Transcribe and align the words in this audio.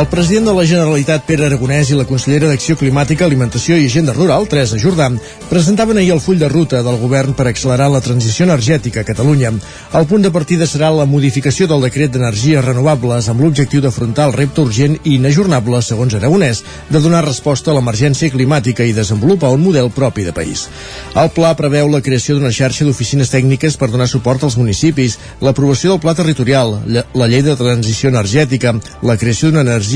El 0.00 0.06
president 0.08 0.46
de 0.46 0.52
la 0.56 0.62
Generalitat, 0.64 1.26
Pere 1.28 1.44
Aragonès, 1.44 1.90
i 1.92 1.96
la 1.98 2.06
consellera 2.08 2.48
d'Acció 2.48 2.72
Climàtica, 2.80 3.26
Alimentació 3.26 3.76
i 3.76 3.84
Agenda 3.84 4.14
Rural, 4.16 4.46
Teresa 4.48 4.78
Jordà, 4.80 5.10
presentaven 5.50 5.98
ahir 6.00 6.14
el 6.14 6.22
full 6.24 6.38
de 6.40 6.48
ruta 6.48 6.78
del 6.80 6.96
govern 6.96 7.34
per 7.36 7.44
accelerar 7.50 7.90
la 7.92 8.00
transició 8.00 8.46
energètica 8.46 9.02
a 9.02 9.04
Catalunya. 9.04 9.50
El 9.98 10.06
punt 10.08 10.24
de 10.24 10.30
partida 10.32 10.64
serà 10.64 10.88
la 10.94 11.04
modificació 11.04 11.66
del 11.68 11.84
decret 11.84 12.14
d'energies 12.14 12.64
renovables 12.64 13.28
amb 13.28 13.44
l'objectiu 13.44 13.82
d'afrontar 13.84 14.30
el 14.30 14.36
repte 14.38 14.62
urgent 14.64 14.96
i 15.02 15.18
inajornable, 15.18 15.82
segons 15.84 16.16
Aragonès, 16.16 16.62
de 16.88 17.04
donar 17.04 17.20
resposta 17.26 17.68
a 17.68 17.76
l'emergència 17.76 18.32
climàtica 18.32 18.88
i 18.88 18.96
desenvolupar 18.96 19.52
un 19.52 19.66
model 19.66 19.92
propi 19.92 20.24
de 20.24 20.32
país. 20.32 20.64
El 21.12 21.28
pla 21.36 21.52
preveu 21.60 21.92
la 21.92 22.00
creació 22.00 22.38
d'una 22.38 22.54
xarxa 22.56 22.88
d'oficines 22.88 23.34
tècniques 23.34 23.76
per 23.76 23.90
donar 23.92 24.08
suport 24.08 24.48
als 24.48 24.56
municipis, 24.56 25.18
l'aprovació 25.44 25.92
del 25.92 26.02
pla 26.06 26.16
territorial, 26.16 26.78
la 26.88 27.28
llei 27.28 27.44
de 27.44 27.58
transició 27.60 28.08
energètica, 28.08 28.78
la 29.04 29.20
creació 29.20 29.50
d'una 29.50 29.66
energia 29.68 29.89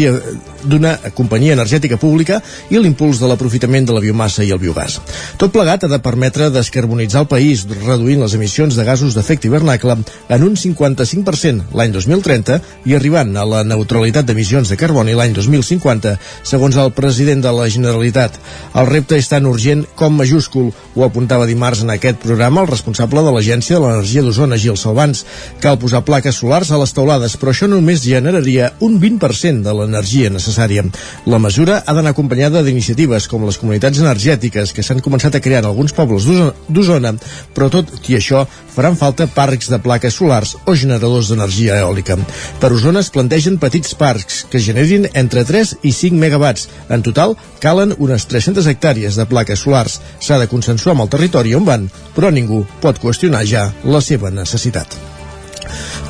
d'una 0.64 0.94
companyia 1.14 1.54
energètica 1.54 1.98
pública 2.00 2.40
i 2.70 2.80
l'impuls 2.80 3.20
de 3.20 3.28
l'aprofitament 3.28 3.86
de 3.88 3.96
la 3.96 4.02
biomassa 4.04 4.44
i 4.44 4.52
el 4.54 4.60
biogàs. 4.62 4.98
Tot 5.40 5.52
plegat 5.54 5.84
ha 5.84 5.90
de 5.90 6.00
permetre 6.02 6.50
descarbonitzar 6.50 7.24
el 7.24 7.30
país, 7.30 7.66
reduint 7.84 8.22
les 8.22 8.34
emissions 8.34 8.76
de 8.76 8.84
gasos 8.84 9.14
d'efecte 9.14 9.48
hivernacle 9.48 9.96
en 10.28 10.46
un 10.46 10.56
55% 10.56 11.74
l'any 11.76 11.92
2030 11.94 12.60
i 12.88 12.96
arribant 12.96 13.34
a 13.36 13.44
la 13.48 13.62
neutralitat 13.66 14.26
d'emissions 14.26 14.70
de 14.70 14.78
carboni 14.80 15.14
l'any 15.16 15.34
2050, 15.36 16.16
segons 16.42 16.76
el 16.80 16.92
president 16.96 17.44
de 17.44 17.52
la 17.54 17.68
Generalitat. 17.68 18.36
El 18.74 18.88
repte 18.90 19.18
és 19.18 19.28
tan 19.30 19.46
urgent 19.46 19.84
com 19.98 20.16
majúscul, 20.16 20.70
ho 20.94 21.04
apuntava 21.06 21.48
dimarts 21.48 21.84
en 21.84 21.92
aquest 21.94 22.20
programa 22.22 22.62
el 22.64 22.70
responsable 22.70 23.22
de 23.24 23.32
l'Agència 23.34 23.78
de 23.78 23.84
l'Energia 23.84 24.22
d'Osona, 24.24 24.58
Gil 24.60 24.78
Salvans. 24.80 25.24
Cal 25.60 25.78
posar 25.80 26.04
plaques 26.06 26.40
solars 26.40 26.70
a 26.70 26.80
les 26.80 26.94
teulades, 26.96 27.36
però 27.40 27.52
això 27.52 27.68
només 27.70 28.04
generaria 28.04 28.72
un 28.84 28.98
20% 29.02 29.64
de 29.64 29.74
l'energia 29.84 30.32
necessària. 30.32 30.84
La 31.30 31.38
mesura 31.38 31.82
ha 31.84 31.94
d'anar 31.94 32.14
acompanyada 32.14 32.62
d'iniciatives 32.64 33.28
com 33.30 33.46
les 33.46 33.58
comunitats 33.60 34.00
energètiques 34.02 34.72
que 34.74 34.82
s'han 34.82 35.02
començat 35.04 35.36
a 35.36 35.42
crear 35.44 35.62
en 35.62 35.70
alguns 35.70 35.94
pobles 35.94 36.26
d'Osona, 36.68 37.14
però 37.54 37.70
tot 37.72 37.92
i 38.08 38.18
això 38.18 38.44
faran 38.74 38.98
falta 38.98 39.28
parcs 39.30 39.70
de 39.70 39.78
plaques 39.78 40.18
solars 40.18 40.56
o 40.66 40.74
generadors 40.74 41.30
d'energia 41.30 41.78
eòlica. 41.84 42.18
Per 42.60 42.72
Osona 42.74 43.04
es 43.04 43.12
plantegen 43.14 43.60
petits 43.62 43.94
parcs 43.94 44.42
que 44.50 44.62
generin 44.62 45.08
entre 45.14 45.44
3 45.46 45.76
i 45.82 45.94
5 45.94 46.18
megawatts. 46.18 46.68
En 46.90 47.06
total, 47.06 47.36
calen 47.62 47.94
unes 47.98 48.26
300 48.30 48.68
hectàrees 48.70 49.18
de 49.20 49.28
plaques 49.30 49.64
solars. 49.66 50.00
S'ha 50.20 50.40
de 50.42 50.50
consensuar 50.50 50.96
amb 50.96 51.06
el 51.06 51.12
territori 51.16 51.54
on 51.54 51.66
van, 51.68 51.90
però 52.16 52.32
ningú 52.34 52.64
pot 52.82 53.02
qüestionar 53.02 53.44
ja 53.48 53.68
la 53.84 54.02
seva 54.04 54.34
necessitat. 54.34 55.13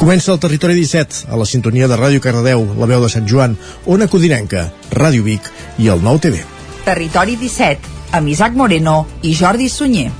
Comença 0.00 0.32
el 0.32 0.40
Territori 0.42 0.74
17, 0.78 1.26
a 1.30 1.38
la 1.40 1.46
sintonia 1.48 1.88
de 1.90 1.98
Ràdio 2.00 2.22
Cardedeu, 2.24 2.66
la 2.78 2.90
veu 2.90 3.04
de 3.04 3.12
Sant 3.12 3.28
Joan, 3.30 3.58
Ona 3.86 4.08
Codinenca, 4.10 4.68
Ràdio 4.92 5.26
Vic 5.26 5.50
i 5.78 5.92
el 5.92 6.04
Nou 6.04 6.18
TV. 6.18 6.42
Territori 6.84 7.38
17, 7.40 7.94
amb 8.18 8.28
Isaac 8.28 8.58
Moreno 8.58 9.04
i 9.22 9.34
Jordi 9.34 9.70
Sunyer. 9.72 10.10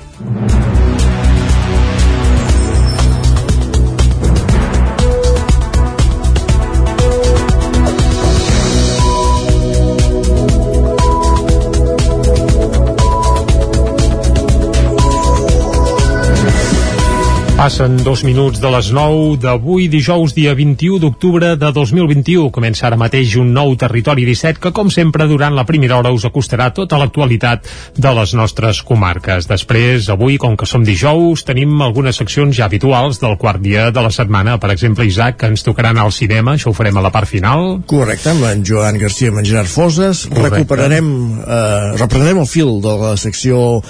Passen 17.65 17.97
dos 18.05 18.21
minuts 18.29 18.61
de 18.61 18.69
les 18.69 18.91
9 18.93 19.39
d'avui, 19.41 19.87
dijous, 19.89 20.35
dia 20.37 20.53
21 20.53 20.99
d'octubre 21.01 21.55
de 21.57 21.71
2021. 21.73 22.51
Comença 22.53 22.85
ara 22.85 22.99
mateix 23.01 23.39
un 23.41 23.55
nou 23.57 23.73
Territori 23.81 24.27
17 24.29 24.61
que, 24.61 24.73
com 24.77 24.91
sempre, 24.93 25.25
durant 25.25 25.57
la 25.57 25.65
primera 25.65 25.97
hora 25.97 26.13
us 26.13 26.27
acostarà 26.29 26.67
tota 26.77 26.99
l'actualitat 27.01 27.65
de 27.97 28.13
les 28.21 28.35
nostres 28.37 28.83
comarques. 28.85 29.49
Després, 29.49 30.11
avui, 30.13 30.37
com 30.37 30.59
que 30.61 30.69
som 30.69 30.85
dijous, 30.85 31.47
tenim 31.49 31.73
algunes 31.81 32.21
seccions 32.21 32.53
ja 32.53 32.69
habituals 32.69 33.23
del 33.25 33.39
quart 33.41 33.65
dia 33.65 33.89
de 33.89 34.05
la 34.05 34.13
setmana. 34.13 34.61
Per 34.61 34.69
exemple, 34.77 35.09
Isaac, 35.09 35.41
que 35.41 35.49
ens 35.55 35.65
tocaran 35.65 35.97
al 35.97 36.13
cinema, 36.13 36.59
això 36.59 36.69
ho 36.69 36.77
farem 36.77 37.01
a 37.01 37.09
la 37.09 37.15
part 37.17 37.33
final. 37.33 37.79
Correcte, 37.89 38.35
amb 38.37 38.45
en 38.53 38.61
Joan 38.61 39.01
Garcia 39.01 39.33
i 39.33 39.39
en 39.41 39.49
Gerard 39.55 39.73
Foses. 39.73 40.27
Correcte. 40.29 40.59
Recuperarem, 40.59 41.15
eh, 41.41 41.95
reprenem 41.97 42.45
el 42.45 42.51
fil 42.59 42.83
de 42.85 42.99
la 43.07 43.17
secció 43.17 43.81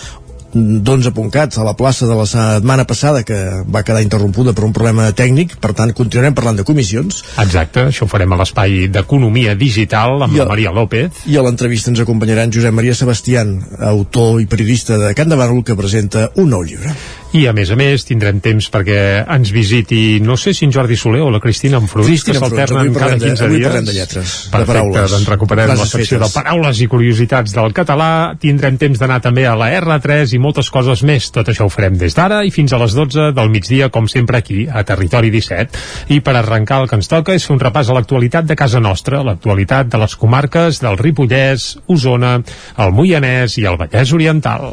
d'11.cat 0.55 1.59
a 1.59 1.65
la 1.67 1.75
plaça 1.77 2.07
de 2.07 2.15
la 2.15 2.25
setmana 2.27 2.85
passada 2.87 3.23
que 3.27 3.37
va 3.67 3.83
quedar 3.83 4.03
interrompuda 4.05 4.53
per 4.55 4.65
un 4.65 4.73
problema 4.73 5.11
tècnic. 5.13 5.57
Per 5.61 5.73
tant 5.75 5.93
continuarem 5.93 6.35
parlant 6.35 6.57
de 6.57 6.65
comissions. 6.65 7.23
Exacte, 7.43 7.89
això 7.91 8.07
ho 8.07 8.11
farem 8.11 8.33
a 8.33 8.39
l'espai 8.41 8.87
d'Economia 8.89 9.55
Digital 9.59 10.23
amb 10.23 10.37
I 10.37 10.41
el- 10.45 10.49
Maria 10.49 10.71
López. 10.73 11.25
i 11.27 11.37
a 11.37 11.43
l'entrevista 11.43 11.91
ens 11.91 12.01
acompanyarà 12.01 12.45
en 12.45 12.53
Josep 12.53 12.73
Maria 12.73 12.95
Sebastián 12.95 13.59
autor 13.81 14.41
i 14.41 14.47
periodista 14.47 14.99
de 14.99 15.15
Can 15.15 15.29
de 15.29 15.37
Bànol 15.37 15.65
que 15.65 15.75
presenta 15.77 16.31
un 16.37 16.49
nou 16.51 16.63
llibre 16.63 16.95
I 17.35 17.49
a 17.51 17.53
més 17.53 17.67
a 17.73 17.75
més 17.75 18.05
tindrem 18.07 18.37
temps 18.39 18.69
perquè 18.71 18.97
ens 19.35 19.51
visiti, 19.51 20.21
no 20.23 20.37
sé 20.39 20.53
si 20.55 20.69
en 20.69 20.71
Jordi 20.73 20.95
Soler 20.95 21.19
o 21.25 21.33
la 21.35 21.41
Cristina 21.43 21.81
Enfruns, 21.83 22.07
Cristina 22.07 22.39
que 22.39 22.45
s'alternen 22.45 22.79
avui 22.85 22.93
cada 22.95 23.01
parlem 23.09 23.19
de- 23.19 23.27
15 23.33 23.45
avui 23.49 23.57
dies. 23.59 23.67
parlem 23.67 23.89
de 23.89 23.93
lletres, 23.97 24.35
de 24.45 24.51
Perfecte, 24.53 24.73
paraules, 24.73 25.11
doncs 25.11 25.29
recuperem 25.33 25.67
la 25.67 25.75
frases 25.75 25.91
secció 25.97 26.19
fetes. 26.21 26.31
de 26.35 26.39
paraules 26.39 26.81
i 26.81 26.87
curiositats 26.93 27.57
del 27.57 27.75
català, 27.75 28.11
tindrem 28.39 28.79
temps 28.79 29.01
d'anar 29.03 29.19
també 29.21 29.49
a 29.51 29.57
la 29.59 29.73
R3 29.81 30.33
i 30.33 30.39
moltes 30.39 30.71
coses 30.71 31.03
més. 31.03 31.27
Tot 31.35 31.49
això 31.51 31.67
ho 31.67 31.73
farem 31.75 31.99
des 31.99 32.15
d'ara 32.15 32.45
i 32.47 32.53
fins 32.55 32.73
a 32.73 32.79
les 32.79 32.95
12 32.95 33.33
del 33.35 33.51
migdia, 33.51 33.89
com 33.91 34.07
sempre 34.07 34.39
aquí, 34.39 34.69
a 34.71 34.85
Territori 34.85 35.31
17. 35.35 35.77
I 36.15 36.21
per 36.21 36.37
arrencar 36.37 36.83
el 36.83 36.89
que 36.89 36.95
ens 36.95 37.09
toca 37.11 37.35
és 37.35 37.43
fer 37.45 37.57
un 37.57 37.61
repàs 37.61 37.91
a 37.91 37.95
l'actualitat 37.99 38.47
de 38.47 38.55
casa 38.55 38.79
nostra, 38.79 39.25
l'actualitat 39.25 39.89
de 39.91 39.99
les 39.99 40.15
comarques 40.15 40.79
del 40.81 40.97
Ripollès, 41.03 41.79
Osona, 41.89 42.37
el 42.79 42.93
Moianès 42.95 43.59
i 43.59 43.67
el 43.67 43.77
Vallès 43.77 44.13
Oriental. 44.15 44.71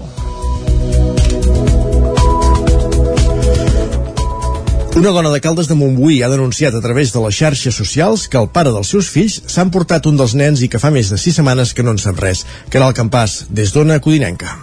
Una 4.93 5.09
dona 5.09 5.29
de 5.31 5.39
Caldes 5.39 5.69
de 5.69 5.75
Montbui 5.79 6.17
ha 6.21 6.29
denunciat 6.29 6.75
a 6.75 6.81
través 6.83 7.13
de 7.13 7.21
les 7.23 7.37
xarxes 7.37 7.77
socials 7.79 8.25
que 8.27 8.37
el 8.37 8.49
pare 8.51 8.73
dels 8.75 8.89
seus 8.91 9.07
fills 9.09 9.37
s'ha 9.47 9.63
emportat 9.63 10.09
un 10.09 10.19
dels 10.19 10.35
nens 10.35 10.59
i 10.61 10.67
que 10.67 10.81
fa 10.83 10.91
més 10.91 11.09
de 11.09 11.17
sis 11.17 11.37
setmanes 11.39 11.71
que 11.73 11.85
no 11.87 11.95
en 11.95 12.01
sap 12.01 12.19
res. 12.19 12.43
Caral 12.69 12.91
Campàs, 12.97 13.45
des 13.49 13.71
d'Ona 13.71 14.01
Codinenca. 14.03 14.57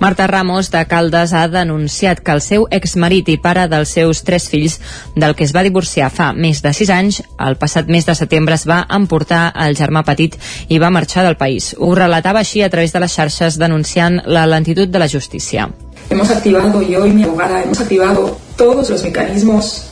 Marta 0.00 0.26
Ramos 0.26 0.72
de 0.72 0.82
Caldes 0.88 1.32
ha 1.36 1.44
denunciat 1.52 2.24
que 2.24 2.32
el 2.32 2.40
seu 2.40 2.64
exmarit 2.72 3.28
i 3.28 3.36
pare 3.38 3.68
dels 3.70 3.92
seus 3.94 4.24
tres 4.24 4.48
fills, 4.50 4.80
del 5.14 5.36
que 5.36 5.44
es 5.44 5.54
va 5.54 5.62
divorciar 5.62 6.10
fa 6.10 6.32
més 6.32 6.64
de 6.64 6.72
sis 6.74 6.90
anys, 6.90 7.20
el 7.38 7.60
passat 7.60 7.86
mes 7.86 8.08
de 8.08 8.16
setembre 8.16 8.56
es 8.56 8.66
va 8.66 8.82
emportar 8.88 9.50
el 9.68 9.76
germà 9.76 10.02
petit 10.02 10.40
i 10.68 10.80
va 10.80 10.90
marxar 10.90 11.28
del 11.28 11.36
país. 11.36 11.74
Ho 11.78 11.94
relatava 11.94 12.40
així 12.40 12.64
a 12.64 12.72
través 12.72 12.96
de 12.96 13.04
les 13.04 13.14
xarxes 13.20 13.60
denunciant 13.60 14.22
la 14.24 14.48
lentitud 14.48 14.88
de 14.88 14.98
la 14.98 15.12
justícia. 15.12 15.68
Hemos 16.10 16.30
activado, 16.30 16.82
yo 16.82 17.06
y 17.06 17.10
mi 17.10 17.24
abogada, 17.24 17.62
hemos 17.62 17.80
activado 17.80 18.36
todos 18.56 18.90
los 18.90 19.02
mecanismos 19.02 19.86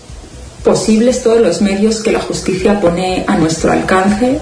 posibles, 0.65 1.23
todos 1.23 1.41
los 1.41 1.61
medios 1.61 2.00
que 2.00 2.12
la 2.12 2.21
justicia 2.21 2.81
pone 2.81 3.25
a 3.27 3.37
nuestro 3.37 3.73
alcance, 3.73 4.39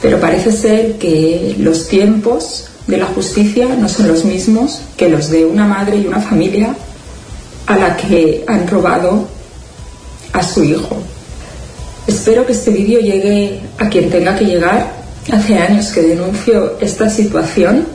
pero 0.00 0.20
parece 0.20 0.52
ser 0.52 0.98
que 0.98 1.56
los 1.58 1.88
tiempos 1.88 2.66
de 2.86 2.98
la 2.98 3.06
justicia 3.06 3.68
no 3.78 3.88
son 3.88 4.08
los 4.08 4.24
mismos 4.24 4.80
que 4.96 5.08
los 5.08 5.30
de 5.30 5.44
una 5.44 5.66
madre 5.66 5.96
y 5.96 6.06
una 6.06 6.20
familia 6.20 6.74
a 7.66 7.76
la 7.76 7.96
que 7.96 8.44
han 8.46 8.68
robado 8.68 9.26
a 10.32 10.42
su 10.42 10.62
hijo. 10.62 10.98
Espero 12.06 12.44
que 12.44 12.52
este 12.52 12.70
vídeo 12.70 13.00
llegue 13.00 13.60
a 13.78 13.88
quien 13.88 14.10
tenga 14.10 14.36
que 14.36 14.44
llegar. 14.44 14.92
Hace 15.32 15.56
años 15.56 15.86
que 15.88 16.02
denuncio 16.02 16.76
esta 16.80 17.08
situación 17.08 17.86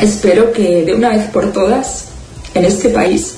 Espero 0.00 0.52
que 0.52 0.84
de 0.84 0.94
una 0.94 1.10
vez 1.10 1.28
por 1.30 1.52
todas 1.52 2.06
en 2.54 2.64
este 2.64 2.88
país 2.88 3.34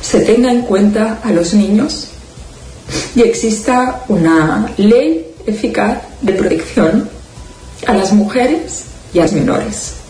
se 0.00 0.20
tenga 0.20 0.50
en 0.50 0.62
cuenta 0.62 1.20
a 1.22 1.30
los 1.32 1.54
niños 1.54 2.08
y 3.14 3.22
exista 3.22 4.04
una 4.08 4.72
ley 4.76 5.26
eficaz 5.46 5.98
de 6.22 6.32
protección 6.32 7.08
a 7.86 7.94
las 7.94 8.12
mujeres 8.12 8.84
y 9.12 9.18
a 9.18 9.22
los 9.22 9.32
menores. 9.32 10.05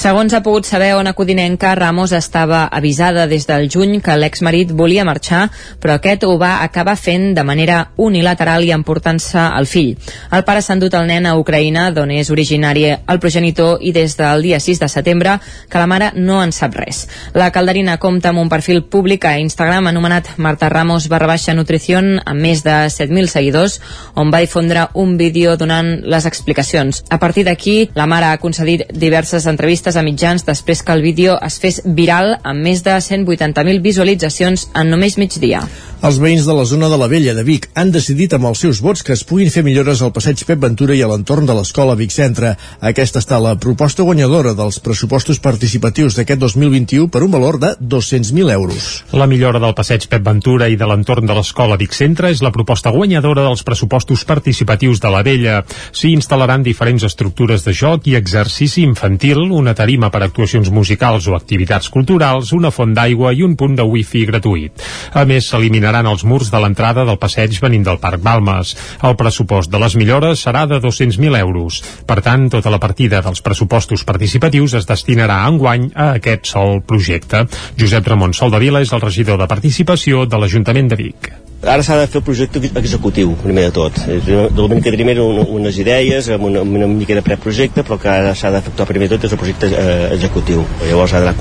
Segons 0.00 0.32
ha 0.32 0.38
pogut 0.40 0.64
saber 0.64 0.94
Ona 0.96 1.12
Codinenca, 1.12 1.74
Ramos 1.74 2.14
estava 2.16 2.62
avisada 2.72 3.26
des 3.28 3.44
del 3.44 3.66
juny 3.68 3.98
que 4.00 4.14
l'exmarit 4.16 4.70
volia 4.72 5.04
marxar, 5.04 5.50
però 5.76 5.98
aquest 5.98 6.22
ho 6.24 6.38
va 6.40 6.62
acabar 6.64 6.94
fent 6.96 7.34
de 7.36 7.42
manera 7.44 7.82
unilateral 8.00 8.64
i 8.64 8.72
emportant-se 8.72 9.42
el 9.58 9.68
fill. 9.68 9.98
El 10.32 10.46
pare 10.48 10.62
s'ha 10.64 10.72
endut 10.78 10.96
el 10.96 11.04
nen 11.04 11.28
a 11.28 11.34
Ucraïna, 11.36 11.90
d'on 11.92 12.14
és 12.16 12.30
originari 12.32 12.86
el 12.94 13.20
progenitor, 13.20 13.76
i 13.84 13.92
des 13.92 14.14
del 14.16 14.40
dia 14.46 14.60
6 14.64 14.80
de 14.80 14.88
setembre 14.88 15.34
que 15.68 15.82
la 15.82 15.90
mare 15.92 16.08
no 16.16 16.40
en 16.40 16.56
sap 16.56 16.80
res. 16.80 17.02
La 17.36 17.50
calderina 17.52 17.98
compta 18.00 18.32
amb 18.32 18.40
un 18.40 18.48
perfil 18.48 18.80
públic 18.88 19.28
a 19.28 19.34
Instagram 19.36 19.92
anomenat 19.92 20.32
Marta 20.38 20.72
Ramos 20.72 21.10
barra 21.12 21.28
baixa 21.34 21.52
nutrición 21.52 22.22
amb 22.24 22.40
més 22.40 22.64
de 22.64 22.78
7.000 22.88 23.28
seguidors, 23.28 23.82
on 24.16 24.32
va 24.32 24.40
difondre 24.40 24.88
un 24.94 25.18
vídeo 25.20 25.58
donant 25.60 25.92
les 26.08 26.24
explicacions. 26.24 27.04
A 27.10 27.20
partir 27.20 27.44
d'aquí, 27.44 27.90
la 27.92 28.08
mare 28.08 28.32
ha 28.32 28.40
concedit 28.40 28.88
diverses 28.96 29.44
entrevistes 29.44 29.89
a 29.96 30.02
mitjans 30.06 30.46
després 30.46 30.82
que 30.82 30.92
el 30.92 31.02
vídeo 31.02 31.36
es 31.46 31.58
fes 31.62 31.80
viral 31.84 32.36
amb 32.42 32.62
més 32.66 32.84
de 32.86 32.96
180.000 32.96 33.80
visualitzacions 33.82 34.68
en 34.74 34.90
només 34.92 35.18
migdia. 35.18 35.64
Els 36.00 36.16
veïns 36.16 36.46
de 36.48 36.54
la 36.56 36.62
zona 36.64 36.88
de 36.88 36.96
la 36.96 37.10
Vella 37.12 37.34
de 37.36 37.42
Vic 37.44 37.66
han 37.76 37.90
decidit 37.92 38.32
amb 38.32 38.46
els 38.48 38.62
seus 38.64 38.78
vots 38.80 39.02
que 39.04 39.12
es 39.12 39.20
puguin 39.28 39.50
fer 39.52 39.60
millores 39.66 40.00
al 40.00 40.14
passeig 40.16 40.40
Pep 40.48 40.62
Ventura 40.62 40.94
i 40.96 41.02
a 41.04 41.08
l'entorn 41.10 41.44
de 41.44 41.52
l'escola 41.58 41.92
Vic 41.98 42.14
Centre. 42.14 42.54
Aquesta 42.80 43.20
està 43.20 43.36
la 43.36 43.52
proposta 43.60 44.06
guanyadora 44.06 44.54
dels 44.56 44.78
pressupostos 44.80 45.42
participatius 45.44 46.16
d'aquest 46.16 46.40
2021 46.40 47.10
per 47.12 47.20
un 47.26 47.34
valor 47.34 47.58
de 47.60 47.74
200.000 47.80 48.48
euros. 48.54 48.86
La 49.12 49.28
millora 49.28 49.60
del 49.60 49.76
passeig 49.76 50.06
Pep 50.08 50.24
Ventura 50.24 50.70
i 50.72 50.78
de 50.80 50.88
l'entorn 50.88 51.28
de 51.28 51.36
l'escola 51.36 51.76
Vic 51.76 51.92
Centre 51.92 52.32
és 52.32 52.40
la 52.40 52.54
proposta 52.54 52.94
guanyadora 52.96 53.44
dels 53.44 53.66
pressupostos 53.68 54.24
participatius 54.24 55.04
de 55.04 55.12
la 55.12 55.20
Vella. 55.26 55.60
S'hi 55.92 56.14
instal·laran 56.16 56.64
diferents 56.64 57.04
estructures 57.04 57.68
de 57.68 57.76
joc 57.76 58.08
i 58.08 58.16
exercici 58.16 58.86
infantil, 58.88 59.42
una 59.52 59.76
tarima 59.80 60.12
per 60.14 60.22
actuacions 60.28 60.70
musicals 60.70 61.26
o 61.26 61.34
activitats 61.34 61.90
culturals, 61.90 62.54
una 62.54 62.70
font 62.70 62.94
d'aigua 62.94 63.34
i 63.34 63.42
un 63.42 63.56
punt 63.58 63.74
de 63.74 63.88
wifi 63.88 64.26
gratuït. 64.28 64.86
A 65.16 65.26
més, 65.26 65.48
s'eliminarà 65.50 65.80
eliminaran 65.80 66.06
els 66.10 66.24
murs 66.24 66.50
de 66.52 66.60
l'entrada 66.60 67.04
del 67.08 67.18
passeig 67.18 67.56
venint 67.62 67.84
del 67.86 67.98
Parc 67.98 68.22
Balmes. 68.22 68.74
El 69.02 69.16
pressupost 69.16 69.70
de 69.70 69.80
les 69.80 69.96
millores 69.96 70.44
serà 70.44 70.66
de 70.68 70.80
200.000 70.80 71.38
euros. 71.40 71.80
Per 72.06 72.20
tant, 72.20 72.48
tota 72.52 72.70
la 72.70 72.78
partida 72.78 73.22
dels 73.24 73.40
pressupostos 73.40 74.04
participatius 74.04 74.74
es 74.74 74.86
destinarà 74.86 75.42
enguany 75.48 75.90
a 75.94 76.12
aquest 76.20 76.50
sol 76.52 76.82
projecte. 76.82 77.46
Josep 77.78 78.06
Ramon 78.06 78.34
Soldavila 78.34 78.82
és 78.84 78.92
el 78.92 79.00
regidor 79.00 79.40
de 79.40 79.48
participació 79.48 80.26
de 80.26 80.36
l'Ajuntament 80.36 80.92
de 80.92 81.00
Vic. 81.00 81.49
Ara 81.60 81.82
s'ha 81.84 81.98
de 82.00 82.06
fer 82.08 82.20
el 82.20 82.24
projecte 82.24 82.60
executiu, 82.80 83.34
primer 83.42 83.66
de 83.66 83.72
tot. 83.76 83.98
De 84.24 84.36
moment 84.56 84.78
que 84.80 84.92
tenim 84.94 85.10
eren 85.12 85.40
unes 85.44 85.76
idees, 85.82 86.30
amb 86.32 86.46
una, 86.48 86.62
una 86.64 86.86
mica 86.88 87.12
de 87.12 87.20
preprojecte, 87.20 87.84
però 87.84 87.98
que 88.00 88.08
ara 88.08 88.30
s'ha 88.34 88.48
d'efectuar 88.54 88.86
primer 88.88 89.10
de 89.10 89.18
tot 89.18 89.26
és 89.28 89.34
el 89.36 89.40
projecte 89.42 89.68
eh, 89.68 90.06
executiu. 90.14 90.62
Llavors 90.86 91.12
ha 91.12 91.20
d'anar 91.20 91.34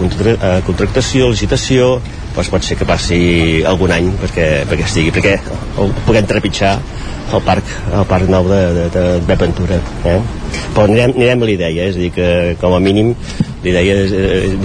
a 0.43 0.57
contractació, 0.67 1.29
licitació, 1.31 1.87
doncs 2.35 2.51
pot 2.51 2.67
ser 2.67 2.75
que 2.75 2.87
passi 2.89 3.19
algun 3.63 3.95
any 3.95 4.09
perquè, 4.19 4.49
perquè 4.67 4.89
estigui, 4.89 5.13
perquè 5.15 5.37
el 5.79 5.95
puguem 6.03 6.27
trepitjar 6.27 6.73
el 7.31 7.45
parc, 7.45 7.71
el 7.93 8.03
parc 8.09 8.27
nou 8.27 8.49
de, 8.49 8.59
de, 8.75 8.89
de, 8.97 9.05
de 9.23 9.37
Ventura. 9.39 9.79
Eh? 10.03 10.17
Però 10.73 10.83
anirem, 10.83 11.15
anirem 11.15 11.45
a 11.45 11.47
l'idea, 11.47 11.87
és 11.87 11.95
a 11.95 12.03
dir, 12.03 12.11
que 12.11 12.27
com 12.59 12.75
a 12.75 12.81
mínim 12.83 13.13
l'idea 13.63 14.03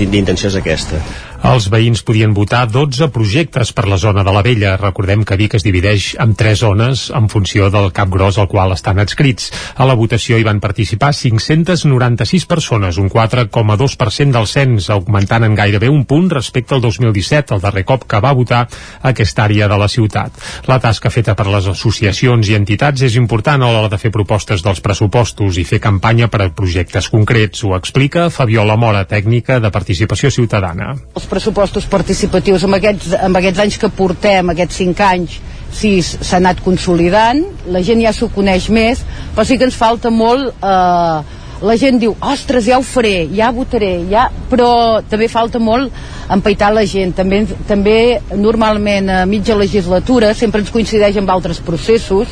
d'intenció 0.02 0.50
és 0.50 0.58
aquesta. 0.58 0.98
Els 1.42 1.66
veïns 1.72 2.02
podien 2.06 2.32
votar 2.34 2.64
12 2.70 3.08
projectes 3.12 3.72
per 3.74 3.84
la 3.90 3.98
zona 3.98 4.22
de 4.24 4.32
la 4.32 4.42
Vella. 4.46 4.76
Recordem 4.80 5.24
que 5.26 5.36
Vic 5.36 5.56
es 5.58 5.64
divideix 5.66 6.14
en 6.22 6.34
tres 6.38 6.60
zones 6.62 7.10
en 7.10 7.28
funció 7.28 7.70
del 7.74 7.90
cap 7.92 8.08
gros 8.08 8.38
al 8.38 8.48
qual 8.48 8.72
estan 8.72 8.98
adscrits. 9.02 9.50
A 9.76 9.84
la 9.88 9.96
votació 9.98 10.38
hi 10.38 10.46
van 10.46 10.60
participar 10.62 11.12
596 11.14 12.46
persones, 12.46 12.98
un 12.98 13.10
4,2% 13.10 14.32
del 14.32 14.46
cens, 14.46 14.88
augmentant 14.90 15.44
en 15.44 15.56
gairebé 15.58 15.90
un 15.90 16.04
punt 16.04 16.30
respecte 16.30 16.74
al 16.74 16.80
2017, 16.80 17.54
el 17.54 17.64
darrer 17.64 17.84
cop 17.84 18.06
que 18.08 18.20
va 18.20 18.32
votar 18.32 18.64
aquesta 19.02 19.44
àrea 19.44 19.68
de 19.68 19.78
la 19.80 19.88
ciutat. 19.88 20.40
La 20.70 20.80
tasca 20.80 21.12
feta 21.12 21.36
per 21.36 21.48
les 21.50 21.68
associacions 21.70 22.48
i 22.48 22.56
entitats 22.56 23.04
és 23.04 23.18
important 23.20 23.62
a 23.62 23.72
l'hora 23.72 23.92
de 23.92 24.00
fer 24.00 24.12
propostes 24.14 24.64
dels 24.64 24.80
pressupostos 24.84 25.58
i 25.58 25.66
fer 25.68 25.80
campanya 25.82 26.30
per 26.32 26.42
a 26.44 26.50
projectes 26.54 27.10
concrets. 27.12 27.64
Ho 27.64 27.74
explica 27.76 28.30
Fabiola 28.30 28.76
Mora, 28.80 29.04
tècnica 29.08 29.60
de 29.60 29.70
participació 29.74 30.30
ciutadana. 30.32 30.94
Els 31.14 31.28
pressupostos 31.34 31.88
participatius 31.90 32.64
amb 32.66 32.78
aquests, 32.78 33.12
amb 33.26 33.42
aquests 33.42 33.66
anys 33.66 33.78
que 33.82 33.90
portem, 33.98 34.54
aquests 34.54 34.82
5 34.84 35.06
anys, 35.10 35.38
sí, 35.74 35.96
s'ha 36.04 36.38
anat 36.38 36.62
consolidant, 36.64 37.42
la 37.74 37.82
gent 37.82 38.02
ja 38.04 38.14
s'ho 38.14 38.30
coneix 38.34 38.70
més, 38.70 39.02
però 39.34 39.46
sí 39.46 39.58
que 39.58 39.66
ens 39.70 39.80
falta 39.80 40.14
molt... 40.14 40.54
Eh, 40.62 41.40
la 41.64 41.76
gent 41.80 42.00
diu, 42.02 42.12
ostres, 42.20 42.66
ja 42.66 42.76
ho 42.76 42.82
faré, 42.84 43.28
ja 43.32 43.48
votaré, 43.54 44.02
ja... 44.10 44.26
però 44.50 45.00
també 45.08 45.30
falta 45.32 45.60
molt 45.62 45.92
empaitar 46.34 46.72
la 46.74 46.82
gent. 46.84 47.14
També, 47.16 47.44
també 47.68 47.96
normalment 48.36 49.08
a 49.08 49.22
mitja 49.30 49.56
legislatura 49.56 50.34
sempre 50.36 50.60
ens 50.60 50.72
coincideix 50.74 51.16
amb 51.20 51.30
altres 51.32 51.62
processos 51.64 52.28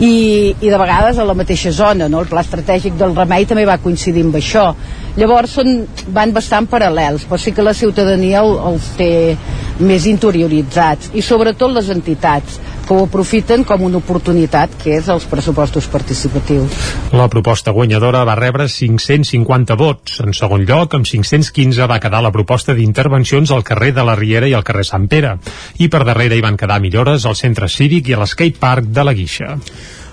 i, 0.00 0.54
i 0.54 0.70
de 0.70 0.80
vegades 0.80 1.18
a 1.18 1.26
la 1.28 1.36
mateixa 1.36 1.74
zona, 1.76 2.08
no? 2.08 2.22
el 2.22 2.30
pla 2.30 2.44
estratègic 2.46 2.96
del 3.00 3.12
remei 3.18 3.44
també 3.50 3.66
va 3.68 3.80
coincidir 3.82 4.24
amb 4.24 4.40
això. 4.40 4.70
Llavors 5.18 5.56
són, 5.58 5.86
van 6.14 6.34
bastant 6.34 6.68
paral·lels, 6.70 7.26
però 7.26 7.38
sí 7.40 7.54
que 7.56 7.64
la 7.66 7.74
ciutadania 7.74 8.44
el, 8.44 8.54
els 8.72 8.92
té 8.98 9.12
més 9.80 10.04
interioritzats 10.06 11.10
i 11.16 11.22
sobretot 11.24 11.72
les 11.72 11.88
entitats 11.90 12.58
que 12.86 12.96
ho 12.96 13.04
aprofiten 13.06 13.62
com 13.62 13.84
una 13.86 14.00
oportunitat 14.00 14.72
que 14.82 14.96
és 14.98 15.08
els 15.12 15.24
pressupostos 15.30 15.86
participatius. 15.92 16.74
La 17.14 17.28
proposta 17.30 17.70
guanyadora 17.70 18.24
va 18.26 18.34
rebre 18.34 18.66
550 18.68 19.76
vots. 19.78 20.18
En 20.24 20.34
segon 20.34 20.66
lloc, 20.66 20.96
amb 20.98 21.06
515 21.06 21.86
va 21.86 22.00
quedar 22.02 22.22
la 22.24 22.34
proposta 22.34 22.74
d'intervencions 22.74 23.54
al 23.54 23.62
carrer 23.62 23.92
de 23.94 24.06
la 24.06 24.18
Riera 24.18 24.50
i 24.50 24.56
al 24.58 24.66
carrer 24.66 24.82
Sant 24.88 25.06
Pere. 25.06 25.36
I 25.78 25.86
per 25.86 26.02
darrere 26.08 26.34
hi 26.34 26.44
van 26.44 26.58
quedar 26.58 26.80
millores 26.82 27.26
al 27.30 27.38
centre 27.38 27.70
cívic 27.70 28.10
i 28.10 28.18
a 28.18 28.22
l'skate 28.24 28.58
park 28.58 28.90
de 28.90 29.06
la 29.06 29.14
Guixa. 29.14 29.54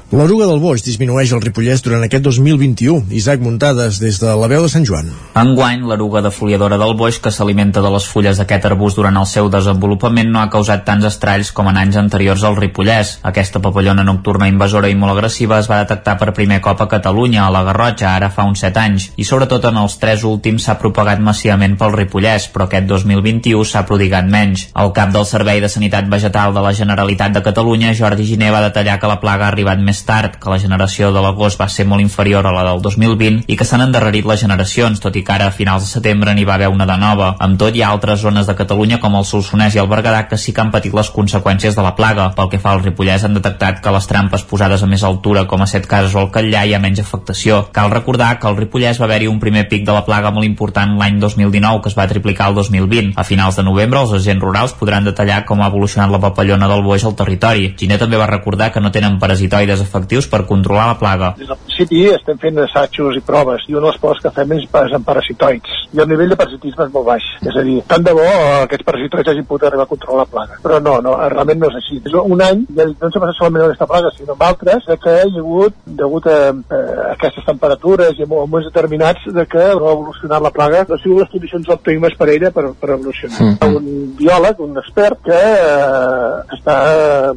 L'eruga 0.08 0.46
del 0.48 0.62
boix 0.64 0.80
disminueix 0.86 1.34
el 1.36 1.42
Ripollès 1.44 1.82
durant 1.84 2.00
aquest 2.06 2.24
2021. 2.24 3.10
Isaac 3.12 3.42
Muntades, 3.44 3.98
des 4.00 4.16
de 4.22 4.36
la 4.40 4.48
veu 4.48 4.62
de 4.64 4.70
Sant 4.72 4.86
Joan. 4.88 5.10
Enguany, 5.36 5.82
l'eruga 5.84 6.22
defoliadora 6.24 6.78
del 6.80 6.94
boix, 6.96 7.18
que 7.20 7.34
s'alimenta 7.36 7.82
de 7.84 7.90
les 7.92 8.06
fulles 8.08 8.40
d'aquest 8.40 8.70
arbust 8.70 8.96
durant 8.96 9.20
el 9.20 9.28
seu 9.28 9.50
desenvolupament, 9.52 10.32
no 10.32 10.40
ha 10.40 10.48
causat 10.54 10.86
tants 10.88 11.04
estralls 11.10 11.52
com 11.52 11.68
en 11.68 11.80
anys 11.82 11.98
anteriors 12.00 12.46
al 12.48 12.56
Ripollès. 12.56 13.18
Aquesta 13.28 13.60
papallona 13.60 14.06
nocturna 14.08 14.48
invasora 14.48 14.88
i 14.88 14.96
molt 14.96 15.12
agressiva 15.18 15.58
es 15.60 15.68
va 15.68 15.82
detectar 15.82 16.16
per 16.22 16.32
primer 16.40 16.62
cop 16.64 16.86
a 16.86 16.88
Catalunya, 16.96 17.44
a 17.44 17.52
la 17.52 17.66
Garrotxa, 17.68 18.14
ara 18.14 18.32
fa 18.32 18.48
uns 18.48 18.64
7 18.64 18.82
anys, 18.86 19.10
i 19.20 19.28
sobretot 19.28 19.68
en 19.68 19.82
els 19.84 20.00
tres 20.00 20.24
últims 20.24 20.70
s'ha 20.70 20.78
propagat 20.80 21.20
massivament 21.20 21.76
pel 21.76 21.92
Ripollès, 21.98 22.48
però 22.56 22.70
aquest 22.70 22.88
2021 22.94 23.68
s'ha 23.68 23.84
prodigat 23.92 24.32
menys. 24.32 24.70
El 24.72 24.96
cap 24.96 25.12
del 25.12 25.28
Servei 25.28 25.60
de 25.60 25.68
Sanitat 25.68 26.08
Vegetal 26.08 26.56
de 26.56 26.64
la 26.64 26.72
Generalitat 26.72 27.36
de 27.36 27.44
Catalunya, 27.52 27.92
Jordi 27.92 28.32
Giné, 28.32 28.56
va 28.56 28.64
detallar 28.70 29.02
que 29.04 29.12
la 29.12 29.20
plaga 29.20 29.50
ha 29.50 29.52
arribat 29.52 29.84
més 29.84 29.97
més 29.98 30.06
tard, 30.06 30.38
que 30.38 30.50
la 30.50 30.60
generació 30.62 31.10
de 31.12 31.22
l'agost 31.24 31.60
va 31.60 31.68
ser 31.70 31.86
molt 31.90 32.04
inferior 32.04 32.46
a 32.46 32.54
la 32.54 32.64
del 32.68 32.82
2020 32.86 33.48
i 33.50 33.56
que 33.58 33.66
s'han 33.66 33.82
endarrerit 33.82 34.26
les 34.30 34.42
generacions, 34.44 35.00
tot 35.02 35.16
i 35.16 35.24
que 35.26 35.34
ara 35.34 35.48
a 35.50 35.56
finals 35.56 35.86
de 35.86 35.90
setembre 35.90 36.34
n'hi 36.36 36.46
va 36.46 36.56
haver 36.56 36.70
una 36.70 36.86
de 36.86 36.98
nova. 37.02 37.34
Amb 37.40 37.58
tot, 37.58 37.74
hi 37.74 37.82
ha 37.82 37.90
altres 37.90 38.22
zones 38.22 38.46
de 38.48 38.56
Catalunya 38.58 39.00
com 39.02 39.16
el 39.18 39.26
Solsonès 39.26 39.76
i 39.76 39.82
el 39.82 39.90
Berguedà 39.90 40.28
que 40.30 40.38
sí 40.38 40.54
que 40.54 40.62
han 40.62 40.72
patit 40.72 40.94
les 40.94 41.10
conseqüències 41.10 41.76
de 41.76 41.86
la 41.86 41.96
plaga. 41.96 42.30
Pel 42.38 42.52
que 42.52 42.60
fa 42.62 42.76
al 42.76 42.84
Ripollès 42.84 43.26
han 43.26 43.38
detectat 43.38 43.82
que 43.82 43.94
les 43.96 44.08
trampes 44.10 44.44
posades 44.46 44.84
a 44.84 44.90
més 44.92 45.04
altura 45.04 45.48
com 45.50 45.64
a 45.64 45.70
Set 45.72 45.88
Cases 45.90 46.16
o 46.16 46.22
el 46.26 46.32
Catllà 46.36 46.66
hi 46.68 46.76
ha 46.76 46.82
menys 46.84 47.02
afectació. 47.02 47.64
Cal 47.74 47.90
recordar 47.94 48.36
que 48.40 48.50
al 48.50 48.58
Ripollès 48.60 49.02
va 49.02 49.08
haver-hi 49.10 49.32
un 49.32 49.42
primer 49.42 49.66
pic 49.72 49.86
de 49.88 49.96
la 49.98 50.06
plaga 50.06 50.34
molt 50.36 50.46
important 50.46 50.98
l'any 51.00 51.18
2019 51.24 51.82
que 51.82 51.94
es 51.94 51.98
va 51.98 52.08
triplicar 52.12 52.52
el 52.52 52.60
2020. 52.62 53.16
A 53.18 53.26
finals 53.26 53.58
de 53.58 53.66
novembre 53.66 54.04
els 54.04 54.14
agents 54.20 54.44
rurals 54.44 54.78
podran 54.78 55.08
detallar 55.10 55.44
com 55.50 55.64
ha 55.64 55.72
evolucionat 55.72 56.14
la 56.14 56.22
papallona 56.22 56.70
del 56.70 56.86
boix 56.86 57.06
al 57.08 57.18
territori. 57.18 57.74
Giner 57.80 57.98
també 58.02 58.20
va 58.20 58.30
recordar 58.30 58.72
que 58.74 58.84
no 58.84 58.94
tenen 58.94 59.18
parasitoides 59.20 59.87
efectius 59.88 60.30
per 60.32 60.44
controlar 60.50 60.92
la 60.92 61.00
plaga. 61.00 61.34
Des 61.40 61.50
del 61.50 61.60
principi 61.64 62.06
estem 62.14 62.40
fent 62.44 62.64
assajos 62.66 63.18
i 63.18 63.26
proves 63.32 63.66
i 63.68 63.76
una 63.76 63.88
de 63.88 63.92
les 63.92 64.02
proves 64.04 64.24
que 64.24 64.36
fem 64.36 64.58
és 64.58 64.68
en 64.98 65.04
parasitoids 65.08 65.78
i 65.94 66.02
el 66.04 66.10
nivell 66.10 66.30
de 66.34 66.38
parasitisme 66.40 66.86
és 66.86 66.94
molt 66.94 67.08
baix. 67.08 67.26
És 67.42 67.56
a 67.56 67.64
dir, 67.64 67.78
tant 67.88 68.04
de 68.04 68.14
bo 68.16 68.26
aquests 68.28 68.86
parasitoids 68.88 69.32
hagin 69.32 69.46
pogut 69.48 69.68
arribar 69.68 69.86
a 69.88 69.92
controlar 69.92 70.26
la 70.26 70.32
plaga. 70.34 70.58
Però 70.64 70.80
no, 70.84 70.98
no, 71.04 71.14
realment 71.32 71.62
no 71.62 71.70
és 71.72 71.78
així. 71.80 72.00
És 72.06 72.16
un 72.20 72.44
any, 72.44 72.66
ja 72.76 72.88
dic, 72.90 72.98
no 73.00 73.10
ens 73.10 73.18
ha 73.18 73.24
passat 73.24 73.40
solament 73.40 73.64
amb 73.64 73.70
aquesta 73.72 73.90
plaga, 73.92 74.12
sinó 74.16 74.36
amb 74.36 74.46
altres, 74.50 74.88
de 74.88 74.98
que 75.04 75.16
hi 75.16 75.38
ha 75.38 75.44
hagut, 75.44 75.78
degut 76.02 76.28
a, 76.32 76.38
a 76.52 76.82
aquestes 77.14 77.48
temperatures 77.48 78.20
i 78.20 78.26
a 78.26 78.30
moments 78.32 78.68
determinats, 78.70 79.30
de 79.38 79.46
que 79.50 79.64
ha 79.64 79.78
evolucionat 79.78 80.44
la 80.44 80.54
plaga, 80.58 80.84
no 80.90 80.98
ha 80.98 81.04
sigut 81.04 81.24
les 81.24 81.32
condicions 81.34 81.72
òptimes 81.78 82.18
per 82.20 82.30
ella 82.36 82.52
per, 82.56 82.66
per 82.82 82.92
evolucionar. 82.98 83.42
Mm 83.42 83.56
-hmm. 83.56 83.78
Un 83.78 84.16
biòleg, 84.20 84.60
un 84.60 84.78
expert, 84.84 85.24
que 85.24 85.40
eh, 85.40 86.58
està 86.58 86.78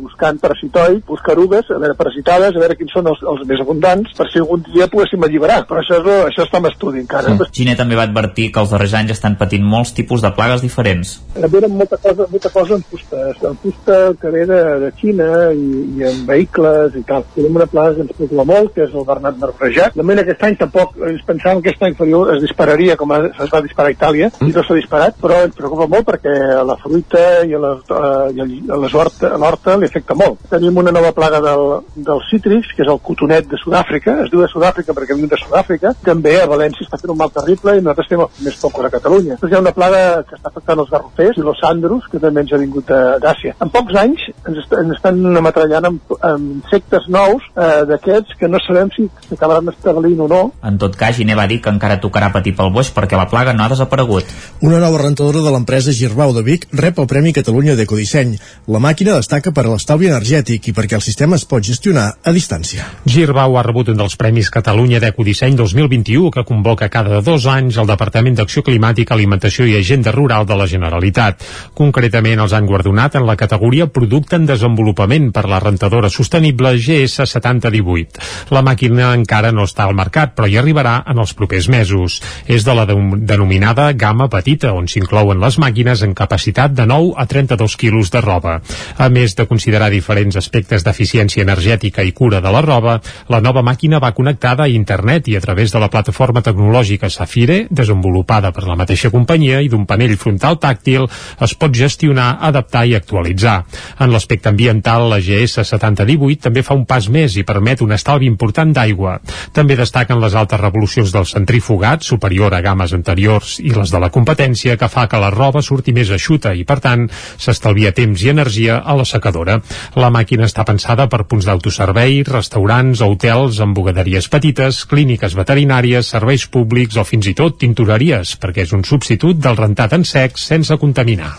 buscant 0.00 0.40
parasitoids, 0.40 1.07
busca 1.07 1.33
erugues, 1.33 1.71
a 1.71 1.78
veure, 1.78 1.95
parasitades, 2.40 2.56
a 2.56 2.64
veure 2.64 2.76
quins 2.78 2.92
són 2.94 3.09
els, 3.11 3.20
els 3.32 3.47
més 3.49 3.61
abundants, 3.62 4.12
per 4.16 4.26
si 4.30 4.40
algun 4.40 4.62
dia 4.66 4.88
poguéssim 4.90 5.25
alliberar. 5.25 5.64
Però 5.68 5.80
això, 5.82 5.99
és, 6.00 6.09
això 6.30 6.47
està 6.47 6.61
en 6.61 6.68
estudi 6.70 7.02
encara. 7.04 7.35
Mm. 7.35 7.50
Giner 7.52 7.76
també 7.78 7.99
va 7.99 8.06
advertir 8.09 8.50
que 8.52 8.61
els 8.62 8.73
darrers 8.73 8.94
anys 8.99 9.14
estan 9.16 9.37
patint 9.40 9.64
molts 9.64 9.92
tipus 9.97 10.25
de 10.25 10.32
plagues 10.37 10.64
diferents. 10.64 11.18
Venen 11.37 11.76
molta 11.76 11.99
cosa, 12.00 12.26
molta 12.30 12.52
cosa 12.54 12.78
en 12.78 12.85
fusta, 12.90 13.25
en 13.50 13.59
fusta 13.62 13.99
que 14.20 14.32
ve 14.35 14.44
de, 14.49 14.61
de 14.85 14.92
Xina 15.00 15.30
i, 15.52 15.68
i 15.99 16.06
en 16.11 16.23
vehicles 16.28 16.97
i 16.99 17.04
tal. 17.09 17.26
Tenim 17.37 17.61
una 17.61 17.68
plaga 17.70 17.97
que 17.97 18.06
ens 18.06 18.16
preocupa 18.16 18.47
molt, 18.49 18.73
que 18.76 18.87
és 18.87 18.94
el 18.94 19.06
bernat 19.09 19.40
marbrejat. 19.40 19.97
De 19.97 20.04
moment 20.04 20.23
aquest 20.25 20.47
any 20.49 20.59
tampoc 20.61 20.97
ens 21.11 21.25
pensàvem 21.28 21.62
que 21.64 21.73
aquest 21.73 21.87
any 21.87 21.94
inferior 21.94 22.35
es 22.37 22.42
dispararia 22.44 22.97
com 23.00 23.14
es 23.16 23.52
va 23.52 23.62
disparar 23.64 23.90
a 23.90 23.97
Itàlia, 23.97 24.30
i 24.47 24.52
no 24.54 24.64
s'ha 24.64 24.78
disparat, 24.78 25.18
però 25.20 25.42
ens 25.47 25.56
preocupa 25.59 25.88
molt 25.90 26.09
perquè 26.09 26.35
a 26.61 26.64
la 26.66 26.76
fruita 26.80 27.25
i 27.47 27.54
a 27.56 27.61
les, 27.62 27.94
i 28.37 28.44
a 28.70 28.78
les 28.85 28.94
horta, 28.97 29.32
a 29.35 29.40
l'horta 29.40 29.76
li 29.80 29.88
afecta 29.88 30.16
molt. 30.18 30.40
Tenim 30.50 30.78
una 30.80 30.94
nova 30.94 31.12
plaga 31.16 31.40
del, 31.44 31.64
del 31.94 32.23
cítrics, 32.30 32.72
que 32.76 32.84
és 32.84 32.90
el 32.90 33.00
cotonet 33.04 33.49
de 33.50 33.58
Sud-àfrica, 33.60 34.16
es 34.25 34.30
diu 34.32 34.42
de 34.44 34.49
Sud-àfrica 34.52 34.94
perquè 34.96 35.16
viu 35.18 35.28
de 35.30 35.38
Sud-àfrica, 35.40 35.94
també 36.06 36.37
a 36.40 36.49
València 36.50 36.87
està 36.87 37.00
fent 37.00 37.14
un 37.14 37.20
mal 37.20 37.32
terrible 37.34 37.76
i 37.76 37.82
nosaltres 37.82 38.08
estem 38.08 38.46
més 38.46 38.58
focus 38.60 38.87
a 38.87 38.92
Catalunya. 38.94 39.37
Després 39.37 39.52
hi 39.52 39.58
ha 39.58 39.64
una 39.64 39.75
plaga 39.76 40.02
que 40.28 40.37
està 40.38 40.50
afectant 40.52 40.82
els 40.84 40.92
garrofers 40.92 41.38
i 41.38 41.46
los 41.46 41.60
sandros, 41.60 42.06
que 42.10 42.22
també 42.22 42.44
ens 42.44 42.54
ha 42.54 42.60
vingut 42.62 42.90
d'Àsia. 43.22 43.56
En 43.60 43.72
pocs 43.75 43.99
anys 44.00 44.26
ens, 44.30 44.60
est 44.62 44.76
ens 44.78 44.94
estan 44.96 45.20
ametrallant 45.40 45.90
amb, 45.90 46.14
amb 46.26 46.60
insectes 46.60 47.08
nous 47.12 47.44
eh, 47.54 47.82
d'aquests 47.90 48.38
que 48.40 48.49
no 48.50 48.60
sabem 48.64 48.92
si 48.94 49.06
s'acabaran 49.28 49.72
establint 49.72 50.20
o 50.25 50.28
no. 50.30 50.42
En 50.66 50.78
tot 50.80 50.96
cas, 50.99 51.16
Gine 51.18 51.37
va 51.38 51.49
dir 51.50 51.60
que 51.64 51.72
encara 51.72 52.00
tocarà 52.02 52.30
patir 52.34 52.54
pel 52.58 52.72
boix 52.75 52.92
perquè 52.94 53.18
la 53.18 53.28
plaga 53.30 53.54
no 53.56 53.64
ha 53.64 53.70
desaparegut. 53.72 54.30
Una 54.66 54.80
nova 54.82 55.02
rentadora 55.02 55.42
de 55.44 55.54
l'empresa 55.54 55.94
Girbau 55.96 56.34
de 56.37 56.44
Vic 56.46 56.68
rep 56.72 57.00
el 57.02 57.08
Premi 57.10 57.34
Catalunya 57.37 57.76
d'Ecodisseny. 57.78 58.37
La 58.70 58.82
màquina 58.82 59.16
destaca 59.18 59.52
per 59.56 59.66
l'estalvi 59.68 60.10
energètic 60.10 60.70
i 60.70 60.76
perquè 60.76 60.99
el 60.99 61.04
sistema 61.06 61.38
es 61.40 61.46
pot 61.49 61.64
gestionar 61.66 62.08
a 62.22 62.32
distància. 62.36 62.84
Girbau 63.08 63.56
ha 63.56 63.62
rebut 63.64 63.88
un 63.88 63.96
dels 63.96 64.16
Premis 64.20 64.50
Catalunya 64.52 65.00
d'Ecodisseny 65.00 65.54
2021 65.56 66.30
que 66.34 66.44
convoca 66.44 66.90
cada 66.92 67.22
dos 67.24 67.46
anys 67.48 67.78
el 67.80 67.88
Departament 67.88 68.36
d'Acció 68.36 68.62
Climàtica, 68.66 69.14
Alimentació 69.16 69.64
i 69.64 69.76
Agenda 69.78 70.12
Rural 70.12 70.44
de 70.46 70.58
la 70.58 70.66
Generalitat. 70.68 71.40
Concretament 71.74 72.42
els 72.44 72.52
han 72.52 72.68
guardonat 72.68 73.16
en 73.16 73.24
la 73.28 73.38
categoria 73.40 73.88
Producte 73.88 74.36
en 74.36 74.44
Desenvolupament 74.50 75.30
per 75.32 75.46
la 75.48 75.62
rentadora 75.64 76.10
sostenible 76.12 76.74
GS 76.76 77.24
7018. 77.24 78.20
La 78.52 78.62
màquina 78.66 79.14
encara 79.16 79.52
no 79.56 79.64
està 79.64 79.88
al 79.88 79.96
mercat, 79.96 80.36
però 80.36 80.48
hi 80.48 80.58
arribarà 80.60 80.98
en 81.08 81.22
els 81.24 81.32
propers 81.34 81.70
mesos. 81.72 82.20
És 82.44 82.68
de 82.68 82.76
la 82.76 82.84
de 82.84 82.98
denominada 83.32 83.90
gamma 83.96 84.28
petita, 84.28 84.74
on 84.76 84.88
s'inclouen 84.92 85.40
les 85.40 85.56
màquines 85.62 86.04
en 86.04 86.12
capacitat 86.14 86.76
de 86.76 86.84
9 86.90 87.14
a 87.16 87.26
32 87.26 87.76
quilos 87.80 88.12
de 88.12 88.20
roba. 88.20 88.60
A 88.98 89.08
més 89.08 89.34
de 89.38 89.48
considerar 89.48 89.88
diferents 89.90 90.36
aspectes 90.36 90.84
d'eficiència 90.84 91.48
energètica 91.48 92.04
i 92.04 92.09
cura 92.12 92.40
de 92.40 92.50
la 92.52 92.62
roba, 92.64 92.98
la 93.28 93.40
nova 93.40 93.62
màquina 93.62 94.00
va 94.02 94.12
connectada 94.16 94.64
a 94.64 94.72
internet 94.72 95.28
i 95.28 95.36
a 95.36 95.40
través 95.40 95.72
de 95.72 95.80
la 95.82 95.90
plataforma 95.90 96.42
tecnològica 96.42 97.10
Safire, 97.10 97.66
desenvolupada 97.70 98.52
per 98.52 98.66
la 98.68 98.76
mateixa 98.76 99.10
companyia 99.10 99.60
i 99.60 99.68
d'un 99.68 99.86
panell 99.86 100.16
frontal 100.16 100.58
tàctil, 100.60 101.06
es 101.40 101.54
pot 101.54 101.74
gestionar, 101.74 102.38
adaptar 102.40 102.86
i 102.86 102.94
actualitzar. 102.98 103.64
En 104.00 104.12
l'aspecte 104.12 104.48
ambiental, 104.48 105.08
la 105.10 105.20
GS 105.20 105.64
7018 105.64 106.46
també 106.48 106.64
fa 106.66 106.76
un 106.78 106.86
pas 106.86 107.08
més 107.08 107.36
i 107.36 107.46
permet 107.46 107.82
un 107.84 107.92
estalvi 107.96 108.28
important 108.30 108.72
d'aigua. 108.76 109.18
També 109.56 109.76
destaquen 109.78 110.20
les 110.22 110.34
altes 110.34 110.60
revolucions 110.60 111.12
del 111.12 111.26
centrifugat, 111.26 112.04
superior 112.06 112.54
a 112.54 112.62
games 112.64 112.94
anteriors 112.96 113.58
i 113.60 113.74
les 113.74 113.90
de 113.90 114.00
la 114.02 114.10
competència, 114.10 114.76
que 114.76 114.88
fa 114.88 115.06
que 115.08 115.20
la 115.20 115.30
roba 115.34 115.62
surti 115.62 115.94
més 115.96 116.10
eixuta 116.10 116.54
i, 116.54 116.64
per 116.64 116.80
tant, 116.84 117.06
s'estalvia 117.38 117.94
temps 117.96 118.22
i 118.22 118.30
energia 118.32 118.80
a 118.80 118.96
la 118.96 119.06
secadora. 119.08 119.60
La 119.96 120.10
màquina 120.14 120.46
està 120.48 120.64
pensada 120.68 121.08
per 121.10 121.24
punts 121.30 121.48
d'autoservei, 121.90 122.23
restaurants, 122.23 123.00
hotels, 123.02 123.61
embogaderies 123.61 124.28
petites, 124.30 124.85
clíniques 124.87 125.35
veterinàries, 125.35 126.06
serveis 126.06 126.47
públics 126.47 126.97
o 126.97 127.04
fins 127.04 127.26
i 127.26 127.35
tot 127.35 127.59
tintoreries, 127.59 128.37
perquè 128.38 128.64
és 128.64 128.73
un 128.73 128.85
substitut 128.85 129.38
del 129.40 129.56
rentat 129.56 129.92
en 129.92 130.04
sec 130.04 130.38
sense 130.38 130.76
contaminar. 130.78 131.35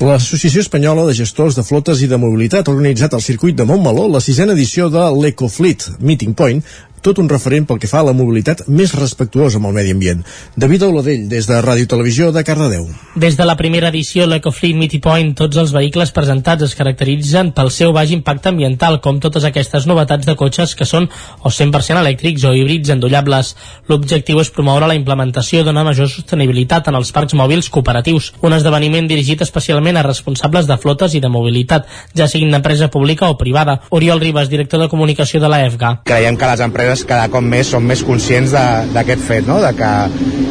L'Associació 0.00 0.62
Espanyola 0.64 1.04
de 1.06 1.14
Gestors 1.14 1.56
de 1.56 1.64
Flotes 1.64 2.00
i 2.00 2.08
de 2.08 2.16
Mobilitat 2.16 2.68
ha 2.68 2.72
organitzat 2.72 3.14
al 3.14 3.20
circuit 3.20 3.56
de 3.56 3.66
Montmeló 3.68 4.08
la 4.08 4.22
sisena 4.24 4.54
edició 4.56 4.88
de 4.88 5.02
l'Ecofleet 5.12 6.00
Meeting 6.00 6.34
Point, 6.34 6.62
tot 7.02 7.18
un 7.18 7.28
referent 7.28 7.66
pel 7.66 7.78
que 7.80 7.88
fa 7.90 8.00
a 8.00 8.06
la 8.06 8.14
mobilitat 8.16 8.66
més 8.68 8.94
respectuosa 8.96 9.58
amb 9.58 9.70
el 9.70 9.76
medi 9.76 9.94
ambient. 9.94 10.22
David 10.56 10.84
Oladell, 10.86 11.28
des 11.30 11.48
de 11.48 11.60
Ràdio 11.64 11.88
Televisió 11.88 12.30
de 12.32 12.44
Cardedeu. 12.44 12.86
Des 13.14 13.36
de 13.36 13.46
la 13.48 13.56
primera 13.56 13.88
edició, 13.88 14.26
l'EcoFleet 14.26 14.76
Meeting 14.76 15.02
Point, 15.04 15.34
tots 15.38 15.56
els 15.60 15.72
vehicles 15.72 16.12
presentats 16.16 16.66
es 16.66 16.74
caracteritzen 16.78 17.52
pel 17.56 17.70
seu 17.74 17.94
baix 17.96 18.12
impacte 18.14 18.50
ambiental, 18.50 19.00
com 19.00 19.20
totes 19.20 19.46
aquestes 19.48 19.86
novetats 19.88 20.26
de 20.28 20.36
cotxes 20.36 20.74
que 20.76 20.88
són 20.88 21.08
o 21.40 21.50
100% 21.50 22.00
elèctrics 22.00 22.44
o 22.44 22.54
híbrids 22.54 22.92
endollables. 22.92 23.54
L'objectiu 23.88 24.40
és 24.42 24.52
promoure 24.52 24.88
la 24.90 24.98
implementació 24.98 25.64
d'una 25.64 25.84
major 25.86 26.10
sostenibilitat 26.10 26.90
en 26.90 27.00
els 27.00 27.12
parcs 27.16 27.34
mòbils 27.38 27.70
cooperatius, 27.72 28.32
un 28.42 28.54
esdeveniment 28.56 29.08
dirigit 29.08 29.42
especialment 29.46 29.96
a 29.96 30.06
responsables 30.06 30.68
de 30.68 30.76
flotes 30.78 31.14
i 31.14 31.22
de 31.24 31.32
mobilitat, 31.32 31.88
ja 32.16 32.28
siguin 32.28 32.52
d'empresa 32.52 32.90
pública 32.90 33.30
o 33.30 33.38
privada. 33.38 33.80
Oriol 33.90 34.20
Ribas, 34.20 34.50
director 34.50 34.80
de 34.80 34.88
comunicació 34.92 35.40
de 35.40 35.48
la 35.48 35.64
EFGA. 35.66 36.00
Creiem 36.04 36.36
que 36.36 36.50
les 36.50 36.60
empreses 36.60 36.89
empreses 36.90 37.06
cada 37.06 37.28
cop 37.30 37.44
més 37.46 37.68
són 37.70 37.84
més 37.86 38.00
conscients 38.02 38.50
d'aquest 38.94 39.22
fet, 39.22 39.46
no? 39.46 39.60
de 39.62 39.70
que 39.78 39.90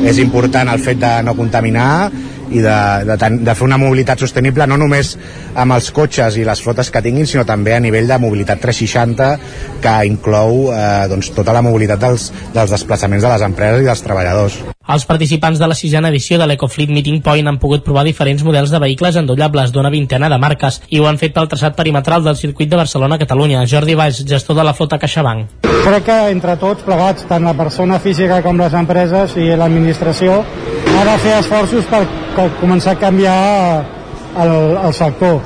és 0.08 0.19
important 0.24 0.69
el 0.72 0.79
fet 0.79 1.00
de 1.01 1.12
no 1.27 1.36
contaminar 1.36 2.10
i 2.51 2.63
de, 2.63 2.77
de, 3.10 3.29
de 3.46 3.56
fer 3.56 3.68
una 3.68 3.79
mobilitat 3.82 4.24
sostenible 4.25 4.68
no 4.70 4.77
només 4.79 5.15
amb 5.56 5.75
els 5.75 5.91
cotxes 5.96 6.39
i 6.39 6.48
les 6.48 6.62
flotes 6.63 6.89
que 6.91 7.03
tinguin, 7.06 7.27
sinó 7.29 7.46
també 7.46 7.75
a 7.75 7.84
nivell 7.84 8.10
de 8.10 8.20
mobilitat 8.22 8.62
360 8.63 9.29
que 9.84 9.96
inclou 10.10 10.70
eh, 10.74 11.08
doncs, 11.12 11.32
tota 11.36 11.56
la 11.56 11.63
mobilitat 11.65 12.01
dels, 12.01 12.29
dels 12.56 12.75
desplaçaments 12.75 13.24
de 13.25 13.32
les 13.34 13.48
empreses 13.48 13.84
i 13.84 13.89
dels 13.89 14.06
treballadors. 14.06 14.60
Els 14.89 15.06
participants 15.06 15.60
de 15.62 15.68
la 15.70 15.75
sisena 15.77 16.10
edició 16.10 16.39
de 16.41 16.48
l'EcoFleet 16.50 16.89
Meeting 16.89 17.20
Point 17.22 17.46
han 17.51 17.60
pogut 17.62 17.84
provar 17.86 18.01
diferents 18.08 18.41
models 18.46 18.72
de 18.74 18.79
vehicles 18.82 19.20
endollables 19.22 19.70
d'una 19.75 19.91
vintena 19.94 20.32
de 20.34 20.39
marques 20.41 20.79
i 20.89 20.98
ho 20.98 21.06
han 21.06 21.20
fet 21.22 21.36
pel 21.36 21.50
traçat 21.51 21.77
perimetral 21.77 22.25
del 22.25 22.39
circuit 22.39 22.72
de 22.72 22.79
Barcelona-Catalunya. 22.79 23.68
Jordi 23.70 23.94
Valls, 24.00 24.24
gestor 24.25 24.58
de 24.58 24.65
la 24.65 24.74
flota 24.74 24.98
CaixaBank. 24.98 25.62
Crec 25.86 26.08
que 26.10 26.18
entre 26.32 26.58
tots 26.58 26.82
plegats, 26.88 27.27
tant 27.29 27.46
la 27.46 27.53
persona 27.53 28.01
física 28.01 28.41
com 28.41 28.58
les 28.58 28.74
empreses 28.74 29.38
i 29.38 29.51
l'administració, 29.53 30.41
ha 30.98 31.05
de 31.05 31.15
fer 31.24 31.36
esforços 31.39 31.86
per, 31.89 32.03
començar 32.60 32.96
a 32.96 33.00
canviar 33.00 33.38
el, 34.43 34.53
el 34.88 34.93
sector. 34.93 35.39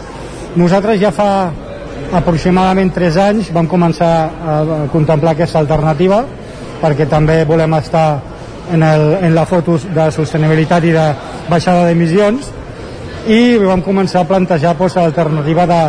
Nosaltres 0.59 0.99
ja 1.01 1.11
fa 1.13 1.29
aproximadament 2.13 2.91
3 2.93 3.17
anys 3.23 3.49
vam 3.53 3.67
començar 3.69 4.13
a 4.29 4.57
contemplar 4.93 5.33
aquesta 5.33 5.59
alternativa 5.63 6.23
perquè 6.81 7.07
també 7.09 7.41
volem 7.49 7.73
estar 7.79 8.07
en, 8.71 8.83
el, 8.83 9.05
en 9.21 9.35
la 9.35 9.45
foto 9.49 9.77
de 9.95 10.09
sostenibilitat 10.15 10.85
i 10.85 10.93
de 10.95 11.07
baixada 11.49 11.87
d'emissions 11.87 12.51
i 13.27 13.57
vam 13.63 13.81
començar 13.81 14.23
a 14.23 14.29
plantejar 14.29 14.75
doncs, 14.77 14.97
l'alternativa 14.99 15.67
de 15.69 15.81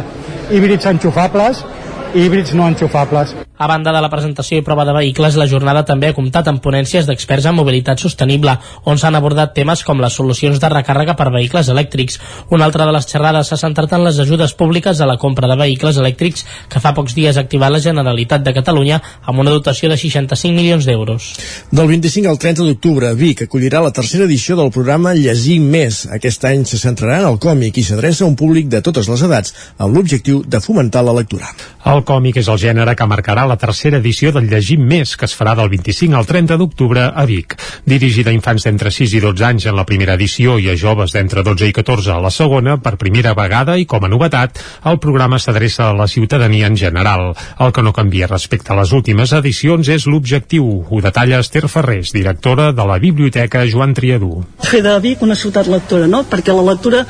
híbrids 0.55 0.87
enxufables 0.87 1.65
i 2.15 2.27
híbrids 2.27 2.55
no 2.55 2.69
enxufables. 2.71 3.35
A 3.57 3.69
banda 3.69 3.93
de 3.95 4.01
la 4.03 4.09
presentació 4.11 4.59
i 4.59 4.65
prova 4.67 4.83
de 4.83 4.93
vehicles, 4.97 5.37
la 5.39 5.47
jornada 5.47 5.85
també 5.87 6.09
ha 6.11 6.15
comptat 6.15 6.49
amb 6.51 6.59
ponències 6.59 7.07
d'experts 7.07 7.45
en 7.47 7.55
mobilitat 7.55 8.01
sostenible, 8.03 8.51
on 8.91 8.99
s'han 8.99 9.15
abordat 9.15 9.53
temes 9.55 9.85
com 9.87 10.01
les 10.03 10.17
solucions 10.19 10.59
de 10.59 10.71
recàrrega 10.73 11.15
per 11.15 11.29
vehicles 11.31 11.71
elèctrics. 11.71 12.19
Una 12.51 12.67
altra 12.67 12.83
de 12.89 12.95
les 12.97 13.07
xerrades 13.07 13.47
s'ha 13.47 13.59
centrat 13.61 13.95
en 13.95 14.03
les 14.03 14.19
ajudes 14.19 14.57
públiques 14.59 14.99
a 14.99 15.07
la 15.07 15.15
compra 15.23 15.47
de 15.47 15.57
vehicles 15.61 16.01
elèctrics 16.03 16.43
que 16.69 16.83
fa 16.83 16.91
pocs 16.97 17.15
dies 17.15 17.39
ha 17.39 17.45
activat 17.47 17.71
la 17.71 17.83
Generalitat 17.85 18.43
de 18.43 18.57
Catalunya 18.57 18.99
amb 19.23 19.45
una 19.45 19.55
dotació 19.55 19.93
de 19.93 20.01
65 20.03 20.51
milions 20.51 20.91
d'euros. 20.91 21.31
Del 21.71 21.87
25 21.93 22.35
al 22.35 22.43
30 22.43 22.67
d'octubre, 22.67 23.15
Vic 23.15 23.45
acollirà 23.47 23.85
la 23.87 23.95
tercera 23.95 24.27
edició 24.27 24.59
del 24.59 24.75
programa 24.75 25.15
Llegir 25.15 25.61
Més. 25.63 26.09
Aquest 26.11 26.43
any 26.51 26.67
se 26.67 26.83
centrarà 26.83 27.23
en 27.23 27.31
el 27.31 27.39
còmic 27.39 27.79
i 27.79 27.87
s'adreça 27.87 28.27
a 28.27 28.33
un 28.33 28.35
públic 28.35 28.67
de 28.67 28.83
totes 28.83 29.07
les 29.15 29.23
edats 29.31 29.55
amb 29.79 29.95
l'objectiu 29.95 30.43
de 30.43 30.59
fomentar 30.59 31.07
la 31.07 31.15
lectura. 31.15 31.55
El 31.87 32.03
còmic 32.03 32.43
és 32.43 32.51
el 32.51 32.59
gènere 32.59 32.99
que 32.99 33.07
marcarà 33.07 33.44
la 33.47 33.57
tercera 33.61 33.99
edició 33.99 34.33
del 34.35 34.49
Llegim 34.51 34.83
Més, 34.89 35.15
que 35.17 35.27
es 35.29 35.35
farà 35.37 35.55
del 35.59 35.71
25 35.73 36.17
al 36.19 36.27
30 36.27 36.59
d'octubre 36.61 37.05
a 37.15 37.25
Vic. 37.29 37.57
Dirigida 37.87 38.33
a 38.33 38.35
infants 38.37 38.67
d'entre 38.67 38.93
6 38.95 39.15
i 39.19 39.21
12 39.25 39.45
anys 39.49 39.67
en 39.71 39.77
la 39.79 39.87
primera 39.89 40.17
edició 40.19 40.57
i 40.59 40.71
a 40.71 40.77
joves 40.81 41.15
d'entre 41.15 41.45
12 41.47 41.69
i 41.71 41.77
14 41.77 42.15
a 42.15 42.19
la 42.25 42.33
segona, 42.35 42.77
per 42.81 42.97
primera 43.01 43.35
vegada 43.39 43.77
i 43.79 43.87
com 43.87 44.05
a 44.05 44.11
novetat, 44.13 44.61
el 44.91 44.99
programa 45.03 45.39
s'adreça 45.39 45.91
a 45.91 45.97
la 45.97 46.09
ciutadania 46.09 46.67
en 46.67 46.77
general. 46.81 47.33
El 47.61 47.73
que 47.73 47.85
no 47.85 47.95
canvia 47.97 48.31
respecte 48.31 48.73
a 48.73 48.79
les 48.81 48.93
últimes 48.93 49.33
edicions 49.33 49.89
és 49.89 50.09
l'objectiu. 50.11 50.67
Ho 50.91 51.01
detalla 51.05 51.41
Esther 51.45 51.69
Ferrés, 51.69 52.13
directora 52.13 52.73
de 52.73 52.87
la 52.87 52.99
Biblioteca 52.99 53.67
Joan 53.71 53.95
Triadú. 53.95 54.45
Fer 54.65 54.83
de 54.85 54.99
Vic 55.05 55.23
una 55.23 55.39
ciutat 55.39 55.71
lectora, 55.71 56.07
no? 56.11 56.25
Perquè 56.29 56.55
la 56.55 56.69
lectura 56.73 57.05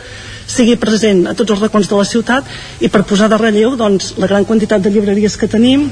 sigui 0.46 0.76
present 0.80 1.24
a 1.26 1.34
tots 1.36 1.54
els 1.54 1.62
racons 1.64 1.88
de 1.90 1.98
la 1.98 2.08
ciutat 2.08 2.48
i 2.84 2.90
per 2.92 3.04
posar 3.08 3.30
de 3.32 3.38
relleu 3.40 3.78
doncs, 3.80 4.14
la 4.20 4.28
gran 4.30 4.44
quantitat 4.44 4.84
de 4.84 4.92
llibreries 4.92 5.38
que 5.40 5.48
tenim 5.50 5.88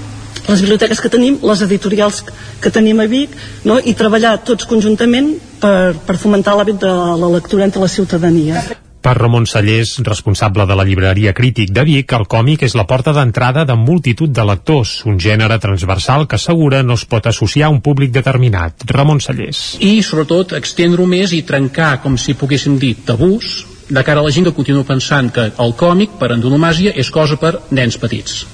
les 0.48 0.62
biblioteques 0.62 1.00
que 1.00 1.10
tenim, 1.12 1.38
les 1.42 1.64
editorials 1.64 2.22
que 2.62 2.70
tenim 2.74 3.00
a 3.02 3.08
Vic, 3.10 3.34
no? 3.68 3.78
i 3.78 3.94
treballar 3.98 4.38
tots 4.46 4.66
conjuntament 4.70 5.34
per, 5.62 5.92
per 6.06 6.18
fomentar 6.18 6.56
l'hàbit 6.58 6.80
de 6.82 6.94
la 7.20 7.34
lectura 7.36 7.68
entre 7.68 7.82
la 7.82 7.90
ciutadania. 7.90 8.62
Per 9.02 9.16
Ramon 9.18 9.48
Sallés, 9.50 9.96
responsable 10.06 10.62
de 10.62 10.76
la 10.78 10.84
llibreria 10.86 11.32
Crític 11.34 11.72
de 11.74 11.82
Vic, 11.82 12.12
el 12.14 12.28
còmic 12.30 12.62
és 12.68 12.76
la 12.78 12.84
porta 12.86 13.10
d'entrada 13.16 13.64
de 13.66 13.74
multitud 13.74 14.30
de 14.30 14.44
lectors, 14.46 14.92
un 15.10 15.18
gènere 15.18 15.58
transversal 15.58 16.28
que 16.30 16.38
assegura 16.38 16.84
no 16.86 16.94
es 16.94 17.02
pot 17.10 17.26
associar 17.26 17.66
a 17.66 17.74
un 17.74 17.80
públic 17.82 18.14
determinat. 18.14 18.86
Ramon 18.86 19.18
Sallés. 19.18 19.64
I, 19.82 19.96
sobretot, 20.06 20.54
extendre-ho 20.54 21.08
més 21.10 21.34
i 21.34 21.42
trencar, 21.42 21.96
com 22.04 22.14
si 22.14 22.38
poguéssim 22.38 22.78
dir, 22.78 22.94
tabús 23.02 23.64
de 23.90 24.06
cara 24.06 24.22
a 24.22 24.28
la 24.28 24.30
gent 24.30 24.46
que 24.46 24.54
continua 24.54 24.86
pensant 24.86 25.34
que 25.34 25.50
el 25.50 25.74
còmic, 25.74 26.14
per 26.22 26.30
antonomàsia, 26.30 26.94
és 26.94 27.10
cosa 27.10 27.42
per 27.42 27.56
nens 27.74 27.98
petits. 27.98 28.44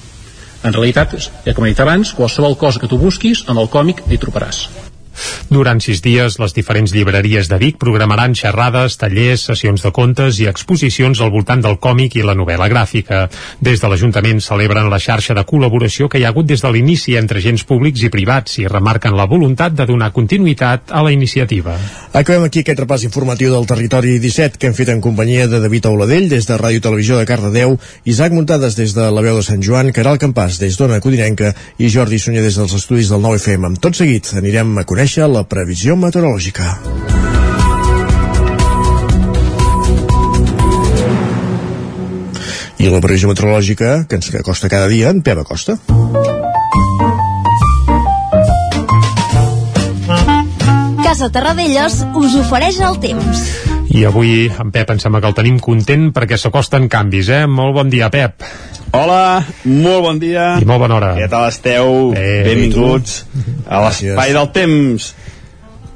En 0.63 0.75
realitat, 0.75 1.15
com 1.55 1.65
he 1.65 1.73
dit 1.73 1.79
abans, 1.79 2.13
qualsevol 2.15 2.57
cosa 2.59 2.79
que 2.79 2.89
tu 2.91 2.99
busquis, 2.99 3.45
en 3.47 3.57
el 3.57 3.71
còmic 3.71 4.03
hi 4.09 4.19
trobaràs. 4.19 4.65
Durant 5.49 5.81
sis 5.81 6.01
dies, 6.05 6.37
les 6.39 6.53
diferents 6.53 6.93
llibreries 6.93 7.49
de 7.49 7.57
Vic 7.61 7.79
programaran 7.81 8.35
xerrades, 8.37 8.97
tallers, 9.01 9.45
sessions 9.49 9.83
de 9.85 9.91
contes 9.95 10.39
i 10.39 10.47
exposicions 10.49 11.21
al 11.21 11.31
voltant 11.33 11.63
del 11.65 11.79
còmic 11.81 12.15
i 12.19 12.25
la 12.25 12.35
novel·la 12.37 12.69
gràfica. 12.71 13.25
Des 13.59 13.81
de 13.81 13.89
l'Ajuntament 13.89 14.41
celebren 14.43 14.89
la 14.91 14.99
xarxa 15.01 15.35
de 15.37 15.45
col·laboració 15.47 16.09
que 16.09 16.21
hi 16.21 16.25
ha 16.27 16.33
hagut 16.33 16.47
des 16.49 16.61
de 16.61 16.71
l'inici 16.71 17.15
entre 17.19 17.41
agents 17.41 17.65
públics 17.65 18.03
i 18.05 18.11
privats 18.13 18.59
i 18.61 18.67
remarquen 18.69 19.17
la 19.17 19.27
voluntat 19.29 19.75
de 19.75 19.87
donar 19.89 20.11
continuïtat 20.13 20.93
a 20.93 21.03
la 21.03 21.11
iniciativa. 21.11 21.75
Acabem 22.13 22.45
aquí 22.47 22.63
aquest 22.63 22.79
repàs 22.83 23.03
informatiu 23.07 23.53
del 23.53 23.67
territori 23.69 24.17
17 24.19 24.57
que 24.59 24.69
hem 24.69 24.77
fet 24.77 24.93
en 24.93 25.01
companyia 25.01 25.47
de 25.47 25.59
David 25.63 25.89
Auladell 25.89 26.29
des 26.29 26.47
de 26.47 26.57
Ràdio 26.57 26.81
Televisió 26.85 27.17
de 27.17 27.25
Cardedeu, 27.25 27.77
Isaac 28.05 28.33
Muntades 28.33 28.77
des 28.77 28.93
de 28.95 29.09
la 29.11 29.25
veu 29.25 29.37
de 29.37 29.45
Sant 29.45 29.63
Joan, 29.65 29.91
Caral 29.95 30.21
Campàs 30.21 30.59
des 30.61 30.77
d'Ona 30.77 31.01
Codinenca 31.03 31.53
i 31.77 31.89
Jordi 31.89 32.19
Sunyer 32.19 32.43
des 32.45 32.57
dels 32.59 32.73
estudis 32.77 33.09
del 33.09 33.21
9FM. 33.25 33.65
Amb 33.69 33.81
tot 33.81 33.97
seguit 33.97 34.29
anirem 34.37 34.77
a 34.77 34.85
conèixer 34.85 35.08
conèixer 35.09 35.25
la 35.33 35.41
previsió 35.41 35.95
meteorològica. 35.97 36.65
I 42.77 42.91
la 42.93 42.99
previsió 43.01 43.31
meteorològica 43.31 44.05
que 44.05 44.19
ens 44.19 44.29
acosta 44.37 44.69
cada 44.69 44.85
dia 44.87 45.09
en 45.09 45.23
Pep 45.25 45.41
Acosta. 45.41 45.79
Casa 51.01 51.31
Terradellos 51.33 52.03
us 52.13 52.37
ofereix 52.43 52.77
el 52.85 53.01
temps. 53.01 53.41
I 53.89 54.05
avui 54.05 54.45
en 54.45 54.69
Pep 54.69 54.93
em 54.93 55.01
sembla 55.01 55.23
que 55.23 55.33
el 55.33 55.39
tenim 55.41 55.57
content 55.57 56.11
perquè 56.13 56.37
s'acosten 56.37 56.85
canvis, 56.85 57.33
eh? 57.33 57.47
Molt 57.49 57.73
bon 57.81 57.89
dia, 57.89 58.13
Pep. 58.13 58.45
Hola, 58.91 59.45
molt 59.65 60.01
bon 60.01 60.19
dia. 60.19 60.55
I 60.61 60.65
molt 60.65 60.81
bona 60.81 60.95
hora. 60.97 61.09
Què 61.17 61.27
tal 61.29 61.45
esteu? 61.51 62.11
Eh, 62.17 62.41
Benvinguts 62.47 63.19
a 63.69 63.83
l'espai 63.85 64.33
del 64.33 64.49
temps. 64.55 65.11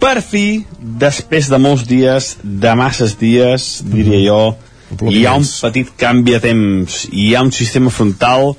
Per 0.04 0.20
fi, 0.22 0.64
després 1.00 1.48
de 1.50 1.58
molts 1.64 1.86
dies, 1.90 2.34
de 2.44 2.74
masses 2.78 3.16
dies, 3.18 3.80
diria 3.88 4.20
jo, 4.28 4.40
hi 5.10 5.24
ha 5.26 5.34
un 5.40 5.46
petit 5.48 5.90
canvi 5.98 6.36
de 6.36 6.42
temps. 6.44 7.06
Hi 7.12 7.32
ha 7.36 7.42
un 7.42 7.52
sistema 7.56 7.90
frontal 7.90 8.54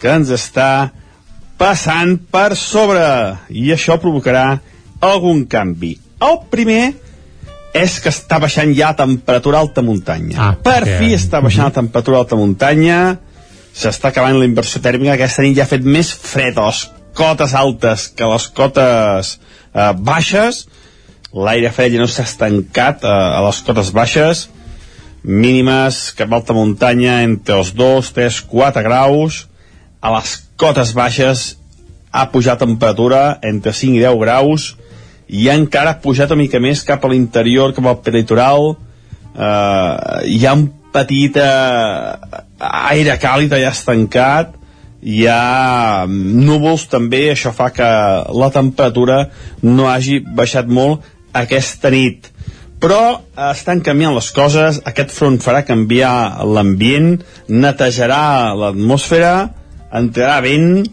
que 0.00 0.10
ens 0.10 0.32
està 0.34 0.90
passant 1.58 2.16
per 2.32 2.54
sobre 2.56 3.04
i 3.50 3.68
això 3.74 3.98
provocarà 4.00 4.58
algun 5.04 5.44
canvi. 5.50 5.94
El 6.22 6.40
primer 6.50 6.94
és 7.78 7.98
que 8.02 8.10
està 8.10 8.40
baixant 8.42 8.72
ja 8.74 8.88
a 8.90 8.96
temperatura 8.98 9.60
alta 9.60 9.82
muntanya. 9.86 10.38
Ah, 10.40 10.52
per 10.56 10.80
perquè- 10.82 10.98
fi 10.98 11.14
està 11.14 11.42
baixant 11.44 11.68
a 11.68 11.74
temperatura 11.78 12.18
alta 12.24 12.34
muntanya, 12.34 13.18
s'està 13.78 14.10
acabant 14.10 14.38
la 14.38 14.46
inversió 14.48 14.80
tèrmica, 14.82 15.14
aquesta 15.14 15.44
nit 15.44 15.56
ja 15.56 15.66
ha 15.66 15.70
fet 15.70 15.84
més 15.86 16.10
fred 16.10 16.58
a 16.58 16.66
les 16.66 16.82
cotes 17.18 17.54
altes 17.54 18.08
que 18.14 18.26
a 18.26 18.30
les 18.32 18.46
cotes 18.54 19.34
eh, 19.38 19.92
baixes, 19.94 20.64
l'aire 21.34 21.70
fred 21.74 21.94
ja 21.94 22.02
no 22.02 22.08
s'ha 22.10 22.26
estancat 22.26 23.04
eh, 23.06 23.12
a 23.12 23.42
les 23.46 23.60
cotes 23.66 23.92
baixes, 23.94 24.48
mínimes 25.22 26.00
cap 26.18 26.34
alta 26.34 26.56
muntanya 26.56 27.20
entre 27.26 27.60
els 27.60 27.70
2, 27.78 28.10
3, 28.16 28.40
4 28.50 28.84
graus, 28.86 29.44
a 30.02 30.14
les 30.16 30.34
cotes 30.58 30.94
baixes 30.96 31.46
ha 32.10 32.28
pujat 32.32 32.62
temperatura 32.62 33.38
entre 33.46 33.74
5 33.76 33.98
i 33.98 34.02
10 34.02 34.18
graus, 34.24 34.72
i 35.28 35.50
encara 35.52 35.94
ha 35.94 36.02
pujat 36.02 36.32
una 36.32 36.42
mica 36.42 36.58
més 36.62 36.82
cap 36.86 37.04
a 37.04 37.12
l'interior, 37.12 37.74
cap 37.76 37.86
al 37.86 38.00
peritoral, 38.02 38.72
eh, 39.36 39.94
hi 40.34 40.42
ha 40.46 40.56
un 40.58 40.66
petit 40.94 41.36
eh, 41.36 42.38
aire 42.58 43.18
càlid 43.20 43.52
allà 43.54 43.72
estancat, 43.74 44.54
hi 45.02 45.26
ha 45.30 46.06
núvols 46.08 46.88
també, 46.90 47.28
això 47.32 47.52
fa 47.54 47.70
que 47.74 47.88
la 48.34 48.50
temperatura 48.54 49.28
no 49.62 49.86
hagi 49.90 50.18
baixat 50.20 50.66
molt 50.66 51.06
aquesta 51.36 51.92
nit. 51.94 52.32
Però 52.78 53.20
estan 53.48 53.80
canviant 53.82 54.14
les 54.14 54.30
coses, 54.34 54.80
aquest 54.86 55.10
front 55.14 55.38
farà 55.42 55.64
canviar 55.66 56.44
l'ambient, 56.46 57.16
netejarà 57.48 58.54
l'atmosfera, 58.58 59.48
entrarà 59.98 60.38
vent, 60.44 60.84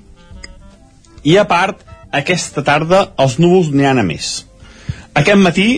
i 1.26 1.38
a 1.38 1.46
part, 1.50 1.82
aquesta 2.14 2.64
tarda 2.66 3.02
els 3.22 3.38
núvols 3.42 3.72
n'hi 3.74 3.86
ha 3.86 3.94
a 3.98 4.06
més. 4.06 4.46
Aquest 5.18 5.42
matí 5.42 5.70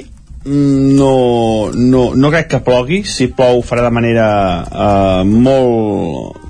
no, 0.47 1.69
no, 1.75 2.03
no 2.15 2.31
crec 2.33 2.49
que 2.53 2.63
plogui, 2.63 3.03
si 3.05 3.29
plou 3.35 3.61
farà 3.65 3.85
de 3.87 3.93
manera 3.93 4.27
eh, 4.65 5.23
molt, 5.27 6.41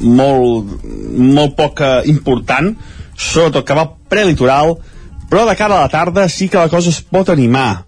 molt, 0.00 0.74
molt 1.14 1.56
poc 1.58 1.84
important, 2.10 2.72
sobretot 3.14 3.66
que 3.66 3.78
va 3.78 3.88
prelitoral, 4.10 4.76
però 5.30 5.44
de 5.48 5.56
cara 5.58 5.78
a 5.78 5.86
la 5.86 5.92
tarda 5.92 6.28
sí 6.28 6.48
que 6.48 6.60
la 6.60 6.72
cosa 6.72 6.90
es 6.90 7.02
pot 7.04 7.30
animar 7.32 7.84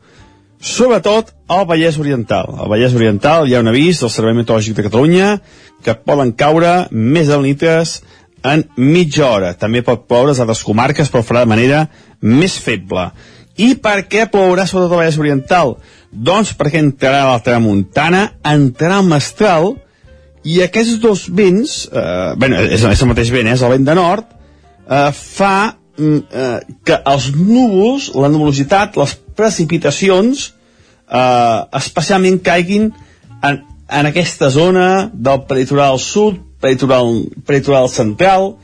sobretot 0.61 1.33
al 1.47 1.66
Vallès 1.66 1.99
Oriental. 1.99 2.51
Al 2.59 2.69
Vallès 2.69 2.95
Oriental 2.97 3.47
hi 3.47 3.55
ha 3.55 3.62
un 3.62 3.71
avís 3.71 4.01
del 4.01 4.11
Servei 4.11 4.35
Meteorològic 4.35 4.77
de 4.77 4.87
Catalunya 4.88 5.29
que 5.85 5.95
poden 5.95 6.33
caure 6.33 6.88
més 6.90 7.31
alnites 7.31 8.01
en 8.47 8.64
mitja 8.77 9.29
hora. 9.29 9.55
També 9.55 9.83
pot 9.87 10.07
ploure 10.09 10.35
a 10.35 10.42
altres 10.42 10.64
comarques, 10.66 11.11
però 11.11 11.25
farà 11.27 11.45
de 11.45 11.53
manera 11.53 11.87
més 12.21 12.59
feble. 12.62 13.11
I 13.57 13.73
per 13.81 14.03
què 14.11 14.27
plourà 14.29 14.66
sobretot 14.69 14.92
al 14.92 15.01
Vallès 15.01 15.19
Oriental? 15.21 15.77
Doncs 16.11 16.53
perquè 16.57 16.81
entrarà 16.83 17.25
la 17.31 17.42
tramuntana, 17.45 18.27
entrarà 18.45 19.01
al 19.01 19.09
mestral, 19.09 19.75
i 20.47 20.61
aquests 20.62 21.01
dos 21.03 21.27
vents, 21.33 21.87
eh, 21.90 22.35
bueno, 22.38 22.61
és, 22.62 22.85
és 22.85 23.03
el 23.03 23.11
mateix 23.11 23.33
vent, 23.35 23.49
eh, 23.49 23.57
és 23.57 23.64
el 23.66 23.73
vent 23.75 23.87
de 23.88 23.97
nord, 23.99 24.29
eh, 24.87 25.09
fa 25.12 25.55
mm, 25.99 26.19
eh, 26.31 26.77
que 26.87 27.01
els 27.12 27.31
núvols, 27.35 28.12
la 28.14 28.31
nuvolositat, 28.31 28.99
les 29.01 29.16
precipitacions 29.37 30.51
eh, 31.11 31.59
especialment 31.81 32.38
caiguin 32.45 32.92
en, 33.42 33.59
en 33.88 34.11
aquesta 34.12 34.53
zona 34.55 35.09
del 35.12 35.42
peritoral 35.51 35.99
sud, 36.03 36.38
peritoral, 36.62 37.25
peritoral 37.47 37.90
central, 37.92 38.55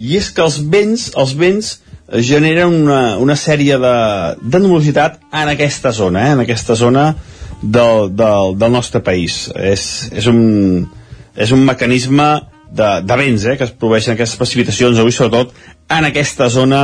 i 0.00 0.16
és 0.16 0.32
que 0.34 0.42
els 0.42 0.58
vents, 0.72 1.10
els 1.20 1.36
vents 1.36 1.76
generen 2.18 2.74
una, 2.82 3.18
una 3.18 3.36
sèrie 3.38 3.78
de, 3.78 3.96
de 4.42 4.60
nuvolositat 4.60 5.20
en 5.30 5.52
aquesta 5.52 5.92
zona, 5.94 6.26
eh, 6.26 6.32
en 6.34 6.44
aquesta 6.44 6.74
zona 6.74 7.14
del, 7.62 8.10
del, 8.16 8.56
del 8.58 8.72
nostre 8.72 9.02
país. 9.04 9.44
És, 9.54 10.10
és, 10.12 10.26
un, 10.26 10.88
és 11.36 11.52
un 11.54 11.62
mecanisme 11.66 12.30
de, 12.70 12.90
de 13.06 13.18
vents 13.20 13.46
eh, 13.46 13.56
que 13.58 13.68
es 13.68 13.74
produeixen 13.74 14.16
aquestes 14.16 14.38
precipitacions 14.40 14.98
avui, 14.98 15.14
sobretot 15.14 15.54
en 15.90 16.08
aquesta 16.08 16.50
zona 16.50 16.82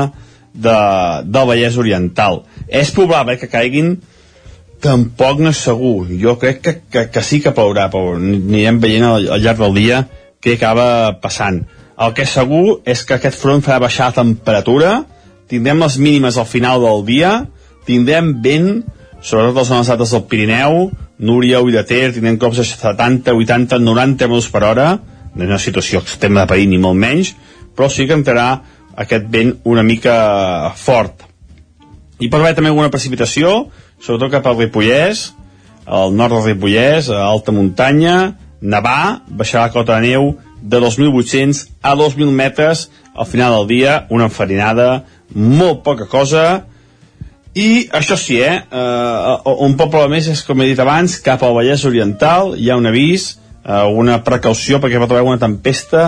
de, 0.53 0.77
del 1.25 1.49
Vallès 1.51 1.79
Oriental. 1.81 2.45
És 2.69 2.93
probable 2.95 3.39
que 3.41 3.51
caiguin 3.51 3.97
tampoc 4.83 5.41
no 5.43 5.51
és 5.51 5.65
segur. 5.67 6.07
Jo 6.21 6.37
crec 6.39 6.63
que, 6.63 6.77
que, 6.93 7.09
que 7.11 7.25
sí 7.25 7.41
que 7.43 7.55
plourà, 7.57 7.89
però 7.91 8.15
anirem 8.21 8.79
veient 8.83 9.09
al, 9.09 9.29
al 9.37 9.43
llarg 9.43 9.63
del 9.65 9.77
dia 9.81 10.05
què 10.43 10.55
acaba 10.55 11.17
passant. 11.23 11.65
El 11.97 12.13
que 12.15 12.27
és 12.27 12.33
segur 12.37 12.81
és 12.85 13.03
que 13.09 13.17
aquest 13.17 13.39
front 13.41 13.65
farà 13.65 13.81
baixar 13.83 14.11
la 14.11 14.19
temperatura, 14.21 14.97
tindrem 15.51 15.81
les 15.83 15.99
mínimes 15.99 16.39
al 16.39 16.49
final 16.49 16.83
del 16.83 17.05
dia, 17.07 17.33
tindrem 17.87 18.33
vent, 18.43 18.71
sobretot 19.23 19.61
les 19.61 19.69
zones 19.71 19.91
altes 19.93 20.15
del 20.15 20.25
Pirineu, 20.31 20.91
Núria, 21.19 21.63
Ull 21.65 21.73
de 21.73 21.85
Ter, 21.89 22.11
tindrem 22.13 22.39
cops 22.41 22.61
de 22.61 22.67
70, 22.69 23.33
80, 23.33 23.79
90 23.81 24.29
metres 24.29 24.51
per 24.53 24.65
hora, 24.69 24.89
no 25.37 25.45
és 25.45 25.53
una 25.53 25.61
situació 25.63 26.01
extrema 26.03 26.43
de 26.43 26.53
perill 26.53 26.71
ni 26.73 26.81
molt 26.81 26.99
menys, 26.99 27.35
però 27.77 27.89
sí 27.93 28.07
que 28.09 28.17
entrarà 28.17 28.49
aquest 28.97 29.29
vent 29.33 29.57
una 29.69 29.85
mica 29.85 30.17
fort. 30.77 31.27
I 32.19 32.31
pot 32.33 32.41
haver 32.41 32.55
també 32.57 32.73
alguna 32.73 32.93
precipitació, 32.93 33.67
sobretot 34.01 34.33
cap 34.33 34.49
al 34.49 34.57
Ripollès, 34.61 35.31
al 35.87 36.15
nord 36.17 36.39
del 36.39 36.47
Ripollès, 36.51 37.11
a 37.13 37.27
alta 37.29 37.53
muntanya, 37.53 38.35
nevar, 38.61 39.23
baixar 39.29 39.67
la 39.67 39.73
cota 39.75 40.01
de 40.01 40.09
neu 40.09 40.33
de 40.63 40.81
2.800 40.81 41.67
a 41.83 41.93
2.000 41.95 42.33
metres 42.33 42.89
al 43.15 43.29
final 43.29 43.53
del 43.59 43.69
dia, 43.69 44.07
una 44.11 44.27
enfarinada, 44.31 45.05
molt 45.35 45.83
poca 45.83 46.07
cosa, 46.07 46.65
i 47.57 47.87
això 47.97 48.19
sí, 48.21 48.37
eh, 48.45 48.53
eh, 48.53 49.55
un 49.65 49.77
poble 49.81 50.07
més 50.13 50.29
és, 50.29 50.43
com 50.45 50.61
he 50.61 50.67
dit 50.69 50.81
abans, 50.83 51.19
cap 51.25 51.43
al 51.43 51.55
Vallès 51.57 51.87
Oriental, 51.89 52.55
hi 52.61 52.69
ha 52.71 52.77
un 52.77 52.87
avís, 52.87 53.39
eh, 53.65 53.83
una 53.97 54.19
precaució 54.25 54.79
perquè 54.83 55.01
pot 55.01 55.11
haver 55.11 55.25
una 55.25 55.41
tempesta 55.41 56.05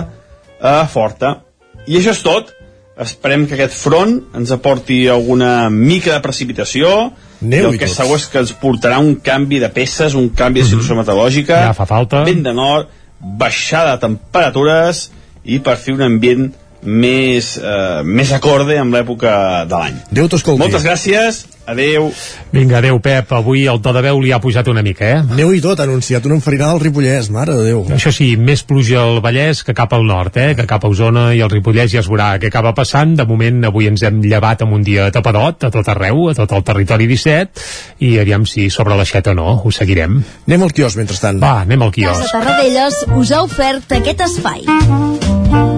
eh, 0.61 0.85
forta. 0.93 1.39
I 1.87 1.97
això 1.99 2.13
és 2.13 2.23
tot. 2.23 2.55
esperem 2.99 3.45
que 3.47 3.55
aquest 3.55 3.77
front 3.79 4.17
ens 4.35 4.51
aporti 4.51 5.07
alguna 5.07 5.69
mica 5.71 6.17
de 6.17 6.21
precipitació 6.21 7.13
Neu 7.41 7.61
i 7.63 7.69
el 7.69 7.77
i 7.77 7.79
que 7.79 7.87
tot. 7.87 7.95
segur 7.95 8.17
és 8.19 8.25
que 8.27 8.41
ens 8.43 8.51
portarà 8.59 8.99
un 8.99 9.15
canvi 9.23 9.61
de 9.63 9.69
peces, 9.71 10.17
un 10.19 10.31
canvi 10.35 10.65
de 10.65 10.67
situació 10.67 10.97
meteorològica, 10.99 11.61
Ja 11.69 11.77
fa 11.79 11.87
falta. 11.87 12.25
vent 12.27 12.43
de 12.43 12.53
nord, 12.53 12.89
baixada 13.21 13.93
de 13.95 14.01
temperatures 14.01 15.13
i 15.45 15.61
per 15.61 15.77
fi 15.79 15.95
un 15.95 16.03
ambient 16.03 16.49
més, 16.83 17.57
eh, 17.59 18.03
més 18.05 18.33
acorde 18.33 18.79
amb 18.79 18.95
l'època 18.95 19.65
de 19.69 19.79
l'any. 19.79 20.03
Déu 20.11 20.29
t'escolti. 20.29 20.61
Moltes 20.63 20.85
gràcies, 20.87 21.45
adeu. 21.67 22.11
Vinga, 22.53 22.79
adeu, 22.79 23.01
Pep. 23.01 23.33
Avui 23.33 23.67
el 23.67 23.81
to 23.83 23.93
de 23.93 24.03
veu 24.03 24.21
li 24.23 24.33
ha 24.33 24.41
pujat 24.41 24.69
una 24.69 24.83
mica, 24.83 25.09
eh? 25.09 25.23
Neu 25.37 25.53
i 25.55 25.61
tot, 25.61 25.81
ha 25.81 25.87
anunciat 25.89 26.25
una 26.27 26.39
enfarinada 26.39 26.73
al 26.73 26.81
Ripollès, 26.81 27.31
mare 27.35 27.57
de 27.59 27.67
Déu. 27.69 27.85
Això 27.95 28.13
sí, 28.15 28.31
més 28.37 28.63
pluja 28.63 29.03
al 29.03 29.21
Vallès 29.25 29.63
que 29.67 29.75
cap 29.77 29.93
al 29.93 30.07
nord, 30.07 30.37
eh? 30.37 30.55
que 30.57 30.67
cap 30.67 30.85
a 30.85 30.89
Osona 30.89 31.33
i 31.35 31.43
al 31.45 31.51
Ripollès 31.53 31.93
ja 31.93 32.01
es 32.01 32.09
veurà 32.11 32.31
què 32.41 32.53
acaba 32.53 32.75
passant. 32.75 33.17
De 33.19 33.27
moment, 33.29 33.65
avui 33.69 33.91
ens 33.91 34.03
hem 34.07 34.23
llevat 34.25 34.63
amb 34.65 34.79
un 34.79 34.87
dia 34.87 35.11
tapadot 35.15 35.69
a 35.69 35.73
tot 35.75 35.89
arreu, 35.89 36.29
a 36.31 36.37
tot 36.39 36.55
el 36.57 36.65
territori 36.65 37.09
17, 37.11 37.67
i 38.07 38.17
aviam 38.23 38.47
si 38.47 38.69
sobre 38.71 38.97
l'aixeta 38.97 39.35
o 39.35 39.39
no, 39.39 39.49
ho 39.65 39.75
seguirem. 39.75 40.23
Anem 40.49 40.69
al 40.69 40.73
quios, 40.73 40.97
mentrestant. 40.97 41.43
Va, 41.43 41.61
anem 41.67 41.83
al 41.83 41.93
Casa 41.93 42.15
quios. 42.15 42.33
Tarradellas 42.33 43.03
us 43.17 43.35
ha 43.35 43.43
ofert 43.45 43.99
aquest 43.99 44.25
espai. 44.29 45.78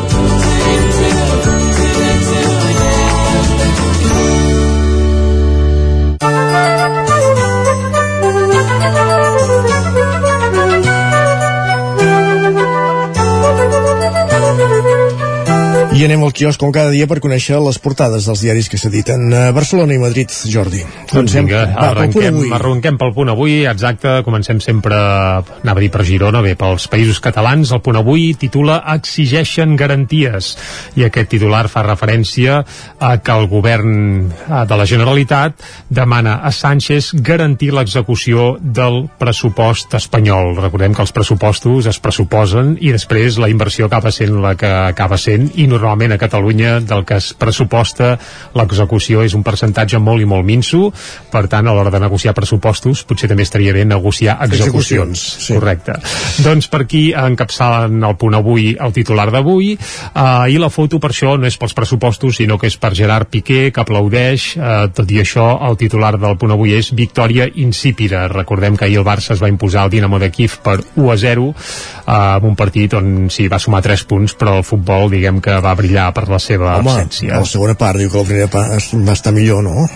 I 15.91 16.05
anem 16.05 16.21
al 16.23 16.31
quios 16.31 16.55
com 16.55 16.69
cada 16.71 16.87
dia 16.87 17.03
per 17.03 17.17
conèixer 17.19 17.57
les 17.59 17.75
portades 17.83 18.23
dels 18.23 18.39
diaris 18.39 18.69
que 18.71 18.77
s'editen 18.79 19.25
a 19.35 19.41
Barcelona 19.51 19.91
i 19.91 19.99
Madrid, 19.99 20.31
Jordi. 20.47 20.85
Doncs 21.11 21.33
vinga, 21.35 21.65
Va, 21.67 21.89
pel 21.97 22.13
punt 22.13 22.23
arrenquem, 22.23 22.53
arrenquem 22.55 22.99
pel 23.01 23.11
punt 23.17 23.31
avui, 23.33 23.57
exacte, 23.67 24.13
comencem 24.23 24.61
sempre, 24.63 24.95
anava 24.95 25.81
a 25.81 25.83
dir 25.83 25.89
per 25.91 26.05
Girona, 26.07 26.39
bé, 26.45 26.53
pels 26.55 26.85
països 26.87 27.19
catalans, 27.19 27.73
el 27.75 27.81
punt 27.83 27.99
avui 27.99 28.29
titula 28.39 28.77
Exigeixen 28.93 29.75
garanties, 29.75 30.53
i 30.95 31.03
aquest 31.09 31.33
titular 31.33 31.65
fa 31.67 31.83
referència 31.83 32.61
a 32.95 33.11
que 33.19 33.35
el 33.35 33.49
govern 33.51 34.31
de 34.31 34.79
la 34.79 34.87
Generalitat 34.87 35.59
demana 35.91 36.37
a 36.39 36.53
Sánchez 36.55 37.11
garantir 37.19 37.73
l'execució 37.75 38.53
del 38.61 39.09
pressupost 39.19 39.99
espanyol. 39.99 40.55
Recordem 40.61 40.95
que 40.95 41.03
els 41.03 41.11
pressupostos 41.11 41.91
es 41.91 41.99
pressuposen 41.99 42.77
i 42.79 42.95
després 42.95 43.43
la 43.43 43.51
inversió 43.51 43.91
acaba 43.91 44.15
sent 44.15 44.39
la 44.39 44.55
que 44.55 44.71
acaba 44.71 45.19
sent 45.19 45.51
i 45.59 45.67
normalment 45.81 46.15
a 46.15 46.19
Catalunya 46.21 46.77
del 46.85 47.03
que 47.07 47.17
es 47.19 47.31
pressuposta 47.37 48.13
l'execució 48.57 49.25
és 49.25 49.35
un 49.37 49.43
percentatge 49.43 49.99
molt 49.99 50.21
i 50.21 50.27
molt 50.29 50.45
minso. 50.45 50.91
Per 51.31 51.45
tant 51.51 51.67
a 51.67 51.73
l'hora 51.75 51.91
de 51.93 52.01
negociar 52.03 52.35
pressupostos 52.37 53.03
potser 53.07 53.29
també 53.31 53.45
estaria 53.47 53.73
bé 53.73 53.85
negociar 53.85 54.37
execucions, 54.45 54.61
Execucions, 54.61 55.25
sí. 55.47 55.55
correcte. 55.57 55.97
Doncs 56.45 56.69
per 56.71 56.83
aquí 56.85 57.03
encapçalen 57.17 58.03
el 58.07 58.17
punt 58.21 58.37
avui 58.37 58.71
el 58.77 58.93
titular 58.95 59.29
d'avui. 59.33 59.73
Eh, 59.75 60.53
i 60.53 60.59
la 60.61 60.71
foto 60.73 60.99
per 61.01 61.11
això 61.11 61.35
no 61.39 61.49
és 61.49 61.57
pels 61.57 61.75
pressupostos 61.77 62.39
sinó 62.39 62.59
que 62.61 62.69
és 62.71 62.77
per 62.77 62.93
Gerard 62.97 63.31
Piqué 63.31 63.71
que 63.73 63.83
aplaudeix. 63.83 64.51
Eh, 64.57 64.87
tot 64.95 65.11
i 65.11 65.21
això 65.23 65.47
el 65.67 65.77
titular 65.81 66.13
del 66.19 66.37
punt 66.37 66.53
avui 66.55 66.75
és 66.77 66.91
victòria 66.95 67.49
insípida. 67.55 68.27
Recordem 68.31 68.77
que 68.77 68.85
ahir 68.85 69.01
el 69.01 69.07
Barça 69.07 69.35
es 69.35 69.41
va 69.43 69.49
imposar 69.51 69.85
al 69.85 69.93
Dinamo 69.93 70.19
de 70.19 70.31
Kiev 70.31 70.59
per 70.63 70.79
1 70.95 71.11
a 71.11 71.17
0 71.17 71.49
eh, 71.51 72.37
en 72.37 72.45
un 72.45 72.55
partit 72.55 72.93
on 72.97 73.29
sí, 73.33 73.47
va 73.51 73.59
sumar 73.59 73.81
3 73.85 74.05
punts 74.09 74.35
però 74.37 74.57
el 74.59 74.67
futbol 74.67 75.09
diguem 75.11 75.41
que 75.43 75.57
va 75.63 75.70
brillar 75.77 76.09
per 76.15 76.27
la 76.29 76.39
seva 76.41 76.77
Home, 76.79 76.91
absència 76.91 77.35
a 77.35 77.41
la 77.43 77.49
segona 77.49 77.75
part 77.79 77.99
diu 77.99 78.11
que 78.11 78.21
la 78.21 78.27
primera 78.27 78.49
part 78.51 78.93
va 79.07 79.15
estar 79.15 79.33
millor, 79.35 79.63
no? 79.65 79.87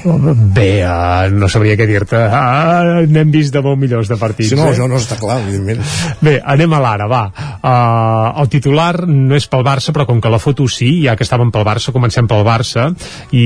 Bé, 0.56 0.84
uh, 0.86 1.32
no 1.34 1.50
sabria 1.52 1.78
què 1.80 1.88
dir-te. 1.90 2.20
Uh, 2.20 3.06
N'hem 3.12 3.32
vist 3.34 3.54
de 3.56 3.62
molt 3.66 3.80
millors 3.82 4.10
de 4.12 4.18
partits. 4.20 4.52
Sí, 4.54 4.60
no, 4.60 4.68
eh? 4.70 4.76
això 4.76 4.88
no 4.90 5.00
està 5.00 5.18
clar, 5.20 5.40
evidentment. 5.44 5.82
Bé, 6.26 6.38
anem 6.56 6.76
a 6.76 6.82
l'ara, 6.84 7.10
va. 7.12 7.24
Uh, 7.60 8.42
el 8.44 8.52
titular 8.54 9.06
no 9.10 9.38
és 9.38 9.48
pel 9.52 9.66
Barça, 9.66 9.94
però 9.96 10.08
com 10.10 10.22
que 10.22 10.32
la 10.32 10.42
foto 10.42 10.68
sí, 10.72 10.92
ja 11.06 11.16
que 11.18 11.26
estàvem 11.28 11.52
pel 11.54 11.66
Barça, 11.68 11.94
comencem 11.96 12.30
pel 12.30 12.46
Barça, 12.48 12.88
i 13.36 13.46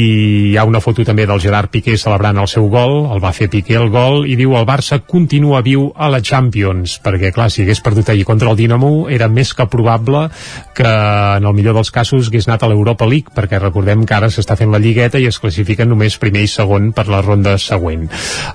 hi 0.52 0.58
ha 0.58 0.66
una 0.68 0.82
foto 0.84 1.06
també 1.08 1.28
del 1.30 1.42
Gerard 1.44 1.72
Piqué 1.74 1.98
celebrant 2.00 2.40
el 2.42 2.50
seu 2.52 2.68
gol, 2.72 3.06
el 3.14 3.24
va 3.24 3.34
fer 3.36 3.50
Piqué 3.52 3.78
el 3.80 3.90
gol, 3.94 4.26
i 4.28 4.36
diu 4.40 4.56
el 4.60 4.68
Barça 4.68 5.00
continua 5.06 5.64
viu 5.66 5.90
a 5.96 6.10
la 6.12 6.22
Champions, 6.26 7.00
perquè 7.04 7.32
clar, 7.36 7.50
si 7.54 7.64
hagués 7.64 7.82
perdut 7.86 8.12
ahir 8.12 8.26
contra 8.28 8.52
el 8.52 8.60
Dinamo, 8.60 9.08
era 9.10 9.30
més 9.32 9.54
que 9.56 9.68
probable 9.72 10.28
que 10.76 10.90
en 10.90 11.46
el 11.48 11.56
millor 11.56 11.78
dels 11.80 11.92
casos 11.96 12.19
hagués 12.28 12.50
anat 12.50 12.66
a 12.66 12.70
l'Europa 12.72 13.08
League, 13.08 13.32
perquè 13.36 13.62
recordem 13.62 14.04
que 14.06 14.16
ara 14.18 14.28
s'està 14.28 14.58
fent 14.60 14.74
la 14.74 14.82
lligueta 14.84 15.20
i 15.20 15.30
es 15.30 15.40
classifiquen 15.40 15.88
només 15.90 16.20
primer 16.20 16.44
i 16.44 16.52
segon 16.52 16.92
per 16.92 17.08
la 17.08 17.22
ronda 17.24 17.56
següent. 17.58 18.10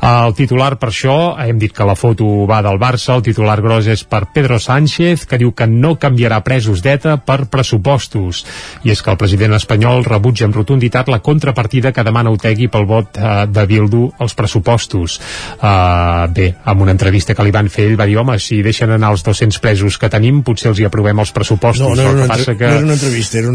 El 0.05 0.37
titular 0.37 0.75
per 0.77 0.91
això, 0.93 1.17
hem 1.41 1.59
dit 1.59 1.73
que 1.73 1.87
la 1.89 1.97
foto 1.97 2.45
va 2.51 2.61
del 2.63 2.79
Barça, 2.83 3.15
el 3.17 3.25
titular 3.25 3.57
gros 3.65 3.89
és 3.89 4.05
per 4.05 4.27
Pedro 4.35 4.59
Sánchez, 4.61 5.25
que 5.27 5.39
diu 5.41 5.55
que 5.57 5.67
no 5.71 5.95
canviarà 6.01 6.43
presos 6.45 6.83
d'ETA 6.85 7.17
per 7.25 7.47
pressupostos. 7.53 8.45
I 8.85 8.93
és 8.93 9.03
que 9.03 9.13
el 9.15 9.21
president 9.21 9.57
espanyol 9.57 10.05
rebutja 10.05 10.45
amb 10.49 10.59
rotunditat 10.61 11.09
la 11.09 11.23
contrapartida 11.25 11.93
que 11.95 12.05
demana 12.05 12.33
Otegui 12.35 12.69
pel 12.69 12.87
vot 12.91 13.17
eh, 13.17 13.47
de 13.49 13.67
Bildu 13.71 14.05
als 14.19 14.35
pressupostos. 14.35 15.19
Uh, 15.55 16.27
bé, 16.35 16.49
amb 16.65 16.83
una 16.83 16.93
entrevista 16.95 17.35
que 17.35 17.45
li 17.47 17.53
van 17.55 17.69
fer, 17.73 17.87
ell 17.89 17.99
va 17.99 18.07
dir, 18.09 18.17
home, 18.21 18.37
si 18.43 18.61
deixen 18.65 18.91
anar 18.95 19.13
els 19.15 19.25
200 19.27 19.61
presos 19.63 19.99
que 20.01 20.11
tenim, 20.13 20.43
potser 20.47 20.73
els 20.73 20.81
hi 20.81 20.89
aprovem 20.89 21.23
els 21.23 21.33
pressupostos. 21.35 21.95
No, 21.97 22.13
no, 22.13 22.25
que 22.25 22.29
passa 22.29 22.53
entre... 22.53 22.57
que... 22.59 22.71
no 22.71 22.77
era 22.79 22.85
una 22.85 22.97
entrevista, 22.99 23.39
era 23.39 23.51
una 23.51 23.54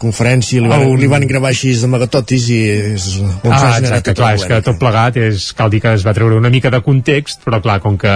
conferència, 0.00 0.60
li 0.62 0.68
van, 0.70 0.84
Un- 0.86 0.98
li 1.00 1.08
van 1.10 1.26
gravar 1.28 1.50
així 1.52 1.72
d'amagatotis 1.80 2.48
i 2.52 2.58
és 2.94 3.06
Ah, 3.44 3.78
exacte, 3.78 4.14
clar, 4.14 4.32
la 4.32 4.40
és 4.40 4.44
que 4.48 4.60
tot 4.66 4.78
plegat 4.80 5.16
és, 5.20 5.48
cal 5.56 5.70
dir 5.70 5.80
que 5.82 5.92
es 5.96 6.04
va 6.06 6.14
treure 6.16 6.36
una 6.38 6.50
mica 6.50 6.70
de 6.70 6.80
context, 6.82 7.42
però 7.46 7.60
clar, 7.62 7.78
com 7.84 7.96
que 8.00 8.12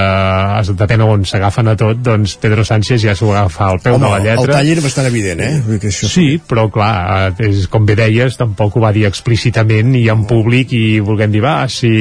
es, 0.60 0.70
depèn 0.76 1.02
on 1.04 1.24
s'agafen 1.28 1.68
a 1.72 1.76
tot, 1.76 1.98
doncs 2.04 2.36
Pedro 2.42 2.64
Sánchez 2.64 3.02
ja 3.02 3.14
s'ho 3.18 3.30
agafa 3.32 3.70
al 3.72 3.80
peu 3.80 3.94
Home, 3.96 4.06
de 4.06 4.12
la 4.12 4.18
lletra. 4.24 4.44
el 4.44 4.52
tall 4.58 4.72
era 4.76 4.84
bastant 4.84 5.06
evident, 5.10 5.40
eh? 5.40 5.78
Que 5.80 5.88
això... 5.92 6.08
Sí, 6.10 6.26
però 6.48 6.68
clar, 6.72 7.32
és, 7.42 7.66
com 7.72 7.86
bé 7.86 7.96
deies, 7.98 8.36
tampoc 8.38 8.76
ho 8.76 8.84
va 8.84 8.92
dir 8.96 9.06
explícitament 9.08 9.94
i 9.98 10.06
en 10.12 10.24
públic 10.28 10.72
i 10.76 11.00
vulguem 11.00 11.32
dir, 11.32 11.42
va, 11.44 11.56
si, 11.68 11.92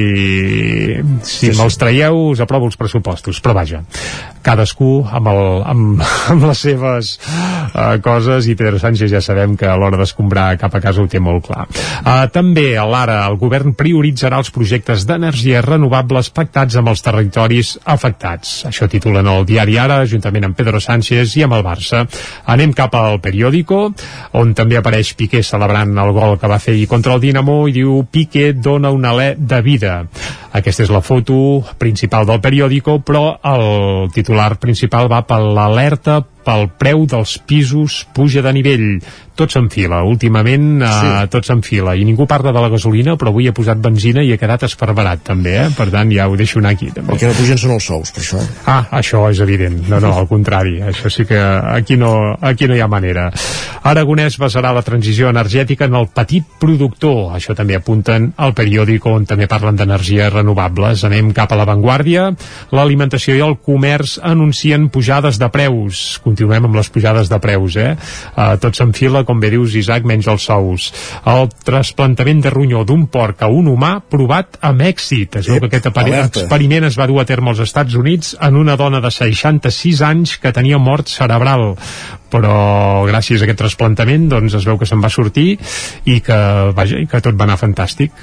si 1.26 1.52
me'ls 1.56 1.78
traieu 1.82 2.32
us 2.32 2.42
aprovo 2.44 2.70
els 2.70 2.78
pressupostos, 2.80 3.40
però 3.44 3.56
vaja, 3.58 3.82
cadascú 4.46 5.00
amb, 5.10 5.30
el, 5.32 5.42
amb, 5.66 6.04
amb 6.34 6.48
les 6.50 6.62
seves 6.68 7.16
uh, 7.26 7.96
coses 8.06 8.48
i 8.52 8.56
Pedro 8.60 8.80
Sánchez 8.82 9.15
ja 9.16 9.24
sabem 9.24 9.56
que 9.58 9.68
a 9.70 9.76
l'hora 9.80 10.00
d'escombrar 10.00 10.58
cap 10.62 10.76
a 10.76 10.82
casa 10.84 11.02
ho 11.02 11.08
té 11.12 11.22
molt 11.24 11.48
clar. 11.48 11.66
Uh, 12.04 12.26
també, 12.34 12.74
a 12.78 12.86
l'ara, 12.88 13.22
el 13.30 13.40
govern 13.42 13.76
prioritzarà 13.78 14.40
els 14.42 14.52
projectes 14.54 15.08
d'energies 15.08 15.64
renovables 15.66 16.32
pactats 16.36 16.76
amb 16.80 16.92
els 16.92 17.04
territoris 17.06 17.76
afectats. 17.96 18.58
Això 18.70 18.90
titulen 18.92 19.28
el 19.32 19.48
diari 19.48 19.80
Ara, 19.82 20.02
juntament 20.10 20.50
amb 20.50 20.58
Pedro 20.58 20.82
Sánchez 20.84 21.38
i 21.40 21.46
amb 21.46 21.58
el 21.58 21.66
Barça. 21.66 22.04
Anem 22.52 22.74
cap 22.76 22.96
al 23.00 23.20
periòdico, 23.24 23.82
on 24.40 24.54
també 24.58 24.80
apareix 24.80 25.14
Piqué 25.16 25.44
celebrant 25.44 25.96
el 26.02 26.12
gol 26.16 26.40
que 26.42 26.52
va 26.52 26.60
fer 26.60 26.76
ahir 26.76 26.90
contra 26.92 27.16
el 27.16 27.24
Dinamo 27.24 27.62
i 27.70 27.76
diu 27.76 28.04
Piqué 28.12 28.52
dona 28.54 28.92
un 28.92 29.08
alè 29.08 29.34
de 29.38 29.62
vida. 29.66 29.98
Aquesta 30.56 30.86
és 30.86 30.94
la 30.94 31.04
foto 31.04 31.64
principal 31.80 32.28
del 32.28 32.42
periòdico, 32.44 33.00
però 33.06 33.26
el 33.44 34.12
titular 34.16 34.56
principal 34.62 35.12
va 35.12 35.24
per 35.28 35.42
l'alerta 35.44 36.22
pel 36.46 36.68
preu 36.80 37.06
dels 37.10 37.38
pisos 37.48 38.04
puja 38.16 38.44
de 38.46 38.54
nivell. 38.56 38.90
Tot 39.36 39.52
s'enfila. 39.52 40.00
Últimament 40.08 40.68
sí. 40.80 41.08
uh, 41.10 41.26
tot 41.32 41.44
s'enfila. 41.44 41.98
I 42.00 42.06
ningú 42.08 42.24
parla 42.30 42.54
de 42.56 42.62
la 42.64 42.70
gasolina, 42.72 43.18
però 43.20 43.34
avui 43.34 43.50
he 43.50 43.56
posat 43.56 43.82
benzina 43.84 44.24
i 44.24 44.32
he 44.32 44.38
quedat 44.40 44.64
esparverat, 44.70 45.26
també, 45.28 45.58
eh? 45.60 45.68
Per 45.76 45.90
tant, 45.92 46.14
ja 46.16 46.30
ho 46.32 46.38
deixo 46.40 46.62
anar 46.62 46.72
aquí, 46.78 46.88
també. 46.96 47.12
El 47.12 47.20
que 47.20 47.28
no 47.28 47.36
pugen 47.36 47.60
són 47.60 47.76
els 47.76 47.90
sous, 47.90 48.14
per 48.16 48.24
això. 48.24 48.40
Ah, 48.72 48.86
això 49.02 49.26
és 49.34 49.42
evident. 49.44 49.82
No, 49.92 50.00
no, 50.00 50.14
al 50.16 50.30
contrari. 50.32 50.78
Això 50.88 51.12
sí 51.12 51.28
que 51.28 51.40
aquí 51.40 51.98
no, 52.00 52.14
aquí 52.40 52.70
no 52.72 52.78
hi 52.78 52.84
ha 52.86 52.88
manera. 52.88 53.28
Aragonès 53.86 54.40
basarà 54.42 54.72
la 54.74 54.82
transició 54.82 55.28
energètica 55.30 55.86
en 55.86 56.00
el 56.00 56.08
petit 56.16 56.48
productor. 56.62 57.36
Això 57.36 57.54
també 57.58 57.76
apunten 57.76 58.32
al 58.42 58.56
periòdic 58.58 59.04
on 59.12 59.28
també 59.30 59.50
parlen 59.52 59.76
d'energies 59.78 60.32
renovables. 60.34 61.04
Anem 61.06 61.30
cap 61.36 61.52
a 61.52 61.60
l'avantguàrdia. 61.60 62.32
L'alimentació 62.72 63.36
i 63.36 63.44
el 63.46 63.60
comerç 63.62 64.16
anuncien 64.24 64.88
pujades 64.90 65.38
de 65.44 65.52
preus. 65.54 66.06
Continuem 66.36 66.66
amb 66.68 66.76
les 66.76 66.90
pujades 66.92 67.30
de 67.32 67.38
preus, 67.40 67.78
eh? 67.80 67.94
Uh, 68.36 68.58
tot 68.60 68.76
s'enfila, 68.76 69.22
com 69.24 69.40
bé 69.40 69.54
dius, 69.54 69.78
Isaac, 69.80 70.04
menys 70.04 70.28
els 70.28 70.48
sous. 70.50 70.90
El 71.32 71.48
trasplantament 71.64 72.42
de 72.44 72.52
ronyó 72.52 72.84
d'un 72.84 73.06
porc 73.08 73.46
a 73.46 73.48
un 73.48 73.70
humà 73.72 73.94
provat 74.04 74.60
amb 74.68 74.84
èxit. 74.84 75.40
Es 75.40 75.48
veu 75.48 75.64
que 75.64 75.72
aquest 75.72 75.88
experiment 75.88 76.90
es 76.90 77.00
va 77.00 77.08
dur 77.08 77.22
a 77.24 77.28
terme 77.30 77.54
als 77.54 77.64
Estats 77.64 77.96
Units 77.96 78.36
en 78.44 78.60
una 78.60 78.76
dona 78.76 79.00
de 79.00 79.14
66 79.16 80.04
anys 80.04 80.36
que 80.44 80.52
tenia 80.52 80.82
mort 80.82 81.08
cerebral 81.08 81.72
però 82.36 83.06
gràcies 83.08 83.42
a 83.42 83.46
aquest 83.46 83.60
trasplantament 83.62 84.28
doncs 84.32 84.56
es 84.58 84.66
veu 84.68 84.80
que 84.80 84.88
se'n 84.90 85.02
va 85.04 85.12
sortir 85.14 85.56
i 86.10 86.20
que, 86.26 86.38
vaja, 86.76 87.00
i 87.02 87.08
que 87.10 87.22
tot 87.24 87.38
va 87.38 87.48
anar 87.48 87.58
fantàstic 87.62 88.14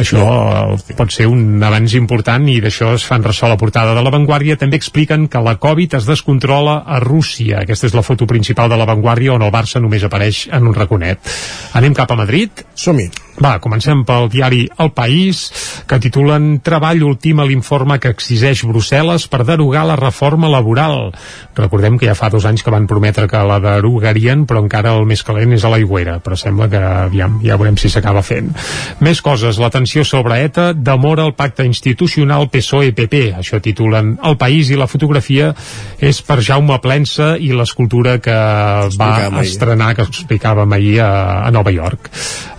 això 0.00 0.22
no. 0.24 0.78
pot 0.98 1.12
ser 1.14 1.28
un 1.30 1.62
avanç 1.66 1.96
important 1.98 2.48
i 2.50 2.58
d'això 2.64 2.94
es 2.96 3.06
fan 3.06 3.24
ressò 3.26 3.48
a 3.48 3.54
la 3.54 3.60
portada 3.60 3.94
de 3.96 4.04
l'avantguàrdia 4.04 4.58
també 4.60 4.80
expliquen 4.80 5.28
que 5.30 5.42
la 5.44 5.56
Covid 5.62 5.98
es 6.00 6.08
descontrola 6.08 6.80
a 6.86 7.00
Rússia 7.04 7.59
aquesta 7.62 7.88
és 7.90 7.96
la 7.96 8.04
foto 8.06 8.28
principal 8.30 8.70
de 8.70 8.78
l'avantguàrdia 8.80 9.34
on 9.36 9.46
el 9.46 9.54
Barça 9.54 9.82
només 9.82 10.04
apareix 10.06 10.46
en 10.52 10.68
un 10.70 10.76
raconet. 10.76 11.34
Anem 11.78 11.96
cap 11.96 12.10
a 12.12 12.18
Madrid. 12.20 12.64
Som-hi 12.74 13.10
va, 13.38 13.58
comencem 13.62 14.02
pel 14.08 14.28
diari 14.32 14.64
El 14.82 14.90
País, 14.96 15.46
que 15.88 16.00
titulen 16.02 16.58
Treball 16.64 17.04
ultima 17.06 17.46
l'informe 17.46 17.98
que 18.02 18.12
exigeix 18.14 18.64
Brussel·les 18.66 19.26
per 19.30 19.44
derogar 19.48 19.84
la 19.88 19.98
reforma 20.00 20.50
laboral. 20.50 21.10
Recordem 21.56 21.98
que 22.00 22.08
ja 22.08 22.16
fa 22.18 22.30
dos 22.32 22.46
anys 22.48 22.64
que 22.66 22.72
van 22.74 22.88
prometre 22.90 23.28
que 23.30 23.42
la 23.46 23.60
derogarien, 23.62 24.46
però 24.48 24.62
encara 24.64 24.94
el 24.98 25.06
més 25.08 25.22
calent 25.26 25.54
és 25.56 25.64
a 25.64 25.72
l'aigüera, 25.72 26.18
però 26.24 26.38
sembla 26.38 26.68
que 26.72 26.80
aviam, 26.80 27.38
ja 27.44 27.58
veurem 27.60 27.78
si 27.80 27.92
s'acaba 27.92 28.24
fent. 28.26 28.50
Més 29.04 29.22
coses, 29.24 29.60
l'atenció 29.62 30.04
sobre 30.04 30.40
ETA 30.44 30.70
demora 30.74 31.26
el 31.28 31.34
pacte 31.38 31.64
institucional 31.68 32.48
PSOE-PP. 32.50 33.22
Això 33.40 33.60
titulen 33.62 34.16
El 34.24 34.36
País 34.40 34.70
i 34.70 34.78
la 34.78 34.88
fotografia 34.90 35.52
és 36.00 36.20
per 36.26 36.40
Jaume 36.44 36.78
Plensa 36.82 37.34
i 37.38 37.52
l'escultura 37.56 38.18
que 38.22 38.36
va 38.98 39.10
ahir. 39.26 39.46
estrenar, 39.46 39.94
que 39.96 40.06
explicàvem 40.08 40.72
ahir 40.76 40.98
a, 41.04 41.10
a 41.46 41.50
Nova 41.54 41.72
York. 41.74 42.10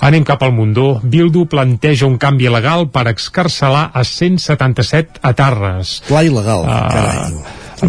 Anem 0.02 0.26
cap 0.28 0.44
al 0.44 0.54
Mundó. 0.72 1.02
Bildu 1.04 1.46
planteja 1.52 2.08
un 2.08 2.16
canvi 2.18 2.48
legal 2.52 2.88
per 2.92 3.08
excarcelar 3.12 3.90
a 3.94 4.04
177 4.08 5.20
atarres. 5.22 5.98
Pla 6.08 6.24
il·legal, 6.24 6.64
Ah, 6.66 6.88
carai. 6.92 7.34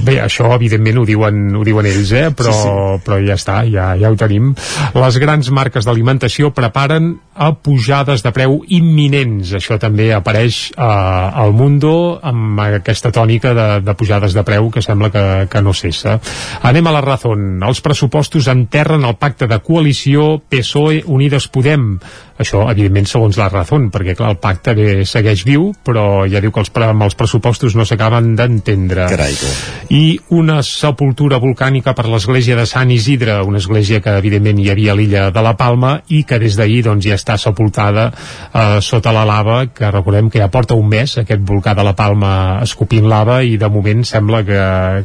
Bé, 0.01 0.17
això 0.23 0.49
evidentment 0.55 1.03
ho 1.03 1.05
diuen, 1.09 1.43
ho 1.57 1.65
diuen 1.67 1.87
ells, 1.91 2.13
eh? 2.17 2.31
però, 2.37 2.53
Sí, 2.53 2.63
sí. 2.65 3.03
però 3.05 3.19
ja 3.21 3.37
està, 3.37 3.59
ja, 3.69 3.91
ja 4.01 4.11
ho 4.13 4.17
tenim. 4.17 4.55
Les 4.97 5.19
grans 5.21 5.51
marques 5.53 5.85
d'alimentació 5.85 6.53
preparen 6.57 7.13
a 7.35 7.53
pujades 7.57 8.23
de 8.25 8.33
preu 8.33 8.59
imminents. 8.73 9.53
Això 9.57 9.79
també 9.81 10.11
apareix 10.15 10.71
eh, 10.73 10.83
al 10.83 11.53
Mundo 11.57 12.19
amb 12.23 12.61
aquesta 12.65 13.13
tònica 13.13 13.55
de, 13.57 13.69
de 13.85 13.95
pujades 13.99 14.35
de 14.37 14.45
preu 14.47 14.71
que 14.73 14.83
sembla 14.85 15.11
que, 15.13 15.25
que 15.53 15.63
no 15.65 15.73
cessa. 15.77 16.19
Anem 16.63 16.89
a 16.89 16.97
la 16.97 17.05
Razón. 17.05 17.63
Els 17.63 17.81
pressupostos 17.85 18.49
enterren 18.53 19.05
el 19.09 19.17
pacte 19.21 19.49
de 19.49 19.61
coalició 19.65 20.39
PSOE 20.49 21.03
Unides 21.07 21.49
Podem. 21.53 21.97
Això, 22.43 22.65
evidentment, 22.73 23.07
segons 23.07 23.37
la 23.39 23.49
Razón, 23.53 23.91
perquè 23.93 24.17
clar, 24.19 24.33
el 24.35 24.41
pacte 24.43 24.75
bé, 24.75 24.87
segueix 25.07 25.45
viu, 25.47 25.69
però 25.85 26.25
ja 26.31 26.41
diu 26.43 26.51
que 26.53 26.63
els, 26.65 26.73
amb 26.89 27.05
els 27.07 27.15
pressupostos 27.19 27.77
no 27.79 27.85
s'acaben 27.87 28.33
d'entendre. 28.39 29.07
Carai, 29.13 29.37
tu. 29.39 29.51
I 29.91 30.19
una 30.31 30.61
sepultura 30.63 31.39
volcànica 31.43 31.95
per 31.97 32.07
l'església 32.09 32.57
de 32.57 32.67
Sant 32.67 32.91
Isidre, 32.95 33.41
una 33.43 33.59
església 33.59 34.01
que 34.01 34.15
evidentment 34.19 34.61
hi 34.63 34.71
havia 34.71 34.93
a 34.93 34.97
l'illa 34.99 35.25
de 35.35 35.43
la 35.43 35.55
Palma 35.59 35.95
i 36.09 36.23
que 36.29 36.39
des 36.39 36.57
d'ahir 36.59 36.83
doncs, 36.87 37.07
ja 37.07 37.17
està 37.19 37.37
sepultada 37.41 38.11
eh, 38.13 38.81
sota 38.81 39.13
la 39.13 39.25
lava, 39.29 39.67
que 39.75 39.91
recordem 39.91 40.31
que 40.31 40.39
ja 40.43 40.51
porta 40.53 40.75
un 40.79 40.89
mes 40.89 41.17
aquest 41.19 41.43
volcà 41.49 41.75
de 41.75 41.85
la 41.87 41.95
Palma 41.99 42.61
escopint 42.63 43.09
lava 43.09 43.43
i 43.43 43.57
de 43.59 43.69
moment 43.73 44.05
sembla 44.05 44.43
que, 44.45 44.61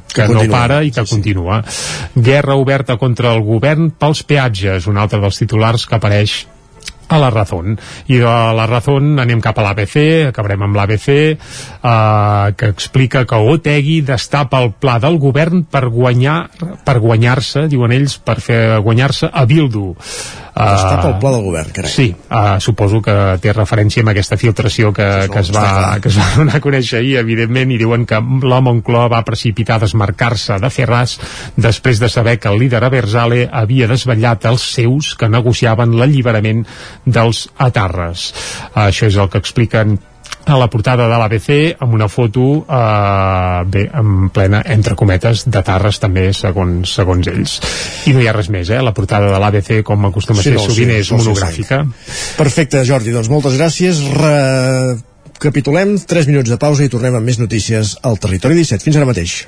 que, 0.07 0.21
Que 0.21 0.27
no 0.27 0.41
continua. 0.41 0.57
para 0.57 0.83
i 0.83 0.91
que 0.91 1.05
continua. 1.05 1.63
Guerra 2.15 2.55
oberta 2.55 2.97
contra 2.97 3.33
el 3.33 3.41
govern 3.41 3.91
pels 3.91 4.23
peatges, 4.23 4.87
un 4.87 4.97
altre 4.97 5.19
dels 5.21 5.37
titulars 5.37 5.85
que 5.87 5.95
apareix 5.95 6.45
a 7.07 7.19
la 7.19 7.29
Razón. 7.29 7.77
I 8.07 8.19
de 8.21 8.35
la 8.57 8.67
Razón 8.67 9.17
anem 9.19 9.41
cap 9.43 9.57
a 9.59 9.65
l'ABC, 9.67 10.29
acabarem 10.29 10.67
amb 10.67 10.75
l'ABC, 10.77 11.09
eh, 11.37 12.53
que 12.57 12.71
explica 12.73 13.25
que 13.25 13.35
Otegi 13.35 14.01
destapa 14.01 14.61
el 14.63 14.73
pla 14.73 14.97
del 14.99 15.17
govern 15.17 15.63
per 15.63 15.87
guanyar 15.87 16.37
per 16.85 16.99
guanyar-se, 17.03 17.67
diuen 17.71 17.93
ells, 17.95 18.17
per 18.19 18.39
fer 18.43 18.61
guanyar-se 18.83 19.29
a 19.31 19.45
Bildu. 19.45 19.93
Destapa 20.57 21.11
el 21.11 21.17
pla 21.21 21.31
del 21.35 21.43
govern, 21.45 21.71
carai. 21.75 21.91
Sí, 21.91 22.07
uh, 22.13 22.57
suposo 22.63 23.01
que 23.05 23.13
té 23.43 23.53
referència 23.53 24.03
amb 24.03 24.11
aquesta 24.13 24.39
filtració 24.41 24.91
que, 24.95 25.07
que, 25.31 25.43
es 25.43 25.51
va, 25.53 25.97
que 26.01 26.09
es 26.09 26.17
va 26.17 26.27
donar 26.35 26.57
a 26.57 26.63
conèixer 26.63 27.01
ahir, 27.01 27.17
evidentment, 27.21 27.71
i 27.73 27.79
diuen 27.81 28.07
que 28.09 28.19
la 28.47 28.59
Moncloa 28.65 29.07
va 29.13 29.23
precipitar 29.27 29.77
a 29.77 29.85
desmarcar-se 29.85 30.59
de 30.63 30.71
Ferraz 30.73 31.17
després 31.55 32.01
de 32.01 32.09
saber 32.09 32.37
que 32.41 32.49
el 32.49 32.59
líder 32.63 32.83
Aberzale 32.87 33.45
havia 33.51 33.89
desvetllat 33.91 34.49
els 34.49 34.65
seus 34.77 35.13
que 35.19 35.29
negociaven 35.29 35.97
l'alliberament 35.99 36.65
dels 37.05 37.47
atarres. 37.69 38.31
Uh, 38.73 38.87
això 38.89 39.11
és 39.11 39.17
el 39.21 39.29
que 39.33 39.43
expliquen 39.43 39.99
a 40.47 40.55
la 40.57 40.69
portada 40.71 41.07
de 41.11 41.17
l'ABC 41.19 41.49
amb 41.83 41.93
una 41.97 42.07
foto 42.07 42.43
eh, 42.63 43.63
bé, 43.67 43.83
en 43.93 44.29
plena, 44.33 44.61
entre 44.73 44.95
cometes, 44.95 45.43
de 45.51 45.63
Tarres 45.63 45.99
també, 45.99 46.29
segons, 46.33 46.93
segons 46.99 47.27
ells. 47.27 47.57
I 48.07 48.15
no 48.15 48.23
hi 48.23 48.29
ha 48.31 48.35
res 48.35 48.49
més, 48.53 48.71
eh? 48.71 48.79
La 48.83 48.95
portada 48.95 49.31
de 49.33 49.41
l'ABC, 49.43 49.81
com 49.87 50.07
acostuma 50.07 50.39
a 50.39 50.45
Sí, 50.45 50.53
ser 50.53 50.57
no, 50.57 50.63
sovint, 50.63 50.93
sí, 50.93 51.01
és 51.03 51.11
no, 51.11 51.19
sí, 51.19 51.27
monogràfica. 51.27 51.81
Perfecte, 52.39 52.85
Jordi, 52.87 53.11
doncs 53.15 53.29
moltes 53.33 53.57
gràcies. 53.59 53.99
Recapitulem, 54.17 55.97
3 56.07 56.31
minuts 56.31 56.53
de 56.53 56.59
pausa 56.61 56.87
i 56.87 56.91
tornem 56.93 57.19
amb 57.19 57.27
més 57.27 57.41
notícies 57.43 57.97
al 58.07 58.19
Territori 58.23 58.55
17. 58.63 58.87
Fins 58.87 59.01
ara 59.01 59.09
mateix. 59.09 59.41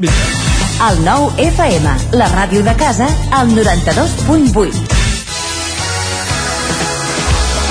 El 0.89 1.03
nou 1.07 1.31
FM, 1.39 1.95
la 2.19 2.31
ràdio 2.35 2.63
de 2.67 2.75
casa, 2.79 3.07
al 3.35 3.55
92.8. 3.55 5.08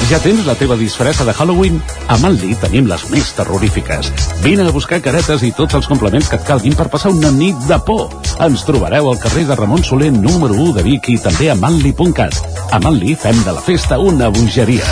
Ja 0.09 0.17
tens 0.25 0.47
la 0.49 0.55
teva 0.57 0.73
disfressa 0.81 1.25
de 1.29 1.35
Halloween? 1.37 1.83
A 2.09 2.17
Manli 2.17 2.55
tenim 2.57 2.87
les 2.89 3.03
més 3.13 3.29
terrorífiques. 3.37 4.09
Vine 4.41 4.65
a 4.65 4.73
buscar 4.73 5.03
caretes 5.05 5.43
i 5.45 5.51
tots 5.53 5.77
els 5.77 5.89
complements 5.91 6.31
que 6.33 6.39
et 6.41 6.47
calguin 6.49 6.73
per 6.79 6.87
passar 6.89 7.13
una 7.13 7.29
nit 7.29 7.59
de 7.69 7.77
por. 7.85 8.07
Ens 8.41 8.65
trobareu 8.65 9.11
al 9.11 9.21
carrer 9.21 9.45
de 9.45 9.57
Ramon 9.59 9.85
Soler 9.85 10.09
número 10.15 10.57
1 10.57 10.79
de 10.79 10.87
Vic 10.87 11.11
i 11.13 11.19
també 11.21 11.51
a 11.53 11.59
manli.cat. 11.61 12.41
A 12.73 12.81
Manli 12.81 13.19
fem 13.21 13.37
de 13.45 13.53
la 13.53 13.61
festa 13.61 13.99
una 14.01 14.31
bogeria. 14.33 14.89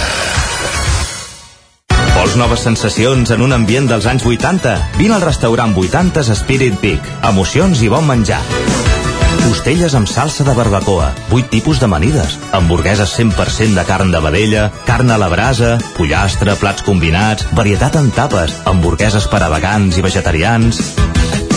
Vols 2.12 2.36
noves 2.36 2.60
sensacions 2.68 3.32
en 3.32 3.40
un 3.40 3.56
ambient 3.56 3.88
dels 3.88 4.04
anys 4.12 4.28
80? 4.28 4.76
Vine 5.00 5.16
al 5.16 5.24
restaurant 5.24 5.72
80s 5.72 6.34
Spirit 6.42 6.76
Peak. 6.84 7.08
Emocions 7.24 7.80
i 7.80 7.88
bon 7.88 8.04
menjar. 8.04 8.42
Costelles 9.46 9.94
amb 9.94 10.08
salsa 10.10 10.42
de 10.42 10.50
barbacoa, 10.58 11.12
8 11.30 11.52
tipus 11.52 11.78
d'amanides, 11.78 12.32
hamburgueses 12.50 13.12
100% 13.14 13.78
de 13.78 13.84
carn 13.86 14.10
de 14.10 14.18
vedella, 14.18 14.64
carn 14.88 15.12
a 15.14 15.18
la 15.22 15.28
brasa, 15.30 15.76
pollastre, 15.94 16.56
plats 16.58 16.82
combinats, 16.82 17.46
varietat 17.54 17.94
en 18.00 18.10
tapes, 18.10 18.56
hamburgueses 18.66 19.30
per 19.30 19.44
a 19.46 19.52
vegans 19.54 19.98
i 19.98 20.02
vegetarians... 20.02 20.82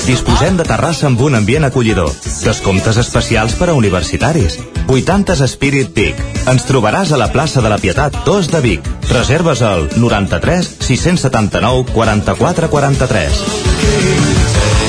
Disposem 0.09 0.55
de 0.57 0.63
terrassa 0.65 1.05
amb 1.05 1.19
un 1.21 1.35
ambient 1.37 1.67
acollidor. 1.67 2.09
Descomptes 2.41 2.97
especials 2.97 3.53
per 3.59 3.67
a 3.69 3.75
universitaris. 3.77 4.55
80s 4.87 5.45
Spirit 5.51 5.93
Peak. 5.93 6.17
Ens 6.49 6.65
trobaràs 6.65 7.13
a 7.13 7.19
la 7.21 7.29
plaça 7.29 7.61
de 7.61 7.69
la 7.69 7.77
Pietat 7.77 8.17
2 8.25 8.49
de 8.49 8.63
Vic. 8.65 8.89
Reserves 9.11 9.61
al 9.61 9.85
93 10.01 10.73
679 10.81 11.93
44 11.93 12.73
43. 12.73 14.88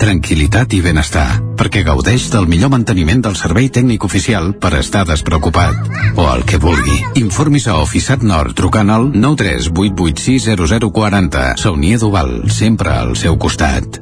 Tranquilitat 0.00 0.72
i 0.72 0.78
benestar, 0.80 1.42
perquè 1.60 1.82
gaudeix 1.84 2.30
del 2.32 2.46
millor 2.48 2.70
manteniment 2.72 3.20
del 3.26 3.34
servei 3.36 3.66
tècnic 3.68 4.00
oficial 4.06 4.54
per 4.56 4.70
estar 4.78 5.02
despreocupat. 5.04 5.76
O 6.16 6.24
el 6.32 6.46
que 6.48 6.56
vulgui. 6.56 7.04
Informis 7.20 7.68
a 7.68 7.76
Oficiat 7.84 8.24
Nord 8.24 8.56
trucant 8.56 8.88
al 8.88 9.12
938860040. 9.12 11.60
Saunia 11.60 12.00
d'Oval, 12.00 12.48
sempre 12.48 12.96
al 12.96 13.12
seu 13.20 13.36
costat. 13.36 14.00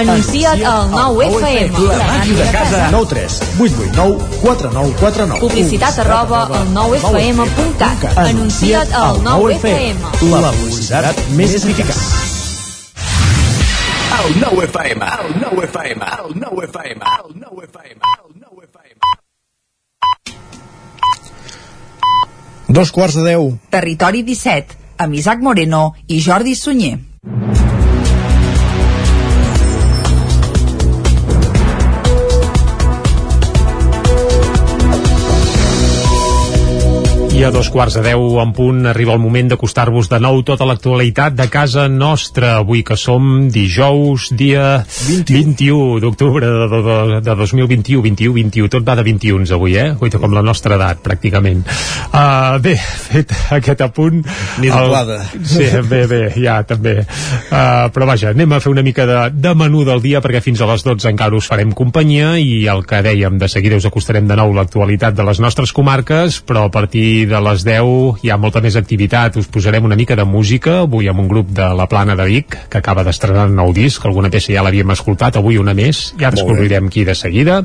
Anuncia't 0.00 0.64
al 0.64 0.88
9FM. 0.88 1.76
La 1.90 2.00
màquina 2.06 2.40
de 2.40 2.48
casa. 2.56 2.88
9 2.96 3.12
3 3.12 3.60
8 3.60 3.76
8 3.76 3.92
9 4.00 4.40
4 4.40 4.72
9 4.72 4.96
4 5.04 5.28
9. 5.36 5.44
Publicitat 5.44 6.00
arroba 6.06 6.48
al 6.48 6.64
9FM.cat. 6.72 8.16
Anuncia't 8.24 8.88
al 8.96 9.20
9FM. 9.20 10.00
La 10.32 10.48
publicitat 10.56 11.28
més 11.36 11.60
eficaç. 11.60 12.39
El 14.10 14.40
9 14.40 14.64
FM, 14.64 15.04
el 15.06 15.40
9 15.40 15.64
FM, 15.64 16.04
el 16.04 16.40
9 16.40 16.66
FM, 16.66 17.04
el 17.24 17.40
9 17.40 17.64
FM, 17.64 18.00
el 18.26 18.40
9 18.40 18.66
FM. 18.72 19.00
Dos 22.68 22.92
quarts 22.92 23.14
de 23.14 23.22
deu. 23.30 23.58
Territori 23.70 24.22
17, 24.22 24.76
amb 24.98 25.14
Isaac 25.14 25.40
Moreno 25.40 25.94
i 26.06 26.20
Jordi 26.22 26.54
Sunyer. 26.54 26.98
I 37.40 37.44
a 37.44 37.50
dos 37.50 37.70
quarts 37.72 37.94
de 37.96 38.02
deu 38.04 38.34
en 38.42 38.50
punt 38.52 38.82
arriba 38.90 39.14
el 39.16 39.20
moment 39.22 39.48
d'acostar-vos 39.48 40.10
de 40.10 40.18
nou 40.20 40.42
tota 40.44 40.66
l'actualitat 40.68 41.32
de 41.32 41.46
casa 41.48 41.86
nostra. 41.88 42.50
Avui 42.60 42.82
que 42.84 42.98
som 43.00 43.46
dijous, 43.48 44.26
dia 44.36 44.82
21, 44.84 45.24
21 45.56 46.02
d'octubre 46.04 46.44
de, 46.44 46.66
de, 46.68 46.80
de, 46.84 47.20
de 47.24 47.36
2021, 47.40 48.02
21, 48.04 48.34
21, 48.34 48.68
tot 48.74 48.84
va 48.84 48.98
de 48.98 49.04
21 49.06 49.48
avui, 49.56 49.78
eh? 49.80 49.94
Guaita, 49.96 50.20
com 50.20 50.36
la 50.36 50.42
nostra 50.44 50.76
edat, 50.76 51.00
pràcticament. 51.00 51.62
Uh, 52.10 52.58
bé, 52.60 52.74
fet 52.76 53.32
aquest 53.56 53.86
apunt... 53.88 54.20
Ni 54.60 54.68
doblada. 54.68 55.22
El... 55.32 55.48
Sí, 55.48 55.70
bé, 55.88 56.02
bé, 56.12 56.20
ja, 56.36 56.58
també. 56.68 56.98
Uh, 57.48 57.88
però 57.94 58.10
vaja, 58.12 58.34
anem 58.36 58.52
a 58.52 58.60
fer 58.60 58.74
una 58.74 58.84
mica 58.84 59.08
de, 59.08 59.16
de 59.32 59.54
menú 59.56 59.86
del 59.88 60.04
dia, 60.04 60.20
perquè 60.20 60.44
fins 60.44 60.60
a 60.60 60.68
les 60.74 60.84
12 60.84 61.08
encara 61.14 61.40
us 61.40 61.48
farem 61.48 61.72
companyia 61.72 62.34
i 62.36 62.66
el 62.68 62.84
que 62.84 63.00
dèiem, 63.08 63.40
de 63.40 63.48
seguida 63.48 63.80
us 63.80 63.88
acostarem 63.88 64.28
de 64.28 64.36
nou 64.36 64.52
l'actualitat 64.60 65.16
de 65.16 65.24
les 65.30 65.40
nostres 65.40 65.72
comarques, 65.72 66.42
però 66.44 66.68
a 66.68 66.74
partir 66.76 67.29
de 67.30 67.40
les 67.44 67.64
10 67.66 68.24
hi 68.24 68.30
ha 68.30 68.38
molta 68.40 68.60
més 68.64 68.76
activitat. 68.78 69.36
Us 69.40 69.48
posarem 69.50 69.86
una 69.86 69.96
mica 69.98 70.16
de 70.18 70.26
música, 70.26 70.80
avui 70.84 71.08
amb 71.10 71.22
un 71.22 71.28
grup 71.30 71.52
de 71.54 71.66
la 71.76 71.86
Plana 71.90 72.16
de 72.18 72.26
Vic, 72.26 72.56
que 72.70 72.80
acaba 72.80 73.04
d'estrenar 73.06 73.46
un 73.48 73.56
nou 73.58 73.72
disc, 73.76 74.04
alguna 74.04 74.30
peça 74.32 74.52
ja 74.52 74.64
l'havíem 74.66 74.90
escoltat, 74.94 75.38
avui 75.38 75.58
una 75.60 75.74
més, 75.76 76.10
ja 76.20 76.32
descobrirem 76.34 76.90
qui 76.90 77.04
de 77.06 77.14
seguida. 77.14 77.60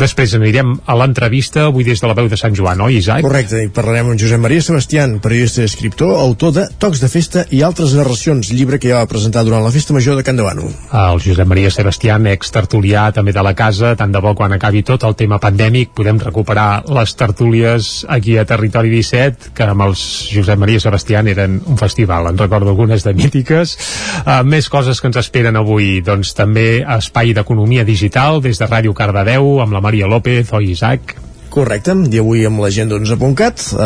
Després 0.00 0.34
anirem 0.36 0.74
a 0.84 0.96
l'entrevista, 0.98 1.68
avui 1.70 1.86
des 1.86 2.02
de 2.02 2.10
la 2.10 2.16
veu 2.18 2.28
de 2.28 2.38
Sant 2.40 2.56
Joan, 2.58 2.82
oi, 2.84 2.98
Isaac? 3.00 3.22
Correcte, 3.26 3.62
i 3.64 3.70
parlarem 3.72 4.12
amb 4.12 4.20
Josep 4.20 4.42
Maria 4.42 4.64
Sebastián, 4.64 5.18
periodista 5.22 5.62
i 5.62 5.70
escriptor, 5.70 6.16
autor 6.20 6.54
de 6.56 6.66
Tocs 6.82 7.02
de 7.04 7.10
Festa 7.12 7.46
i 7.54 7.62
altres 7.66 7.94
narracions, 7.96 8.50
llibre 8.50 8.80
que 8.82 8.90
ja 8.90 9.04
va 9.04 9.10
presentar 9.10 9.46
durant 9.46 9.64
la 9.64 9.72
Festa 9.74 9.94
Major 9.96 10.18
de 10.18 10.26
Can 10.26 10.40
Davano. 10.40 10.70
El 11.06 11.22
Josep 11.22 11.48
Maria 11.48 11.70
Sebastián, 11.70 12.26
ex-tertulià 12.34 13.08
també 13.14 13.34
de 13.36 13.44
la 13.46 13.54
casa, 13.56 13.94
tant 13.96 14.12
de 14.12 14.22
bo 14.22 14.34
quan 14.34 14.56
acabi 14.56 14.82
tot 14.86 15.06
el 15.06 15.16
tema 15.16 15.40
pandèmic 15.42 15.94
podem 15.96 16.18
recuperar 16.22 16.84
les 16.90 17.14
tertúlies 17.16 18.04
aquí 18.08 18.36
a 18.38 18.46
Territori 18.48 18.95
17, 18.96 19.52
que 19.56 19.68
amb 19.68 19.86
els 19.86 20.02
Josep 20.32 20.60
Maria 20.60 20.82
Sebastián 20.82 21.28
eren 21.32 21.60
un 21.66 21.78
festival, 21.80 22.30
en 22.30 22.40
recordo 22.40 22.72
algunes 22.72 23.04
de 23.04 23.14
mítiques. 23.16 23.76
Uh, 24.24 24.40
més 24.48 24.70
coses 24.72 25.00
que 25.00 25.10
ens 25.12 25.20
esperen 25.20 25.60
avui, 25.60 26.00
doncs 26.06 26.34
també 26.36 26.82
espai 26.96 27.36
d'economia 27.36 27.84
digital 27.84 28.42
des 28.44 28.60
de 28.60 28.70
Ràdio 28.70 28.96
Cardedeu 28.96 29.60
amb 29.64 29.76
la 29.76 29.84
Maria 29.84 30.10
López, 30.10 30.52
oi 30.56 30.72
Isaac? 30.72 31.25
Correcte, 31.56 31.94
i 32.12 32.18
avui 32.20 32.42
amb 32.44 32.60
l'agenda 32.60 32.98
11.cat 33.00 33.62
eh, 33.72 33.84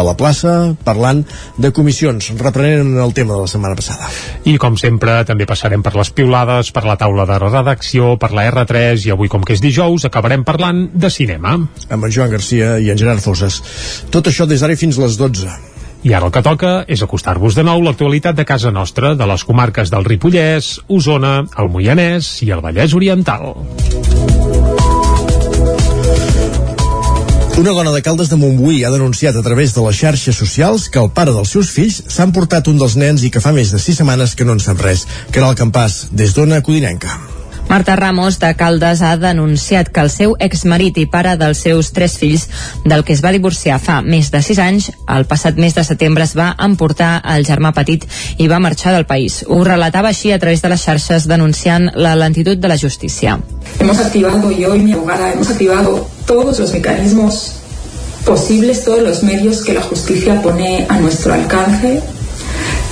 a 0.00 0.04
la 0.06 0.14
plaça 0.16 0.72
parlant 0.86 1.20
de 1.60 1.68
comissions, 1.76 2.30
reprenent 2.40 2.94
el 3.04 3.12
tema 3.12 3.34
de 3.34 3.42
la 3.42 3.50
setmana 3.50 3.76
passada. 3.76 4.08
I 4.48 4.54
com 4.62 4.78
sempre 4.80 5.18
també 5.28 5.44
passarem 5.48 5.84
per 5.84 5.92
les 5.98 6.08
piulades, 6.16 6.70
per 6.72 6.86
la 6.88 6.96
taula 7.00 7.26
de 7.28 7.36
redacció, 7.42 8.14
per 8.16 8.32
la 8.32 8.46
R3 8.48 9.04
i 9.04 9.12
avui 9.12 9.28
com 9.28 9.44
que 9.44 9.52
és 9.52 9.60
dijous 9.60 10.08
acabarem 10.08 10.46
parlant 10.48 10.86
de 10.96 11.10
cinema. 11.12 11.58
Amb 11.90 12.08
en 12.08 12.14
Joan 12.14 12.32
Garcia 12.32 12.78
i 12.80 12.88
en 12.88 12.96
Gerard 12.96 13.20
Fosses. 13.20 13.60
Tot 14.08 14.32
això 14.32 14.48
des 14.48 14.64
d'ara 14.64 14.78
fins 14.80 14.96
a 14.96 15.04
les 15.04 15.20
12. 15.20 15.58
I 16.08 16.14
ara 16.16 16.30
el 16.30 16.32
que 16.32 16.40
toca 16.40 16.70
és 16.88 17.02
acostar-vos 17.04 17.58
de 17.58 17.66
nou 17.68 17.84
l'actualitat 17.84 18.38
de 18.38 18.48
casa 18.48 18.72
nostra, 18.72 19.12
de 19.12 19.28
les 19.28 19.44
comarques 19.44 19.92
del 19.92 20.08
Ripollès, 20.08 20.78
Osona, 20.88 21.42
el 21.60 21.68
Moianès 21.68 22.38
i 22.48 22.54
el 22.56 22.64
Vallès 22.64 22.96
Oriental. 22.96 23.52
Una 27.60 27.72
dona 27.72 27.90
de 27.92 28.00
Caldes 28.00 28.30
de 28.30 28.36
Montbui 28.40 28.84
ha 28.88 28.90
denunciat 28.90 29.36
a 29.36 29.42
través 29.44 29.74
de 29.76 29.82
les 29.84 29.98
xarxes 29.98 30.38
socials 30.40 30.86
que 30.88 30.96
el 30.96 31.10
pare 31.12 31.34
dels 31.36 31.50
seus 31.52 31.68
fills 31.68 31.98
s'ha 32.08 32.24
emportat 32.24 32.70
un 32.72 32.78
dels 32.80 32.94
nens 32.96 33.20
i 33.20 33.28
que 33.28 33.42
fa 33.44 33.50
més 33.52 33.68
de 33.74 33.76
sis 33.84 33.98
setmanes 34.00 34.32
que 34.32 34.46
no 34.48 34.54
en 34.56 34.62
sap 34.64 34.80
res. 34.80 35.02
Caral 35.28 35.58
Campàs, 35.58 36.06
des 36.08 36.32
d'Ona 36.32 36.62
Codinenca. 36.64 37.18
Marta 37.68 37.98
Ramos 38.00 38.38
de 38.40 38.54
Caldes 38.56 39.02
ha 39.04 39.10
denunciat 39.20 39.90
que 39.92 40.00
el 40.00 40.08
seu 40.08 40.32
exmarit 40.40 40.96
i 41.02 41.04
pare 41.04 41.34
dels 41.36 41.60
seus 41.66 41.90
tres 41.92 42.14
fills, 42.16 42.46
del 42.86 43.04
que 43.04 43.12
es 43.12 43.20
va 43.20 43.34
divorciar 43.36 43.76
fa 43.78 43.98
més 44.00 44.30
de 44.32 44.40
sis 44.40 44.58
anys, 44.58 44.88
el 45.04 45.28
passat 45.28 45.60
mes 45.60 45.76
de 45.76 45.84
setembre 45.84 46.24
es 46.24 46.32
va 46.38 46.54
emportar 46.64 47.10
el 47.34 47.44
germà 47.44 47.74
petit 47.76 48.06
i 48.38 48.48
va 48.48 48.62
marxar 48.64 48.94
del 48.96 49.04
país. 49.04 49.42
Ho 49.46 49.60
relatava 49.68 50.14
així 50.14 50.32
a 50.32 50.40
través 50.40 50.64
de 50.64 50.72
les 50.72 50.86
xarxes 50.88 51.28
denunciant 51.28 51.92
la 51.92 52.16
lentitud 52.16 52.56
de 52.56 52.72
la 52.72 52.80
justícia. 52.80 53.36
Hemos 53.78 54.00
activado, 54.00 54.50
yo 54.50 54.74
y 54.74 54.80
mi 54.80 54.92
abogada, 54.96 55.30
hemos 55.34 55.50
activado 55.50 56.08
todos 56.30 56.60
los 56.60 56.72
mecanismos 56.72 57.54
posibles, 58.24 58.84
todos 58.84 59.02
los 59.02 59.24
medios 59.24 59.64
que 59.64 59.74
la 59.74 59.82
justicia 59.82 60.40
pone 60.40 60.86
a 60.88 60.96
nuestro 61.00 61.34
alcance, 61.34 62.00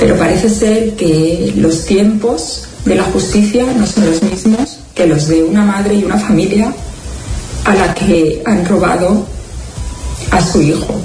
pero 0.01 0.19
parece 0.19 0.51
ser 0.51 0.95
que 0.95 1.53
los 1.57 1.85
tiempos 1.85 2.65
de 2.85 2.97
la 2.97 3.05
justicia 3.05 3.65
no 3.79 3.87
son 3.87 4.07
los 4.07 4.25
mismos 4.25 4.81
que 4.93 5.07
los 5.07 5.29
de 5.29 5.45
una 5.45 5.63
madre 5.65 5.95
y 5.95 6.03
una 6.03 6.19
familia 6.19 6.75
a 7.65 7.75
la 7.77 7.95
que 7.95 8.43
han 8.45 8.67
robado 8.67 9.25
a 10.33 10.45
su 10.45 10.61
hijo. 10.61 11.01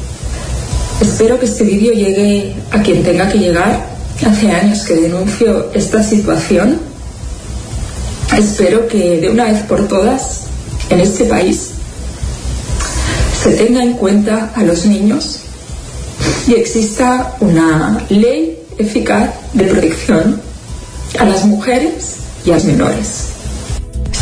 Espero 1.02 1.39
que 1.39 1.46
este 1.46 1.63
vídeo 1.63 1.93
llegue 1.93 2.56
a 2.72 2.82
quien 2.82 3.04
tenga 3.04 3.30
que 3.30 3.38
llegar. 3.38 3.93
Hace 4.26 4.50
años 4.50 4.86
que 4.86 4.96
denuncio 4.96 5.69
esta 5.76 6.02
situación. 6.02 6.80
Espero 8.36 8.88
que 8.88 9.19
de 9.22 9.30
una 9.30 9.43
vez 9.43 9.62
por 9.63 9.88
todas 9.88 10.46
en 10.89 11.00
este 11.00 11.26
país 11.26 11.74
se 13.43 13.51
tenga 13.51 13.84
en 13.84 13.93
cuenta 13.93 14.53
a 14.56 14.63
los 14.63 14.86
niños 14.86 15.39
y 16.47 16.53
exista 16.53 17.36
una 17.41 18.01
ley 18.08 18.58
eficaz 18.77 19.32
de 19.51 19.65
protección 19.65 20.41
a 21.19 21.25
las 21.25 21.45
mujeres 21.45 22.19
y 22.45 22.51
a 22.51 22.56
los 22.56 22.63
menores. 22.63 23.33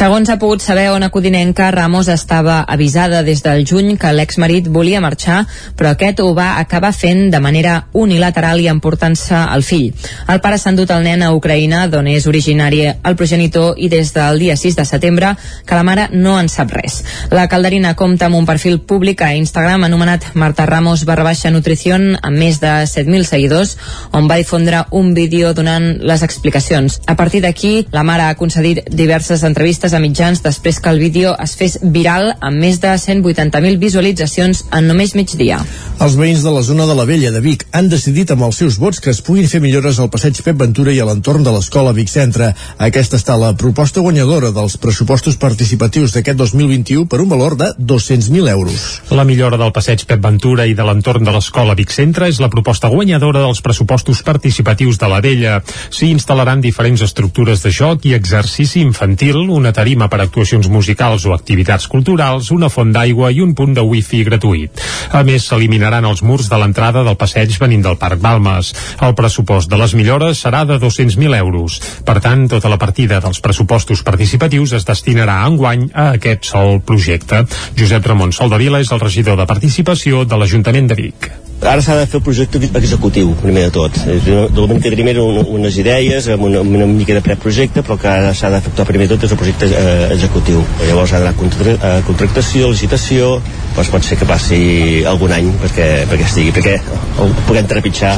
Segons 0.02 0.32
ha 0.34 0.40
pogut 0.42 0.64
saber 0.66 0.88
Ona 0.90 1.12
Codinenca, 1.14 1.68
Ramos 1.70 2.08
estava 2.10 2.64
avisada 2.66 3.20
des 3.22 3.44
del 3.46 3.68
juny 3.70 4.00
que 4.02 4.10
l'exmarit 4.18 4.66
volia 4.66 4.98
marxar, 4.98 5.44
però 5.78 5.92
aquest 5.94 6.24
ho 6.24 6.32
va 6.34 6.56
acabar 6.58 6.90
fent 6.90 7.28
de 7.30 7.38
manera 7.38 7.76
unilateral 7.94 8.64
i 8.64 8.66
emportant-se 8.72 9.38
el 9.54 9.62
fill. 9.62 9.92
El 10.26 10.42
pare 10.42 10.58
s'ha 10.58 10.72
endut 10.74 10.90
el 10.90 11.06
nen 11.06 11.22
a 11.22 11.30
Ucraïna, 11.36 11.84
d'on 11.86 12.10
és 12.10 12.26
originari 12.26 12.80
el 12.90 13.18
progenitor, 13.20 13.76
i 13.78 13.92
des 13.94 14.10
del 14.16 14.42
dia 14.42 14.56
6 14.58 14.80
de 14.80 14.88
setembre 14.90 15.36
que 15.70 15.78
la 15.78 15.86
mare 15.86 16.08
no 16.16 16.34
en 16.40 16.50
sap 16.50 16.74
res. 16.74 17.04
La 17.30 17.46
calderina 17.46 17.94
compta 17.94 18.26
amb 18.26 18.40
un 18.42 18.50
perfil 18.50 18.80
públic 18.82 19.22
a 19.22 19.36
Instagram 19.38 19.86
anomenat 19.86 20.32
Marta 20.34 20.66
Ramos 20.66 21.06
barra 21.06 21.28
baixa 21.30 21.54
nutrición 21.54 22.16
amb 22.24 22.42
més 22.42 22.58
de 22.58 22.74
7.000 22.90 23.30
seguidors, 23.30 23.78
on 24.18 24.26
va 24.26 24.42
difondre 24.42 24.82
un 24.90 25.14
vídeo 25.14 25.54
donant 25.54 25.92
les 26.02 26.26
explicacions. 26.26 27.04
A 27.06 27.14
partir 27.16 27.46
d'aquí, 27.46 27.86
la 27.94 28.02
mare 28.02 28.26
ha 28.26 28.42
concedit 28.42 28.82
diverses 28.90 29.46
entrevistes 29.46 29.91
a 29.94 30.00
mitjans 30.04 30.42
després 30.44 30.80
que 30.80 30.90
el 30.90 31.00
vídeo 31.00 31.34
es 31.44 31.56
fes 31.60 31.78
viral 31.82 32.32
amb 32.40 32.60
més 32.62 32.80
de 32.84 32.92
180.000 32.94 33.78
visualitzacions 33.82 34.66
en 34.72 34.88
només 34.90 35.16
migdia. 35.16 35.62
Els 36.02 36.16
veïns 36.18 36.42
de 36.42 36.52
la 36.54 36.64
zona 36.66 36.88
de 36.90 36.96
la 36.98 37.06
Vella 37.06 37.32
de 37.34 37.42
Vic 37.44 37.68
han 37.78 37.90
decidit 37.92 38.32
amb 38.34 38.48
els 38.48 38.58
seus 38.62 38.80
vots 38.82 39.00
que 39.04 39.12
es 39.14 39.22
puguin 39.22 39.50
fer 39.50 39.62
millores 39.62 40.00
al 40.00 40.10
passeig 40.14 40.40
Pep 40.42 40.58
Ventura 40.58 40.94
i 40.96 41.00
a 41.02 41.06
l'entorn 41.06 41.44
de 41.46 41.54
l'escola 41.54 41.94
Vic 41.94 42.10
Centre. 42.10 42.52
Aquesta 42.82 43.20
està 43.20 43.36
la 43.38 43.52
proposta 43.58 44.02
guanyadora 44.02 44.50
dels 44.56 44.78
pressupostos 44.82 45.38
participatius 45.42 46.16
d'aquest 46.16 46.40
2021 46.40 47.06
per 47.12 47.22
un 47.22 47.30
valor 47.30 47.58
de 47.60 47.72
200.000 47.78 48.50
euros. 48.50 48.88
La 49.12 49.26
millora 49.28 49.60
del 49.62 49.74
passeig 49.76 50.06
Pep 50.10 50.22
Ventura 50.24 50.66
i 50.66 50.74
de 50.78 50.86
l'entorn 50.88 51.28
de 51.28 51.36
l'escola 51.36 51.76
Vic 51.78 51.94
Centre 51.94 52.30
és 52.32 52.42
la 52.42 52.50
proposta 52.50 52.90
guanyadora 52.90 53.44
dels 53.46 53.62
pressupostos 53.62 54.24
participatius 54.26 54.98
de 55.02 55.12
la 55.12 55.22
Vella. 55.22 55.60
S'hi 55.90 56.12
instal·laran 56.16 56.62
diferents 56.64 57.04
estructures 57.06 57.62
de 57.66 57.72
joc 57.76 58.08
i 58.10 58.16
exercici 58.18 58.82
infantil, 58.82 59.44
una 59.50 59.71
tarima 59.76 60.08
per 60.12 60.22
actuacions 60.24 60.70
musicals 60.72 61.26
o 61.26 61.34
activitats 61.36 61.88
culturals, 61.92 62.52
una 62.56 62.70
font 62.70 62.92
d'aigua 62.94 63.32
i 63.32 63.42
un 63.44 63.54
punt 63.58 63.76
de 63.78 63.84
wifi 63.86 64.24
gratuït. 64.28 64.82
A 65.12 65.24
més, 65.28 65.48
s'eliminaran 65.50 66.06
els 66.08 66.24
murs 66.24 66.50
de 66.52 66.60
l'entrada 66.62 67.04
del 67.08 67.18
passeig 67.20 67.58
venint 67.62 67.86
del 67.86 68.00
Parc 68.02 68.22
Balmes. 68.24 68.74
El 69.02 69.16
pressupost 69.18 69.70
de 69.72 69.80
les 69.82 69.96
millores 69.98 70.44
serà 70.46 70.64
de 70.66 70.80
200.000 70.82 71.38
euros. 71.40 71.80
Per 72.08 72.18
tant, 72.24 72.48
tota 72.52 72.72
la 72.72 72.80
partida 72.82 73.22
dels 73.24 73.44
pressupostos 73.44 74.04
participatius 74.08 74.78
es 74.80 74.88
destinarà 74.88 75.42
enguany 75.48 75.90
a 75.94 76.12
aquest 76.18 76.52
sol 76.54 76.80
projecte. 76.86 77.46
Josep 77.78 78.12
Ramon 78.12 78.36
Soldavila 78.36 78.82
és 78.82 78.92
el 78.92 79.04
regidor 79.04 79.40
de 79.40 79.50
participació 79.50 80.26
de 80.26 80.38
l'Ajuntament 80.38 80.92
de 80.92 81.02
Vic. 81.06 81.32
Ara 81.62 81.82
s'ha 81.86 81.94
de 82.00 82.08
fer 82.10 82.18
el 82.18 82.24
projecte 82.26 82.58
executiu, 82.80 83.36
primer 83.38 83.68
de 83.68 83.72
tot. 83.76 83.98
De 84.26 84.38
moment 84.56 84.80
que 84.82 84.90
tenim 84.90 85.12
un, 85.22 85.38
unes 85.60 85.76
idees, 85.78 86.26
amb 86.34 86.48
una, 86.48 86.64
una 86.66 86.88
mica 86.90 87.14
de 87.14 87.22
preprojecte, 87.22 87.84
però 87.86 88.00
que 88.02 88.10
ara 88.10 88.32
s'ha 88.34 88.50
d'efectuar 88.50 88.88
primer 88.90 89.06
de 89.06 89.14
tot 89.14 89.28
és 89.28 89.36
el 89.36 89.38
projecte 89.38 89.70
eh, 89.70 90.08
executiu. 90.16 90.64
Llavors 90.88 91.14
ha 91.14 91.22
d'anar 91.22 91.36
contra, 91.38 91.76
a 91.78 91.92
contractació, 92.08 92.72
licitació, 92.74 93.36
doncs 93.76 93.92
pot 93.94 94.08
ser 94.08 94.18
que 94.18 94.26
passi 94.30 94.62
algun 95.08 95.36
any 95.38 95.52
perquè, 95.62 95.90
perquè 96.10 96.26
estigui, 96.26 96.56
perquè 96.56 96.80
el, 97.22 97.36
puguem 97.46 97.70
trepitjar 97.70 98.16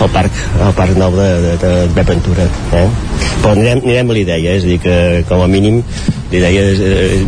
el 0.00 0.12
parc, 0.14 0.40
el 0.56 0.72
parc 0.78 0.96
nou 0.96 1.12
de, 1.18 1.28
de, 1.44 1.56
de, 1.60 1.74
de 1.92 2.06
Ventura. 2.08 2.48
Eh? 2.78 2.86
Però 3.42 3.52
anirem, 3.52 3.84
anirem 3.84 4.14
a 4.14 4.16
l'idea, 4.16 4.56
és 4.56 4.64
a 4.64 4.72
dir, 4.72 4.80
que 4.80 4.96
com 5.28 5.44
a 5.44 5.50
mínim 5.50 5.82
l'idea 6.32 6.64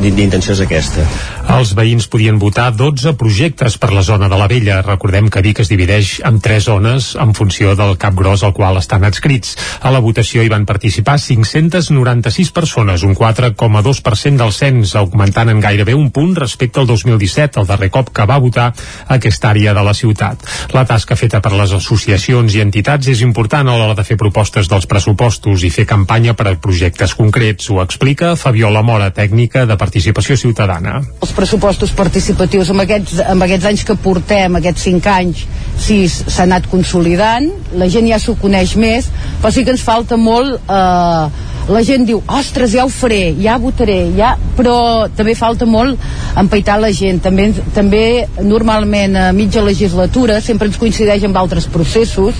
d'intenció 0.01 0.57
és 0.57 0.65
aquesta. 0.65 1.05
Els 1.51 1.73
veïns 1.75 2.07
podien 2.11 2.39
votar 2.39 2.69
12 2.77 3.15
projectes 3.19 3.77
per 3.81 3.91
la 3.95 4.05
zona 4.07 4.29
de 4.31 4.39
la 4.39 4.47
Vella. 4.51 4.81
Recordem 4.87 5.31
que 5.33 5.43
Vic 5.51 5.65
es 5.65 5.71
divideix 5.73 6.21
en 6.29 6.39
tres 6.39 6.69
zones 6.69 7.17
en 7.19 7.33
funció 7.35 7.73
del 7.75 7.97
cap 7.99 8.15
gros 8.15 8.45
al 8.47 8.53
qual 8.55 8.77
estan 8.79 9.03
adscrits. 9.03 9.57
A 9.83 9.91
la 9.91 9.99
votació 9.99 10.45
hi 10.45 10.51
van 10.53 10.63
participar 10.67 11.17
596 11.19 12.53
persones, 12.55 13.03
un 13.03 13.17
4,2% 13.19 14.39
del 14.39 14.53
cens, 14.55 14.95
augmentant 15.01 15.51
en 15.51 15.59
gairebé 15.65 15.97
un 15.99 16.13
punt 16.15 16.37
respecte 16.39 16.79
al 16.79 16.87
2017, 16.87 17.59
el 17.59 17.67
darrer 17.67 17.89
cop 17.91 18.13
que 18.15 18.27
va 18.31 18.39
votar 18.39 18.69
aquesta 19.11 19.51
àrea 19.51 19.75
de 19.75 19.83
la 19.83 19.95
ciutat. 19.97 20.45
La 20.77 20.85
tasca 20.87 21.19
feta 21.19 21.41
per 21.43 21.53
les 21.59 21.75
associacions 21.75 22.55
i 22.55 22.63
entitats 22.63 23.11
és 23.11 23.25
important 23.27 23.67
a 23.67 23.75
l'hora 23.81 23.99
de 23.99 24.07
fer 24.07 24.21
propostes 24.21 24.71
dels 24.71 24.87
pressupostos 24.87 25.67
i 25.67 25.73
fer 25.75 25.89
campanya 25.91 26.37
per 26.39 26.47
a 26.47 26.55
projectes 26.63 27.17
concrets. 27.19 27.73
Ho 27.75 27.83
explica 27.83 28.37
Fabiola 28.39 28.85
Mora, 28.87 29.11
tècnica 29.11 29.67
de 29.67 29.81
participació 29.81 30.39
ciutadana. 30.39 31.01
Els 31.25 31.35
pressupostos 31.35 31.97
participatius 31.97 32.71
amb 32.71 32.87
aquests, 32.87 33.19
amb 33.35 33.49
aquests 33.49 33.71
anys 33.73 33.87
que 33.89 33.99
portem, 33.99 34.61
aquests 34.61 34.87
5 34.93 35.15
anys, 35.17 35.40
6 35.81 36.17
s'ha 36.29 36.45
anat 36.45 36.67
consolidant, 36.71 37.49
la 37.81 37.89
gent 37.93 38.09
ja 38.11 38.19
s'ho 38.21 38.37
coneix 38.41 38.77
més, 38.77 39.09
però 39.41 39.53
sí 39.55 39.65
que 39.65 39.75
ens 39.75 39.85
falta 39.85 40.19
molt 40.21 40.61
eh, 40.69 41.49
la 41.71 41.83
gent 41.87 42.07
diu, 42.09 42.21
ostres, 42.27 42.73
ja 42.75 42.85
ho 42.85 42.91
faré, 42.93 43.35
ja 43.41 43.57
votaré, 43.63 44.03
ja... 44.17 44.35
però 44.61 45.09
també 45.17 45.33
falta 45.39 45.65
molt 45.65 45.97
empaitar 46.37 46.77
la 46.83 46.91
gent. 46.93 47.21
També, 47.25 47.47
també 47.75 48.03
normalment 48.45 49.17
a 49.17 49.31
mitja 49.33 49.63
legislatura 49.65 50.41
sempre 50.45 50.69
ens 50.69 50.77
coincideix 50.81 51.25
amb 51.25 51.39
altres 51.41 51.69
processos 51.71 52.37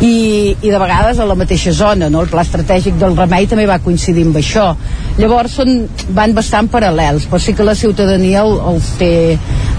i, 0.00 0.56
i 0.56 0.70
de 0.72 0.80
vegades 0.80 1.20
a 1.20 1.28
la 1.28 1.36
mateixa 1.38 1.72
zona, 1.76 2.08
no? 2.10 2.24
El 2.24 2.32
pla 2.32 2.42
estratègic 2.46 2.98
del 2.98 3.14
remei 3.18 3.46
també 3.50 3.68
va 3.70 3.78
coincidir 3.84 4.24
amb 4.26 4.40
això. 4.40 4.70
Llavors 5.20 5.58
són, 5.60 5.84
van 6.16 6.34
bastant 6.34 6.70
paral·lels, 6.72 7.28
però 7.30 7.40
sí 7.42 7.54
que 7.54 7.66
la 7.66 7.76
ciutadania 7.78 8.42
el, 8.42 8.80
té 8.98 9.12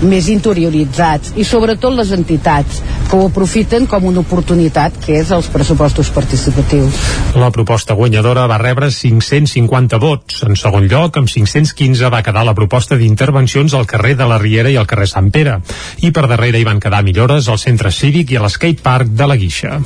més 0.01 0.29
interioritzats 0.33 1.35
i 1.37 1.45
sobretot 1.45 1.93
les 1.97 2.11
entitats 2.15 2.81
que 3.09 3.17
ho 3.17 3.27
aprofiten 3.27 3.87
com 3.89 4.07
una 4.09 4.23
oportunitat 4.23 4.95
que 5.03 5.19
és 5.19 5.31
els 5.33 5.49
pressupostos 5.53 6.09
participatius. 6.13 7.01
La 7.37 7.51
proposta 7.53 7.97
guanyadora 7.97 8.47
va 8.49 8.61
rebre 8.61 8.90
550 8.95 9.99
vots. 10.01 10.43
En 10.47 10.57
segon 10.59 10.87
lloc, 10.91 11.17
amb 11.17 11.29
515 11.31 12.11
va 12.13 12.23
quedar 12.25 12.45
la 12.47 12.55
proposta 12.57 12.97
d'intervencions 12.99 13.73
al 13.73 13.87
carrer 13.89 14.15
de 14.19 14.27
la 14.27 14.39
Riera 14.41 14.69
i 14.71 14.77
al 14.77 14.89
carrer 14.89 15.07
Sant 15.11 15.31
Pere. 15.31 15.59
I 16.01 16.11
per 16.11 16.27
darrere 16.27 16.59
hi 16.59 16.67
van 16.67 16.79
quedar 16.83 17.03
millores 17.07 17.49
al 17.49 17.59
centre 17.61 17.91
cívic 17.91 18.31
i 18.31 18.39
a 18.39 18.45
l'skate 18.45 18.83
park 18.83 19.15
de 19.15 19.27
la 19.27 19.39
Guixa. 19.39 19.79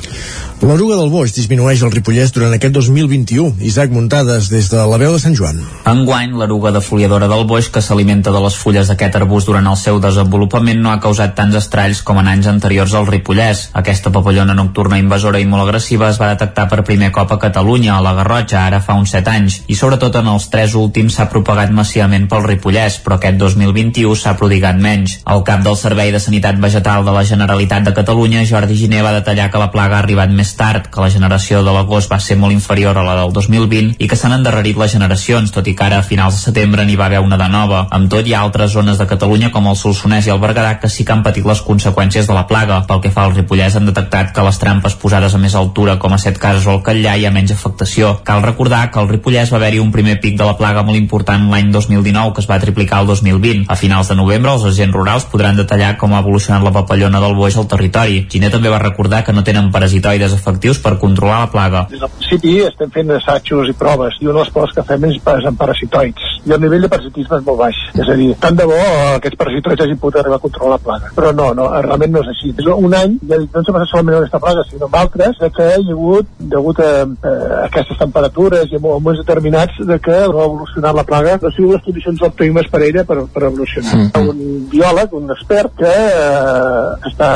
L'eruga 0.66 0.96
del 0.96 1.12
boix 1.12 1.34
disminueix 1.36 1.82
el 1.84 1.92
Ripollès 1.92 2.32
durant 2.34 2.54
aquest 2.56 2.74
2021. 2.74 3.60
Isaac 3.68 3.92
Muntades, 3.92 4.48
des 4.50 4.70
de 4.72 4.86
la 4.88 4.98
veu 4.98 5.12
de 5.14 5.20
Sant 5.22 5.36
Joan. 5.38 5.60
Enguany, 5.92 6.32
l'eruga 6.40 6.72
defoliadora 6.74 7.28
del 7.30 7.44
boix, 7.50 7.68
que 7.70 7.84
s'alimenta 7.84 8.32
de 8.32 8.40
les 8.42 8.56
fulles 8.58 8.88
d'aquest 8.90 9.20
arbust 9.20 9.52
durant 9.52 9.68
el 9.68 9.78
seu 9.78 10.00
desenvolupament, 10.02 10.80
no 10.82 10.94
ha 10.94 11.02
causat 11.04 11.36
tants 11.38 11.60
estralls 11.60 12.02
com 12.08 12.22
en 12.22 12.32
anys 12.32 12.48
anteriors 12.50 12.96
al 12.96 13.06
Ripollès. 13.10 13.68
Aquesta 13.78 14.14
papallona 14.16 14.56
nocturna 14.58 14.98
invasora 15.02 15.44
i 15.44 15.46
molt 15.46 15.68
agressiva 15.68 16.10
es 16.10 16.22
va 16.22 16.32
detectar 16.32 16.70
per 16.72 16.88
primer 16.88 17.12
cop 17.12 17.36
a 17.36 17.40
Catalunya, 17.46 17.98
a 17.98 18.02
la 18.02 18.16
Garrotxa, 18.18 18.64
ara 18.66 18.82
fa 18.82 18.95
uns 19.00 19.14
7 19.16 19.32
anys, 19.32 19.60
i 19.68 19.76
sobretot 19.76 20.16
en 20.20 20.30
els 20.32 20.50
tres 20.54 20.76
últims 20.80 21.18
s'ha 21.18 21.28
propagat 21.32 21.72
massivament 21.76 22.28
pel 22.32 22.46
Ripollès, 22.46 23.00
però 23.06 23.20
aquest 23.20 23.38
2021 23.42 24.16
s'ha 24.20 24.36
prodigat 24.40 24.80
menys. 24.82 25.20
El 25.32 25.44
cap 25.48 25.64
del 25.66 25.78
Servei 25.80 26.12
de 26.12 26.20
Sanitat 26.24 26.60
Vegetal 26.62 27.06
de 27.06 27.14
la 27.16 27.24
Generalitat 27.28 27.86
de 27.86 27.94
Catalunya, 27.94 28.46
Jordi 28.50 28.78
Giné, 28.80 29.02
va 29.06 29.14
detallar 29.16 29.50
que 29.52 29.62
la 29.62 29.72
plaga 29.72 30.00
ha 30.00 30.04
arribat 30.04 30.32
més 30.32 30.56
tard, 30.58 30.90
que 30.92 31.02
la 31.04 31.12
generació 31.14 31.64
de 31.64 31.74
l'agost 31.76 32.12
va 32.12 32.20
ser 32.20 32.38
molt 32.40 32.56
inferior 32.56 32.98
a 32.98 33.06
la 33.06 33.16
del 33.22 33.34
2020 33.36 33.96
i 34.00 34.10
que 34.10 34.18
s'han 34.20 34.36
endarrerit 34.38 34.78
les 34.78 34.94
generacions, 34.96 35.52
tot 35.52 35.68
i 35.68 35.76
que 35.76 35.86
ara 35.86 36.00
a 36.00 36.08
finals 36.08 36.40
de 36.40 36.44
setembre 36.50 36.86
n'hi 36.86 36.98
va 37.00 37.08
haver 37.10 37.22
una 37.24 37.40
de 37.42 37.50
nova. 37.52 37.86
Amb 37.96 38.10
tot, 38.12 38.28
hi 38.28 38.36
ha 38.36 38.44
altres 38.46 38.74
zones 38.76 39.00
de 39.00 39.08
Catalunya 39.10 39.52
com 39.54 39.70
el 39.72 39.80
Solsonès 39.80 40.28
i 40.28 40.34
el 40.34 40.42
Berguedà 40.44 40.76
que 40.82 40.90
sí 40.92 41.06
que 41.06 41.14
han 41.16 41.24
patit 41.26 41.46
les 41.46 41.62
conseqüències 41.66 42.28
de 42.28 42.36
la 42.36 42.46
plaga. 42.50 42.82
Pel 42.90 43.02
que 43.04 43.14
fa 43.14 43.26
al 43.26 43.36
Ripollès 43.36 43.78
han 43.78 43.90
detectat 43.90 44.34
que 44.36 44.46
les 44.46 44.60
trampes 44.62 44.98
posades 45.02 45.36
a 45.36 45.42
més 45.42 45.56
altura 45.56 45.98
com 46.02 46.14
a 46.14 46.20
Set 46.22 46.40
Cases 46.42 46.68
o 46.68 46.76
el 46.76 46.84
Catllà 46.86 47.16
hi 47.18 47.26
ha 47.26 47.34
menys 47.36 47.56
afectació. 47.56 48.16
Cal 48.28 48.44
recordar 48.46 48.75
que 48.92 49.00
al 49.02 49.10
Ripollès 49.10 49.52
va 49.54 49.60
haver-hi 49.60 49.80
un 49.82 49.92
primer 49.94 50.18
pic 50.24 50.38
de 50.40 50.48
la 50.48 50.56
plaga 50.60 50.84
molt 50.88 51.00
important 51.00 51.48
l'any 51.52 51.72
2019 51.74 52.34
que 52.36 52.44
es 52.44 52.50
va 52.50 52.60
triplicar 52.62 53.02
el 53.04 53.10
2020. 53.12 53.66
A 53.72 53.78
finals 53.80 54.12
de 54.12 54.18
novembre 54.20 54.54
els 54.54 54.66
agents 54.70 54.96
rurals 54.96 55.28
podran 55.32 55.60
detallar 55.60 55.96
com 56.02 56.14
ha 56.14 56.22
evolucionat 56.24 56.64
la 56.66 56.74
papallona 56.76 57.22
del 57.24 57.38
boix 57.40 57.58
al 57.58 57.70
territori. 57.72 58.26
Giné 58.32 58.52
també 58.54 58.72
va 58.74 58.82
recordar 58.84 59.24
que 59.26 59.36
no 59.36 59.44
tenen 59.48 59.72
parasitoides 59.72 60.36
efectius 60.38 60.82
per 60.84 60.98
controlar 61.02 61.42
la 61.46 61.52
plaga. 61.56 61.86
Des 61.92 62.04
del 62.04 62.14
principi 62.18 62.56
estem 62.68 62.92
fent 62.96 63.16
assajos 63.18 63.72
i 63.72 63.78
proves 63.80 64.20
i 64.22 64.30
una 64.30 64.40
de 64.40 64.44
les 64.44 64.54
proves 64.58 64.76
que 64.76 64.86
fem 64.92 65.10
és 65.10 65.22
pas 65.24 65.46
en 65.48 65.60
parasitoids 65.60 66.36
i 66.46 66.54
el 66.54 66.62
nivell 66.62 66.86
de 66.86 66.92
parasitisme 66.92 67.40
és 67.40 67.46
molt 67.48 67.60
baix. 67.64 67.78
És 67.96 68.10
a 68.12 68.16
dir, 68.20 68.30
tant 68.42 68.58
de 68.58 68.68
bo 68.70 68.78
eh, 68.78 69.16
aquests 69.16 69.40
parasitoids 69.40 69.86
hagin 69.86 70.00
pogut 70.02 70.20
arribar 70.22 70.38
a 70.38 70.44
controlar 70.44 70.76
la 70.76 70.84
plaga. 70.88 71.12
Però 71.18 71.32
no, 71.34 71.52
no, 71.58 71.68
realment 71.86 72.14
no 72.14 72.22
és 72.26 72.32
així. 72.34 72.52
És 72.54 72.70
un 72.70 72.94
any, 72.94 73.18
ja 73.30 73.40
dic, 73.42 73.50
no 73.54 73.62
ens 73.62 73.72
ha 73.72 73.76
passat 73.78 73.92
solament 73.92 74.20
aquesta 74.20 74.42
plaga, 74.44 74.66
sinó 74.70 74.90
amb 74.90 75.00
altres, 75.02 75.42
que 75.56 75.66
hi 75.66 75.74
ha 75.74 75.96
hagut, 75.96 76.30
degut 76.56 76.82
a, 76.84 76.92
a 77.06 77.34
aquestes 77.66 78.00
temperatures 78.02 78.65
i 78.72 78.78
a 78.78 78.82
moments 78.84 79.22
determinats, 79.22 79.80
de 79.88 79.98
que 80.00 80.18
va 80.34 80.48
evolucionar 80.48 80.94
la 80.96 81.06
plaga, 81.08 81.38
no 81.42 81.52
sigut 81.54 81.76
les 81.76 81.86
condicions 81.86 82.24
òptimes 82.30 82.70
per 82.72 82.82
ella 82.88 83.06
per, 83.08 83.20
per 83.34 83.46
evolucionar. 83.50 83.96
Mm. 83.98 84.30
Un 84.36 84.68
biòleg, 84.72 85.14
un 85.18 85.32
expert, 85.36 85.74
que 85.80 85.92
eh, 85.92 87.10
està 87.10 87.30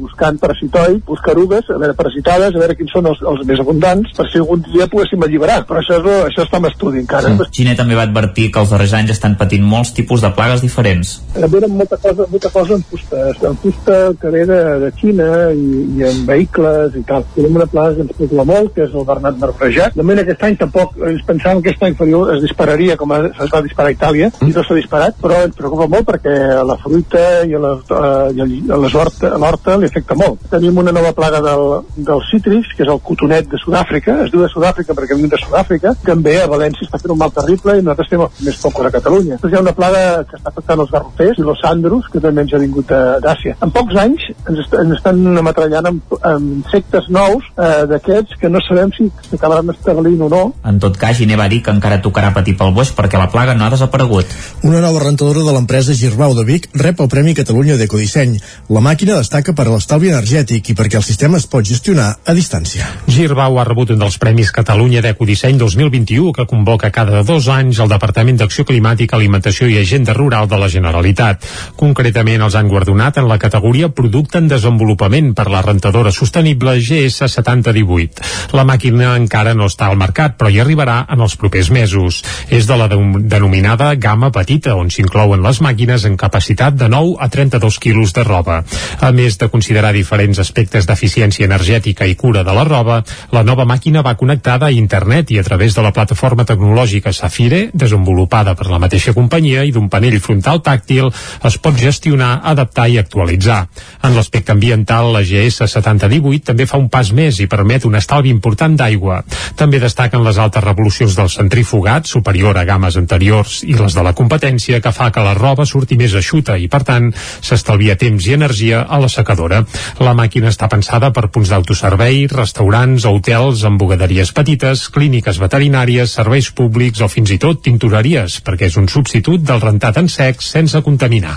buscant 0.00 0.38
parasitoids, 0.42 1.02
busca 1.06 1.32
erugues, 1.34 1.68
a 1.70 1.78
veure, 1.80 1.96
parasitades, 1.98 2.54
a 2.54 2.62
veure 2.62 2.76
quins 2.78 2.94
són 2.94 3.10
els, 3.10 3.22
els 3.34 3.44
més 3.48 3.62
abundants, 3.62 4.14
per 4.16 4.28
si 4.30 4.40
algun 4.42 4.64
dia 4.68 4.88
poguéssim 4.90 5.22
alliberar. 5.26 5.62
Però 5.68 5.82
això, 5.82 6.00
és, 6.00 6.10
això 6.30 6.46
està 6.46 6.60
en 6.62 6.70
estudi 6.70 7.02
encara. 7.02 7.32
Mm. 7.34 7.50
Giné 7.54 7.76
també 7.78 7.98
va 7.98 8.06
advertir 8.08 8.50
que 8.54 8.62
els 8.62 8.72
darrers 8.74 8.96
anys 8.98 9.14
estan 9.16 9.36
patint 9.40 9.64
molts 9.64 9.94
tipus 9.96 10.24
de 10.24 10.32
plagues 10.36 10.64
diferents. 10.64 11.16
Venen 11.34 11.76
molta 11.78 11.98
cosa, 12.00 12.26
molta 12.30 12.50
cosa 12.54 12.78
en 12.78 12.84
fusta, 12.90 13.28
en 13.50 13.58
fusta 13.62 13.98
que 14.20 14.32
ve 14.34 14.44
de, 14.48 14.60
de 14.84 14.90
Xina 14.98 15.30
i, 15.52 15.84
i 15.98 16.06
en 16.08 16.24
vehicles 16.28 16.96
i 16.98 17.04
tal. 17.08 17.26
Tenim 17.34 17.60
una 17.60 17.68
plaga 17.70 17.96
que 17.98 18.06
ens 18.06 18.16
preocupa 18.16 18.46
molt, 18.48 18.72
que 18.74 18.86
és 18.86 18.94
el 18.94 19.06
bernat 19.08 19.38
marbrejat. 19.40 19.96
De 19.96 20.02
moment 20.02 20.22
aquest 20.22 20.44
any 20.48 20.58
tampoc 20.64 20.98
ens 21.10 21.24
pensàvem 21.28 21.62
que 21.62 21.72
aquest 21.72 21.86
any 21.86 22.14
es 22.34 22.42
dispararia 22.44 22.96
com 23.00 23.12
es 23.16 23.52
va 23.52 23.62
disparar 23.64 23.92
a 23.92 23.96
Itàlia, 23.96 24.30
i 24.44 24.52
no 24.52 24.64
s'ha 24.64 24.78
disparat, 24.78 25.18
però 25.22 25.42
ens 25.46 25.56
preocupa 25.58 25.88
molt 25.90 26.08
perquè 26.08 26.34
la 26.66 26.76
fruita 26.82 27.24
i, 27.46 27.54
les, 27.64 27.84
uh, 27.92 28.30
i 28.32 28.62
l'horta 28.68 29.78
li 29.80 29.90
afecta 29.90 30.16
molt. 30.18 30.46
Tenim 30.52 30.78
una 30.82 30.94
nova 30.94 31.12
plaga 31.16 31.40
del, 31.44 31.64
del 31.96 32.22
cítrics, 32.30 32.74
que 32.76 32.84
és 32.86 32.92
el 32.92 33.00
cotonet 33.04 33.48
de 33.50 33.60
Sud-àfrica, 33.62 34.18
es 34.24 34.32
diu 34.32 34.44
de 34.44 34.50
Sud-àfrica 34.52 34.96
perquè 34.96 35.18
viu 35.18 35.30
de 35.30 35.40
Sud-àfrica, 35.40 35.94
també 36.06 36.36
a 36.40 36.50
València 36.50 36.86
està 36.86 37.00
fent 37.02 37.14
un 37.14 37.20
mal 37.20 37.32
terrible 37.34 37.78
i 37.78 37.84
nosaltres 37.84 38.10
estem 38.10 38.46
més 38.48 38.60
focus 38.60 38.88
a 38.88 38.94
Catalunya. 38.94 39.38
Després 39.38 39.54
hi 39.54 39.60
ha 39.60 39.64
una 39.64 39.76
plaga 39.76 40.04
que 40.28 40.38
està 40.38 40.52
afectant 40.52 40.84
els 40.84 40.92
garrofers 40.94 41.40
i 41.40 41.46
los 41.46 41.60
sandros, 41.62 42.08
que 42.12 42.22
també 42.24 42.44
ens 42.44 42.54
ha 42.54 42.62
vingut 42.62 42.92
d'Àsia. 43.24 43.56
En 43.64 43.72
pocs 43.74 43.98
anys 44.04 44.28
ens, 44.32 44.60
est 44.64 44.76
ens 44.80 44.96
estan 44.98 45.22
ametrallant 45.40 45.90
amb, 45.90 46.16
amb 46.22 46.64
insectes 46.64 47.08
nous 47.14 47.46
eh, 47.56 47.84
d'aquests 47.90 48.38
que 48.40 48.50
no 48.50 48.62
sabem 48.64 48.92
si 48.96 49.08
s'acabaran 49.30 49.72
establint 49.74 50.22
o 50.26 50.30
no. 50.32 50.44
En 50.64 50.78
tot 50.80 50.96
cas, 50.96 51.18
Giner 51.18 51.36
va 51.36 51.48
dir 51.52 51.60
que 51.64 51.72
encara 51.74 52.00
tocarà 52.00 52.30
patir 52.32 52.54
pel 52.56 52.72
boix 52.72 52.90
perquè 52.96 53.18
la 53.20 53.28
plaga 53.32 53.52
no 53.54 53.66
ha 53.66 53.70
desaparegut. 53.72 54.30
Una 54.64 54.80
nova 54.80 55.02
rentadora 55.02 55.42
de 55.44 55.52
l'empresa 55.52 55.92
Girbau 55.92 56.32
de 56.36 56.44
Vic 56.48 56.70
rep 56.80 57.02
el 57.04 57.10
Premi 57.12 57.34
Catalunya 57.36 57.76
d'Ecodisseny. 57.76 58.38
La 58.72 58.80
màquina 58.84 59.18
destaca 59.18 59.52
per 59.52 59.66
l'estalvi 59.68 60.08
energètic 60.08 60.70
i 60.72 60.76
perquè 60.78 60.96
el 60.96 61.04
sistema 61.04 61.36
es 61.36 61.44
pot 61.50 61.66
gestionar 61.68 62.06
a 62.24 62.36
distància. 62.36 62.88
Girbau 63.04 63.58
ha 63.60 63.66
rebut 63.68 63.92
un 63.92 64.00
dels 64.00 64.16
Premis 64.22 64.52
Catalunya 64.56 65.02
d'Ecodisseny 65.04 65.58
2021 65.60 66.32
que 66.32 66.46
convoca 66.48 66.92
cada 66.94 67.20
dos 67.22 67.50
anys 67.52 67.82
el 67.84 67.92
Departament 67.92 68.40
d'Acció 68.40 68.64
Climàtica, 68.64 69.18
Alimentació 69.18 69.68
i 69.68 69.76
Agenda 69.82 70.16
Rural 70.16 70.48
de 70.48 70.62
la 70.62 70.70
Generalitat. 70.72 71.44
Concretament 71.76 72.40
els 72.46 72.56
han 72.56 72.72
guardonat 72.72 73.20
en 73.20 73.28
la 73.28 73.38
categoria 73.38 73.92
Producte 73.92 74.40
en 74.40 74.48
Desenvolupament 74.48 75.34
per 75.36 75.50
la 75.52 75.60
rentadora 75.60 76.12
sostenible 76.12 76.78
GS7018. 76.80 78.56
La 78.56 78.64
màquina 78.64 79.14
encara 79.20 79.52
no 79.52 79.68
està 79.68 79.92
al 79.92 80.00
mercat, 80.00 80.38
però 80.40 80.43
hi 80.50 80.60
arribarà 80.62 81.04
en 81.10 81.20
els 81.24 81.36
propers 81.40 81.70
mesos. 81.70 82.22
És 82.48 82.66
de 82.66 82.76
la 82.76 82.88
de 82.88 82.98
denominada 83.34 83.94
gamma 83.94 84.30
petita, 84.34 84.74
on 84.76 84.90
s'inclouen 84.90 85.42
les 85.44 85.60
màquines 85.64 86.04
en 86.08 86.16
capacitat 86.20 86.76
de 86.78 86.88
9 86.88 87.16
a 87.20 87.28
32 87.28 87.78
quilos 87.78 88.12
de 88.16 88.24
roba. 88.24 88.62
A 89.00 89.12
més 89.12 89.38
de 89.38 89.48
considerar 89.48 89.92
diferents 89.94 90.38
aspectes 90.38 90.86
d'eficiència 90.86 91.46
energètica 91.46 92.06
i 92.06 92.16
cura 92.16 92.44
de 92.44 92.54
la 92.54 92.64
roba, 92.64 93.02
la 93.32 93.44
nova 93.44 93.64
màquina 93.64 94.02
va 94.02 94.16
connectada 94.20 94.66
a 94.66 94.74
internet 94.74 95.30
i 95.30 95.38
a 95.38 95.46
través 95.46 95.74
de 95.74 95.82
la 95.82 95.92
plataforma 95.92 96.44
tecnològica 96.44 97.12
Safire, 97.12 97.70
desenvolupada 97.72 98.54
per 98.54 98.68
la 98.70 98.80
mateixa 98.82 99.14
companyia 99.14 99.64
i 99.64 99.72
d'un 99.72 99.88
panell 99.88 100.20
frontal 100.20 100.62
tàctil, 100.62 101.10
es 101.44 101.58
pot 101.58 101.78
gestionar, 101.78 102.40
adaptar 102.44 102.88
i 102.88 102.98
actualitzar. 102.98 103.64
En 104.02 104.14
l'aspecte 104.16 104.52
ambiental, 104.52 105.12
la 105.14 105.22
GS 105.24 105.68
7018 105.70 106.44
també 106.50 106.66
fa 106.66 106.80
un 106.80 106.88
pas 106.88 107.10
més 107.12 107.40
i 107.40 107.48
permet 107.50 107.84
un 107.84 107.96
estalvi 107.98 108.32
important 108.32 108.76
d'aigua. 108.76 109.22
També 109.58 109.80
destaquen 109.82 110.24
les 110.24 110.33
altes 110.38 110.64
revolucions 110.64 111.16
del 111.16 111.30
centrifugat, 111.32 112.06
superior 112.10 112.58
a 112.58 112.64
games 112.68 112.96
anteriors 113.00 113.62
i 113.66 113.74
les 113.78 113.94
de 113.96 114.04
la 114.04 114.14
competència, 114.16 114.80
que 114.80 114.92
fa 114.92 115.10
que 115.14 115.24
la 115.24 115.34
roba 115.38 115.66
surti 115.66 115.98
més 116.00 116.14
eixuta 116.14 116.56
i, 116.58 116.68
per 116.68 116.82
tant, 116.86 117.10
s'estalvia 117.44 117.96
temps 118.00 118.26
i 118.26 118.34
energia 118.36 118.84
a 118.84 119.00
la 119.02 119.10
secadora. 119.12 119.62
La 120.00 120.14
màquina 120.16 120.50
està 120.52 120.68
pensada 120.72 121.12
per 121.14 121.28
punts 121.34 121.52
d'autoservei, 121.52 122.24
restaurants, 122.32 123.06
hotels, 123.10 123.64
embogaderies 123.68 124.32
petites, 124.36 124.88
clíniques 124.94 125.40
veterinàries, 125.42 126.16
serveis 126.18 126.50
públics 126.54 127.02
o 127.04 127.10
fins 127.12 127.34
i 127.34 127.40
tot 127.42 127.62
tintoreries, 127.64 128.40
perquè 128.44 128.70
és 128.70 128.78
un 128.80 128.88
substitut 128.90 129.44
del 129.44 129.62
rentat 129.62 129.98
en 130.00 130.10
sec 130.12 130.42
sense 130.44 130.80
contaminar. 130.86 131.36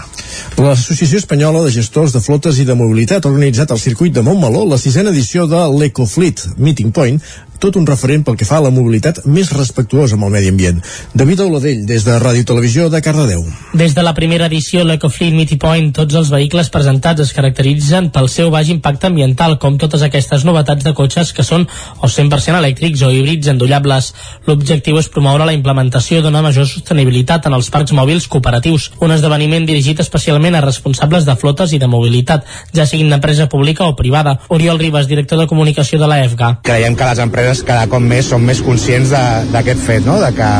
L'Associació 0.57 1.21
Espanyola 1.21 1.63
de 1.65 1.73
Gestors 1.75 2.13
de 2.15 2.21
Flotes 2.23 2.59
i 2.61 2.65
de 2.67 2.75
Mobilitat 2.77 3.25
ha 3.25 3.31
organitzat 3.31 3.71
al 3.71 3.81
circuit 3.81 4.13
de 4.15 4.23
Montmeló 4.25 4.65
la 4.67 4.79
sisena 4.81 5.13
edició 5.13 5.47
de 5.49 5.63
l'Ecofleet 5.77 6.43
Meeting 6.57 6.93
Point 6.95 7.21
tot 7.59 7.75
un 7.79 7.85
referent 7.87 8.23
pel 8.25 8.37
que 8.37 8.45
fa 8.47 8.57
a 8.57 8.65
la 8.65 8.71
mobilitat 8.73 9.23
més 9.25 9.51
respectuosa 9.55 10.17
amb 10.17 10.27
el 10.27 10.33
medi 10.37 10.51
ambient. 10.51 10.81
David 11.13 11.43
Auladell, 11.45 11.85
des 11.89 12.05
de 12.05 12.17
Ràdio 12.21 12.45
Televisió 12.47 12.89
de 12.89 13.01
Cardedeu. 13.01 13.43
Des 13.73 13.95
de 13.95 14.03
la 14.05 14.13
primera 14.17 14.47
edició, 14.47 14.83
l'EcoFleet 14.85 15.35
Meeting 15.35 15.61
Point, 15.61 15.91
tots 15.95 16.15
els 16.19 16.31
vehicles 16.33 16.69
presentats 16.73 17.23
es 17.25 17.33
caracteritzen 17.35 18.11
pel 18.15 18.29
seu 18.29 18.51
baix 18.53 18.69
impacte 18.73 19.09
ambiental, 19.09 19.57
com 19.59 19.77
totes 19.81 20.03
aquestes 20.05 20.45
novetats 20.47 20.85
de 20.85 20.93
cotxes 20.97 21.33
que 21.33 21.45
són 21.45 21.67
o 22.01 22.07
100% 22.07 22.59
elèctrics 22.59 23.03
o 23.07 23.11
híbrids 23.11 23.49
endollables. 23.53 24.13
L'objectiu 24.47 24.99
és 25.01 25.09
promoure 25.13 25.47
la 25.47 25.55
implementació 25.57 26.21
d'una 26.21 26.43
major 26.45 26.67
sostenibilitat 26.69 27.47
en 27.47 27.57
els 27.57 27.71
parcs 27.73 27.95
mòbils 27.97 28.27
cooperatius, 28.31 28.91
un 29.01 29.15
esdeveniment 29.15 29.65
dirigit 29.67 29.99
especialment 30.03 30.55
a 30.55 30.63
responsables 30.65 31.25
de 31.25 31.35
flotes 31.35 31.73
i 31.73 31.81
de 31.81 31.89
mobilitat, 31.89 32.45
ja 32.75 32.85
siguin 32.85 33.09
d'empresa 33.09 33.49
pública 33.49 33.87
o 33.87 33.95
privada. 33.95 34.37
Oriol 34.53 34.79
Ribas, 34.79 35.07
director 35.07 35.39
de 35.39 35.47
comunicació 35.47 35.99
de 35.99 36.07
la 36.07 36.21
EFGA. 36.25 36.57
Creiem 36.67 36.95
que 36.95 37.07
les 37.07 37.23
empreses 37.23 37.46
cada 37.67 37.87
cop 37.91 38.03
més 38.03 38.27
som 38.33 38.43
més 38.43 38.61
conscients 38.65 39.13
d'aquest 39.53 39.83
fet, 39.83 40.05
no? 40.05 40.19
de 40.21 40.31
que 40.35 40.51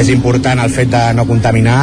és 0.00 0.12
important 0.14 0.60
el 0.62 0.72
fet 0.74 0.90
de 0.92 1.04
no 1.16 1.26
contaminar 1.28 1.80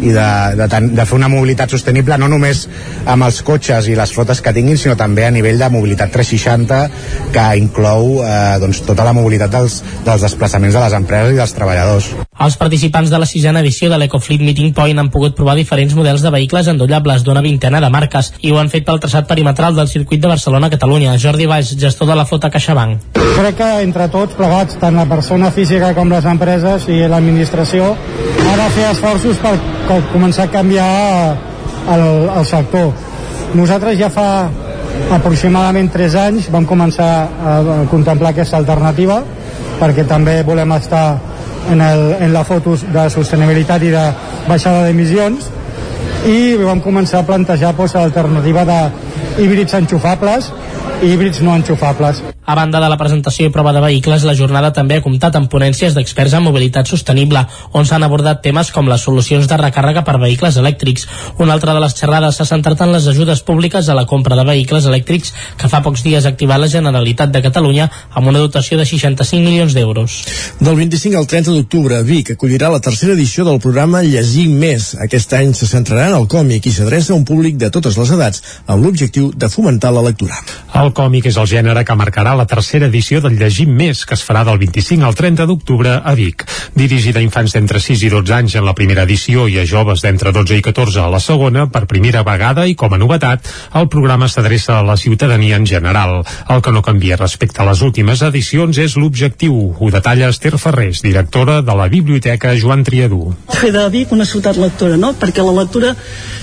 i 0.00 0.12
de, 0.14 0.56
de, 0.56 0.80
de 0.94 1.06
fer 1.06 1.16
una 1.16 1.28
mobilitat 1.30 1.72
sostenible 1.74 2.16
no 2.20 2.28
només 2.30 2.64
amb 3.08 3.26
els 3.26 3.40
cotxes 3.46 3.88
i 3.90 3.96
les 3.98 4.12
flotes 4.14 4.40
que 4.44 4.52
tinguin, 4.54 4.78
sinó 4.78 4.96
també 4.98 5.26
a 5.26 5.32
nivell 5.34 5.58
de 5.58 5.70
mobilitat 5.72 6.12
360 6.14 7.32
que 7.34 7.46
inclou 7.58 8.20
eh, 8.22 8.58
doncs, 8.62 8.82
tota 8.86 9.06
la 9.06 9.14
mobilitat 9.16 9.52
dels, 9.54 9.80
dels 10.06 10.24
desplaçaments 10.24 10.76
de 10.76 10.84
les 10.84 10.96
empreses 10.98 11.34
i 11.34 11.40
dels 11.40 11.54
treballadors. 11.56 12.10
Els 12.38 12.58
participants 12.60 13.10
de 13.10 13.18
la 13.18 13.26
sisena 13.26 13.62
edició 13.64 13.90
de 13.90 13.98
l'EcoFleet 14.00 14.44
Meeting 14.44 14.74
Point 14.76 15.02
han 15.02 15.10
pogut 15.14 15.36
provar 15.38 15.56
diferents 15.58 15.96
models 15.98 16.22
de 16.22 16.32
vehicles 16.34 16.70
endollables 16.70 17.24
d'una 17.26 17.42
vintena 17.44 17.82
de 17.82 17.90
marques 17.90 18.32
i 18.42 18.52
ho 18.52 18.60
han 18.62 18.70
fet 18.70 18.86
pel 18.86 19.02
traçat 19.02 19.26
perimetral 19.28 19.74
del 19.74 19.90
circuit 19.90 20.22
de 20.22 20.30
Barcelona-Catalunya. 20.30 21.18
Jordi 21.18 21.48
Valls, 21.50 21.74
gestor 21.78 22.12
de 22.12 22.18
la 22.18 22.26
flota 22.28 22.52
CaixaBank. 22.54 23.18
Crec 23.38 23.58
que 23.58 23.70
entre 23.82 24.08
tots 24.12 24.36
plegats, 24.38 24.78
tant 24.80 24.96
la 24.96 25.06
persona 25.08 25.50
física 25.54 25.92
com 25.96 26.10
les 26.12 26.26
empreses 26.28 26.88
i 26.92 27.00
l'administració, 27.10 27.92
ha 28.44 28.56
de 28.60 28.68
fer 28.76 28.86
esforços 28.92 29.40
per, 29.42 29.54
començar 30.12 30.48
a 30.48 30.52
canviar 30.52 30.88
el, 31.94 32.06
el 32.38 32.46
sector. 32.48 32.92
Nosaltres 33.58 33.98
ja 34.00 34.10
fa 34.12 34.28
aproximadament 35.14 35.90
3 35.94 36.16
anys 36.20 36.48
vam 36.52 36.66
començar 36.68 37.10
a 37.28 37.58
contemplar 37.90 38.32
aquesta 38.34 38.58
alternativa 38.58 39.22
perquè 39.78 40.04
també 40.08 40.40
volem 40.44 40.74
estar 40.76 41.04
en, 41.70 41.80
el, 41.80 42.02
en 42.26 42.32
la 42.34 42.44
foto 42.44 42.74
de 42.76 43.06
sostenibilitat 43.12 43.84
i 43.86 43.92
de 43.94 44.06
baixada 44.48 44.86
d'emissions 44.86 45.52
i 46.28 46.56
vam 46.60 46.82
començar 46.84 47.22
a 47.22 47.28
plantejar 47.28 47.74
doncs, 47.76 47.94
l'alternativa 47.94 48.64
de 48.68 48.80
híbrids 49.44 49.78
enxufables 49.78 50.50
i 51.02 51.12
híbrids 51.12 51.40
no 51.46 51.54
enxufables. 51.56 52.24
A 52.48 52.54
banda 52.54 52.80
de 52.80 52.88
la 52.88 52.96
presentació 52.96 53.44
i 53.44 53.50
prova 53.52 53.74
de 53.76 53.80
vehicles, 53.84 54.22
la 54.24 54.32
jornada 54.32 54.70
també 54.72 54.96
ha 54.96 55.02
comptat 55.04 55.34
amb 55.36 55.50
ponències 55.52 55.92
d'experts 55.92 56.32
en 56.38 56.46
mobilitat 56.46 56.88
sostenible, 56.88 57.42
on 57.76 57.84
s'han 57.84 58.06
abordat 58.06 58.38
temes 58.40 58.70
com 58.72 58.86
les 58.88 59.02
solucions 59.04 59.44
de 59.50 59.58
recàrrega 59.60 60.00
per 60.06 60.14
vehicles 60.22 60.56
elèctrics. 60.56 61.04
Una 61.44 61.52
altra 61.52 61.74
de 61.76 61.82
les 61.84 61.92
xerrades 61.98 62.38
s'ha 62.40 62.46
centrat 62.48 62.80
en 62.86 62.94
les 62.94 63.04
ajudes 63.12 63.42
públiques 63.44 63.90
a 63.92 63.96
la 63.98 64.06
compra 64.08 64.38
de 64.38 64.46
vehicles 64.48 64.86
elèctrics 64.88 65.34
que 65.60 65.68
fa 65.68 65.82
pocs 65.84 66.06
dies 66.06 66.24
ha 66.24 66.32
activat 66.32 66.62
la 66.62 66.70
Generalitat 66.72 67.34
de 67.34 67.42
Catalunya 67.44 67.90
amb 68.14 68.32
una 68.32 68.40
dotació 68.40 68.80
de 68.80 68.88
65 68.88 69.44
milions 69.44 69.76
d'euros. 69.76 70.16
Del 70.58 70.80
25 70.80 71.20
al 71.20 71.28
30 71.28 71.52
d'octubre, 71.52 72.00
Vic 72.00 72.32
acollirà 72.38 72.72
la 72.72 72.80
tercera 72.80 73.12
edició 73.12 73.44
del 73.44 73.60
programa 73.60 74.00
Llegir 74.00 74.46
Més. 74.48 74.94
Aquest 75.04 75.36
any 75.36 75.52
se 75.52 75.68
centrarà 75.68 76.08
en 76.14 76.16
el 76.22 76.24
còmic 76.32 76.64
i 76.64 76.72
s'adreça 76.72 77.12
a 77.12 77.20
un 77.20 77.28
públic 77.28 77.60
de 77.60 77.68
totes 77.68 78.00
les 78.00 78.16
edats 78.16 78.42
amb 78.64 78.88
l'objectiu 78.88 79.34
de 79.36 79.52
fomentar 79.52 79.92
la 79.92 80.08
lectura. 80.08 80.40
El 80.80 80.96
còmic 80.96 81.28
és 81.28 81.36
el 81.36 81.52
gènere 81.52 81.84
que 81.84 82.00
marcarà 82.00 82.37
la 82.38 82.46
tercera 82.46 82.86
edició 82.86 83.20
del 83.20 83.36
Llegim 83.38 83.74
Més, 83.74 84.04
que 84.06 84.14
es 84.14 84.22
farà 84.24 84.44
del 84.46 84.60
25 84.62 85.04
al 85.04 85.16
30 85.18 85.46
d'octubre 85.50 85.96
a 85.98 86.14
Vic. 86.14 86.44
Dirigida 86.78 87.18
a 87.20 87.24
infants 87.24 87.54
d'entre 87.56 87.82
6 87.82 88.04
i 88.06 88.10
12 88.12 88.34
anys 88.36 88.56
en 88.60 88.66
la 88.66 88.74
primera 88.78 89.04
edició 89.08 89.48
i 89.50 89.58
a 89.58 89.66
joves 89.66 90.04
d'entre 90.04 90.32
12 90.32 90.58
i 90.58 90.64
14 90.64 91.02
a 91.02 91.10
la 91.10 91.20
segona, 91.20 91.66
per 91.72 91.88
primera 91.90 92.22
vegada 92.26 92.66
i 92.70 92.76
com 92.78 92.94
a 92.94 93.00
novetat, 93.00 93.50
el 93.80 93.88
programa 93.90 94.28
s'adreça 94.30 94.78
a 94.78 94.86
la 94.86 94.96
ciutadania 94.96 95.58
en 95.58 95.66
general. 95.66 96.22
El 96.48 96.62
que 96.62 96.72
no 96.74 96.84
canvia 96.86 97.18
respecte 97.18 97.62
a 97.62 97.68
les 97.68 97.82
últimes 97.82 98.22
edicions 98.22 98.78
és 98.78 98.96
l'objectiu. 98.96 99.58
Ho 99.78 99.90
detalla 99.90 100.30
Esther 100.30 100.56
Ferrés, 100.58 101.02
directora 101.02 101.60
de 101.62 101.74
la 101.74 101.88
Biblioteca 101.90 102.54
Joan 102.56 102.84
Triadú. 102.86 103.34
Fer 103.58 103.72
de 103.74 103.88
Vic 103.90 104.14
una 104.14 104.28
ciutat 104.28 104.56
lectora, 104.60 104.96
no? 104.96 105.14
perquè 105.18 105.42
la 105.42 105.56
lectura 105.58 105.94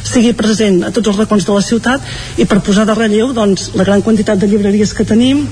sigui 0.05 0.33
present 0.37 0.83
a 0.83 0.91
tots 0.91 1.13
els 1.13 1.21
racons 1.23 1.47
de 1.47 1.55
la 1.55 1.63
ciutat 1.63 2.41
i 2.41 2.45
per 2.49 2.61
posar 2.65 2.85
de 2.89 2.97
relleu 2.97 3.31
doncs, 3.33 3.71
la 3.79 3.87
gran 3.87 4.03
quantitat 4.05 4.41
de 4.41 4.49
llibreries 4.51 4.93
que 4.93 5.07
tenim, 5.07 5.45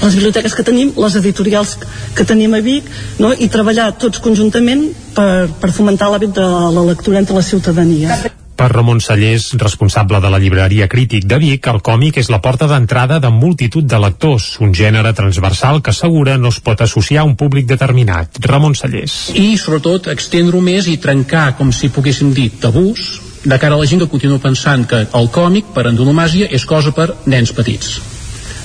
les 0.00 0.16
biblioteques 0.16 0.54
que 0.56 0.66
tenim, 0.66 0.92
les 0.96 1.16
editorials 1.20 1.76
que 2.16 2.26
tenim 2.26 2.54
a 2.54 2.60
Vic, 2.64 2.90
no? 3.22 3.32
i 3.34 3.50
treballar 3.52 3.92
tots 4.00 4.22
conjuntament 4.24 4.86
per, 5.16 5.48
per 5.60 5.72
fomentar 5.74 6.10
l'hàbit 6.12 6.36
de 6.36 6.46
la 6.76 6.84
lectura 6.92 7.20
entre 7.22 7.36
la 7.36 7.46
ciutadania. 7.46 8.20
Per 8.60 8.68
Ramon 8.68 8.98
Sallés, 9.00 9.54
responsable 9.56 10.18
de 10.20 10.28
la 10.28 10.38
llibreria 10.38 10.84
Crític 10.92 11.24
de 11.24 11.38
Vic, 11.40 11.64
el 11.72 11.78
còmic 11.80 12.18
és 12.20 12.28
la 12.28 12.42
porta 12.44 12.66
d'entrada 12.68 13.16
de 13.16 13.30
multitud 13.32 13.86
de 13.88 14.00
lectors, 14.02 14.50
un 14.60 14.74
gènere 14.76 15.14
transversal 15.16 15.80
que 15.80 15.94
assegura 15.94 16.36
no 16.36 16.52
es 16.52 16.60
pot 16.60 16.84
associar 16.84 17.22
a 17.22 17.28
un 17.30 17.38
públic 17.40 17.64
determinat. 17.70 18.36
Ramon 18.44 18.76
Sallés. 18.76 19.16
I, 19.32 19.56
sobretot, 19.56 20.12
extendre-ho 20.12 20.60
més 20.60 20.92
i 20.92 20.98
trencar, 21.00 21.54
com 21.56 21.72
si 21.72 21.88
poguéssim 21.88 22.36
dir, 22.36 22.50
tabús 22.60 23.08
de 23.46 23.56
cara 23.56 23.80
a 23.80 23.80
la 23.80 23.88
gent 23.88 24.04
que 24.04 24.12
continua 24.12 24.44
pensant 24.44 24.84
que 24.84 25.06
el 25.08 25.32
còmic, 25.32 25.72
per 25.72 25.88
antonomàsia, 25.88 26.52
és 26.52 26.68
cosa 26.68 26.92
per 26.92 27.14
nens 27.32 27.56
petits. 27.56 28.19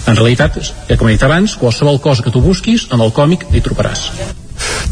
En 0.05 0.15
realitat, 0.15 0.57
com 0.99 1.09
he 1.09 1.17
dit 1.17 1.23
abans, 1.25 1.57
qualsevol 1.57 2.01
cosa 2.01 2.25
que 2.25 2.33
tu 2.33 2.41
busquis, 2.45 2.89
en 2.93 3.01
el 3.01 3.13
còmic 3.13 3.47
hi 3.51 3.63
trobaràs. 3.65 4.09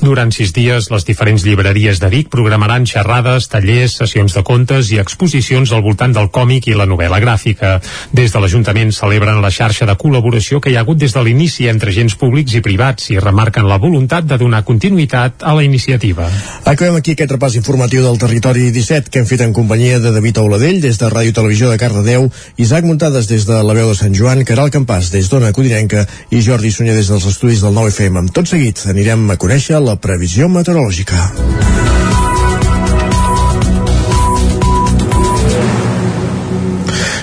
Durant 0.04 0.34
sis 0.36 0.52
dies, 0.52 0.90
les 0.92 1.06
diferents 1.08 1.46
llibreries 1.48 2.02
de 2.02 2.10
Vic 2.12 2.28
programaran 2.28 2.84
xerrades, 2.90 3.46
tallers, 3.48 3.94
sessions 4.02 4.34
de 4.36 4.42
contes 4.44 4.90
i 4.92 4.98
exposicions 5.00 5.72
al 5.72 5.84
voltant 5.86 6.12
del 6.12 6.28
còmic 6.28 6.68
i 6.68 6.76
la 6.76 6.88
novel·la 6.90 7.22
gràfica. 7.24 7.78
Des 8.12 8.34
de 8.34 8.42
l'Ajuntament 8.44 8.92
celebren 8.92 9.40
la 9.40 9.52
xarxa 9.54 9.88
de 9.88 9.96
col·laboració 9.96 10.60
que 10.60 10.74
hi 10.74 10.76
ha 10.76 10.82
hagut 10.84 11.00
des 11.00 11.16
de 11.16 11.24
l'inici 11.24 11.70
entre 11.72 11.94
agents 11.94 12.18
públics 12.20 12.58
i 12.60 12.64
privats 12.66 13.08
i 13.14 13.20
remarquen 13.24 13.70
la 13.70 13.80
voluntat 13.80 14.28
de 14.28 14.38
donar 14.42 14.66
continuïtat 14.68 15.46
a 15.48 15.56
la 15.56 15.64
iniciativa. 15.64 16.28
Acabem 16.66 17.00
aquí 17.00 17.16
aquest 17.16 17.32
repàs 17.38 17.56
informatiu 17.56 18.04
del 18.04 18.20
territori 18.20 18.68
17 18.76 19.08
que 19.08 19.24
hem 19.24 19.30
fet 19.30 19.46
en 19.48 19.56
companyia 19.56 20.02
de 20.04 20.12
David 20.12 20.44
Auladell 20.44 20.82
des 20.84 21.00
de 21.00 21.08
Ràdio 21.16 21.32
Televisió 21.40 21.72
de 21.72 21.80
Cardedeu, 21.80 22.28
Isaac 22.58 22.84
Muntades 22.84 23.32
des 23.32 23.48
de 23.48 23.64
la 23.64 23.78
veu 23.80 23.88
de 23.88 23.96
Sant 23.96 24.20
Joan, 24.20 24.44
Caral 24.44 24.74
Campàs 24.76 25.14
des 25.16 25.32
d'Ona 25.32 25.56
Codinenca 25.56 26.04
i 26.30 26.44
Jordi 26.44 26.76
Sunyer 26.76 27.00
des 27.00 27.08
dels 27.08 27.32
estudis 27.32 27.64
del 27.64 27.72
9FM. 27.72 28.34
Tot 28.36 28.52
seguit 28.52 28.84
anirem 28.92 29.30
a 29.32 29.40
conèixer 29.40 29.53
la 29.54 29.94
previsió 30.02 30.48
meteorològica. 30.50 31.28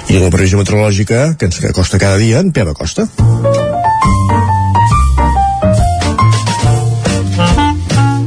I 0.07 0.21
la 0.23 0.31
previsió 0.31 0.61
meteorològica 0.61 1.35
que 1.35 1.51
ens 1.51 1.59
acosta 1.67 1.99
cada 1.99 2.23
dia 2.23 2.39
en 2.39 2.53
Pep 2.55 2.71
Acosta. 2.71 3.09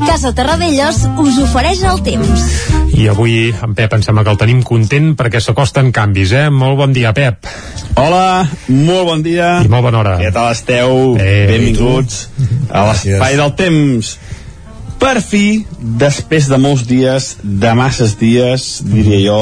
Casa 0.04 0.36
Terradellos 0.36 1.06
us 1.24 1.40
ofereix 1.48 1.88
el 1.88 2.04
temps. 2.04 2.83
I 2.94 3.08
avui 3.10 3.50
en 3.50 3.74
Pep 3.74 3.94
em 3.96 4.04
sembla 4.06 4.22
que 4.26 4.30
el 4.36 4.38
tenim 4.38 4.60
content 4.66 5.14
perquè 5.18 5.40
s'acosten 5.42 5.90
canvis, 5.96 6.34
eh? 6.38 6.46
Molt 6.54 6.78
bon 6.78 6.94
dia, 6.94 7.10
Pep. 7.18 7.48
Hola, 7.98 8.46
molt 8.70 9.08
bon 9.08 9.24
dia. 9.26 9.56
I 9.66 9.72
molt 9.72 9.88
bona 9.88 10.02
hora. 10.04 10.14
Què 10.22 10.30
tal 10.34 10.52
esteu? 10.54 11.16
Eh, 11.18 11.48
Benvinguts 11.50 12.20
a 12.70 12.86
l'espai 12.92 13.38
del 13.40 13.54
temps. 13.58 14.14
Per 15.02 15.16
fi, 15.26 15.64
després 16.04 16.46
de 16.52 16.60
molts 16.62 16.86
dies, 16.88 17.34
de 17.44 17.74
masses 17.76 18.14
dies, 18.22 18.68
diria 18.86 19.20
jo, 19.26 19.40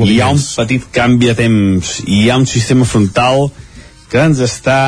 hi 0.00 0.16
ha 0.24 0.30
un 0.32 0.40
petit 0.40 0.88
canvi 0.92 1.28
de 1.30 1.36
temps. 1.38 1.92
Hi 2.08 2.24
ha 2.30 2.40
un 2.40 2.48
sistema 2.48 2.88
frontal 2.88 3.50
que 4.08 4.24
ens 4.24 4.40
està 4.40 4.80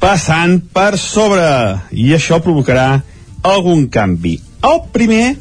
passant 0.00 0.56
per 0.72 0.96
sobre 0.96 1.46
i 1.92 2.14
això 2.16 2.40
provocarà 2.40 3.02
algun 3.44 3.86
canvi. 3.92 4.38
El 4.64 4.82
primer 4.92 5.36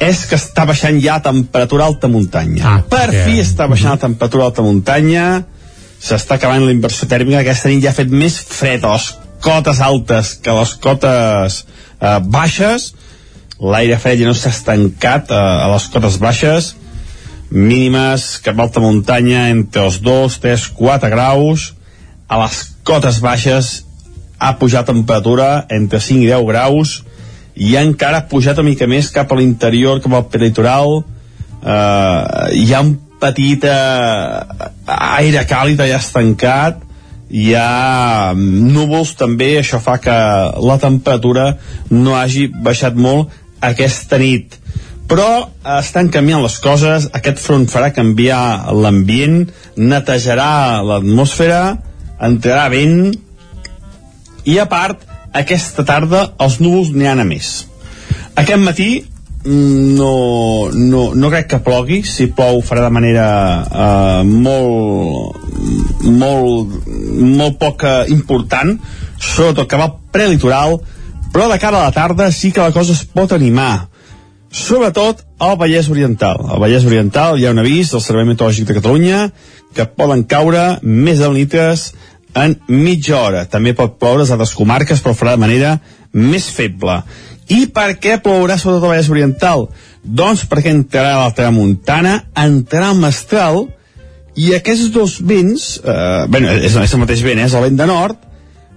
és 0.00 0.24
que 0.26 0.36
està 0.36 0.64
baixant 0.66 0.98
ja 1.00 1.16
a 1.16 1.22
temperatura 1.22 1.84
alta 1.86 2.08
muntanya. 2.08 2.64
Ah, 2.66 2.82
per 2.90 3.10
que- 3.10 3.24
fi 3.24 3.40
està 3.40 3.68
baixant 3.70 3.92
a 3.94 3.96
temperatura 4.06 4.44
alta 4.44 4.62
muntanya, 4.62 5.44
s'està 6.02 6.34
acabant 6.36 6.64
la 6.66 6.72
inversió 6.72 7.08
tèrmica, 7.08 7.40
aquesta 7.40 7.68
nit 7.68 7.82
ja 7.82 7.90
ha 7.90 7.94
fet 7.96 8.10
més 8.10 8.38
fred 8.40 8.84
a 8.84 8.92
les 8.92 9.14
cotes 9.40 9.80
altes 9.80 10.34
que 10.42 10.50
a 10.50 10.54
les 10.60 10.74
cotes 10.74 11.64
eh, 12.00 12.18
baixes, 12.20 12.94
l'aire 13.60 13.98
fred 13.98 14.18
ja 14.20 14.26
no 14.26 14.34
s'ha 14.34 14.50
estancat 14.50 15.30
eh, 15.30 15.34
a 15.36 15.68
les 15.72 15.86
cotes 15.92 16.18
baixes, 16.18 16.74
mínimes 17.50 18.38
cap 18.42 18.58
a 18.58 18.62
alta 18.66 18.80
muntanya 18.80 19.48
entre 19.50 19.84
els 19.86 20.00
2, 20.02 20.38
3, 20.42 20.68
4 20.74 21.10
graus, 21.12 21.72
a 22.28 22.38
les 22.42 22.60
cotes 22.84 23.20
baixes 23.20 23.84
ha 24.38 24.56
pujat 24.58 24.86
temperatura 24.90 25.66
entre 25.70 26.00
5 26.00 26.24
i 26.24 26.30
10 26.32 26.44
graus 26.48 27.02
i 27.54 27.76
encara 27.78 28.22
ha 28.22 28.28
pujat 28.30 28.58
una 28.58 28.70
mica 28.70 28.88
més 28.90 29.10
cap 29.14 29.30
a 29.30 29.38
l'interior, 29.38 30.00
cap 30.02 30.14
al 30.16 30.26
peritoral 30.30 31.00
eh, 31.00 32.56
hi 32.60 32.72
ha 32.74 32.82
un 32.82 32.96
petit 33.22 33.64
eh, 33.64 34.64
aire 34.86 35.44
càlid 35.48 35.80
allà 35.80 36.00
estancat 36.02 36.82
hi 37.34 37.54
ha 37.58 38.34
núvols 38.36 39.14
també, 39.18 39.56
això 39.58 39.80
fa 39.82 39.96
que 40.02 40.14
la 40.68 40.76
temperatura 40.78 41.54
no 41.90 42.14
hagi 42.14 42.46
baixat 42.46 42.94
molt 42.94 43.32
aquesta 43.64 44.20
nit. 44.20 44.58
Però 45.08 45.26
estan 45.78 46.10
canviant 46.12 46.44
les 46.44 46.56
coses 46.62 47.08
aquest 47.16 47.40
front 47.42 47.66
farà 47.68 47.90
canviar 47.96 48.72
l'ambient 48.72 49.42
netejarà 49.76 50.80
l'atmosfera 50.86 51.74
entrarà 52.24 52.68
vent 52.72 53.10
i 54.48 54.56
a 54.60 54.68
part 54.70 55.02
aquesta 55.34 55.84
tarda 55.86 56.28
els 56.44 56.60
núvols 56.62 56.92
n'hi 56.94 57.10
a 57.10 57.16
més 57.26 57.50
aquest 58.34 58.62
matí 58.62 58.88
mm, 59.00 59.94
no, 59.98 60.12
no, 60.74 61.04
no 61.14 61.30
crec 61.32 61.50
que 61.52 61.62
plogui 61.66 62.02
si 62.08 62.30
plou 62.32 62.62
farà 62.66 62.86
de 62.86 62.94
manera 62.94 63.28
uh, 63.64 64.22
molt 64.26 65.40
molt 66.04 66.90
molt 67.38 67.58
poc 67.60 67.86
eh, 67.88 67.96
important 68.14 68.76
sobretot 69.18 69.68
que 69.68 69.80
va 69.80 69.88
al 69.88 69.96
prelitoral 70.12 70.78
però 71.34 71.48
de 71.50 71.58
cara 71.58 71.80
a 71.80 71.88
la 71.88 71.94
tarda 71.94 72.30
sí 72.30 72.52
que 72.52 72.62
la 72.62 72.74
cosa 72.74 72.94
es 72.94 73.02
pot 73.04 73.32
animar 73.34 73.88
sobretot 74.54 75.24
al 75.42 75.56
Vallès 75.58 75.88
Oriental. 75.90 76.38
Al 76.46 76.60
Vallès 76.62 76.86
Oriental 76.86 77.38
hi 77.38 77.46
ha 77.46 77.52
un 77.52 77.58
avís 77.58 77.90
del 77.90 78.02
Servei 78.04 78.26
Meteorològic 78.28 78.68
de 78.68 78.76
Catalunya 78.78 79.20
que 79.74 79.86
poden 79.98 80.22
caure 80.30 80.78
més 80.82 81.18
de 81.18 81.30
litres 81.34 81.88
en 82.34 82.56
mitja 82.68 83.18
hora. 83.20 83.44
També 83.50 83.74
pot 83.76 83.98
ploure 84.00 84.24
a 84.24 84.32
altres 84.34 84.54
comarques, 84.56 85.02
però 85.02 85.14
farà 85.16 85.36
de 85.36 85.44
manera 85.44 85.76
més 86.12 86.48
feble. 86.50 87.00
I 87.52 87.66
per 87.74 87.90
què 88.00 88.16
plourà 88.24 88.56
sobretot 88.56 88.86
al 88.86 88.94
Vallès 88.94 89.10
Oriental? 89.12 89.66
Doncs 90.04 90.44
perquè 90.48 90.72
entrarà 90.72 91.18
la 91.20 91.32
tramuntana, 91.36 92.16
entrarà 92.40 92.90
al 92.92 93.00
mestral, 93.00 93.66
i 94.34 94.54
aquests 94.56 94.90
dos 94.94 95.18
vents, 95.22 95.66
eh, 95.84 96.24
bé, 96.28 96.40
és, 96.56 96.74
és 96.74 96.94
el 96.94 97.02
mateix 97.02 97.22
vent, 97.22 97.38
eh, 97.38 97.46
és 97.46 97.54
el 97.54 97.66
vent 97.68 97.76
de 97.78 97.86
nord, 97.86 98.24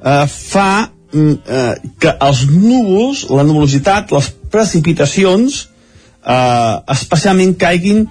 eh, 0.03 0.25
fa 0.27 0.69
mm, 1.13 1.33
eh, 1.47 1.93
que 1.99 2.13
els 2.27 2.43
núvols, 2.51 3.25
la 3.33 3.45
nuvolositat, 3.47 4.11
les 4.13 4.29
precipitacions, 4.53 5.63
eh, 6.21 6.75
especialment 6.93 7.55
caiguin 7.57 8.05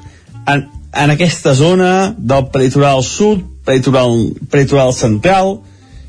en, 0.49 0.64
en 0.97 1.14
aquesta 1.14 1.55
zona 1.55 1.92
del 2.16 2.49
peritoral 2.55 3.05
sud, 3.07 3.44
peritoral, 3.66 4.14
peritoral 4.50 4.94
central, 4.96 5.58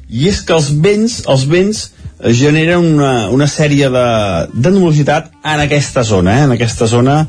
i 0.08 0.30
és 0.30 0.40
que 0.46 0.56
els 0.56 0.70
vents, 0.84 1.20
els 1.28 1.44
vents 1.50 1.82
eh, 1.88 2.32
generen 2.32 2.86
una, 2.96 3.12
una 3.34 3.48
sèrie 3.52 3.90
de, 3.92 4.08
de 4.54 4.72
nuvolositat 4.72 5.34
en 5.44 5.64
aquesta 5.66 6.06
zona, 6.08 6.38
eh, 6.38 6.46
en 6.48 6.56
aquesta 6.56 6.88
zona 6.88 7.20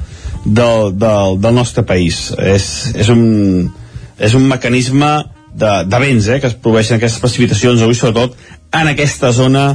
del, 0.45 0.93
del, 0.99 1.41
del 1.43 1.57
nostre 1.57 1.83
país. 1.89 2.29
És, 2.39 2.69
és, 2.95 3.11
un, 3.11 3.73
és 4.19 4.37
un 4.39 4.47
mecanisme 4.51 5.11
de, 5.59 5.73
de 5.89 6.03
vents 6.05 6.29
eh, 6.29 6.39
que 6.43 6.53
es 6.53 6.55
produeixen 6.55 6.99
aquestes 6.99 7.23
precipitacions 7.25 7.83
avui, 7.83 7.99
sobretot 7.99 8.39
en 8.79 8.93
aquesta 8.93 9.33
zona 9.35 9.67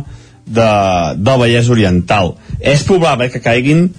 de, 0.45 0.69
del 1.17 1.43
Vallès 1.43 1.69
Oriental. 1.73 2.37
És 2.59 2.85
probable 2.87 3.29
que 3.33 3.43
caiguin 3.43 3.89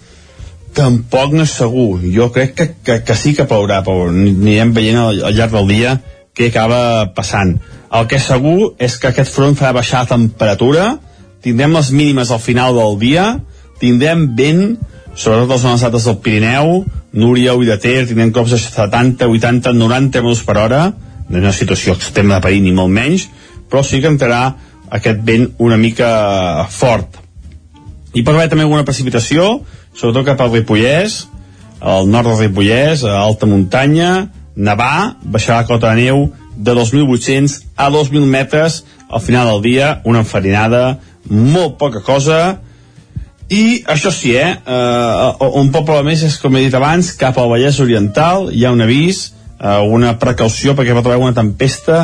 tampoc 0.74 1.36
no 1.36 1.44
és 1.44 1.52
segur. 1.54 2.00
Jo 2.14 2.30
crec 2.34 2.56
que, 2.56 2.70
que, 2.80 2.98
que 3.06 3.16
sí 3.18 3.34
que 3.36 3.46
plourà, 3.50 3.82
però 3.84 4.08
anirem 4.08 4.72
veient 4.74 5.02
al, 5.02 5.22
al 5.28 5.36
llarg 5.36 5.54
del 5.54 5.70
dia 5.70 5.94
què 6.34 6.50
acaba 6.50 7.12
passant. 7.14 7.56
El 7.94 8.08
que 8.10 8.18
és 8.18 8.26
segur 8.26 8.74
és 8.82 8.96
que 8.98 9.10
aquest 9.10 9.30
front 9.30 9.54
farà 9.58 9.72
baixar 9.76 10.02
la 10.02 10.10
temperatura, 10.16 10.88
tindrem 11.44 11.74
les 11.76 11.92
mínimes 11.94 12.32
al 12.34 12.42
final 12.42 12.74
del 12.76 12.98
dia, 12.98 13.26
tindrem 13.80 14.26
vent, 14.36 14.76
sobretot 15.14 15.54
les 15.54 15.62
zones 15.62 15.84
altes 15.86 16.08
del 16.08 16.18
Pirineu, 16.24 16.84
Núria, 17.14 17.54
Ui 17.54 17.68
de 17.68 17.78
Ter, 17.78 18.02
tindrem 18.08 18.32
cops 18.34 18.56
de 18.56 18.58
70, 18.58 19.28
80, 19.30 19.74
90 19.78 20.22
metres 20.24 20.42
per 20.46 20.58
hora, 20.58 20.84
no 21.28 21.38
és 21.38 21.44
una 21.44 21.54
situació 21.54 21.94
extrema 21.94 22.36
de 22.36 22.44
perill 22.44 22.64
ni 22.66 22.74
molt 22.74 22.92
menys, 22.92 23.28
però 23.70 23.84
sí 23.86 24.00
que 24.02 24.10
entrarà 24.10 24.42
aquest 24.94 25.22
vent 25.26 25.52
una 25.62 25.78
mica 25.80 26.66
fort. 26.70 27.20
Hi 28.14 28.22
pot 28.22 28.34
haver 28.34 28.50
també 28.50 28.66
alguna 28.66 28.86
precipitació, 28.86 29.60
sobretot 29.94 30.26
cap 30.26 30.42
al 30.42 30.52
Ripollès, 30.52 31.24
al 31.80 32.10
nord 32.10 32.32
del 32.32 32.48
Ripollès, 32.48 33.04
a 33.06 33.20
alta 33.22 33.46
muntanya, 33.50 34.10
nevar, 34.56 35.16
baixar 35.22 35.60
la 35.60 35.68
cota 35.68 35.92
de 35.92 36.06
neu 36.06 36.28
de 36.56 36.74
2.800 36.74 37.60
a 37.76 37.90
2.000 37.90 38.26
metres 38.30 38.84
al 39.08 39.20
final 39.20 39.48
del 39.50 39.62
dia, 39.62 40.00
una 40.04 40.22
enfarinada, 40.24 41.00
molt 41.28 41.78
poca 41.78 42.02
cosa, 42.02 42.58
i 43.52 43.84
això 43.90 44.10
sí, 44.14 44.32
eh, 44.34 44.56
eh, 44.56 45.48
un 45.60 45.70
poble 45.72 46.00
més 46.06 46.22
és, 46.24 46.36
com 46.40 46.56
he 46.56 46.64
dit 46.64 46.74
abans, 46.74 47.12
cap 47.20 47.36
al 47.38 47.50
Vallès 47.52 47.80
Oriental, 47.80 48.48
hi 48.50 48.64
ha 48.64 48.72
un 48.72 48.80
avís, 48.80 49.32
eh, 49.60 49.80
una 49.84 50.14
precaució 50.18 50.74
perquè 50.74 50.94
pot 50.96 51.06
haver 51.06 51.20
una 51.20 51.36
tempesta 51.36 51.98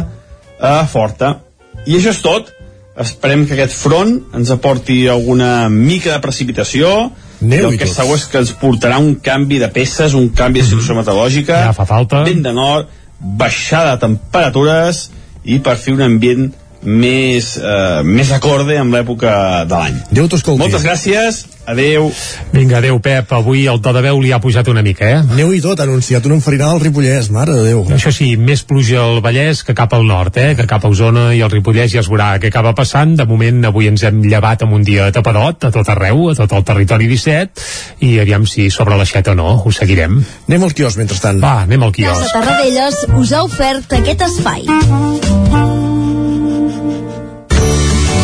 eh, 0.61 0.87
forta. 0.87 1.39
I 1.87 1.97
això 1.97 2.13
és 2.13 2.21
tot. 2.23 2.53
Esperem 3.01 3.47
que 3.49 3.57
aquest 3.57 3.79
front 3.81 4.19
ens 4.37 4.51
aporti 4.53 5.07
alguna 5.09 5.71
mica 5.73 6.13
de 6.13 6.21
precipitació, 6.21 7.11
Neu 7.41 7.71
i 7.71 7.73
el 7.73 7.79
que 7.79 7.87
tot. 7.89 7.95
segur 7.97 8.17
és 8.19 8.25
que 8.29 8.39
ens 8.39 8.53
portarà 8.61 8.99
un 9.01 9.15
canvi 9.25 9.59
de 9.59 9.69
peces, 9.73 10.15
un 10.15 10.29
canvi 10.29 10.61
de 10.61 10.67
situació 10.67 10.95
meteorològica, 10.99 11.63
Ja 11.71 11.73
fa 11.73 11.87
falta. 11.89 12.23
vent 12.25 12.43
de 12.45 12.53
nord, 12.53 12.89
baixada 13.21 13.97
de 13.97 14.01
temperatures 14.07 15.11
i 15.45 15.59
per 15.59 15.77
fer 15.77 15.95
un 15.95 16.03
ambient 16.03 16.51
més, 16.83 17.57
eh, 17.57 18.03
més 18.05 18.31
acorde 18.33 18.77
amb 18.81 18.95
l'època 18.95 19.65
de 19.69 19.75
l'any. 19.75 19.97
Déu 20.11 20.29
t'escolti. 20.29 20.59
Moltes 20.61 20.83
gràcies, 20.85 21.45
adeu. 21.67 22.11
Vinga, 22.53 22.79
adeu, 22.79 22.99
Pep. 23.01 23.33
Avui 23.33 23.67
el 23.71 23.81
to 23.83 23.93
de 23.95 24.03
veu 24.05 24.21
li 24.21 24.33
ha 24.33 24.41
pujat 24.43 24.69
una 24.73 24.83
mica, 24.83 25.09
eh? 25.09 25.21
Neu 25.37 25.53
i 25.55 25.61
tot, 25.65 25.81
ha 25.81 25.87
anunciat 25.89 26.27
una 26.29 26.39
enfarinada 26.39 26.77
al 26.77 26.83
Ripollès, 26.83 27.31
mare 27.35 27.55
de 27.57 27.65
Déu. 27.69 27.85
Això 27.95 28.13
sí, 28.15 28.33
més 28.37 28.63
pluja 28.67 29.03
al 29.05 29.21
Vallès 29.25 29.63
que 29.67 29.77
cap 29.77 29.95
al 29.97 30.07
nord, 30.09 30.37
eh? 30.41 30.55
que 30.59 30.67
cap 30.71 30.85
a 30.85 30.91
Osona 30.91 31.31
i 31.37 31.43
al 31.45 31.53
Ripollès 31.53 31.93
ja 31.95 32.03
es 32.05 32.11
veurà 32.11 32.33
què 32.41 32.51
acaba 32.53 32.75
passant. 32.79 33.17
De 33.19 33.27
moment, 33.29 33.65
avui 33.71 33.91
ens 33.91 34.05
hem 34.07 34.23
llevat 34.27 34.65
amb 34.67 34.79
un 34.79 34.87
dia 34.87 35.11
tapadot 35.15 35.69
a 35.69 35.73
tot 35.75 35.93
arreu, 35.93 36.29
a 36.31 36.39
tot 36.39 36.57
el 36.57 36.67
territori 36.67 37.11
17, 37.11 37.69
i 38.07 38.17
aviam 38.23 38.47
si 38.49 38.71
sobre 38.71 38.99
l'aixeta 38.99 39.35
o 39.35 39.39
no, 39.39 39.53
ho 39.65 39.75
seguirem. 39.75 40.21
Anem 40.49 40.67
al 40.67 40.75
quios, 40.77 40.99
mentrestant. 41.01 41.43
Va, 41.43 41.61
anem 41.67 41.83
al 41.83 41.95
Casa 41.95 42.17
quios. 42.17 42.33
Tarradellas 42.33 43.05
us 43.19 43.33
ha 43.33 43.45
ofert 43.47 44.01
aquest 44.01 44.27
espai. 44.31 45.40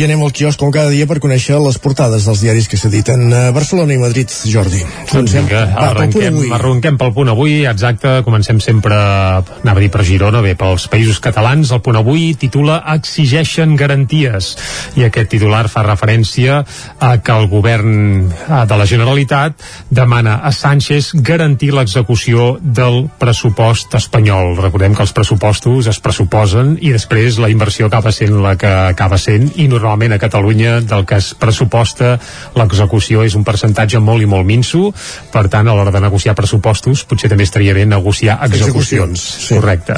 I 0.00 0.04
anem 0.06 0.22
al 0.24 0.30
quios 0.32 0.56
com 0.56 0.70
cada 0.72 0.88
dia 0.88 1.04
per 1.04 1.18
conèixer 1.20 1.58
les 1.60 1.76
portades 1.76 2.24
dels 2.24 2.40
diaris 2.40 2.70
que 2.72 2.78
s'editen 2.80 3.34
a 3.36 3.40
Barcelona 3.52 3.92
i 3.92 3.98
Madrid, 4.00 4.32
Jordi. 4.48 4.78
Doncs 5.10 5.34
vinga, 5.36 5.58
Va, 5.74 5.90
pel 5.98 6.14
punt 6.14 6.22
arrenquem, 6.24 6.38
arrenquem 6.56 6.96
pel 7.02 7.10
punt 7.12 7.28
avui, 7.28 7.58
exacte, 7.68 8.14
comencem 8.24 8.62
sempre, 8.64 8.96
anava 8.96 9.76
a 9.76 9.82
dir 9.84 9.90
per 9.92 10.06
Girona, 10.08 10.40
bé, 10.40 10.54
pels 10.56 10.86
països 10.88 11.20
catalans, 11.20 11.68
el 11.76 11.82
punt 11.84 11.98
avui 12.00 12.30
titula 12.40 12.78
Exigeixen 12.94 13.74
garanties, 13.76 14.54
i 14.96 15.04
aquest 15.04 15.34
titular 15.34 15.66
fa 15.68 15.84
referència 15.84 16.62
a 16.96 17.12
que 17.20 17.36
el 17.36 17.50
govern 17.52 18.32
de 18.32 18.80
la 18.80 18.88
Generalitat 18.88 19.60
demana 19.92 20.38
a 20.40 20.54
Sánchez 20.56 21.10
garantir 21.20 21.74
l'execució 21.76 22.54
del 22.62 23.02
pressupost 23.20 24.00
espanyol. 24.00 24.56
Recordem 24.64 24.96
que 24.96 25.04
els 25.04 25.12
pressupostos 25.12 25.92
es 25.92 26.00
pressuposen 26.00 26.78
i 26.80 26.96
després 26.96 27.36
la 27.36 27.52
inversió 27.52 27.92
acaba 27.92 28.16
sent 28.16 28.40
la 28.40 28.56
que 28.56 28.72
acaba 28.94 29.20
sent 29.20 29.50
i 29.60 29.68
normalment 29.68 29.89
a 29.90 30.18
Catalunya 30.18 30.80
del 30.80 31.04
que 31.06 31.16
es 31.16 31.32
pressuposta 31.34 32.18
l'execució 32.54 33.24
és 33.26 33.34
un 33.34 33.44
percentatge 33.44 33.98
molt 33.98 34.22
i 34.22 34.28
molt 34.30 34.46
minso. 34.46 34.90
Per 35.32 35.46
tant 35.48 35.68
a 35.68 35.74
l'hora 35.74 35.92
de 35.94 36.00
negociar 36.02 36.34
pressupostos 36.38 37.04
potser 37.04 37.30
també 37.30 37.44
estaria 37.44 37.74
bé 37.74 37.86
negociar 37.86 38.38
execucions, 38.46 38.70
Execucions, 38.70 39.24
sí. 39.46 39.54
correcte. 39.54 39.96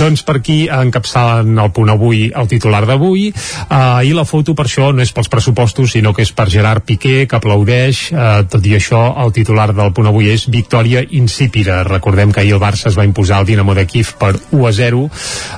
Doncs 0.00 0.24
per 0.26 0.38
aquí 0.40 0.58
encapçalen 0.68 1.58
el 1.58 1.72
punt 1.76 1.92
avui 1.92 2.30
el 2.34 2.48
titular 2.48 2.84
d'avui. 2.88 3.28
Eh, 3.30 4.08
i 4.08 4.14
la 4.16 4.24
foto 4.24 4.54
per 4.54 4.66
això 4.68 4.90
no 4.94 5.02
és 5.04 5.12
pels 5.14 5.30
pressupostos 5.32 5.94
sinó 5.94 6.14
que 6.14 6.24
és 6.24 6.32
per 6.32 6.48
Gerard 6.50 6.84
Piqué 6.84 7.26
que 7.28 7.38
aplaudeix. 7.38 8.06
Eh, 8.12 8.44
tot 8.50 8.64
i 8.66 8.76
això 8.78 9.04
el 9.24 9.32
titular 9.36 9.72
del 9.74 9.92
punt 9.96 10.08
avui 10.10 10.30
és 10.32 10.48
victòria 10.50 11.04
insípida. 11.10 11.82
Recordem 11.84 12.32
que 12.32 12.40
ahir 12.40 12.56
el 12.56 12.62
Barça 12.62 12.88
es 12.90 12.98
va 12.98 13.04
imposar 13.04 13.38
al 13.38 13.46
Dinamo 13.46 13.74
de 13.74 13.86
Kiev 13.86 14.14
per 14.18 14.34
1 14.50 14.66
a 14.66 14.72
0 14.72 15.04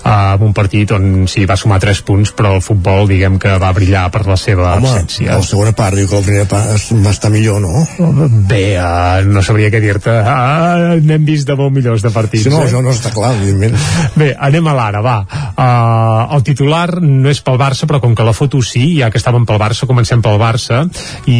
eh, 0.05 0.34
en 0.37 0.43
un 0.43 0.55
partit 0.55 0.93
on 0.97 1.26
sí 1.30 1.45
va 1.47 1.57
sumar 1.57 1.80
3 1.82 2.03
punts 2.07 2.32
però 2.37 2.55
el 2.57 2.64
futbol 2.64 3.09
diguem 3.09 3.39
que 3.43 3.57
va 3.62 3.72
brillar 3.77 4.07
per 4.14 4.24
la 4.27 4.39
seva 4.41 4.72
Home, 4.74 4.89
absència 4.89 5.37
la 5.37 5.45
segona 5.47 5.72
part 5.77 5.97
diu 5.99 6.09
que 6.09 6.18
la 6.18 6.24
primera 6.24 6.49
part 6.51 6.93
va 7.05 7.12
estar 7.12 7.31
millor, 7.33 7.61
no? 7.62 7.85
Bé, 8.49 8.77
uh, 8.81 9.24
no 9.29 9.43
sabria 9.45 9.70
què 9.72 9.81
dir-te. 9.83 10.12
Uh, 10.12 10.97
N'hem 11.07 11.27
vist 11.27 11.49
de 11.49 11.57
molt 11.59 11.74
millors 11.74 12.05
de 12.05 12.12
partits. 12.14 12.47
Sí, 12.47 12.53
no, 12.53 12.62
eh? 12.62 12.70
això 12.70 12.83
no 12.85 12.93
està 12.95 13.12
clar, 13.14 13.35
evidentment. 13.37 13.77
Bé, 14.16 14.31
anem 14.49 14.70
a 14.70 14.77
l'ara, 14.77 15.03
va. 15.05 15.16
Uh, 15.57 16.37
el 16.37 16.45
titular 16.47 17.01
no 17.03 17.31
és 17.33 17.43
pel 17.45 17.61
Barça, 17.61 17.89
però 17.89 18.01
com 18.03 18.16
que 18.16 18.27
la 18.27 18.35
foto 18.37 18.62
sí, 18.64 18.85
ja 19.01 19.11
que 19.12 19.20
estàvem 19.20 19.47
pel 19.49 19.61
Barça, 19.61 19.89
comencem 19.89 20.22
pel 20.24 20.41
Barça, 20.41 20.83
i 21.31 21.39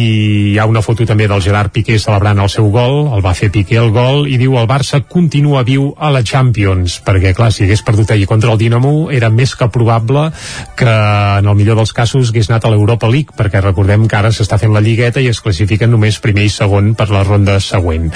hi 0.53 0.57
ha 0.59 0.67
una 0.69 0.83
foto 0.85 1.05
també 1.07 1.27
del 1.29 1.43
Gerard 1.43 1.73
Piqué 1.73 1.97
celebrant 2.01 2.41
el 2.43 2.51
seu 2.53 2.69
gol, 2.73 3.13
el 3.15 3.23
va 3.25 3.35
fer 3.37 3.51
Piqué 3.53 3.79
el 3.81 3.91
gol, 3.95 4.25
i 4.29 4.37
diu 4.39 4.57
el 4.59 4.69
Barça 4.69 5.01
continua 5.07 5.65
viu 5.67 5.89
a 5.97 6.11
la 6.13 6.23
Champions, 6.25 6.99
perquè 7.05 7.33
clar, 7.37 7.51
si 7.53 7.65
hagués 7.65 7.83
perdut 7.85 8.13
ahir 8.13 8.27
contra 8.29 8.53
el 8.53 8.61
Dinamo, 8.61 9.09
era 9.13 9.29
més 9.33 9.55
que 9.57 9.69
probable 9.73 10.29
que 10.77 10.91
en 10.91 11.47
el 11.47 11.57
millor 11.57 11.79
dels 11.79 11.93
casos 11.95 12.26
hagués 12.31 12.49
anat 12.51 12.65
a 12.65 12.71
l'Europa 12.73 13.09
League, 13.11 13.35
perquè 13.37 13.61
recordem 13.63 14.07
que 14.07 14.17
ara 14.17 14.31
s'està 14.33 14.59
fent 14.61 14.73
la 14.75 14.83
lligueta 14.83 15.21
i 15.23 15.29
es 15.31 15.41
classifiquen 15.43 15.91
només 15.91 16.19
primer 16.23 16.47
i 16.47 16.53
segon 16.53 16.93
per 16.97 17.09
la 17.13 17.23
ronda 17.27 17.59
següent. 17.63 18.09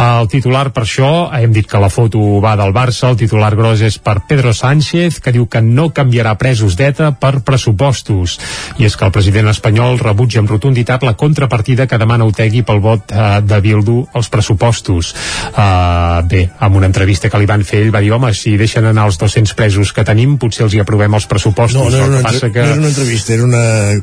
El 0.00 0.28
titular 0.32 0.68
per 0.74 0.84
això, 0.84 1.10
hem 1.34 1.52
dit 1.54 1.68
que 1.70 1.80
la 1.80 1.90
foto 1.92 2.20
va 2.44 2.54
del 2.60 2.74
Barça, 2.76 3.10
el 3.10 3.18
titular 3.20 3.52
gros 3.56 3.82
és 3.84 3.98
per 3.98 4.20
Pedro 4.28 4.54
Sánchez, 4.54 5.20
que 5.20 5.32
diu 5.34 5.46
que 5.50 5.62
no 5.64 5.90
canviarà 5.94 6.34
presos 6.40 6.76
d'ETA 6.78 7.12
per 7.20 7.40
pressupostos. 7.46 8.38
I 8.78 8.88
és 8.88 8.96
que 8.96 9.06
el 9.06 9.14
president 9.14 9.50
espanyol 9.52 10.00
rebutja 10.02 10.42
amb 10.42 10.50
rotunditat 10.50 11.04
la 11.06 11.16
contrapartida 11.18 11.86
que 11.86 12.00
demana 12.00 12.26
Otegui 12.28 12.64
pel 12.66 12.82
vot 12.84 13.12
eh, 13.12 13.40
de 13.44 13.60
Bildu 13.64 14.00
als 14.14 14.30
pressupostos. 14.32 15.12
Uh, 15.54 16.22
bé, 16.28 16.44
amb 16.58 16.76
una 16.78 16.88
entrevista 16.90 17.30
que 17.30 17.38
li 17.40 17.48
van 17.48 17.64
fer, 17.66 17.84
ell 17.84 17.92
va 17.94 18.02
dir, 18.02 18.12
home, 18.14 18.32
si 18.34 18.56
deixen 18.60 18.86
anar 18.88 19.06
els 19.08 19.18
200 19.20 19.54
presos 19.58 19.92
que 19.94 20.04
tenim, 20.06 20.36
potser 20.40 20.64
els 20.66 20.74
hi 20.74 20.82
aprovem 20.82 21.14
els 21.14 21.28
pressupostos. 21.30 21.78
No, 21.78 21.90
no 21.90 22.08
una, 22.10 22.22
que 22.22 22.28
passa 22.28 22.46
entre... 22.48 22.64
no 22.64 22.72
era 22.72 22.80
una 22.80 22.90
entrevista, 22.90 23.34
era 23.34 23.46
una 23.46 23.53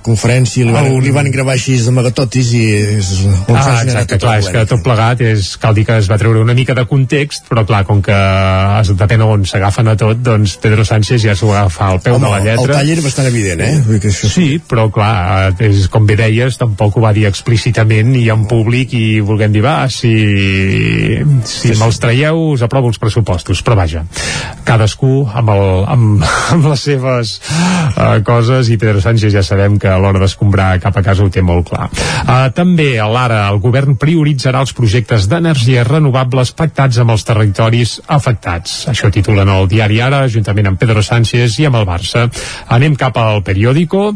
conferència, 0.06 0.66
li 0.68 0.74
van, 0.76 0.88
Un- 0.92 1.04
li 1.04 1.12
van 1.16 1.30
gravar 1.34 1.56
així 1.58 1.78
d'amagatotis 1.84 2.52
i... 2.58 2.64
És, 2.98 3.12
on 3.28 3.58
Ah, 3.62 3.82
exacte, 3.84 4.18
clar, 4.22 4.38
la 4.38 4.42
és 4.42 4.50
que 4.54 4.64
tot 4.70 4.82
plegat 4.86 5.22
és, 5.26 5.52
cal 5.62 5.76
dir 5.78 5.86
que 5.88 5.98
es 6.02 6.10
va 6.12 6.18
treure 6.22 6.42
una 6.42 6.56
mica 6.58 6.74
de 6.78 6.86
context, 6.90 7.46
però 7.50 7.64
clar, 7.68 7.84
com 7.88 8.02
que 8.06 8.16
es, 8.82 8.92
depèn 9.00 9.24
on 9.26 9.46
s'agafen 9.48 9.92
a 9.92 9.96
tot, 10.00 10.20
doncs 10.24 10.56
Pedro 10.64 10.86
Sánchez 10.88 11.24
ja 11.28 11.36
s'ho 11.38 11.52
agafa 11.54 11.92
al 11.92 12.02
peu 12.04 12.16
Home, 12.18 12.26
de 12.26 12.32
la 12.34 12.40
lletra. 12.46 12.66
el 12.68 12.80
tall 12.80 12.94
era 12.96 13.06
bastant 13.06 13.30
evident, 13.30 13.62
eh? 13.66 13.72
Vull 13.88 14.00
que 14.04 14.12
això... 14.14 14.30
Sí, 14.32 14.48
però 14.68 14.88
clar, 14.94 15.52
és, 15.62 15.86
com 15.92 16.08
bé 16.10 16.18
deies, 16.20 16.58
tampoc 16.62 16.98
ho 16.98 17.04
va 17.06 17.14
dir 17.16 17.28
explícitament 17.30 18.14
i 18.20 18.28
en 18.34 18.46
públic 18.50 18.94
i 18.98 19.06
volguem 19.26 19.54
dir, 19.56 19.64
va, 19.66 19.78
si, 19.92 20.12
si 21.48 21.74
me'ls 21.80 22.00
traieu 22.02 22.42
us 22.54 22.64
aprovo 22.66 22.90
els 22.92 23.00
pressupostos, 23.02 23.62
però 23.66 23.78
vaja, 23.80 24.04
cadascú 24.68 25.26
amb, 25.34 25.52
el, 25.54 25.66
amb, 25.96 26.26
amb 26.56 26.68
les 26.72 26.86
seves 26.90 27.36
uh, 27.48 28.20
coses 28.28 28.70
i 28.74 28.78
Pedro 28.82 29.02
Sánchez 29.04 29.31
ja 29.34 29.44
sabem 29.44 29.78
que 29.80 29.90
a 29.90 29.98
l'hora 30.02 30.22
d'escombrar 30.22 30.80
cap 30.84 30.98
a 30.98 31.04
casa 31.06 31.24
ho 31.24 31.30
té 31.34 31.44
molt 31.46 31.70
clar. 31.70 31.90
Uh, 32.22 32.50
també 32.56 32.94
a 33.00 33.08
l'ara 33.12 33.44
el 33.50 33.60
govern 33.64 33.98
prioritzarà 34.00 34.62
els 34.64 34.74
projectes 34.78 35.28
d'energies 35.32 35.88
renovables 35.88 36.54
pactats 36.58 37.02
amb 37.02 37.14
els 37.16 37.26
territoris 37.28 37.98
afectats. 38.08 38.86
Això 38.92 39.12
titulen 39.14 39.50
el 39.50 39.68
diari 39.72 40.02
Ara, 40.02 40.24
juntament 40.32 40.72
amb 40.72 40.80
Pedro 40.82 41.04
Sánchez 41.06 41.60
i 41.62 41.68
amb 41.70 41.80
el 41.82 41.88
Barça. 41.90 42.28
Anem 42.72 42.96
cap 43.00 43.18
al 43.22 43.42
periòdico, 43.48 44.12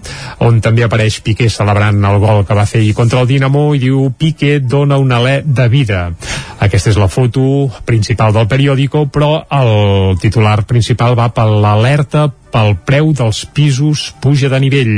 on 0.46 0.62
també 0.62 0.86
apareix 0.86 1.20
Piqué 1.26 1.50
celebrant 1.50 2.04
el 2.06 2.20
gol 2.22 2.44
que 2.46 2.58
va 2.58 2.68
fer 2.70 2.82
ahir 2.84 2.94
contra 2.98 3.22
el 3.22 3.30
Dinamo 3.30 3.68
i 3.76 3.82
diu 3.82 4.10
Piqué 4.18 4.60
dona 4.60 5.00
un 5.02 5.12
alè 5.16 5.40
de 5.46 5.68
vida. 5.72 6.08
Aquesta 6.66 6.92
és 6.94 7.00
la 7.00 7.10
foto 7.12 7.70
principal 7.86 8.34
del 8.36 8.48
periòdico, 8.52 9.06
però 9.12 9.46
el 9.54 10.18
titular 10.22 10.64
principal 10.66 11.18
va 11.18 11.30
per 11.36 11.48
l'alerta 11.50 12.30
pel 12.56 12.76
preu 12.88 13.12
dels 13.16 13.44
pisos 13.52 14.10
puja 14.24 14.48
de 14.52 14.60
nivell. 14.64 14.94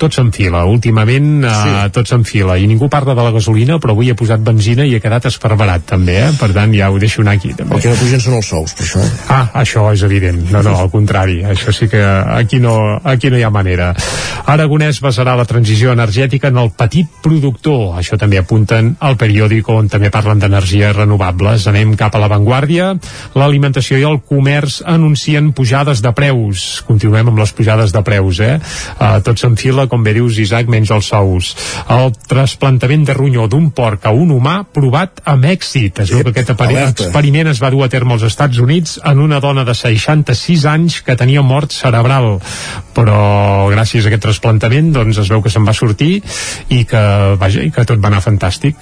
Tots 0.00 0.20
en 0.22 0.30
fila. 0.32 0.62
Últimament 0.70 1.42
sí. 1.44 1.72
uh, 1.74 1.88
tots 1.92 2.14
en 2.16 2.22
fila. 2.24 2.54
I 2.56 2.68
ningú 2.70 2.88
parla 2.92 3.12
de 3.18 3.24
la 3.26 3.32
gasolina, 3.34 3.76
però 3.82 3.92
avui 3.92 4.08
he 4.08 4.16
posat 4.16 4.40
benzina 4.46 4.86
i 4.88 4.94
he 4.96 5.00
quedat 5.02 5.26
esparverat 5.28 5.84
també, 5.90 6.16
eh? 6.22 6.30
Per 6.40 6.48
tant, 6.56 6.72
ja 6.72 6.88
ho 6.88 6.96
deixo 7.02 7.20
anar 7.20 7.34
aquí 7.36 7.52
també. 7.52 7.76
El 7.76 7.82
que 7.84 7.92
no 7.92 7.98
pugen 8.00 8.22
són 8.22 8.38
els 8.38 8.48
sous, 8.48 8.72
per 8.78 8.86
això. 8.86 9.02
Ah, 9.28 9.42
això 9.60 9.84
és 9.92 10.04
evident. 10.06 10.40
No, 10.54 10.62
no, 10.64 10.76
al 10.80 10.88
contrari. 10.94 11.42
Això 11.44 11.74
sí 11.76 11.90
que 11.92 12.00
aquí 12.00 12.62
no, 12.64 12.78
aquí 13.04 13.28
no 13.28 13.36
hi 13.36 13.44
ha 13.44 13.52
manera. 13.52 13.90
Aragonès 14.50 15.02
basarà 15.04 15.34
la 15.36 15.44
transició 15.44 15.92
energètica 15.92 16.48
en 16.48 16.62
el 16.62 16.72
petit 16.78 17.10
productor. 17.22 17.98
Això 18.00 18.16
també 18.20 18.40
apunten 18.40 18.94
al 19.04 19.18
periòdic 19.20 19.68
on 19.68 19.90
també 19.92 20.08
parlen 20.14 20.40
d'energies 20.40 20.96
renovables. 20.96 21.68
Anem 21.68 21.92
cap 22.00 22.16
a 22.16 22.22
l'avantguàrdia. 22.22 22.94
L'alimentació 23.36 24.00
i 24.00 24.08
el 24.08 24.22
comerç 24.24 24.80
anuncien 24.88 25.52
pujades 25.52 26.00
de 26.00 26.14
preus. 26.16 26.80
Continuem 27.00 27.30
amb 27.32 27.40
les 27.40 27.52
pujades 27.56 27.94
de 27.96 28.00
preus, 28.04 28.42
eh? 28.44 28.58
Uh, 29.00 29.22
tot 29.24 29.40
s'enfila, 29.40 29.86
com 29.88 30.02
bé 30.04 30.12
dius, 30.18 30.36
Isaac, 30.42 30.68
menys 30.68 30.90
els 30.92 31.08
sous. 31.08 31.54
El 31.88 32.10
trasplantament 32.28 33.06
de 33.08 33.14
ronyó 33.16 33.46
d'un 33.48 33.70
porc 33.72 34.04
a 34.04 34.12
un 34.12 34.34
humà 34.34 34.58
provat 34.68 35.22
amb 35.24 35.48
èxit. 35.48 36.02
Es 36.04 36.12
veu 36.12 36.26
que 36.28 36.34
aquest 36.34 36.52
experiment 36.52 37.48
es 37.48 37.62
va 37.62 37.70
dur 37.72 37.86
a 37.86 37.88
terme 37.88 38.12
als 38.12 38.26
Estats 38.28 38.60
Units 38.60 38.98
en 39.08 39.22
una 39.24 39.40
dona 39.40 39.64
de 39.64 39.72
66 39.72 40.66
anys 40.68 40.98
que 41.06 41.16
tenia 41.16 41.40
mort 41.40 41.72
cerebral. 41.72 42.36
Però 42.92 43.70
gràcies 43.72 44.04
a 44.04 44.12
aquest 44.12 44.26
trasplantament 44.26 44.92
doncs 44.92 45.22
es 45.24 45.32
veu 45.32 45.40
que 45.40 45.52
se'n 45.52 45.64
va 45.64 45.72
sortir 45.76 46.18
i 46.68 46.82
que, 46.84 47.02
vaja, 47.40 47.64
i 47.64 47.72
que 47.72 47.86
tot 47.88 48.02
va 48.02 48.10
anar 48.12 48.20
fantàstic. 48.20 48.76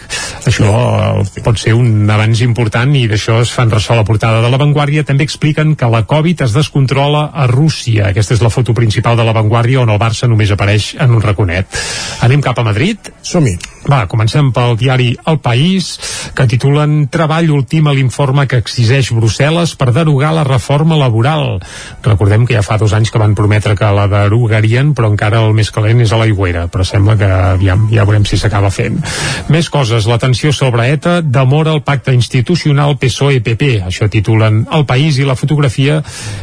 Això 0.48 0.74
eh, 1.22 1.42
pot 1.46 1.62
ser 1.62 1.76
un 1.78 2.10
avanç 2.10 2.42
important 2.42 2.96
i 2.98 3.06
d'això 3.06 3.38
es 3.44 3.54
fan 3.54 3.70
ressò 3.70 3.94
a 3.94 4.02
la 4.02 4.08
portada 4.08 4.42
de 4.42 4.50
La 4.50 4.58
Vanguardia. 4.58 5.06
També 5.06 5.28
expliquen 5.28 5.76
que 5.78 5.92
la 5.92 6.02
Covid 6.10 6.48
es 6.48 6.56
descontrola 6.56 7.28
a 7.30 7.46
Rússia. 7.46 7.97
Aquesta 8.05 8.36
és 8.36 8.44
la 8.44 8.53
foto 8.53 8.74
principal 8.76 9.18
de 9.18 9.26
La 9.26 9.34
Vanguardia 9.36 9.82
on 9.82 9.90
el 9.94 10.01
Barça 10.01 10.28
només 10.30 10.53
apareix 10.55 10.94
en 11.01 11.16
un 11.16 11.24
raconet. 11.24 11.80
Anem 12.26 12.44
cap 12.44 12.59
a 12.59 12.66
Madrid? 12.66 13.12
Som-hi. 13.22 13.57
Va, 13.89 14.03
comencem 14.05 14.51
pel 14.53 14.76
diari 14.76 15.14
El 15.30 15.39
País, 15.41 15.95
que 16.36 16.45
titulen 16.51 17.07
Treball 17.09 17.49
ultima 17.55 17.95
l'informe 17.97 18.45
que 18.49 18.61
exigeix 18.61 19.09
Brussel·les 19.16 19.72
per 19.80 19.95
derogar 19.97 20.34
la 20.36 20.45
reforma 20.45 20.99
laboral. 21.01 21.57
Recordem 22.05 22.45
que 22.45 22.59
ja 22.59 22.64
fa 22.66 22.76
dos 22.76 22.93
anys 22.93 23.09
que 23.11 23.20
van 23.22 23.36
prometre 23.39 23.72
que 23.78 23.89
la 23.97 24.05
derogarien, 24.12 24.93
però 24.93 25.09
encara 25.09 25.41
el 25.47 25.57
més 25.57 25.72
calent 25.72 26.03
és 26.05 26.12
a 26.12 26.18
l'aigüera, 26.20 26.66
però 26.68 26.84
sembla 26.84 27.16
que 27.16 27.30
aviam, 27.55 27.86
ja 27.95 28.05
veurem 28.05 28.26
si 28.28 28.36
s'acaba 28.36 28.68
fent. 28.74 29.01
Més 29.49 29.70
coses, 29.72 30.05
l'atenció 30.11 30.53
sobre 30.53 30.91
ETA 30.93 31.22
demora 31.24 31.72
el 31.72 31.80
pacte 31.86 32.12
institucional 32.12 32.99
PSOE-PP. 33.01 33.70
Això 33.89 34.11
titulen 34.12 34.66
El 34.74 34.84
País 34.84 35.16
i 35.16 35.24
la 35.24 35.39
fotografia 35.39 36.03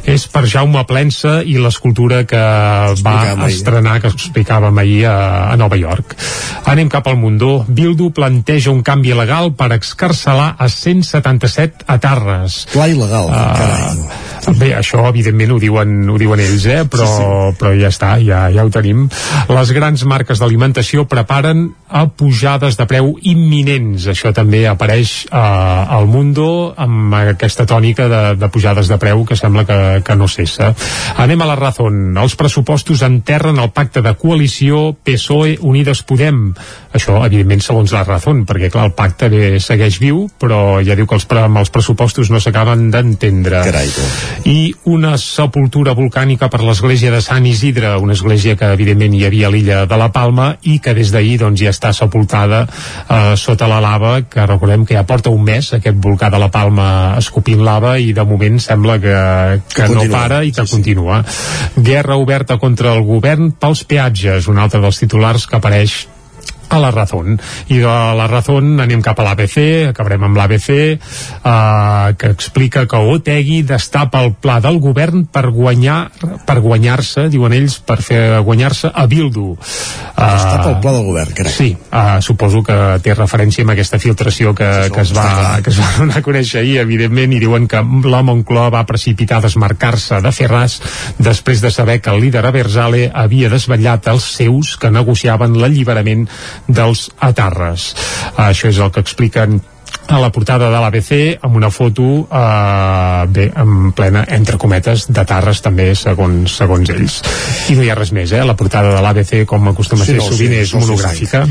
és 0.09 0.25
per 0.33 0.47
Jaume 0.49 0.81
Plensa 0.89 1.37
i 1.45 1.59
l'escultura 1.61 2.23
que 2.25 2.41
va 3.05 3.15
ahir. 3.35 3.53
estrenar, 3.53 3.99
que 4.01 4.09
explicàvem 4.09 4.81
ahir 4.81 5.05
a, 5.11 5.15
a 5.53 5.55
Nova 5.61 5.77
York. 5.77 6.17
Anem 6.65 6.89
cap 6.89 7.05
al 7.07 7.21
Mundó. 7.35 7.65
Bildu 7.67 8.11
planteja 8.15 8.71
un 8.71 8.81
canvi 8.85 9.11
legal 9.15 9.51
per 9.59 9.73
excarcelar 9.75 10.55
a 10.57 10.69
177 10.71 11.83
atarres. 11.91 12.61
Clar 12.71 12.87
il·legal, 12.93 13.27
carai. 13.27 14.05
Bé, 14.53 14.71
això 14.77 15.01
evidentment 15.09 15.55
ho 15.55 15.59
diuen, 15.61 15.93
ho 16.09 16.17
diuen 16.21 16.41
ells, 16.43 16.65
eh? 16.69 16.83
però, 16.89 17.07
sí, 17.09 17.23
sí. 17.23 17.57
però 17.59 17.71
ja 17.77 17.89
està, 17.89 18.11
ja, 18.21 18.45
ja 18.53 18.65
ho 18.65 18.71
tenim. 18.73 19.07
Les 19.49 19.71
grans 19.75 20.05
marques 20.05 20.41
d'alimentació 20.41 21.07
preparen 21.09 21.67
a 21.89 22.05
pujades 22.07 22.77
de 22.77 22.85
preu 22.89 23.13
imminents. 23.25 24.07
Això 24.11 24.33
també 24.35 24.65
apareix 24.69 25.15
eh, 25.25 25.39
al 25.39 26.07
Mundo 26.11 26.73
amb 26.77 27.13
aquesta 27.17 27.65
tònica 27.69 28.07
de, 28.11 28.21
de 28.39 28.49
pujades 28.53 28.89
de 28.91 28.99
preu 29.01 29.25
que 29.25 29.37
sembla 29.39 29.65
que, 29.65 29.79
que 30.05 30.17
no 30.19 30.29
cessa. 30.31 30.73
Anem 31.21 31.41
a 31.41 31.49
la 31.49 31.57
Razón. 31.59 32.15
Els 32.21 32.37
pressupostos 32.39 33.03
enterren 33.05 33.59
el 33.61 33.71
pacte 33.75 34.03
de 34.05 34.15
coalició 34.19 34.91
PSOE 35.05 35.57
Unides 35.65 36.03
Podem. 36.05 36.51
Això, 36.95 37.17
evidentment, 37.25 37.63
segons 37.65 37.95
la 37.95 38.05
Razón, 38.07 38.45
perquè 38.47 38.69
clar, 38.73 38.89
el 38.89 38.95
pacte 38.97 39.29
bé, 39.31 39.43
segueix 39.63 39.99
viu, 40.03 40.25
però 40.41 40.79
ja 40.85 40.97
diu 40.97 41.09
que 41.09 41.17
els, 41.17 41.27
amb 41.41 41.63
els 41.63 41.73
pressupostos 41.73 42.31
no 42.31 42.41
s'acaben 42.43 42.89
d'entendre. 42.93 43.63
Carai. 43.65 43.89
I 44.43 44.73
una 44.91 45.15
sepultura 45.21 45.95
volcànica 45.95 46.49
per 46.51 46.61
l'església 46.65 47.11
de 47.13 47.21
Sant 47.23 47.45
Isidre, 47.47 47.95
una 48.01 48.13
església 48.13 48.55
que 48.59 48.71
evidentment 48.75 49.15
hi 49.15 49.23
havia 49.27 49.47
a 49.47 49.53
l'illa 49.53 49.79
de 49.89 49.99
la 49.99 50.11
Palma 50.15 50.51
i 50.63 50.79
que 50.83 50.93
des 50.97 51.11
d'ahir 51.13 51.37
doncs, 51.41 51.61
ja 51.61 51.73
està 51.73 51.93
sepultada 51.95 52.65
eh, 52.65 53.35
sota 53.39 53.69
la 53.71 53.79
lava, 53.83 54.17
que 54.29 54.45
recordem 54.45 54.85
que 54.85 54.97
ja 54.97 55.05
porta 55.07 55.33
un 55.33 55.43
mes 55.47 55.71
aquest 55.77 55.99
volcà 56.01 56.29
de 56.33 56.41
la 56.41 56.51
Palma 56.53 56.87
escopint 57.19 57.63
lava 57.65 57.95
i 57.99 58.11
de 58.13 58.25
moment 58.27 58.59
sembla 58.59 58.99
que, 58.99 59.15
que, 59.73 59.85
Que 59.85 59.93
no 59.93 60.07
para 60.11 60.43
i 60.43 60.51
que 60.51 60.65
continua. 60.69 61.23
Guerra 61.77 62.17
oberta 62.17 62.59
contra 62.59 62.93
el 62.95 63.05
govern 63.07 63.53
pels 63.59 63.85
peatges, 63.87 64.49
un 64.51 64.59
altre 64.59 64.81
dels 64.83 64.99
titulars 64.99 65.47
que 65.47 65.57
apareix 65.59 66.05
a 66.69 66.79
la 66.79 66.91
Razón. 66.91 67.39
I 67.69 67.79
de 67.83 67.95
la 68.19 68.27
Razón 68.31 68.79
anem 68.83 69.01
cap 69.05 69.19
a 69.19 69.27
l'ABC, 69.27 69.89
acabarem 69.91 70.27
amb 70.27 70.37
l'ABC, 70.37 70.69
eh, 70.75 72.15
que 72.17 72.31
explica 72.33 72.85
que 72.87 73.03
Otegi 73.15 73.61
destapa 73.63 74.23
el 74.23 74.33
pla 74.33 74.59
del 74.63 74.79
govern 74.83 75.25
per 75.25 75.49
guanyar 75.49 76.05
per 76.45 76.59
guanyar-se, 76.63 77.27
diuen 77.33 77.53
ells, 77.55 77.77
per 77.85 77.97
fer 78.03 78.21
guanyar-se 78.45 78.91
a 78.93 79.05
Bildu. 79.09 79.55
Destapa 79.55 80.69
el 80.71 80.79
pla 80.83 80.93
del 80.95 81.05
govern, 81.07 81.33
carai. 81.37 81.53
Sí, 81.53 81.69
uh, 81.75 82.21
suposo 82.23 82.61
que 82.65 82.75
té 83.03 83.15
referència 83.17 83.65
amb 83.65 83.73
aquesta 83.75 83.99
filtració 84.01 84.53
que, 84.57 84.69
que, 84.93 85.03
es 85.03 85.13
va, 85.15 85.59
que 85.63 85.73
es 85.73 85.79
va 85.81 85.91
donar 85.97 86.19
a 86.19 86.25
conèixer 86.25 86.61
ahir, 86.61 86.77
evidentment, 86.83 87.35
i 87.35 87.41
diuen 87.43 87.67
que 87.71 87.81
la 88.09 88.21
Moncloa 88.25 88.69
va 88.73 88.85
precipitar 88.87 89.39
a 89.39 89.45
desmarcar-se 89.47 90.21
de 90.23 90.33
Ferraz 90.35 90.79
després 91.17 91.63
de 91.63 91.71
saber 91.73 91.99
que 92.01 92.13
el 92.13 92.21
líder 92.23 92.45
Aberzale 92.45 93.09
havia 93.13 93.51
desvetllat 93.51 94.09
els 94.13 94.27
seus 94.37 94.75
que 94.81 94.91
negociaven 94.93 95.57
l'alliberament 95.59 96.27
dels 96.67 97.09
atarres. 97.19 97.93
Això 98.37 98.69
és 98.71 98.81
el 98.81 98.91
que 98.91 99.03
expliquen 99.03 99.61
a 100.07 100.19
la 100.21 100.29
portada 100.29 100.67
de 100.69 100.79
l'ABC 100.81 101.11
amb 101.45 101.55
una 101.57 101.71
foto 101.73 102.27
eh, 102.29 103.25
bé, 103.31 103.47
en 103.57 103.91
plena, 103.97 104.25
entre 104.37 104.57
cometes, 104.61 105.07
de 105.09 105.25
Tarres 105.25 105.63
també, 105.65 105.91
segons, 105.97 106.51
segons 106.59 106.91
ells. 106.93 107.21
I 107.71 107.77
no 107.77 107.85
hi 107.85 107.89
ha 107.89 107.97
res 107.97 108.11
més, 108.13 108.33
eh? 108.35 108.43
La 108.45 108.57
portada 108.59 108.93
de 108.95 109.01
l'ABC, 109.01 109.45
com 109.49 109.71
acostuma 109.71 110.03
a 110.03 110.05
Sí, 110.05 110.13
ser 110.13 110.21
no, 110.21 110.27
sovint, 110.29 110.53
sí, 110.53 110.61
és 110.61 110.75
no, 110.75 110.81
sí, 110.81 110.85
monogràfica. 110.85 111.45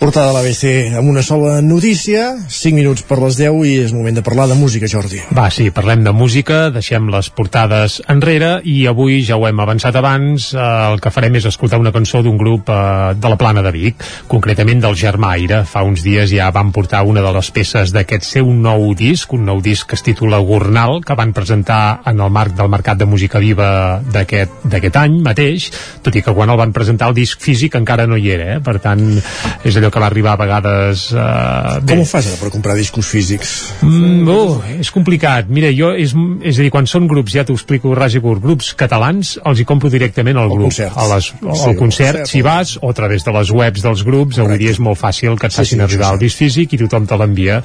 Portada 0.00 0.30
de 0.30 0.32
l'ABC 0.32 0.94
amb 0.96 1.10
una 1.10 1.20
sola 1.20 1.58
notícia, 1.60 2.30
5 2.48 2.72
minuts 2.72 3.02
per 3.04 3.18
les 3.20 3.36
10 3.36 3.58
i 3.68 3.72
és 3.82 3.90
moment 3.92 4.16
de 4.16 4.22
parlar 4.24 4.46
de 4.48 4.54
música, 4.56 4.88
Jordi. 4.88 5.18
Va, 5.36 5.50
sí, 5.52 5.66
parlem 5.76 6.00
de 6.06 6.14
música, 6.16 6.70
deixem 6.72 7.10
les 7.12 7.26
portades 7.36 7.98
enrere 8.08 8.62
i 8.64 8.86
avui 8.88 9.18
ja 9.28 9.36
ho 9.36 9.44
hem 9.44 9.60
avançat 9.60 9.98
abans, 10.00 10.46
eh, 10.54 10.62
el 10.62 11.02
que 11.04 11.12
farem 11.12 11.36
és 11.36 11.44
escoltar 11.50 11.76
una 11.82 11.92
cançó 11.92 12.22
d'un 12.24 12.38
grup 12.40 12.72
eh, 12.72 12.78
de 13.12 13.28
la 13.28 13.36
Plana 13.36 13.60
de 13.60 13.74
Vic, 13.74 14.06
concretament 14.30 14.80
del 14.80 14.96
Germaire. 14.96 15.66
Fa 15.68 15.82
uns 15.84 16.00
dies 16.00 16.32
ja 16.32 16.48
van 16.48 16.72
portar 16.72 17.02
una 17.04 17.20
de 17.20 17.34
les 17.36 17.52
peces 17.52 17.92
d'aquest 17.92 18.24
seu 18.24 18.48
nou 18.48 18.94
disc, 18.96 19.36
un 19.36 19.44
nou 19.50 19.60
disc 19.60 19.84
que 19.84 20.00
es 20.00 20.06
titula 20.08 20.40
Gornal, 20.40 21.02
que 21.04 21.18
van 21.20 21.36
presentar 21.36 22.00
en 22.08 22.24
el 22.24 22.32
marc 22.32 22.56
del 22.56 22.72
Mercat 22.72 23.04
de 23.04 23.10
Música 23.10 23.44
Viva 23.44 24.00
d'aquest 24.08 24.96
any 25.04 25.20
mateix, 25.28 25.68
tot 26.00 26.16
i 26.16 26.24
que 26.24 26.32
quan 26.32 26.48
el 26.48 26.62
van 26.64 26.72
presentar 26.72 27.12
el 27.12 27.20
disc 27.20 27.44
físic 27.44 27.76
encara 27.76 28.08
no 28.08 28.16
hi 28.16 28.32
era, 28.32 28.54
eh? 28.56 28.64
per 28.64 28.78
tant 28.80 29.04
és 29.20 29.76
allò 29.76 29.89
que 29.90 30.00
va 30.02 30.08
arribar 30.10 30.34
a 30.36 30.40
vegades 30.40 31.06
eh, 31.12 31.80
bé, 31.82 31.94
Com 31.94 32.02
ho 32.04 32.08
fas 32.08 32.28
ara 32.30 32.38
per 32.40 32.50
comprar 32.54 32.76
discos 32.78 33.08
físics? 33.10 33.52
Mm, 33.82 34.28
oh, 34.30 34.58
és 34.80 34.90
complicat. 34.94 35.48
Mira, 35.52 35.70
jo, 35.74 35.92
és, 35.94 36.14
és 36.42 36.58
a 36.60 36.64
dir, 36.66 36.70
quan 36.74 36.88
són 36.90 37.08
grups, 37.10 37.34
ja 37.36 37.44
t'ho 37.46 37.56
explico, 37.58 37.94
ras 37.98 38.14
i 38.16 38.22
curt, 38.24 38.42
grups 38.44 38.72
catalans, 38.78 39.36
els 39.46 39.60
hi 39.62 39.66
compro 39.68 39.90
directament 39.92 40.38
al 40.40 40.50
grup. 40.52 40.70
concerts. 40.70 40.96
A 40.96 41.08
les, 41.14 41.30
al 41.40 41.56
Sí, 41.60 41.68
al 41.70 41.76
concert, 41.76 42.20
concert, 42.20 42.30
si 42.30 42.42
vas, 42.46 42.76
o 42.80 42.90
a 42.90 42.96
través 42.96 43.24
de 43.26 43.32
les 43.36 43.50
webs 43.54 43.82
dels 43.84 44.04
grups, 44.06 44.38
avui 44.40 44.58
dia 44.60 44.70
és 44.74 44.80
molt 44.82 44.98
fàcil 45.00 45.38
que 45.38 45.46
et 45.50 45.52
Sí, 45.54 45.62
facin 45.64 45.78
sí, 45.80 45.84
arribar 45.84 46.08
això 46.08 46.18
el 46.18 46.24
disc 46.24 46.38
físic 46.40 46.74
i 46.74 46.80
tothom 46.84 47.06
te 47.10 47.16
l'envia. 47.20 47.60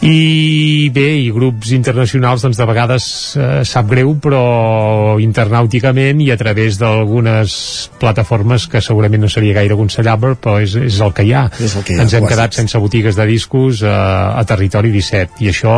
I 0.00 0.88
bé, 0.94 1.08
i 1.20 1.28
grups 1.34 1.74
internacionals, 1.76 2.40
doncs 2.46 2.56
de 2.56 2.66
vegades 2.68 3.04
eh, 3.36 3.48
sap 3.68 3.90
greu, 3.90 4.14
però 4.22 5.18
internàuticament 5.20 6.22
i 6.24 6.30
a 6.32 6.38
través 6.40 6.78
d'algunes 6.80 7.52
plataformes 8.00 8.64
que 8.70 8.80
segurament 8.80 9.20
no 9.26 9.28
seria 9.28 9.58
gaire 9.58 9.76
aconsellable, 9.76 10.36
però 10.40 10.56
és, 10.64 10.74
és 10.80 11.00
el 11.04 11.12
que 11.16 11.26
hi 11.28 11.34
ha. 11.36 11.39
És 11.60 11.76
el 11.76 11.86
que 11.86 11.94
hi 11.94 11.98
ha, 11.98 12.06
Ens 12.06 12.16
hem 12.18 12.28
quedat 12.28 12.56
sense 12.56 12.78
botigues 12.82 13.18
de 13.18 13.26
discos 13.30 13.82
eh, 13.82 13.90
a 13.90 14.44
territori 14.48 14.92
17 14.94 15.44
i 15.44 15.52
això 15.54 15.76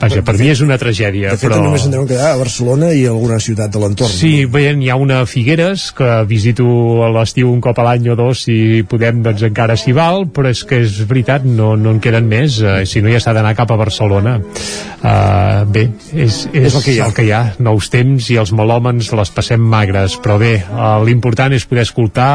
Vaja, 0.00 0.22
per 0.24 0.32
mi 0.38 0.46
és 0.48 0.62
una 0.64 0.78
tragèdia, 0.80 1.34
De 1.34 1.36
fet, 1.36 1.50
però... 1.50 1.58
només 1.60 1.82
en 1.84 1.92
deuen 1.92 2.06
quedar 2.08 2.30
a 2.32 2.38
Barcelona 2.40 2.88
i 2.96 3.02
a 3.04 3.10
alguna 3.12 3.36
ciutat 3.42 3.72
de 3.74 3.82
l'entorn. 3.82 4.08
Sí, 4.08 4.46
bé, 4.48 4.70
hi 4.72 4.88
ha 4.88 4.96
una 4.96 5.20
a 5.20 5.26
Figueres 5.28 5.90
que 5.96 6.08
visito 6.28 6.64
a 7.04 7.10
l'estiu 7.12 7.50
un 7.52 7.60
cop 7.60 7.78
a 7.82 7.84
l'any 7.84 8.08
o 8.08 8.16
dos 8.16 8.46
si 8.46 8.80
podem, 8.88 9.20
doncs 9.26 9.44
encara 9.50 9.76
s'hi 9.76 9.92
val 9.96 10.24
però 10.32 10.48
és 10.54 10.62
que 10.64 10.80
és 10.86 11.02
veritat, 11.10 11.44
no, 11.44 11.74
no 11.76 11.92
en 11.92 12.00
queden 12.00 12.30
més 12.30 12.62
eh, 12.64 12.80
si 12.88 13.04
no 13.04 13.12
ja 13.12 13.20
s'ha 13.20 13.34
d'anar 13.36 13.52
cap 13.58 13.74
a 13.74 13.78
Barcelona 13.80 14.38
uh, 14.40 15.68
bé, 15.68 15.84
és, 16.14 16.46
és, 16.48 16.70
És 16.70 16.78
el 16.80 16.86
que 16.86 16.94
hi 16.94 17.00
ha. 17.02 17.10
el 17.10 17.16
que 17.18 17.26
hi 17.28 17.34
ha 17.36 17.42
nous 17.60 17.92
temps 17.92 18.32
i 18.32 18.40
els 18.40 18.54
melòmens 18.56 19.12
les 19.20 19.34
passem 19.36 19.60
magres 19.60 20.16
però 20.24 20.40
bé, 20.40 20.54
uh, 20.64 20.96
l'important 21.04 21.52
és 21.52 21.68
poder 21.68 21.84
escoltar 21.84 22.32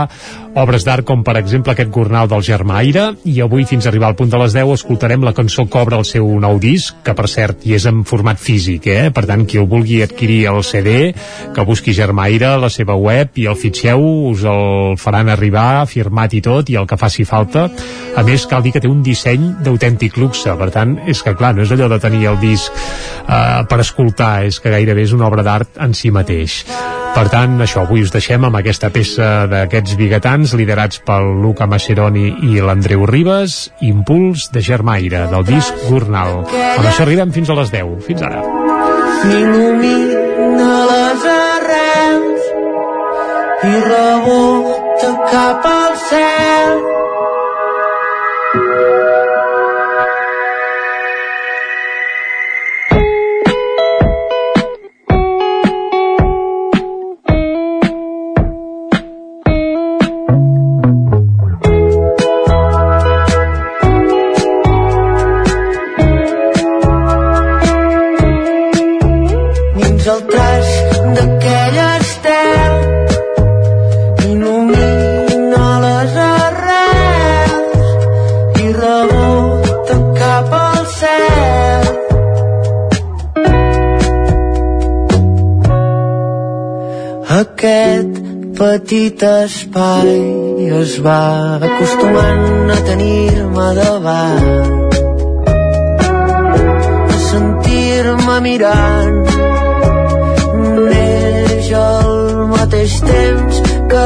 obres 0.55 0.85
d'art 0.87 1.05
com 1.07 1.23
per 1.25 1.35
exemple 1.39 1.73
aquest 1.73 1.91
Gornal 1.91 2.29
del 2.31 2.43
Germaire 2.45 3.09
i 3.27 3.39
avui 3.43 3.65
fins 3.67 3.85
a 3.85 3.91
arribar 3.91 4.11
al 4.11 4.17
punt 4.19 4.31
de 4.31 4.39
les 4.39 4.55
10 4.55 4.73
escoltarem 4.77 5.23
la 5.25 5.33
cançó 5.35 5.67
Cobra 5.71 5.99
el 5.99 6.07
seu 6.07 6.27
nou 6.39 6.59
disc 6.63 7.01
que 7.03 7.15
per 7.17 7.27
cert 7.31 7.65
i 7.67 7.75
és 7.75 7.85
en 7.89 8.03
format 8.07 8.39
físic 8.39 8.87
eh? 8.87 9.09
per 9.15 9.25
tant 9.27 9.43
qui 9.45 9.59
el 9.59 9.67
vulgui 9.67 10.01
adquirir 10.05 10.45
el 10.51 10.63
CD 10.63 11.11
que 11.55 11.65
busqui 11.67 11.93
Germaire, 11.93 12.55
la 12.59 12.69
seva 12.69 12.95
web 12.99 13.37
i 13.39 13.47
el 13.49 13.57
fitxeu, 13.59 14.01
us 14.31 14.43
el 14.47 14.95
faran 15.01 15.31
arribar 15.31 15.85
firmat 15.89 16.35
i 16.35 16.41
tot 16.45 16.69
i 16.71 16.77
el 16.79 16.87
que 16.89 16.99
faci 16.99 17.25
falta. 17.27 17.67
A 18.15 18.23
més 18.27 18.45
cal 18.49 18.63
dir 18.65 18.73
que 18.75 18.81
té 18.83 18.91
un 18.91 19.03
disseny 19.05 19.47
d'autèntic 19.65 20.19
luxe, 20.21 20.51
per 20.59 20.69
tant 20.75 20.97
és 21.07 21.23
que 21.23 21.35
clar, 21.37 21.53
no 21.55 21.65
és 21.65 21.71
allò 21.75 21.89
de 21.91 21.99
tenir 22.03 22.25
el 22.31 22.39
disc 22.43 22.71
eh, 22.75 23.63
per 23.69 23.81
escoltar, 23.83 24.45
és 24.47 24.59
que 24.59 24.73
gairebé 24.73 25.07
és 25.07 25.15
una 25.15 25.29
obra 25.29 25.45
d'art 25.45 25.81
en 25.81 25.95
si 25.97 26.13
mateix. 26.15 26.63
Per 27.15 27.29
tant, 27.31 27.53
això, 27.63 27.85
avui 27.85 28.03
us 28.03 28.11
deixem 28.11 28.43
amb 28.43 28.57
aquesta 28.59 28.89
peça 28.91 29.45
d'aquests 29.47 29.95
biguetans 29.95 30.44
liderats 30.53 30.99
pel 31.05 31.31
Luca 31.41 31.65
Maceroni 31.65 32.27
i 32.45 32.61
l'Andreu 32.61 33.05
Ribes, 33.09 33.71
Impuls 33.81 34.49
de 34.53 34.61
Germaire, 34.61 35.25
del 35.31 35.47
disc 35.47 35.87
Gornal. 35.89 36.43
Amb 36.45 36.85
això 36.85 37.05
arribem 37.07 37.31
fins 37.35 37.49
a 37.49 37.57
les 37.57 37.71
10. 37.73 37.95
Fins 38.05 38.21
ara. 38.21 38.43
m'il·lumina 39.25 40.73
les 40.91 41.25
arrels 41.31 42.51
i 43.71 43.73
rebota 43.87 45.15
cap 45.31 45.65
al 45.71 45.97
cel. 46.09 47.04
Aquest 87.66 88.18
petit 88.57 89.24
espai 89.26 90.09
es 90.80 90.91
va 91.05 91.57
acostumant 91.68 92.70
a 92.70 92.78
tenir-me 92.89 93.70
davant. 93.78 94.93
A 97.16 97.18
sentir-me 97.24 98.36
mirant. 98.45 99.18
Neix 100.91 101.72
al 101.80 102.13
mateix 102.53 102.99
temps 103.09 103.63
que 103.93 104.05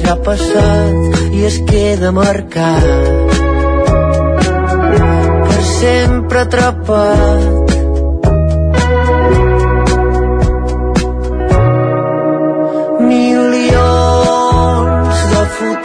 ja 0.00 0.14
ha 0.14 0.18
passat 0.30 1.20
i 1.36 1.44
es 1.50 1.60
queda 1.68 2.14
marcat. 2.16 3.36
Per 5.44 5.62
sempre 5.76 6.46
atrapat 6.48 7.55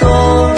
de 0.01 0.50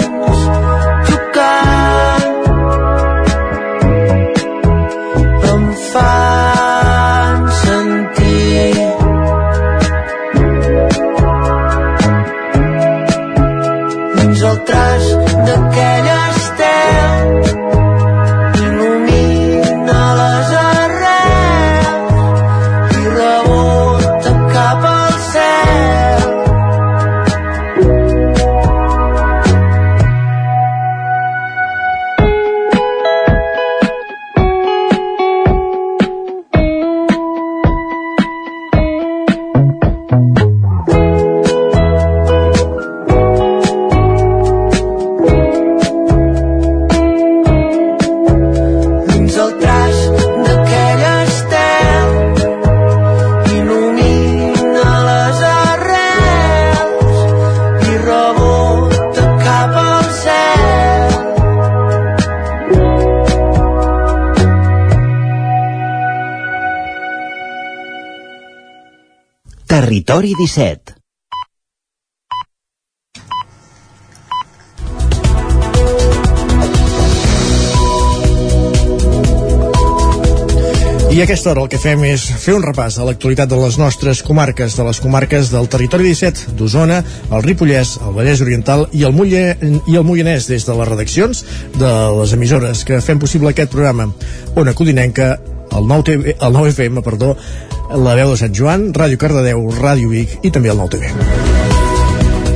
Territori 70.14 70.34
17 70.38 70.94
I 81.10 81.20
a 81.20 81.24
aquesta 81.24 81.50
hora 81.50 81.64
el 81.64 81.68
que 81.68 81.80
fem 81.82 82.04
és 82.06 82.22
fer 82.22 82.54
un 82.54 82.62
repàs 82.62 82.94
a 82.98 83.08
l'actualitat 83.08 83.50
de 83.50 83.58
les 83.58 83.74
nostres 83.78 84.22
comarques, 84.22 84.78
de 84.78 84.86
les 84.86 85.02
comarques 85.02 85.50
del 85.50 85.66
territori 85.70 86.06
17, 86.06 86.54
d'Osona, 86.58 87.02
el 87.34 87.42
Ripollès, 87.42 87.96
el 88.06 88.14
Vallès 88.14 88.42
Oriental 88.46 88.86
i 88.94 89.02
el, 89.02 89.14
Molle, 89.18 89.44
i 89.90 89.98
el 89.98 90.06
Moianès 90.06 90.46
des 90.46 90.62
de 90.66 90.78
les 90.78 90.90
redaccions 90.94 91.44
de 91.74 91.92
les 92.20 92.38
emissores 92.38 92.86
que 92.86 93.02
fem 93.02 93.18
possible 93.18 93.50
aquest 93.50 93.74
programa. 93.74 94.12
Ona 94.54 94.78
Codinenca, 94.78 95.40
el 95.74 95.86
9, 95.90 96.02
TV, 96.06 96.36
el 96.38 96.52
9 96.62 96.74
FM, 96.74 97.02
perdó, 97.02 97.34
la 97.96 98.14
veu 98.18 98.32
de 98.32 98.38
Sant 98.40 98.54
Joan, 98.54 98.88
Ràdio 98.96 99.20
Cardedeu, 99.20 99.68
Ràdio 99.78 100.10
Vic 100.10 100.40
i 100.42 100.50
també 100.54 100.72
el 100.74 100.82
9 100.82 100.96
TV. 100.96 101.63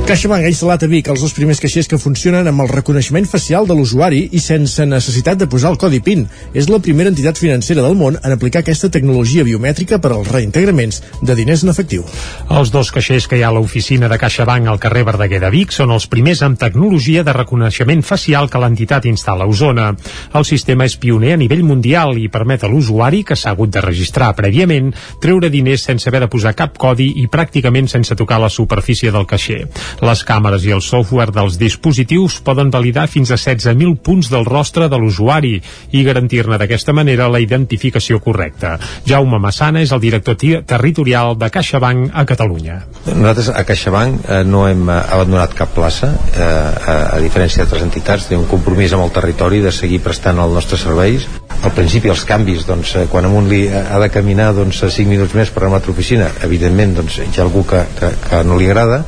CaixaBank 0.09 0.41
ha 0.41 0.49
instal·lat 0.49 0.81
a 0.81 0.87
Vic 0.89 1.05
els 1.11 1.21
dos 1.21 1.35
primers 1.37 1.59
caixers 1.61 1.85
que 1.85 1.97
funcionen 2.01 2.47
amb 2.49 2.63
el 2.63 2.69
reconeixement 2.71 3.27
facial 3.29 3.67
de 3.69 3.75
l'usuari 3.77 4.23
i 4.33 4.39
sense 4.41 4.81
necessitat 4.89 5.37
de 5.37 5.45
posar 5.45 5.69
el 5.69 5.75
codi 5.77 5.99
PIN. 6.01 6.23
És 6.57 6.65
la 6.65 6.79
primera 6.81 7.11
entitat 7.13 7.37
financera 7.37 7.83
del 7.85 7.93
món 7.93 8.15
en 8.17 8.33
aplicar 8.33 8.63
aquesta 8.63 8.89
tecnologia 8.89 9.45
biomètrica 9.45 9.99
per 10.01 10.09
als 10.15 10.31
reintegraments 10.33 11.03
de 11.21 11.35
diners 11.37 11.61
en 11.61 11.69
efectiu. 11.69 12.07
Els 12.49 12.71
dos 12.73 12.89
caixers 12.95 13.27
que 13.29 13.37
hi 13.37 13.43
ha 13.45 13.51
a 13.51 13.53
l'oficina 13.53 14.09
de 14.09 14.17
CaixaBank 14.17 14.71
al 14.71 14.79
carrer 14.81 15.03
Verdaguer 15.11 15.43
de 15.43 15.51
Vic 15.53 15.75
són 15.77 15.93
els 15.93 16.09
primers 16.09 16.41
amb 16.41 16.57
tecnologia 16.57 17.21
de 17.21 17.37
reconeixement 17.37 18.01
facial 18.01 18.49
que 18.49 18.63
l'entitat 18.65 19.05
instal·la 19.05 19.45
a 19.45 19.53
Osona. 19.53 19.91
El 20.33 20.49
sistema 20.49 20.89
és 20.89 20.97
pioner 20.97 21.35
a 21.35 21.39
nivell 21.43 21.61
mundial 21.61 22.17
i 22.17 22.31
permet 22.33 22.65
a 22.65 22.71
l'usuari, 22.73 23.21
que 23.21 23.37
s'ha 23.37 23.53
hagut 23.53 23.77
de 23.77 23.85
registrar 23.85 24.33
prèviament, 24.33 24.89
treure 25.21 25.53
diners 25.53 25.85
sense 25.85 26.09
haver 26.09 26.25
de 26.25 26.33
posar 26.33 26.57
cap 26.57 26.81
codi 26.81 27.11
i 27.21 27.29
pràcticament 27.29 27.93
sense 27.93 28.17
tocar 28.17 28.41
la 28.41 28.49
superfície 28.49 29.13
del 29.13 29.29
caixer. 29.29 29.67
Les 30.05 30.21
càmeres 30.23 30.63
i 30.63 30.71
el 30.71 30.81
software 30.85 31.33
dels 31.35 31.57
dispositius 31.59 32.39
poden 32.45 32.71
validar 32.71 33.07
fins 33.11 33.31
a 33.33 33.37
16.000 33.37 33.97
punts 34.03 34.29
del 34.31 34.45
rostre 34.47 34.87
de 34.87 34.99
l'usuari 34.99 35.57
i 35.91 36.03
garantir-ne 36.07 36.59
d'aquesta 36.61 36.95
manera 36.95 37.27
la 37.31 37.41
identificació 37.43 38.21
correcta. 38.23 38.77
Jaume 39.07 39.39
Massana 39.43 39.83
és 39.83 39.91
el 39.91 39.99
director 40.03 40.37
territorial 40.39 41.35
de 41.39 41.49
CaixaBank 41.51 42.13
a 42.13 42.25
Catalunya. 42.29 42.79
Nosaltres 43.09 43.49
a 43.51 43.63
CaixaBank 43.67 44.29
eh, 44.29 44.41
no 44.47 44.65
hem 44.69 44.85
eh, 44.87 44.99
abandonat 45.17 45.55
cap 45.57 45.73
plaça, 45.75 46.13
eh, 46.31 46.43
a, 46.43 46.95
a 47.17 47.19
diferència 47.23 47.63
d'altres 47.63 47.83
entitats, 47.87 48.29
té 48.29 48.37
un 48.39 48.47
compromís 48.49 48.93
amb 48.95 49.07
el 49.07 49.13
territori 49.15 49.59
de 49.65 49.73
seguir 49.75 49.99
prestant 50.05 50.39
els 50.39 50.55
nostres 50.55 50.85
serveis. 50.85 51.27
Al 51.59 51.73
principi 51.75 52.11
els 52.13 52.23
canvis, 52.23 52.63
doncs, 52.69 52.93
quan 53.11 53.27
a 53.27 53.33
un 53.35 53.49
li 53.51 53.65
ha 53.67 53.99
de 53.99 54.07
caminar 54.13 54.53
doncs, 54.55 54.79
5 54.85 55.11
minuts 55.11 55.35
més 55.35 55.51
per 55.51 55.65
anar 55.65 55.67
a 55.67 55.73
una 55.73 55.81
altra 55.81 55.91
oficina, 55.91 56.29
evidentment 56.47 56.95
doncs, 57.01 57.19
hi 57.25 57.35
ha 57.35 57.43
algú 57.43 57.65
que, 57.67 57.83
que, 57.99 58.13
que 58.29 58.41
no 58.47 58.55
li 58.61 58.69
agrada, 58.69 59.03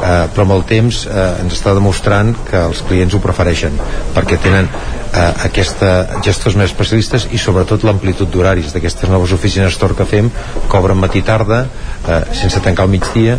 eh, 0.00 0.26
però 0.34 0.44
amb 0.46 0.56
el 0.56 0.64
temps 0.68 1.04
eh, 1.06 1.26
ens 1.44 1.56
està 1.58 1.74
demostrant 1.76 2.34
que 2.48 2.60
els 2.70 2.82
clients 2.88 3.14
ho 3.14 3.22
prefereixen 3.22 3.76
perquè 4.16 4.38
tenen 4.42 4.68
eh, 4.68 5.30
aquesta 5.48 6.20
gestors 6.26 6.58
més 6.58 6.72
especialistes 6.72 7.28
i 7.32 7.40
sobretot 7.40 7.86
l'amplitud 7.86 8.30
d'horaris 8.30 8.74
d'aquestes 8.74 9.12
noves 9.12 9.34
oficines 9.36 9.78
Tor 9.78 9.96
que 9.98 10.08
fem 10.08 10.30
que 10.30 10.80
obren 10.80 11.00
matí 11.00 11.22
tarda 11.22 11.64
eh, 11.64 12.22
sense 12.32 12.62
tancar 12.64 12.88
al 12.88 12.94
migdia 12.94 13.38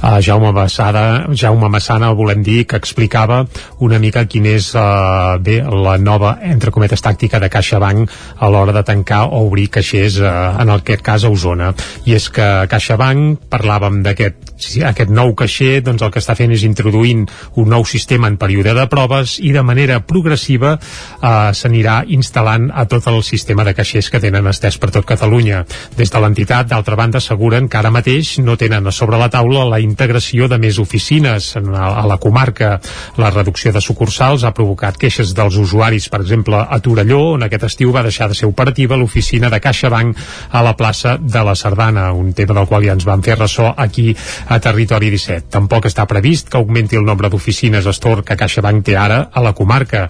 Uh, 0.00 0.16
Jaume, 0.24 0.52
Massana, 0.52 1.28
Jaume 1.36 1.68
Massana 1.68 2.12
volem 2.16 2.42
dir 2.42 2.64
que 2.64 2.78
explicava 2.80 3.42
una 3.84 3.98
mica 4.00 4.24
quina 4.24 4.54
és 4.56 4.70
uh, 4.72 5.36
bé, 5.44 5.58
la 5.60 5.98
nova, 6.00 6.38
entre 6.40 6.72
cometes, 6.72 7.02
tàctica 7.04 7.40
de 7.42 7.50
CaixaBank 7.52 8.14
a 8.40 8.48
l'hora 8.48 8.72
de 8.72 8.82
tancar 8.88 9.26
o 9.28 9.42
obrir 9.44 9.68
caixers, 9.68 10.16
uh, 10.24 10.56
en 10.62 10.72
aquest 10.72 11.04
cas 11.04 11.24
a 11.24 11.32
Osona. 11.32 11.74
I 12.08 12.16
és 12.16 12.30
que 12.32 12.48
CaixaBank, 12.72 13.44
parlàvem 13.52 14.00
d'aquest 14.06 14.48
aquest 14.84 15.10
nou 15.12 15.32
caixer, 15.36 15.80
doncs 15.84 16.02
el 16.04 16.10
que 16.12 16.20
està 16.20 16.34
fent 16.36 16.52
és 16.52 16.64
introduint 16.66 17.26
un 17.60 17.70
nou 17.72 17.84
sistema 17.88 18.28
en 18.28 18.36
període 18.40 18.74
de 18.76 18.86
proves 18.92 19.38
i 19.40 19.52
de 19.56 19.62
manera 19.64 20.00
progressiva 20.04 20.74
uh, 20.76 21.52
s'anirà 21.56 22.00
instal·lant 22.08 22.70
a 22.72 22.86
tot 22.90 23.08
el 23.10 23.22
sistema 23.26 23.64
de 23.64 23.74
caixers 23.76 24.10
que 24.12 24.20
tenen 24.20 24.48
estès 24.50 24.76
per 24.80 24.92
tot 24.94 25.08
Catalunya. 25.08 25.64
Des 25.96 26.12
de 26.12 26.20
l'entitat, 26.22 26.68
d'altra 26.70 26.96
banda, 26.96 27.20
asseguren 27.20 27.68
que 27.68 27.80
ara 27.80 27.92
mateix 27.92 28.38
no 28.44 28.56
tenen 28.60 28.86
a 28.86 28.92
sobre 28.94 29.18
la 29.20 29.30
taula 29.32 29.64
la 29.68 29.80
integració 29.90 30.48
de 30.48 30.58
més 30.62 30.78
oficines 30.78 31.52
a 31.58 32.06
la 32.06 32.18
comarca. 32.22 32.76
La 33.18 33.32
reducció 33.34 33.74
de 33.74 33.82
sucursals 33.84 34.44
ha 34.46 34.54
provocat 34.56 34.98
queixes 35.00 35.34
dels 35.36 35.58
usuaris, 35.60 36.08
per 36.08 36.22
exemple, 36.22 36.62
a 36.62 36.80
Torelló, 36.80 37.20
on 37.34 37.46
aquest 37.46 37.66
estiu 37.70 37.92
va 37.92 38.04
deixar 38.06 38.30
de 38.30 38.38
ser 38.38 38.48
operativa 38.48 38.96
l'oficina 38.96 39.50
de 39.50 39.60
CaixaBank 39.60 40.24
a 40.50 40.62
la 40.64 40.76
plaça 40.78 41.16
de 41.20 41.44
la 41.44 41.56
Sardana, 41.58 42.10
un 42.12 42.32
tema 42.32 42.54
del 42.56 42.68
qual 42.70 42.86
ja 42.86 42.94
ens 42.96 43.06
vam 43.08 43.22
fer 43.26 43.38
ressò 43.38 43.72
aquí 43.76 44.14
a 44.48 44.60
Territori 44.62 45.10
17. 45.10 45.50
Tampoc 45.50 45.88
està 45.90 46.06
previst 46.08 46.50
que 46.50 46.58
augmenti 46.60 46.98
el 46.98 47.06
nombre 47.06 47.30
d'oficines 47.30 47.86
Estor 47.90 48.22
que 48.24 48.36
CaixaBank 48.38 48.84
té 48.86 48.96
ara 48.96 49.20
a 49.32 49.42
la 49.44 49.54
comarca. 49.56 50.06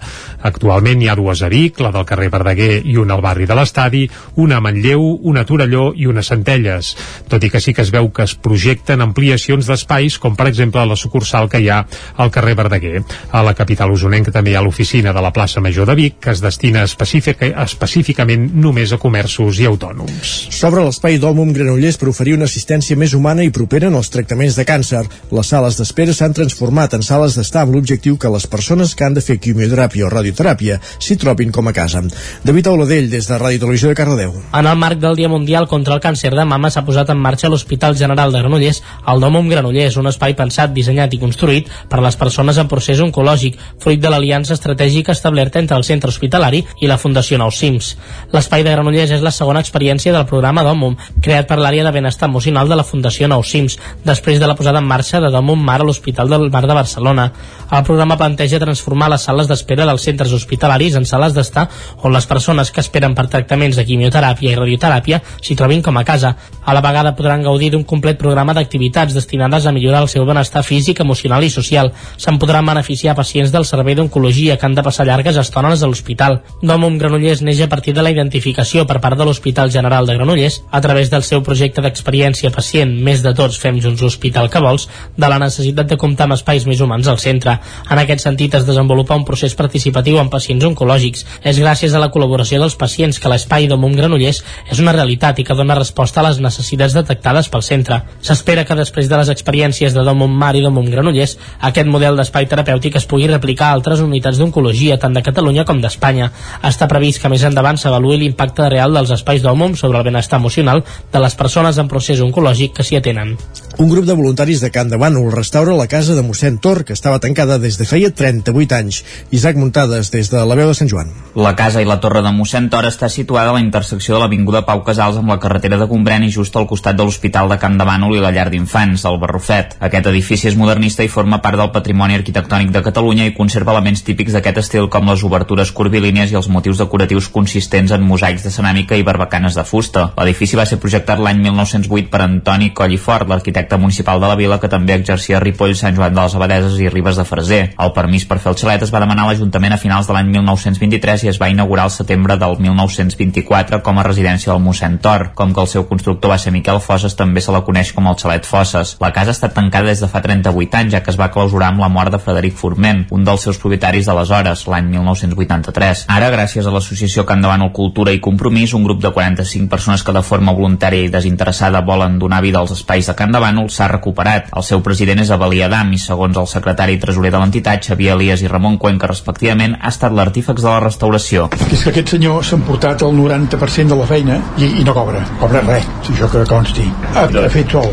Actualment 0.51 1.01
hi 1.01 1.09
ha 1.09 1.17
dues 1.17 1.41
a 1.41 1.49
Vic, 1.51 1.79
la 1.81 1.91
del 1.95 2.05
carrer 2.07 2.29
Verdaguer 2.33 2.81
i 2.85 2.97
una 3.01 3.17
al 3.17 3.23
barri 3.25 3.47
de 3.49 3.57
l'Estadi, 3.57 4.03
una 4.35 4.59
a 4.59 4.63
Manlleu, 4.63 5.03
una 5.31 5.45
a 5.45 5.49
Torelló 5.49 5.91
i 5.95 6.07
una 6.09 6.21
a 6.21 6.27
Centelles. 6.27 6.93
Tot 7.31 7.43
i 7.43 7.49
que 7.49 7.61
sí 7.63 7.73
que 7.73 7.85
es 7.85 7.91
veu 7.93 8.11
que 8.11 8.25
es 8.27 8.35
projecten 8.35 9.01
ampliacions 9.01 9.67
d'espais, 9.71 10.17
com 10.21 10.35
per 10.35 10.49
exemple 10.51 10.83
la 10.85 10.99
sucursal 10.99 11.49
que 11.49 11.61
hi 11.61 11.69
ha 11.71 11.81
al 12.17 12.31
carrer 12.31 12.57
Verdaguer. 12.59 13.01
A 13.31 13.41
la 13.45 13.55
capital 13.57 13.91
usonenca 13.95 14.33
també 14.35 14.53
hi 14.53 14.57
ha 14.59 14.65
l'oficina 14.65 15.13
de 15.15 15.23
la 15.23 15.31
plaça 15.33 15.63
Major 15.63 15.87
de 15.87 15.95
Vic, 15.95 16.19
que 16.21 16.35
es 16.35 16.43
destina 16.43 16.83
específica, 16.87 17.49
específicament 17.63 18.49
només 18.53 18.91
a 18.91 18.99
comerços 19.01 19.59
i 19.61 19.67
autònoms. 19.69 20.35
S'obre 20.51 20.83
l'espai 20.85 21.17
d'Òmum 21.21 21.53
Granollers 21.55 21.97
per 22.01 22.11
oferir 22.11 22.35
una 22.37 22.49
assistència 22.49 22.99
més 22.99 23.15
humana 23.17 23.45
i 23.47 23.53
propera 23.55 23.87
en 23.87 23.97
els 23.99 24.11
tractaments 24.13 24.57
de 24.59 24.67
càncer. 24.67 25.03
Les 25.31 25.51
sales 25.53 25.79
d'espera 25.79 26.13
s'han 26.13 26.35
transformat 26.35 26.97
en 26.97 27.05
sales 27.05 27.37
d'estar 27.37 27.65
amb 27.65 27.75
l'objectiu 27.75 28.17
que 28.17 28.31
les 28.33 28.47
persones 28.47 28.95
que 28.95 29.07
han 29.07 29.15
de 29.15 29.23
fer 29.23 29.39
quimioteràpia 29.39 30.07
o 30.07 30.11
radioteràpia 30.11 30.79
s'hi 30.99 31.17
trobin 31.21 31.51
com 31.55 31.67
a 31.67 31.73
casa. 31.73 32.03
David 32.43 32.67
Auladell, 32.67 33.09
des 33.11 33.27
de 33.29 33.37
Ràdio 33.37 33.61
Televisió 33.65 33.89
de 33.91 33.95
Cardedeu. 33.95 34.33
En 34.57 34.67
el 34.67 34.77
marc 34.77 34.99
del 34.99 35.15
Dia 35.15 35.29
Mundial 35.29 35.67
contra 35.67 35.95
el 35.95 36.01
Càncer 36.03 36.33
de 36.33 36.45
Mama 36.45 36.71
s'ha 36.71 36.85
posat 36.85 37.09
en 37.13 37.19
marxa 37.21 37.49
l'Hospital 37.49 37.95
General 37.97 38.31
de 38.31 38.41
Granollers, 38.41 38.81
el 39.07 39.23
Òmum 39.23 39.49
Granollers, 39.49 39.60
un 39.65 40.07
espai 40.07 40.35
pensat, 40.37 40.71
dissenyat 40.73 41.13
i 41.13 41.19
construït 41.19 41.69
per 41.89 41.99
a 41.99 42.05
les 42.05 42.15
persones 42.15 42.57
en 42.57 42.67
procés 42.67 42.99
oncològic, 43.03 43.57
fruit 43.79 43.99
de 44.01 44.09
l'aliança 44.09 44.53
estratègica 44.53 45.11
establerta 45.11 45.59
entre 45.59 45.77
el 45.77 45.83
centre 45.83 46.09
hospitalari 46.09 46.63
i 46.81 46.87
la 46.87 46.97
Fundació 46.97 47.37
Nou 47.37 47.51
Cims. 47.51 47.95
L'espai 48.33 48.63
de 48.63 48.71
Granollers 48.71 49.11
és 49.17 49.21
la 49.21 49.31
segona 49.31 49.61
experiència 49.61 50.13
del 50.13 50.27
programa 50.29 50.63
d'Òmum, 50.63 50.97
creat 51.21 51.47
per 51.47 51.59
l'àrea 51.59 51.83
de 51.83 51.91
benestar 51.91 52.29
emocional 52.29 52.69
de 52.69 52.77
la 52.79 52.87
Fundació 52.87 53.27
Nou 53.27 53.43
Cims, 53.43 53.77
després 54.05 54.39
de 54.39 54.47
la 54.47 54.55
posada 54.55 54.79
en 54.79 54.87
marxa 54.87 55.21
de 55.21 55.31
d'Òmum 55.31 55.61
Mar 55.65 55.79
a 55.81 55.85
l'Hospital 55.87 56.29
del 56.29 56.49
Mar 56.51 56.65
de 56.67 56.77
Barcelona. 56.77 57.31
El 57.71 57.83
programa 57.87 58.17
planteja 58.17 58.59
transformar 58.59 59.09
les 59.11 59.25
sales 59.27 59.47
d'espera 59.47 59.85
dels 59.87 60.03
centres 60.03 60.33
hospitalaris 60.35 60.95
en 60.99 61.05
sales 61.05 61.33
d'estar 61.33 61.67
on 62.03 62.13
les 62.13 62.27
persones 62.27 62.71
que 62.71 62.81
esperen 62.81 63.15
per 63.15 63.27
tractaments 63.31 63.77
de 63.77 63.85
quimioteràpia 63.87 64.51
i 64.51 64.57
radioteràpia 64.59 65.21
s'hi 65.41 65.55
trobin 65.55 65.81
com 65.81 65.97
a 65.97 66.03
casa. 66.03 66.35
A 66.65 66.73
la 66.73 66.83
vegada 66.83 67.15
podran 67.15 67.43
gaudir 67.43 67.71
d'un 67.71 67.85
complet 67.87 68.19
programa 68.19 68.53
d'activitats 68.53 69.15
destinades 69.51 69.65
a 69.65 69.71
millorar 69.71 70.03
el 70.03 70.09
seu 70.09 70.25
benestar 70.25 70.63
físic, 70.63 70.99
emocional 71.01 71.43
i 71.43 71.49
social. 71.49 71.91
Se'n 72.17 72.39
podran 72.39 72.65
beneficiar 72.65 73.15
pacients 73.15 73.51
del 73.51 73.65
servei 73.65 73.95
d'oncologia 73.95 74.57
que 74.57 74.65
han 74.65 74.75
de 74.75 74.83
passar 74.83 75.05
llargues 75.05 75.37
estones 75.37 75.83
a 75.83 75.87
l'hospital. 75.87 76.41
Domum 76.61 76.97
Granollers 76.97 77.41
neix 77.41 77.61
a 77.61 77.69
partir 77.69 77.93
de 77.93 78.01
la 78.01 78.11
identificació 78.11 78.85
per 78.87 79.01
part 79.01 79.17
de 79.17 79.25
l'Hospital 79.25 79.71
General 79.71 80.07
de 80.07 80.15
Granollers, 80.15 80.61
a 80.71 80.81
través 80.81 81.09
del 81.11 81.23
seu 81.23 81.43
projecte 81.43 81.81
d'experiència 81.81 82.51
pacient 82.51 82.91
Més 83.01 83.21
de 83.23 83.33
tots 83.33 83.57
fem 83.59 83.79
junts 83.81 84.01
l'hospital 84.01 84.49
que 84.49 84.61
vols, 84.61 84.87
de 85.17 85.27
la 85.27 85.39
necessitat 85.39 85.87
de 85.89 85.97
comptar 85.97 86.27
amb 86.27 86.37
espais 86.37 86.65
més 86.65 86.79
humans 86.81 87.07
al 87.07 87.19
centre. 87.19 87.57
En 87.89 87.99
aquest 87.99 88.23
sentit 88.23 88.55
es 88.55 88.65
desenvolupa 88.67 89.17
un 89.17 89.25
procés 89.25 89.55
participatiu 89.55 90.19
amb 90.19 90.31
pacients 90.31 90.65
oncològics. 90.65 91.25
És 91.43 91.59
gràcies 91.59 91.93
a 91.93 91.99
la 91.99 92.11
col·laboració 92.13 92.61
dels 92.61 92.77
pacients 92.77 93.19
que 93.19 93.31
l'espai 93.31 93.67
Domum 93.67 93.95
Granollers 93.97 94.43
és 94.71 94.79
una 94.79 94.95
realitat 94.95 95.39
i 95.39 95.47
que 95.47 95.57
dona 95.57 95.75
resposta 95.75 96.21
a 96.21 96.27
les 96.29 96.39
necessitats 96.39 96.95
detectades 96.95 97.49
pel 97.49 97.65
centre. 97.65 98.01
S'espera 98.21 98.65
que 98.65 98.77
després 98.77 99.09
de 99.09 99.17
les 99.17 99.31
experiències 99.41 99.97
de 99.97 100.05
Domum 100.05 100.31
Mar 100.31 100.53
i 100.55 100.61
Domum 100.61 100.85
Granollers, 100.93 101.37
aquest 101.69 101.89
model 101.89 102.19
d'espai 102.19 102.45
terapèutic 102.45 102.99
es 103.01 103.07
pugui 103.09 103.27
replicar 103.31 103.71
a 103.71 103.79
altres 103.79 104.05
unitats 104.05 104.37
d'oncologia, 104.37 104.99
tant 105.01 105.17
de 105.17 105.25
Catalunya 105.25 105.65
com 105.65 105.81
d'Espanya. 105.81 106.29
Està 106.69 106.87
previst 106.91 107.21
que 107.21 107.31
més 107.33 107.45
endavant 107.47 107.79
s'avaluï 107.81 108.21
l'impacte 108.21 108.69
real 108.69 108.93
dels 108.93 109.13
espais 109.17 109.41
d'Omum 109.41 109.75
sobre 109.79 109.99
el 109.99 110.07
benestar 110.11 110.39
emocional 110.39 110.85
de 111.11 111.25
les 111.25 111.35
persones 111.35 111.81
en 111.81 111.89
procés 111.89 112.21
oncològic 112.21 112.77
que 112.77 112.85
s'hi 112.85 113.01
atenen. 113.01 113.35
Un 113.81 113.89
grup 113.89 114.05
de 114.05 114.13
voluntaris 114.13 114.61
de 114.61 114.69
Can 114.69 114.91
de 114.93 114.97
Bànol 115.01 115.31
restaura 115.33 115.73
la 115.73 115.87
casa 115.89 116.13
de 116.13 116.21
mossèn 116.21 116.59
Tor, 116.61 116.83
que 116.85 116.93
estava 116.93 117.17
tancada 117.17 117.55
des 117.57 117.79
de 117.79 117.85
feia 117.89 118.11
38 118.13 118.75
anys. 118.77 118.99
Isaac 119.33 119.55
Muntades, 119.57 120.11
des 120.13 120.27
de 120.29 120.37
la 120.45 120.53
veu 120.53 120.67
de 120.69 120.75
Sant 120.77 120.91
Joan. 120.91 121.07
La 121.33 121.55
casa 121.57 121.81
i 121.81 121.87
la 121.89 121.97
torre 121.97 122.21
de 122.21 122.29
mossèn 122.29 122.67
Tor 122.69 122.85
està 122.85 123.09
situada 123.09 123.49
a 123.49 123.55
la 123.55 123.63
intersecció 123.63 124.13
de 124.13 124.19
l'Avinguda 124.21 124.61
Pau 124.67 124.83
Casals 124.85 125.17
amb 125.17 125.33
la 125.33 125.39
carretera 125.41 125.79
de 125.81 125.87
Gombrèn 125.89 126.27
i 126.27 126.29
just 126.29 126.53
al 126.61 126.67
costat 126.69 126.99
de 126.99 127.07
l'Hospital 127.07 127.49
de 127.49 127.57
Can 127.57 127.79
de 127.79 127.87
Bànol 127.89 128.13
i 128.19 128.21
la 128.21 128.29
llar 128.35 128.51
d'infants, 128.53 129.07
el 129.09 129.17
Barrufet. 129.17 129.73
Aquest 129.89 130.11
edifici 130.13 130.51
és 130.51 130.59
modernista 130.61 131.01
i 131.01 131.09
forma 131.09 131.41
part 131.41 131.57
del 131.57 131.73
patrimoni 131.73 132.19
arquitectònic 132.19 132.69
de 132.69 132.85
Catalunya 132.85 133.25
i 133.25 133.33
conserva 133.33 133.73
elements 133.73 134.05
típics 134.05 134.37
d'aquest 134.37 134.61
estil 134.61 134.91
com 134.93 135.09
les 135.09 135.25
obertures 135.25 135.73
curvilínies 135.73 136.29
i 136.29 136.37
els 136.37 136.51
motius 136.53 136.77
decoratius 136.85 137.31
consistents 137.33 137.97
en 137.97 138.05
mosaics 138.05 138.45
de 138.45 138.53
ceràmica 138.53 138.93
i 138.93 139.09
barbacanes 139.09 139.57
de 139.57 139.65
fusta. 139.65 140.11
L'edifici 140.21 140.61
va 140.61 140.69
ser 140.69 140.77
projectat 140.77 141.17
l'any 141.17 141.41
1908 141.49 142.13
per 142.13 142.23
Antoni 142.29 142.73
Collifort, 142.77 143.25
l'arquitecte 143.25 143.70
municipal 143.77 144.19
de 144.19 144.27
la 144.27 144.35
vila 144.35 144.59
que 144.59 144.69
també 144.71 144.95
exercia 144.97 145.39
Ripoll, 145.39 145.75
Sant 145.75 145.95
Joan 145.95 146.15
de 146.15 146.21
les 146.21 146.35
Abadeses 146.35 146.79
i 146.79 146.89
Ribes 146.89 147.19
de 147.19 147.25
Freser. 147.27 147.61
El 147.77 147.93
permís 147.95 148.25
per 148.27 148.39
fer 148.39 148.51
el 148.51 148.57
xalet 148.59 148.85
es 148.85 148.93
va 148.93 149.01
demanar 149.03 149.25
a 149.25 149.31
l'Ajuntament 149.31 149.75
a 149.75 149.79
finals 149.81 150.07
de 150.07 150.15
l'any 150.15 150.31
1923 150.33 151.25
i 151.25 151.31
es 151.31 151.39
va 151.41 151.49
inaugurar 151.51 151.85
al 151.87 151.93
setembre 151.95 152.37
del 152.41 152.57
1924 152.59 153.81
com 153.85 153.99
a 153.99 154.05
residència 154.07 154.51
del 154.51 154.63
mossèn 154.63 154.99
Tor. 155.03 155.31
Com 155.35 155.53
que 155.53 155.61
el 155.63 155.69
seu 155.71 155.87
constructor 155.89 156.31
va 156.33 156.39
ser 156.41 156.53
Miquel 156.55 156.81
Fosses, 156.81 157.15
també 157.15 157.41
se 157.41 157.53
la 157.53 157.63
coneix 157.67 157.93
com 157.95 158.07
el 158.07 158.17
xalet 158.19 158.47
Fosses. 158.47 158.95
La 159.01 159.11
casa 159.15 159.31
ha 159.31 159.37
estat 159.37 159.55
tancada 159.57 159.89
des 159.89 160.01
de 160.03 160.09
fa 160.11 160.21
38 160.21 160.77
anys, 160.81 160.93
ja 160.95 161.03
que 161.03 161.11
es 161.13 161.19
va 161.19 161.31
clausurar 161.33 161.71
amb 161.71 161.83
la 161.83 161.89
mort 161.89 162.11
de 162.13 162.19
Frederic 162.21 162.57
Forment, 162.57 163.05
un 163.11 163.25
dels 163.27 163.47
seus 163.47 163.59
propietaris 163.61 164.07
d'aleshores, 164.09 164.65
l'any 164.71 164.91
1983. 164.95 166.05
Ara, 166.11 166.31
gràcies 166.33 166.67
a 166.67 166.73
l'associació 166.73 167.25
Can 167.27 167.43
Davant 167.43 167.67
Cultura 167.73 168.13
i 168.13 168.21
Compromís, 168.23 168.73
un 168.73 168.85
grup 168.87 169.01
de 169.03 169.11
45 169.11 169.69
persones 169.69 170.03
que 170.03 170.15
de 170.15 170.23
forma 170.25 170.55
voluntària 170.57 171.05
i 171.05 171.11
desinteressada 171.13 171.83
volen 171.85 172.17
donar 172.19 172.41
vida 172.41 172.59
als 172.59 172.73
espais 172.77 173.07
de 173.07 173.15
Can 173.17 173.31
Davant 173.35 173.50
s'ha 173.69 173.87
recuperat. 173.91 174.49
El 174.55 174.63
seu 174.63 174.81
president 174.85 175.21
és 175.23 175.31
Avalí 175.33 175.61
Adam 175.65 175.91
i, 175.93 175.99
segons 176.01 176.37
el 176.37 176.47
secretari 176.47 176.95
i 176.97 177.01
tresorer 177.01 177.31
de 177.33 177.41
l'entitat, 177.41 177.83
Xavier 177.85 178.15
Elias 178.15 178.43
i 178.43 178.49
Ramon 178.51 178.77
Cuenca, 178.77 179.09
respectivament, 179.11 179.75
ha 179.81 179.91
estat 179.91 180.13
l'artífex 180.15 180.61
de 180.61 180.69
la 180.69 180.79
restauració. 180.83 181.49
És 181.71 181.83
que 181.83 181.91
aquest 181.91 182.15
senyor 182.15 182.43
s'ha 182.45 182.57
emportat 182.59 183.03
el 183.07 183.15
90% 183.17 183.91
de 183.91 183.99
la 183.99 184.07
feina 184.09 184.39
i, 184.57 184.69
i 184.81 184.85
no 184.87 184.95
cobra, 184.95 185.23
cobra 185.41 185.63
res, 185.67 185.87
si 186.05 186.15
això 186.15 186.29
que 186.31 186.45
consti. 186.49 186.87
Ha, 187.13 187.25
ha 187.27 187.49
fet 187.51 187.75
sol, 187.75 187.89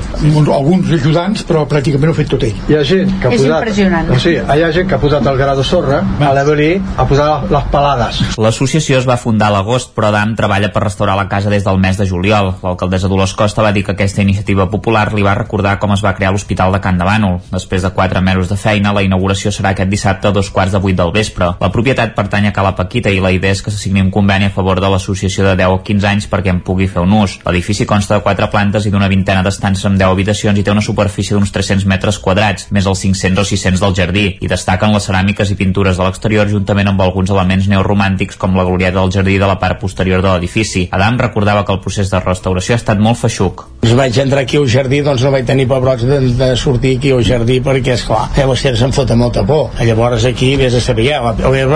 alguns 0.54 0.92
ajudants, 0.98 1.44
però 1.48 1.64
pràcticament 1.70 2.12
ho 2.12 2.16
ha 2.16 2.18
fet 2.20 2.30
tot 2.32 2.46
ell. 2.46 2.62
Hi 2.68 2.78
ha 2.78 2.84
gent 2.86 3.14
que 3.20 3.30
ha 3.30 3.34
És 3.34 3.42
posat... 3.42 3.56
impressionant. 3.58 4.12
O 4.14 4.20
sigui, 4.22 4.42
hi 4.42 4.64
ha 4.64 4.70
gent 4.74 4.88
que 4.90 4.96
ha 4.96 5.02
posat 5.02 5.26
el 5.32 5.40
gra 5.40 5.54
de 5.58 5.66
sorra, 5.66 6.00
a 6.20 6.32
l'Evelí 6.36 6.70
a 6.96 7.06
posar 7.08 7.28
les 7.50 7.68
pelades. 7.72 8.20
L'associació 8.40 8.98
es 9.00 9.08
va 9.08 9.18
fundar 9.20 9.50
a 9.50 9.56
l'agost, 9.58 9.94
però 9.96 10.10
Adam 10.12 10.34
treballa 10.38 10.72
per 10.74 10.84
restaurar 10.86 11.16
la 11.18 11.28
casa 11.30 11.52
des 11.52 11.66
del 11.66 11.80
mes 11.82 11.98
de 11.98 12.06
juliol. 12.08 12.54
L'alcaldessa 12.62 13.10
Dolors 13.10 13.34
Costa 13.38 13.64
va 13.64 13.72
dir 13.72 13.84
que 13.86 13.94
aquesta 13.96 14.22
iniciativa 14.22 14.68
popular 14.70 15.08
li 15.14 15.24
va 15.26 15.36
recordar 15.48 15.78
com 15.80 15.94
es 15.94 16.02
va 16.04 16.12
crear 16.12 16.30
l'Hospital 16.34 16.74
de 16.74 16.80
Can 16.84 16.98
de 17.00 17.06
Bànol. 17.08 17.38
Després 17.48 17.80
de 17.82 17.90
quatre 17.96 18.20
mesos 18.20 18.50
de 18.50 18.56
feina, 18.60 18.92
la 18.92 19.02
inauguració 19.02 19.48
serà 19.48 19.72
aquest 19.72 19.88
dissabte 19.88 20.28
a 20.28 20.32
dos 20.36 20.50
quarts 20.52 20.74
de 20.76 20.80
vuit 20.84 20.96
del 20.96 21.12
vespre. 21.14 21.54
La 21.60 21.70
propietat 21.72 22.12
pertany 22.14 22.50
a 22.50 22.52
Cala 22.52 22.74
Paquita 22.76 23.08
i 23.08 23.22
la 23.24 23.32
idea 23.32 23.56
és 23.56 23.62
que 23.64 23.72
se 23.72 23.80
signi 23.80 24.02
un 24.04 24.10
conveni 24.12 24.50
a 24.50 24.52
favor 24.52 24.80
de 24.80 24.90
l'associació 24.92 25.46
de 25.46 25.54
10 25.56 25.72
o 25.72 25.78
15 25.86 26.08
anys 26.10 26.26
perquè 26.28 26.52
en 26.52 26.60
pugui 26.60 26.88
fer 26.92 27.00
un 27.00 27.14
ús. 27.16 27.38
L'edifici 27.46 27.86
consta 27.88 28.18
de 28.18 28.24
quatre 28.26 28.50
plantes 28.52 28.84
i 28.84 28.92
d'una 28.92 29.08
vintena 29.08 29.42
d'estances 29.46 29.86
amb 29.88 29.96
10 29.96 30.12
habitacions 30.12 30.58
i 30.58 30.66
té 30.66 30.74
una 30.74 30.84
superfície 30.84 31.36
d'uns 31.36 31.54
300 31.54 31.88
metres 31.88 32.20
quadrats, 32.20 32.68
més 32.70 32.84
els 32.84 33.00
500 33.06 33.40
o 33.40 33.48
600 33.48 33.80
del 33.86 33.96
jardí, 33.96 34.26
i 34.44 34.52
destaquen 34.52 34.92
les 34.92 35.08
ceràmiques 35.08 35.48
i 35.48 35.56
pintures 35.56 35.96
de 35.96 36.04
l'exterior 36.04 36.52
juntament 36.52 36.92
amb 36.92 37.00
alguns 37.06 37.32
elements 37.32 37.70
neoromàntics 37.72 38.36
com 38.36 38.56
la 38.58 38.68
glorieta 38.68 39.00
del 39.00 39.14
jardí 39.16 39.38
de 39.40 39.48
la 39.48 39.56
part 39.56 39.80
posterior 39.80 40.20
de 40.20 40.34
l'edifici. 40.34 40.88
Adam 40.92 41.16
recordava 41.24 41.64
que 41.64 41.72
el 41.72 41.80
procés 41.80 42.12
de 42.12 42.20
restauració 42.20 42.76
ha 42.76 42.82
estat 42.82 43.00
molt 43.00 43.16
feixuc. 43.22 43.64
Us 43.86 43.94
vaig 43.96 44.18
entrar 44.18 44.42
aquí 44.42 44.58
al 44.58 44.68
jardí, 44.68 45.00
doncs 45.06 45.22
no 45.22 45.30
vaig 45.30 45.37
tenir 45.46 45.68
pebrots 45.70 46.04
de, 46.08 46.20
de 46.38 46.50
sortir 46.56 46.96
aquí 46.98 47.12
al 47.14 47.24
jardí 47.26 47.58
perquè, 47.64 47.94
esclar, 47.98 48.28
eh, 48.36 48.46
vostè 48.48 48.74
se'n 48.78 48.94
fota 48.94 49.16
molta 49.18 49.44
por. 49.46 49.70
Llavors 49.82 50.26
aquí, 50.28 50.54
vés 50.60 50.74
a 50.74 50.82
saber, 50.82 51.08
ja, 51.10 51.20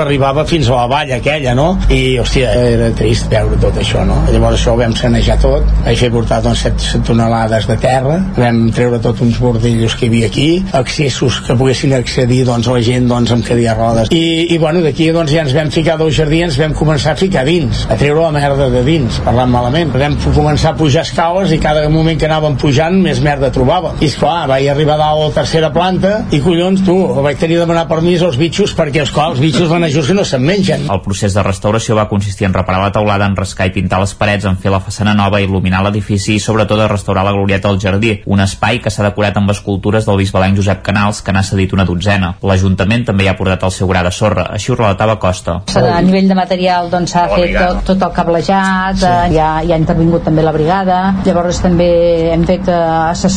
arribava 0.03 0.45
fins 0.49 0.71
a 0.71 0.81
la 0.81 0.87
vall 0.91 1.13
aquella, 1.17 1.55
no? 1.59 1.69
I, 1.89 2.19
hòstia, 2.23 2.53
era 2.75 2.91
trist 2.97 3.29
veure 3.33 3.59
tot 3.63 3.79
això, 3.81 4.05
no? 4.09 4.23
Llavors 4.33 4.61
això 4.61 4.75
ho 4.75 4.81
vam 4.81 4.95
sanejar 4.97 5.39
tot, 5.43 5.69
vaig 5.85 5.99
fer 5.99 6.11
portar 6.15 6.41
doncs 6.45 6.65
7 6.67 7.03
tonelades 7.07 7.67
de 7.71 7.77
terra, 7.83 8.19
vam 8.37 8.65
treure 8.75 9.01
tot 9.03 9.21
uns 9.25 9.39
bordillos 9.43 9.97
que 9.99 10.07
hi 10.07 10.13
havia 10.13 10.31
aquí, 10.31 10.49
accessos 10.79 11.41
que 11.47 11.57
poguessin 11.59 11.95
accedir 11.97 12.43
doncs 12.49 12.69
a 12.69 12.77
la 12.77 12.83
gent 12.85 13.09
doncs 13.11 13.33
amb 13.35 13.47
cadira 13.47 13.77
rodes. 13.79 14.11
I, 14.15 14.55
i 14.55 14.59
bueno, 14.63 14.83
d'aquí 14.85 15.11
doncs 15.15 15.33
ja 15.35 15.45
ens 15.47 15.55
vam 15.57 15.71
ficar 15.75 15.99
del 16.01 16.13
jardí, 16.15 16.43
ens 16.47 16.59
vam 16.61 16.75
començar 16.77 17.15
a 17.15 17.21
ficar 17.21 17.45
dins, 17.49 17.87
a 17.91 17.99
treure 18.01 18.25
la 18.25 18.33
merda 18.35 18.69
de 18.73 18.83
dins, 18.87 19.21
parlant 19.27 19.53
malament. 19.53 19.93
Vam 20.03 20.19
començar 20.33 20.73
a 20.73 20.79
pujar 20.79 21.07
escales 21.07 21.53
i 21.55 21.61
cada 21.63 21.85
moment 21.93 22.19
que 22.19 22.29
anàvem 22.29 22.57
pujant 22.61 22.99
més 23.03 23.23
merda 23.25 23.52
trobava. 23.55 23.95
I 24.01 24.09
esclar, 24.11 24.47
vaig 24.51 24.69
arribar 24.73 24.97
a 24.97 25.03
dalt 25.03 25.23
a 25.23 25.29
la 25.29 25.35
tercera 25.37 25.71
planta 25.75 26.13
i 26.33 26.41
collons, 26.43 26.83
tu, 26.87 26.97
vaig 27.25 27.39
tenir 27.41 27.59
de 27.59 27.65
demanar 27.67 27.87
permís 27.91 28.23
als 28.25 28.39
bitxos 28.41 28.75
perquè, 28.79 29.05
esclar, 29.07 29.31
els 29.33 29.43
bitxos 29.43 29.71
van 29.71 29.87
a 29.87 29.91
just 29.93 30.11
que 30.11 30.17
no 30.17 30.25
se'n 30.29 30.43
mengen. 30.45 30.89
El 30.93 31.03
procés 31.05 31.37
de 31.37 31.45
restauració 31.45 31.97
va 31.99 32.09
consistir 32.11 32.49
en 32.49 32.57
reparar 32.57 32.83
la 32.83 32.93
teulada, 32.95 33.27
en 33.29 33.37
rascar 33.37 33.69
i 33.69 33.75
pintar 33.75 34.01
les 34.03 34.15
parets, 34.19 34.47
en 34.49 34.59
fer 34.61 34.73
la 34.73 34.81
façana 34.83 35.15
nova, 35.19 35.41
il·luminar 35.43 35.83
l'edifici 35.87 36.37
i 36.37 36.43
sobretot 36.43 36.81
a 36.81 36.89
restaurar 36.91 37.25
la 37.27 37.35
glorieta 37.37 37.69
del 37.69 37.81
jardí, 37.81 38.15
un 38.27 38.43
espai 38.45 38.81
que 38.83 38.91
s'ha 38.91 39.07
decorat 39.07 39.37
amb 39.39 39.53
escultures 39.55 40.07
del 40.09 40.21
bisbalenc 40.21 40.59
Josep 40.59 40.83
Canals 40.87 41.23
que 41.23 41.33
n'ha 41.35 41.45
cedit 41.47 41.73
una 41.77 41.87
dotzena. 41.89 42.35
L'Ajuntament 42.43 43.07
també 43.09 43.27
hi 43.27 43.31
ha 43.33 43.37
portat 43.39 43.65
el 43.69 43.75
seu 43.75 43.91
gra 43.91 44.03
de 44.07 44.13
sorra, 44.15 44.49
així 44.57 44.73
ho 44.73 44.79
relatava 44.79 45.19
Costa. 45.23 45.61
A 45.77 46.01
nivell 46.05 46.29
de 46.31 46.37
material 46.39 46.91
doncs, 46.93 47.13
s'ha 47.13 47.27
La 47.29 47.39
fet 47.39 47.57
tot, 47.57 47.83
tot 47.93 48.07
el 48.09 48.15
cablejat, 48.17 48.99
sí. 48.99 49.07
eh, 49.07 49.35
ja, 49.37 49.49
ja 49.67 49.77
ha 49.77 49.81
intervingut 49.81 50.25
també 50.27 50.45
la 50.45 50.55
brigada, 50.55 50.99
llavors 51.27 51.61
també 51.63 51.89
hem 52.33 52.47
fet 52.49 52.69
eh, 52.73 52.81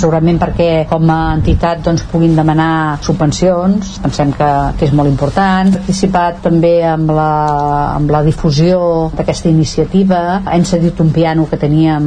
assessorament 0.06 0.38
perquè 0.38 0.86
com 0.90 1.10
a 1.10 1.34
entitat 1.34 1.82
doncs, 1.84 2.04
puguin 2.12 2.36
demanar 2.38 3.02
subvencions, 3.02 3.98
pensem 4.04 4.32
que, 4.36 4.50
que 4.78 4.86
és 4.86 4.94
molt 4.94 5.10
important. 5.10 5.72
Hem 5.72 5.80
participat 5.80 6.42
també 6.46 6.84
amb 6.86 7.10
la, 7.16 7.96
amb 7.96 8.12
la 8.14 8.22
difusió 8.26 9.10
d'aquesta 9.16 9.50
iniciativa, 9.50 10.42
hem 10.54 10.66
cedit 10.66 11.00
un 11.02 11.10
piano 11.16 11.48
que 11.50 11.58
teníem 11.58 12.06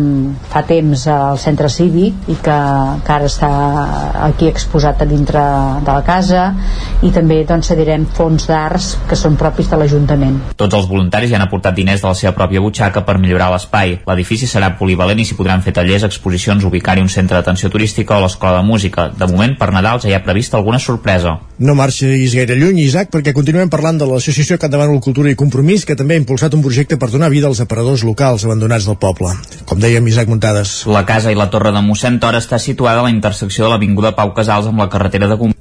fa 0.48 0.62
temps 0.68 1.06
al 1.10 1.38
centre 1.42 1.68
cívic 1.72 2.28
i 2.30 2.36
que, 2.38 2.58
que 3.04 3.14
ara 3.14 3.26
està 3.26 3.50
aquí 4.28 4.48
exposat 4.48 5.02
a 5.02 5.08
dintre 5.08 5.42
de 5.82 5.90
la 5.90 6.04
casa 6.06 6.52
i 7.02 7.10
també 7.14 7.42
doncs, 7.48 7.72
cedirem 7.72 8.06
fons 8.14 8.46
d'arts 8.48 8.92
que 9.08 9.18
són 9.18 9.36
propis 9.40 9.70
de 9.70 9.80
l'Ajuntament. 9.80 10.38
Tots 10.58 10.78
els 10.78 10.88
voluntaris 10.90 11.30
hi 11.30 11.38
han 11.38 11.46
aportat 11.46 11.76
diners 11.76 12.04
de 12.04 12.10
la 12.10 12.16
seva 12.18 12.34
pròpia 12.36 12.62
butxaca 12.62 13.02
per 13.06 13.18
millorar 13.18 13.50
l'espai. 13.52 13.98
L'edifici 14.06 14.46
serà 14.50 14.70
polivalent 14.78 15.18
i 15.18 15.26
s'hi 15.26 15.36
podran 15.38 15.64
fer 15.64 15.74
tallers, 15.74 16.06
exposicions, 16.06 16.64
ubicar-hi 16.68 17.02
un 17.02 17.10
centre 17.12 17.38
d'atenció 17.38 17.70
turística 17.72 17.87
o 17.96 18.20
l'escola 18.20 18.58
de 18.58 18.64
música. 18.66 19.08
De 19.08 19.26
moment, 19.26 19.56
per 19.58 19.70
Nadal 19.72 20.00
ja 20.00 20.08
hi 20.08 20.14
ha 20.14 20.22
previst 20.22 20.54
alguna 20.54 20.78
sorpresa. 20.78 21.38
No 21.58 21.74
marxis 21.74 22.34
gaire 22.34 22.56
lluny, 22.56 22.80
Isaac, 22.84 23.10
perquè 23.10 23.32
continuem 23.34 23.68
parlant 23.68 23.98
de 23.98 24.06
l'Associació 24.06 24.58
Capdavant 24.58 25.00
Cultura 25.00 25.30
i 25.30 25.36
Compromís, 25.38 25.84
que 25.84 25.96
també 25.96 26.14
ha 26.14 26.22
impulsat 26.22 26.54
un 26.54 26.62
projecte 26.62 26.98
per 26.98 27.10
donar 27.10 27.30
vida 27.30 27.46
als 27.48 27.60
aparadors 27.60 28.04
locals 28.04 28.44
abandonats 28.44 28.86
del 28.86 28.98
poble. 28.98 29.34
Com 29.66 29.80
dèiem, 29.80 30.06
Isaac 30.08 30.28
Muntades. 30.28 30.84
La 30.86 31.04
casa 31.06 31.32
i 31.32 31.38
la 31.38 31.50
torre 31.50 31.72
de 31.72 31.84
mossèn 31.84 32.20
Tor 32.20 32.38
està 32.38 32.58
situada 32.58 33.00
a 33.00 33.08
la 33.08 33.14
intersecció 33.14 33.66
de 33.66 33.74
l'Avinguda 33.74 34.14
Pau 34.16 34.34
Casals 34.34 34.70
amb 34.70 34.84
la 34.84 34.90
carretera 34.92 35.28
de 35.28 35.38
Gom 35.38 35.54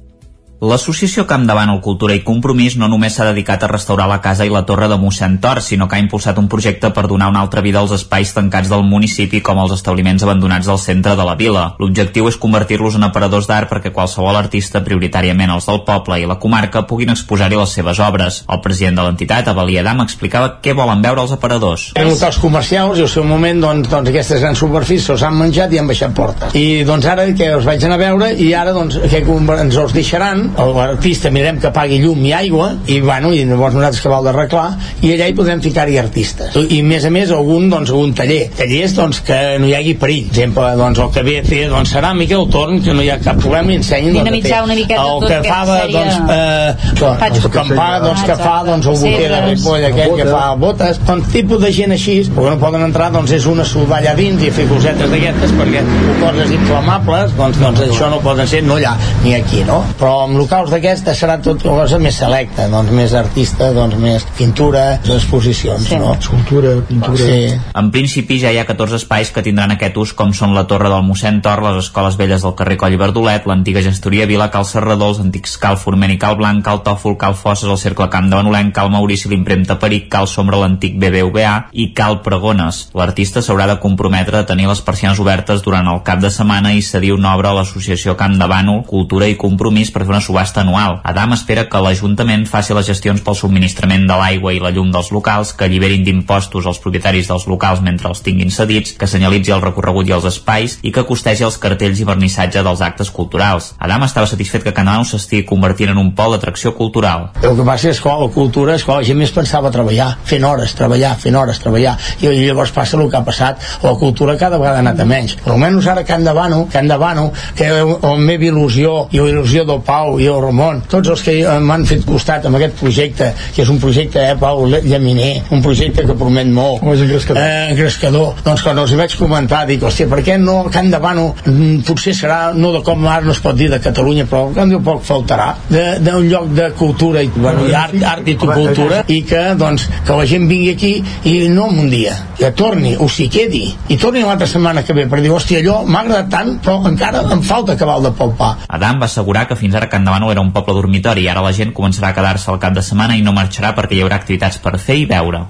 L'associació 0.58 1.22
Camp 1.30 1.44
Davant 1.46 1.70
el 1.70 1.78
Cultura 1.78 2.16
i 2.18 2.24
Compromís 2.26 2.74
no 2.80 2.88
només 2.90 3.14
s'ha 3.14 3.28
dedicat 3.28 3.62
a 3.62 3.68
restaurar 3.70 4.08
la 4.10 4.16
casa 4.18 4.42
i 4.42 4.50
la 4.50 4.64
torre 4.66 4.88
de 4.90 4.96
mossèn 4.98 5.36
Tor, 5.38 5.60
sinó 5.62 5.86
que 5.86 5.94
ha 5.94 6.02
impulsat 6.02 6.38
un 6.40 6.48
projecte 6.50 6.88
per 6.90 7.04
donar 7.06 7.28
una 7.30 7.44
altra 7.46 7.62
vida 7.62 7.78
als 7.78 7.92
espais 7.94 8.32
tancats 8.34 8.66
del 8.66 8.82
municipi 8.82 9.38
com 9.40 9.60
els 9.62 9.76
establiments 9.76 10.24
abandonats 10.26 10.66
del 10.66 10.80
centre 10.82 11.14
de 11.14 11.26
la 11.28 11.36
vila. 11.38 11.62
L'objectiu 11.78 12.26
és 12.26 12.38
convertir-los 12.42 12.96
en 12.98 13.06
aparadors 13.06 13.46
d'art 13.46 13.70
perquè 13.70 13.92
qualsevol 13.94 14.34
artista, 14.34 14.82
prioritàriament 14.82 15.52
els 15.54 15.68
del 15.70 15.84
poble 15.86 16.18
i 16.18 16.26
la 16.26 16.40
comarca, 16.42 16.82
puguin 16.90 17.14
exposar-hi 17.14 17.54
les 17.54 17.76
seves 17.78 18.02
obres. 18.02 18.40
El 18.50 18.58
president 18.66 18.98
de 18.98 19.06
l'entitat, 19.06 19.52
Abel 19.54 19.70
Adam, 19.78 20.02
explicava 20.02 20.56
què 20.58 20.74
volen 20.74 21.06
veure 21.06 21.22
els 21.22 21.36
aparadors. 21.38 21.92
Eren 21.94 22.10
locals 22.10 22.42
comercials 22.42 22.98
i 22.98 23.06
al 23.06 23.12
seu 23.14 23.22
moment 23.22 23.62
doncs, 23.62 23.92
doncs 23.94 24.10
aquestes 24.10 24.42
grans 24.42 24.58
superfícies 24.58 25.14
els 25.14 25.22
han 25.22 25.38
menjat 25.38 25.70
i 25.70 25.78
han 25.78 25.94
baixat 25.94 26.18
portes. 26.18 26.58
I 26.58 26.82
doncs 26.82 27.06
ara 27.06 27.30
que 27.30 27.54
els 27.54 27.70
vaig 27.70 27.86
anar 27.86 28.02
a 28.02 28.04
veure 28.08 28.34
i 28.34 28.50
ara 28.58 28.74
doncs 28.74 28.98
que 29.06 29.22
ens 29.22 29.82
els 29.86 29.94
deixaran, 29.94 30.47
l'artista 30.56 31.30
mirem 31.34 31.58
que 31.60 31.70
pagui 31.74 31.98
llum 32.02 32.24
i 32.26 32.32
aigua 32.32 32.70
i 32.86 33.00
bueno, 33.00 33.32
i 33.34 33.44
llavors 33.44 33.74
nosaltres 33.74 34.00
que 34.02 34.08
val 34.12 34.24
d'arreglar 34.26 34.68
i 35.02 35.12
allà 35.14 35.28
hi 35.28 35.34
podem 35.36 35.60
ficar-hi 35.64 35.98
artistes. 36.00 36.56
I 36.68 36.80
a 36.80 36.84
més 36.86 37.04
a 37.04 37.10
més 37.14 37.30
algun, 37.34 37.68
doncs, 37.70 37.90
algun 37.90 38.14
taller. 38.18 38.48
Tallers 38.58 38.94
doncs, 38.96 39.20
que 39.26 39.38
no 39.60 39.66
hi 39.68 39.74
hagi 39.78 39.94
perill. 40.00 40.28
Per 40.28 40.36
exemple, 40.38 40.68
doncs, 40.78 40.98
el 41.04 41.10
que 41.14 41.22
ve 41.26 41.36
a 41.40 41.44
fer 41.46 41.62
doncs, 41.70 41.92
ceràmica, 41.94 42.38
el 42.38 42.48
torn, 42.52 42.80
que 42.84 42.94
no 42.94 43.02
hi 43.04 43.10
ha 43.10 43.18
cap 43.22 43.38
problema 43.40 43.72
i 43.72 43.78
ensenyin 43.80 44.12
doncs, 44.14 44.20
a 44.20 44.24
Dinamitzar 44.28 44.56
fer. 44.58 44.64
una 44.64 44.74
miqueta 44.78 45.02
el 45.02 45.20
tot 45.20 45.28
que 45.28 45.34
aquest 45.34 45.54
fa, 45.54 45.64
de, 45.64 45.78
sèrie- 45.78 45.92
doncs, 45.98 46.14
eh, 46.38 47.18
Faig- 47.18 47.38
el 47.44 47.50
campà, 47.54 47.88
doncs, 48.04 48.22
que 48.28 48.36
fa 48.36 48.56
doncs, 48.66 48.86
el 48.86 48.98
boter 49.02 49.28
de 49.32 49.40
Ripoll 49.48 49.84
aquell 49.90 50.16
que 50.16 50.26
fa 50.30 50.44
botes, 50.58 51.00
doncs 51.06 51.28
tipus 51.32 51.60
de 51.62 51.72
gent 51.72 51.92
així, 51.92 52.18
perquè 52.34 52.50
no 52.54 52.58
poden 52.62 52.82
entrar, 52.88 53.10
doncs 53.12 53.32
és 53.32 53.46
una 53.46 53.64
soldar 53.64 53.98
allà 54.02 54.14
dins 54.18 54.42
i 54.42 54.50
fer 54.50 54.66
cosetes 54.70 55.10
d'aquestes 55.10 55.52
perquè 55.58 55.82
coses 56.20 56.50
inflamables, 56.54 57.34
doncs, 57.36 57.58
doncs 57.60 57.80
això 57.88 58.10
no 58.10 58.20
poden 58.24 58.46
ser 58.48 58.62
no 58.64 58.76
allà 58.78 58.94
ni 59.24 59.34
aquí, 59.34 59.62
no? 59.66 59.82
Però 59.98 60.24
amb 60.24 60.37
locals 60.38 60.70
d'aquestes 60.72 61.18
serà 61.18 61.38
tot 61.42 61.64
una 61.66 61.82
cosa 61.82 61.98
més 62.02 62.18
selecta, 62.20 62.68
doncs 62.70 62.92
més 62.94 63.14
artista, 63.18 63.70
doncs 63.74 63.98
més 64.00 64.24
pintura, 64.38 64.84
exposicions, 65.02 65.90
no? 65.98 66.14
Escultura, 66.14 66.76
pintura... 66.88 67.18
Sí. 67.18 67.56
En 67.78 67.90
principi 67.94 68.38
ja 68.42 68.52
hi 68.54 68.60
ha 68.60 68.66
14 68.68 69.00
espais 69.02 69.32
que 69.34 69.42
tindran 69.44 69.74
aquest 69.74 69.98
ús 70.00 70.14
com 70.18 70.32
són 70.36 70.54
la 70.56 70.66
Torre 70.70 70.90
del 70.92 71.04
mossèn 71.06 71.40
Tor, 71.44 71.62
les 71.64 71.80
escoles 71.84 72.18
velles 72.20 72.44
del 72.44 72.54
carrer 72.58 72.78
Coll 72.80 72.94
i 72.94 73.00
Verdolet, 73.00 73.46
l'antiga 73.50 73.82
gestoria 73.84 74.28
Vila, 74.30 74.50
Cal 74.54 74.66
Serrador, 74.68 75.14
els 75.14 75.22
antics 75.24 75.56
Cal 75.60 75.78
Forment 75.80 76.14
i 76.14 76.18
Cal 76.22 76.38
Blanc, 76.38 76.62
Cal 76.66 76.82
Tòfol, 76.86 77.18
Cal 77.20 77.36
Fosses, 77.38 77.68
el 77.70 77.80
Cercle 77.80 78.08
Camp 78.12 78.30
de 78.30 78.38
Benolenc, 78.38 78.74
Cal 78.76 78.92
Maurici, 78.94 79.30
l'impremta 79.32 79.78
Peric, 79.82 80.08
Cal 80.12 80.28
Sombra, 80.30 80.60
l'antic 80.62 80.98
BBVA 81.00 81.56
i 81.72 81.90
Cal 81.98 82.20
Pregones. 82.24 82.84
L'artista 82.98 83.42
s'haurà 83.44 83.68
de 83.70 83.78
comprometre 83.82 84.42
a 84.42 84.46
tenir 84.46 84.68
les 84.70 84.82
persianes 84.84 85.20
obertes 85.22 85.64
durant 85.66 85.88
el 85.90 86.02
cap 86.06 86.22
de 86.22 86.30
setmana 86.34 86.74
i 86.74 86.84
cedir 86.84 87.14
una 87.16 87.34
obra 87.34 87.52
a 87.52 87.58
l'associació 87.60 88.16
Camp 88.18 88.38
de 88.38 88.48
Bànol, 88.50 88.84
Cultura 88.88 89.28
i 89.28 89.38
Compromís 89.40 89.92
per 89.94 90.04
fer 90.04 90.14
una 90.14 90.24
subhasta 90.28 90.62
anual. 90.62 91.00
Adam 91.08 91.32
espera 91.36 91.66
que 91.72 91.80
l'Ajuntament 91.82 92.44
faci 92.50 92.76
les 92.76 92.86
gestions 92.88 93.22
pel 93.24 93.36
subministrament 93.38 94.06
de 94.08 94.16
l'aigua 94.20 94.52
i 94.54 94.60
la 94.62 94.72
llum 94.74 94.92
dels 94.92 95.10
locals, 95.14 95.54
que 95.56 95.66
alliberin 95.66 96.04
d'impostos 96.04 96.68
als 96.68 96.80
propietaris 96.84 97.30
dels 97.30 97.48
locals 97.48 97.82
mentre 97.84 98.10
els 98.12 98.22
tinguin 98.24 98.52
cedits, 98.54 98.94
que 98.98 99.08
senyalitzi 99.08 99.54
el 99.56 99.64
recorregut 99.64 100.08
i 100.08 100.14
els 100.16 100.28
espais 100.28 100.78
i 100.82 100.92
que 100.92 101.06
costegi 101.08 101.46
els 101.48 101.58
cartells 101.62 102.02
i 102.02 102.08
vernissatge 102.08 102.62
dels 102.66 102.84
actes 102.84 103.10
culturals. 103.14 103.72
Adam 103.78 104.04
estava 104.06 104.28
satisfet 104.30 104.66
que 104.66 104.76
Canal 104.76 105.06
s'estigui 105.08 105.46
convertint 105.48 105.94
en 105.94 106.00
un 106.02 106.12
pol 106.18 106.36
d'atracció 106.36 106.74
cultural. 106.76 107.30
El 107.42 107.56
que 107.56 107.66
passa 107.66 107.92
és 107.92 108.02
que 108.04 108.14
la 108.20 108.30
cultura, 108.34 108.76
és 108.76 108.84
que 108.84 108.94
la 108.94 109.06
gent 109.06 109.18
més 109.18 109.32
pensava 109.34 109.72
treballar, 109.74 110.10
fent 110.28 110.44
hores, 110.44 110.74
treballar, 110.76 111.14
fent 111.22 111.36
hores, 111.38 111.60
treballar, 111.62 111.96
i 112.20 112.30
llavors 112.44 112.74
passa 112.76 112.98
el 112.98 113.08
que 113.08 113.18
ha 113.18 113.24
passat, 113.24 113.64
la 113.82 113.94
cultura 114.00 114.36
cada 114.38 114.60
vegada 114.60 114.82
ha 114.82 114.84
anat 114.84 115.00
a 115.00 115.08
menys. 115.08 115.38
Però 115.42 115.56
almenys 115.56 115.88
ara 115.88 116.04
Bano, 116.38 116.68
Can 116.70 116.88
de 116.88 116.96
Bano, 116.96 117.32
que 117.56 117.68
la 117.68 118.16
meva 118.16 118.44
il·lusió, 118.44 119.08
i 119.12 119.18
la 119.18 119.30
il·lusió 119.32 119.64
del 119.66 119.80
Pau 119.86 120.17
i 120.18 120.26
el 120.26 120.40
Ramon, 120.42 120.82
tots 120.90 121.08
els 121.14 121.22
que 121.22 121.34
m'han 121.60 121.84
fet 121.86 122.04
costat 122.06 122.46
amb 122.48 122.56
aquest 122.58 122.76
projecte, 122.80 123.32
que 123.54 123.62
és 123.62 123.68
un 123.72 123.78
projecte, 123.82 124.20
eh, 124.30 124.36
Pau, 124.38 124.66
llaminer, 124.66 125.42
un 125.54 125.62
projecte 125.62 126.04
que 126.06 126.14
promet 126.14 126.46
molt. 126.46 126.80
Com 126.80 126.92
és 126.94 127.00
engrescador. 127.04 127.42
Eh, 127.42 127.70
engrescador. 127.72 128.34
Doncs 128.44 128.62
quan 128.62 128.78
els 128.78 128.92
hi 128.92 128.96
vaig 129.00 129.16
comentar, 129.18 129.64
dic, 129.66 129.82
hòstia, 129.82 130.08
per 130.08 130.20
què 130.26 130.38
no 130.40 130.58
Can 130.72 130.90
de 130.90 130.98
Bano 131.02 131.34
mm, 131.44 131.82
potser 131.88 132.14
serà, 132.14 132.52
no 132.54 132.72
de 132.72 132.82
com 132.86 133.06
ara 133.06 133.24
no 133.24 133.32
es 133.32 133.40
pot 133.44 133.56
dir 133.56 133.68
de 133.70 133.80
Catalunya, 133.80 134.26
però 134.30 134.48
en 134.48 134.54
canvi 134.54 134.80
poc 134.84 135.02
faltarà, 135.06 135.54
de- 135.68 135.98
d'un 136.04 136.28
lloc 136.28 136.48
de 136.54 136.70
cultura 136.78 137.22
i, 137.22 137.30
bueno, 137.34 137.66
i 137.68 137.74
art, 137.74 137.94
art 138.02 138.28
i 138.28 138.34
cultura, 138.36 139.02
i 139.08 139.22
que, 139.22 139.42
doncs, 139.58 139.88
que 140.06 140.16
la 140.16 140.26
gent 140.26 140.48
vingui 140.48 140.70
aquí 140.74 140.92
i 141.24 141.48
no 141.48 141.68
en 141.70 141.78
un 141.84 141.90
dia, 141.90 142.14
que 142.38 142.50
torni, 142.52 142.94
o 142.98 143.08
s'hi 143.08 143.28
quedi, 143.28 143.64
i 143.88 143.96
torni 143.96 144.22
l'altra 144.22 144.46
setmana 144.46 144.82
que 144.84 144.92
ve, 144.96 145.06
per 145.10 145.20
dir, 145.20 145.30
hòstia, 145.34 145.60
allò 145.62 145.82
m'ha 145.86 146.00
agradat 146.04 146.30
tant, 146.32 146.54
però 146.64 146.80
encara 146.88 147.22
em 147.32 147.42
falta 147.42 147.72
acabar 147.72 147.98
el 147.98 148.08
de 148.08 148.12
palpar. 148.18 148.54
Adam 148.68 149.00
va 149.00 149.06
assegurar 149.06 149.46
que 149.48 149.56
fins 149.56 149.74
ara 149.74 149.88
Can 149.88 150.04
Davano 150.08 150.30
era 150.30 150.40
un 150.40 150.52
poble 150.52 150.72
dormitori 150.72 151.26
i 151.26 151.28
ara 151.28 151.42
la 151.44 151.50
gent 151.52 151.74
començarà 151.76 152.08
a 152.08 152.16
quedar-se 152.16 152.48
al 152.48 152.60
cap 152.62 152.72
de 152.72 152.80
setmana 152.86 153.18
i 153.18 153.24
no 153.26 153.34
marxarà 153.36 153.74
perquè 153.76 153.98
hi 153.98 154.00
haurà 154.06 154.16
activitats 154.16 154.56
per 154.64 154.78
fer 154.80 154.96
i 155.02 155.04
veure. 155.10 155.42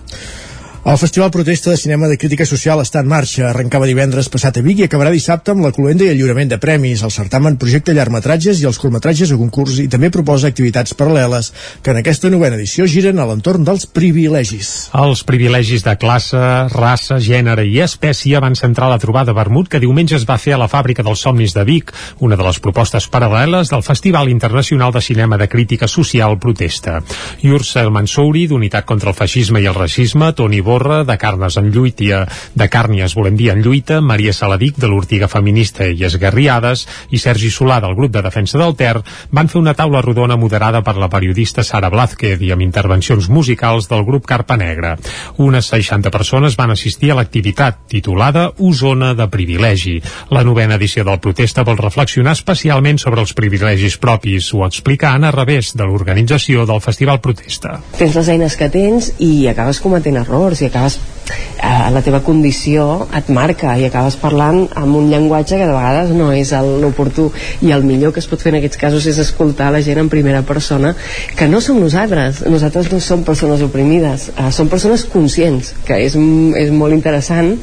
El 0.85 0.97
Festival 0.97 1.31
Protesta 1.31 1.71
de 1.71 1.77
Cinema 1.77 2.07
de 2.07 2.17
Crítica 2.17 2.47
Social 2.47 2.79
està 2.81 3.03
en 3.03 3.09
marxa. 3.11 3.49
Arrencava 3.49 3.87
divendres 3.87 4.29
passat 4.31 4.57
a 4.57 4.63
Vic 4.63 4.79
i 4.79 4.85
acabarà 4.87 5.11
dissabte 5.11 5.51
amb 5.51 5.65
la 5.67 5.73
cluenda 5.75 6.07
i 6.07 6.13
el 6.13 6.17
lliurament 6.17 6.53
de 6.53 6.59
premis. 6.63 7.03
El 7.03 7.11
certamen 7.13 7.59
projecta 7.61 7.93
llargmetratges 7.93 8.63
i 8.63 8.69
els 8.71 8.79
curtmetratges 8.81 9.33
a 9.35 9.39
concurs 9.41 9.81
i 9.83 9.89
també 9.91 10.09
proposa 10.15 10.49
activitats 10.49 10.95
paral·leles 10.97 11.51
que 11.83 11.93
en 11.93 11.99
aquesta 12.01 12.31
novena 12.31 12.57
edició 12.57 12.87
giren 12.87 13.19
a 13.19 13.27
l'entorn 13.29 13.67
dels 13.67 13.89
privilegis. 13.91 14.71
Els 14.95 15.25
privilegis 15.29 15.85
de 15.85 15.97
classe, 15.99 16.45
raça, 16.73 17.19
gènere 17.19 17.67
i 17.67 17.83
espècie 17.85 18.41
van 18.41 18.57
centrar 18.57 18.89
la 18.89 19.01
trobada 19.03 19.35
Vermut 19.37 19.69
que 19.69 19.83
diumenge 19.83 20.17
es 20.17 20.29
va 20.31 20.39
fer 20.39 20.55
a 20.57 20.63
la 20.63 20.71
Fàbrica 20.71 21.05
dels 21.05 21.27
Somnis 21.27 21.59
de 21.59 21.67
Vic, 21.69 21.93
una 22.25 22.39
de 22.39 22.47
les 22.47 22.63
propostes 22.63 23.11
paral·leles 23.11 23.75
del 23.75 23.85
Festival 23.85 24.31
Internacional 24.31 24.95
de 24.95 25.03
Cinema 25.03 25.37
de 25.37 25.51
Crítica 25.51 25.91
Social 25.91 26.39
Protesta. 26.39 27.03
Yursel 27.43 27.91
Mansouri, 27.91 28.47
d'Unitat 28.47 28.87
contra 28.89 29.11
el 29.11 29.19
Feixisme 29.19 29.61
i 29.61 29.69
el 29.69 29.77
Racisme, 29.77 30.33
Toni 30.39 30.63
Borra, 30.79 31.03
de 31.03 31.19
Carnes 31.19 31.57
en 31.59 31.73
Lluitia, 31.75 32.21
de 32.55 32.67
Càrnies 32.71 33.17
volem 33.19 33.35
dir 33.35 33.49
en 33.51 33.65
lluita, 33.65 33.99
Maria 34.01 34.33
Saladic, 34.33 34.77
de 34.79 34.87
l'Ortiga 34.87 35.27
Feminista 35.27 35.89
i 35.91 36.05
Esgarriades, 36.07 36.85
i 37.11 37.19
Sergi 37.19 37.51
Solà, 37.51 37.81
del 37.83 37.97
grup 37.99 38.13
de 38.15 38.23
defensa 38.23 38.61
del 38.61 38.77
Ter, 38.79 39.01
van 39.35 39.51
fer 39.51 39.59
una 39.59 39.75
taula 39.75 40.03
rodona 40.05 40.37
moderada 40.39 40.85
per 40.87 40.95
la 40.95 41.09
periodista 41.11 41.65
Sara 41.67 41.91
Blázquez 41.91 42.45
i 42.47 42.53
amb 42.55 42.63
intervencions 42.63 43.27
musicals 43.27 43.89
del 43.91 44.05
grup 44.07 44.29
Carpa 44.31 44.55
Negra. 44.61 44.95
Unes 45.43 45.73
60 45.73 46.13
persones 46.15 46.55
van 46.61 46.71
assistir 46.77 47.11
a 47.11 47.19
l'activitat 47.19 47.83
titulada 47.91 48.53
Osona 48.59 49.15
de 49.19 49.27
Privilegi. 49.33 49.97
La 50.31 50.45
novena 50.47 50.79
edició 50.79 51.03
del 51.09 51.19
protesta 51.19 51.67
vol 51.67 51.81
reflexionar 51.83 52.37
especialment 52.39 53.03
sobre 53.03 53.25
els 53.25 53.35
privilegis 53.35 53.99
propis, 53.99 54.53
ho 54.55 54.63
explica 54.69 55.11
Anna 55.11 55.35
Revés, 55.35 55.75
de 55.75 55.91
l'organització 55.91 56.69
del 56.71 56.85
Festival 56.87 57.19
Protesta. 57.25 57.81
tens 57.99 58.15
les 58.15 58.29
eines 58.31 58.55
que 58.55 58.71
tens 58.71 59.11
i 59.19 59.49
acabes 59.51 59.83
cometent 59.83 60.21
errors 60.21 60.58
i 60.63 60.69
acabes 60.69 60.99
eh, 61.29 61.91
la 61.93 62.03
teva 62.05 62.21
condició 62.25 62.87
et 63.17 63.29
marca 63.35 63.75
i 63.79 63.87
acabes 63.89 64.17
parlant 64.21 64.65
amb 64.79 64.99
un 65.01 65.11
llenguatge 65.13 65.59
que 65.59 65.67
de 65.67 65.75
vegades 65.75 66.15
no 66.17 66.31
és 66.35 66.53
l'oportú 66.83 67.29
i 67.65 67.73
el 67.77 67.85
millor 67.89 68.15
que 68.15 68.23
es 68.23 68.31
pot 68.31 68.43
fer 68.43 68.55
en 68.55 68.61
aquests 68.61 68.81
casos 68.81 69.07
és 69.11 69.21
escoltar 69.23 69.71
la 69.75 69.83
gent 69.85 70.01
en 70.03 70.11
primera 70.13 70.43
persona 70.47 70.95
que 71.37 71.49
no 71.49 71.61
som 71.65 71.81
nosaltres, 71.81 72.45
nosaltres 72.47 72.91
no 72.93 73.01
som 73.01 73.25
persones 73.27 73.63
oprimides, 73.65 74.31
eh, 74.37 74.51
som 74.53 74.69
persones 74.73 75.05
conscients 75.05 75.75
que 75.87 76.01
és, 76.07 76.17
és 76.17 76.75
molt 76.75 76.97
interessant 76.97 77.57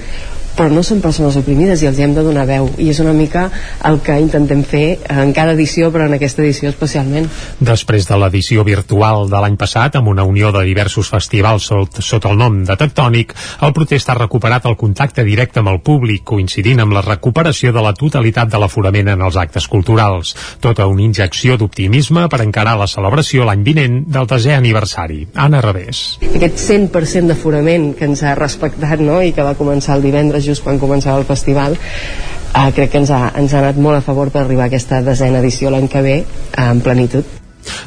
però 0.56 0.70
no 0.72 0.84
són 0.84 1.02
persones 1.04 1.38
oprimides 1.40 1.84
i 1.84 1.90
els 1.90 2.00
hem 2.00 2.16
de 2.16 2.24
donar 2.26 2.46
veu 2.50 2.70
i 2.78 2.90
és 2.94 3.00
una 3.04 3.14
mica 3.14 3.48
el 3.86 4.00
que 4.06 4.18
intentem 4.22 4.64
fer 4.64 4.86
en 5.10 5.34
cada 5.36 5.56
edició 5.58 5.92
però 5.94 6.08
en 6.08 6.18
aquesta 6.18 6.44
edició 6.44 6.72
especialment 6.72 7.30
Després 7.60 8.08
de 8.08 8.18
l'edició 8.20 8.64
virtual 8.68 9.30
de 9.30 9.40
l'any 9.42 9.56
passat, 9.60 9.96
amb 9.96 10.10
una 10.12 10.26
unió 10.28 10.52
de 10.56 10.64
diversos 10.68 11.10
festivals 11.12 11.68
sot, 11.70 12.02
sota 12.04 12.32
el 12.32 12.40
nom 12.40 12.62
de 12.68 12.76
Tectònic, 12.80 13.34
el 13.66 13.74
protest 13.76 14.10
ha 14.10 14.18
recuperat 14.18 14.66
el 14.70 14.78
contacte 14.80 15.24
directe 15.28 15.62
amb 15.62 15.72
el 15.72 15.82
públic, 15.86 16.24
coincidint 16.28 16.84
amb 16.84 16.96
la 16.96 17.04
recuperació 17.06 17.74
de 17.76 17.84
la 17.84 17.94
totalitat 17.98 18.52
de 18.52 18.62
l'aforament 18.62 19.12
en 19.14 19.24
els 19.26 19.38
actes 19.40 19.68
culturals. 19.72 20.36
Tota 20.64 20.88
una 20.92 21.06
injecció 21.06 21.58
d'optimisme 21.58 22.28
per 22.32 22.42
encarar 22.44 22.78
la 22.80 22.90
celebració 22.92 23.48
l'any 23.48 23.64
vinent 23.66 24.02
del 24.12 24.30
desè 24.30 24.56
aniversari. 24.58 25.26
Anna 25.36 25.62
Revés. 25.64 26.04
aquest 26.36 26.60
100% 26.62 27.32
d'aforament 27.32 27.94
que 27.98 28.06
ens 28.06 28.24
ha 28.24 28.36
respectat 28.36 29.00
no? 29.00 29.22
i 29.24 29.32
que 29.34 29.44
va 29.46 29.56
començar 29.58 29.96
el 29.98 30.06
divendres 30.06 30.45
just 30.46 30.66
quan 30.66 30.82
començava 30.82 31.22
el 31.22 31.28
festival 31.30 31.78
eh, 31.78 32.70
crec 32.76 32.92
que 32.92 33.02
ens 33.04 33.12
ha, 33.12 33.32
ens 33.36 33.54
ha 33.54 33.64
anat 33.64 33.82
molt 33.82 34.00
a 34.00 34.06
favor 34.06 34.32
per 34.34 34.46
arribar 34.46 34.68
a 34.70 34.74
aquesta 34.74 35.02
desena 35.06 35.42
edició 35.44 35.74
l'any 35.74 35.90
que 35.92 36.06
ve 36.06 36.20
eh, 36.22 36.70
en 36.70 36.82
plenitud 36.86 37.45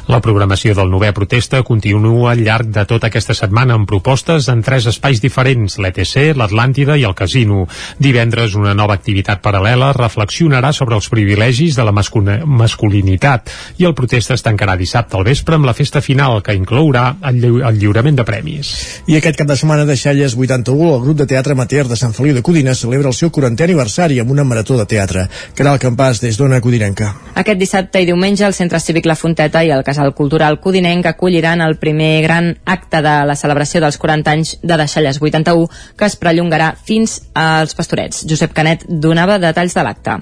La 0.09 0.19
programació 0.23 0.73
del 0.77 0.89
novè 0.89 1.11
protesta 1.15 1.61
continua 1.63 2.31
al 2.31 2.43
llarg 2.45 2.71
de 2.73 2.85
tota 2.89 3.09
aquesta 3.09 3.35
setmana 3.37 3.75
amb 3.77 3.87
propostes 3.89 4.49
en 4.49 4.63
tres 4.65 4.87
espais 4.89 5.21
diferents, 5.21 5.77
l'ETC, 5.77 6.33
l'Atlàntida 6.37 6.97
i 6.97 7.05
el 7.07 7.15
Casino. 7.17 7.67
Divendres, 7.99 8.55
una 8.59 8.73
nova 8.73 8.95
activitat 8.97 9.43
paral·lela 9.43 9.91
reflexionarà 9.97 10.71
sobre 10.73 10.97
els 10.97 11.09
privilegis 11.13 11.77
de 11.77 11.85
la 11.85 11.93
masculinitat 11.93 13.53
i 13.77 13.87
el 13.87 13.95
protesta 13.97 14.35
es 14.35 14.45
tancarà 14.45 14.75
dissabte 14.79 15.17
al 15.17 15.27
vespre 15.27 15.59
amb 15.59 15.69
la 15.69 15.75
festa 15.77 16.01
final 16.01 16.41
que 16.43 16.55
inclourà 16.57 17.05
el, 17.29 17.39
lliu 17.41 17.61
el 17.65 17.79
lliurament 17.79 18.19
de 18.19 18.25
premis. 18.27 18.73
I 19.07 19.19
aquest 19.19 19.39
cap 19.39 19.49
de 19.49 19.57
setmana 19.59 19.85
de 19.85 19.97
Xalles 19.99 20.35
81, 20.37 20.95
el 20.95 21.03
grup 21.05 21.19
de 21.21 21.27
teatre 21.29 21.55
amateur 21.55 21.87
de 21.87 21.97
Sant 21.99 22.15
Feliu 22.17 22.35
de 22.35 22.43
Codines 22.45 22.81
celebra 22.83 23.11
el 23.11 23.17
seu 23.17 23.31
40è 23.33 23.67
aniversari 23.67 24.19
amb 24.19 24.31
una 24.35 24.45
marató 24.47 24.77
de 24.79 24.87
teatre. 24.89 25.27
Caral 25.55 25.79
Campàs, 25.81 26.21
des 26.23 26.37
d'Ona 26.39 26.61
Codinenca. 26.61 27.13
Aquest 27.39 27.59
dissabte 27.61 28.01
i 28.01 28.07
diumenge 28.09 28.45
el 28.47 28.57
Centre 28.57 28.79
Cívic 28.83 29.07
La 29.09 29.17
Fonteta 29.19 29.63
i 29.63 29.68
el 29.75 29.83
Casal 29.83 30.13
Cultural 30.15 30.59
Codinenc 30.59 31.05
acolliran 31.05 31.61
el 31.61 31.77
primer 31.77 32.21
gran 32.23 32.57
acte 32.65 33.01
de 33.05 33.15
la 33.25 33.35
celebració 33.35 33.81
dels 33.83 33.97
40 34.01 34.31
anys 34.31 34.55
de 34.61 34.77
Deixalles 34.79 35.21
81 35.21 35.67
que 35.97 36.07
es 36.07 36.17
prellongarà 36.19 36.73
fins 36.75 37.19
als 37.33 37.75
Pastorets. 37.75 38.25
Josep 38.29 38.53
Canet 38.53 38.85
donava 38.89 39.39
detalls 39.39 39.75
de 39.75 39.85
l'acte. 39.85 40.19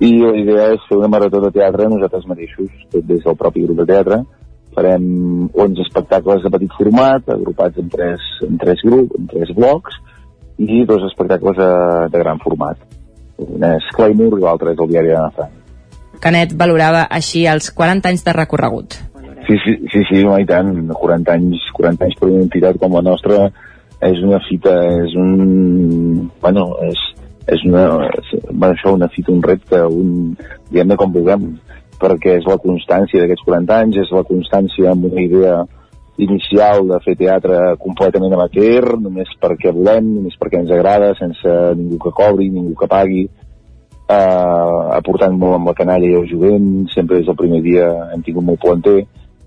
i 0.00 0.14
la 0.16 0.32
idea 0.32 0.70
és 0.72 0.84
fer 0.88 0.96
una 0.96 1.10
marató 1.12 1.42
de 1.44 1.50
teatre 1.52 1.88
nosaltres 1.88 2.24
mateixos, 2.26 2.70
tot 2.90 3.04
des 3.04 3.20
del 3.24 3.36
propi 3.36 3.66
grup 3.66 3.82
de 3.82 3.86
teatre. 3.90 4.22
Farem 4.74 5.50
11 5.52 5.82
espectacles 5.84 6.42
de 6.42 6.50
petit 6.54 6.72
format, 6.78 7.28
agrupats 7.28 7.76
en 7.82 7.90
tres, 7.92 8.24
en 8.46 8.56
tres 8.56 8.80
grups, 8.86 9.18
en 9.18 9.26
tres 9.28 9.52
blocs, 9.56 9.98
i 10.56 10.84
dos 10.88 11.04
espectacles 11.10 11.56
de, 11.56 11.70
de 12.12 12.18
gran 12.24 12.40
format. 12.40 12.80
Un 13.40 13.64
és 13.64 13.88
Claymore 13.96 14.40
i 14.40 14.44
l'altre 14.44 14.72
és 14.72 14.80
el 14.80 14.92
diari 14.92 15.12
de 15.12 15.24
Frank. 15.36 15.59
Canet 16.20 16.52
valorava 16.56 17.06
així 17.10 17.46
els 17.48 17.70
40 17.76 18.10
anys 18.10 18.26
de 18.26 18.34
recorregut. 18.36 18.98
Sí, 19.46 19.56
sí, 19.64 19.76
sí, 19.90 20.02
sí, 20.10 20.20
no, 20.22 20.36
i 20.38 20.46
tant, 20.46 20.74
40 20.92 21.32
anys, 21.32 21.64
40 21.74 22.06
anys 22.06 22.18
per 22.20 22.28
una 22.28 22.44
entitat 22.44 22.76
com 22.78 22.94
la 22.98 23.04
nostra 23.06 23.48
és 24.04 24.20
una 24.24 24.40
fita, 24.48 24.74
és 25.04 25.16
un... 25.18 26.30
Bueno, 26.40 26.66
és, 26.86 27.00
és 27.56 27.64
una, 27.68 27.86
és, 28.08 28.30
bueno, 28.50 28.72
això, 28.74 28.94
una 28.96 29.08
fita, 29.12 29.32
un 29.32 29.42
repte, 29.44 29.80
un, 29.84 30.36
diguem-ne 30.70 30.96
com 31.00 31.12
vulguem, 31.12 31.50
perquè 32.00 32.38
és 32.38 32.48
la 32.48 32.60
constància 32.62 33.20
d'aquests 33.20 33.44
40 33.48 33.76
anys, 33.76 34.00
és 34.04 34.14
la 34.14 34.24
constància 34.28 34.92
amb 34.92 35.10
una 35.10 35.24
idea 35.24 35.58
inicial 36.20 36.86
de 36.88 36.98
fer 37.04 37.16
teatre 37.16 37.58
completament 37.80 38.36
amateur, 38.36 38.94
només 39.00 39.28
perquè 39.40 39.72
volem, 39.72 40.14
només 40.16 40.36
perquè 40.40 40.60
ens 40.60 40.72
agrada, 40.76 41.14
sense 41.18 41.54
ningú 41.76 42.00
que 42.04 42.12
cobri, 42.16 42.50
ningú 42.52 42.76
que 42.76 42.88
pagui, 42.90 43.24
eh, 44.10 44.82
aportant 44.98 45.38
molt 45.38 45.58
amb 45.58 45.70
la 45.70 45.76
canalla 45.78 46.08
i 46.08 46.18
el 46.18 46.28
jovent, 46.30 46.68
sempre 46.94 47.20
des 47.20 47.30
del 47.30 47.38
primer 47.38 47.62
dia 47.66 47.88
hem 48.14 48.26
tingut 48.26 48.46
molt 48.46 48.62
planter, 48.62 49.00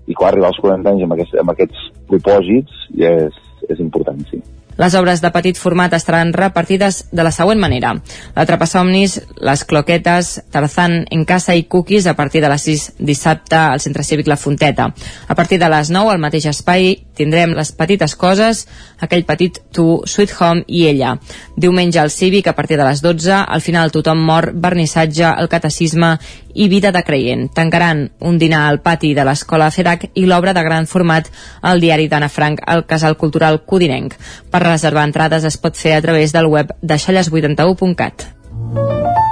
i 0.06 0.16
clar, 0.16 0.32
arribar 0.32 0.50
als 0.52 0.60
40 0.60 0.92
anys 0.92 1.06
amb, 1.06 1.16
aquest, 1.16 1.38
amb 1.40 1.54
aquests 1.54 1.88
propòsits 2.10 2.84
ja 2.98 3.14
és, 3.24 3.40
és 3.70 3.80
important, 3.80 4.20
sí. 4.30 4.42
Les 4.74 4.94
obres 4.98 5.20
de 5.22 5.30
petit 5.30 5.58
format 5.58 5.92
estaran 5.94 6.32
repartides 6.34 7.04
de 7.14 7.22
la 7.22 7.30
següent 7.30 7.60
manera. 7.62 7.92
La 8.34 8.66
Somnis, 8.66 9.20
Les 9.38 9.64
Cloquetes, 9.64 10.42
Tarzán 10.50 11.06
en 11.10 11.24
casa 11.24 11.54
i 11.54 11.62
Cookies 11.64 12.08
a 12.08 12.14
partir 12.14 12.42
de 12.42 12.48
les 12.48 12.62
6 12.62 12.94
dissabte 12.98 13.54
al 13.54 13.80
Centre 13.80 14.02
Cívic 14.02 14.26
La 14.26 14.36
Fonteta. 14.36 14.92
A 15.28 15.34
partir 15.34 15.60
de 15.60 15.68
les 15.68 15.90
9 15.90 16.10
al 16.10 16.18
mateix 16.18 16.46
espai 16.46 17.04
tindrem 17.16 17.54
les 17.56 17.72
petites 17.72 18.14
coses, 18.16 18.64
aquell 19.00 19.24
petit 19.24 19.60
tu, 19.74 20.02
Sweet 20.06 20.34
Home 20.40 20.64
i 20.66 20.86
ella. 20.90 21.16
Diumenge 21.56 22.00
al 22.00 22.10
Cívic, 22.10 22.48
a 22.48 22.54
partir 22.54 22.78
de 22.78 22.86
les 22.86 23.02
12, 23.02 23.32
al 23.32 23.64
final 23.64 23.92
tothom 23.94 24.20
mor, 24.20 24.50
vernissatge, 24.54 25.32
el 25.38 25.48
catecisme 25.48 26.16
i 26.54 26.68
vida 26.68 26.92
de 26.92 27.02
creient. 27.02 27.48
Tancaran 27.54 28.10
un 28.20 28.38
dinar 28.38 28.68
al 28.68 28.80
pati 28.82 29.14
de 29.14 29.24
l'escola 29.26 29.70
FEDAC 29.74 30.10
i 30.14 30.26
l'obra 30.26 30.54
de 30.54 30.62
gran 30.62 30.86
format 30.86 31.30
al 31.62 31.82
diari 31.82 32.08
d'Anna 32.08 32.28
Frank 32.28 32.62
al 32.66 32.86
Casal 32.86 33.16
Cultural 33.16 33.62
Codinenc. 33.66 34.14
Per 34.50 34.62
reservar 34.62 35.08
entrades 35.08 35.44
es 35.44 35.58
pot 35.58 35.76
fer 35.76 35.98
a 35.98 36.02
través 36.02 36.32
del 36.32 36.46
web 36.46 36.74
de 36.80 36.94
xalles81.cat. 36.94 39.23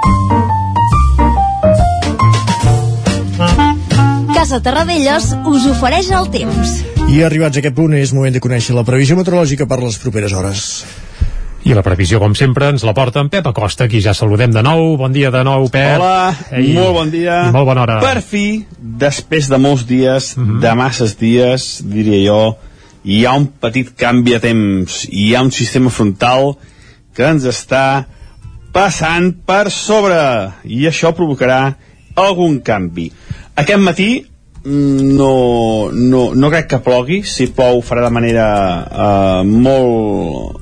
Casa 4.43 4.59
Terradellos 4.59 5.29
us 5.47 5.63
ofereix 5.71 6.09
el 6.11 6.25
temps. 6.27 6.71
I 7.07 7.21
arribats 7.23 7.55
a 7.55 7.61
aquest 7.61 7.77
punt 7.77 7.93
és 7.95 8.09
moment 8.11 8.33
de 8.35 8.41
conèixer 8.43 8.73
la 8.75 8.81
previsió 8.83 9.15
meteorològica 9.15 9.63
per 9.71 9.77
les 9.79 9.95
properes 10.01 10.33
hores. 10.35 10.63
I 11.63 11.71
la 11.71 11.79
previsió, 11.85 12.19
com 12.19 12.33
sempre, 12.35 12.67
ens 12.73 12.83
la 12.83 12.91
porta 12.97 13.21
en 13.23 13.29
Pep 13.31 13.47
Acosta, 13.47 13.87
qui 13.87 14.01
ja 14.03 14.11
saludem 14.11 14.51
de 14.51 14.59
nou. 14.67 14.97
Bon 14.99 15.15
dia 15.15 15.29
de 15.31 15.45
nou, 15.47 15.69
Pep. 15.71 15.95
Hola, 15.95 16.33
Ei, 16.51 16.73
molt 16.75 16.91
bon 16.97 17.13
dia. 17.13 17.37
I 17.47 17.53
molt 17.55 17.69
bona 17.69 17.85
hora. 17.85 17.95
Per 18.03 18.19
fi, 18.19 18.65
després 18.99 19.47
de 19.47 19.61
molts 19.63 19.87
dies, 19.87 20.33
Mhm. 20.35 20.59
de 20.59 20.75
masses 20.75 21.15
dies, 21.17 21.79
diria 21.85 22.19
jo, 22.27 22.57
hi 23.05 23.23
ha 23.23 23.37
un 23.39 23.47
petit 23.47 23.95
canvi 23.95 24.33
de 24.33 24.41
temps. 24.41 25.07
Hi 25.09 25.35
ha 25.35 25.41
un 25.41 25.51
sistema 25.51 25.89
frontal 25.89 26.57
que 27.15 27.23
ens 27.23 27.45
està 27.45 28.07
passant 28.73 29.31
per 29.45 29.71
sobre 29.71 30.51
i 30.65 30.83
això 30.91 31.15
provocarà 31.15 31.77
algun 32.15 32.59
canvi. 32.59 33.09
Aquest 33.55 33.79
matí 33.79 34.11
mm, 34.19 34.32
no, 34.65 35.89
no, 35.91 36.21
no 36.35 36.51
crec 36.53 36.69
que 36.71 36.81
plogui, 36.83 37.21
si 37.27 37.49
plou 37.51 37.81
farà 37.83 38.05
de 38.07 38.13
manera 38.15 38.47
uh, 38.87 39.41
molt 39.43 40.61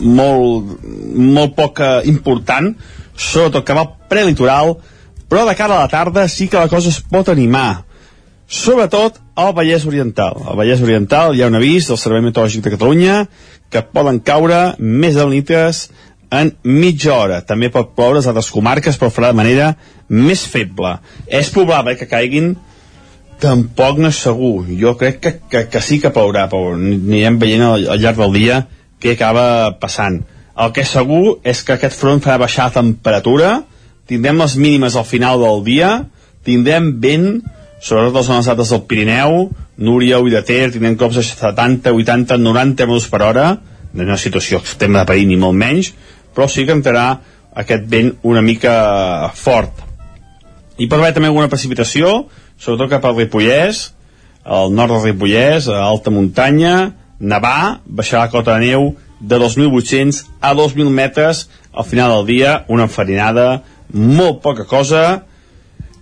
molt, 0.00 0.74
molt 1.14 1.54
poc 1.56 1.80
eh, 1.84 1.90
important, 2.08 2.70
sobretot 3.12 3.66
que 3.66 3.76
va 3.76 3.84
al 3.84 3.92
prelitoral, 4.08 4.74
però 5.28 5.44
de 5.48 5.54
cara 5.56 5.76
a 5.76 5.84
la 5.84 5.92
tarda 5.92 6.24
sí 6.28 6.48
que 6.48 6.60
la 6.60 6.70
cosa 6.72 6.88
es 6.88 7.00
pot 7.04 7.28
animar 7.28 7.82
sobretot 8.50 9.20
al 9.38 9.54
Vallès 9.54 9.86
Oriental. 9.86 10.34
Al 10.42 10.58
Vallès 10.58 10.82
Oriental 10.82 11.36
hi 11.36 11.44
ha 11.44 11.48
un 11.48 11.56
avís 11.56 11.86
del 11.88 11.98
Servei 12.02 12.24
Meteorològic 12.24 12.64
de 12.64 12.72
Catalunya 12.74 13.16
que 13.70 13.84
poden 13.94 14.18
caure 14.26 14.74
més 14.78 15.14
de 15.14 15.26
nitres 15.30 15.86
en 16.34 16.50
mitja 16.66 17.14
hora. 17.14 17.38
També 17.46 17.70
pot 17.70 17.94
ploure 17.94 18.18
a 18.18 18.26
altres 18.32 18.50
comarques, 18.50 18.98
però 18.98 19.10
farà 19.14 19.30
de 19.30 19.38
manera 19.38 19.70
més 20.08 20.42
feble. 20.42 20.96
És 21.26 21.52
probable 21.54 21.94
que 21.96 22.10
caiguin 22.10 22.56
tampoc 23.40 23.98
no 24.00 24.10
és 24.10 24.20
segur. 24.20 24.66
Jo 24.78 24.94
crec 25.00 25.20
que, 25.20 25.32
que, 25.50 25.64
que 25.72 25.82
sí 25.84 26.00
que 26.02 26.12
plourà, 26.14 26.46
però 26.50 26.74
anirem 26.76 27.38
veient 27.40 27.64
al, 27.66 27.88
al 27.94 28.02
llarg 28.02 28.20
del 28.20 28.36
dia 28.36 28.60
què 29.00 29.16
acaba 29.16 29.78
passant. 29.80 30.20
El 30.60 30.74
que 30.76 30.84
és 30.84 30.92
segur 30.92 31.38
és 31.46 31.62
que 31.64 31.76
aquest 31.76 31.96
front 31.96 32.20
farà 32.20 32.36
baixar 32.42 32.68
la 32.68 32.76
temperatura, 32.80 33.50
tindrem 34.10 34.40
les 34.42 34.56
mínimes 34.60 34.96
al 34.98 35.08
final 35.08 35.40
del 35.40 35.64
dia, 35.64 35.90
tindrem 36.44 36.92
vent, 37.00 37.28
sobretot 37.80 38.18
les 38.18 38.28
zones 38.28 38.48
altes 38.52 38.72
del 38.74 38.84
Pirineu, 38.90 39.48
Núria 39.80 40.20
i 40.20 40.32
de 40.34 40.42
Ter, 40.44 40.66
tindrem 40.74 40.98
cops 41.00 41.16
de 41.16 41.24
70, 41.24 41.94
80, 41.96 42.36
90 42.36 42.88
metres 42.90 43.08
per 43.08 43.22
hora, 43.24 43.46
no 43.92 44.04
és 44.04 44.10
una 44.10 44.20
situació 44.20 44.60
extrema 44.60 45.00
de 45.00 45.08
perill 45.08 45.30
ni 45.30 45.38
molt 45.40 45.56
menys, 45.56 45.94
però 46.34 46.46
sí 46.50 46.66
que 46.66 46.76
entrarà 46.76 47.06
aquest 47.62 47.86
vent 47.90 48.12
una 48.28 48.42
mica 48.44 48.74
fort. 49.34 49.86
Hi 50.78 50.86
pot 50.88 51.00
haver 51.00 51.14
també 51.16 51.30
alguna 51.30 51.50
precipitació, 51.52 52.28
sobretot 52.60 52.92
cap 52.92 53.06
al 53.08 53.16
Ripollès, 53.18 53.88
al 54.44 54.72
nord 54.72 54.94
del 54.94 55.10
Ripollès, 55.10 55.68
a 55.68 55.82
alta 55.88 56.12
muntanya, 56.12 56.92
nevar, 57.20 57.80
baixar 57.84 58.22
la 58.22 58.32
cota 58.32 58.56
de 58.56 58.70
neu 58.70 58.92
de 59.20 59.36
2.800 59.40 60.22
a 60.40 60.54
2.000 60.56 60.92
metres 60.92 61.48
al 61.72 61.84
final 61.84 62.14
del 62.14 62.28
dia, 62.28 62.54
una 62.68 62.86
enfarinada, 62.88 63.62
molt 63.92 64.40
poca 64.44 64.64
cosa, 64.68 65.24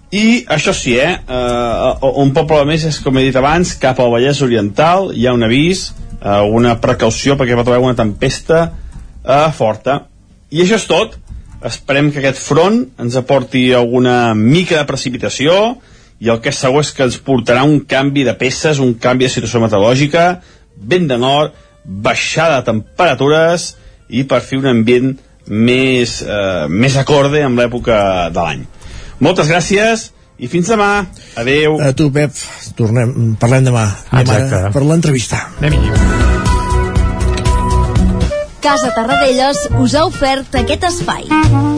i 0.09 0.45
això 0.49 0.73
sí, 0.73 0.95
eh, 0.97 1.17
uh, 1.29 2.13
un 2.23 2.31
poble 2.33 2.63
més 2.65 2.85
és, 2.89 2.99
com 3.05 3.17
he 3.19 3.27
dit 3.27 3.37
abans, 3.37 3.75
cap 3.77 3.99
al 4.01 4.13
Vallès 4.15 4.41
Oriental, 4.45 5.11
hi 5.13 5.27
ha 5.29 5.35
un 5.37 5.45
avís, 5.45 5.91
uh, 6.23 6.47
una 6.49 6.79
precaució 6.81 7.37
perquè 7.37 7.59
pot 7.59 7.69
haver 7.69 7.83
una 7.85 7.99
tempesta 7.99 8.63
eh, 9.29 9.51
forta. 9.53 10.07
I 10.49 10.63
això 10.65 10.79
és 10.81 10.87
tot. 10.89 11.19
Esperem 11.69 12.09
que 12.15 12.23
aquest 12.23 12.41
front 12.41 12.85
ens 13.03 13.19
aporti 13.19 13.67
alguna 13.75 14.33
mica 14.39 14.79
de 14.79 14.87
precipitació 14.89 15.77
i 16.19 16.31
el 16.33 16.41
que 16.43 16.51
és 16.51 16.59
segur 16.59 16.83
és 16.83 16.91
que 16.95 17.07
ens 17.07 17.19
portarà 17.23 17.63
un 17.67 17.81
canvi 17.87 18.25
de 18.27 18.35
peces, 18.39 18.81
un 18.83 18.95
canvi 18.99 19.29
de 19.29 19.33
situació 19.33 19.63
meteorològica, 19.63 20.27
vent 20.79 21.09
de 21.11 21.19
nord, 21.19 21.55
baixada 21.85 22.61
de 22.61 22.73
temperatures 22.73 23.71
i 24.09 24.25
per 24.29 24.43
fi 24.45 24.59
un 24.59 24.69
ambient 24.69 25.15
més, 25.49 26.21
eh, 26.23 26.67
més 26.69 26.97
acorde 26.97 27.43
amb 27.45 27.59
l'època 27.59 28.29
de 28.35 28.41
l'any. 28.41 28.67
Moltes 29.25 29.49
gràcies 29.49 30.11
i 30.39 30.47
fins 30.47 30.69
demà. 30.71 31.07
Adeu. 31.37 31.81
A 31.83 31.93
tu, 31.93 32.11
Pep. 32.15 32.35
Tornem, 32.79 33.37
parlem 33.41 33.65
demà. 33.71 33.89
Anem 34.11 34.27
Exacte. 34.27 34.55
ara 34.55 34.71
per 34.75 34.85
l'entrevista. 34.87 35.43
Anem-hi. 35.59 36.27
Casa 38.63 38.91
Tarradellas 38.95 39.69
us 39.81 39.95
ha 39.95 40.05
ofert 40.05 40.55
aquest 40.61 40.85
espai. 40.91 41.78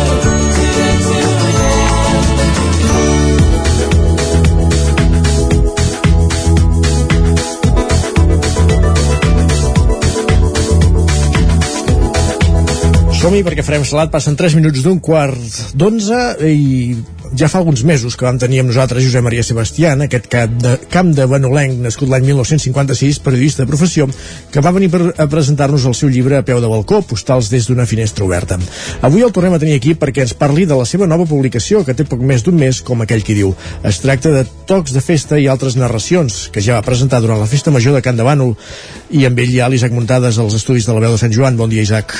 Som-hi 13.21 13.43
perquè 13.45 13.61
farem 13.61 13.83
salat, 13.85 14.09
passen 14.09 14.33
3 14.33 14.55
minuts 14.57 14.81
d'un 14.81 14.97
quart 14.97 15.57
d'onze 15.77 16.17
i 16.49 16.95
ja 17.37 17.45
fa 17.51 17.59
alguns 17.59 17.83
mesos 17.85 18.15
que 18.17 18.25
vam 18.25 18.39
tenir 18.41 18.63
amb 18.63 18.71
nosaltres 18.71 19.03
Josep 19.05 19.21
Maria 19.21 19.43
Sebastián, 19.45 20.01
aquest 20.01 20.25
camp 20.31 20.55
de, 20.63 20.71
camp 20.89 21.11
de 21.13 21.27
Benolenc, 21.29 21.77
nascut 21.83 22.09
l'any 22.09 22.25
1956, 22.31 23.19
periodista 23.21 23.61
de 23.61 23.69
professió, 23.69 24.07
que 24.49 24.65
va 24.65 24.73
venir 24.73 24.89
per, 24.89 25.03
a 25.21 25.29
presentar-nos 25.29 25.85
el 25.85 25.93
seu 25.99 26.09
llibre 26.09 26.39
a 26.39 26.47
peu 26.47 26.57
de 26.63 26.73
balcó, 26.73 27.03
postals 27.05 27.51
des 27.53 27.69
d'una 27.69 27.85
finestra 27.85 28.25
oberta. 28.25 28.57
Avui 29.05 29.21
el 29.21 29.31
tornem 29.37 29.53
a 29.53 29.61
tenir 29.61 29.77
aquí 29.77 29.93
perquè 29.93 30.25
ens 30.25 30.33
parli 30.33 30.65
de 30.65 30.81
la 30.81 30.89
seva 30.89 31.05
nova 31.05 31.29
publicació, 31.29 31.85
que 31.85 31.93
té 31.93 32.09
poc 32.09 32.25
més 32.25 32.41
d'un 32.41 32.57
mes, 32.57 32.81
com 32.81 33.05
aquell 33.05 33.21
qui 33.21 33.37
diu. 33.37 33.53
Es 33.85 34.01
tracta 34.01 34.33
de 34.33 34.47
Tocs 34.65 34.97
de 34.97 35.05
Festa 35.05 35.37
i 35.37 35.45
altres 35.45 35.77
narracions, 35.77 36.47
que 36.49 36.65
ja 36.65 36.81
va 36.81 36.89
presentar 36.89 37.21
durant 37.21 37.37
la 37.37 37.51
Festa 37.53 37.69
Major 37.69 37.93
de 37.93 38.01
Can 38.01 38.17
de 38.17 38.25
Bànol, 38.25 38.57
i 39.13 39.29
amb 39.29 39.45
ell 39.45 39.53
hi 39.53 39.61
ha 39.61 39.69
l'Isaac 39.69 39.93
Muntades 39.93 40.41
als 40.41 40.57
estudis 40.57 40.89
de 40.89 40.97
la 40.97 41.05
veu 41.05 41.13
de 41.13 41.21
Sant 41.21 41.37
Joan. 41.37 41.61
Bon 41.61 41.69
dia, 41.69 41.85
Isaac. 41.85 42.17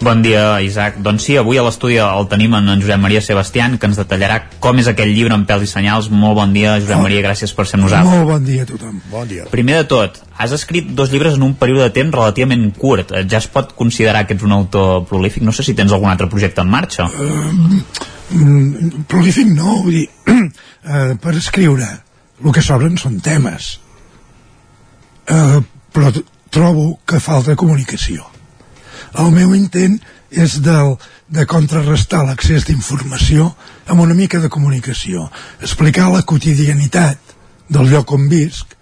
Bon 0.00 0.22
dia, 0.22 0.60
Isaac. 0.62 1.00
Doncs 1.02 1.24
sí, 1.26 1.34
avui 1.36 1.58
a 1.58 1.64
l'estudi 1.66 1.96
el 1.98 2.28
tenim 2.30 2.52
en, 2.54 2.68
en 2.70 2.82
Josep 2.82 3.00
Maria 3.02 3.22
Sebastián, 3.24 3.74
que 3.82 3.88
ens 3.90 3.98
detallarà 3.98 4.36
com 4.62 4.78
és 4.78 4.86
aquell 4.86 5.10
llibre 5.10 5.34
en 5.34 5.42
pèls 5.48 5.64
i 5.66 5.70
senyals. 5.70 6.06
Molt 6.14 6.38
bon 6.38 6.54
dia, 6.54 6.76
Josep 6.78 7.02
Maria, 7.02 7.24
gràcies 7.26 7.50
per 7.54 7.66
ser 7.66 7.80
amb 7.80 7.88
nosaltres. 7.88 8.12
Molt 8.12 8.30
bon 8.30 8.46
dia 8.46 8.62
a 8.62 8.68
tothom. 8.68 9.00
Bon 9.10 9.26
dia. 9.26 9.48
Primer 9.50 9.80
de 9.80 9.88
tot, 9.90 10.20
has 10.38 10.54
escrit 10.54 10.92
dos 11.00 11.10
llibres 11.10 11.34
en 11.34 11.48
un 11.48 11.56
període 11.58 11.88
de 11.88 11.96
temps 11.98 12.14
relativament 12.14 12.70
curt. 12.78 13.10
Eh, 13.10 13.24
Ja 13.28 13.42
es 13.42 13.50
pot 13.50 13.74
considerar 13.74 14.22
que 14.28 14.38
ets 14.38 14.46
un 14.46 14.54
autor 14.54 15.02
prolífic? 15.10 15.42
No 15.42 15.52
sé 15.52 15.66
si 15.66 15.74
tens 15.74 15.92
algun 15.92 16.14
altre 16.14 16.30
projecte 16.30 16.62
en 16.62 16.70
marxa. 16.70 17.10
Um, 17.10 17.82
mm, 18.30 19.04
prolífic 19.10 19.50
no, 19.50 19.82
vull 19.82 19.98
dir, 19.98 20.06
uh, 20.30 21.18
per 21.26 21.34
escriure 21.34 21.90
el 22.44 22.54
que 22.54 22.62
s'obren 22.62 22.94
són 23.02 23.18
temes. 23.18 23.74
Uh, 25.26 25.58
però 25.92 26.14
trobo 26.54 26.92
que 27.04 27.18
falta 27.20 27.58
comunicació. 27.58 28.37
El 29.16 29.30
meu 29.32 29.54
intent 29.56 29.98
és 30.30 30.58
del, 30.60 30.96
de 31.28 31.44
contrarrestar 31.48 32.24
l'accés 32.26 32.66
d'informació 32.68 33.52
amb 33.86 34.02
una 34.04 34.16
mica 34.16 34.40
de 34.42 34.50
comunicació. 34.52 35.28
Explicar 35.60 36.10
la 36.12 36.24
quotidianitat 36.28 37.36
del 37.68 37.88
lloc 37.92 38.12
on 38.12 38.28
visc 38.28 38.74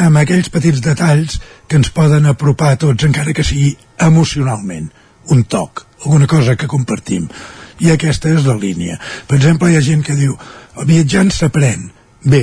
amb 0.00 0.20
aquells 0.20 0.50
petits 0.54 0.80
detalls 0.84 1.40
que 1.68 1.78
ens 1.80 1.90
poden 1.94 2.26
apropar 2.30 2.74
a 2.74 2.78
tots, 2.80 3.04
encara 3.04 3.34
que 3.34 3.44
sigui 3.46 3.74
emocionalment. 3.98 4.90
Un 5.30 5.44
toc, 5.44 5.84
alguna 6.04 6.26
cosa 6.26 6.56
que 6.56 6.70
compartim. 6.70 7.28
I 7.80 7.92
aquesta 7.92 8.30
és 8.30 8.46
la 8.46 8.56
línia. 8.58 8.98
Per 9.26 9.36
exemple, 9.38 9.70
hi 9.70 9.76
ha 9.76 9.84
gent 9.84 10.02
que 10.06 10.16
diu, 10.16 10.36
viatjant 10.86 11.30
s'aprèn. 11.34 11.90
Bé, 12.24 12.42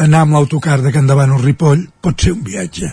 anar 0.00 0.24
amb 0.24 0.36
l'autocar 0.36 0.80
de 0.80 0.92
Can 0.92 1.08
Davant 1.08 1.34
o 1.36 1.40
Ripoll 1.40 1.86
pot 2.00 2.20
ser 2.20 2.34
un 2.36 2.44
viatge. 2.44 2.92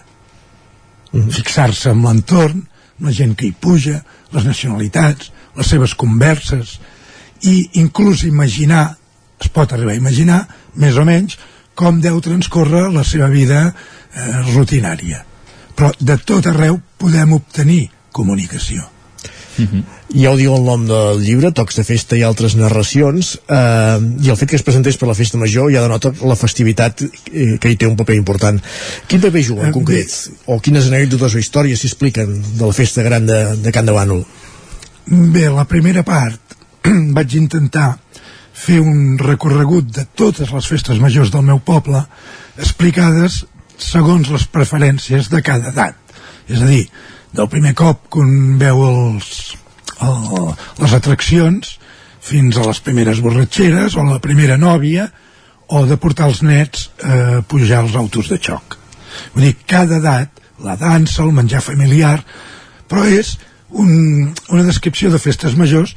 Fixar-se 1.13 1.93
en 1.93 2.03
l'entorn, 2.03 2.65
la 3.03 3.13
gent 3.13 3.35
que 3.37 3.47
hi 3.47 3.53
puja, 3.53 4.01
les 4.33 4.47
nacionalitats, 4.47 5.31
les 5.57 5.69
seves 5.69 5.93
converses, 5.95 6.77
i 7.45 7.69
inclús 7.81 8.25
imaginar, 8.25 8.97
es 9.41 9.51
pot 9.53 9.73
arribar 9.73 9.93
a 9.93 10.01
imaginar, 10.01 10.41
més 10.75 10.97
o 10.97 11.05
menys, 11.05 11.37
com 11.77 12.01
deu 12.01 12.19
transcórrer 12.25 12.87
la 12.93 13.05
seva 13.05 13.29
vida 13.29 13.67
eh, 13.69 14.43
rutinària. 14.53 15.23
Però 15.77 15.91
de 16.01 16.17
tot 16.25 16.49
arreu 16.49 16.79
podem 16.97 17.35
obtenir 17.37 17.83
comunicació. 18.11 18.96
Ja 19.57 20.31
ho 20.31 20.37
diu 20.39 20.53
el 20.55 20.63
nom 20.63 20.85
del 20.87 21.19
llibre, 21.19 21.51
Tocs 21.51 21.79
de 21.79 21.83
Festa 21.83 22.15
i 22.15 22.23
altres 22.23 22.55
narracions, 22.55 23.33
eh, 23.49 23.97
i 24.23 24.29
el 24.29 24.37
fet 24.39 24.49
que 24.51 24.55
es 24.59 24.63
presentés 24.63 24.97
per 24.97 25.09
la 25.09 25.15
Festa 25.17 25.37
Major 25.41 25.71
ja 25.73 25.83
denota 25.83 26.13
la 26.23 26.37
festivitat 26.39 27.03
eh, 27.03 27.57
que 27.59 27.71
hi 27.71 27.75
té 27.75 27.89
un 27.89 27.97
paper 27.99 28.15
important. 28.15 28.61
Quin 29.07 29.21
paper 29.21 29.43
juga 29.43 29.67
en 29.67 29.69
Eh, 29.69 29.73
concret? 29.75 30.15
O 30.45 30.59
quines 30.63 30.87
anècdotes 30.87 31.35
o 31.35 31.39
històries 31.41 31.81
s'expliquen 31.81 32.33
de 32.57 32.65
la 32.65 32.73
Festa 32.73 33.03
Gran 33.03 33.25
de, 33.27 33.41
de 33.63 33.71
Can 33.75 33.85
de 33.85 33.95
Bànol? 33.97 34.23
Bé, 35.07 35.49
la 35.49 35.65
primera 35.65 36.03
part 36.03 36.55
vaig 37.17 37.35
intentar 37.35 37.97
fer 38.57 38.79
un 38.81 39.17
recorregut 39.21 39.91
de 39.93 40.07
totes 40.17 40.49
les 40.51 40.67
festes 40.67 40.97
majors 40.99 41.29
del 41.31 41.45
meu 41.45 41.59
poble 41.59 42.01
explicades 42.57 43.43
segons 43.77 44.31
les 44.33 44.47
preferències 44.49 45.29
de 45.29 45.41
cada 45.45 45.69
edat. 45.69 45.95
És 46.49 46.63
a 46.63 46.65
dir, 46.65 46.87
del 47.35 47.49
primer 47.51 47.73
cop 47.77 48.07
que 48.11 48.21
un 48.23 48.57
veu 48.61 48.83
els, 48.87 49.29
el, 50.03 50.51
les 50.81 50.95
atraccions 50.97 51.77
fins 52.27 52.57
a 52.57 52.65
les 52.67 52.81
primeres 52.83 53.21
borratxeres 53.23 53.95
o 53.95 54.05
la 54.07 54.21
primera 54.23 54.57
nòvia 54.59 55.07
o 55.67 55.83
de 55.87 55.97
portar 55.99 56.29
els 56.31 56.41
nets 56.43 56.89
a 57.03 57.41
pujar 57.47 57.83
als 57.83 57.95
autos 57.99 58.29
de 58.31 58.39
xoc. 58.39 58.77
Vull 59.33 59.49
dir, 59.49 59.55
cada 59.67 59.99
edat, 59.99 60.43
la 60.63 60.77
dansa, 60.79 61.23
el 61.23 61.35
menjar 61.35 61.61
familiar, 61.61 62.21
però 62.87 63.03
és 63.07 63.35
un, 63.69 64.31
una 64.49 64.63
descripció 64.63 65.11
de 65.11 65.19
festes 65.19 65.57
majors 65.59 65.95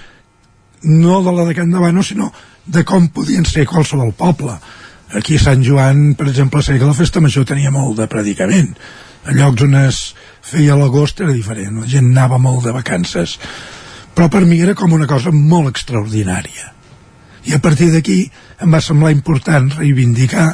no 0.83 1.23
de 1.23 1.33
la 1.33 1.45
de 1.45 1.55
Can 1.55 1.71
Davano, 1.71 2.03
sinó 2.03 2.33
de 2.67 2.85
com 2.85 3.09
podien 3.13 3.45
ser 3.45 3.67
qualsevol 3.69 4.13
poble. 4.17 4.57
Aquí 5.17 5.37
a 5.37 5.43
Sant 5.43 5.65
Joan, 5.67 6.15
per 6.15 6.29
exemple, 6.31 6.63
sé 6.63 6.79
que 6.79 6.89
la 6.89 6.97
festa 6.97 7.21
major 7.21 7.45
tenia 7.47 7.73
molt 7.75 7.99
de 7.99 8.07
predicament. 8.09 8.73
En 9.29 9.37
llocs 9.37 9.63
on 9.67 9.77
es 9.83 10.01
feia 10.51 10.77
l'agost 10.79 11.21
era 11.21 11.33
diferent, 11.37 11.81
la 11.83 11.89
gent 11.89 12.11
anava 12.13 12.39
molt 12.39 12.65
de 12.65 12.75
vacances. 12.75 13.37
Però 14.15 14.29
per 14.33 14.45
mi 14.49 14.61
era 14.61 14.75
com 14.75 14.93
una 14.93 15.09
cosa 15.11 15.33
molt 15.33 15.71
extraordinària. 15.71 16.73
I 17.49 17.55
a 17.57 17.61
partir 17.63 17.91
d'aquí 17.93 18.19
em 18.61 18.73
va 18.73 18.83
semblar 18.85 19.13
important 19.15 19.71
reivindicar 19.79 20.49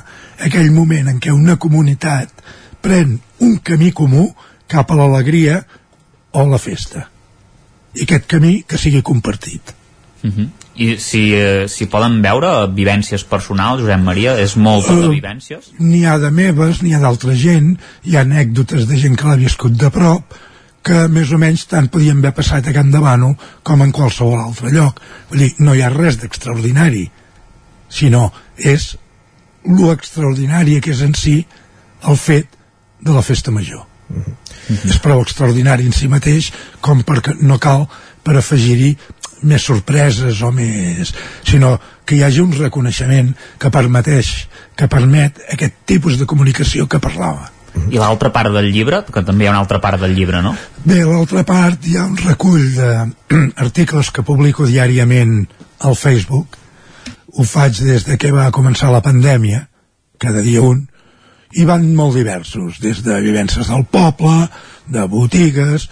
aquell 0.47 0.71
moment 0.75 1.09
en 1.11 1.19
què 1.23 1.35
una 1.35 1.57
comunitat 1.59 2.31
pren 2.83 3.17
un 3.43 3.57
camí 3.67 3.91
comú 3.91 4.29
cap 4.71 4.91
a 4.91 4.99
l'alegria 4.99 5.63
o 6.37 6.45
la 6.47 6.61
festa. 6.63 7.09
I 7.97 8.05
aquest 8.05 8.29
camí 8.31 8.61
que 8.69 8.79
sigui 8.79 9.03
compartit. 9.03 9.75
Uh 10.23 10.31
-huh. 10.31 10.49
I 10.77 10.97
si, 11.01 11.33
eh, 11.35 11.67
si 11.69 11.87
poden 11.89 12.19
veure 12.23 12.67
vivències 12.69 13.25
personals, 13.25 13.81
Josep 13.81 14.03
Maria, 14.05 14.37
és 14.39 14.57
molt 14.57 14.89
de 14.89 14.97
Eh, 14.97 15.09
vivències? 15.09 15.73
N'hi 15.79 16.05
ha 16.05 16.19
de 16.19 16.31
meves, 16.31 16.83
n'hi 16.83 16.93
ha 16.95 17.01
d'altra 17.01 17.35
gent, 17.35 17.79
hi 18.05 18.17
ha 18.17 18.21
anècdotes 18.21 18.87
de 18.87 18.97
gent 18.97 19.17
que 19.17 19.27
l'ha 19.27 19.37
viscut 19.41 19.73
de 19.73 19.91
prop, 19.91 20.37
que 20.87 21.09
més 21.09 21.33
o 21.33 21.39
menys 21.39 21.65
tant 21.67 21.89
podien 21.89 22.19
haver 22.19 22.35
passat 22.37 22.69
a 22.69 22.73
Can 22.73 22.93
Davano 22.95 23.35
com 23.67 23.83
en 23.83 23.91
qualsevol 23.93 24.39
altre 24.39 24.71
lloc. 24.71 25.01
Vull 25.31 25.43
dir, 25.43 25.55
no 25.59 25.75
hi 25.75 25.83
ha 25.83 25.91
res 25.91 26.21
d'extraordinari, 26.21 27.11
sinó 27.89 28.31
és 28.57 28.97
lo 29.67 29.91
extraordinari 29.93 30.81
que 30.81 30.93
és 30.95 31.03
en 31.03 31.15
si 31.19 31.41
el 32.07 32.17
fet 32.17 32.55
de 33.01 33.13
la 33.13 33.23
festa 33.23 33.51
major. 33.51 33.87
Mm 34.09 34.23
-hmm. 34.23 34.91
És 34.91 34.99
prou 34.99 35.23
extraordinari 35.23 35.87
en 35.87 35.93
si 35.93 36.09
mateix 36.09 36.53
com 36.81 37.03
perquè 37.03 37.35
no 37.41 37.59
cal 37.59 37.89
per 38.23 38.37
afegir-hi 38.37 38.97
més 39.47 39.67
sorpreses 39.67 40.43
o 40.43 40.53
més... 40.55 41.13
sinó 41.47 41.77
que 42.07 42.17
hi 42.17 42.23
hagi 42.23 42.43
un 42.43 42.53
reconeixement 42.55 43.33
que 43.59 43.71
permeteix, 43.75 44.33
que 44.79 44.89
permet 44.89 45.41
aquest 45.53 45.83
tipus 45.87 46.19
de 46.21 46.27
comunicació 46.27 46.87
que 46.87 47.03
parlava. 47.03 47.51
I 47.91 48.01
l'altra 48.01 48.31
part 48.33 48.55
del 48.55 48.71
llibre, 48.73 49.03
que 49.13 49.23
també 49.27 49.45
hi 49.45 49.49
ha 49.51 49.55
una 49.55 49.63
altra 49.65 49.81
part 49.83 50.01
del 50.01 50.15
llibre, 50.17 50.41
no? 50.43 50.55
Bé, 50.85 51.03
l'altra 51.05 51.43
part 51.47 51.85
hi 51.87 51.97
ha 51.99 52.07
un 52.09 52.17
recull 52.23 52.65
d'articles 52.77 54.11
que 54.15 54.25
publico 54.27 54.67
diàriament 54.67 55.43
al 55.85 55.97
Facebook. 55.99 56.57
Ho 57.37 57.45
faig 57.45 57.83
des 57.85 58.07
de 58.09 58.17
que 58.17 58.33
va 58.33 58.49
començar 58.55 58.93
la 58.95 59.03
pandèmia, 59.05 59.67
cada 60.23 60.41
dia 60.47 60.63
un, 60.65 60.87
i 61.57 61.67
van 61.69 61.85
molt 61.95 62.17
diversos, 62.17 62.81
des 62.83 63.03
de 63.05 63.21
vivències 63.23 63.69
del 63.69 63.85
poble, 63.93 64.49
de 64.93 65.05
botigues, 65.11 65.89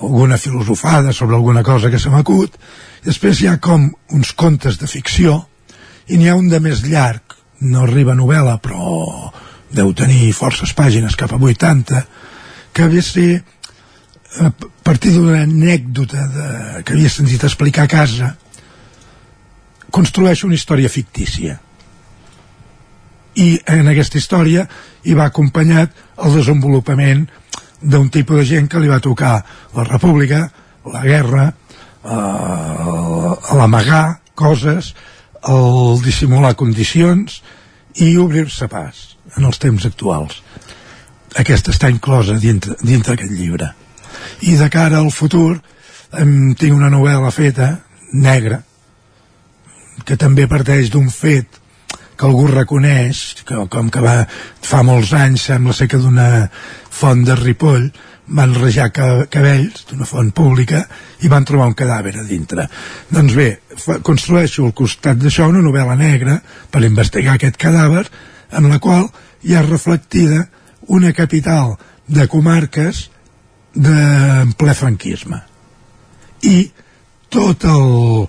alguna 0.00 0.38
filosofada 0.38 1.12
sobre 1.12 1.36
alguna 1.36 1.62
cosa 1.62 1.90
que 1.90 1.98
se 1.98 2.10
m'acut, 2.12 2.56
després 3.04 3.40
hi 3.40 3.50
ha 3.50 3.58
com 3.62 3.88
uns 4.12 4.32
contes 4.32 4.78
de 4.80 4.88
ficció, 4.90 5.40
i 6.08 6.18
n'hi 6.18 6.28
ha 6.30 6.38
un 6.38 6.48
de 6.48 6.60
més 6.60 6.84
llarg, 6.86 7.36
no 7.66 7.82
arriba 7.84 8.12
a 8.12 8.18
novel·la, 8.18 8.58
però 8.62 9.32
deu 9.72 9.92
tenir 9.96 10.32
forces 10.36 10.72
pàgines, 10.76 11.16
cap 11.18 11.32
a 11.32 11.40
80, 11.40 12.02
que 12.76 12.88
ve 12.92 13.00
a 13.00 13.06
ser 13.06 13.30
a 14.40 14.50
partir 14.84 15.14
d'una 15.14 15.42
anècdota 15.46 16.26
de, 16.28 16.48
que 16.84 16.94
havia 16.94 17.10
sentit 17.10 17.44
explicar 17.44 17.86
a 17.86 17.90
casa. 17.90 18.34
Construeix 19.90 20.44
una 20.44 20.56
història 20.58 20.92
fictícia. 20.92 21.56
I 23.36 23.48
en 23.72 23.88
aquesta 23.88 24.20
història 24.20 24.66
hi 25.04 25.16
va 25.16 25.28
acompanyat 25.30 25.96
el 26.24 26.36
desenvolupament 26.36 27.26
d'un 27.82 28.08
tipus 28.10 28.40
de 28.40 28.46
gent 28.48 28.68
que 28.70 28.80
li 28.80 28.88
va 28.88 29.00
tocar 29.04 29.44
la 29.76 29.84
república, 29.84 30.50
la 30.92 31.02
guerra 31.04 31.50
eh, 31.50 31.54
l'amagar 33.58 34.20
coses 34.34 34.94
el 35.46 36.00
dissimular 36.02 36.56
condicions 36.58 37.42
i 38.02 38.16
obrir-se 38.20 38.68
pas 38.68 39.16
en 39.36 39.46
els 39.48 39.60
temps 39.62 39.86
actuals. 39.88 40.40
Aquesta 41.36 41.72
està 41.74 41.90
inclosa 41.92 42.36
dintre, 42.40 42.76
dintre 42.82 43.16
aquest 43.16 43.32
llibre. 43.32 43.70
I 44.48 44.56
de 44.56 44.68
cara 44.72 45.00
al 45.00 45.12
futur 45.12 45.58
em, 46.16 46.54
tinc 46.58 46.76
una 46.76 46.90
novel·la 46.92 47.32
feta 47.34 47.74
negra 48.12 48.62
que 50.06 50.16
també 50.16 50.46
parteix 50.48 50.90
d'un 50.92 51.08
fet 51.10 51.60
que 52.16 52.26
algú 52.26 52.46
reconeix 52.50 53.22
que, 53.46 53.62
com 53.72 53.90
que 53.92 54.02
va, 54.04 54.18
fa 54.62 54.82
molts 54.86 55.12
anys 55.16 55.48
sembla 55.50 55.74
ser 55.76 55.88
que 55.92 56.00
d'una 56.00 56.48
font 56.96 57.24
de 57.26 57.36
Ripoll 57.36 57.90
van 58.26 58.54
rejar 58.58 58.88
cabells 58.90 59.84
d'una 59.90 60.06
font 60.08 60.32
pública 60.34 60.82
i 61.22 61.30
van 61.30 61.44
trobar 61.46 61.68
un 61.70 61.76
cadàver 61.78 62.16
a 62.18 62.24
dintre. 62.26 62.66
Doncs 63.10 63.36
bé, 63.38 63.48
construeixo 64.02 64.64
al 64.66 64.74
costat 64.74 65.20
d'això 65.20 65.46
una 65.50 65.62
novel·la 65.62 65.94
negra 65.98 66.40
per 66.70 66.82
investigar 66.84 67.36
aquest 67.36 67.58
cadàver 67.60 68.06
en 68.56 68.70
la 68.70 68.80
qual 68.82 69.06
hi 69.46 69.54
ha 69.54 69.62
reflectida 69.62 70.46
una 70.88 71.12
capital 71.12 71.76
de 72.06 72.26
comarques 72.30 73.08
de 73.74 74.46
ple 74.58 74.74
franquisme. 74.74 75.38
I 76.42 76.70
tot 77.30 77.64
el, 77.68 78.26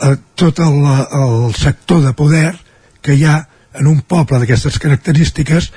eh, 0.00 0.16
tot 0.34 0.60
el, 0.60 0.80
el 1.20 1.54
sector 1.56 2.02
de 2.04 2.12
poder 2.16 2.54
que 3.06 3.14
hi 3.14 3.24
ha 3.26 3.36
en 3.76 3.86
un 3.86 4.00
poble 4.08 4.40
d'aquestes 4.42 4.80
característiques 4.82 5.70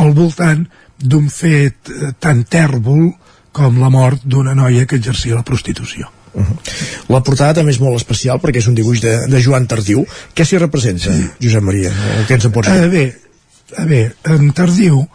al 0.00 0.14
voltant 0.16 0.64
d'un 0.98 1.28
fet 1.28 1.90
eh, 1.92 2.12
tan 2.22 2.44
tèrbol 2.48 3.10
com 3.52 3.78
la 3.82 3.90
mort 3.92 4.24
d'una 4.24 4.54
noia 4.56 4.86
que 4.88 4.96
exercia 4.96 5.36
la 5.36 5.44
prostitució. 5.44 6.08
Uh 6.32 6.40
-huh. 6.40 6.56
La 7.08 7.20
portada 7.22 7.54
també 7.54 7.72
és 7.72 7.80
molt 7.80 7.96
especial 7.96 8.40
perquè 8.40 8.58
és 8.58 8.66
un 8.66 8.74
dibuix 8.74 9.00
de, 9.00 9.26
de 9.28 9.40
Joan 9.40 9.66
Tardiu. 9.66 10.06
Què 10.34 10.44
s'hi 10.44 10.58
representa, 10.58 11.12
sí. 11.12 11.28
Josep 11.42 11.62
Maria? 11.62 11.90
Què 12.26 12.34
ens 12.34 12.44
en 12.44 12.52
pots 12.52 12.68
dir? 12.68 12.78
Eh, 12.78 12.88
bé, 12.88 13.16
a 13.76 13.84
bé, 13.84 14.14
en 14.24 14.52
Tardiu 14.52 15.06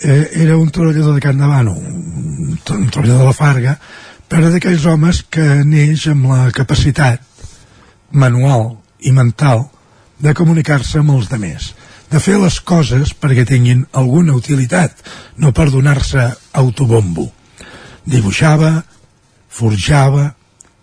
eh, 0.00 0.30
era 0.32 0.56
un 0.56 0.70
treballador 0.70 1.14
de 1.14 1.20
Can 1.20 1.38
Davano, 1.38 1.72
un, 1.72 2.58
un 2.70 2.90
treballador 2.90 3.20
de 3.20 3.26
la 3.26 3.32
Farga, 3.32 3.78
però 4.28 4.50
d'aquells 4.50 4.84
homes 4.86 5.24
que 5.30 5.64
neix 5.64 6.08
amb 6.08 6.26
la 6.26 6.50
capacitat 6.50 7.20
manual 8.10 8.78
i 9.00 9.12
mental 9.12 9.68
de 10.18 10.34
comunicar-se 10.34 11.00
amb 11.00 11.14
els 11.16 11.28
demés, 11.30 11.72
de 12.10 12.20
fer 12.22 12.36
les 12.38 12.60
coses 12.60 13.14
perquè 13.18 13.46
tinguin 13.48 13.84
alguna 13.92 14.36
utilitat, 14.36 14.96
no 15.36 15.52
per 15.52 15.70
donar-se 15.72 16.28
autobombo. 16.52 17.30
Dibuixava, 18.04 18.84
forjava, 19.48 20.34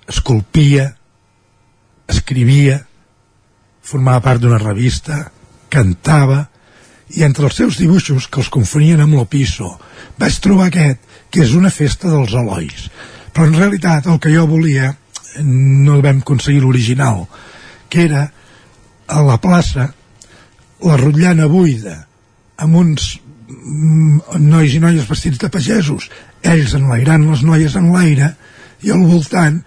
esculpia, 0.09 0.89
escrivia, 2.11 2.81
formava 3.81 4.23
part 4.25 4.41
d'una 4.41 4.59
revista, 4.61 5.23
cantava, 5.71 6.45
i 7.11 7.25
entre 7.27 7.47
els 7.47 7.57
seus 7.59 7.77
dibuixos, 7.79 8.27
que 8.31 8.39
els 8.39 8.51
confonien 8.51 9.01
amb 9.03 9.17
l'Opiso, 9.17 9.73
vaig 10.19 10.37
trobar 10.43 10.69
aquest, 10.69 11.01
que 11.31 11.43
és 11.43 11.55
una 11.55 11.71
festa 11.71 12.11
dels 12.11 12.35
Elois. 12.35 12.87
Però 13.31 13.47
en 13.47 13.57
realitat 13.57 14.07
el 14.11 14.19
que 14.19 14.31
jo 14.33 14.45
volia 14.47 14.93
no 15.43 15.99
vam 16.03 16.21
aconseguir 16.23 16.61
l'original, 16.63 17.25
que 17.91 18.05
era 18.07 18.25
a 19.11 19.23
la 19.25 19.37
plaça 19.43 19.91
la 20.81 20.97
rotllana 20.97 21.45
buida, 21.51 21.97
amb 22.57 22.79
uns 22.79 23.11
mm, 23.47 24.39
nois 24.41 24.73
i 24.73 24.79
noies 24.81 25.09
vestits 25.09 25.41
de 25.41 25.51
pagesos, 25.53 26.07
ells 26.41 26.73
enlairant 26.77 27.27
les 27.29 27.43
noies 27.45 27.75
en 27.77 27.91
l'aire, 27.93 28.31
i 28.81 28.89
al 28.89 29.03
voltant 29.05 29.59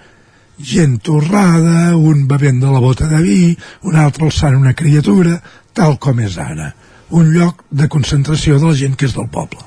gent 0.59 0.97
torrada, 1.07 1.93
un 1.95 2.27
bevent 2.31 2.59
de 2.63 2.73
la 2.73 2.83
bota 2.83 3.07
de 3.11 3.21
vi, 3.23 3.53
un 3.87 4.01
altre 4.01 4.27
alçant 4.27 4.59
una 4.59 4.75
criatura, 4.75 5.39
tal 5.75 5.99
com 6.03 6.19
és 6.23 6.39
ara 6.39 6.73
un 7.15 7.31
lloc 7.35 7.63
de 7.71 7.89
concentració 7.89 8.59
de 8.59 8.71
la 8.71 8.77
gent 8.79 8.97
que 8.99 9.07
és 9.07 9.15
del 9.15 9.29
poble. 9.31 9.61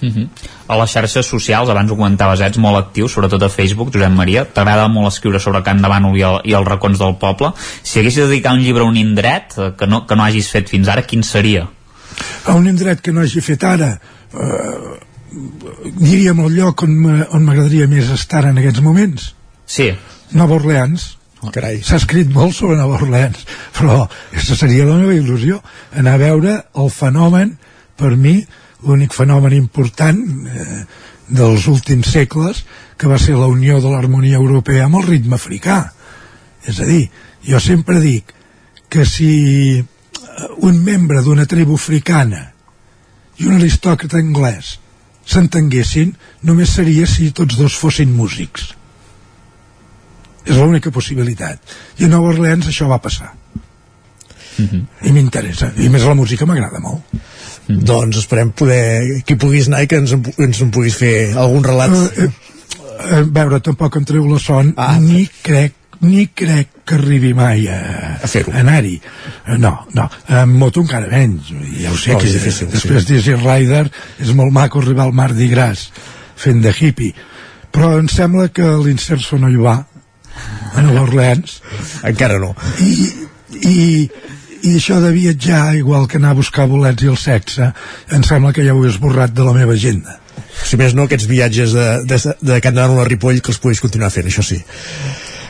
Uh 0.00 0.06
mhm. 0.06 0.16
-huh. 0.16 0.28
A 0.68 0.76
les 0.78 0.90
xarxes 0.90 1.26
socials, 1.26 1.68
abans 1.68 1.90
ho 1.90 1.96
comentaves, 1.96 2.40
ets 2.40 2.58
molt 2.58 2.76
actiu, 2.76 3.08
sobretot 3.08 3.42
a 3.42 3.48
Facebook, 3.48 3.90
Josep 3.92 4.12
Maria. 4.12 4.44
T'agrada 4.44 4.88
molt 4.88 5.08
escriure 5.08 5.40
sobre 5.40 5.62
Can 5.62 5.82
de 5.82 5.88
Bànol 5.88 6.16
i, 6.16 6.22
el, 6.22 6.40
i 6.44 6.52
els 6.52 6.68
racons 6.68 6.98
del 6.98 7.16
poble. 7.16 7.52
Si 7.82 7.98
haguessis 7.98 8.22
de 8.22 8.28
dedicar 8.28 8.52
un 8.52 8.60
llibre 8.60 8.82
a 8.82 8.86
un 8.86 8.96
indret 8.96 9.54
eh, 9.58 9.72
que 9.78 9.86
no, 9.86 10.06
que 10.06 10.16
no 10.16 10.24
hagis 10.24 10.50
fet 10.50 10.68
fins 10.68 10.88
ara, 10.88 11.02
quin 11.02 11.22
seria? 11.22 11.68
A 12.44 12.54
un 12.54 12.66
indret 12.66 13.00
que 13.00 13.12
no 13.12 13.20
hagi 13.20 13.40
fet 13.40 13.64
ara... 13.64 13.98
Eh, 14.34 15.06
diríem 16.00 16.38
el 16.40 16.54
lloc 16.56 16.82
on 16.82 16.94
m'agradaria 17.44 17.86
més 17.86 18.08
estar 18.10 18.44
en 18.44 18.58
aquests 18.58 18.80
moments. 18.80 19.34
Sí. 19.66 19.92
Nova 20.32 20.54
Orleans 20.54 21.18
Oh, 21.38 21.52
carai. 21.54 21.78
S'ha 21.86 22.00
escrit 22.00 22.30
molt 22.34 22.56
sobre 22.56 22.76
Nova 22.78 22.96
Orleans, 22.98 23.44
però 23.76 24.00
aquesta 24.08 24.56
seria 24.58 24.86
la 24.88 24.96
meva 24.98 25.14
il·lusió, 25.14 25.60
anar 25.94 26.16
a 26.16 26.22
veure 26.22 26.54
el 26.82 26.90
fenomen, 26.90 27.52
per 27.98 28.16
mi, 28.18 28.40
l'únic 28.86 29.14
fenomen 29.14 29.54
important 29.56 30.20
eh, 30.46 30.82
dels 31.28 31.66
últims 31.68 32.10
segles, 32.14 32.64
que 32.96 33.10
va 33.10 33.18
ser 33.20 33.36
la 33.36 33.48
unió 33.50 33.80
de 33.82 33.90
l'harmonia 33.90 34.38
europea 34.38 34.86
amb 34.86 35.00
el 35.00 35.06
ritme 35.08 35.36
africà. 35.36 35.80
És 36.66 36.80
a 36.80 36.86
dir, 36.88 37.08
jo 37.44 37.60
sempre 37.60 38.00
dic 38.00 38.32
que 38.88 39.04
si 39.06 39.32
eh, 39.78 39.82
un 40.64 40.82
membre 40.84 41.22
d'una 41.22 41.46
tribu 41.46 41.76
africana 41.76 42.48
i 43.38 43.46
un 43.46 43.58
aristòcrata 43.58 44.18
anglès 44.18 44.78
s'entenguessin, 45.28 46.14
només 46.48 46.72
seria 46.72 47.06
si 47.06 47.30
tots 47.36 47.58
dos 47.58 47.76
fossin 47.76 48.14
músics. 48.14 48.72
És 50.48 50.56
l'única 50.56 50.90
possibilitat. 50.94 51.60
I 52.00 52.06
a 52.06 52.08
Nova 52.08 52.32
Orleans 52.32 52.70
això 52.70 52.88
va 52.88 53.02
passar. 53.02 53.34
Mm 54.58 54.64
-hmm. 54.64 54.86
i 55.06 55.12
m'interessa. 55.12 55.72
I 55.76 55.88
més 55.88 56.02
la 56.02 56.14
música 56.14 56.46
m'agrada 56.46 56.80
molt 56.80 57.02
mm 57.68 57.84
doncs 57.88 58.22
esperem 58.22 58.48
poder 58.56 59.20
que 59.28 59.34
hi 59.34 59.40
puguis 59.40 59.66
anar 59.68 59.82
i 59.84 59.88
que 59.90 59.98
ens, 60.00 60.14
ens 60.16 60.60
en 60.64 60.70
puguis 60.72 60.94
fer 60.96 61.34
algun 61.36 61.66
relat. 61.66 61.92
Uh, 61.92 62.06
eh, 62.24 62.28
eh, 63.18 63.24
veure, 63.28 63.60
tampoc 63.60 63.98
em 64.00 64.06
treu 64.08 64.24
la 64.28 64.38
son 64.40 64.72
ah, 64.80 64.94
ni 65.02 65.26
crec 65.44 65.74
ni 66.00 66.28
crec 66.32 66.68
que 66.86 66.94
arribi 66.94 67.32
mai 67.34 67.66
a, 67.68 67.78
a 68.22 68.28
fer-ho. 68.30 68.52
anar-hi. 68.54 69.00
No, 69.58 69.72
no, 69.94 70.06
amb 70.28 70.56
moto 70.60 70.84
encara 70.84 71.10
menys 71.10 71.50
ja 71.80 71.90
ho 71.92 71.98
sé 71.98 72.14
no, 72.14 72.20
que 72.20 72.28
és 72.28 72.36
difícil, 72.38 72.70
després 72.70 73.04
sí. 73.04 73.12
d'Easy 73.12 73.36
Rider 73.42 73.84
és 74.22 74.32
molt 74.38 74.54
maco 74.54 74.80
arribar 74.80 75.08
al 75.08 75.16
Mardi 75.16 75.50
Gras 75.50 75.88
fent 76.38 76.62
de 76.62 76.72
hippie. 76.72 77.14
Però 77.74 77.96
em 77.98 78.08
sembla 78.08 78.48
que 78.54 78.64
l'inserso 78.84 79.38
no 79.42 79.50
hi 79.50 79.58
va 79.60 79.76
a 80.74 80.82
Nova 80.82 81.02
Orleans. 81.02 81.58
Encara 82.06 82.38
no. 82.38 82.54
I, 82.80 82.94
i, 83.58 83.78
i 84.68 84.76
això 84.78 85.00
de 85.02 85.12
viatjar 85.14 85.76
igual 85.78 86.08
que 86.08 86.20
anar 86.20 86.34
a 86.34 86.40
buscar 86.40 86.68
bolets 86.70 87.04
i 87.04 87.12
el 87.12 87.18
sexe 87.20 87.72
em 88.14 88.24
sembla 88.26 88.52
que 88.52 88.66
ja 88.66 88.76
ho 88.76 88.84
he 88.84 88.90
esborrat 88.92 89.34
de 89.34 89.46
la 89.46 89.56
meva 89.56 89.76
agenda 89.78 90.18
si 90.64 90.78
més 90.80 90.94
no 90.94 91.06
aquests 91.06 91.28
viatges 91.30 91.74
de, 91.74 91.88
de, 92.08 92.18
de 92.50 92.60
Can 92.64 92.76
Donant 92.76 93.00
a 93.02 93.08
Ripoll 93.08 93.40
que 93.42 93.52
els 93.54 93.62
puguis 93.62 93.82
continuar 93.82 94.12
fent, 94.14 94.28
això 94.30 94.44
sí 94.44 94.60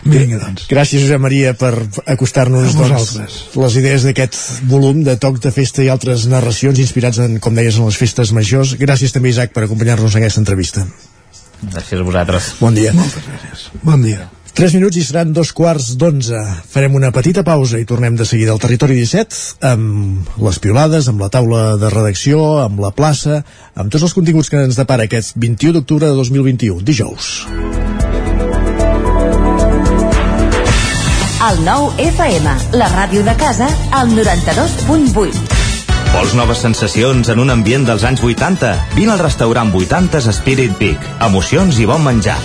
Vinga, 0.08 0.38
doncs. 0.40 0.66
Gràcies, 0.70 1.02
Josep 1.02 1.20
Maria, 1.20 1.52
per 1.58 1.72
acostar-nos 2.06 2.76
doncs, 2.78 3.38
les 3.58 3.76
idees 3.80 4.06
d'aquest 4.06 4.38
volum 4.70 5.02
de 5.06 5.18
toc 5.20 5.40
de 5.42 5.52
festa 5.54 5.84
i 5.84 5.90
altres 5.92 6.28
narracions 6.30 6.78
inspirats 6.78 7.20
en, 7.24 7.38
com 7.42 7.58
deies, 7.58 7.80
en 7.80 7.90
les 7.90 7.98
festes 7.98 8.32
majors. 8.36 8.76
Gràcies 8.80 9.14
també, 9.14 9.34
Isaac, 9.34 9.52
per 9.56 9.66
acompanyar-nos 9.66 10.14
en 10.14 10.22
aquesta 10.22 10.42
entrevista. 10.44 10.86
Gràcies 11.60 11.98
a 11.98 12.06
vosaltres. 12.06 12.54
Bon 12.62 12.78
dia. 12.78 12.94
Moltes 12.96 13.26
gràcies. 13.26 13.70
Bon 13.82 14.04
dia. 14.06 14.28
3 14.58 14.72
minuts 14.74 14.96
i 14.98 15.04
seran 15.06 15.30
dos 15.30 15.52
quarts 15.54 15.92
d'onze. 15.94 16.34
Farem 16.66 16.96
una 16.98 17.12
petita 17.14 17.44
pausa 17.46 17.78
i 17.78 17.84
tornem 17.86 18.16
de 18.18 18.24
seguida 18.26 18.50
al 18.50 18.58
Territori 18.58 18.96
17 18.98 19.68
amb 19.68 20.32
les 20.42 20.58
piolades, 20.58 21.06
amb 21.06 21.22
la 21.22 21.28
taula 21.30 21.76
de 21.78 21.86
redacció, 21.92 22.40
amb 22.64 22.82
la 22.82 22.90
plaça, 22.90 23.44
amb 23.78 23.86
tots 23.86 24.08
els 24.08 24.16
continguts 24.16 24.50
que 24.50 24.58
ens 24.66 24.74
depara 24.74 25.06
aquest 25.06 25.38
21 25.38 25.76
d'octubre 25.76 26.10
de 26.10 26.16
2021, 26.18 26.82
dijous. 26.82 27.46
El 31.46 31.62
nou 31.62 31.92
FM, 32.02 32.56
la 32.82 32.88
ràdio 32.96 33.22
de 33.22 33.36
casa, 33.38 33.70
al 33.94 34.10
92.8. 34.10 35.54
Vols 36.16 36.34
noves 36.34 36.64
sensacions 36.66 37.30
en 37.30 37.38
un 37.38 37.54
ambient 37.54 37.86
dels 37.86 38.02
anys 38.10 38.26
80? 38.26 38.74
Vine 38.98 39.14
al 39.14 39.22
restaurant 39.22 39.70
80 39.70 40.34
Spirit 40.34 40.74
Peak. 40.82 41.06
Emocions 41.30 41.78
i 41.78 41.86
bon 41.86 42.02
menjar. 42.02 42.40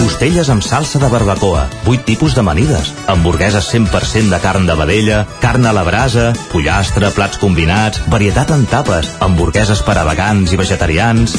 Costelles 0.00 0.48
amb 0.52 0.64
salsa 0.64 1.00
de 1.02 1.10
barbacoa, 1.12 1.66
8 1.86 2.06
tipus 2.08 2.36
d'amanides, 2.36 2.92
hamburgueses 3.10 3.68
100% 3.74 4.32
de 4.32 4.40
carn 4.40 4.68
de 4.68 4.76
vedella, 4.78 5.24
carn 5.42 5.66
a 5.66 5.74
la 5.76 5.84
brasa, 5.86 6.30
pollastre, 6.52 7.10
plats 7.16 7.40
combinats, 7.42 8.02
varietat 8.12 8.52
en 8.54 8.66
tapes, 8.70 9.12
hamburgueses 9.20 9.82
per 9.86 9.98
a 10.00 10.08
vegans 10.08 10.52
i 10.52 10.60
vegetarians... 10.60 11.36